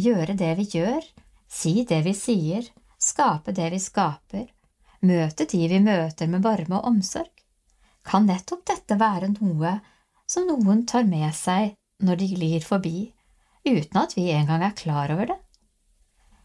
[0.00, 1.04] gjøre det vi gjør,
[1.50, 2.66] si det vi sier,
[2.98, 4.46] skape det vi skaper,
[5.06, 7.39] møte de vi møter med varme og omsorg,
[8.06, 9.76] kan nettopp dette være noe
[10.30, 13.10] som noen tar med seg når de glir forbi,
[13.66, 15.38] uten at vi engang er klar over det.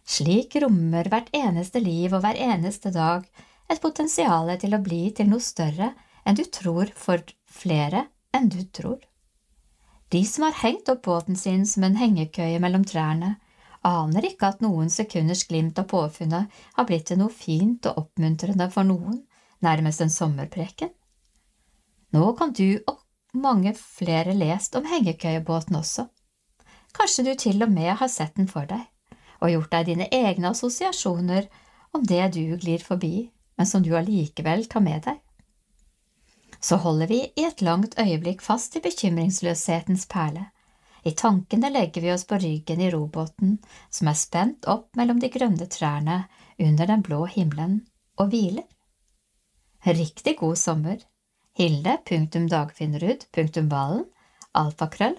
[0.06, 3.26] Slik rommer hvert eneste liv og hver eneste dag
[3.72, 5.94] et potensial til å bli til noe større
[6.26, 8.06] enn du tror for flere
[8.36, 9.00] enn du tror.
[10.14, 13.36] De som har hengt opp båten sin som en hengekøye mellom trærne,
[13.86, 18.70] aner ikke at noen sekunders glimt av påfunnet har blitt til noe fint og oppmuntrende
[18.74, 19.24] for noen,
[19.66, 20.94] nærmest en sommerpreken.
[22.16, 23.02] Nå kan du og
[23.36, 26.08] mange flere lest om hengekøyebåten også.
[26.96, 28.86] Kanskje du til og med har sett den for deg,
[29.44, 31.50] og gjort deg dine egne assosiasjoner
[31.96, 35.20] om det du glir forbi, men som du allikevel tar med deg
[36.66, 40.48] så holder vi i et langt øyeblikk fast i bekymringsløshetens perle.
[41.06, 43.60] I tankene legger vi oss på ryggen i robåten
[43.94, 46.24] som er spent opp mellom de grønne trærne
[46.58, 47.84] under den blå himmelen,
[48.18, 48.66] og hviler.
[49.86, 50.98] Riktig god sommer.
[51.56, 54.06] Hilde.dagfinnrud.valen
[54.56, 55.18] alfakrøll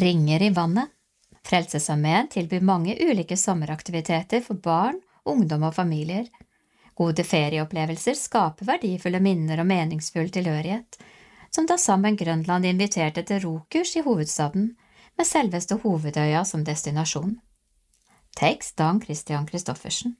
[0.00, 0.90] Ringer i vannet.
[1.44, 4.96] Frelsesarmeen tilbyr mange ulike sommeraktiviteter for barn,
[5.28, 6.24] ungdom og familier.
[6.96, 10.96] Gode ferieopplevelser skaper verdifulle minner og meningsfull tilhørighet,
[11.50, 14.76] som da sammen Grønland inviterte til rokurs i hovedstaden,
[15.18, 17.36] med selveste Hovedøya som destinasjon.
[18.34, 20.16] Tekst Dan Christian Christoffersen.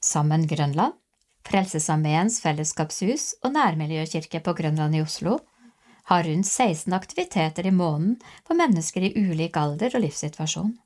[0.00, 0.94] Sammen Grønland,
[1.48, 5.38] Frelsesarmeens fellesskapshus og nærmiljøkirke på Grønland i Oslo
[6.10, 10.76] har rundt 16 aktiviteter i måneden for mennesker i ulik alder og livssituasjon.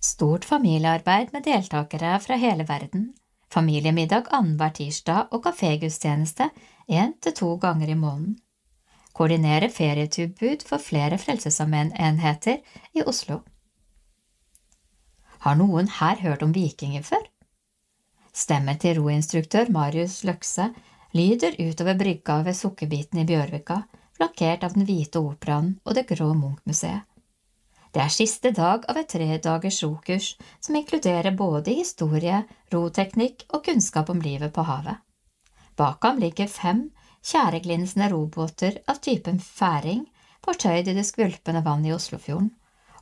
[0.00, 3.10] Stort familiearbeid med deltakere fra hele verden
[3.54, 6.50] familiemiddag annenhver tirsdag og kafégudstjeneste
[6.90, 8.38] én til to ganger i måneden.
[9.12, 12.60] Koordinere ferietilbud for flere Frelsesarmeen-enheter
[12.94, 13.40] i Oslo.
[15.40, 17.26] Har noen her hørt om vikinger før?
[18.32, 20.70] Stemmen til roinstruktør Marius Løkse
[21.16, 23.82] lyder utover brygga ved Sukkerbiten i Bjørvika,
[24.16, 27.06] flankert av Den hvite operaen og Det grå Munch-museet.
[27.90, 34.12] Det er siste dag av et tredagers rokurs som inkluderer både historie, roteknikk og kunnskap
[34.14, 35.02] om livet på havet.
[35.74, 36.84] Bak ham ligger fem
[37.22, 40.04] tjæreglinsende robåter av typen færing
[40.44, 42.52] fortøyd i det skvulpende vannet i Oslofjorden,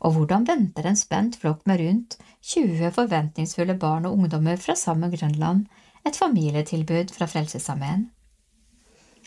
[0.04, 2.16] og hvordan venter en spent flokk med rundt
[2.52, 5.66] 20 forventningsfulle barn og ungdommer fra samme Grønland
[6.06, 8.06] et familietilbud fra Frelsesarmeen.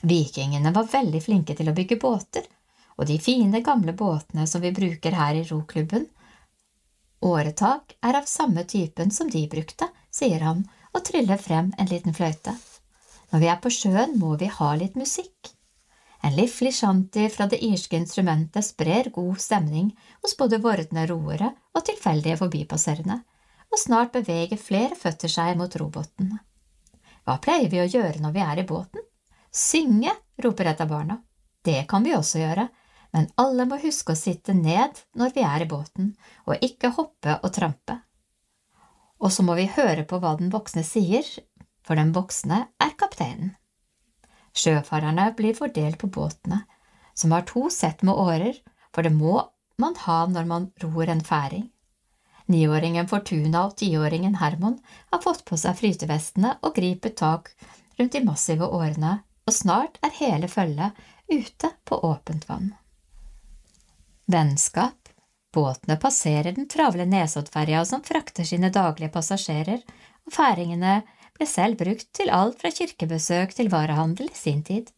[0.01, 2.47] Vikingene var veldig flinke til å bygge båter,
[2.97, 6.07] og de fine, gamle båtene som vi bruker her i roklubben.
[7.21, 12.15] Åretak er av samme typen som de brukte, sier han og triller frem en liten
[12.17, 12.55] fløyte.
[13.31, 15.53] Når vi er på sjøen, må vi ha litt musikk.
[16.21, 19.89] En liflig shanty fra det irske instrumentet sprer god stemning
[20.21, 23.17] hos både vordende roere og tilfeldige forbipasserende,
[23.71, 26.35] og snart beveger flere føtter seg mot robåten.
[27.25, 29.03] Hva pleier vi å gjøre når vi er i båten?
[29.51, 31.17] Synge, roper et av barna.
[31.65, 32.67] Det kan vi også gjøre,
[33.13, 36.13] men alle må huske å sitte ned når vi er i båten,
[36.47, 37.97] og ikke hoppe og trampe.
[39.21, 41.25] Og så må vi høre på hva den voksne sier,
[41.85, 43.55] for den voksne er kapteinen.
[44.53, 46.63] Sjøfarerne blir fordelt på båtene,
[47.13, 48.57] som har to sett med årer,
[48.95, 49.39] for det må
[49.79, 51.69] man ha når man ror en færing.
[52.51, 54.79] Niåringen Fortuna og tiåringen Hermon
[55.11, 57.53] har fått på seg flytevestene og griper tak
[57.99, 60.97] rundt de massive årene, og snart er hele følget
[61.31, 62.73] ute på åpent vann.
[64.31, 65.01] Vennskap
[65.51, 69.81] Båtene passerer den travle Nesoddferja som frakter sine daglige passasjerer,
[70.23, 71.01] og færingene
[71.41, 74.91] ble selv brukt til alt fra kirkebesøk til varehandel i sin tid.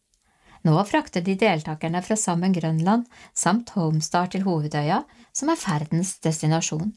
[0.67, 6.92] Nå frakter de deltakerne fra Sammen Grønland samt Homestar til hovedøya, som er ferdens destinasjon.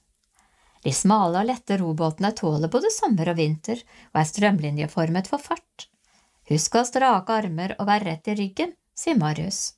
[0.83, 3.79] De smale og lette robåtene tåler både sommer og vinter
[4.13, 5.87] og er strømlinjeformet for fart.
[6.51, 9.77] Husk å ha strake armer og være rett i ryggen, sier Marius.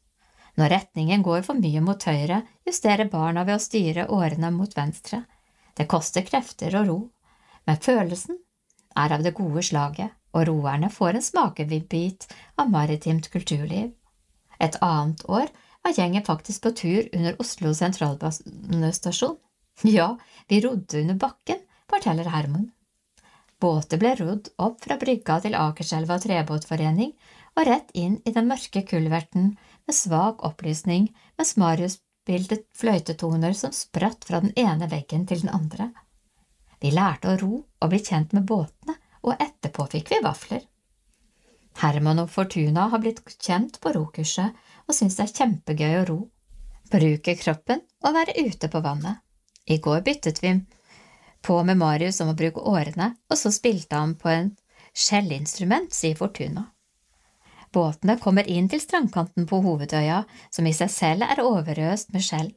[0.61, 5.23] Når retningen går for mye mot høyre, justerer barna ved å styre årene mot venstre.
[5.77, 7.01] Det koster krefter og ro,
[7.65, 8.41] men følelsen
[8.99, 12.29] er av det gode slaget, og roerne får en smakebit
[12.61, 13.93] av maritimt kulturliv.
[14.61, 15.51] Et annet år
[15.85, 19.39] var gjengen faktisk på tur under Oslo sentralbanestasjon.
[19.87, 20.17] Ja,
[20.51, 22.73] vi rodde under bakken, forteller Hermon.
[23.63, 27.15] Båter ble rodd opp fra brygga til Akerselva trebåtforening
[27.59, 29.53] og rett inn i den mørke kulverten
[29.87, 31.99] med svak opplysning mens Marius
[32.29, 35.91] spilte fløytetoner som spratt fra den ene veggen til den andre.
[36.81, 38.97] Vi lærte å ro og bli kjent med båtene,
[39.27, 40.63] og etterpå fikk vi vafler.
[41.79, 44.55] Herman og Fortuna har blitt kjent på rokurset
[44.87, 46.19] og syns det er kjempegøy å ro,
[46.91, 49.21] bruke kroppen og være ute på vannet.
[49.69, 50.55] I går byttet vi
[51.45, 54.51] på med Marius om å bruke årene, og så spilte han på en
[54.97, 56.65] skjellinstrument, sier Fortuna.
[57.75, 62.51] Båtene kommer inn til strandkanten på hovedøya, som i seg selv er overøst med skjell.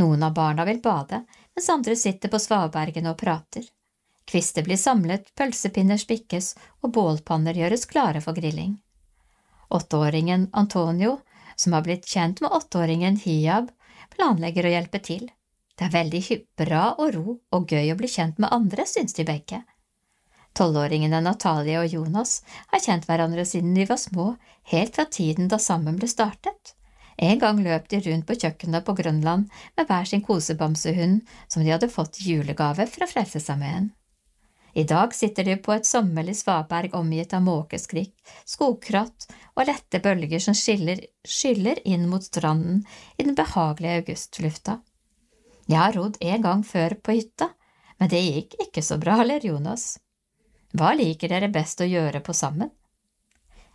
[0.00, 1.24] Noen av barna vil bade,
[1.56, 3.66] mens andre sitter på svabergene og prater.
[4.28, 8.78] Kvister blir samlet, pølsepinner spikkes, og bålpanner gjøres klare for grilling.
[9.72, 11.18] Åtteåringen Antonio,
[11.56, 13.70] som har blitt kjent med åtteåringen Hiab,
[14.16, 15.30] planlegger å hjelpe til.
[15.76, 19.24] Det er veldig bra og ro og gøy å bli kjent med andre, synes de
[19.26, 19.62] begge.
[20.52, 24.34] Tolvåringene Natalie og Jonas har kjent hverandre siden de var små,
[24.68, 26.74] helt fra tiden da sammen ble startet.
[27.16, 31.72] En gang løp de rundt på kjøkkenet på Grønland med hver sin kosebamsehund som de
[31.74, 33.90] hadde fått i julegave fra Frelsesarmeen.
[34.74, 38.14] I dag sitter de på et sommerlig svaberg omgitt av måkeskrik,
[38.48, 42.80] skogkratt og lette bølger som skiller, skyller inn mot stranden
[43.18, 44.78] i den behagelige augustlufta.
[45.68, 47.50] Jeg har rodd en gang før på hytta,
[48.00, 49.98] men det gikk ikke så bra, ler Jonas.
[50.72, 52.72] Hva liker dere best å gjøre på sammen?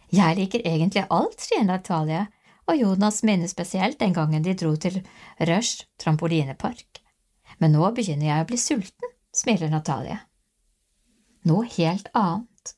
[0.10, 2.26] Jeg liker egentlig alt, sier Natalie,
[2.68, 5.00] og Jonas minner spesielt den gangen de dro til
[5.40, 7.02] Rush trampolinepark.
[7.60, 10.20] Men nå begynner jeg å bli sulten, smiler Natalie.
[11.48, 12.74] Noe helt annet.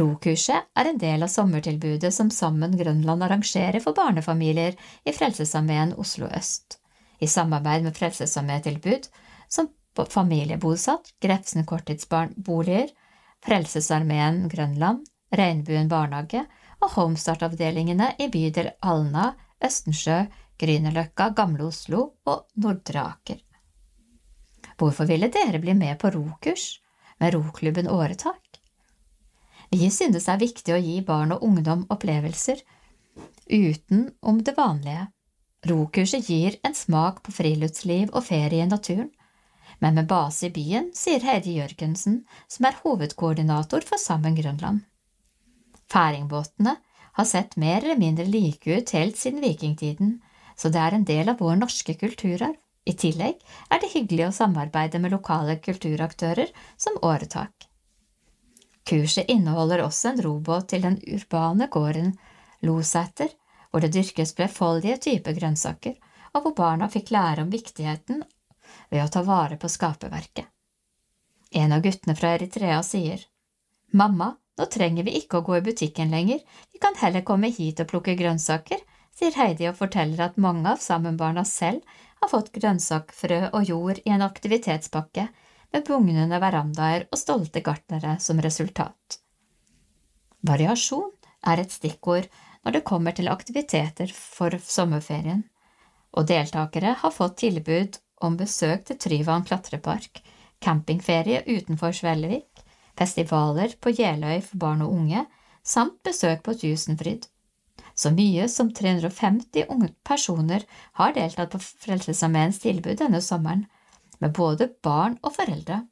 [0.00, 6.30] Rokurset er en del av sommertilbudet som Sammen Grønland arrangerer for barnefamilier i Frelsesarmeen Oslo
[6.32, 6.78] øst,
[7.20, 9.10] i samarbeid med Frelsesarmétilbud
[9.52, 9.68] som
[10.08, 12.88] familiebosatt, Grefsen korttidsboliger
[13.44, 16.46] Frelsesarmeen Grønland, Regnbuen barnehage
[16.82, 19.32] og Homestart-avdelingene i bydel Alna,
[19.62, 20.24] Østensjø,
[20.60, 23.40] Grünerløkka, Gamle Oslo og Nordre Aker.
[24.78, 26.80] Hvorfor ville dere bli med på rokurs
[27.20, 28.58] med roklubben Åretak?
[29.72, 32.60] Vi synes det er viktig å gi barn og ungdom opplevelser
[33.48, 35.08] utenom det vanlige.
[35.68, 39.10] Rokurset gir en smak på friluftsliv og ferie i naturen,
[39.78, 44.82] men med base i byen, sier Heidi Jørgensen, som er hovedkoordinator for Sammen Grønland.
[45.92, 46.76] Færingbåtene
[47.18, 50.20] har sett mer eller mindre like ut helt siden vikingtiden,
[50.56, 52.56] så det er en del av vår norske kulturarv.
[52.84, 53.38] I tillegg
[53.70, 56.48] er det hyggelig å samarbeide med lokale kulturaktører
[56.80, 57.68] som Åretak.
[58.88, 62.16] Kurset inneholder også en robåt til den urbane gården
[62.66, 63.30] Losæter,
[63.70, 65.94] hvor det dyrkes flerfoldige typer grønnsaker,
[66.34, 68.24] og hvor barna fikk lære om viktigheten
[68.90, 70.48] ved å ta vare på skaperverket.
[71.54, 73.22] En av guttene fra Eritrea sier,
[73.92, 76.40] Mamma, nå trenger vi ikke å gå i butikken lenger,
[76.72, 78.82] vi kan heller komme hit og plukke grønnsaker,
[79.16, 81.82] sier Heidi og forteller at mange av sammenbarna selv
[82.22, 85.26] har fått grønnsakfrø og jord i en aktivitetspakke
[85.72, 89.18] med bugnende verandaer og stolte gartnere som resultat.
[90.46, 91.10] Variasjon
[91.48, 92.28] er et stikkord
[92.62, 95.42] når det kommer til aktiviteter for sommerferien,
[96.12, 100.20] og deltakere har fått tilbud om besøk til Tryvann klatrepark,
[100.62, 102.51] campingferie utenfor Svellevik,
[102.98, 105.26] festivaler på Jeløy for barn og unge,
[105.62, 107.28] samt besøk på Tusenfryd.
[107.94, 110.64] Så mye som 350 unge personer
[110.98, 113.66] har deltatt på Frelsesarmeens tilbud denne sommeren,
[114.18, 115.82] med både barn og foreldre.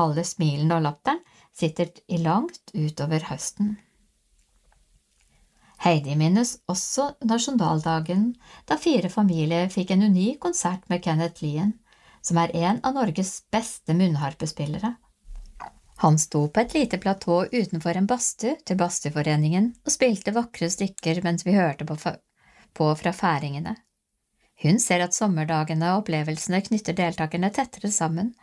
[0.00, 1.20] Alle smilene og latteren
[1.54, 3.76] sitter i langt utover høsten.
[5.84, 8.30] Heidi minnes også nasjonaldagen
[8.70, 11.74] da fire familier fikk en unik konsert med Kenneth Lien,
[12.24, 14.94] som er en av Norges beste munnharpespillere.
[16.04, 21.22] Han sto på et lite platå utenfor en badstue til Badstueforeningen og spilte vakre stykker
[21.24, 21.96] mens vi hørte på,
[23.00, 23.72] fra færingene.
[24.60, 28.34] Hun ser at sommerdagene og opplevelsene knytter deltakerne tettere sammen,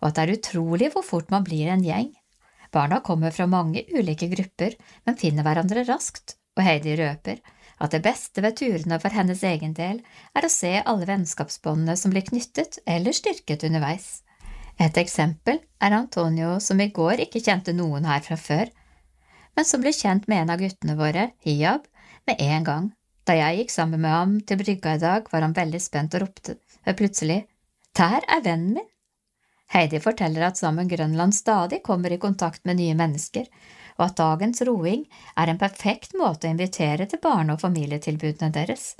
[0.00, 2.10] og at det er utrolig hvor fort man blir en gjeng.
[2.74, 4.74] Barna kommer fra mange ulike grupper,
[5.06, 7.38] men finner hverandre raskt, og Heidi røper
[7.78, 10.02] at det beste ved turene for hennes egen del
[10.34, 14.23] er å se alle vennskapsbåndene som blir knyttet eller styrket underveis.
[14.80, 18.70] Et eksempel er Antonio som i går ikke kjente noen her fra før,
[19.54, 21.86] men som ble kjent med en av guttene våre, Hiab,
[22.26, 22.88] med en gang.
[23.24, 26.26] Da jeg gikk sammen med ham til brygga i dag, var han veldig spent og
[26.26, 26.58] ropte
[26.98, 27.44] plutselig
[27.96, 28.90] Der er vennen min!
[29.72, 33.46] Heidi forteller at Sammen Grønland stadig kommer i kontakt med nye mennesker,
[33.96, 38.94] og at dagens roing er en perfekt måte å invitere til barne- og familietilbudene deres.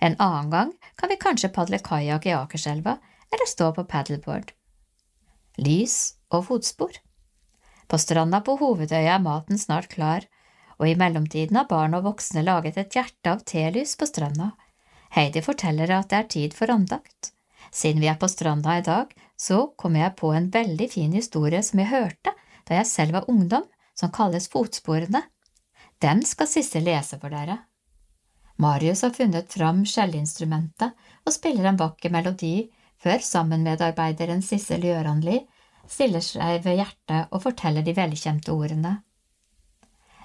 [0.00, 2.98] En annen gang kan vi kanskje padle kajakk i Akerselva
[3.32, 4.52] eller stå på paddleboard.
[5.60, 6.94] Lys og fotspor.
[7.88, 10.24] På stranda på Hovedøya er maten snart klar,
[10.80, 14.52] og i mellomtiden har barn og voksne laget et hjerte av telys på stranda.
[15.12, 17.34] Heidi forteller at det er tid for andakt.
[17.70, 21.60] Siden vi er på stranda i dag, så kommer jeg på en veldig fin historie
[21.62, 22.32] som jeg hørte
[22.68, 25.20] da jeg selv var ungdom, som kalles Fotsporene.
[26.00, 27.58] Den skal Sissel lese for dere.
[28.62, 30.94] Marius har funnet fram skjellinstrumentet
[31.26, 32.70] og spiller en vakker melodi
[33.02, 35.40] før sammenmedarbeideren Sissel Gjøranli
[35.90, 39.00] stiller seg ved hjertet og forteller de velkjente ordene.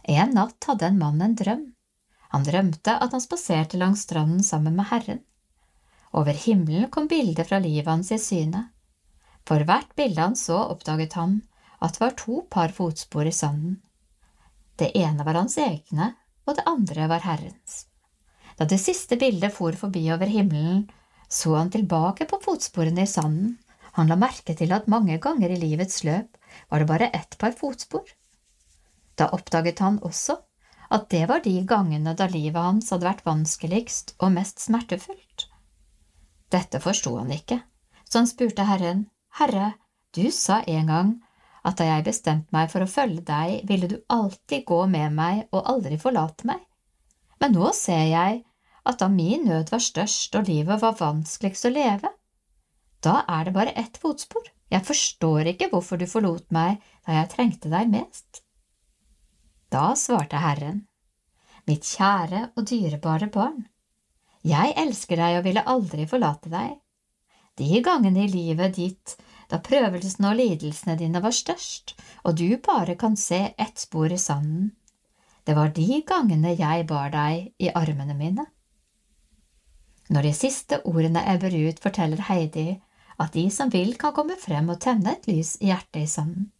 [0.07, 1.65] En natt hadde en mann en drøm.
[2.31, 5.23] Han drømte at han spaserte langs stranden sammen med Herren.
[6.15, 8.67] Over himmelen kom bilder fra livet hans i syne.
[9.47, 11.41] For hvert bilde han så, oppdaget han
[11.83, 13.81] at det var to par fotspor i sanden.
[14.77, 16.13] Det ene var hans egne,
[16.45, 17.85] og det andre var Herrens.
[18.57, 20.87] Da det siste bildet for forbi over himmelen,
[21.29, 23.57] så han tilbake på fotsporene i sanden.
[23.97, 26.37] Han la merke til at mange ganger i livets løp
[26.69, 28.05] var det bare ett par fotspor.
[29.17, 30.37] Da oppdaget han også
[30.93, 35.47] at det var de gangene da livet hans hadde vært vanskeligst og mest smertefullt.
[36.53, 37.59] Dette forsto han ikke,
[38.07, 39.07] så han spurte Herren,
[39.39, 39.73] Herre,
[40.15, 41.09] du sa en gang
[41.67, 45.43] at da jeg bestemte meg for å følge deg, ville du alltid gå med meg
[45.51, 46.61] og aldri forlate meg.
[47.41, 48.43] Men nå ser jeg
[48.89, 52.11] at da min nød var størst og livet var vanskeligst å leve,
[53.03, 54.47] da er det bare ett fotspor.
[54.71, 58.43] Jeg forstår ikke hvorfor du forlot meg da jeg trengte deg mest.
[59.71, 60.85] Da svarte Herren,
[61.67, 63.65] Mitt kjære og dyrebare barn,
[64.47, 66.77] jeg elsker deg og ville aldri forlate deg.
[67.59, 69.15] De gangene i livet ditt
[69.51, 74.19] da prøvelsene og lidelsene dine var størst, og du bare kan se ett spor i
[74.19, 74.71] sanden.
[75.47, 78.45] Det var de gangene jeg bar deg i armene mine.
[80.09, 82.77] Når de siste ordene ebber ut, forteller Heidi
[83.19, 86.51] at de som vil, kan komme frem og tenne et lys i hjertet i sanden.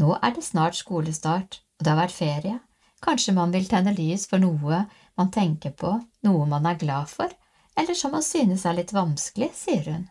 [0.00, 2.56] Nå er det snart skolestart, og det har vært ferie.
[3.04, 4.84] Kanskje man vil tenne lys for noe
[5.20, 5.92] man tenker på,
[6.24, 7.28] noe man er glad for,
[7.76, 10.08] eller som man synes er litt vanskelig, sier hun.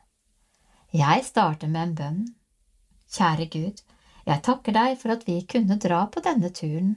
[0.94, 2.22] Jeg starter med en bønn.
[3.10, 3.82] Kjære Gud,
[4.30, 6.96] jeg takker deg for at vi kunne dra på denne turen,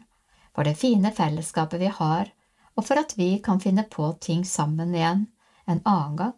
[0.53, 2.29] for det fine fellesskapet vi har,
[2.77, 5.27] og for at vi kan finne på ting sammen igjen
[5.67, 6.37] en annen gang.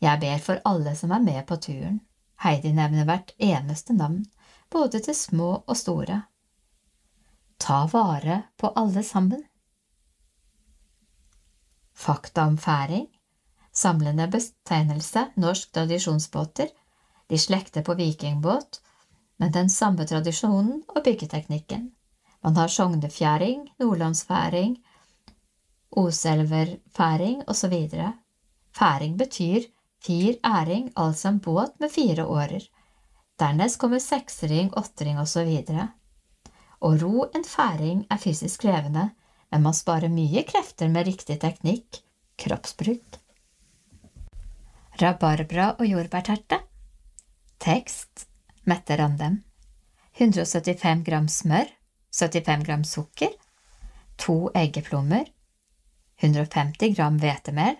[0.00, 2.00] Jeg ber for alle som er med på turen.
[2.44, 4.24] Heidi nevner hvert eneste navn,
[4.70, 6.22] både til små og store.
[7.58, 9.44] Ta vare på alle sammen.
[11.94, 13.06] Fakta om færing
[13.74, 16.68] Samlende betegnelse norsk tradisjonsbåter,
[17.30, 18.80] de slekter på vikingbåt,
[19.36, 21.90] men den samme tradisjonen og byggeteknikken.
[22.42, 24.76] Man har sognefjæring, nordlandsfæring,
[26.00, 27.74] oselverfæring osv.
[28.74, 29.66] Færing betyr
[30.04, 32.64] fir æring, altså en båt med fire årer.
[33.40, 35.50] Dernest kommer seksering, åttering osv.
[36.84, 39.10] Å ro en færing er fysisk krevende,
[39.50, 42.02] men man sparer mye krefter med riktig teknikk,
[42.38, 43.20] kroppsbruk.
[45.00, 46.60] Rabarbra og jordbærterte
[47.58, 48.28] Tekst
[48.70, 49.40] Mette Randem
[50.20, 51.72] 175 gram smør
[52.14, 53.32] 75 gram sukker
[54.22, 55.26] to eggeplommer
[56.24, 57.76] 150 gram hvetemel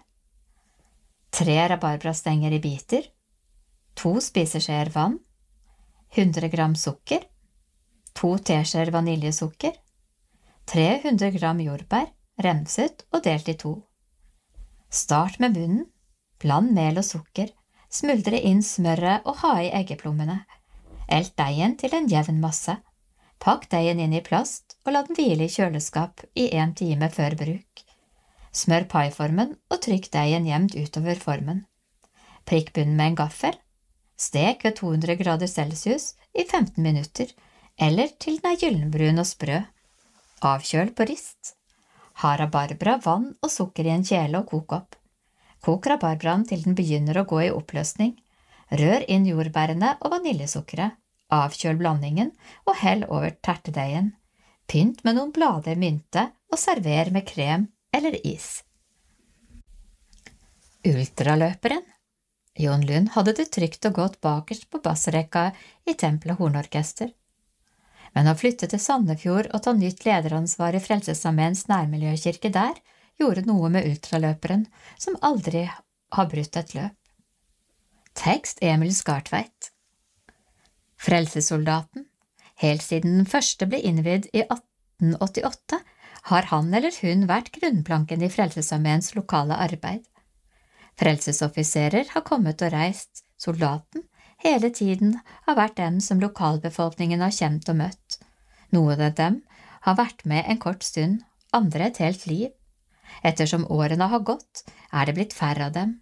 [1.34, 3.06] tre rabarbrastenger i biter
[3.98, 5.18] to spiseskjeer vann
[6.14, 7.24] 100 gram sukker
[8.14, 9.80] to teskjeer vaniljesukker
[10.66, 12.06] 300 gram jordbær,
[12.40, 13.74] remset og delt i to.
[14.88, 15.84] Start med bunnen
[16.40, 17.50] Bland mel og sukker,
[17.92, 20.40] smuldre inn smøret og ha i eggeplommene.
[21.08, 22.74] Elt deigen til en jevn masse.
[23.40, 27.36] Pakk deigen inn i plast og la den hvile i kjøleskap i en time før
[27.40, 27.83] bruk.
[28.54, 31.64] Smør paiformen og trykk deigen jevnt utover formen.
[32.46, 33.56] Prikk bunnen med en gaffel.
[34.14, 37.32] Stek ved 200 grader celsius i 15 minutter,
[37.76, 39.58] eller til den er gyllenbrun og sprø.
[40.44, 41.56] Avkjøl på rist.
[42.22, 44.98] Ha rabarbra, vann og sukker i en kjele og kok opp.
[45.64, 48.14] Kok rabarbraen til den begynner å gå i oppløsning.
[48.70, 51.00] Rør inn jordbærene og vaniljesukkeret.
[51.34, 52.30] Avkjøl blandingen
[52.68, 54.12] og hell over tertedeigen.
[54.70, 58.62] Pynt med noen blader mynte og server med krem eller is.
[60.84, 61.84] Ultraløperen
[62.60, 65.48] Jon Lund hadde det trygt og godt bakerst på bassrekka
[65.90, 67.10] i Tempelet Hornorkester.
[68.14, 72.78] Men å flytte til Sandefjord og ta nytt lederansvar i Frelsesarmeens nærmiljøkirke der
[73.18, 76.98] gjorde noe med ultraløperen, som aldri har brutt et løp.
[78.14, 79.72] Tekst Emil Skartveit
[81.02, 82.06] Frelsessoldaten
[82.62, 85.80] Helt siden den første ble innvidd i 1888,
[86.30, 90.04] har han eller hun vært grunnplanken i Frelsesarmeens lokale arbeid.
[91.00, 94.06] Frelsesoffiserer har kommet og reist, soldaten
[94.44, 98.18] hele tiden har vært dem som lokalbefolkningen har kjent og møtt.
[98.72, 99.40] Noen av dem
[99.84, 101.20] har vært med en kort stund,
[101.52, 102.48] andre et helt liv.
[103.22, 105.98] Ettersom årene har gått, er det blitt færre av dem.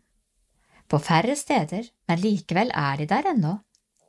[0.89, 3.57] På færre steder, men likevel er de der ennå,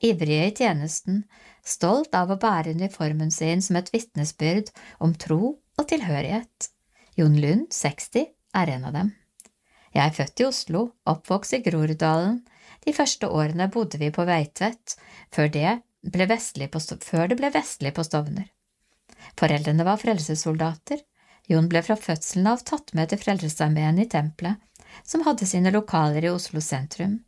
[0.04, 1.24] ivrige i tjenesten,
[1.64, 6.70] stolt av å bære uniformen sin som et vitnesbyrd om tro og tilhørighet.
[7.18, 9.14] Jon Lund, 60, er en av dem.
[9.94, 12.40] Jeg er født i Oslo, oppvokst i Groruddalen.
[12.86, 14.96] De første årene bodde vi på Veitvet,
[15.34, 18.50] før det ble vestlig på, før det ble vestlig på Stovner.
[19.40, 21.04] Foreldrene var frelsessoldater.
[21.52, 24.58] Jon ble fra fødselen av tatt med til Frelsesarmeen i tempelet,
[25.04, 27.20] som hadde sine lokaler i Oslo sentrum.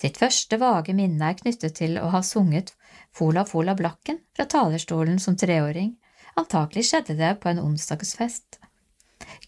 [0.00, 2.72] Sitt første vage minne er knyttet til å ha sunget
[3.14, 5.92] Fola Fola Blakken fra talerstolen som treåring,
[6.38, 8.58] antakelig skjedde det på en onsdagsfest.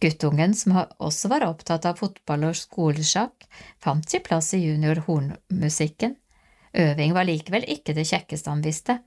[0.00, 3.46] Guttungen, som også var opptatt av fotball og skolesjakk,
[3.82, 6.16] fant sin plass i juniorhornmusikken.
[6.74, 8.98] Øving var likevel ikke det kjekkeste han visste.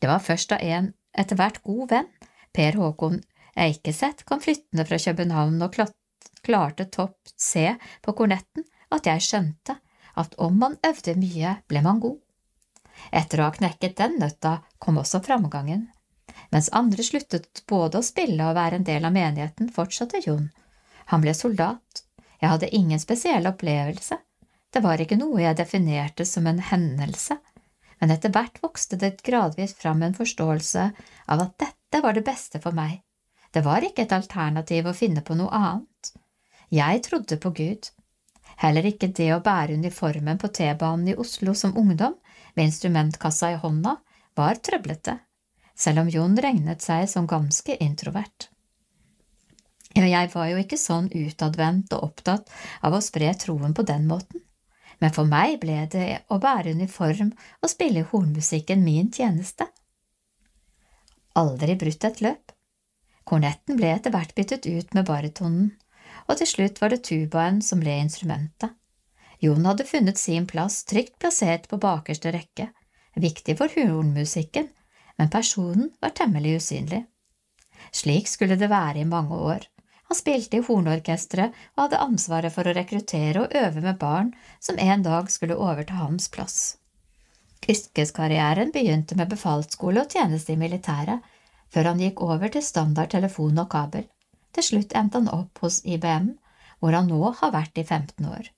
[0.00, 2.10] Det var først da en etter hvert god venn,
[2.52, 3.22] Per Håkon
[3.56, 5.78] Eikeseth, kom flyttende fra København og
[6.42, 7.72] klarte topp C
[8.04, 9.78] på kornetten, at jeg skjønte
[10.20, 12.18] at om man øvde mye, ble man god.
[13.12, 15.88] Etter å ha knekket den nøtta kom også framgangen.
[16.52, 20.50] Mens andre sluttet både å spille og være en del av menigheten, fortsatte Jon.
[21.12, 22.02] Han ble soldat.
[22.42, 24.18] Jeg hadde ingen spesiell opplevelse.
[24.72, 27.38] Det var ikke noe jeg definerte som en hendelse,
[28.00, 30.84] men etter hvert vokste det gradvis fram en forståelse
[31.32, 33.00] av at dette var det beste for meg.
[33.52, 36.12] Det var ikke et alternativ å finne på noe annet.
[36.72, 37.90] Jeg trodde på Gud.
[38.64, 42.16] Heller ikke det å bære uniformen på T-banen i Oslo som ungdom,
[42.56, 43.96] med instrumentkassa i hånda,
[44.36, 45.18] var trøblete
[45.82, 48.48] selv om Jon regnet seg som ganske introvert.
[49.92, 52.48] Jeg var jo ikke sånn utadvendt og opptatt
[52.80, 54.40] av å spre troen på den måten,
[55.02, 59.66] men for meg ble det å bære uniform og spille hornmusikken min tjeneste.
[61.36, 62.52] Aldri brutt et løp.
[63.28, 65.72] Kornetten ble etter hvert byttet ut med baritonen,
[66.28, 68.72] og til slutt var det tubaen som ble instrumentet.
[69.42, 72.68] Jon hadde funnet sin plass trygt plassert på bakerste rekke,
[73.18, 74.68] viktig for hornmusikken,
[75.18, 77.04] men personen var temmelig usynlig.
[77.92, 79.66] Slik skulle det være i mange år.
[80.10, 84.78] Han spilte i hornorkesteret og hadde ansvaret for å rekruttere og øve med barn som
[84.78, 86.58] en dag skulle overta hans plass.
[87.62, 91.22] Yrkeskarrieren begynte med befalsskole og tjeneste i militæret,
[91.72, 94.08] før han gikk over til standard telefon og kabel.
[94.52, 96.34] Til slutt endte han opp hos IBM,
[96.80, 98.50] hvor han nå har vært i 15 år.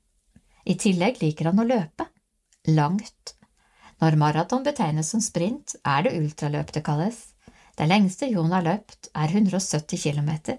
[0.65, 2.09] I tillegg liker han å løpe.
[2.73, 3.37] Langt.
[4.05, 7.17] Når maraton betegnes som sprint, er det ultraløp det kalles.
[7.79, 10.59] Det lengste Jon har løpt, er 170 km.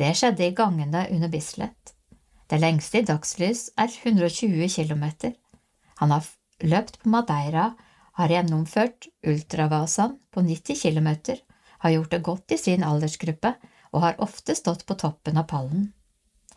[0.00, 1.92] Det skjedde i gangene under Bislett.
[2.48, 5.04] Det lengste i dagslys er 120 km.
[6.00, 6.30] Han har
[6.72, 7.74] løpt på Madeira,
[8.16, 11.10] har gjennomført ultravasaen på 90 km,
[11.84, 13.52] har gjort det godt i sin aldersgruppe
[13.92, 15.90] og har ofte stått på toppen av pallen.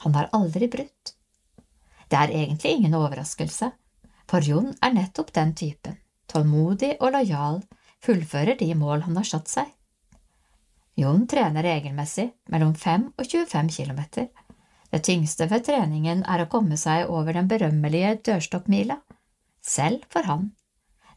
[0.08, 1.18] Han har aldri brutt.
[2.08, 3.74] Det er egentlig ingen overraskelse,
[4.32, 6.00] for Jon er nettopp den typen
[6.32, 7.62] tålmodig og lojal,
[8.04, 9.70] fullfører de mål han har satt seg.
[11.00, 14.02] Jon trener regelmessig mellom 5 og 25 km.
[14.94, 19.00] Det tyngste ved treningen er å komme seg over den berømmelige dørstokkmila.
[19.64, 20.52] Selv for han.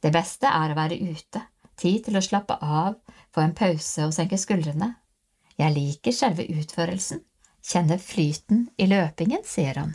[0.01, 1.43] Det beste er å være ute,
[1.77, 2.97] tid til å slappe av,
[3.35, 4.95] få en pause og senke skuldrene.
[5.61, 7.21] Jeg liker selve utførelsen,
[7.65, 9.93] kjenner flyten i løpingen, sier han.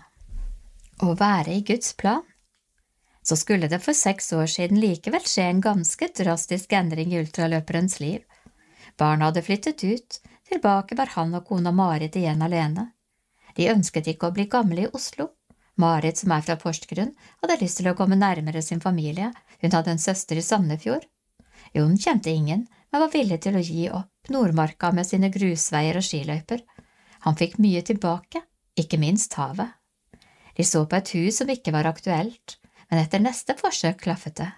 [1.02, 2.26] Å være i Guds plan
[3.24, 8.00] så skulle det for seks år siden likevel skje en ganske drastisk endring i ultraløperens
[8.00, 8.24] liv.
[8.98, 10.18] Barna hadde flyttet ut,
[10.50, 12.90] tilbake var han og kona Marit igjen alene.
[13.56, 15.30] De ønsket ikke å bli gamle i Oslo.
[15.80, 19.96] Marit, som er fra Porsgrunn, hadde lyst til å komme nærmere sin familie, hun hadde
[19.96, 21.06] en søster i Sandefjord.
[21.74, 26.06] Jon kjente ingen, men var villig til å gi opp Nordmarka med sine grusveier og
[26.06, 26.64] skiløyper.
[27.26, 28.44] Han fikk mye tilbake,
[28.78, 29.78] ikke minst havet.
[30.58, 32.58] De så på et hus som ikke var aktuelt,
[32.92, 34.50] men etter neste forsøk klaffet det.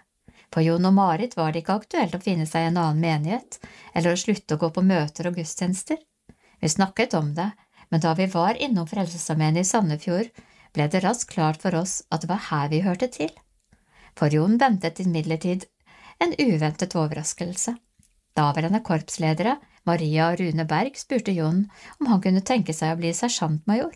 [0.53, 3.59] For Jon og Marit var det ikke aktuelt å finne seg en annen menighet,
[3.93, 5.97] eller å slutte å gå på møter og gudstjenester.
[6.61, 7.51] Vi snakket om det,
[7.89, 10.29] men da vi var innom Frelsesarmeen i Sandefjord,
[10.73, 13.29] ble det raskt klart for oss at det var her vi hørte til.
[14.17, 15.65] For Jon ventet imidlertid
[16.21, 17.75] en uventet overraskelse.
[18.37, 21.65] Daværende korpsledere, Maria og Rune Berg, spurte Jon
[21.99, 23.93] om han kunne tenke seg å bli sersjantmajor,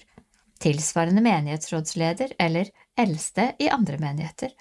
[0.63, 4.53] tilsvarende menighetsrådsleder eller eldste i andre menigheter.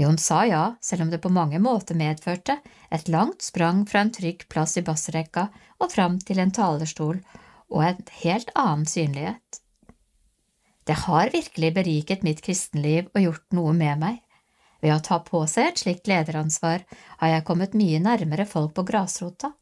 [0.00, 4.12] Jon sa ja, selv om det på mange måter medførte et langt sprang fra en
[4.14, 5.48] trygg plass i bassrekka
[5.80, 7.18] og fram til en talerstol
[7.70, 9.60] og en helt annen synlighet.
[10.88, 14.16] Det har virkelig beriket mitt kristenliv og gjort noe med meg.
[14.80, 16.86] Ved å ta på seg et slikt lederansvar
[17.20, 19.52] har jeg kommet mye nærmere folk på grasrota.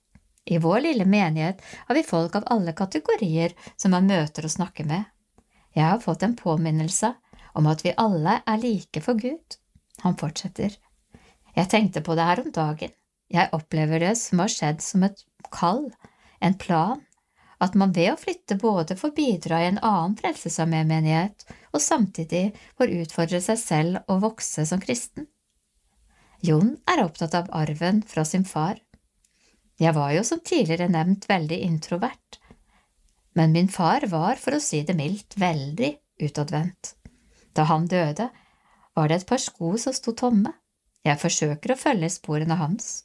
[0.49, 4.87] I vår lille menighet har vi folk av alle kategorier som man møter og snakker
[4.89, 5.05] med.
[5.77, 7.13] Jeg har fått en påminnelse
[7.59, 9.59] om at vi alle er like for Gud.
[10.05, 10.77] Han fortsetter.
[11.57, 12.95] Jeg tenkte på det her om dagen.
[13.29, 15.21] Jeg opplever det som har skjedd som et
[15.53, 15.89] kall,
[16.41, 17.03] en plan,
[17.59, 22.95] at man ved å flytte både får bidra i en annen Frelsesarmé-menighet og samtidig får
[23.03, 25.27] utfordre seg selv og vokse som kristen.
[26.47, 28.79] Jon er opptatt av arven fra sin far.
[29.79, 32.38] Jeg var jo som tidligere nevnt veldig introvert,
[33.39, 35.93] men min far var, for å si det mildt, veldig
[36.27, 36.97] utadvendt.
[37.55, 38.33] Da han døde,
[38.99, 40.57] var det et par sko som sto tomme.
[41.07, 43.05] Jeg forsøker å følge sporene hans.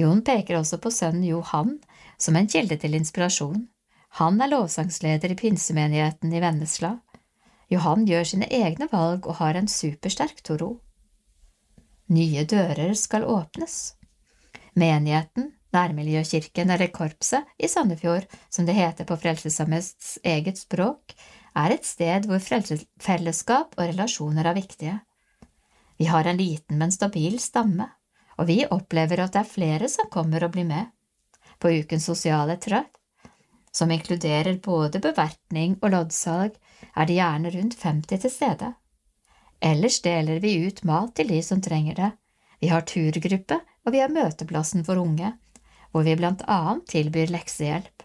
[0.00, 1.76] Jon peker også på sønnen Johan
[2.16, 3.66] som en kilde til inspirasjon.
[4.16, 6.94] Han er lovsangsleder i pinsemenigheten i Vennesla.
[7.70, 10.78] Johan gjør sine egne valg og har en supersterk toro.
[12.08, 13.92] Nye dører skal åpnes.
[14.72, 21.14] Menigheten, nærmiljøkirken eller korpset i Sandefjord, som det heter på Frelsesarmeens eget språk,
[21.56, 24.98] er et sted hvor fellesskap og relasjoner er viktige.
[25.98, 27.90] Vi har en liten, men stabil stamme,
[28.38, 30.88] og vi opplever at det er flere som kommer og blir med.
[31.60, 32.96] På ukens sosiale trøtt,
[33.72, 36.56] som inkluderer både bevertning og loddsalg,
[36.96, 38.72] er det gjerne rundt 50 til stede.
[39.60, 42.10] Ellers deler vi ut mat til de som trenger det.
[42.60, 45.34] Vi har turgruppe, og vi har møteplassen for unge,
[45.90, 48.04] hvor vi blant annet tilbyr leksehjelp.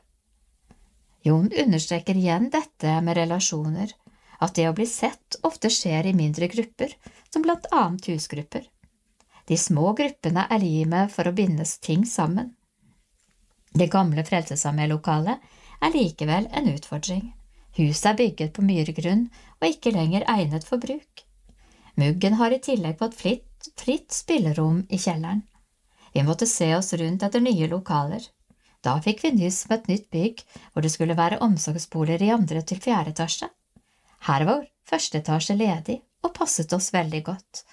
[1.25, 3.93] Jon understreker igjen dette med relasjoner,
[4.39, 6.93] at det å bli sett ofte skjer i mindre grupper,
[7.33, 8.67] som blant annet husgrupper.
[9.45, 12.53] De små gruppene er limet for å bindes ting sammen.
[13.75, 15.41] Det gamle Frelsesarmé-lokalet
[15.83, 17.33] er likevel en utfordring.
[17.75, 19.27] Huset er bygget på myrgrunn
[19.59, 21.25] og ikke lenger egnet for bruk.
[21.99, 25.43] Muggen har i tillegg fått fritt, fritt spillerom i kjelleren.
[26.15, 28.23] Vi måtte se oss rundt etter nye lokaler.
[28.79, 32.61] Da fikk vi nyss om et nytt bygg hvor det skulle være omsorgsboliger i andre
[32.63, 33.49] til fjerde etasje.
[34.29, 37.65] Her var første etasje ledig og passet oss veldig godt.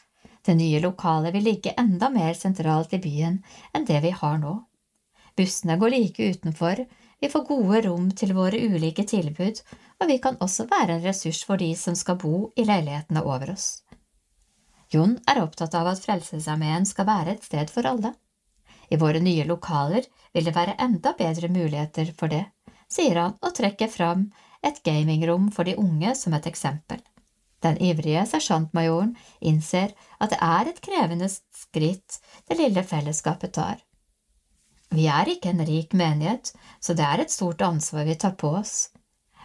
[0.42, 3.38] Det nye lokalet vil ligge enda mer sentralt i byen
[3.70, 4.56] enn det vi har nå.
[5.38, 6.82] Bussene går like utenfor,
[7.22, 9.62] vi får gode rom til våre ulike tilbud,
[10.02, 13.54] og vi kan også være en ressurs for de som skal bo i leilighetene over
[13.54, 13.84] oss.
[14.90, 18.16] Jon er opptatt av at Frelsesarmeen skal være et sted for alle.
[18.92, 22.44] I våre nye lokaler vil det være enda bedre muligheter for det,
[22.92, 24.26] sier han og trekker fram
[24.62, 27.00] et gamingrom for de unge som et eksempel.
[27.62, 32.18] Den ivrige sersjantmajoren innser at det er et krevende skritt
[32.50, 33.78] det lille fellesskapet tar.
[34.92, 38.50] Vi er ikke en rik menighet, så det er et stort ansvar vi tar på
[38.58, 38.90] oss,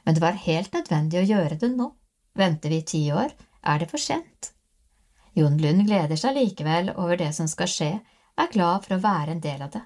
[0.03, 1.91] men det var helt nødvendig å gjøre det nå.
[2.37, 3.31] Venter vi i ti år,
[3.63, 4.51] er det for sent.
[5.37, 7.91] Jon Lund gleder seg likevel over det som skal skje,
[8.37, 9.83] er glad for å være en del av det.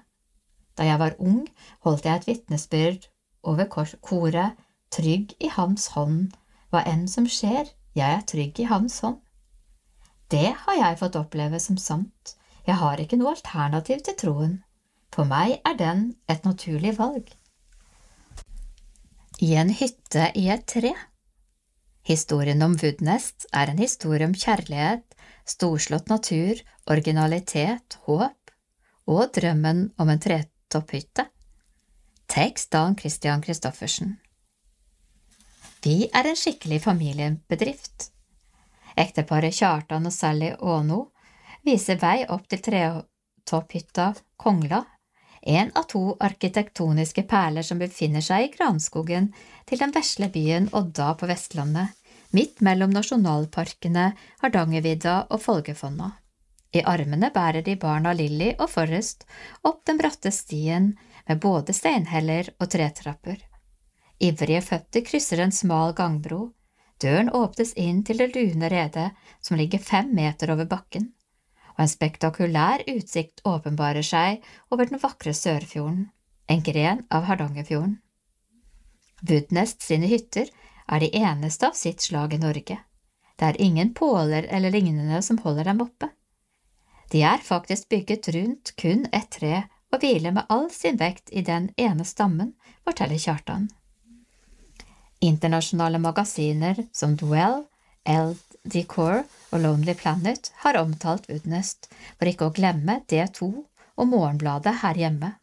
[0.78, 1.42] Da jeg var ung,
[1.84, 3.08] holdt jeg et vitnesbyrd
[3.48, 4.60] over koret
[4.92, 6.32] trygg i Hans hånd,
[6.72, 9.20] hva enn som skjer, jeg er trygg i Hans hånd.
[10.32, 14.58] Det har jeg fått oppleve som sant, jeg har ikke noe alternativ til troen,
[15.12, 17.26] for meg er den et naturlig valg.
[19.42, 20.92] I en hytte i et tre
[22.06, 25.04] Historien om Woodnest er en historie om kjærlighet,
[25.46, 26.58] storslått natur,
[26.90, 28.41] originalitet, håp
[29.10, 31.26] og drømmen om en tretopphytte.
[32.32, 34.16] Tekst Dan Christian Christoffersen.
[35.82, 38.10] Vi er en skikkelig familiebedrift.
[38.96, 41.08] Ekteparet Kjartan og Sally Åno
[41.66, 44.84] viser vei opp til tretopphytta Kongla,
[45.42, 49.32] En av to arkitektoniske perler som befinner seg i granskogen
[49.66, 51.90] til den vesle byen Odda på Vestlandet,
[52.30, 54.12] midt mellom nasjonalparkene
[54.44, 56.12] Hardangervidda og Folgefonna.
[56.72, 59.26] I armene bærer de barna Lilly og Forrest
[59.68, 60.92] opp den bratte stien
[61.28, 63.36] med både steinheller og tretrapper.
[64.22, 66.52] Ivrige føtter krysser en smal gangbro.
[67.02, 69.10] Døren åpnes inn til det lune redet
[69.42, 71.08] som ligger fem meter over bakken,
[71.74, 76.06] og en spektakulær utsikt åpenbarer seg over den vakre Sørfjorden,
[76.46, 77.98] en gren av Hardangerfjorden.
[79.22, 80.48] Budnest sine hytter
[80.86, 82.78] er de eneste av sitt slag i Norge.
[83.38, 86.12] Det er ingen påler eller lignende som holder dem oppe.
[87.12, 91.42] De er faktisk bygget rundt kun et tre og hviler med all sin vekt i
[91.44, 92.54] den ene stammen,
[92.88, 93.68] forteller Kjartan.
[95.20, 97.66] Internasjonale magasiner som Dwell,
[98.08, 104.78] Eld Decor og Lonely Planet har omtalt Woodnest, for ikke å glemme D2 og Morgenbladet
[104.80, 105.34] her hjemme.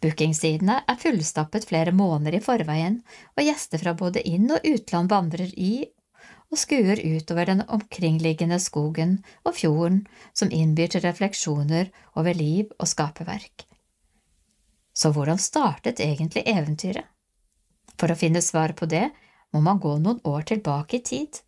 [0.00, 3.00] Bookingsidene er fullstappet flere måneder i forveien,
[3.36, 5.84] og gjester fra både inn- og utland vandrer i
[6.48, 12.88] og skuer utover den omkringliggende skogen og fjorden som innbyr til refleksjoner over liv og
[12.88, 13.66] skaperverk.
[14.96, 17.04] Så hvordan startet egentlig eventyret?
[17.98, 19.08] For å finne svar på det
[19.52, 21.40] må man gå noen år tilbake i tid,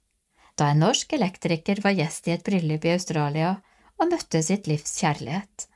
[0.58, 3.54] da en norsk elektriker var gjest i et bryllup i Australia
[4.00, 5.66] og møtte sitt livs kjærlighet.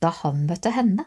[0.00, 1.06] Da han møtte henne.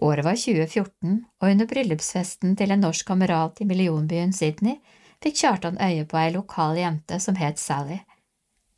[0.00, 4.78] Året var 2014, og under bryllupsfesten til en norsk kamerat i millionbyen Sydney
[5.24, 8.00] fikk Kjartan øye på ei lokal jente som het Sally.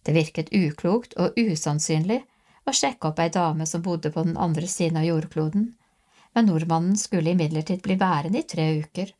[0.02, 2.22] Det virket uklokt og usannsynlig
[2.66, 5.68] å sjekke opp ei dame som bodde på den andre siden av jordkloden,
[6.34, 9.12] men nordmannen skulle imidlertid bli værende i tre uker,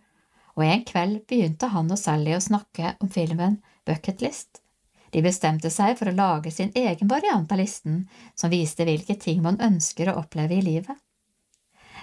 [0.56, 4.58] og en kveld begynte han og Sally å snakke om filmen Bucketlist.
[5.12, 9.42] De bestemte seg for å lage sin egen variant av listen som viste hvilke ting
[9.44, 10.96] man ønsker å oppleve i livet.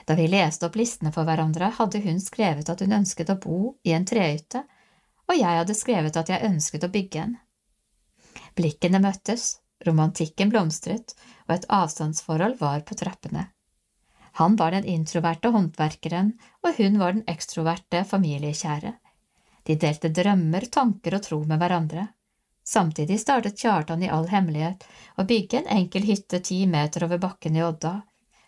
[0.05, 3.59] Da vi leste opp listene for hverandre, hadde hun skrevet at hun ønsket å bo
[3.83, 4.63] i en trehytte,
[5.29, 7.37] og jeg hadde skrevet at jeg ønsket å bygge en.
[8.57, 11.13] Blikkene møttes, romantikken blomstret,
[11.47, 13.47] og et avstandsforhold var på trappene.
[14.39, 16.33] Han var den introverte håndverkeren,
[16.65, 18.93] og hun var den ekstroverte familiekjære.
[19.67, 22.07] De delte drømmer, tanker og tro med hverandre.
[22.65, 24.85] Samtidig startet Kjartan i all hemmelighet
[25.17, 27.95] å bygge en enkel hytte ti meter over bakken i Odda,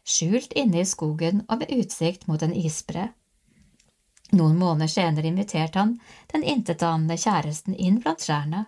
[0.06, 3.10] skjult inne i skogen og med utsikt mot en isbre.
[4.32, 5.98] Noen måneder senere inviterte han
[6.32, 8.66] den intetanende kjæresten inn blant skjærene.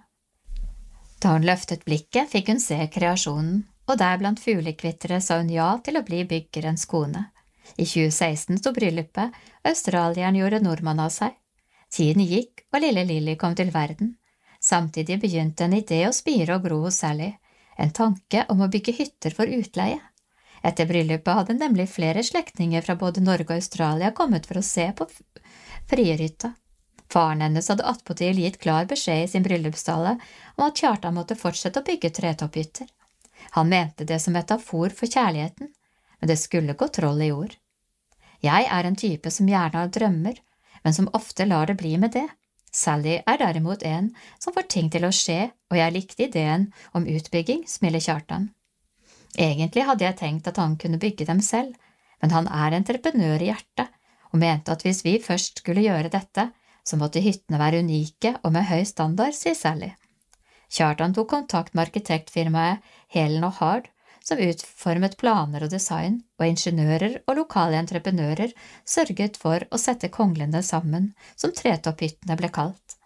[1.23, 5.69] Da hun løftet blikket, fikk hun se kreasjonen, og der blant fuglekvitteret sa hun ja
[5.83, 7.29] til å bli byggerens kone.
[7.77, 9.31] I 2016 sto bryllupet,
[9.63, 11.31] australieren gjorde nordmann av seg.
[11.93, 14.17] Tiden gikk, og lille Lilly kom til verden.
[14.59, 17.29] Samtidig begynte en idé å spire og gro hos Sally,
[17.77, 19.99] en tanke om å bygge hytter for utleie.
[20.63, 24.85] Etter bryllupet hadde nemlig flere slektninger fra både Norge og Australia kommet for å se
[24.95, 25.07] på
[25.91, 26.53] frierhytta.
[27.13, 30.15] Faren hennes hadde attpåtil gitt klar beskjed i sin bryllupstale
[30.55, 32.87] om at Kjartan måtte fortsette å bygge tretopphytter.
[33.57, 35.69] Han mente det som metafor for kjærligheten,
[36.19, 37.57] men det skulle gå troll i jord.
[38.43, 40.39] Jeg er en type som gjerne har drømmer,
[40.83, 42.25] men som ofte lar det bli med det.
[42.73, 47.05] Sally er derimot en som får ting til å skje, og jeg likte ideen om
[47.05, 48.49] utbygging, smiler Kjartan.
[49.39, 51.73] Egentlig hadde jeg tenkt at han kunne bygge dem selv,
[52.21, 53.89] men han er entreprenør i hjertet
[54.33, 56.49] og mente at hvis vi først skulle gjøre dette,
[56.83, 59.91] så måtte hyttene være unike og med høy standard, sier Sally.
[60.73, 62.81] Kjartan tok kontakt med arkitektfirmaet
[63.13, 63.89] Helen og Hard,
[64.23, 68.53] som utformet planer og design, og ingeniører og lokale entreprenører
[68.87, 72.97] sørget for å sette konglene sammen, som tretopphyttene ble kalt.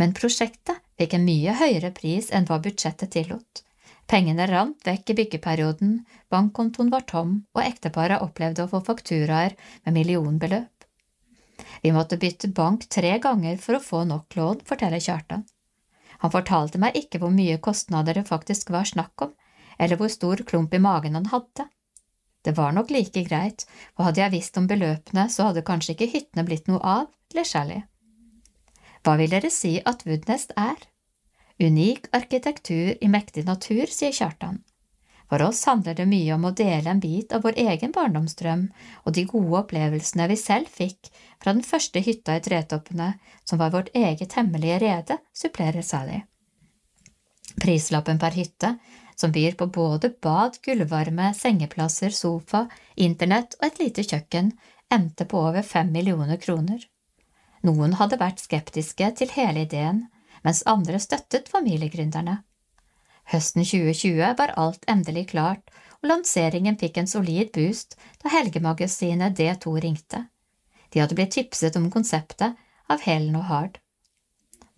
[0.00, 3.62] Men prosjektet fikk en mye høyere pris enn hva budsjettet tillot.
[4.10, 5.90] Pengene rant vekk i byggeperioden,
[6.34, 10.86] bankkontoen var tom, og ekteparet opplevde å få fakturaer med millionbeløp.
[11.84, 15.44] Vi måtte bytte bank tre ganger for å få nok lån, forteller Kjartan.
[16.24, 19.30] Han fortalte meg ikke hvor mye kostnader det faktisk var snakk om,
[19.78, 21.70] eller hvor stor klump i magen han hadde.
[22.42, 26.12] Det var nok like greit, for hadde jeg visst om beløpene, så hadde kanskje ikke
[26.16, 27.82] hyttene blitt noe av, ler Sally.
[29.04, 30.82] Hva vil dere si at Woodnest er?
[31.60, 34.62] Unik arkitektur i mektig natur, sier Kjartan.
[35.30, 38.64] For oss handler det mye om å dele en bit av vår egen barndomsdrøm
[39.04, 43.12] og de gode opplevelsene vi selv fikk fra den første hytta i tretoppene,
[43.44, 46.22] som var vårt eget hemmelige rede, supplerer Sally.
[47.60, 48.74] Prislappen per hytte,
[49.14, 52.64] som byr på både bad, gulvvarme, sengeplasser, sofa,
[52.96, 54.54] internett og et lite kjøkken,
[54.90, 56.80] endte på over fem millioner kroner.
[57.68, 60.06] Noen hadde vært skeptiske til hele ideen,
[60.46, 62.40] mens andre støttet familiegründerne.
[63.30, 69.76] Høsten 2020 var alt endelig klart, og lanseringen fikk en solid boost da helgemagasinet D2
[69.84, 70.24] ringte.
[70.90, 72.58] De hadde blitt tipset om konseptet
[72.90, 73.78] av Helen og Hard.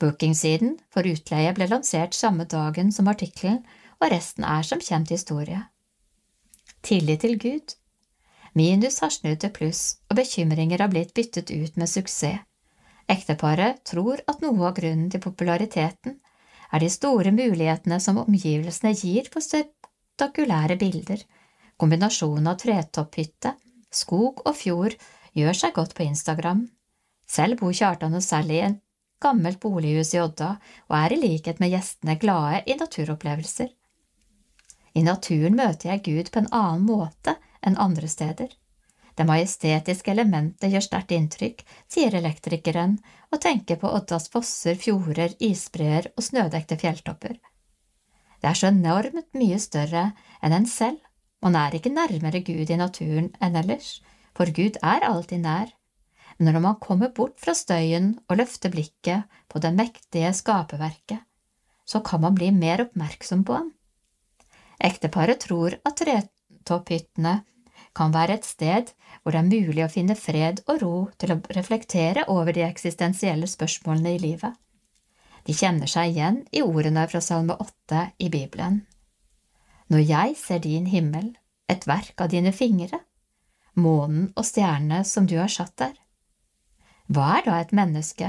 [0.03, 3.63] Bookingsiden for utleie ble lansert samme dagen som artikkelen,
[4.03, 5.63] og resten er som kjent historie.
[6.83, 7.77] Tillit til Gud.
[8.59, 12.43] Minus har snudd til pluss, og bekymringer har blitt byttet ut med suksess.
[13.13, 16.15] Ekteparet tror at noe av grunnen til populariteten
[16.73, 21.21] er de store mulighetene som omgivelsene gir for spektakulære bilder.
[21.77, 23.53] Kombinasjonen av tretopphytte,
[23.93, 24.97] skog og fjord
[25.37, 26.65] gjør seg godt på Instagram.
[27.29, 28.79] Selv bor Kjartan og Sally i en
[29.23, 30.55] gammelt bolighus i Odda
[30.89, 33.69] og er i likhet med gjestene glade i naturopplevelser.
[34.95, 38.51] I naturen møter jeg Gud på en annen måte enn andre steder.
[39.17, 42.97] Det majestetiske elementet gjør sterkt inntrykk, sier elektrikeren
[43.33, 47.37] og tenker på Oddas fosser, fjorder, isbreer og snødekte fjelltopper.
[48.41, 50.09] Det er så enormt mye større
[50.43, 50.99] enn en selv,
[51.43, 54.01] man er ikke nærmere Gud i naturen enn ellers,
[54.33, 55.71] for Gud er alltid nær,
[56.39, 61.21] men når man kommer bort fra støyen og løfter blikket på det mektige skaperverket,
[61.85, 63.73] så kan man bli mer oppmerksom på ham.
[64.83, 67.35] Ekteparet tror at tretopphyttene
[67.97, 68.93] kan være et sted
[69.23, 73.49] hvor det er mulig å finne fred og ro til å reflektere over de eksistensielle
[73.51, 74.57] spørsmålene i livet.
[75.47, 78.83] De kjenner seg igjen i ordene fra Salme 8 i Bibelen.
[79.91, 81.33] Når jeg ser din himmel,
[81.69, 83.01] et verk av dine fingre,
[83.75, 85.97] månen og stjernene som du har satt der,
[87.13, 88.29] hva er da et menneske,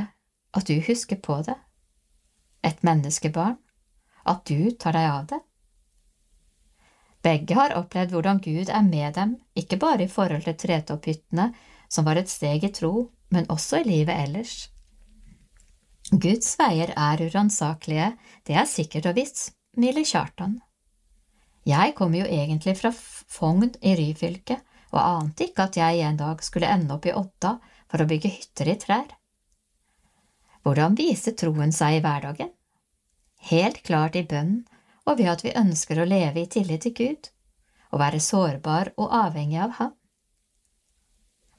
[0.54, 1.56] at du husker på det?
[2.66, 3.60] Et menneskebarn,
[4.26, 5.40] at du tar deg av det?
[7.24, 11.54] Begge har opplevd hvordan Gud er med dem, ikke bare i forhold til tretopphyttene,
[11.90, 14.56] som var et steg i tro, men også i livet ellers.
[16.12, 18.12] Guds veier er uransakelige,
[18.48, 20.60] det er sikkert og visst, smiler Kjartan.
[21.66, 24.60] Jeg kommer jo egentlig fra Fogn i Ryfylke
[24.94, 27.56] og ante ikke at jeg en dag skulle ende opp i Odda
[27.90, 29.08] for å bygge hytter i trær.
[30.64, 32.52] Hvordan viser troen seg i hverdagen?
[33.50, 34.64] Helt klart i bønnen
[35.06, 37.30] og ved at vi ønsker å leve i tillit til Gud,
[37.94, 39.92] og være sårbar og avhengig av Ham.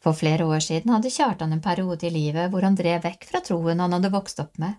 [0.05, 3.41] For flere år siden hadde Kjartan en periode i livet hvor han drev vekk fra
[3.45, 4.77] troen han hadde vokst opp med.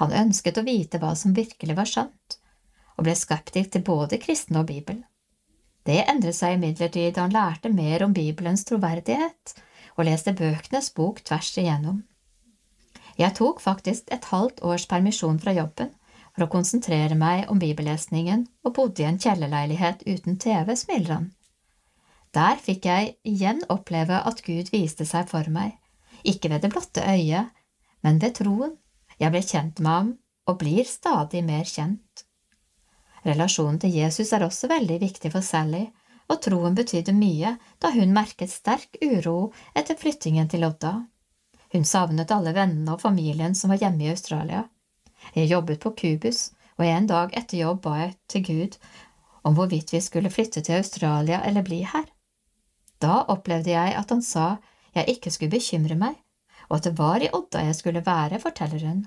[0.00, 2.38] Han ønsket å vite hva som virkelig var sant,
[2.96, 5.04] og ble skeptisk til både kristne og Bibelen.
[5.86, 9.54] Det endret seg imidlertid da han lærte mer om Bibelens troverdighet
[9.96, 12.02] og leste bøkenes bok tvers igjennom.
[13.20, 15.92] Jeg tok faktisk et halvt års permisjon fra jobben
[16.40, 21.26] for å konsentrere meg om bibellesningen og bodde i en kjellerleilighet uten TV, smiler han.
[22.32, 25.74] Der fikk jeg igjen oppleve at Gud viste seg for meg,
[26.24, 27.52] ikke ved det blotte øyet,
[28.00, 28.78] men ved troen.
[29.20, 30.10] Jeg ble kjent med ham
[30.48, 32.24] og blir stadig mer kjent.
[33.26, 35.84] Relasjonen til Jesus er også veldig viktig for Sally,
[36.32, 41.02] og troen betydde mye da hun merket sterk uro etter flyttingen til Odda.
[41.74, 44.64] Hun savnet alle vennene og familien som var hjemme i Australia.
[45.34, 48.78] Jeg jobbet på Kubus, og en dag etter jobb ba jeg til Gud
[49.44, 52.06] om hvorvidt vi skulle flytte til Australia eller bli her.
[53.00, 54.56] Da opplevde jeg at han sa
[54.94, 56.16] jeg ikke skulle bekymre meg,
[56.68, 59.04] og at det var i Odda jeg skulle være, forteller hun.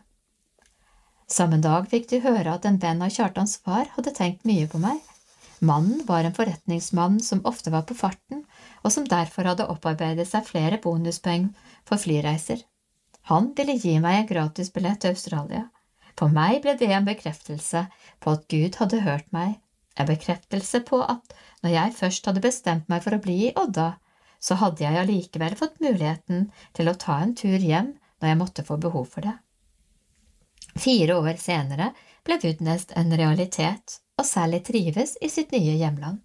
[1.30, 4.82] Samme dag fikk de høre at en venn av Kjartans far hadde tenkt mye på
[4.82, 5.00] meg.
[5.64, 8.44] Mannen var en forretningsmann som ofte var på farten,
[8.84, 11.48] og som derfor hadde opparbeidet seg flere bonuspoeng
[11.88, 12.66] for flyreiser.
[13.32, 15.70] Han ville gi meg en gratisbillett til Australia.
[16.20, 17.88] For meg ble det en bekreftelse
[18.22, 19.58] på at Gud hadde hørt meg,
[19.98, 23.94] en bekreftelse på at når jeg først hadde bestemt meg for å bli i Odda,
[24.44, 28.66] så hadde jeg allikevel fått muligheten til å ta en tur hjem når jeg måtte
[28.68, 29.38] få behov for det.
[30.80, 31.92] Fire år senere
[32.26, 36.22] ble Woodnest en realitet, og Sally trives i sitt nye hjemland.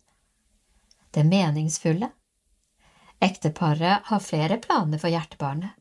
[1.10, 2.10] Det meningsfulle
[3.24, 5.74] Ekteparet har flere planer for hjertebarnet.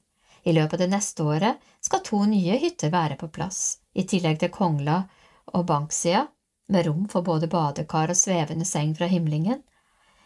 [0.47, 4.41] I løpet av det neste året skal to nye hytter være på plass, i tillegg
[4.41, 5.01] til Kongla
[5.55, 6.27] og Banksida,
[6.67, 9.61] med rom for både badekar og svevende seng fra himlingen.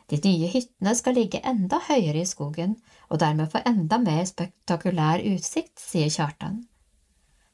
[0.09, 2.73] De nye hyttene skal ligge enda høyere i skogen
[3.09, 6.63] og dermed få enda mer spektakulær utsikt, sier Kjartan.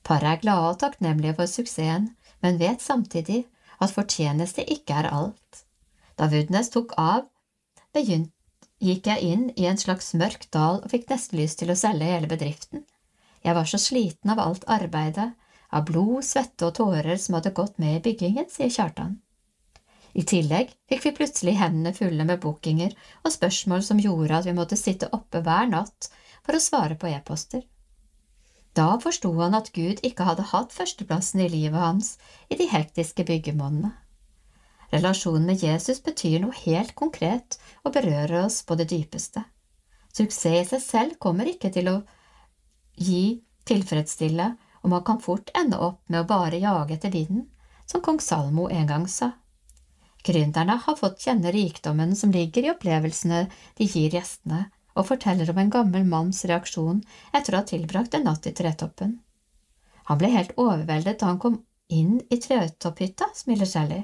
[0.07, 3.43] Paret er glade og takknemlige for suksessen, men vet samtidig
[3.83, 5.63] at fortjeneste ikke er alt.
[6.17, 7.27] Da Woodnes tok av,
[7.93, 8.31] begynt,
[8.81, 12.07] gikk jeg inn i en slags mørk dal og fikk nesten lyst til å selge
[12.07, 12.85] hele bedriften.
[13.47, 15.29] Jeg var så sliten av alt arbeidet,
[15.71, 19.13] av blod, svette og tårer som hadde gått med i byggingen, sier Kjartan.
[20.17, 22.91] I tillegg fikk vi plutselig hendene fulle med bookinger
[23.23, 26.09] og spørsmål som gjorde at vi måtte sitte oppe hver natt
[26.41, 27.63] for å svare på e-poster.
[28.75, 32.11] Da forsto han at Gud ikke hadde hatt førsteplassen i livet hans
[32.51, 33.93] i de hektiske byggemånedene.
[34.91, 39.43] Relasjonen med Jesus betyr noe helt konkret og berører oss på det dypeste.
[40.11, 41.97] Suksess i seg selv kommer ikke til å
[42.97, 44.47] gi tilfredsstille,
[44.83, 47.45] og man kan fort ende opp med å bare jage etter vinden,
[47.87, 49.31] som kong Salmo en gang sa.
[50.27, 53.45] Gründerne har fått kjenne rikdommen som ligger i opplevelsene
[53.77, 54.65] de gir gjestene,
[54.97, 57.03] og forteller om en gammel manns reaksjon
[57.37, 59.19] etter å ha tilbrakt en natt i tretoppen.
[60.09, 61.59] Han ble helt overveldet da han kom
[61.93, 64.01] inn i tretopphytta, smiler Sally.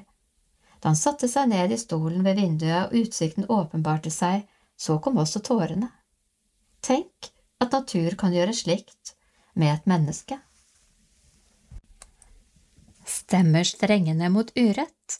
[0.79, 4.45] Da han satte seg ned i stolen ved vinduet og utsikten åpenbarte seg,
[4.77, 5.89] så kom også tårene.
[6.83, 7.32] Tenk
[7.63, 9.15] at natur kan gjøre slikt
[9.59, 10.39] med et menneske.
[13.03, 15.19] Stemmer strengene mot urett?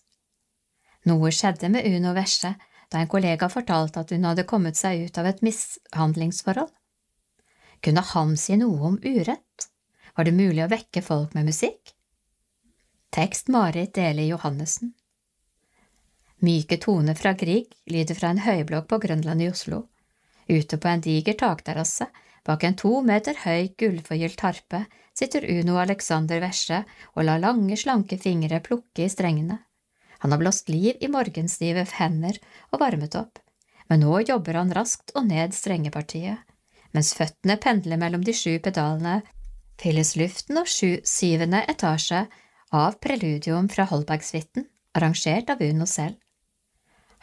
[1.09, 2.53] Noe skjedde med Uno Vesje
[2.93, 6.72] da en kollega fortalte at hun hadde kommet seg ut av et mishandlingsforhold.
[7.83, 9.69] Kunne han si noe om urett?
[10.15, 11.95] Var det mulig å vekke folk med musikk?
[13.13, 14.93] Tekst Marit Deli Johannessen
[16.43, 19.85] Myke toner fra Grieg lyder fra en høyblokk på Grønland i Oslo.
[20.47, 22.09] Ute på en diger takterrasse,
[22.43, 24.83] bak en to meter høy gullforgylt harpe,
[25.15, 26.81] sitter Uno Alexander Vesje
[27.13, 29.59] og lar lange, slanke fingre plukke i strengene.
[30.24, 32.40] Han har blåst liv i morgenstive hender
[32.72, 33.40] og varmet opp,
[33.90, 36.40] men nå jobber han raskt og ned strengepartiet.
[36.93, 39.22] Mens føttene pendler mellom de sju pedalene,
[39.81, 42.26] fylles luften og sju syvende etasje
[42.74, 46.19] av preludium fra Holbergsuiten, arrangert av Uno selv.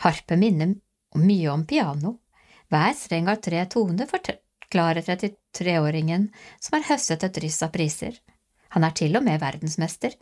[0.04, 0.74] Harpe minner
[1.18, 2.18] mye om piano.
[2.70, 4.06] Hver streng har tre toner,
[4.70, 6.28] forklarer 33-åringen,
[6.60, 8.14] som har høstet et dryss av priser.
[8.70, 10.14] Han er til og med verdensmester.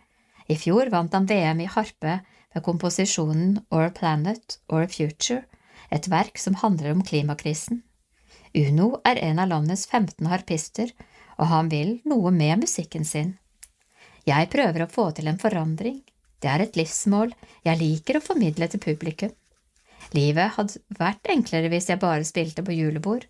[0.48, 2.20] I fjor vant han VM i harpe
[2.54, 5.44] med komposisjonen Our Planet Our Future,
[5.90, 7.82] et verk som handler om klimakrisen.
[8.56, 10.94] Uno er en av landets 15 harpister,
[11.36, 13.36] og han vil noe med musikken sin.
[14.24, 16.00] Jeg prøver å få til en forandring.
[16.40, 17.34] Det er et livsmål
[17.66, 19.36] jeg liker å formidle til publikum.
[20.16, 23.26] Livet hadde vært enklere hvis jeg bare spilte på julebord,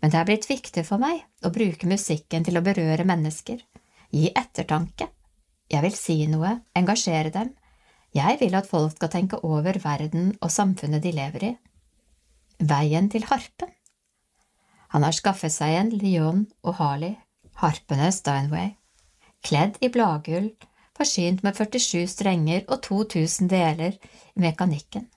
[0.00, 3.62] men det er blitt viktig for meg å bruke musikken til å berøre mennesker,
[4.12, 5.08] gi ettertanke.
[5.72, 7.54] Jeg vil si noe, engasjere dem.
[8.14, 11.52] Jeg vil at folk skal tenke over verden og samfunnet de lever i.
[12.62, 13.72] Veien til harpen.
[14.94, 17.16] Han har skaffet seg en Lyon og Harley,
[17.60, 18.76] harpene Steinway,
[19.44, 20.52] kledd i bladgull,
[20.96, 25.10] forsynt med 47 strenger og 2000 deler i mekanikken.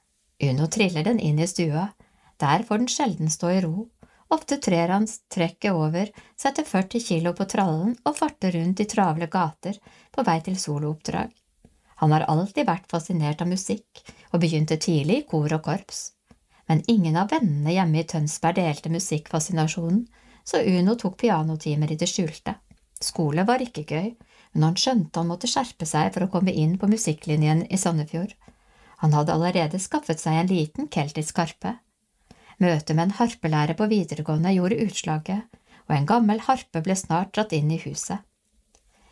[0.43, 1.89] Uno triller den inn i stua,
[2.39, 3.87] der får den sjelden stå i ro,
[4.29, 9.27] ofte trer han trekket over, setter 40 kilo på trallen og farter rundt i travle
[9.31, 9.79] gater
[10.11, 11.31] på vei til solooppdrag.
[11.99, 16.13] Han har alltid vært fascinert av musikk og begynte tidlig i kor og korps,
[16.69, 20.05] men ingen av vennene hjemme i Tønsberg delte musikkfascinasjonen,
[20.45, 22.55] så Uno tok pianotimer i det skjulte.
[23.03, 24.13] Skole var ikke gøy,
[24.53, 28.33] men han skjønte han måtte skjerpe seg for å komme inn på musikklinjen i Sandefjord,
[28.99, 31.77] han hadde allerede skaffet seg en liten keltisk harpe.
[32.59, 37.55] Møtet med en harpelærer på videregående gjorde utslaget, og en gammel harpe ble snart dratt
[37.55, 38.19] inn i huset.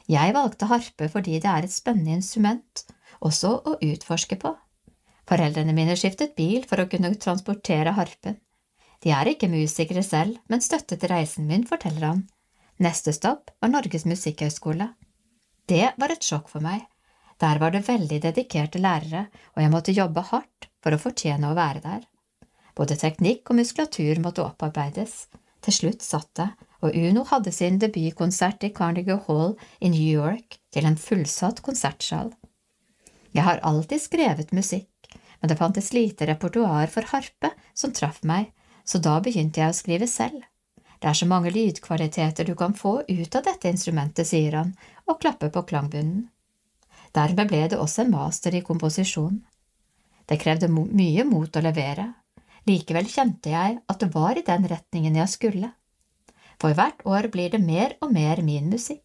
[0.07, 2.83] Jeg valgte harpe fordi det er et spennende instrument,
[3.19, 4.53] også å utforske på.
[5.27, 8.37] Foreldrene mine skiftet bil for å kunne transportere harpen.
[9.03, 12.21] De er ikke musikere selv, men støttet reisen min, forteller han.
[12.83, 14.91] Neste stopp var Norges musikkhøgskole.
[15.67, 16.85] Det var et sjokk for meg,
[17.41, 21.57] der var det veldig dedikerte lærere, og jeg måtte jobbe hardt for å fortjene å
[21.57, 22.05] være der.
[22.77, 25.25] Både teknikk og muskulatur måtte opparbeides.
[25.65, 26.47] Til slutt satt det,
[26.85, 32.29] og Uno hadde sin debutkonsert i Carnegie Hall i New York til en fullsatt konsertsal.
[33.33, 35.09] Jeg har alltid skrevet musikk,
[35.41, 38.53] men det fantes lite repertoar for harpe som traff meg,
[38.85, 40.45] så da begynte jeg å skrive selv.
[40.97, 44.73] Det er så mange lydkvaliteter du kan få ut av dette instrumentet, sier han
[45.05, 46.29] og klapper på klangbunnen.
[47.13, 49.41] Dermed ble det også en master i komposisjon.
[50.27, 52.09] Det krevde mye mot å levere,
[52.67, 55.71] likevel kjente jeg at det var i den retningen jeg skulle.
[56.61, 59.03] For hvert år blir det mer og mer min musikk.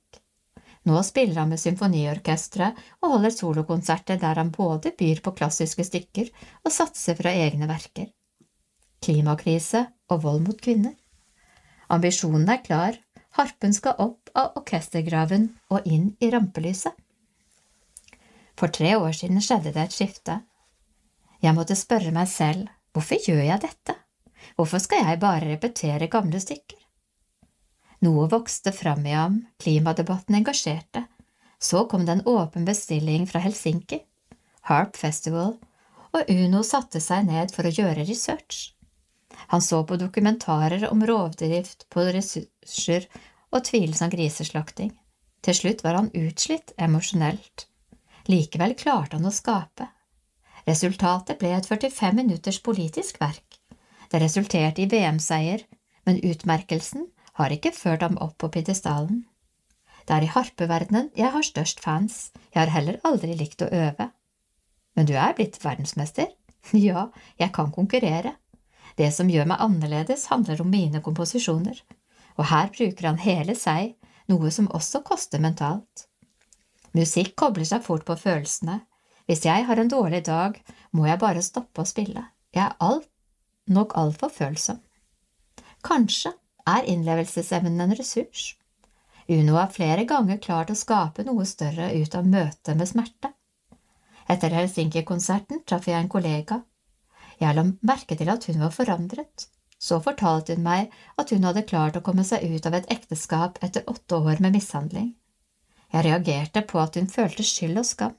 [0.89, 6.33] Nå spiller han med symfoniorkesteret og holder solokonserter der han både byr på klassiske stykker
[6.65, 8.09] og satser fra egne verker.
[9.03, 10.97] Klimakrise og vold mot kvinner.
[11.93, 12.99] Ambisjonen er klar,
[13.39, 16.95] harpen skal opp av orkestergraven og inn i rampelyset.
[18.59, 20.41] For tre år siden skjedde det et skifte.
[21.43, 23.97] Jeg måtte spørre meg selv hvorfor gjør jeg dette,
[24.57, 26.79] hvorfor skal jeg bare repetere gamle stykker?
[28.03, 31.05] Noe vokste fram i ham, klimadebatten engasjerte,
[31.63, 34.01] så kom det en åpen bestilling fra Helsinki,
[34.67, 35.55] Harp Festival,
[36.13, 38.73] og Uno satte seg ned for å gjøre research.
[39.55, 43.07] Han så på dokumentarer om rovdrift på ressurser
[43.53, 44.93] og tvilsom griseslakting.
[45.43, 47.67] Til slutt var han utslitt emosjonelt.
[48.31, 49.89] Likevel klarte han å skape.
[50.69, 53.59] Resultatet ble et 45 minutters politisk verk.
[54.13, 55.65] Det resulterte i VM-seier,
[56.07, 59.25] men utmerkelsen har ikke ført ham opp på pidestallen.
[60.07, 64.11] Det er i harpeverdenen jeg har størst fans, jeg har heller aldri likt å øve.
[64.97, 66.31] Men du er blitt verdensmester?
[66.79, 67.09] Ja,
[67.41, 68.37] jeg kan konkurrere.
[68.95, 71.81] Det som gjør meg annerledes, handler om mine komposisjoner,
[72.39, 73.97] og her bruker han hele seg,
[74.31, 76.07] noe som også koster mentalt.
[76.95, 78.79] Musikk kobler seg fort på følelsene.
[79.27, 80.57] Hvis jeg har en dårlig dag,
[80.93, 82.25] må jeg bare stoppe å spille.
[82.55, 83.09] Jeg er alt,
[83.67, 84.81] nok altfor følsom.
[85.83, 86.35] Kanskje
[86.69, 88.53] er innlevelsesevnen en ressurs.
[89.29, 93.33] Uno har flere ganger klart å skape noe større ut av møtet med smerte.
[94.31, 96.63] Etter Helsinki-konserten traff jeg en kollega.
[97.41, 99.49] Jeg la merke til at hun var forandret.
[99.83, 103.59] Så fortalte hun meg at hun hadde klart å komme seg ut av et ekteskap
[103.67, 105.15] etter åtte år med mishandling.
[105.93, 108.15] Jeg reagerte på at hun følte skyld og skam.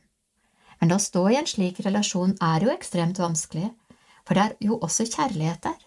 [0.84, 3.70] Men å stå i en slik relasjon er jo ekstremt vanskelig,
[4.28, 5.78] for det er jo også kjærlighet der.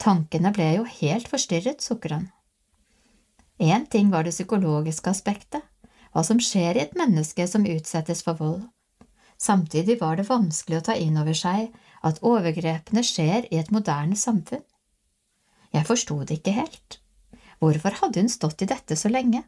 [0.00, 2.30] Tankene ble jo helt forstyrret, sukker han.
[3.60, 5.60] Én ting var det psykologiske aspektet,
[6.16, 8.62] hva som skjer i et menneske som utsettes for vold.
[9.36, 11.68] Samtidig var det vanskelig å ta inn over seg
[12.00, 14.64] at overgrepene skjer i et moderne samfunn.
[15.76, 17.02] Jeg forsto det ikke helt.
[17.60, 19.44] Hvorfor hadde hun stått i dette så lenge?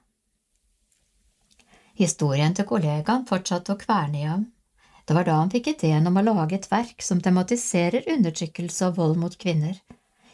[1.97, 4.45] Historien til kollegaen fortsatte å kverne i ham.
[5.05, 8.97] Det var da han fikk ideen om å lage et verk som tematiserer undertrykkelse og
[9.01, 9.77] vold mot kvinner.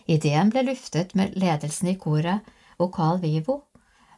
[0.07, 2.47] Ideen ble luftet med ledelsen i koret
[2.79, 3.65] og Carl Vivo,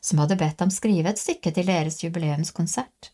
[0.03, 3.13] som hadde bedt ham skrive et stykke til deres jubileumskonsert.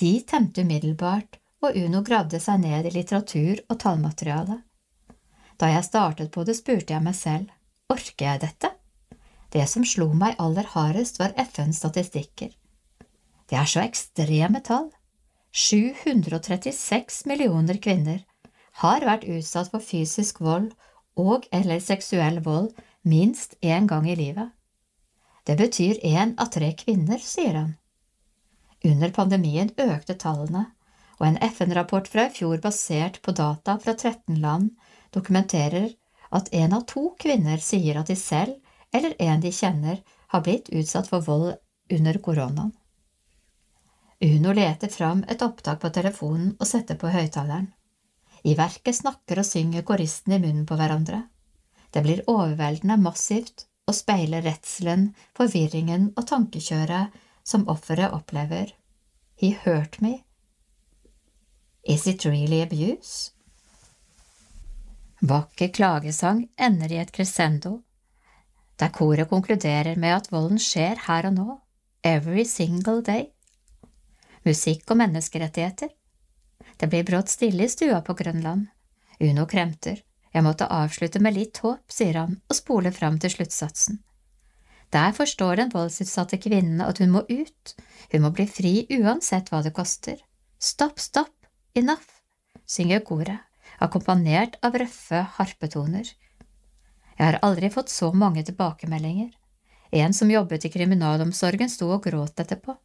[0.00, 4.62] De temte umiddelbart, og Uno gravde seg ned i litteratur og tallmateriale.
[5.60, 7.52] Da jeg startet på det, spurte jeg meg selv,
[7.92, 8.72] orker jeg dette?
[9.52, 12.50] Det som slo meg aller hardest, var FNs statistikker.
[13.46, 14.88] Det er så ekstreme tall.
[15.52, 18.22] 736 millioner kvinner
[18.80, 20.70] har vært utsatt for fysisk vold
[21.20, 22.70] og eller seksuell vold
[23.04, 24.48] minst én gang i livet.
[25.44, 27.74] Det betyr én av tre kvinner, sier han.
[28.84, 30.70] Under pandemien økte tallene,
[31.20, 34.70] og en FN-rapport fra i fjor basert på data fra 13 land
[35.12, 35.92] dokumenterer
[36.32, 38.56] at én av to kvinner sier at de selv
[38.92, 40.00] eller en de kjenner
[40.32, 41.52] har blitt utsatt for vold
[41.92, 42.72] under koronaen.
[44.22, 47.72] Uno leter fram et opptak på telefonen og setter på høyttaleren.
[48.46, 51.24] I verket snakker og synger koristene i munnen på hverandre.
[51.90, 58.70] Det blir overveldende massivt og speiler redselen, forvirringen og tankekjøret som offeret opplever.
[59.34, 60.20] He hurt me.
[61.82, 63.32] Is it really abuse?
[65.18, 67.80] Vakker klagesang ender i et crescendo,
[68.78, 71.60] der koret konkluderer med at volden skjer her og nå,
[72.06, 73.30] every single day
[74.46, 75.90] musikk og menneskerettigheter.
[76.78, 78.66] Det blir brått stille i stua på Grønland.
[79.20, 80.00] Uno kremter.
[80.32, 84.00] Jeg måtte avslutte med litt håp, sier han og spoler fram til sluttsatsen.
[84.92, 87.74] Der forstår den voldsutsatte kvinnen at hun må ut,
[88.12, 90.18] hun må bli fri uansett hva det koster.
[90.60, 91.32] Stopp, stopp,
[91.74, 92.20] enough,
[92.68, 93.40] synger koret,
[93.80, 96.08] akkompagnert av røffe harpetoner.
[97.16, 99.32] Jeg har aldri fått så mange tilbakemeldinger.
[99.92, 102.76] En som jobbet i kriminalomsorgen, sto og gråt etterpå.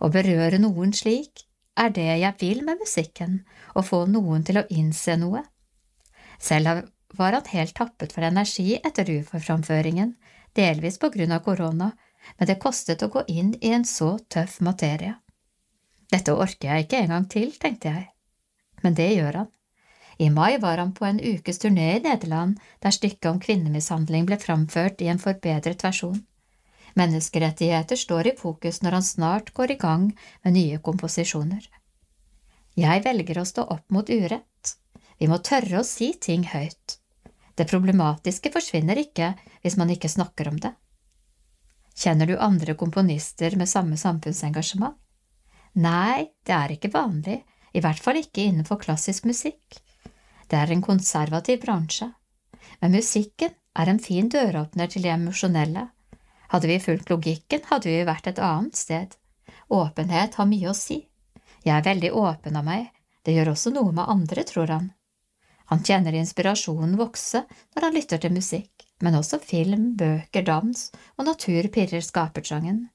[0.00, 1.46] Å berøre noen slik
[1.80, 3.40] er det jeg vil med musikken,
[3.74, 5.42] å få noen til å innse noe.
[6.40, 10.14] Selv var han helt tappet for energi etter ufo-framføringen,
[10.56, 11.92] delvis på grunn av korona,
[12.38, 15.14] men det kostet å gå inn i en så tøff materie.
[16.10, 18.06] Dette orker jeg ikke en gang til, tenkte jeg,
[18.82, 19.50] men det gjør han.
[20.20, 24.36] I mai var han på en ukes turné i Nederland der stykket om kvinnemishandling ble
[24.42, 26.18] framført i en forbedret versjon.
[26.98, 30.08] Menneskerettigheter står i fokus når han snart går i gang
[30.44, 31.62] med nye komposisjoner.
[32.78, 34.74] Jeg velger å stå opp mot urett.
[35.18, 36.96] Vi må tørre å si ting høyt.
[37.54, 40.72] Det problematiske forsvinner ikke hvis man ikke snakker om det.
[42.00, 44.96] Kjenner du andre komponister med samme samfunnsengasjement?
[45.82, 47.42] Nei, det er ikke vanlig,
[47.76, 49.78] i hvert fall ikke innenfor klassisk musikk.
[50.50, 52.08] Det er en konservativ bransje,
[52.80, 55.84] men musikken er en fin døråpner til det emosjonelle,
[56.50, 59.16] hadde vi fulgt logikken, hadde vi vært et annet sted.
[59.70, 61.04] Åpenhet har mye å si.
[61.64, 62.88] Jeg er veldig åpen av meg,
[63.24, 64.92] det gjør også noe med andre, tror han.
[65.70, 71.28] Han kjenner inspirasjonen vokse når han lytter til musikk, men også film, bøker, dans og
[71.28, 72.88] natur pirrer skapertrangen.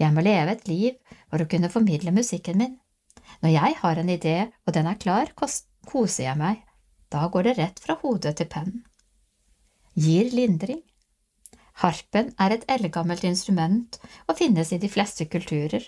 [0.00, 2.78] Jeg må leve et liv for å kunne formidle musikken min.
[3.44, 6.62] Når jeg har en idé og den er klar, koser jeg meg.
[7.12, 8.84] Da går det rett fra hodet til pennen.
[9.98, 10.80] Gir lindring.
[11.80, 13.96] Harpen er et eldgammelt instrument
[14.28, 15.86] og finnes i de fleste kulturer.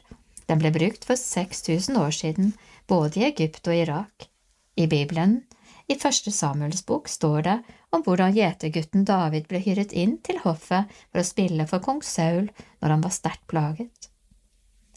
[0.49, 2.55] Den ble brukt for 6000 år siden,
[2.89, 4.29] både i Egypt og Irak.
[4.77, 5.43] I Bibelen,
[5.91, 7.59] i første Samuels bok, står det
[7.93, 12.49] om hvordan gjetergutten David ble hyret inn til hoffet for å spille for kong Saul
[12.81, 14.09] når han var sterkt plaget.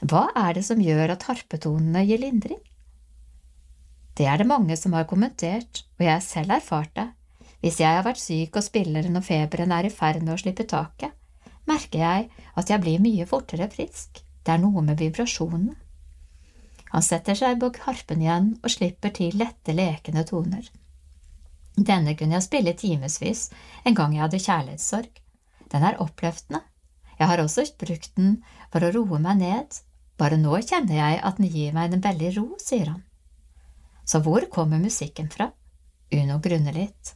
[0.03, 2.61] Hva er det som gjør at harpetonene gir lindring?
[4.15, 7.09] Det er det mange som har kommentert, og jeg selv erfart det.
[7.65, 10.67] Hvis jeg har vært syk og spiller når feberen er i ferd med å slippe
[10.69, 11.15] taket,
[11.65, 12.27] merker jeg
[12.61, 14.19] at jeg blir mye fortere frisk.
[14.45, 15.73] Det er noe med vibrasjonene.
[16.91, 20.69] Han setter seg bak harpen igjen og slipper til lette, lekende toner.
[21.73, 23.47] Denne kunne jeg spille timevis
[23.81, 25.09] en gang jeg hadde kjærlighetssorg.
[25.73, 26.61] Den er oppløftende.
[27.17, 28.37] Jeg har også brukt den
[28.69, 29.81] for å roe meg ned.
[30.21, 33.03] Bare nå kjenner jeg at den gir meg en veldig ro, sier han.
[34.05, 35.49] Så hvor kommer musikken fra?
[36.13, 37.15] Uno grunner litt.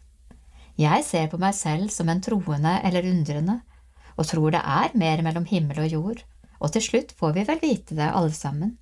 [0.79, 3.57] Jeg ser på meg selv som en troende eller undrende,
[4.15, 6.21] og tror det er mer mellom himmel og jord,
[6.59, 8.77] og til slutt får vi vel vite det alle sammen.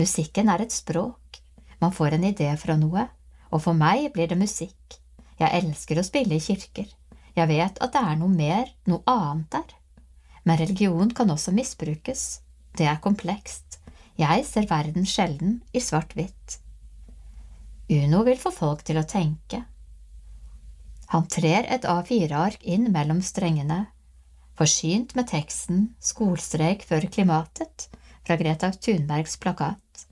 [0.00, 1.40] Musikken er et språk,
[1.80, 3.04] man får en idé fra noe,
[3.52, 4.96] og for meg blir det musikk.
[5.36, 6.88] Jeg elsker å spille i kirker,
[7.36, 9.76] jeg vet at det er noe mer, noe annet der.
[10.44, 12.24] Men religion kan også misbrukes,
[12.78, 13.78] det er komplekst,
[14.16, 16.60] jeg ser verden sjelden i svart-hvitt.
[17.92, 19.64] Uno vil få folk til å tenke.
[21.12, 23.86] Han trer et A4-ark inn mellom strengene,
[24.58, 27.88] forsynt med teksten Skolstreik for klimatet
[28.24, 30.06] fra Greta Thunbergs plakat.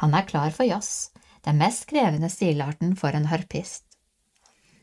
[0.00, 1.10] Han er klar for jazz,
[1.44, 3.84] den mest krevende stilarten for en harpist.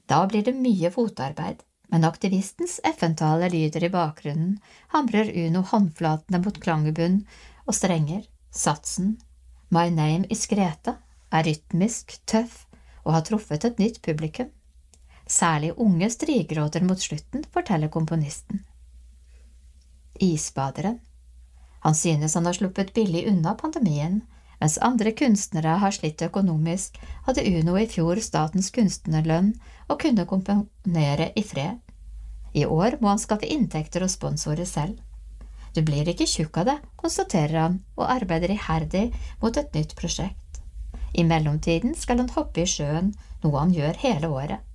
[0.07, 4.57] Da blir det mye fotarbeid, men aktivistens FN-tale lyder i bakgrunnen,
[4.93, 7.21] hamrer Uno håndflatene mot klangbunn
[7.65, 9.17] og strenger, satsen
[9.69, 10.97] My name is Greta
[11.31, 12.65] er rytmisk, tøff
[13.03, 14.51] og har truffet et nytt publikum.
[15.27, 18.63] Særlig unge strigråter mot slutten, forteller komponisten.
[20.19, 20.99] Isbaderen.
[21.79, 24.21] Han synes han har sluppet billig unna pandemien,
[24.59, 29.51] mens andre kunstnere har slitt økonomisk, hadde Uno i fjor statens kunstnerlønn
[29.87, 31.77] og kunne komponere i fred.
[32.53, 34.97] I år må han skaffe inntekter og sponsorer selv.
[35.75, 39.11] Du blir ikke tjukk av det, konstaterer han og arbeider iherdig
[39.43, 40.63] mot et nytt prosjekt.
[41.13, 44.66] I mellomtiden skal han hoppe i sjøen, noe han gjør hele året.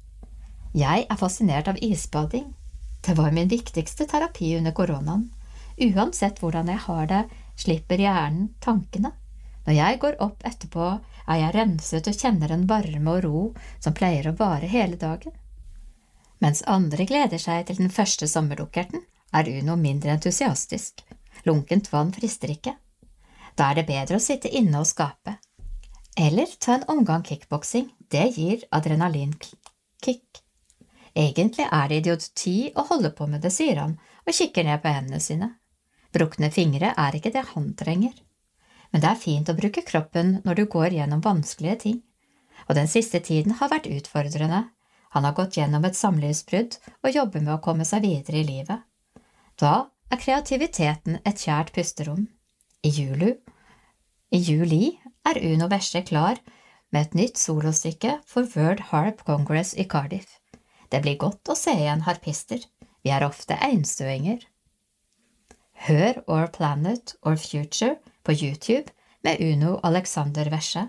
[0.72, 2.46] Jeg er fascinert av isbading.
[3.04, 5.26] Det var min viktigste terapi under koronaen.
[5.76, 7.22] Uansett hvordan jeg har det,
[7.60, 9.10] slipper hjernen tankene.
[9.66, 10.86] Når jeg går opp etterpå,
[11.28, 13.42] er jeg renset og kjenner en varme og ro
[13.84, 15.34] som pleier å vare hele dagen.
[16.42, 21.04] Mens andre gleder seg til den første sommerdukkerten, er Uno mindre entusiastisk.
[21.44, 22.74] Lunkent vann frister ikke.
[23.56, 25.36] Da er det bedre å sitte inne og skape.
[26.16, 30.41] Eller ta en omgang kickboksing, det gir adrenalinkick.
[31.14, 34.92] Egentlig er det idioti å holde på med det, sier han og kikker ned på
[34.92, 35.50] hendene sine.
[36.12, 38.14] Brukne fingre er ikke det han trenger.
[38.92, 41.98] Men det er fint å bruke kroppen når du går gjennom vanskelige ting,
[42.68, 44.66] og den siste tiden har vært utfordrende.
[45.12, 48.84] Han har gått gjennom et samlivsbrudd og jobber med å komme seg videre i livet.
[49.60, 52.28] Da er kreativiteten et kjært pusterom.
[52.84, 53.34] I juli,
[54.32, 54.84] i juli
[55.28, 56.40] er Uno Vesje klar
[56.92, 60.41] med et nytt solostykke for World Harp Congress i Cardiff.
[60.92, 62.60] Det blir godt å se igjen harpister,
[63.00, 64.42] vi er ofte einstøinger.
[65.88, 68.92] Hør Our Planet Our Future på YouTube
[69.24, 70.84] med Uno Alexander Vesje.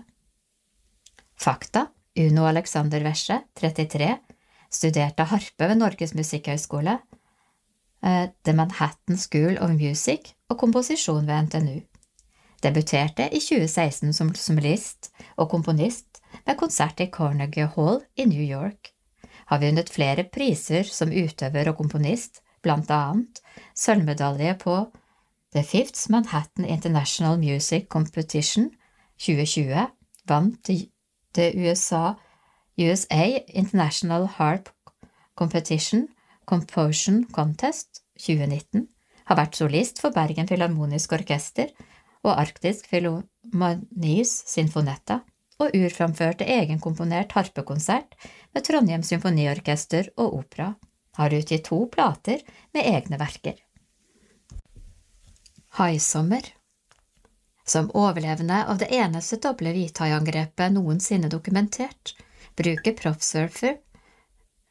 [1.40, 1.88] Fakta
[2.20, 4.12] Uno Alexander Vesje, 33,
[4.70, 6.98] studerte harpe ved Norges musikkhøgskole,
[8.04, 11.80] eh, The Manhattan School of Music og komposisjon ved NTNU.
[12.62, 18.93] Debuterte i 2016 som solist og komponist med konsert i Carnegie Hall i New York.
[19.50, 23.42] Har vunnet flere priser som utøver og komponist, blant annet
[23.76, 24.76] sølvmedalje på
[25.54, 28.70] The Fifths Manhattan International Music Competition
[29.20, 29.84] 2020,
[30.26, 30.70] vant
[31.34, 32.14] The USA,
[32.80, 34.70] USA International Harp
[35.36, 36.08] Competition
[36.46, 38.88] Composition Contest 2019,
[39.24, 41.70] har vært solist for Bergen Filharmonisk Orkester
[42.24, 45.20] og Arktisk Filharmonis Sinfonetta,
[45.64, 48.16] og urframførte egenkomponert harpekonsert
[48.54, 50.74] med Trondheim Symfoniorkester og Opera,
[51.16, 52.42] har utgitt to plater
[52.74, 53.56] med egne verker.
[55.78, 56.52] Haisommer
[57.66, 62.12] Som overlevende av det eneste doble hvithaiangrepet noensinne dokumentert,
[62.54, 63.78] bruker proffsurfer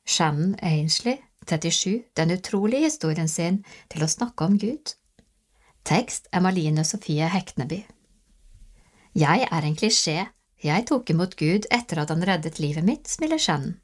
[0.05, 4.93] Shannon Ainsley, 37, den utrolige historien sin til å snakke om Gud.
[5.83, 7.81] Tekst er Maline Sofie Hekneby.
[9.13, 10.17] Jeg er en klisjé,
[10.63, 13.75] jeg tok imot Gud etter at han reddet livet mitt, smiler Shannon.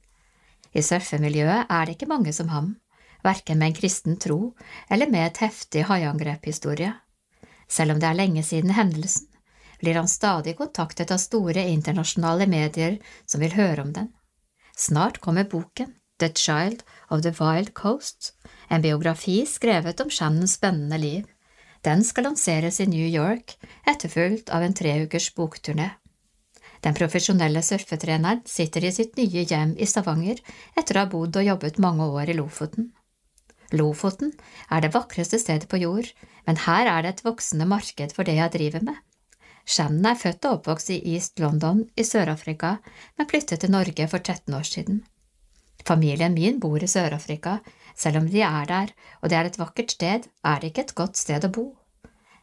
[0.72, 2.76] I surfemiljøet er det ikke mange som ham,
[3.26, 4.54] verken med en kristen tro
[4.90, 6.94] eller med et heftig haiangrephistorie.
[7.70, 9.28] Selv om det er lenge siden hendelsen,
[9.80, 14.12] blir han stadig kontaktet av store internasjonale medier som vil høre om den.
[14.76, 18.34] Snart kommer boken The Child of the Wild Coast,
[18.68, 21.28] en biografi skrevet om Shannons spennende liv.
[21.82, 23.56] Den skal lanseres i New York,
[23.88, 25.94] etterfulgt av en treukers bokturné.
[26.86, 30.40] Den profesjonelle surfetreneren sitter i sitt nye hjem i Stavanger
[30.80, 32.94] etter å ha bodd og jobbet mange år i Lofoten.
[33.76, 34.32] Lofoten
[34.72, 36.08] er det vakreste stedet på jord,
[36.48, 38.98] men her er det et voksende marked for det jeg driver med.
[39.70, 42.78] Shannon er født og oppvokst i East London i Sør-Afrika,
[43.18, 45.04] men flyttet til Norge for 13 år siden.
[45.86, 47.60] Familien min bor i Sør-Afrika,
[47.96, 50.96] selv om de er der og det er et vakkert sted, er det ikke et
[50.96, 51.68] godt sted å bo.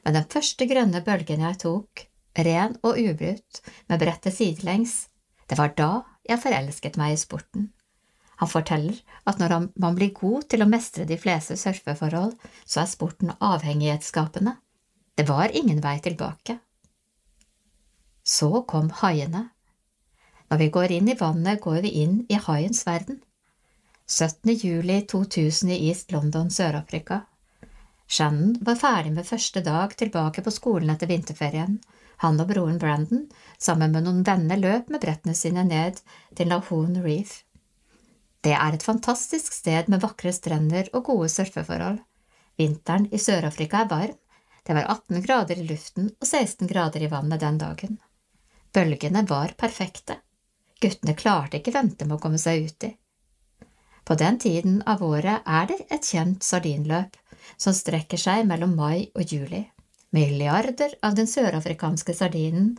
[0.03, 2.05] men den første grønne bølgen jeg tok,
[2.47, 5.07] ren og ubrutt, med brettet sidelengs,
[5.53, 5.91] det var da
[6.25, 7.67] jeg forelsket meg i sporten.
[8.41, 8.97] Han forteller
[9.29, 12.33] at når man blir god til å mestre de fleste surfeforhold,
[12.65, 14.55] så er sporten avhengighetsskapende.
[15.13, 16.57] Det var ingen vei tilbake.
[18.25, 19.51] Så kom haiene.
[20.49, 23.21] Når vi går inn i vannet, går vi inn i haiens verden.
[24.09, 24.57] 17.
[24.57, 27.27] juli 2000 i East London, Sør-Afrika.
[28.09, 31.83] Shannon var ferdig med første dag tilbake på skolen etter vinterferien.
[32.23, 33.25] Han og broren Brandon,
[33.59, 35.99] sammen med noen venner, løp med brettene sine ned
[36.39, 37.43] til Lahoon Reef.
[38.43, 42.01] Det er et fantastisk sted med vakre strender og gode surfeforhold.
[42.59, 44.19] Vinteren i Sør-Afrika er varm,
[44.63, 47.99] det var 18 grader i luften og 16 grader i vannet den dagen.
[48.73, 50.21] Bølgene var perfekte.
[50.83, 52.93] Guttene klarte ikke vente med å komme seg uti.
[54.07, 57.19] På den tiden av året er det et kjent sardinløp,
[57.57, 59.65] som strekker seg mellom mai og juli.
[60.13, 62.75] Milliarder av den sørafrikanske sardinen,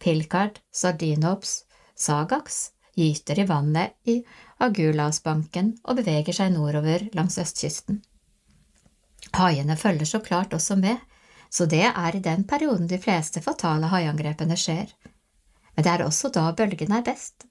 [0.00, 1.60] pilkard, sardinops
[2.00, 4.20] sagax, gyter i vannet i
[4.64, 8.00] Agulasbanken og beveger seg nordover langs østkysten.
[9.36, 10.96] Haiene følger så klart også med,
[11.50, 14.90] så det er i den perioden de fleste fatale haiangrepene skjer.
[15.74, 17.46] Men det er også da bølgene er best.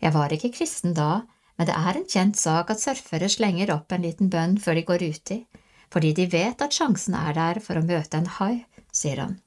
[0.00, 1.22] Jeg var ikke kristen da,
[1.56, 4.86] men det er en kjent sak at surfere slenger opp en liten bønn før de
[4.88, 5.42] går uti,
[5.92, 9.38] fordi de vet at sjansen er der for å møte en hai, sier han.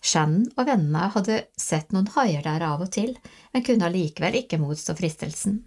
[0.00, 3.16] Shannon og vennene hadde sett noen haier der av og til,
[3.52, 5.62] men kunne allikevel ikke motstå fristelsen.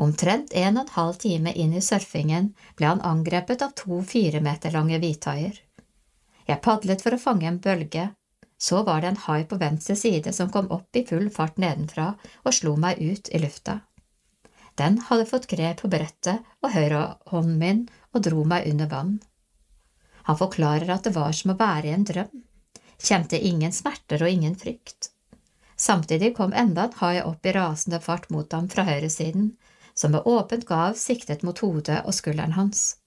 [0.00, 4.40] Omtrent en og en halv time inn i surfingen ble han angrepet av to fire
[4.40, 5.60] meter lange hvithaier.
[6.48, 8.08] Jeg padlet for å fange en bølge,
[8.60, 12.14] så var det en hai på venstre side som kom opp i full fart nedenfra
[12.42, 13.80] og slo meg ut i lufta.
[14.80, 17.80] Den hadde fått grep på brettet og høyrehånden min
[18.14, 19.16] og dro meg under vann.
[20.28, 22.44] Han forklarer at det var som å være i en drøm,
[23.00, 25.10] kjente ingen smerter og ingen frykt.
[25.80, 29.54] Samtidig kom enda en hai opp i rasende fart mot ham fra høyresiden,
[29.94, 32.98] som med åpent gav siktet mot hodet og skulderen hans.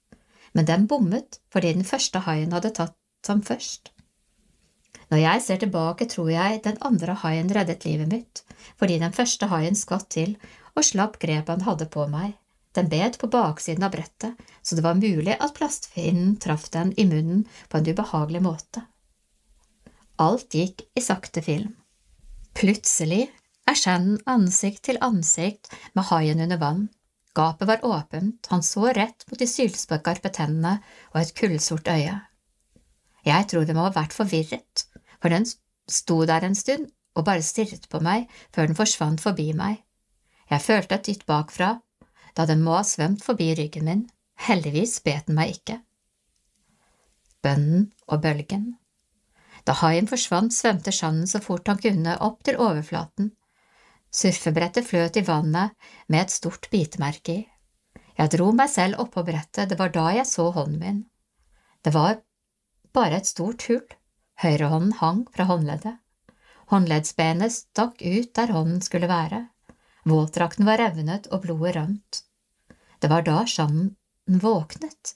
[0.54, 2.98] Men den bommet fordi den første haien hadde tatt
[3.30, 3.92] ham først.
[5.14, 8.44] Når jeg ser tilbake, tror jeg den andre haien reddet livet mitt,
[8.82, 10.38] fordi den første haien skvatt til
[10.74, 12.34] og slapp grepet han hadde på meg.
[12.74, 17.06] Den bet på baksiden av brettet, så det var mulig at plastfinnen traff den i
[17.06, 18.88] munnen på en ubehagelig måte.
[20.22, 21.76] Alt gikk i sakte film.
[22.58, 23.28] Plutselig
[23.70, 26.84] er Shannon ansikt til ansikt med haien under vann.
[27.34, 30.76] Gapet var åpent, han så rett mot de sylskarpe tennene
[31.14, 32.20] og et kullsort øye.
[33.26, 34.86] Jeg tror det må ha vært forvirret,
[35.22, 35.48] for den
[35.90, 39.80] sto der en stund og bare stirret på meg før den forsvant forbi meg.
[40.52, 41.78] Jeg følte et dytt bakfra,
[42.38, 44.06] da den må ha svømt forbi ryggen min.
[44.48, 45.82] Heldigvis bet den meg ikke.
[47.44, 48.78] bønnen og bølgen.
[49.68, 53.32] Da haien forsvant, svømte Sjannen så fort han kunne opp til overflaten.
[54.14, 55.74] Surfebrettet fløt i vannet
[56.08, 57.42] med et stort bitemerke i.
[58.20, 61.02] Jeg dro meg selv oppå brettet, det var da jeg så hånden min.
[61.84, 62.20] Det var
[62.94, 63.88] bare et stort hull,
[64.44, 65.98] høyrehånden hang fra håndleddet.
[66.72, 69.48] Håndleddsbenet stakk ut der hånden skulle være.
[70.04, 72.24] Våtdrakten var revnet og blodet rømt.
[73.00, 73.94] Det var da Sjannen
[74.26, 75.16] våknet.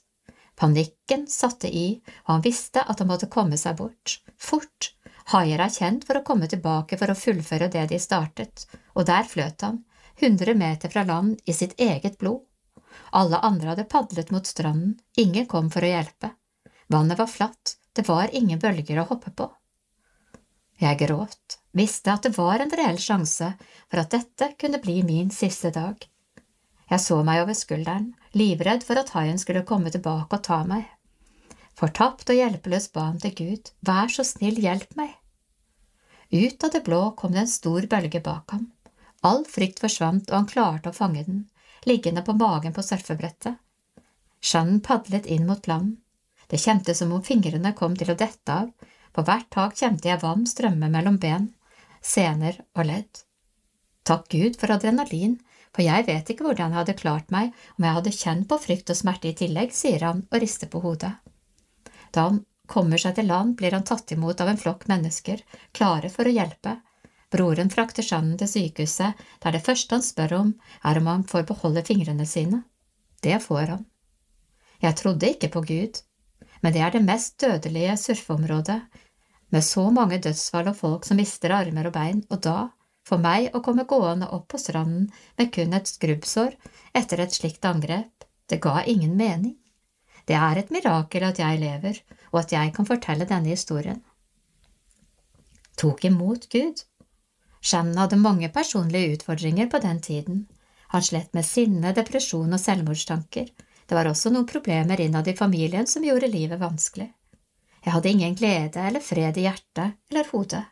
[0.58, 4.92] Panikken satte i, og han visste at han måtte komme seg bort, fort.
[5.32, 8.64] Haier er kjent for å komme tilbake for å fullføre det de startet,
[8.96, 9.82] og der fløt han,
[10.20, 12.42] hundre meter fra land, i sitt eget blod.
[13.12, 16.32] Alle andre hadde padlet mot stranden, ingen kom for å hjelpe.
[16.88, 19.50] Vannet var flatt, det var ingen bølger å hoppe på.
[20.78, 23.50] Jeg gråt, visste at det var en reell sjanse
[23.88, 25.98] for at dette kunne bli min siste dag.
[26.88, 30.86] Jeg så meg over skulderen, livredd for at haien skulle komme tilbake og ta meg.
[31.78, 35.12] Fortapt og hjelpeløs ba han til Gud, vær så snill, hjelp meg.
[36.30, 38.66] Ut av det blå kom det en stor bølge bak ham.
[39.26, 41.46] All frykt forsvant, og han klarte å fange den,
[41.86, 43.58] liggende på magen på surfebrettet.
[44.40, 45.96] Shannon padlet inn mot land.
[46.48, 48.70] Det kjentes som om fingrene kom til å dette av,
[49.18, 51.48] på hvert tak kjente jeg vann strømme mellom ben,
[51.98, 53.24] sener og ledd.
[54.06, 55.40] Takk Gud for adrenalin,
[55.74, 58.92] for jeg vet ikke hvordan jeg hadde klart meg om jeg hadde kjent på frykt
[58.94, 61.10] og smerte i tillegg, sier han og rister på hodet.
[62.14, 65.42] Da han kommer seg til land, blir han tatt imot av en flokk mennesker,
[65.74, 66.76] klare for å hjelpe.
[67.34, 70.54] Broren frakter Shannon til sykehuset, der det første han spør om,
[70.86, 72.62] er om han får beholde fingrene sine.
[73.20, 73.84] Det får han.
[74.78, 76.00] Jeg trodde ikke på Gud,
[76.62, 78.80] men det er det mest dødelige surfeområdet,
[79.54, 82.58] med så mange dødsfall og folk som mister armer og bein, og da,
[83.08, 86.56] for meg å komme gående opp på stranden med kun et skrubbsår
[86.98, 89.56] etter et slikt angrep, det ga ingen mening.
[90.28, 94.02] Det er et mirakel at jeg lever, og at jeg kan fortelle denne historien.
[95.78, 96.82] Tok imot Gud.
[97.60, 100.46] Shannon hadde mange personlige utfordringer på den tiden.
[100.92, 103.48] Han slet med sinne, depresjon og selvmordstanker.
[103.88, 107.08] Det var også noen problemer innad i familien som gjorde livet vanskelig.
[107.84, 110.64] Jeg hadde ingen glede eller fred i hjertet eller hodet.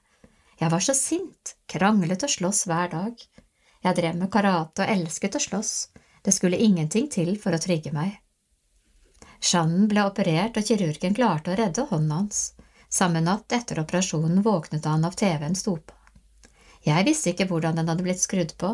[0.60, 3.26] Jeg var så sint, kranglet og sloss hver dag.
[3.84, 5.74] Jeg drev med karate og elsket å slåss,
[6.24, 8.16] det skulle ingenting til for å trygge meg.
[9.38, 12.40] Shannon ble operert, og kirurgen klarte å redde hånden hans.
[12.88, 15.94] Samme natt etter operasjonen våknet han av TV-en sto på.
[16.86, 18.72] Jeg visste ikke hvordan den hadde blitt skrudd på,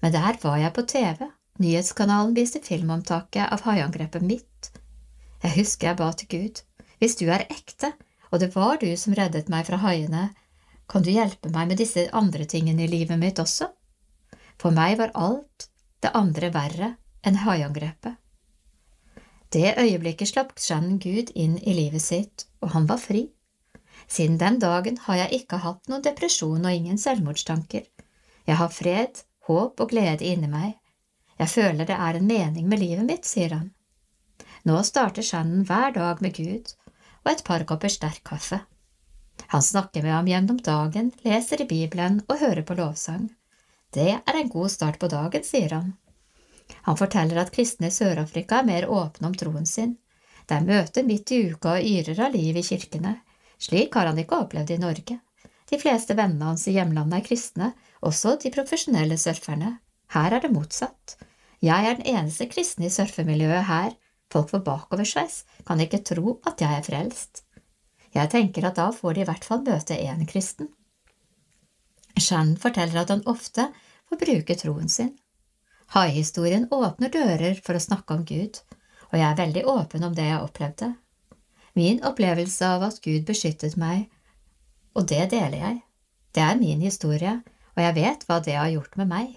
[0.00, 1.26] men der var jeg på TV,
[1.60, 4.70] nyhetskanalen viste filmomtaket av haiangrepet mitt.
[5.42, 6.60] Jeg husker jeg ba til Gud,
[7.00, 7.94] hvis du er ekte,
[8.30, 10.28] og det var du som reddet meg fra haiene,
[10.90, 13.70] kan du hjelpe meg med disse andre tingene i livet mitt også?
[14.60, 15.70] For meg var alt
[16.04, 16.90] det andre verre
[17.24, 18.18] enn haiangrepet.
[19.50, 23.24] Det øyeblikket slapp Shannon Gud inn i livet sitt, og han var fri.
[24.06, 27.88] Siden den dagen har jeg ikke hatt noen depresjon og ingen selvmordstanker.
[28.46, 30.76] Jeg har fred, håp og glede inni meg.
[31.40, 33.70] Jeg føler det er en mening med livet mitt, sier han.
[34.68, 36.74] Nå starter Shannon hver dag med Gud
[37.24, 38.60] og et par kopper sterk kaffe.
[39.52, 43.30] Han snakker med ham gjennom dagen, leser i Bibelen og hører på lovsang.
[43.94, 45.94] Det er en god start på dagen, sier han.
[46.86, 49.96] Han forteller at kristne i Sør-Afrika er mer åpne om troen sin.
[50.46, 53.16] Det er møter midt i uka og yrer av liv i kirkene.
[53.60, 55.18] Slik har han ikke opplevd i Norge.
[55.70, 57.72] De fleste vennene hans i hjemlandet er kristne,
[58.02, 59.76] også de profesjonelle surferne.
[60.14, 61.16] Her er det motsatt.
[61.62, 63.92] Jeg er den eneste kristne i surfemiljøet her.
[64.30, 67.42] Folk får bakoversveis, kan ikke tro at jeg er frelst.
[68.14, 70.70] Jeg tenker at da får de i hvert fall møte en kristen.
[72.18, 73.68] Shannon forteller at han ofte
[74.10, 75.12] får bruke troen sin.
[75.94, 78.60] Haihistorien åpner dører for å snakke om Gud,
[79.10, 80.92] og jeg er veldig åpen om det jeg opplevde.
[81.78, 84.06] Min opplevelse av at Gud beskyttet meg,
[84.94, 85.80] og det deler jeg.
[86.34, 87.40] Det er min historie,
[87.74, 89.36] og jeg vet hva det har gjort med meg.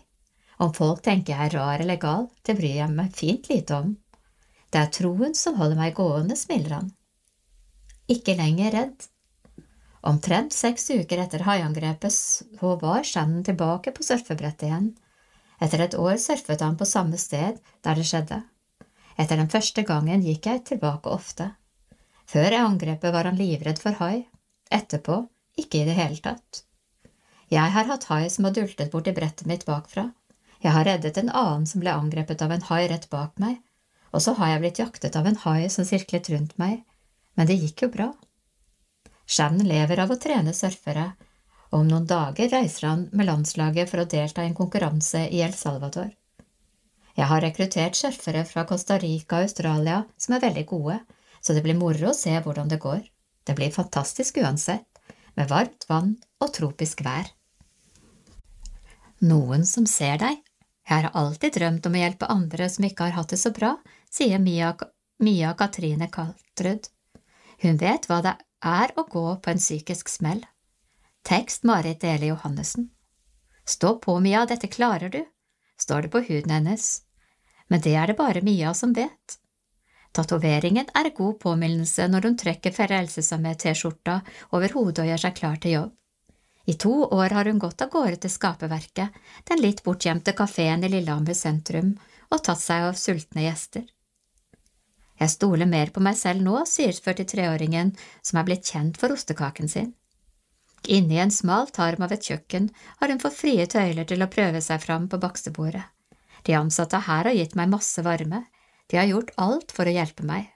[0.61, 3.93] Om folk tenker jeg er rar eller gal, det bryr jeg meg fint lite om.
[4.73, 6.91] Det er troen som holder meg gående, smiler han
[8.11, 9.05] ikke lenger redd.
[10.03, 14.89] Omtrent seks uker etter haiangrepet så var Shannon tilbake på surfebrettet igjen.
[15.63, 18.41] Etter et år surfet han på samme sted der det skjedde.
[19.15, 21.53] Etter den første gangen gikk jeg tilbake ofte.
[22.27, 24.25] Før angrepet var han livredd for hai,
[24.71, 25.21] etterpå
[25.59, 26.63] ikke i det hele tatt.
[27.53, 30.09] Jeg har hatt hai som har dultet borti brettet mitt bakfra.
[30.63, 33.59] Jeg har reddet en annen som ble angrepet av en hai rett bak meg,
[34.13, 36.83] og så har jeg blitt jaktet av en hai som sirklet rundt meg
[37.35, 38.09] men det gikk jo bra.
[39.25, 41.13] Shannon lever av å trene surfere,
[41.71, 45.41] og om noen dager reiser han med landslaget for å delta i en konkurranse i
[45.45, 46.11] El Salvador.
[47.13, 50.99] Jeg har rekruttert surfere fra Costa Rica og Australia som er veldig gode,
[51.41, 53.01] så det blir moro å se hvordan det går.
[53.43, 54.87] Det blir fantastisk uansett,
[55.33, 57.31] med varmt vann og tropisk vær.
[59.23, 60.41] Noen som ser deg.
[60.83, 63.77] Jeg har alltid drømt om å hjelpe andre som ikke har hatt det så bra,
[64.13, 64.75] sier Mia,
[65.19, 66.87] Mia Katrine Kaltrud.
[67.61, 70.43] Hun vet hva det er å gå på en psykisk smell.
[71.25, 72.91] Tekst Marit Dele Johannessen.
[73.65, 75.23] Stå på, Mia, dette klarer du,
[75.79, 76.89] står det på huden hennes,
[77.71, 79.39] men det er det bare Mia som vet.
[80.13, 84.19] Tatoveringen er god påminnelse når hun trekker Frelsesarmé-T-skjorta
[84.53, 85.93] over hodet og gjør seg klar til jobb.
[86.69, 89.09] I to år har hun gått av gårde til Skaperverket,
[89.49, 91.95] den litt bortgjemte kafeen i Lillehammer sentrum,
[92.29, 93.87] og tatt seg av sultne gjester.
[95.23, 99.69] Jeg stoler mer på meg selv nå, sier 43-åringen som er blitt kjent for ostekaken
[99.71, 99.93] sin.
[100.91, 102.67] Inni en smal tarm av et kjøkken
[102.99, 105.85] har hun fått frie tøyler til å prøve seg fram på bakstebordet.
[106.43, 108.43] De ansatte her har gitt meg masse varme,
[108.91, 110.49] de har gjort alt for å hjelpe meg.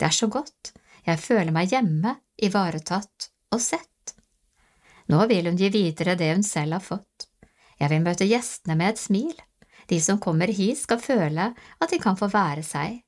[0.00, 0.72] Det er så godt,
[1.04, 4.16] jeg føler meg hjemme, ivaretatt og sett.
[5.12, 7.28] Nå vil hun gi videre det hun selv har fått.
[7.76, 9.36] Jeg vil møte gjestene med et smil.
[9.92, 13.02] De som kommer hit skal føle at de kan få være seg.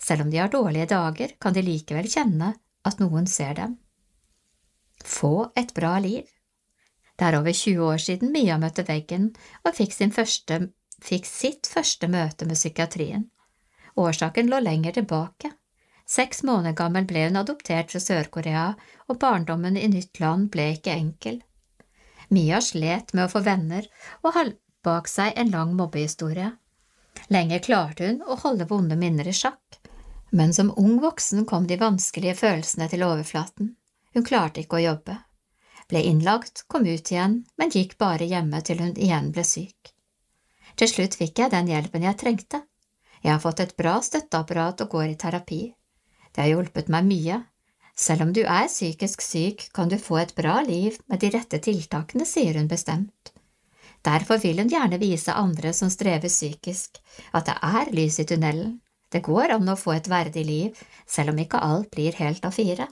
[0.00, 2.54] Selv om de har dårlige dager, kan de likevel kjenne
[2.88, 3.76] at noen ser dem.
[5.04, 6.24] Få et bra liv.
[7.16, 9.30] Det er over 20 år siden Mia møtte veggen
[9.64, 10.60] og fikk, første,
[11.04, 13.28] fikk sitt første møte med psykiatrien.
[14.00, 15.52] Årsaken lå lenger tilbake.
[16.08, 18.64] Seks måneder gammel ble hun adoptert fra Sør-Korea,
[19.08, 21.42] og barndommen i nytt land ble ikke enkel.
[22.30, 23.86] Mia slet med å få venner
[24.22, 24.52] og har
[24.86, 26.52] bak seg en lang mobbehistorie.
[27.28, 29.80] Lenge klarte hun å holde vonde minner i sjakk,
[30.30, 33.74] men som ung voksen kom de vanskelige følelsene til overflaten.
[34.14, 35.16] Hun klarte ikke å jobbe.
[35.90, 39.92] Ble innlagt, kom ut igjen, men gikk bare hjemme til hun igjen ble syk.
[40.78, 42.62] Til slutt fikk jeg den hjelpen jeg trengte.
[43.20, 45.62] Jeg har fått et bra støtteapparat og går i terapi.
[46.30, 47.40] Det har hjulpet meg mye.
[48.00, 51.58] Selv om du er psykisk syk, kan du få et bra liv med de rette
[51.60, 53.34] tiltakene, sier hun bestemt.
[54.06, 57.02] Derfor vil hun gjerne vise andre som strever psykisk,
[57.36, 58.78] at det er lys i tunnelen.
[59.10, 62.54] Det går an å få et verdig liv, selv om ikke alt blir helt av
[62.54, 62.86] fire.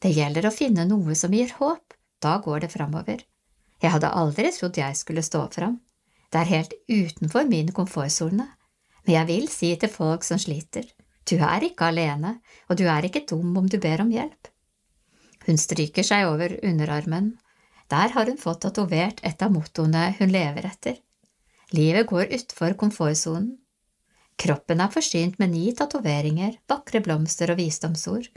[0.00, 3.24] Det gjelder å finne noe som gir håp, da går det framover.
[3.80, 5.80] Jeg hadde aldri trodd jeg skulle stå fram.
[6.30, 8.46] Det er helt utenfor min komfortsone,
[9.04, 10.86] men jeg vil si til folk som sliter,
[11.30, 14.48] du er ikke alene, og du er ikke dum om du ber om hjelp.
[15.46, 17.32] Hun stryker seg over underarmen.
[17.90, 20.98] Der har hun fått tatovert et av mottoene hun lever etter.
[21.74, 23.59] Livet går utfor komfortsonen.
[24.40, 28.30] Kroppen er forsynt med ni tatoveringer, vakre blomster og visdomsord.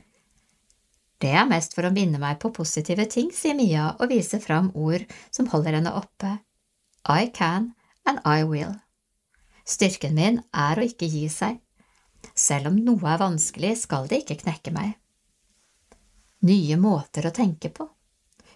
[1.23, 4.73] Det er mest for å minne meg på positive ting, sier Mia og viser fram
[4.75, 6.39] ord som holder henne oppe.
[7.07, 7.71] I can
[8.05, 8.75] and I will.
[9.63, 11.61] Styrken min er å ikke gi seg.
[12.35, 14.97] Selv om noe er vanskelig, skal det ikke knekke meg.
[16.43, 17.87] Nye måter å tenke på.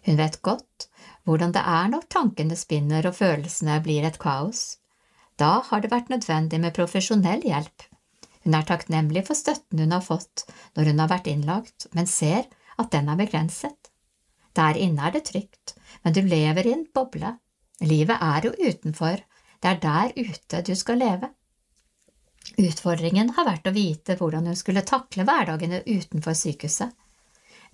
[0.03, 0.89] Hun vet godt
[1.27, 4.79] hvordan det er når tankene spinner og følelsene blir et kaos.
[5.37, 7.85] Da har det vært nødvendig med profesjonell hjelp.
[8.43, 10.45] Hun er takknemlig for støtten hun har fått
[10.77, 13.91] når hun har vært innlagt, men ser at den er begrenset.
[14.57, 17.35] Der inne er det trygt, men du lever i en boble.
[17.85, 19.21] Livet er jo utenfor,
[19.61, 21.29] det er der ute du skal leve.
[22.57, 26.93] Utfordringen har vært å vite hvordan hun skulle takle hverdagene utenfor sykehuset.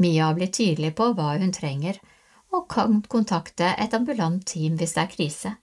[0.03, 1.99] Mia blitt tydelig på hva hun trenger,
[2.53, 5.53] og kan kontakte et ambulant team hvis det er krise.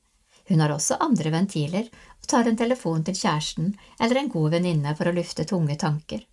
[0.51, 1.87] Hun har også andre ventiler
[2.19, 3.71] og tar en telefon til kjæresten
[4.03, 6.25] eller en god venninne for å lufte tunge tanker.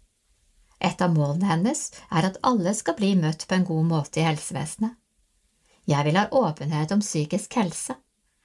[0.81, 4.25] Et av målene hennes er at alle skal bli møtt på en god måte i
[4.25, 4.97] helsevesenet.
[5.87, 7.95] Jeg vil ha åpenhet om psykisk helse.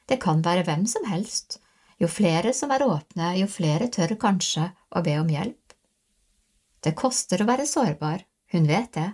[0.07, 1.59] Det kan være hvem som helst.
[1.99, 5.75] Jo flere som er åpne, jo flere tør kanskje å be om hjelp.
[6.83, 9.09] Det koster å være sårbar, hun vet det.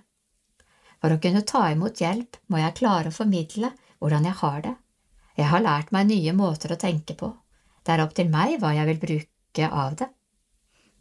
[0.99, 4.74] For å kunne ta imot hjelp må jeg klare å formidle hvordan jeg har det.
[5.38, 7.31] Jeg har lært meg nye måter å tenke på.
[7.87, 10.08] Det er opp til meg hva jeg vil bruke av det.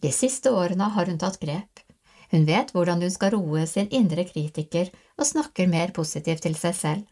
[0.06, 1.82] De siste årene har hun tatt grep.
[2.30, 6.78] Hun vet hvordan hun skal roe sin indre kritiker og snakker mer positivt til seg
[6.78, 7.06] selv.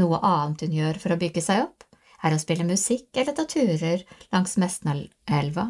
[0.00, 1.84] Noe annet hun gjør for å bygge seg opp,
[2.24, 5.68] er å spille musikk eller ta turer langs Mesnalelva.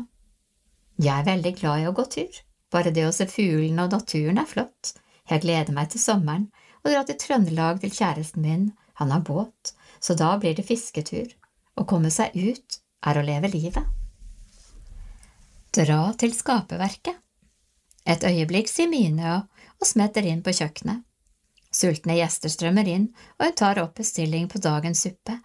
[1.03, 2.43] Jeg er veldig glad i å gå tur.
[2.71, 4.94] Bare det å se fuglene og naturen er flott.
[5.31, 6.49] Jeg gleder meg til sommeren
[6.85, 8.69] og drar til Trøndelag til kjæresten min,
[9.01, 9.73] han har båt,
[10.04, 11.33] så da blir det fisketur.
[11.81, 13.85] Å komme seg ut er å leve livet.
[15.74, 17.17] Dra til skaperverket.
[18.04, 19.40] Et øyeblikk, sier Mine
[19.81, 21.01] og smetter inn på kjøkkenet.
[21.74, 23.08] Sultne gjester strømmer inn,
[23.40, 25.40] og hun tar opp bestilling på dagens suppe,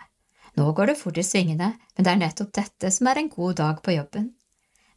[0.59, 3.59] nå går det fort i svingene, men det er nettopp dette som er en god
[3.61, 4.33] dag på jobben.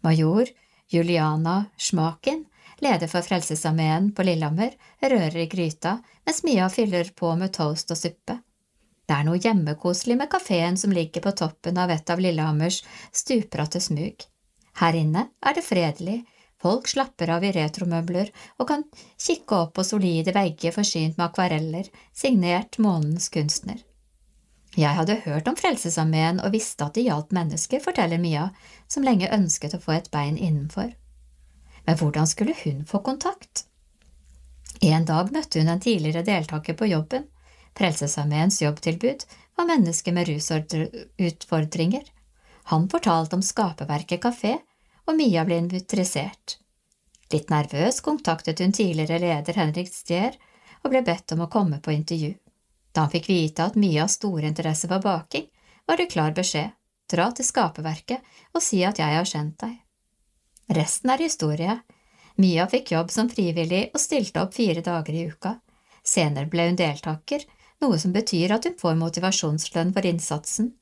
[0.03, 0.49] Major
[0.91, 2.45] Juliana Schmaken
[2.83, 8.01] leder for Frelsesarmeen på Lillehammer, rører i gryta mens Mia fyller på med toast og
[8.01, 8.41] suppe.
[9.13, 12.79] Det er noe hjemmekoselig med kafeen som ligger på toppen av et av Lillehammers
[13.13, 14.23] stupbratte smug.
[14.81, 16.23] Her inne er det fredelig,
[16.57, 18.87] folk slapper av i retromøbler og kan
[19.21, 23.83] kikke opp på solide vegger forsynt med akvareller, signert månens kunstner.
[24.81, 28.47] Jeg hadde hørt om Frelsesarmeen og visste at det gjaldt mennesker, forteller Mia,
[28.89, 30.89] som lenge ønsket å få et bein innenfor.
[31.85, 33.67] Men hvordan skulle hun få kontakt?
[34.81, 37.29] En dag møtte hun en tidligere deltaker på jobben.
[37.79, 39.25] Frelsesarmeens jobbtilbud
[39.57, 42.03] var mennesker med rusutfordringer.
[42.73, 44.59] Han fortalte om Skaperverket kafé,
[45.07, 46.59] og Mia ble interessert.
[47.33, 50.37] Litt nervøs kontaktet hun tidligere leder Henrik Stier
[50.83, 52.35] og ble bedt om å komme på intervju.
[52.93, 55.49] Da han fikk vite at Mias store interesse var baking,
[55.89, 56.75] var det klar beskjed,
[57.11, 58.21] dra til Skaperverket
[58.53, 59.79] og si at jeg har kjent deg.
[60.77, 61.79] Resten er historie.
[62.37, 65.57] Mia fikk jobb som frivillig og stilte opp fire dager i uka.
[66.05, 67.45] Senere ble hun deltaker,
[67.83, 70.73] noe som betyr at hun får motivasjonslønn for innsatsen.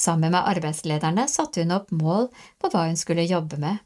[0.00, 2.30] Sammen med arbeidslederne satte hun opp mål
[2.60, 3.82] på hva hun skulle jobbe med.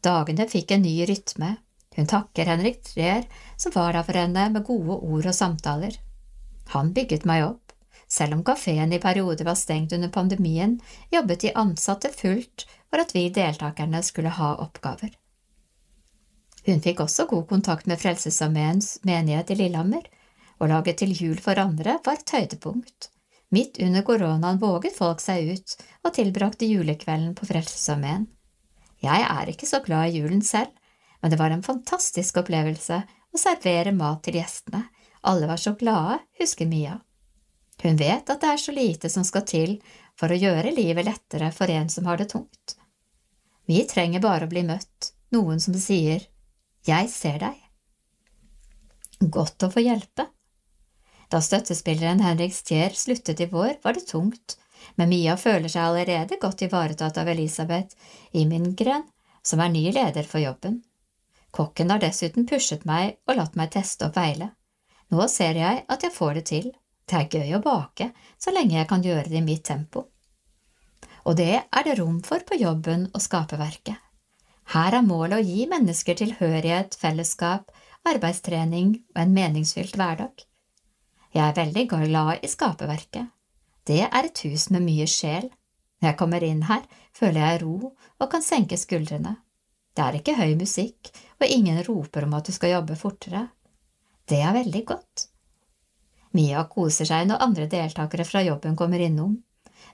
[0.00, 1.56] Dagene fikk en ny rytme.
[1.96, 3.26] Hun takker Henrik Treer,
[3.60, 5.98] som var der for henne med gode ord og samtaler.
[6.72, 7.74] Han bygget meg opp.
[8.10, 10.78] Selv om kafeen i perioder var stengt under pandemien,
[11.12, 15.12] jobbet de ansatte fullt for at vi deltakerne skulle ha oppgaver.
[16.66, 20.08] Hun fikk også god kontakt med Frelsesarmeens menighet i Lillehammer,
[20.60, 23.08] å lage til jul for andre var et høydepunkt.
[23.50, 28.28] Midt under koronaen våget folk seg ut og tilbrakte julekvelden på Frelsesarmeen.
[29.00, 30.70] Jeg er ikke så glad i julen selv,
[31.20, 34.84] men det var en fantastisk opplevelse å servere mat til gjestene.
[35.26, 37.00] Alle var så glade, husker Mia.
[37.82, 39.78] Hun vet at det er så lite som skal til
[40.20, 42.76] for å gjøre livet lettere for en som har det tungt.
[43.68, 46.26] Vi trenger bare å bli møtt, noen som sier
[46.86, 47.56] Jeg ser deg.
[49.20, 50.26] Godt å få hjelpe.
[51.30, 54.56] Da støttespilleren Henrik Stier sluttet i vår, var det tungt,
[54.98, 57.94] men Mia føler seg allerede godt ivaretatt av Elisabeth
[58.32, 59.04] Imingren,
[59.42, 60.80] som er ny leder for jobben.
[61.54, 64.52] Kokken har dessuten pushet meg og latt meg teste opp Veile.
[65.10, 66.68] Nå ser jeg at jeg får det til.
[67.10, 70.06] Det er gøy å bake, så lenge jeg kan gjøre det i mitt tempo.
[71.26, 73.98] Og det er det rom for på jobben og skaperverket.
[74.70, 77.72] Her er målet å gi mennesker tilhørighet, fellesskap,
[78.06, 80.46] arbeidstrening og en meningsfylt hverdag.
[81.30, 83.30] Jeg er veldig glad i skaperverket.
[83.86, 85.48] Det er et hus med mye sjel.
[86.00, 86.82] Når jeg kommer inn her,
[87.14, 89.36] føler jeg ro og kan senke skuldrene.
[89.94, 93.48] Det er ikke høy musikk, og ingen roper om at du skal jobbe fortere.
[94.26, 95.26] Det er veldig godt.
[96.38, 99.36] Mia koser seg når andre deltakere fra jobben kommer innom.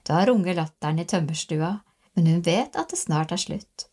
[0.05, 1.71] Da runger latteren i tømmerstua,
[2.15, 3.87] men hun vet at det snart er slutt.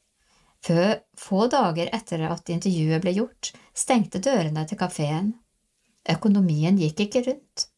[0.64, 5.34] Før få dager etter at intervjuet ble gjort, stengte dørene til kafeen.
[6.10, 7.68] Økonomien gikk ikke rundt.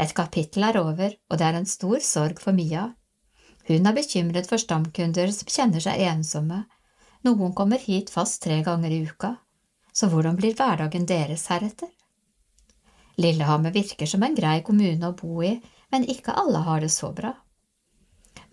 [0.00, 2.86] Et kapittel er over, og det er en stor sorg for Mia.
[3.68, 6.62] Hun er bekymret for stamkunder som kjenner seg ensomme.
[7.28, 9.34] Noen kommer hit fast tre ganger i uka,
[9.92, 11.90] så hvordan blir hverdagen deres heretter?
[13.20, 15.58] Lillehammer virker som en grei kommune å bo i,
[15.92, 17.34] men ikke alle har det så bra.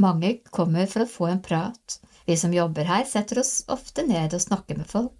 [0.03, 1.99] Mange kommer for å få en prat.
[2.27, 5.13] Vi som jobber her, setter oss ofte ned og snakker med folk.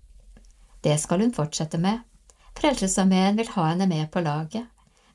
[0.84, 2.04] Det skal hun fortsette med.
[2.58, 4.66] Frelsesarmeen vil ha henne med på laget.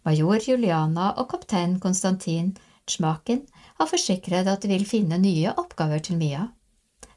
[0.07, 2.53] Major Juliana og kaptein Konstantin
[2.87, 3.43] Tsjmakin
[3.79, 6.49] har forsikret at de vil finne nye oppgaver til Mia.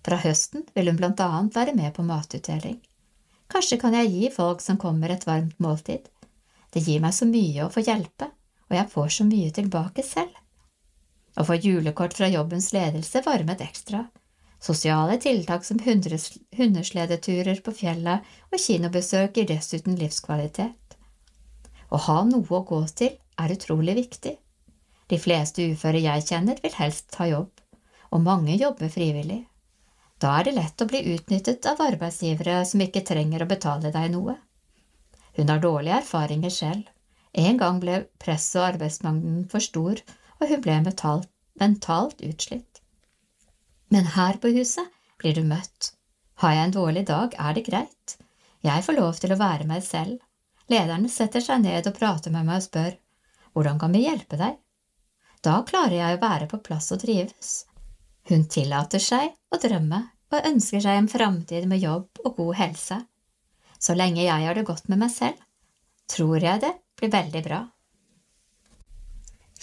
[0.05, 2.79] Fra høsten vil hun blant annet være med på matutdeling.
[3.49, 6.09] Kanskje kan jeg gi folk som kommer et varmt måltid.
[6.73, 8.31] Det gir meg så mye å få hjelpe,
[8.69, 10.33] og jeg får så mye tilbake selv.
[11.37, 14.05] Å få julekort fra jobbens ledelse varmet ekstra,
[14.61, 20.97] Sosiale tiltak som hundesledeturer på fjellet og kinobesøk gir dessuten livskvalitet.
[21.91, 24.37] Å ha noe å gå til er utrolig viktig.
[25.11, 27.51] De fleste uføre jeg kjenner, vil helst ta jobb,
[28.09, 29.43] og mange jobber frivillig.
[30.21, 34.09] Da er det lett å bli utnyttet av arbeidsgivere som ikke trenger å betale deg
[34.13, 34.37] noe.
[35.35, 36.87] Hun har dårlige erfaringer selv.
[37.35, 39.99] En gang ble presset og arbeidsmengden for stor,
[40.39, 41.27] og hun ble mentalt,
[41.59, 42.74] mentalt utslitt.
[43.95, 45.93] Men her på huset blir du møtt.
[46.43, 48.17] Har jeg en dårlig dag, er det greit.
[48.65, 50.17] Jeg får lov til å være meg selv.
[50.67, 52.97] Lederne setter seg ned og prater med meg og spør
[53.55, 54.57] hvordan kan vi hjelpe deg?
[55.45, 57.53] Da klarer jeg å være på plass og trives.
[58.27, 60.01] Hun tillater seg å drømme
[60.33, 62.97] og ønsker seg en framtid med jobb og god helse.
[63.79, 65.39] Så lenge jeg har det godt med meg selv,
[66.11, 67.61] tror jeg det blir veldig bra.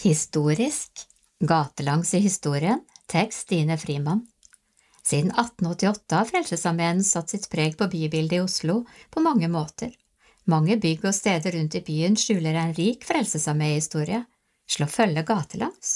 [0.01, 1.05] Historisk
[1.43, 2.81] Gatelangs i historien
[3.13, 4.27] Tekst Stine Frimann
[5.03, 8.79] Siden 1888 har Frelsesarmeen satt sitt preg på bybildet i Oslo
[9.13, 9.91] på mange måter.
[10.49, 14.23] Mange bygg og steder rundt i byen skjuler en rik Frelsesarmé-historie.
[14.65, 15.91] Slå følge gatelangs.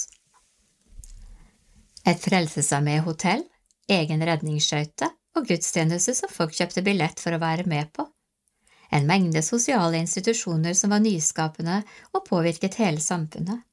[2.06, 3.42] Et Frelsesarmé-hotell,
[3.90, 8.06] egen redningsskøyte og gudstjeneste som folk kjøpte billett for å være med på.
[8.94, 13.66] En mengde sosiale institusjoner som var nyskapende og påvirket hele samfunnet.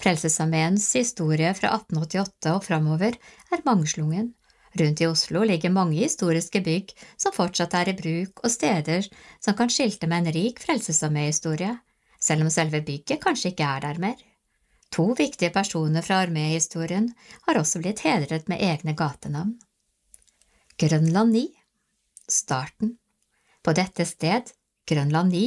[0.00, 3.14] Frelsesarmeens historie fra 1888 og framover
[3.52, 4.32] er mangslungen.
[4.74, 9.06] Rundt i Oslo ligger mange historiske bygg som fortsatt er i bruk, og steder
[9.38, 11.76] som kan skilte med en rik Frelsesarmé-historie,
[12.18, 14.16] selv om selve bygget kanskje ikke er der mer.
[14.94, 17.08] To viktige personer fra arméhistorien
[17.46, 19.56] har også blitt hedret med egne gatenavn.
[20.78, 21.46] Grønland 9
[22.30, 22.96] Starten
[23.62, 24.50] På dette sted,
[24.86, 25.42] Grønland 9,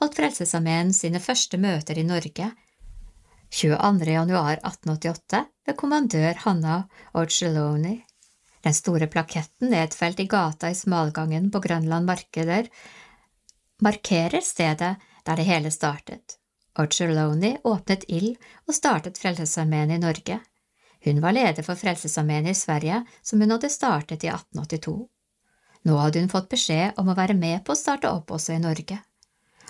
[0.00, 2.50] holdt Frelsesarmeen sine første møter i Norge
[3.52, 4.06] 22.
[4.06, 6.76] januar 1888 ved kommandør Hanna
[7.12, 7.98] Orgeloni.
[8.64, 12.70] Den store plaketten nedfelt i gata i smalgangen på Grønland markeder
[13.84, 14.94] markerer stedet
[15.26, 16.38] der det hele startet.
[16.80, 20.40] Orgeloni åpnet ild og startet Frelsesarmeen i Norge.
[21.04, 24.96] Hun var leder for Frelsesarmeen i Sverige, som hun hadde startet i 1882.
[25.84, 28.62] Nå hadde hun fått beskjed om å være med på å starte opp også i
[28.64, 29.02] Norge.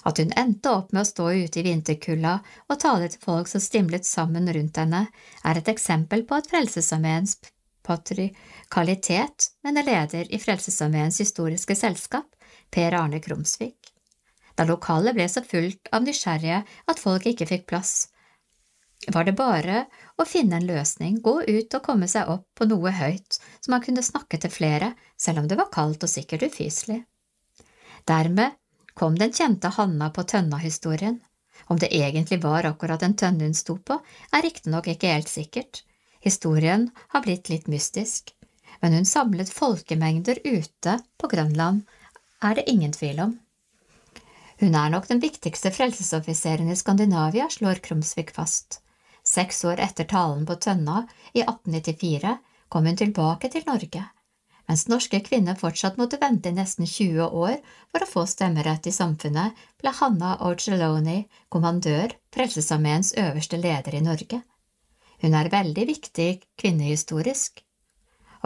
[0.03, 2.35] At hun endte opp med å stå ute i vinterkulda
[2.69, 5.07] og tale til folk som stimlet sammen rundt henne,
[5.45, 7.39] er et eksempel på at Frelsesarmeens
[7.87, 12.29] patrikalitet, mener leder i Frelsesarmeens historiske selskap,
[12.71, 13.79] Per Arne Krumsvik.
[14.59, 18.13] Da lokalet ble så fullt av nysgjerrige at folk ikke fikk plass,
[19.11, 19.87] var det bare
[20.21, 23.83] å finne en løsning, gå ut og komme seg opp på noe høyt, så man
[23.83, 27.01] kunne snakke til flere, selv om det var kaldt og sikkert ufyselig.
[28.07, 28.55] Dermed
[28.95, 31.21] kom den kjente Hanna på Tønna-historien.
[31.67, 33.99] Om det egentlig var akkurat en tønne hun sto på,
[34.33, 35.83] er riktignok ikke helt sikkert.
[36.21, 38.33] Historien har blitt litt mystisk,
[38.81, 41.83] men hun samlet folkemengder ute på Grønland,
[42.43, 43.35] er det ingen tvil om.
[44.63, 48.81] Hun er nok den viktigste frelsesoffiseren i Skandinavia, slår Krumsvik fast.
[49.27, 52.37] Seks år etter talen på Tønna, i 1894,
[52.69, 54.05] kom hun tilbake til Norge.
[54.73, 57.59] Mens norske kvinner fortsatt måtte vente i nesten 20 år
[57.93, 64.39] for å få stemmerett i samfunnet, ble Hanna Orgeloni kommandør, Frelsesarmeens øverste leder i Norge.
[65.21, 66.29] Hun er veldig viktig
[66.63, 67.61] kvinnehistorisk.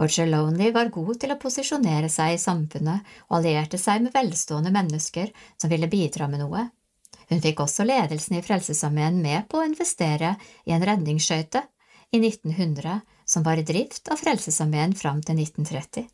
[0.03, 5.31] Orgeloni var god til å posisjonere seg i samfunnet og allierte seg med velstående mennesker
[5.55, 6.65] som ville bidra med noe.
[7.31, 10.35] Hun fikk også ledelsen i Frelsesarmeen med på å investere
[10.67, 11.63] i en redningsskøyte
[12.11, 16.11] i 1900 som var i drift av Frelsesarmeen fram til 1930.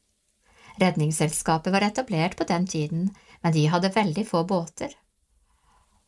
[0.81, 3.09] Redningsselskapet var etablert på den tiden,
[3.41, 4.93] men de hadde veldig få båter.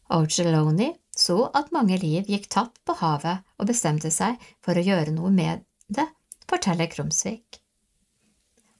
[0.10, 5.14] Orgeloni så at mange liv gikk tapt på havet og bestemte seg for å gjøre
[5.16, 6.06] noe med det,
[6.50, 7.62] forteller Krumsvik.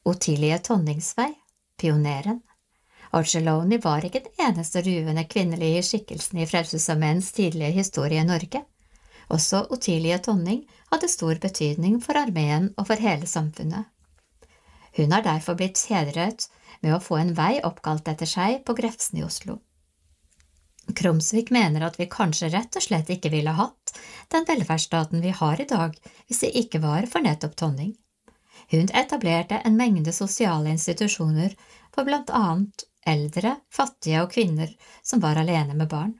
[0.06, 1.32] Otilie Tonningsvei,
[1.82, 2.42] pioneren.
[3.16, 8.66] Orgeloni var ikke den eneste ruvende kvinnelige skikkelsen i Frelsesarmeens tidlige historie i Norge.
[9.34, 13.88] Også Otilie Tonning hadde stor betydning for armeen og for hele samfunnet.
[14.96, 16.48] Hun har derfor blitt hedret
[16.82, 19.60] med å få en vei oppkalt etter seg på Grefsen i Oslo.
[20.96, 23.96] Krumsvik mener at vi kanskje rett og slett ikke ville hatt
[24.32, 25.96] den velferdsstaten vi har i dag
[26.28, 27.96] hvis det ikke var for nettopp Tonning.
[28.72, 31.56] Hun etablerte en mengde sosiale institusjoner
[31.94, 34.72] for blant annet eldre, fattige og kvinner
[35.04, 36.14] som var alene med barn.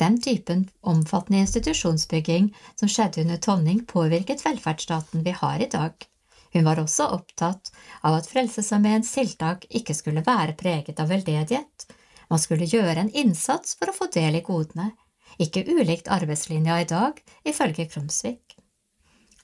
[0.00, 5.92] Den typen omfattende institusjonsbygging som skjedde under Tonning, påvirket velferdsstaten vi har i dag.
[6.52, 7.70] Hun var også opptatt
[8.04, 11.86] av at Frelsesarmeens tiltak ikke skulle være preget av veldedighet,
[12.32, 14.92] man skulle gjøre en innsats for å få del i godene,
[15.40, 17.18] ikke ulikt arbeidslinja i dag,
[17.48, 18.56] ifølge Krumsvik.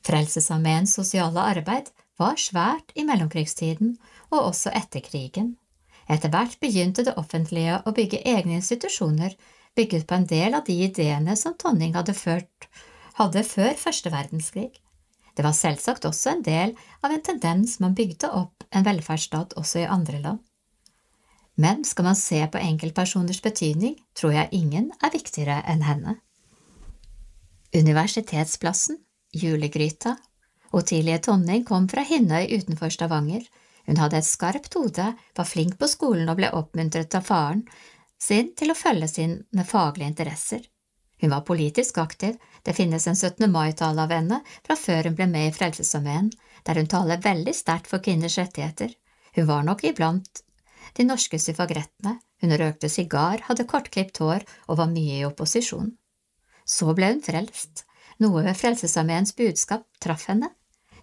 [0.04, 3.96] Frelsesarmeens sosiale arbeid var svært i mellomkrigstiden
[4.30, 5.56] og også etter krigen.
[6.08, 9.36] Etter hvert begynte det offentlige å bygge egne institusjoner
[9.76, 12.68] bygget på en del av de ideene som Tonning hadde, ført,
[13.20, 14.72] hadde før første verdenskrig.
[15.38, 16.72] Det var selvsagt også en del
[17.06, 20.40] av en tendens man bygde opp en velferdsstat også i andre land.
[21.54, 26.16] Men skal man se på enkeltpersoners betydning, tror jeg ingen er viktigere enn henne.
[27.70, 28.98] Universitetsplassen,
[29.30, 30.16] julegryta,
[30.74, 33.44] Otilie Tonning kom fra Hinnøy utenfor Stavanger.
[33.86, 35.06] Hun hadde et skarpt hode,
[35.38, 37.62] var flink på skolen og ble oppmuntret av faren
[38.18, 40.66] sin til å følge sine faglige interesser.
[41.22, 42.34] Hun var politisk aktiv,
[42.68, 43.46] det finnes en 17.
[43.48, 46.26] mai-tale av henne fra før hun ble med i Frelsesarmeen,
[46.68, 48.90] der hun taler veldig sterkt for kvinners rettigheter.
[49.38, 50.42] Hun var nok iblant
[50.98, 55.94] de norske suffragettene, hun røkte sigar, hadde kortklipt hår og var mye i opposisjon.
[56.68, 57.86] Så ble hun frelst,
[58.20, 60.52] noe ved Frelsesarmeens budskap traff henne.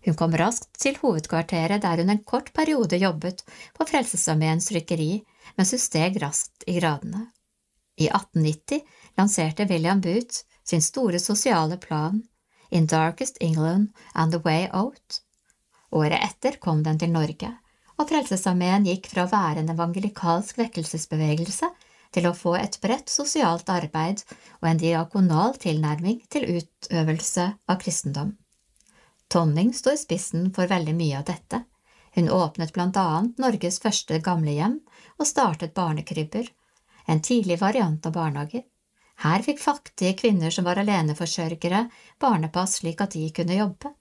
[0.05, 3.41] Hun kom raskt til hovedkvarteret der hun en kort periode jobbet
[3.73, 5.23] på Frelsesarmeens trykkeri,
[5.57, 7.31] mens hun steg raskt i gradene.
[7.97, 8.85] I 1890
[9.17, 12.23] lanserte William Booth sin store sosiale plan
[12.69, 15.21] In Darkest England and The Way Out.
[15.91, 17.51] Året etter kom den til Norge,
[17.95, 21.69] og Frelsesarmeen gikk fra å være en evangelikalsk vekkelsesbevegelse
[22.15, 24.23] til å få et bredt sosialt arbeid
[24.61, 28.33] og en diakonal tilnærming til utøvelse av kristendom.
[29.29, 31.63] Tonning sto i spissen for veldig mye av dette.
[32.15, 34.79] Hun åpnet blant annet Norges første gamlehjem
[35.19, 36.47] og startet barnekrybber,
[37.07, 38.63] en tidlig variant av barnehager.
[39.23, 41.85] Her fikk fattige kvinner som var aleneforsørgere,
[42.19, 43.93] barnepass slik at de kunne jobbe.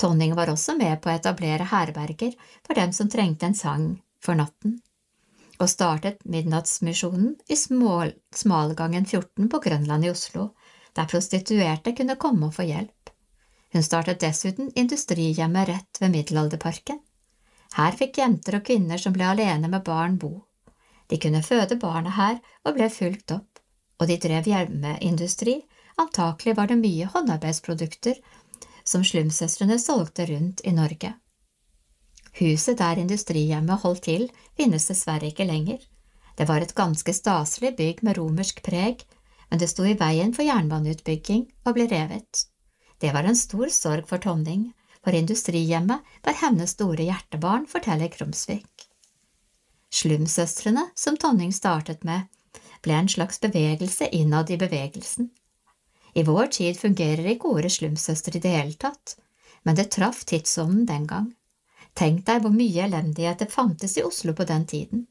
[0.00, 2.32] Tonning var også med på å etablere herberger
[2.66, 3.86] for dem som trengte en sang
[4.24, 4.78] for natten,
[5.60, 10.50] og startet Midnattsmisjonen i Smål Smalgangen 14 på Grønland i Oslo,
[10.96, 13.12] der prostituerte kunne komme og få hjelp.
[13.72, 16.98] Hun startet dessuten industrihjemmet rett ved Middelalderparken.
[17.76, 20.32] Her fikk jenter og kvinner som ble alene med barn, bo.
[21.10, 23.49] De kunne føde barnet her og ble fulgt opp,
[24.00, 25.60] og de drev hjelmeindustri,
[26.00, 28.16] antakelig var det mye håndarbeidsprodukter
[28.84, 31.12] som slumsøstrene solgte rundt i Norge.
[32.40, 35.80] Huset der industrihjemmet holdt til, finnes dessverre ikke lenger.
[36.38, 39.02] Det var et ganske staselig bygg med romersk preg,
[39.50, 42.46] men det sto i veien for jernbaneutbygging og ble revet.
[43.00, 44.70] Det var en stor sorg for Tonning,
[45.04, 48.86] for industrihjemmet var hennes store hjertebarn, forteller Krumsvik.
[49.90, 52.28] Slumsøstrene, som Tonning startet med,
[52.82, 55.30] ble en slags bevegelse innad i bevegelsen.
[56.14, 59.16] I vår tid fungerer ikke ordet slumsøster i det hele tatt,
[59.62, 61.28] men det traff tidsånden den gang.
[61.94, 65.06] Tenk deg hvor mye elendighet det fantes i Oslo på den tiden.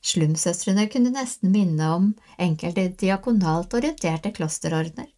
[0.00, 5.08] Slumsøstrene kunne nesten minne om enkelte diakonalt orienterte klosterordener.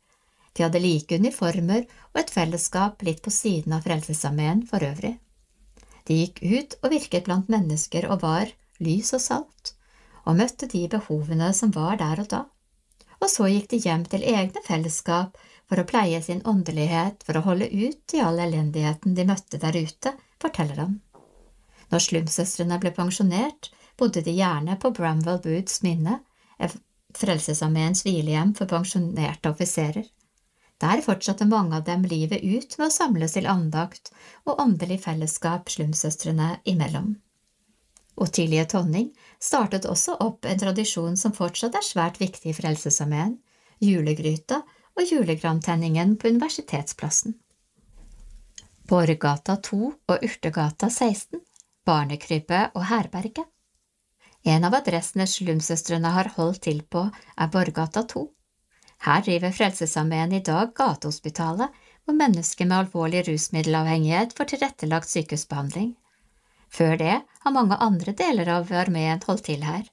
[0.52, 5.14] De hadde like uniformer og et fellesskap litt på siden av Frelsesarmeen for øvrig.
[6.08, 8.50] De gikk ut og virket blant mennesker og var
[8.82, 9.72] lys og salt,
[10.24, 12.42] og møtte de behovene som var der og da.
[13.22, 15.38] Og så gikk de hjem til egne fellesskap
[15.70, 19.78] for å pleie sin åndelighet for å holde ut i all elendigheten de møtte der
[19.78, 20.98] ute, forteller han.
[21.92, 26.18] Når slumsøstrene ble pensjonert, bodde de gjerne på Bramwell Boods minne,
[27.12, 30.06] Frelsesarmeens hvilehjem for pensjonerte offiserer.
[30.82, 34.10] Der fortsatte mange av dem livet ut med å samles til andakt
[34.48, 37.12] og åndelig fellesskap slumsøstrene imellom.
[38.16, 43.38] Ottilie Tonning startet også opp en tradisjon som fortsatt er svært viktig i Frelsesarmeen,
[43.82, 44.62] julegryta
[44.96, 47.34] og julegrantenningen på Universitetsplassen.
[48.88, 51.40] Borggata 2 og Urtegata 16,
[51.86, 53.48] Barnekrypet og Herberget.
[54.42, 57.06] En av adressene Slumsøstrene har holdt til på,
[57.38, 58.24] er Borggata 2.
[59.06, 61.70] Her driver Frelsesarmeen i dag Gatehospitalet,
[62.04, 65.92] hvor mennesker med alvorlig rusmiddelavhengighet får tilrettelagt sykehusbehandling.
[66.72, 69.84] Før det har mange andre deler av armeen holdt til her.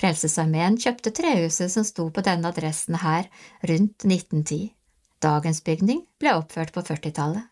[0.00, 3.28] Frelsesarmeen kjøpte trehuset som sto på denne adressen her
[3.68, 4.72] rundt 1910.
[5.20, 7.46] Dagens bygning ble oppført på 40-tallet.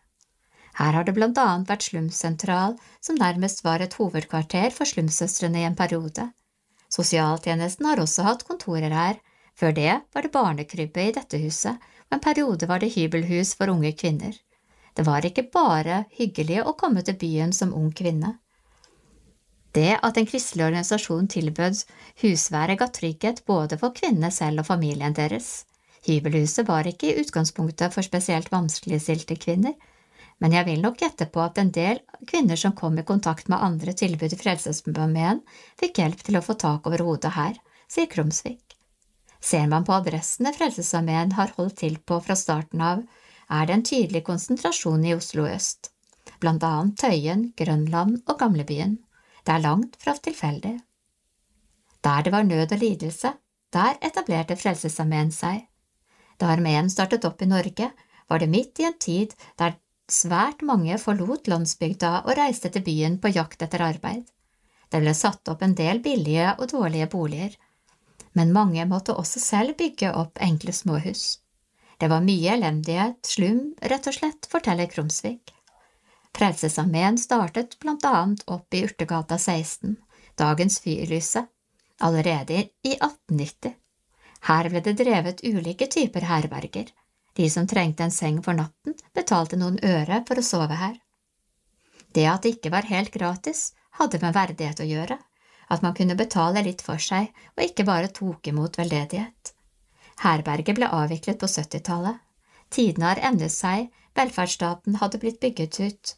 [0.79, 5.67] Her har det blant annet vært slumsentral, som nærmest var et hovedkvarter for slumsøstrene i
[5.67, 6.29] en periode.
[6.93, 9.17] Sosialtjenesten har også hatt kontorer her,
[9.59, 11.77] før det var det barnekrybbe i dette huset,
[12.09, 14.37] og en periode var det hybelhus for unge kvinner.
[14.95, 18.37] Det var ikke bare hyggelig å komme til byen som ung kvinne.
[19.75, 21.83] Det at en kristelig organisasjon tilbød
[22.23, 25.65] husvære ga trygghet både for kvinnene selv og familien deres.
[26.07, 29.75] Hybelhuset var ikke i utgangspunktet for spesielt vanskeligstilte kvinner,
[30.39, 33.61] men jeg vil nok gjette på at en del kvinner som kom i kontakt med
[33.61, 35.41] andre tilbud i Frelsesarmeen,
[35.79, 37.57] fikk hjelp til å få tak over hodet her,
[37.91, 38.77] sier Krumsvik.
[39.39, 43.03] Ser man på adressene Frelsesarmeen har holdt til på fra starten av,
[43.49, 45.91] er det en tydelig konsentrasjon i Oslo øst,
[46.39, 48.97] blant annet Tøyen, Grønland og Gamlebyen.
[49.49, 50.75] Det er langt fra tilfeldig.
[52.05, 53.31] Der det var nød og lidelse,
[53.73, 55.63] der etablerte Frelsesarmeen seg.
[56.37, 57.87] Da armeen startet opp i Norge,
[58.29, 59.73] var det midt i en tid der
[60.05, 64.29] svært mange forlot landsbygda og reiste til byen på jakt etter arbeid.
[64.93, 67.57] Det ble satt opp en del billige og dårlige boliger,
[68.37, 71.39] men mange måtte også selv bygge opp enkle småhus.
[71.97, 75.55] Det var mye elendighet, slum, rett og slett, forteller Krumsvik.
[76.37, 79.95] Frelsesarmeen startet blant annet opp i Urtegata 16,
[80.39, 81.49] dagens Fyrlyset,
[81.99, 83.75] allerede i 1890.
[84.47, 86.91] Her ble det drevet ulike typer herberger,
[87.35, 90.95] de som trengte en seng for natten, betalte noen øre for å sove her.
[92.15, 95.19] Det at det ikke var helt gratis, hadde med verdighet å gjøre,
[95.69, 99.53] at man kunne betale litt for seg og ikke bare tok imot veldedighet.
[100.23, 102.17] Herberget ble avviklet på 70-tallet.
[102.73, 106.15] Tidene har endret seg, velferdsstaten hadde blitt bygget ut.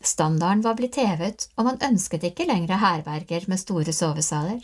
[0.00, 4.60] Standarden var blitt hevet, og man ønsket ikke lenger herberger med store sovesaler.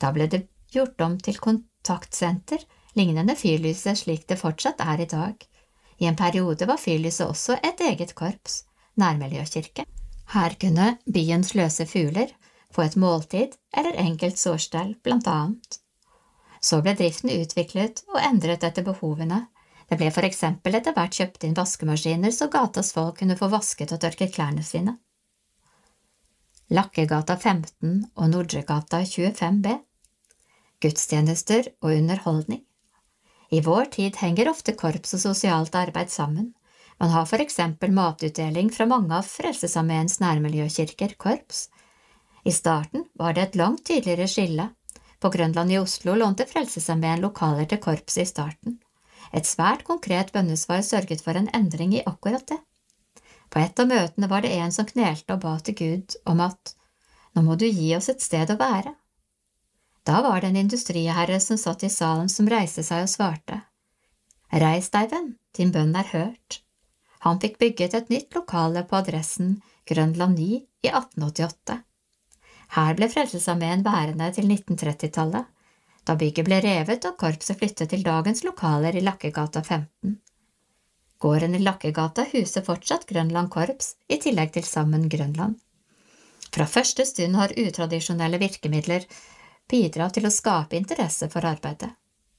[0.00, 2.64] Da ble det gjort om til kontaktsenter,
[2.96, 5.36] lignende Fyrlyset slik det fortsatt er i dag.
[5.98, 8.64] I en periode var Fyrlyset også et eget korps,
[8.96, 9.86] nærmiljøkirke.
[10.32, 12.32] Her kunne byens løse fugler
[12.76, 15.80] få et måltid eller enkelt sårstell, blant annet.
[16.60, 19.46] Så ble driften utviklet og endret etter behovene.
[19.86, 23.92] Det ble for eksempel etter hvert kjøpt inn vaskemaskiner så gatas folk kunne få vasket
[23.94, 24.96] og tørket klærne sine.
[26.74, 29.76] Lakkegata 15 og Nordregata 25B
[30.82, 32.64] Gudstjenester og underholdning
[33.54, 36.48] I vår tid henger ofte korps og sosialt arbeid sammen.
[36.98, 41.68] Man har for eksempel matutdeling fra mange av Frelsesarmeens nærmiljøkirker, korps.
[42.42, 44.66] I starten var det et langt tydeligere skille.
[45.20, 48.80] På Grønland i Oslo lånte Frelsesarmeen lokaler til korpset i starten.
[49.32, 52.58] Et svært konkret bønnesvar sørget for en endring i akkurat det.
[53.50, 56.74] På et av møtene var det en som knelte og ba til Gud om at
[57.36, 58.94] nå må du gi oss et sted å være.
[60.06, 63.60] Da var det en industriherre som satt i salen som reiste seg og svarte.
[64.52, 66.60] Reis deg, venn, din bønn er hørt.
[67.26, 69.56] Han fikk bygget et nytt lokale på adressen
[69.90, 70.46] Grønland 9
[70.86, 71.80] i 1888.
[72.76, 75.46] Her ble Frelsesarmeen værende til 1930-tallet,
[76.06, 80.16] da bygget ble revet og korpset flyttet til dagens lokaler i Lakkegata 15.
[81.18, 85.56] Gården i Lakkegata huser fortsatt Grønland korps, i tillegg til Sammen Grønland.
[86.54, 89.06] Fra første stund har utradisjonelle virkemidler
[89.68, 91.90] bidratt til å skape interesse for arbeidet.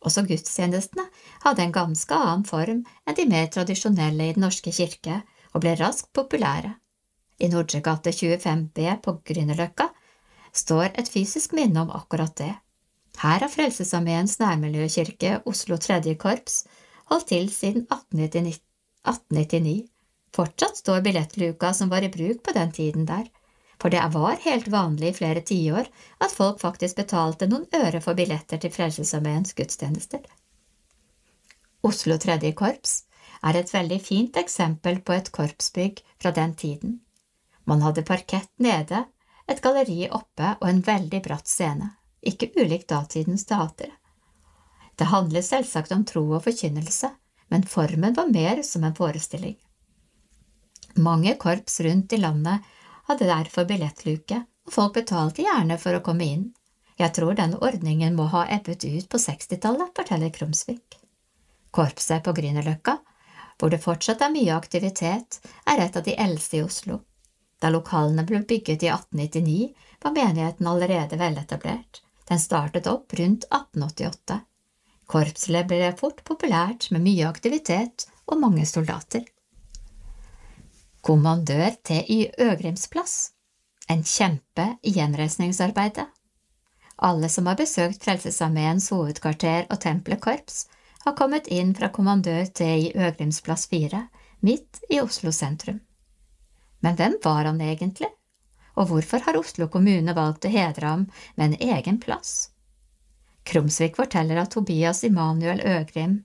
[0.06, 1.08] Også gudstjenestene
[1.44, 5.74] hadde en ganske annen form enn de mer tradisjonelle i Den norske kirke, og ble
[5.80, 6.76] raskt populære.
[7.42, 9.90] I Nordregate 25B på Grünerløkka
[10.53, 12.53] står et fysisk minne om akkurat det.
[13.17, 16.66] Her har Frelsesarmeens nærmiljøkirke, Oslo tredje korps,
[17.10, 19.88] holdt til siden 1899.
[20.38, 23.26] Fortsatt står billettluka som var i bruk på den tiden der,
[23.82, 25.90] for det var helt vanlig i flere tiår
[26.22, 30.22] at folk faktisk betalte noen øre for billetter til Frelsesarmeens gudstjenester.
[31.82, 33.00] Oslo tredje korps
[33.42, 37.00] er et veldig fint eksempel på et korpsbygg fra den tiden.
[37.66, 39.08] Man hadde parkett nede,
[39.50, 41.96] et galleri oppe og en veldig bratt scene
[42.30, 43.94] ikke ulikt datidens teater.
[44.98, 47.12] Det handlet selvsagt om tro og forkynnelse,
[47.54, 49.56] men formen var mer som en forestilling.
[50.98, 52.66] Mange korps rundt i landet
[53.08, 56.48] hadde derfor billettluke, og folk betalte gjerne for å komme inn.
[56.98, 60.98] Jeg tror denne ordningen må ha ebbet ut på 60-tallet, forteller Krumsvik.
[61.72, 62.98] Korpset på Grünerløkka,
[63.58, 67.04] hvor det fortsatt er mye aktivitet, er et av de eldste i Oslo.
[67.62, 69.70] Da lokalene ble bygget i 1899,
[70.02, 72.02] var menigheten allerede veletablert.
[72.28, 74.40] Den startet opp rundt 1888.
[75.08, 79.24] Korpslivet ble fort populært med mye aktivitet og mange soldater.
[81.08, 82.34] Kommandør T.Y.
[82.44, 83.32] Øgrims plass
[83.88, 86.10] En kjempe i gjenreisningsarbeidet.
[86.98, 90.66] Alle som har besøkt Frelsesarmeens hovedkvarter og Tempelet korps,
[91.06, 92.92] har kommet inn fra kommandør T.I.
[92.96, 94.02] Øgrims plass 4,
[94.44, 95.80] midt i Oslo sentrum.
[96.84, 98.10] Men hvem var han egentlig?
[98.78, 102.52] Og hvorfor har Oslo kommune valgt å hedre ham med en egen plass?
[103.48, 106.20] Krumsvik forteller at Tobias Immanuel Øgrim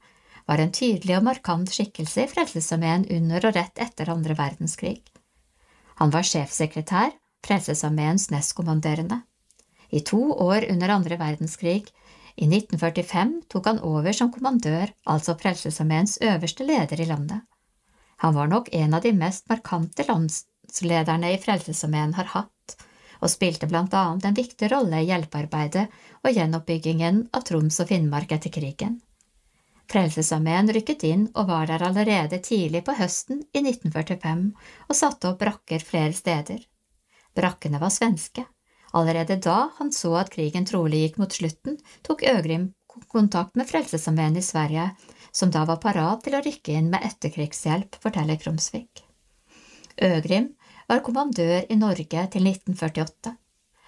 [0.51, 4.99] var en tydelig og markant skikkelse i Frelsesarmeen under og rett etter andre verdenskrig.
[6.03, 7.15] Han var sjefsekretær,
[7.47, 9.23] Frelsesarmeens nestkommanderende.
[9.91, 11.87] I to år under andre verdenskrig,
[12.37, 17.43] i 1945, tok han over som kommandør, altså Frelsesarmeens øverste leder i landet.
[18.25, 20.45] Han var nok en av de mest markante lands
[20.81, 22.77] lederne i Frelsesarmeen har hatt,
[23.23, 25.87] og spilte blant annet en viktig rolle i hjelpearbeidet
[26.25, 29.01] og gjenoppbyggingen av Troms og Finnmark etter krigen.
[29.93, 34.45] Frelsesarmeen rykket inn og var der allerede tidlig på høsten i 1945
[34.89, 36.63] og satte opp brakker flere steder.
[37.37, 38.47] Brakkene var svenske.
[38.93, 42.73] Allerede da han så at krigen trolig gikk mot slutten, tok Øgrim
[43.09, 44.91] kontakt med Frelsesarmeen i Sverige,
[45.33, 49.05] som da var parat til å rykke inn med etterkrigshjelp, forteller Krumsvik.
[49.97, 50.53] Øgrim
[50.93, 53.31] var kommandør i Norge til 1948.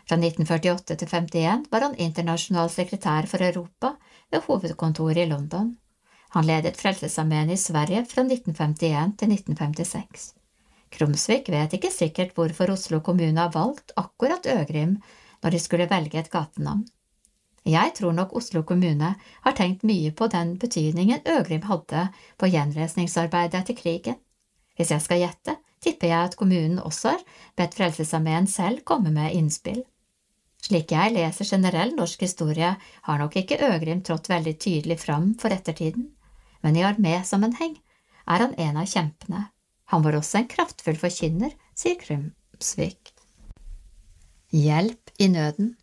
[0.09, 3.91] Fra 1948 til 1951 var han internasjonal sekretær for Europa
[4.33, 5.75] ved hovedkontoret i London.
[6.33, 10.25] Han ledet Frelsesarmeen i Sverige fra 1951 til 1956.
[10.97, 14.97] Krumsvik vet ikke sikkert hvorfor Oslo kommune har valgt akkurat Øgrim
[15.43, 16.87] når de skulle velge et gatenavn.
[17.69, 19.13] Jeg tror nok Oslo kommune
[19.45, 22.09] har tenkt mye på den betydningen Øgrim hadde
[22.41, 24.17] på gjenreisningsarbeidet etter krigen.
[24.77, 27.25] Hvis jeg skal gjette, tipper jeg at kommunen også har
[27.59, 29.83] bedt Frelsesarmeen selv komme med innspill.
[30.65, 35.53] Slik jeg leser generell norsk historie, har nok ikke Øgrim trådt veldig tydelig fram for
[35.53, 36.11] ettertiden.
[36.65, 37.75] men i armésammenheng
[38.27, 39.51] er han en av kjempene.
[39.93, 43.13] Han var også en kraftfull forkynner, sier Krumsvik.
[44.49, 45.75] Hjelp i nøden.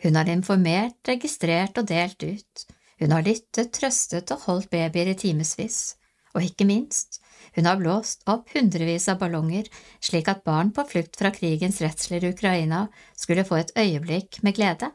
[0.00, 2.64] Hun har informert, registrert og delt ut.
[3.00, 5.96] Hun har lyttet, trøstet og holdt babyer i timevis.
[6.34, 7.20] Og ikke minst,
[7.54, 9.68] hun har blåst opp hundrevis av ballonger
[10.00, 14.56] slik at barn på flukt fra krigens redsler i Ukraina skulle få et øyeblikk med
[14.58, 14.90] glede.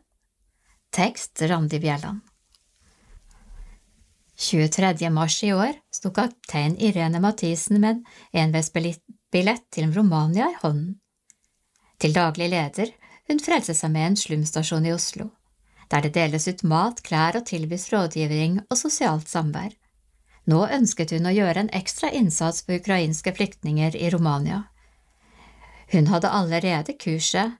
[0.95, 2.25] Tekst Randi Bjelland
[4.39, 5.09] 23.
[5.09, 7.97] mars i år sto kaptein Irene Mathisen med
[8.31, 10.93] en enveisbillett til Romania i hånden.
[11.99, 12.93] Til daglig leder
[13.27, 15.27] hun Frelsesarmeen slumstasjon i Oslo,
[15.91, 19.75] der det deles ut mat, klær og tilbys rådgivning og sosialt samvær.
[20.49, 24.63] Nå ønsket hun å gjøre en ekstra innsats for ukrainske flyktninger i Romania.
[25.93, 27.57] Hun hadde allerede kurset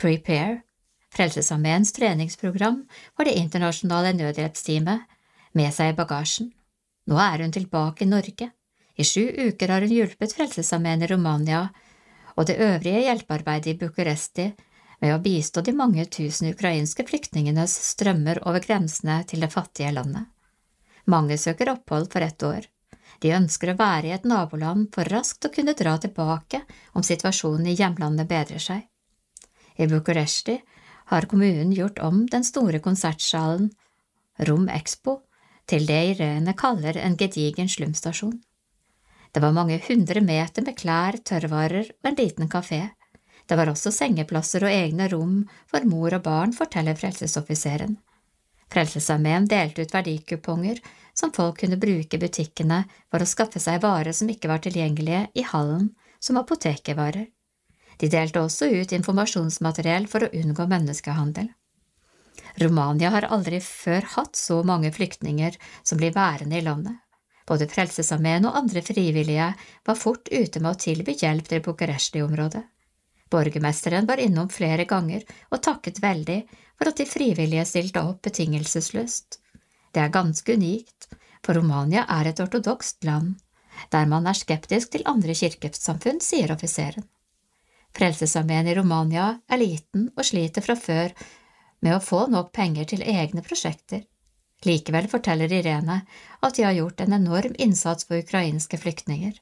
[0.00, 0.62] Prepare,
[1.14, 2.82] Frelsesarmeens treningsprogram
[3.16, 5.06] for det internasjonale nødhjelpsteamet,
[5.56, 6.50] med seg i bagasjen.
[7.08, 8.50] Nå er hun tilbake i Norge.
[8.96, 11.62] I sju uker har hun hjulpet Frelsesarmeen i Romania
[12.36, 14.50] og det øvrige hjelpearbeidet i Bucuresti
[15.00, 20.26] med å bistå de mange tusen ukrainske flyktningenes strømmer over grensene til det fattige landet.
[21.06, 22.66] Mange søker opphold for ett år.
[23.22, 26.62] De ønsker å være i et naboland for raskt å kunne dra tilbake
[26.98, 28.82] om situasjonen i hjemlandet bedrer seg.
[29.76, 30.58] I Bucuresti
[31.12, 33.70] har kommunen gjort om den store konsertsalen
[34.48, 35.20] Rom Expo
[35.70, 38.36] til det Irene kaller en gedigen slumstasjon.
[39.32, 42.82] Det var mange hundre meter med klær, tørrvarer og en liten kafé.
[43.46, 47.98] Det var også sengeplasser og egne rom for mor og barn, forteller Frelsesoffiseren.
[48.72, 50.80] Frelsesarmeen delte ut verdikuponger
[51.14, 55.26] som folk kunne bruke i butikkene for å skaffe seg varer som ikke var tilgjengelige
[55.34, 57.28] i hallen, som apotekervarer.
[57.96, 61.48] De delte også ut informasjonsmateriell for å unngå menneskehandel.
[62.60, 66.96] Romania har aldri før hatt så mange flyktninger som blir værende i landet.
[67.46, 69.52] Både Frelsesarmeen og andre frivillige
[69.86, 72.64] var fort ute med å tilby hjelp til Bucuresti-området.
[73.30, 76.40] Borgermesteren var innom flere ganger og takket veldig
[76.76, 79.40] for at de frivillige stilte opp betingelsesløst.
[79.92, 81.08] Det er ganske unikt,
[81.44, 83.36] for Romania er et ortodokst land,
[83.92, 87.06] der man er skeptisk til andre kirkesamfunn, sier offiseren.
[87.96, 91.14] Frelsesarmeen i Romania er liten og sliter fra før
[91.80, 94.04] med å få nok penger til egne prosjekter.
[94.64, 96.00] Likevel forteller Irene
[96.44, 99.36] at de har gjort en enorm innsats for ukrainske flyktninger.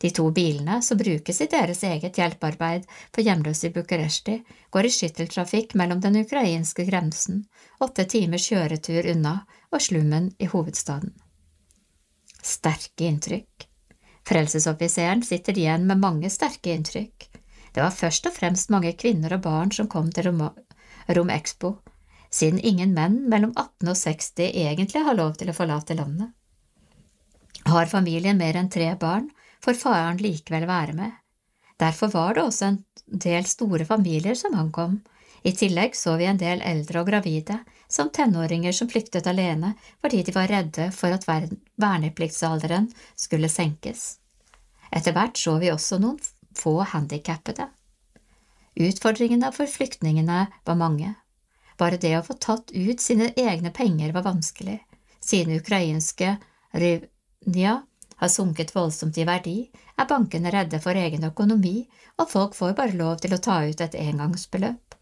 [0.00, 4.38] De to bilene som brukes i deres eget hjelpearbeid for hjemløse i Bucuresti,
[4.72, 7.42] går i skytteltrafikk mellom den ukrainske grensen,
[7.84, 9.34] åtte timers kjøretur unna,
[9.70, 11.12] og slummen i hovedstaden.
[12.40, 13.66] Sterke inntrykk.
[14.24, 17.28] Frelsesoffiseren sitter igjen med mange sterke inntrykk.
[17.74, 20.42] Det var først og fremst mange kvinner og barn som kom til Rom,
[21.12, 21.74] Rom Expo,
[22.30, 26.32] siden ingen menn mellom 18 og 60 egentlig har lov til å forlate landet.
[27.68, 29.28] Har familien mer enn tre barn,
[29.64, 31.16] får faren likevel være med.
[31.80, 35.00] Derfor var det også en del store familier som ankom.
[35.42, 40.22] I tillegg så vi en del eldre og gravide, som tenåringer som flyktet alene fordi
[40.26, 41.24] de var redde for at
[41.80, 44.18] vernepliktsalderen skulle senkes.
[44.92, 46.20] Etter hvert så vi også noen
[46.56, 47.70] få handikappede.
[48.80, 51.14] Utfordringene for flyktningene var mange.
[51.80, 54.78] Bare det å få tatt ut sine egne penger var vanskelig,
[55.24, 56.36] siden ukrainske
[56.76, 57.80] ryvnia
[58.20, 59.56] har sunket voldsomt i verdi,
[59.96, 61.88] er bankene redde for egen økonomi,
[62.20, 64.96] og folk får bare lov til å ta ut et engangsbeløp.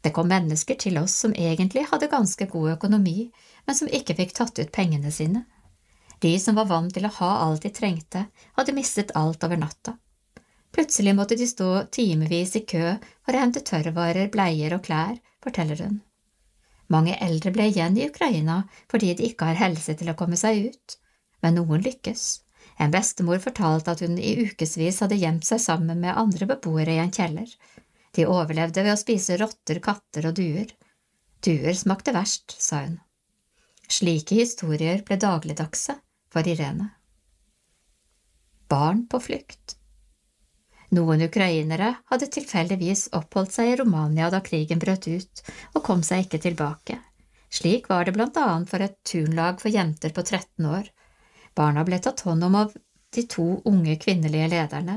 [0.00, 3.30] Det kom mennesker til oss som egentlig hadde ganske god økonomi,
[3.66, 5.44] men som ikke fikk tatt ut pengene sine.
[6.20, 9.96] De som var vant til å ha alt de trengte, hadde mistet alt over natta.
[10.72, 12.94] Plutselig måtte de stå timevis i kø
[13.26, 16.00] for å hente tørrvarer, bleier og klær, forteller hun.
[16.90, 20.70] Mange eldre ble igjen i Ukraina fordi de ikke har helse til å komme seg
[20.70, 20.96] ut,
[21.42, 22.24] men noen lykkes.
[22.80, 27.02] En bestemor fortalte at hun i ukevis hadde gjemt seg sammen med andre beboere i
[27.02, 27.50] en kjeller.
[28.16, 30.72] De overlevde ved å spise rotter, katter og duer.
[31.44, 32.98] Duer smakte verst, sa hun.
[33.90, 35.96] Slike historier ble dagligdagse
[36.30, 36.92] for Irene.
[38.70, 39.76] Barn på flukt
[40.94, 45.42] Noen ukrainere hadde tilfeldigvis oppholdt seg i Romania da krigen brøt ut,
[45.74, 46.96] og kom seg ikke tilbake.
[47.50, 50.90] Slik var det blant annet for et turnlag for jenter på 13 år.
[51.60, 52.72] Barna ble tatt hånd om av
[53.14, 54.96] de to unge kvinnelige lederne.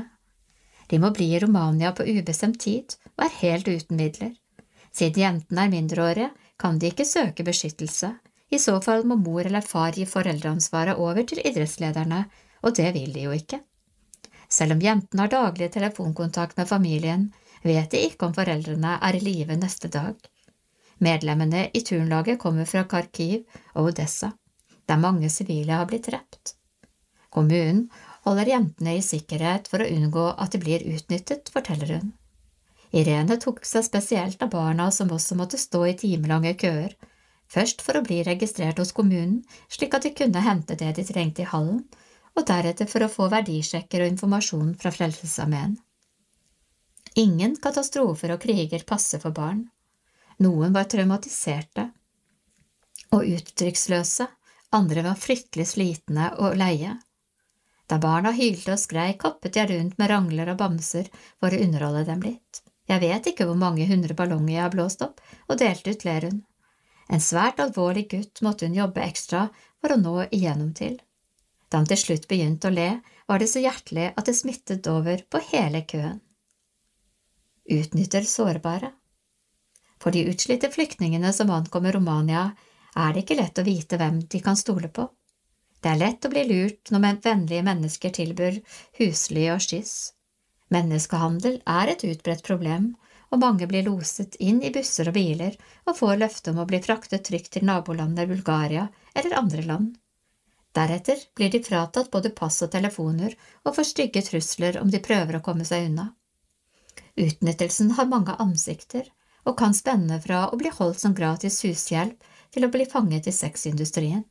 [0.88, 4.32] De må bli i Romania på ubestemt tid og er helt uten midler.
[4.94, 8.14] Siden jentene er mindreårige, kan de ikke søke beskyttelse.
[8.48, 12.20] I så fall må mor eller far gi foreldreansvaret over til idrettslederne,
[12.62, 13.58] og det vil de jo ikke.
[14.48, 17.26] Selv om jentene har daglig telefonkontakt med familien,
[17.64, 20.14] vet de ikke om foreldrene er i live neste dag.
[21.02, 23.42] Medlemmene i turnlaget kommer fra Kharkiv
[23.74, 24.30] og Odessa.
[24.88, 26.54] Der mange sivile har blitt drept.
[27.34, 27.88] Kommunen
[28.24, 32.12] holder jentene i sikkerhet for å unngå at de blir utnyttet, forteller hun.
[32.94, 36.94] Irene tok seg spesielt av barna som også måtte stå i timelange køer,
[37.50, 41.42] først for å bli registrert hos kommunen slik at de kunne hente det de trengte
[41.42, 41.82] i hallen,
[42.34, 45.76] og deretter for å få verdisjekker og informasjon fra Frelsesarmeen.
[47.18, 49.68] Ingen katastrofer og kriger passer for barn.
[50.42, 51.88] Noen var traumatiserte
[53.14, 54.26] og uttrykksløse,
[54.74, 56.96] andre var fryktelig slitne og leie.
[57.90, 62.06] Da barna hylte og skreik, hoppet jeg rundt med rangler og bamser for å underholde
[62.08, 62.62] dem litt.
[62.88, 66.28] Jeg vet ikke hvor mange hundre ballonger jeg har blåst opp og delt ut, ler
[66.28, 66.42] hun.
[67.12, 69.46] En svært alvorlig gutt måtte hun jobbe ekstra
[69.80, 70.98] for å nå igjennom til.
[71.68, 72.88] Da han til slutt begynte å le,
[73.28, 76.20] var det så hjertelig at det smittet over på hele køen.
[77.64, 78.92] Utnytter sårbare.
[80.00, 82.50] For de utslitte flyktningene som ankommer Romania,
[82.96, 85.08] er det ikke lett å vite hvem de kan stole på.
[85.82, 88.60] Det er lett å bli lurt når vennlige mennesker tilbyr
[89.00, 89.96] husly og skyss.
[90.72, 92.94] Menneskehandel er et utbredt problem,
[93.30, 96.80] og mange blir loset inn i busser og biler og får løfte om å bli
[96.82, 99.90] fraktet trygt til nabolandet Bulgaria eller andre land.
[100.74, 105.38] Deretter blir de fratatt både pass og telefoner og får stygge trusler om de prøver
[105.38, 106.08] å komme seg unna.
[107.14, 109.10] Utnyttelsen har mange ansikter
[109.44, 113.34] og kan spenne fra å bli holdt som gratis hushjelp til å bli fanget i
[113.34, 114.24] sexindustrien.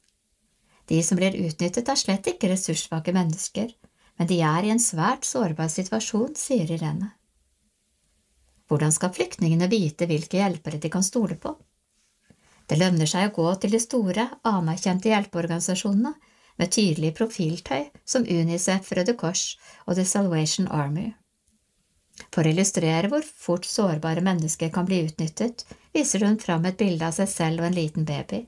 [0.88, 3.72] De som blir utnyttet, er slett ikke ressurssvake mennesker,
[4.19, 7.13] men de er i en svært sårbar situasjon, sier Irene.
[8.67, 11.56] Hvordan skal flyktningene vite hvilke hjelpere de kan stole på?
[12.67, 16.13] Det lønner seg å gå til de store, anerkjente hjelpeorganisasjonene
[16.59, 21.11] med tydelig profiltøy som Unicef, Røde Kors og The Salvation Army.
[22.33, 27.08] For å illustrere hvor fort sårbare mennesker kan bli utnyttet, viser hun fram et bilde
[27.08, 28.44] av seg selv og en liten baby.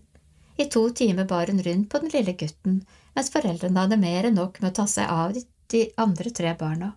[0.57, 2.83] I to timer bar hun rundt på den lille gutten,
[3.15, 5.35] mens foreldrene hadde mer enn nok med å ta seg av
[5.73, 6.93] de andre tre barna.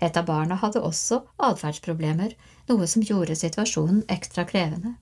[0.00, 2.34] Et av barna hadde også atferdsproblemer,
[2.68, 4.96] noe som gjorde situasjonen ekstra krevende.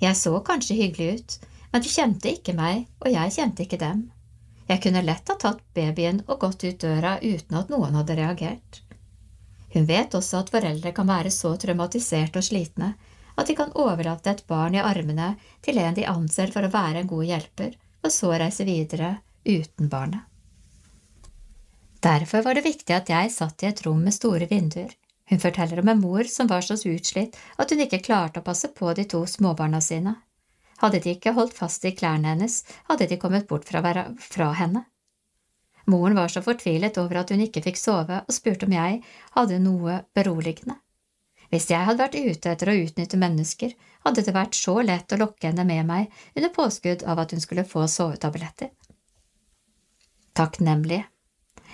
[0.00, 1.38] Jeg så kanskje hyggelig ut,
[1.72, 4.06] men de kjente ikke meg, og jeg kjente ikke dem.
[4.70, 8.82] Jeg kunne lett ha tatt babyen og gått ut døra uten at noen hadde reagert.
[9.74, 12.94] Hun vet også at foreldre kan være så traumatiserte og slitne
[13.38, 17.02] at de kan overlate et barn i armene til en de anser for å være
[17.02, 19.14] en god hjelper, og så reise videre
[19.46, 20.26] uten barnet.
[22.00, 24.92] Derfor var det viktig at jeg satt i et rom med store vinduer.
[25.30, 28.72] Hun forteller om en mor som var så utslitt at hun ikke klarte å passe
[28.74, 30.16] på de to småbarna sine.
[30.80, 34.86] Hadde de ikke holdt fast i klærne hennes, hadde de kommet bort fra henne.
[35.90, 39.00] Moren var så fortvilet over at hun ikke fikk sove, og spurte om jeg
[39.36, 40.78] hadde noe beroligende.
[41.50, 43.72] Hvis jeg hadde vært ute etter å utnytte mennesker,
[44.06, 47.42] hadde det vært så lett å lokke henne med meg under påskudd av at hun
[47.42, 48.70] skulle få sovetabletter.
[50.38, 51.02] Takknemlig.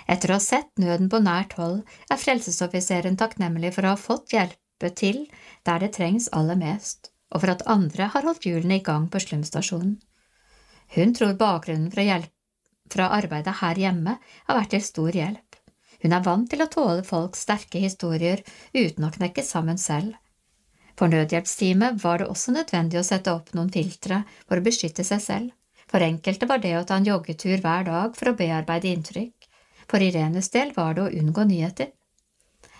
[0.09, 4.33] Etter å ha sett nøden på nært hold er frelsesoffiseren takknemlig for å ha fått
[4.33, 5.27] hjelpe til
[5.67, 9.21] der det trengs aller mest, og for at andre har holdt hjulene i gang på
[9.21, 9.99] slumstasjonen.
[10.95, 12.33] Hun tror bakgrunnen for å hjelp,
[12.93, 15.59] fra arbeidet her hjemme har vært til stor hjelp.
[16.03, 20.13] Hun er vant til å tåle folks sterke historier uten å knekke sammen selv.
[20.97, 25.21] For nødhjelpsteamet var det også nødvendig å sette opp noen filtre for å beskytte seg
[25.21, 25.51] selv.
[25.87, 29.47] For enkelte var det å ta en joggetur hver dag for å bearbeide inntrykk.
[29.87, 31.93] For Irenes del var det å unngå nyheter.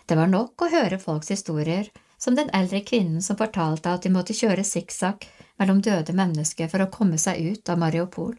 [0.08, 4.12] Det var nok å høre folks historier, som den eldre kvinnen som fortalte at de
[4.12, 5.28] måtte kjøre sikksakk
[5.62, 8.34] mellom døde mennesker for å komme seg ut av Mariupol.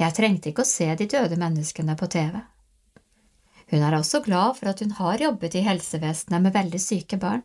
[0.00, 2.40] Jeg trengte ikke å se de døde menneskene på TV.
[3.70, 7.44] Hun er også glad for at hun har jobbet i helsevesenet med veldig syke barn.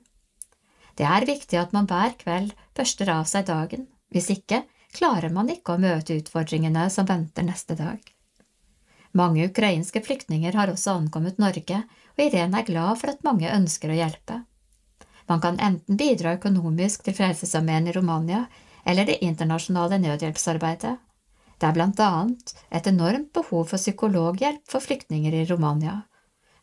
[0.98, 4.64] Det er viktig at man hver kveld børster av seg dagen, hvis ikke
[4.96, 8.02] klarer man ikke å møte utfordringene som venter neste dag.
[9.18, 11.84] Mange ukrainske flyktninger har også ankommet Norge,
[12.18, 14.44] og Irene er glad for at mange ønsker å hjelpe.
[15.30, 18.48] Man kan enten bidra økonomisk til Frelsesarmeen i Romania
[18.86, 20.98] eller det internasjonale nødhjelpsarbeidet.
[21.60, 25.98] Det er blant annet et enormt behov for psykologhjelp for flyktninger i Romania.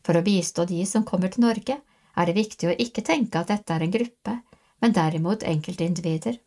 [0.01, 1.77] For å bistå de som kommer til Norge,
[2.17, 4.39] er det viktig å ikke tenke at dette er en gruppe,
[4.81, 6.39] men derimot enkeltindivider.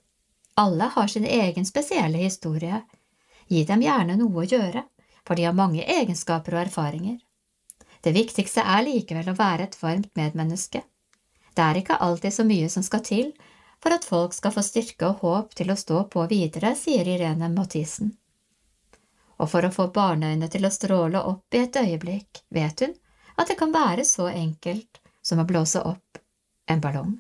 [0.58, 2.82] Alle har sin egen spesielle historie.
[3.46, 4.82] Gi dem gjerne noe å gjøre,
[5.22, 7.20] for de har mange egenskaper og erfaringer.
[8.02, 10.82] Det viktigste er likevel å være et varmt medmenneske.
[11.54, 13.32] Det er ikke alltid så mye som skal til
[13.82, 17.48] for at folk skal få styrke og håp til å stå på videre, sier Irene
[17.52, 18.14] Mathisen.
[19.40, 22.94] Og for å få barneøyne til å stråle opp i et øyeblikk, vet hun
[23.40, 26.20] at det kan være så enkelt som å blåse opp
[26.68, 27.14] en ballong.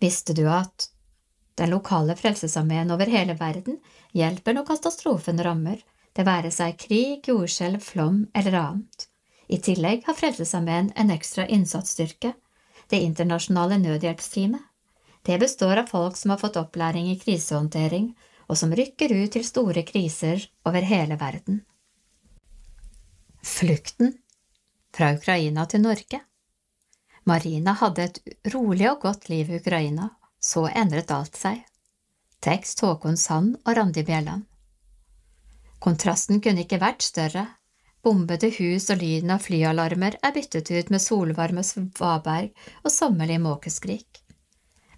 [0.00, 0.90] Visste du at
[1.60, 3.74] Den lokale frelsesarmeen over hele verden
[4.16, 5.82] hjelper når katastrofen rammer,
[6.16, 9.06] det være seg krig, jordskjelv, flom eller annet.
[9.50, 12.32] I tillegg har Frelsesarmeen en ekstra innsatsstyrke,
[12.88, 14.62] det internasjonale nødhjelpsteamet.
[15.22, 18.14] Det består av folk som har fått opplæring i krisehåndtering,
[18.50, 21.62] og som rykker ut til store kriser over hele verden.
[23.46, 24.16] Flukten
[24.92, 26.20] fra Ukraina til Norge
[27.30, 28.20] Marina hadde et
[28.54, 30.08] rolig og godt liv i Ukraina,
[30.40, 31.60] så endret alt seg.
[32.40, 34.46] Tekst Håkon Sand og Randi Bjelland.
[35.80, 37.46] Kontrasten kunne ikke vært større.
[38.02, 42.48] Bombede hus og lyden av flyalarmer er byttet ut med solvarme svaberg
[42.82, 44.22] og sommerlig måkeskrik.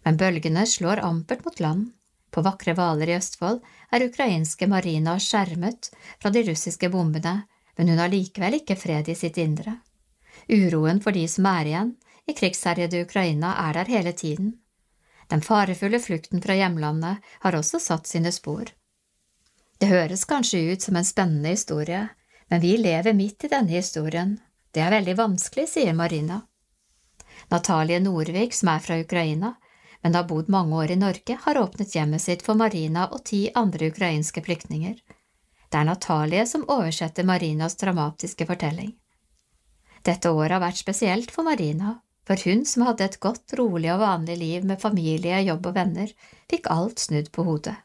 [0.07, 1.91] Men bølgene slår ampert mot land.
[2.33, 3.61] På vakre Hvaler i Østfold
[3.93, 5.91] er ukrainske Marina skjermet
[6.23, 7.43] fra de russiske bombene,
[7.77, 9.77] men hun har likevel ikke fred i sitt indre.
[10.49, 11.95] Uroen for de som er igjen
[12.27, 14.55] i krigsherjede Ukraina, er der hele tiden.
[15.29, 18.73] Den farefulle flukten fra hjemlandet har også satt sine spor.
[19.81, 22.07] Det høres kanskje ut som en spennende historie,
[22.49, 24.37] men vi lever midt i denne historien.
[24.73, 26.43] Det er veldig vanskelig, sier Marina.
[27.51, 29.55] Natalie Norvik, som er fra Ukraina,
[30.03, 33.45] men har bodd mange år i Norge, har åpnet hjemmet sitt for Marina og ti
[33.55, 34.97] andre ukrainske flyktninger.
[35.73, 38.93] Det er Natalie som oversetter Marinas dramatiske fortelling.
[40.03, 44.03] Dette året har vært spesielt for Marina, for hun som hadde et godt, rolig og
[44.03, 46.11] vanlig liv med familie, jobb og venner,
[46.51, 47.77] fikk alt snudd på hodet.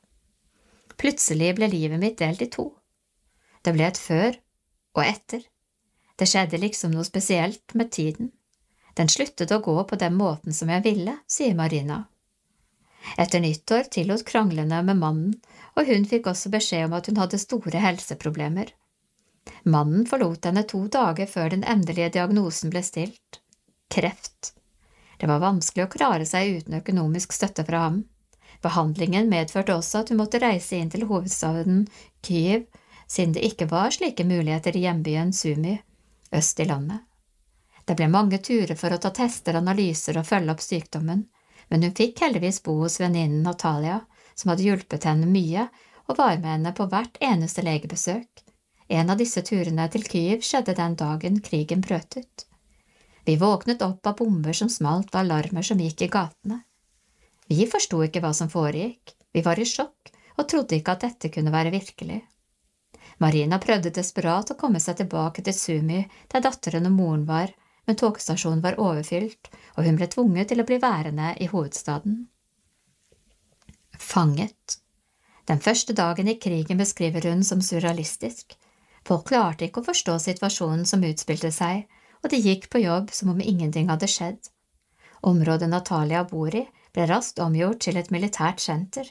[0.98, 2.72] Plutselig ble livet mitt delt i to.
[3.62, 4.34] Det ble et før
[4.98, 5.46] og etter.
[6.18, 8.32] Det skjedde liksom noe spesielt med tiden.
[8.98, 12.08] Den sluttet å gå på den måten som jeg ville, sier Marina.
[13.18, 15.36] Etter nyttår tillot kranglene med mannen,
[15.78, 18.74] og hun fikk også beskjed om at hun hadde store helseproblemer.
[19.64, 23.40] Mannen forlot henne to dager før den endelige diagnosen ble stilt–
[23.94, 24.54] kreft.
[25.18, 28.02] Det var vanskelig å klare seg uten økonomisk støtte fra ham.
[28.66, 31.86] Behandlingen medførte også at hun måtte reise inn til hovedstaden
[32.26, 32.66] Kyiv,
[33.08, 35.78] siden det ikke var slike muligheter i hjembyen Sumi,
[36.36, 37.07] øst i landet.
[37.88, 41.24] Det ble mange turer for å ta tester, analyser og følge opp sykdommen,
[41.72, 44.02] men hun fikk heldigvis bo hos venninnen Natalia,
[44.36, 45.70] som hadde hjulpet henne mye
[46.08, 48.44] og var med henne på hvert eneste legebesøk.
[48.88, 52.46] En av disse turene til Kyiv skjedde den dagen krigen brøt ut.
[53.28, 56.62] Vi våknet opp av bomber som smalt og alarmer som gikk i gatene.
[57.48, 61.32] Vi forsto ikke hva som foregikk, vi var i sjokk og trodde ikke at dette
[61.34, 62.22] kunne være virkelig.
[63.24, 67.52] Marina prøvde desperat å komme seg tilbake til Sumi, der datteren og moren var,
[67.88, 72.26] men togstasjonen var overfylt, og hun ble tvunget til å bli værende i hovedstaden.
[73.98, 74.80] Fanget
[75.48, 78.58] Den første dagen i krigen beskriver hun som surrealistisk.
[79.08, 81.86] Folk klarte ikke å forstå situasjonen som utspilte seg,
[82.24, 84.50] og de gikk på jobb som om ingenting hadde skjedd.
[85.22, 89.08] Området Natalia bor i, ble raskt omgjort til et militært senter.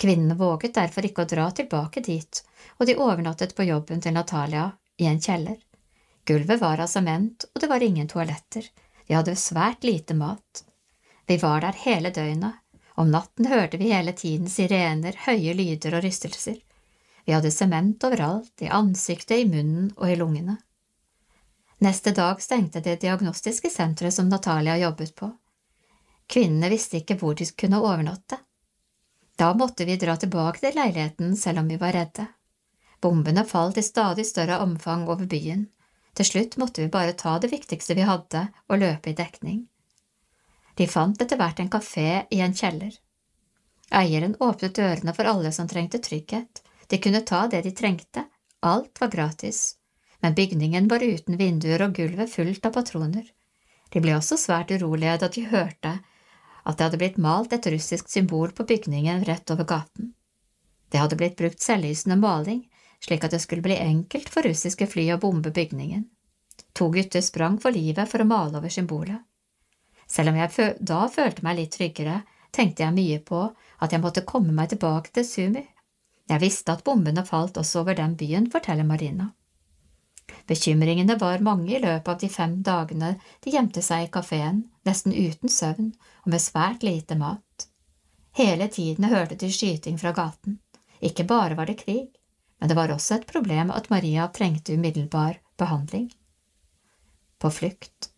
[0.00, 2.42] Kvinnene våget derfor ikke å dra tilbake dit,
[2.80, 5.60] og de overnattet på jobben til Natalia i en kjeller.
[6.26, 8.68] Gulvet var av sement, og det var ingen toaletter,
[9.06, 10.64] Vi hadde svært lite mat.
[11.26, 12.54] Vi var der hele døgnet,
[12.96, 16.56] om natten hørte vi hele tiden sirener, høye lyder og rystelser.
[17.24, 20.56] Vi hadde sement overalt, i ansiktet, i munnen og i lungene.
[21.78, 25.30] Neste dag stengte det diagnostiske senteret som Natalia jobbet på.
[26.26, 28.38] Kvinnene visste ikke hvor de kunne overnatte.
[29.36, 32.26] Da måtte vi dra tilbake til leiligheten selv om vi var redde.
[33.00, 35.66] Bombene falt i stadig større omfang over byen.
[36.16, 39.66] Til slutt måtte vi bare ta det viktigste vi hadde, og løpe i dekning.
[40.76, 42.96] De fant etter hvert en kafé i en kjeller.
[43.94, 48.24] Eieren åpnet dørene for alle som trengte trygghet, de kunne ta det de trengte,
[48.66, 49.76] alt var gratis,
[50.20, 53.26] men bygningen var uten vinduer og gulvet fullt av patroner.
[53.92, 55.98] De ble også svært urolige da de hørte
[56.66, 60.12] at det hadde blitt malt et russisk symbol på bygningen rett over gaten.
[60.90, 62.64] Det hadde blitt brukt selvlysende maling,
[63.00, 66.04] slik at det skulle bli enkelt for russiske fly å bombe bygningen.
[66.76, 69.22] To gutter sprang for livet for å male over symbolet.
[70.06, 72.20] Selv om jeg da følte meg litt tryggere,
[72.54, 73.40] tenkte jeg mye på
[73.82, 75.64] at jeg måtte komme meg tilbake til Sumi.
[76.26, 79.32] Jeg visste at bombene falt også over den byen, forteller Marina.
[80.46, 83.12] Bekymringene var mange i løpet av de fem dagene
[83.44, 85.92] de gjemte seg i kafeen, nesten uten søvn
[86.24, 87.66] og med svært lite mat.
[88.36, 90.58] Hele tiden hørte de skyting fra gaten.
[91.00, 92.10] Ikke bare var det krig,
[92.58, 96.08] men det var også et problem at Maria trengte umiddelbar behandling.
[97.38, 98.10] På flukt.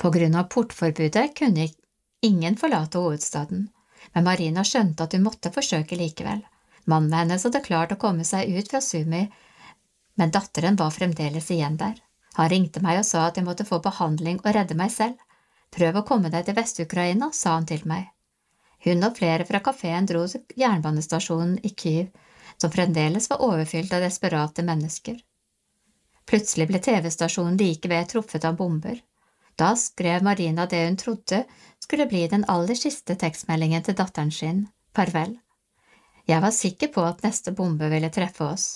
[0.00, 1.68] På grunn av portforbudet kunne
[2.24, 3.68] ingen forlate hovedstaden,
[4.12, 6.40] men Marina skjønte at hun måtte forsøke likevel.
[6.88, 9.26] Mannen hennes hadde klart å komme seg ut fra Sumi,
[10.16, 11.98] men datteren var fremdeles igjen der.
[12.38, 15.20] Han ringte meg og sa at jeg måtte få behandling og redde meg selv.
[15.70, 18.08] Prøv å komme deg til Vest-Ukraina, sa han til meg.
[18.84, 22.08] Hun og flere fra kafeen dro til jernbanestasjonen i Kyiv,
[22.60, 25.20] som fremdeles var overfylt av desperate mennesker.
[26.30, 29.00] Plutselig ble TV-stasjonen like ved truffet av bomber.
[29.56, 31.44] Da skrev Marina det hun trodde
[31.78, 35.38] skulle bli den aller siste tekstmeldingen til datteren sin, farvel.
[36.28, 38.68] Jeg var sikker på at neste bombe ville treffe oss.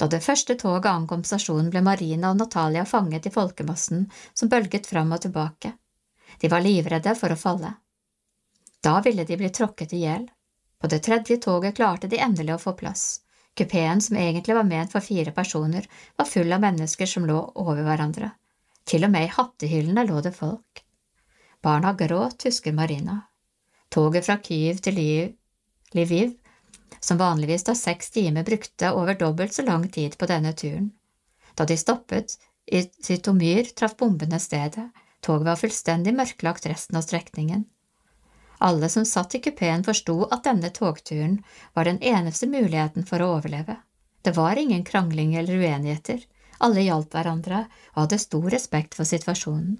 [0.00, 4.88] Da det første toget ankom stasjonen, ble Marina og Natalia fanget i folkemassen som bølget
[4.88, 5.74] fram og tilbake.
[6.40, 7.74] De var livredde for å falle.
[8.80, 10.24] Da ville de bli tråkket i hjel.
[10.80, 13.20] På det tredje toget klarte de endelig å få plass.
[13.56, 17.82] Kupeen, som egentlig var ment for fire personer, var full av mennesker som lå over
[17.84, 18.30] hverandre.
[18.88, 20.84] Til og med i hattehyllene lå det folk.
[21.62, 23.18] Barna gråt, husker Marina.
[23.92, 25.00] Toget fra Kyiv til
[25.92, 26.32] Lviv,
[27.00, 30.92] som vanligvis tar seks timer, brukte over dobbelt så lang tid på denne turen.
[31.54, 34.88] Da de stoppet i Sytomyr, traff bombene stedet.
[35.20, 37.66] Toget var fullstendig mørklagt resten av strekningen.
[38.60, 41.38] Alle som satt i kupeen forsto at denne togturen
[41.74, 43.78] var den eneste muligheten for å overleve.
[44.22, 46.20] Det var ingen krangling eller uenigheter,
[46.60, 47.62] alle hjalp hverandre
[47.94, 49.78] og hadde stor respekt for situasjonen.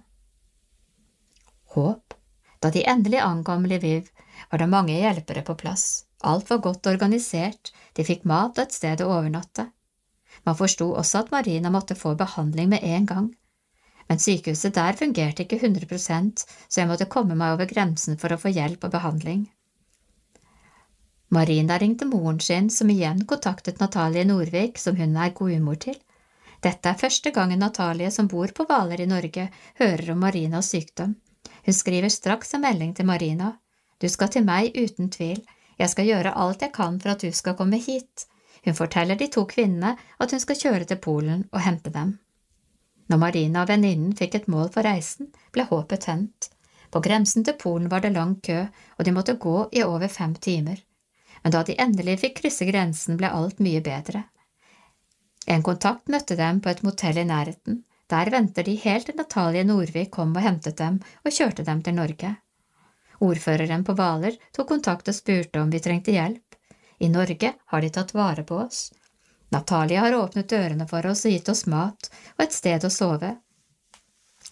[1.75, 2.15] Håp.
[2.61, 4.09] Da de endelig ankom Lviv,
[4.51, 6.07] var det mange hjelpere på plass.
[6.21, 9.69] Alt var godt organisert, de fikk mat og et sted å overnatte.
[10.45, 13.29] Man forsto også at Marina måtte få behandling med en gang.
[14.11, 18.39] Men sykehuset der fungerte ikke 100% så jeg måtte komme meg over grensen for å
[18.43, 19.45] få hjelp og behandling.
[21.31, 25.95] Marina ringte moren sin, som igjen kontaktet Natalie Norvik, som hun er godmor til.
[26.61, 29.47] Dette er første gangen Natalie, som bor på Hvaler i Norge,
[29.79, 31.15] hører om Marinas sykdom.
[31.65, 33.53] Hun skriver straks en melding til Marina.
[34.03, 35.39] Du skal til meg uten tvil,
[35.79, 38.27] jeg skal gjøre alt jeg kan for at du skal komme hit.
[38.67, 42.19] Hun forteller de to kvinnene at hun skal kjøre til Polen og hente dem.
[43.11, 46.51] Når Marina og venninnen fikk et mål for reisen, ble håpet tent.
[46.91, 48.63] På grensen til Polen var det lang kø,
[48.99, 50.79] og de måtte gå i over fem timer.
[51.43, 54.25] Men da de endelig fikk krysse grensen, ble alt mye bedre.
[55.47, 57.83] En kontakt møtte dem på et motell i nærheten.
[58.11, 61.95] Der venter de helt til Natalie Norvik kom og hentet dem og kjørte dem til
[61.99, 62.37] Norge.
[63.21, 66.57] Ordføreren på Hvaler tok kontakt og spurte om vi trengte hjelp.
[67.01, 68.91] I Norge har de tatt vare på oss.
[69.51, 73.35] Natalia har åpnet dørene for oss og gitt oss mat og et sted å sove.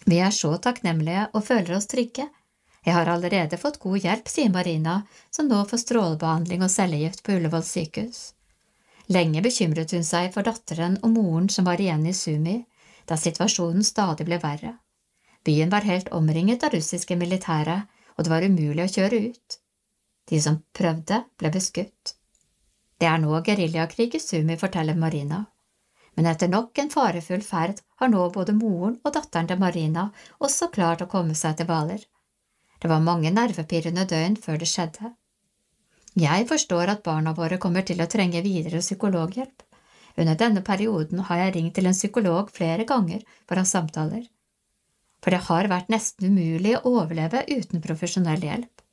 [0.05, 2.27] Vi er så takknemlige og føler oss trygge.
[2.85, 5.01] Jeg har allerede fått god hjelp, sier Marina,
[5.31, 8.21] som nå får strålebehandling og cellegift på Ullevål sykehus.
[9.09, 12.59] Lenge bekymret hun seg for datteren og moren som var igjen i Sumi,
[13.09, 14.75] da situasjonen stadig ble verre.
[15.45, 17.81] Byen var helt omringet av russiske militære,
[18.15, 19.59] og det var umulig å kjøre ut.
[20.29, 22.18] De som prøvde, ble beskutt.
[22.99, 25.45] Det er nå geriljakrig i Sumi, forteller Marina.
[26.17, 30.67] Men etter nok en farefull ferd har nå både moren og datteren til Marina også
[30.75, 32.01] klart å komme seg til Hvaler.
[32.79, 35.13] Det var mange nervepirrende døgn før det skjedde.
[36.19, 39.63] Jeg forstår at barna våre kommer til å trenge videre psykologhjelp.
[40.19, 44.27] Under denne perioden har jeg ringt til en psykolog flere ganger for å ha samtaler
[45.23, 48.83] for det har vært nesten umulig å overleve uten profesjonell hjelp.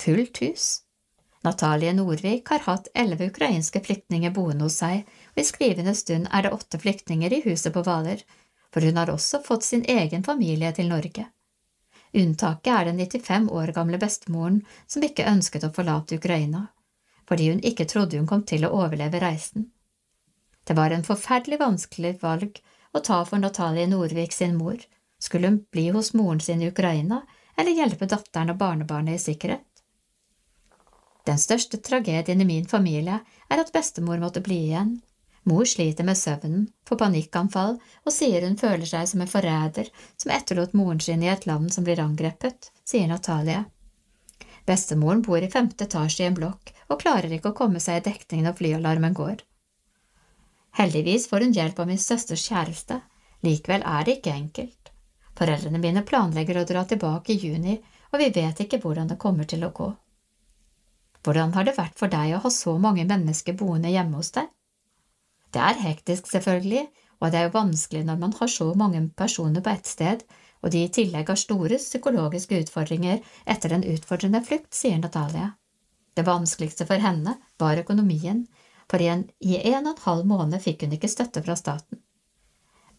[0.00, 0.66] Fullt hus.
[1.42, 6.44] Natalie Norvik har hatt elleve ukrainske flyktninger boende hos seg, og i skrivende stund er
[6.44, 8.20] det åtte flyktninger i huset på Hvaler,
[8.72, 11.24] for hun har også fått sin egen familie til Norge.
[12.12, 16.66] Unntaket er den 95 år gamle bestemoren som ikke ønsket å forlate Ukraina,
[17.28, 19.70] fordi hun ikke trodde hun kom til å overleve reisen.
[20.66, 22.60] Det var en forferdelig vanskelig valg
[22.92, 24.76] å ta for Natalie Norvik sin mor.
[25.20, 27.22] Skulle hun bli hos moren sin i Ukraina,
[27.56, 29.69] eller hjelpe datteren og barnebarnet i sikkerhet?
[31.28, 34.98] Den største tragedien i min familie er at bestemor måtte bli igjen.
[35.48, 39.88] Mor sliter med søvnen, får panikkanfall og sier hun føler seg som en forræder
[40.20, 43.64] som etterlot moren sin i et land som blir angrepet, sier Natalie.
[44.68, 48.04] Bestemoren bor i femte etasje i en blokk og klarer ikke å komme seg i
[48.10, 49.40] dekning når flyalarmen går.
[50.78, 53.00] Heldigvis får hun hjelp av min søsters kjæreste,
[53.46, 54.92] likevel er det ikke enkelt.
[55.40, 57.80] Foreldrene mine planlegger å dra tilbake i juni,
[58.12, 59.88] og vi vet ikke hvordan det kommer til å gå.
[61.24, 64.48] Hvordan har det vært for deg å ha så mange mennesker boende hjemme hos deg?
[65.52, 66.86] Det er hektisk, selvfølgelig,
[67.20, 70.22] og det er jo vanskelig når man har så mange personer på ett sted,
[70.62, 75.50] og de i tillegg har store psykologiske utfordringer etter en utfordrende flukt, sier Natalia.
[76.16, 78.46] Det vanskeligste for henne var økonomien,
[78.90, 82.00] for igjen i en og en halv måned fikk hun ikke støtte fra staten.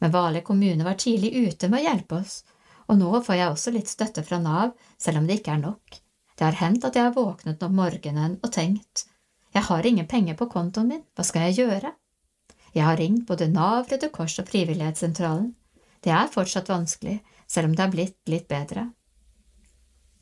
[0.02, 2.42] Men Hvale kommune var tidlig ute med å hjelpe oss,
[2.88, 6.02] og nå får jeg også litt støtte fra Nav, selv om det ikke er nok.
[6.42, 9.04] Det har hendt at jeg har våknet om morgenen og tenkt,
[9.54, 11.92] jeg har ingen penger på kontoen min, hva skal jeg gjøre?
[12.74, 15.52] Jeg har ringt både Nav, Røde Kors og Frivillighetssentralen.
[16.02, 18.90] Det er fortsatt vanskelig, selv om det har blitt litt bedre.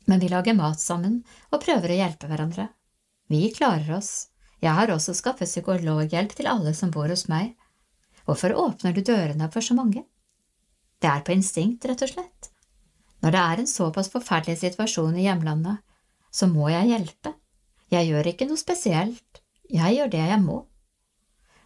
[0.06, 1.20] men vi lager mat sammen
[1.52, 2.68] og prøver å hjelpe hverandre.
[3.30, 4.28] Vi klarer oss.
[4.60, 7.54] Jeg har også skaffet psykologhjelp til alle som bor hos meg.
[8.26, 10.02] Hvorfor åpner du dørene for så mange?
[11.00, 12.50] Det er på instinkt, rett og slett.
[13.22, 15.78] Når det er en såpass forferdelig situasjon i hjemlandet,
[16.30, 17.34] så må jeg hjelpe.
[17.90, 20.60] Jeg gjør ikke noe spesielt, jeg gjør det jeg må.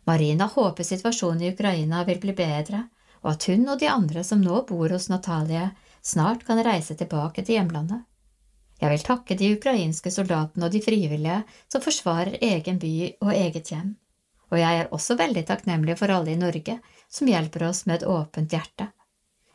[0.08, 2.86] Marina håper situasjonen i Ukraina vil bli bedre,
[3.24, 5.70] og at hun og de andre som nå bor hos Natalie,
[6.04, 8.02] snart kan reise tilbake til hjemlandet.
[8.80, 11.38] Jeg vil takke de ukrainske soldatene og de frivillige
[11.72, 13.94] som forsvarer egen by og eget hjem,
[14.52, 16.76] og jeg er også veldig takknemlig for alle i Norge
[17.08, 18.90] som hjelper oss med et åpent hjerte.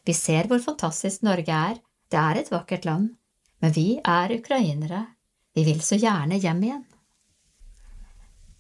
[0.08, 1.78] Vi ser hvor fantastisk Norge er,
[2.10, 3.12] det er et vakkert land,
[3.60, 5.06] men vi er ukrainere,
[5.56, 6.86] vi vil så gjerne hjem igjen.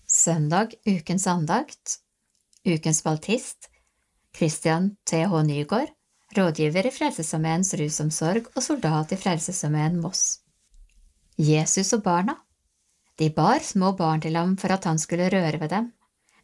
[0.09, 1.99] Søndag ukens andakt
[2.65, 3.69] Ukens baltist
[4.35, 5.43] Christian T.H.
[5.43, 5.89] Nygaard,
[6.35, 10.41] rådgiver i Frelsesarmeens rusomsorg og soldat i Frelsesarmeen Moss.
[11.37, 12.35] Jesus og barna.
[13.19, 15.91] De bar små barn til ham for at han skulle røre ved dem,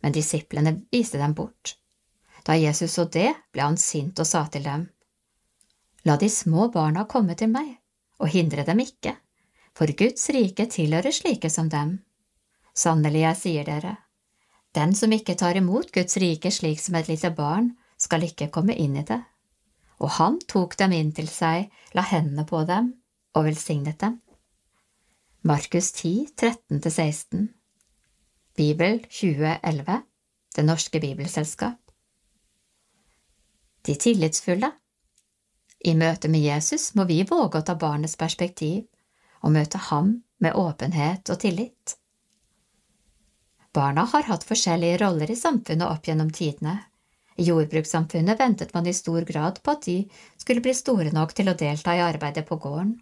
[0.02, 1.76] men disiplene viste dem bort.
[2.48, 4.90] Da Jesus så det, ble han sint og sa til dem,
[6.06, 7.80] La de små barna komme til meg,
[8.20, 9.16] og hindre dem ikke,
[9.76, 11.98] for Guds rike tilhører slike som dem.
[12.76, 13.96] Sannelig, jeg sier dere,
[14.76, 18.76] den som ikke tar imot Guds rike slik som et lite barn, skal ikke komme
[18.76, 19.22] inn i det.
[20.04, 22.92] Og han tok dem inn til seg, la hendene på dem
[23.36, 24.20] og velsignet dem.
[25.46, 27.48] Markus 10, 13–16
[28.58, 30.02] Bibel 2011
[30.56, 31.78] Det norske bibelselskap
[33.86, 34.72] De tillitsfulle
[35.80, 38.86] I møte med Jesus må vi våge å ta barnets perspektiv
[39.42, 41.98] og møte ham med åpenhet og tillit.
[43.76, 46.78] Barna har hatt forskjellige roller i samfunnet opp gjennom tidene.
[47.36, 49.98] I jordbrukssamfunnet ventet man i stor grad på at de
[50.38, 52.96] skulle bli store nok til å delta i arbeidet på gården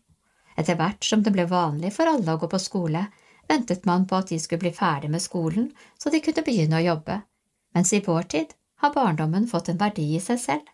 [0.59, 3.05] etter hvert som det ble vanlig for alle å gå på skole,
[3.49, 6.87] ventet man på at de skulle bli ferdig med skolen så de kunne begynne å
[6.87, 7.21] jobbe,
[7.75, 10.72] mens i vår tid har barndommen fått en verdi i seg selv.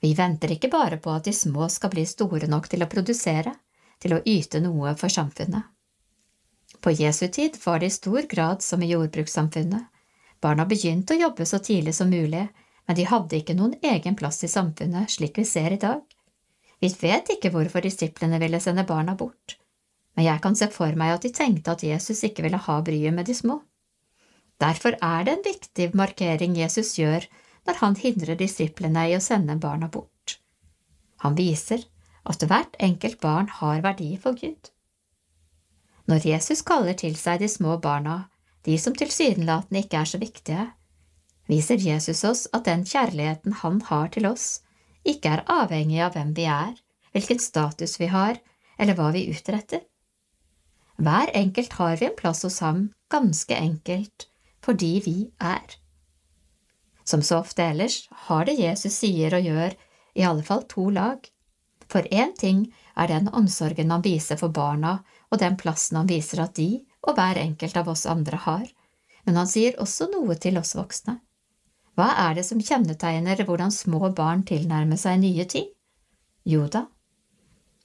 [0.00, 3.52] Vi venter ikke bare på at de små skal bli store nok til å produsere,
[4.00, 5.68] til å yte noe for samfunnet.
[6.80, 9.88] På Jesu tid var det i stor grad som i jordbrukssamfunnet.
[10.40, 12.46] Barna begynte å jobbe så tidlig som mulig,
[12.88, 16.00] men de hadde ikke noen egen plass i samfunnet slik vi ser i dag.
[16.80, 19.58] Vi vet ikke hvorfor disiplene ville sende barna bort,
[20.16, 23.12] men jeg kan se for meg at de tenkte at Jesus ikke ville ha bryet
[23.12, 23.60] med de små.
[24.60, 27.28] Derfor er det en viktig markering Jesus gjør
[27.68, 30.38] når han hindrer disiplene i å sende barna bort.
[31.24, 31.84] Han viser
[32.28, 34.70] at hvert enkelt barn har verdi for Gud.
[36.08, 38.30] Når Jesus kaller til seg de små barna,
[38.66, 40.66] de som tilsynelatende ikke er så viktige,
[41.50, 44.60] viser Jesus oss at den kjærligheten han har til oss,
[45.04, 46.74] ikke er avhengig av hvem vi er,
[47.12, 48.40] hvilken status vi har,
[48.78, 49.84] eller hva vi utretter.
[51.00, 54.28] Hver enkelt har vi en plass hos ham, ganske enkelt,
[54.64, 55.79] fordi vi er.
[57.10, 59.74] Som så ofte ellers har det Jesus sier og gjør,
[60.14, 61.24] i alle fall to lag.
[61.90, 66.44] For én ting er den omsorgen han viser for barna og den plassen han viser
[66.44, 68.68] at de og hver enkelt av oss andre har,
[69.24, 71.18] men han sier også noe til oss voksne.
[71.98, 75.66] Hva er det som kjennetegner hvordan små barn tilnærmer seg nye ting?
[76.46, 76.86] Jo da,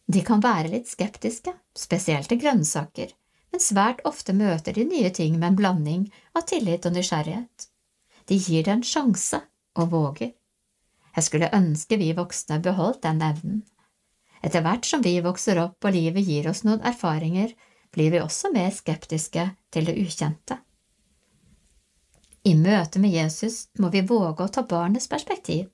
[0.05, 3.13] de kan være litt skeptiske, spesielt til grønnsaker,
[3.51, 6.03] men svært ofte møter de nye ting med en blanding
[6.37, 7.71] av tillit og nysgjerrighet.
[8.25, 9.39] De gir det en sjanse
[9.75, 10.33] og våger.
[11.15, 13.63] Jeg skulle ønske vi voksne beholdt den evnen.
[14.43, 17.53] Etter hvert som vi vokser opp og livet gir oss noen erfaringer,
[17.95, 20.59] blir vi også mer skeptiske til det ukjente.
[22.45, 25.69] I møte med Jesus må vi våge å ta barnets perspektiv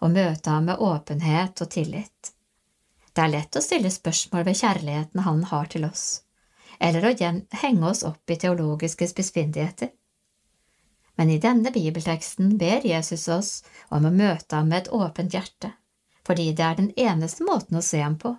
[0.00, 2.30] og møte ham med åpenhet og tillit.
[3.12, 6.22] Det er lett å stille spørsmål ved kjærligheten han har til oss,
[6.78, 9.90] eller å henge oss opp i teologiske spissfindigheter.
[11.20, 13.48] Men i denne bibelteksten ber Jesus oss
[13.92, 15.74] om å møte ham med et åpent hjerte,
[16.24, 18.32] fordi det er den eneste måten å se ham på.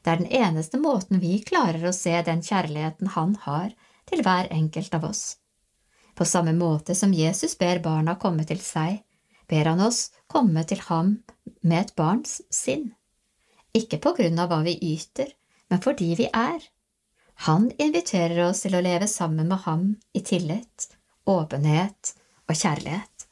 [0.00, 3.74] Det er den eneste måten vi klarer å se den kjærligheten han har
[4.08, 5.22] til hver enkelt av oss.
[6.16, 9.02] På samme måte som Jesus ber barna komme til seg,
[9.44, 11.18] ber han oss komme til ham
[11.60, 12.94] med et barns sinn.
[13.76, 15.28] Ikke på grunn av hva vi yter,
[15.68, 16.56] men fordi vi er.
[17.44, 20.94] Han inviterer oss til å leve sammen med ham i tillit,
[21.28, 22.14] åpenhet
[22.48, 23.26] og kjærlighet.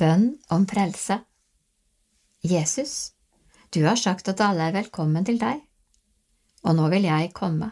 [0.00, 1.20] Bønn om frelse
[2.40, 3.12] Jesus,
[3.70, 5.60] du har sagt at alle er velkommen til deg,
[6.64, 7.68] og nå vil jeg komme.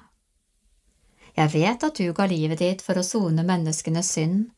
[1.39, 4.51] Jeg vet at du ga livet ditt for å sone menneskenes synd,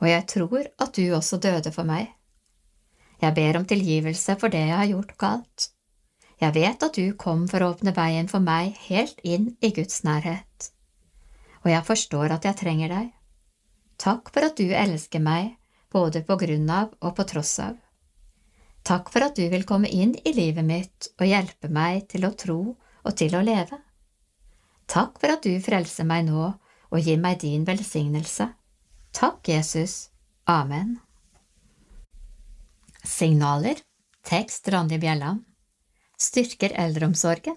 [0.00, 2.14] og jeg tror at du også døde for meg.
[3.20, 5.68] Jeg ber om tilgivelse for det jeg har gjort galt.
[6.38, 10.04] Jeg vet at du kom for å åpne veien for meg helt inn i Guds
[10.06, 10.70] nærhet.
[11.66, 13.08] Og jeg forstår at jeg trenger deg.
[13.98, 15.56] Takk for at du elsker meg,
[15.90, 17.74] både på grunn av og på tross av.
[18.86, 22.32] Takk for at du vil komme inn i livet mitt og hjelpe meg til å
[22.38, 23.80] tro og til å leve.
[24.88, 26.46] Takk for at du frelser meg nå
[26.88, 28.48] og gir meg din velsignelse.
[29.12, 30.08] Takk, Jesus.
[30.48, 30.96] Amen.
[33.04, 33.82] Signaler
[34.24, 35.44] Tekst Randi Bjelland
[36.18, 37.56] Styrker eldreomsorgen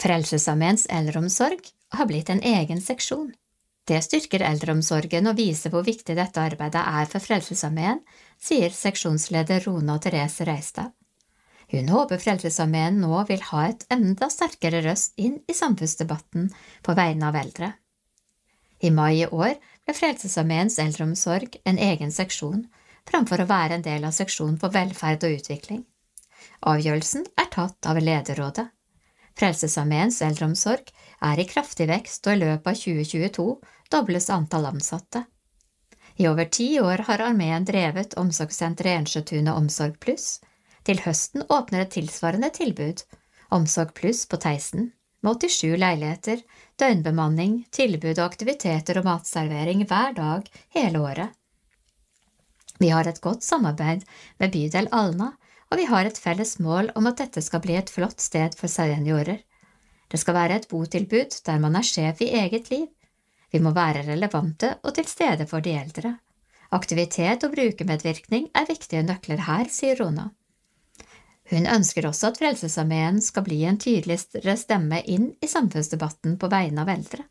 [0.00, 3.30] Frelsesarmeens eldreomsorg har blitt en egen seksjon.
[3.88, 8.02] Det styrker eldreomsorgen og viser hvor viktig dette arbeidet er for Frelsesarmeen,
[8.40, 10.92] sier seksjonsleder Rona Therese Reistad.
[11.70, 16.48] Hun håper Frelsesarmeen nå vil ha et enda sterkere røst inn i samfunnsdebatten
[16.86, 17.72] på vegne av eldre.
[18.80, 22.64] I mai i år ble Frelsesarmeens eldreomsorg en egen seksjon,
[23.06, 25.84] framfor å være en del av seksjonen for velferd og utvikling.
[26.66, 28.66] Avgjørelsen er tatt av lederrådet.
[29.38, 33.46] Frelsesarmeens eldreomsorg er i kraftig vekst, og i løpet av 2022
[33.92, 35.24] dobles antall ansatte.
[36.20, 40.40] I over ti år har armeen drevet omsorgssenteret Ensjøtunet Omsorg Pluss.
[40.84, 43.04] Til høsten åpner et tilsvarende tilbud,
[43.56, 44.90] Omsorg Pluss på Theisen,
[45.24, 46.42] med 87 leiligheter,
[46.80, 51.36] døgnbemanning, tilbud og aktiviteter og matservering hver dag hele året.
[52.80, 54.06] Vi har et godt samarbeid
[54.40, 55.34] med bydel Alna,
[55.70, 58.72] og vi har et felles mål om at dette skal bli et flott sted for
[58.72, 59.42] seniorer.
[60.10, 62.88] Det skal være et botilbud der man er sjef i eget liv.
[63.50, 66.16] Vi må være relevante og til stede for de eldre.
[66.70, 70.28] Aktivitet og brukermedvirkning er viktige nøkler her, sier Rona.
[71.50, 76.84] Hun ønsker også at Frelsesarmeen skal bli en tydeligere stemme inn i samfunnsdebatten på vegne
[76.84, 77.24] av eldre.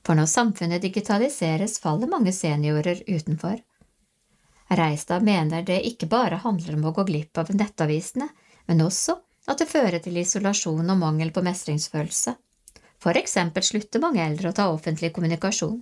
[0.00, 3.58] For når samfunnet digitaliseres, faller mange seniorer utenfor.
[4.80, 8.30] Reistad mener det ikke bare handler om å gå glipp av nettavisene,
[8.68, 12.34] men også at det fører til isolasjon og mangel på mestringsfølelse.
[13.02, 15.78] For eksempel slutter mange eldre å ta offentlig kommunikasjon.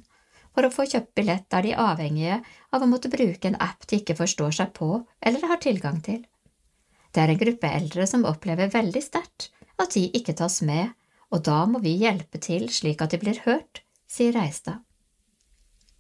[0.57, 2.39] For å få kjøpt billett er de avhengige
[2.73, 6.23] av å måtte bruke en app de ikke forstår seg på eller har tilgang til.
[7.13, 9.51] Det er en gruppe eldre som opplever veldig sterkt
[9.81, 10.93] at de ikke tas med,
[11.33, 14.81] og da må vi hjelpe til slik at de blir hørt, sier Reistad.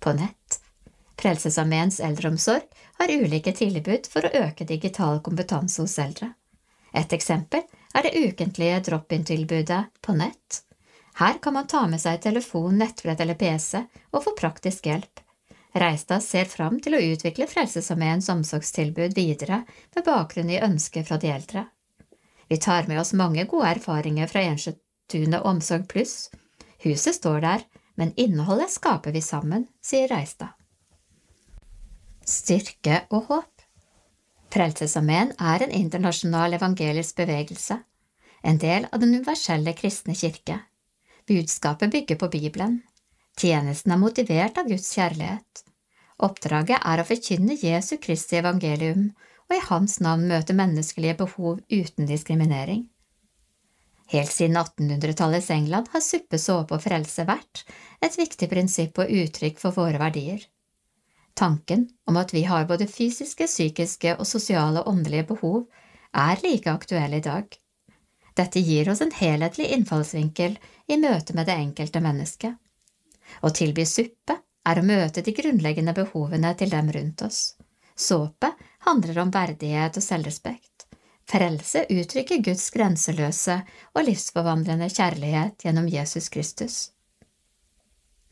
[0.00, 0.60] På nett
[1.16, 2.66] Frelsesarmeens eldreomsorg
[3.00, 6.34] har ulike tilbud for å øke digital kompetanse hos eldre.
[6.96, 7.64] Et eksempel
[7.94, 10.62] er det ukentlige drop-in-tilbudet på nett.
[11.16, 15.22] Her kan man ta med seg telefon, nettbrett eller PC og få praktisk hjelp.
[15.76, 19.62] Reistad ser fram til å utvikle Frelsesarmeens omsorgstilbud videre
[19.94, 21.66] med bakgrunn i ønsker fra de eldre.
[22.48, 26.30] Vi tar med oss mange gode erfaringer fra Ensjøtunet Omsorg Pluss.
[26.84, 30.54] Huset står der, men innholdet skaper vi sammen, sier Reistad.
[32.26, 33.55] Styrke og håp
[34.54, 37.78] Frelsesarmeen er en internasjonal evangelisk bevegelse,
[38.42, 40.60] en del av den universelle kristne kirke.
[41.26, 42.80] Budskapet bygger på Bibelen.
[43.36, 45.64] Tjenesten er motivert av Guds kjærlighet.
[46.22, 49.10] Oppdraget er å forkynne Jesu Kristi evangelium
[49.48, 52.86] og i Hans navn møte menneskelige behov uten diskriminering.
[54.12, 57.64] Helt siden 1800-tallets England har suppe, såpe og frelse vært
[58.00, 60.44] et viktig prinsipp og uttrykk for våre verdier.
[61.36, 65.66] Tanken om at vi har både fysiske, psykiske og sosiale og åndelige behov,
[66.16, 67.50] er like aktuell i dag.
[68.36, 70.56] Dette gir oss en helhetlig innfallsvinkel
[70.88, 72.56] i møte med det enkelte mennesket.
[73.44, 77.40] Å tilby suppe er å møte de grunnleggende behovene til dem rundt oss.
[77.96, 78.54] Såpe
[78.88, 80.86] handler om verdighet og selvrespekt.
[81.26, 83.58] Frelse uttrykker Guds grenseløse
[83.92, 86.78] og livsforvandlende kjærlighet gjennom Jesus Kristus.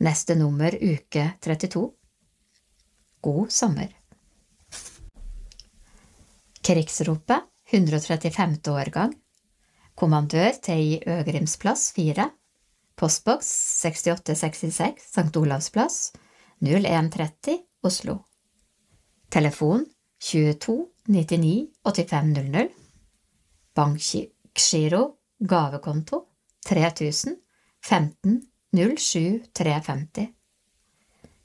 [0.01, 1.85] Neste nummer uke 32
[3.25, 3.87] God sommer.
[6.61, 8.67] Krigsropet, 135.
[8.69, 9.13] årgang.
[9.95, 12.29] Kommandør TI Øgrimsplass 4.
[12.95, 13.47] Postboks
[13.81, 15.37] 6866 St.
[15.37, 16.13] Olavs plass
[16.61, 18.19] 0130 Oslo.
[19.33, 19.85] Telefon
[20.21, 20.77] 22
[21.07, 22.69] 99 8500.
[23.75, 25.01] Bankgiro
[25.39, 26.21] gavekonto
[26.69, 27.35] 3000
[27.81, 28.41] 15
[28.97, 30.29] 07 350.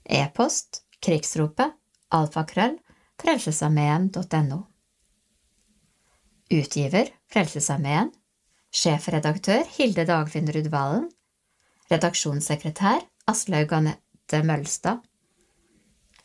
[0.05, 1.76] E-post krigsropet
[2.15, 2.78] alfakrøll
[3.20, 4.60] frelsesarmeen.no.
[6.50, 8.10] Utgiver Frelsesarmeen.
[8.70, 11.08] Sjefredaktør Hilde Dagfinn Rudvalen.
[11.90, 15.02] Redaksjonssekretær Aslaug Anette Mølstad.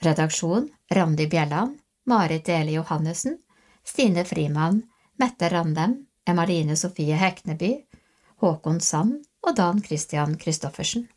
[0.05, 3.39] Redaksjon Randi Bjelland, Marit Eli Johannessen,
[3.83, 4.83] Stine Frimann,
[5.17, 7.71] Mette Randem, Emaline Sofie Hekneby,
[8.41, 11.07] Håkon Sand og Dan Christian Christoffersen.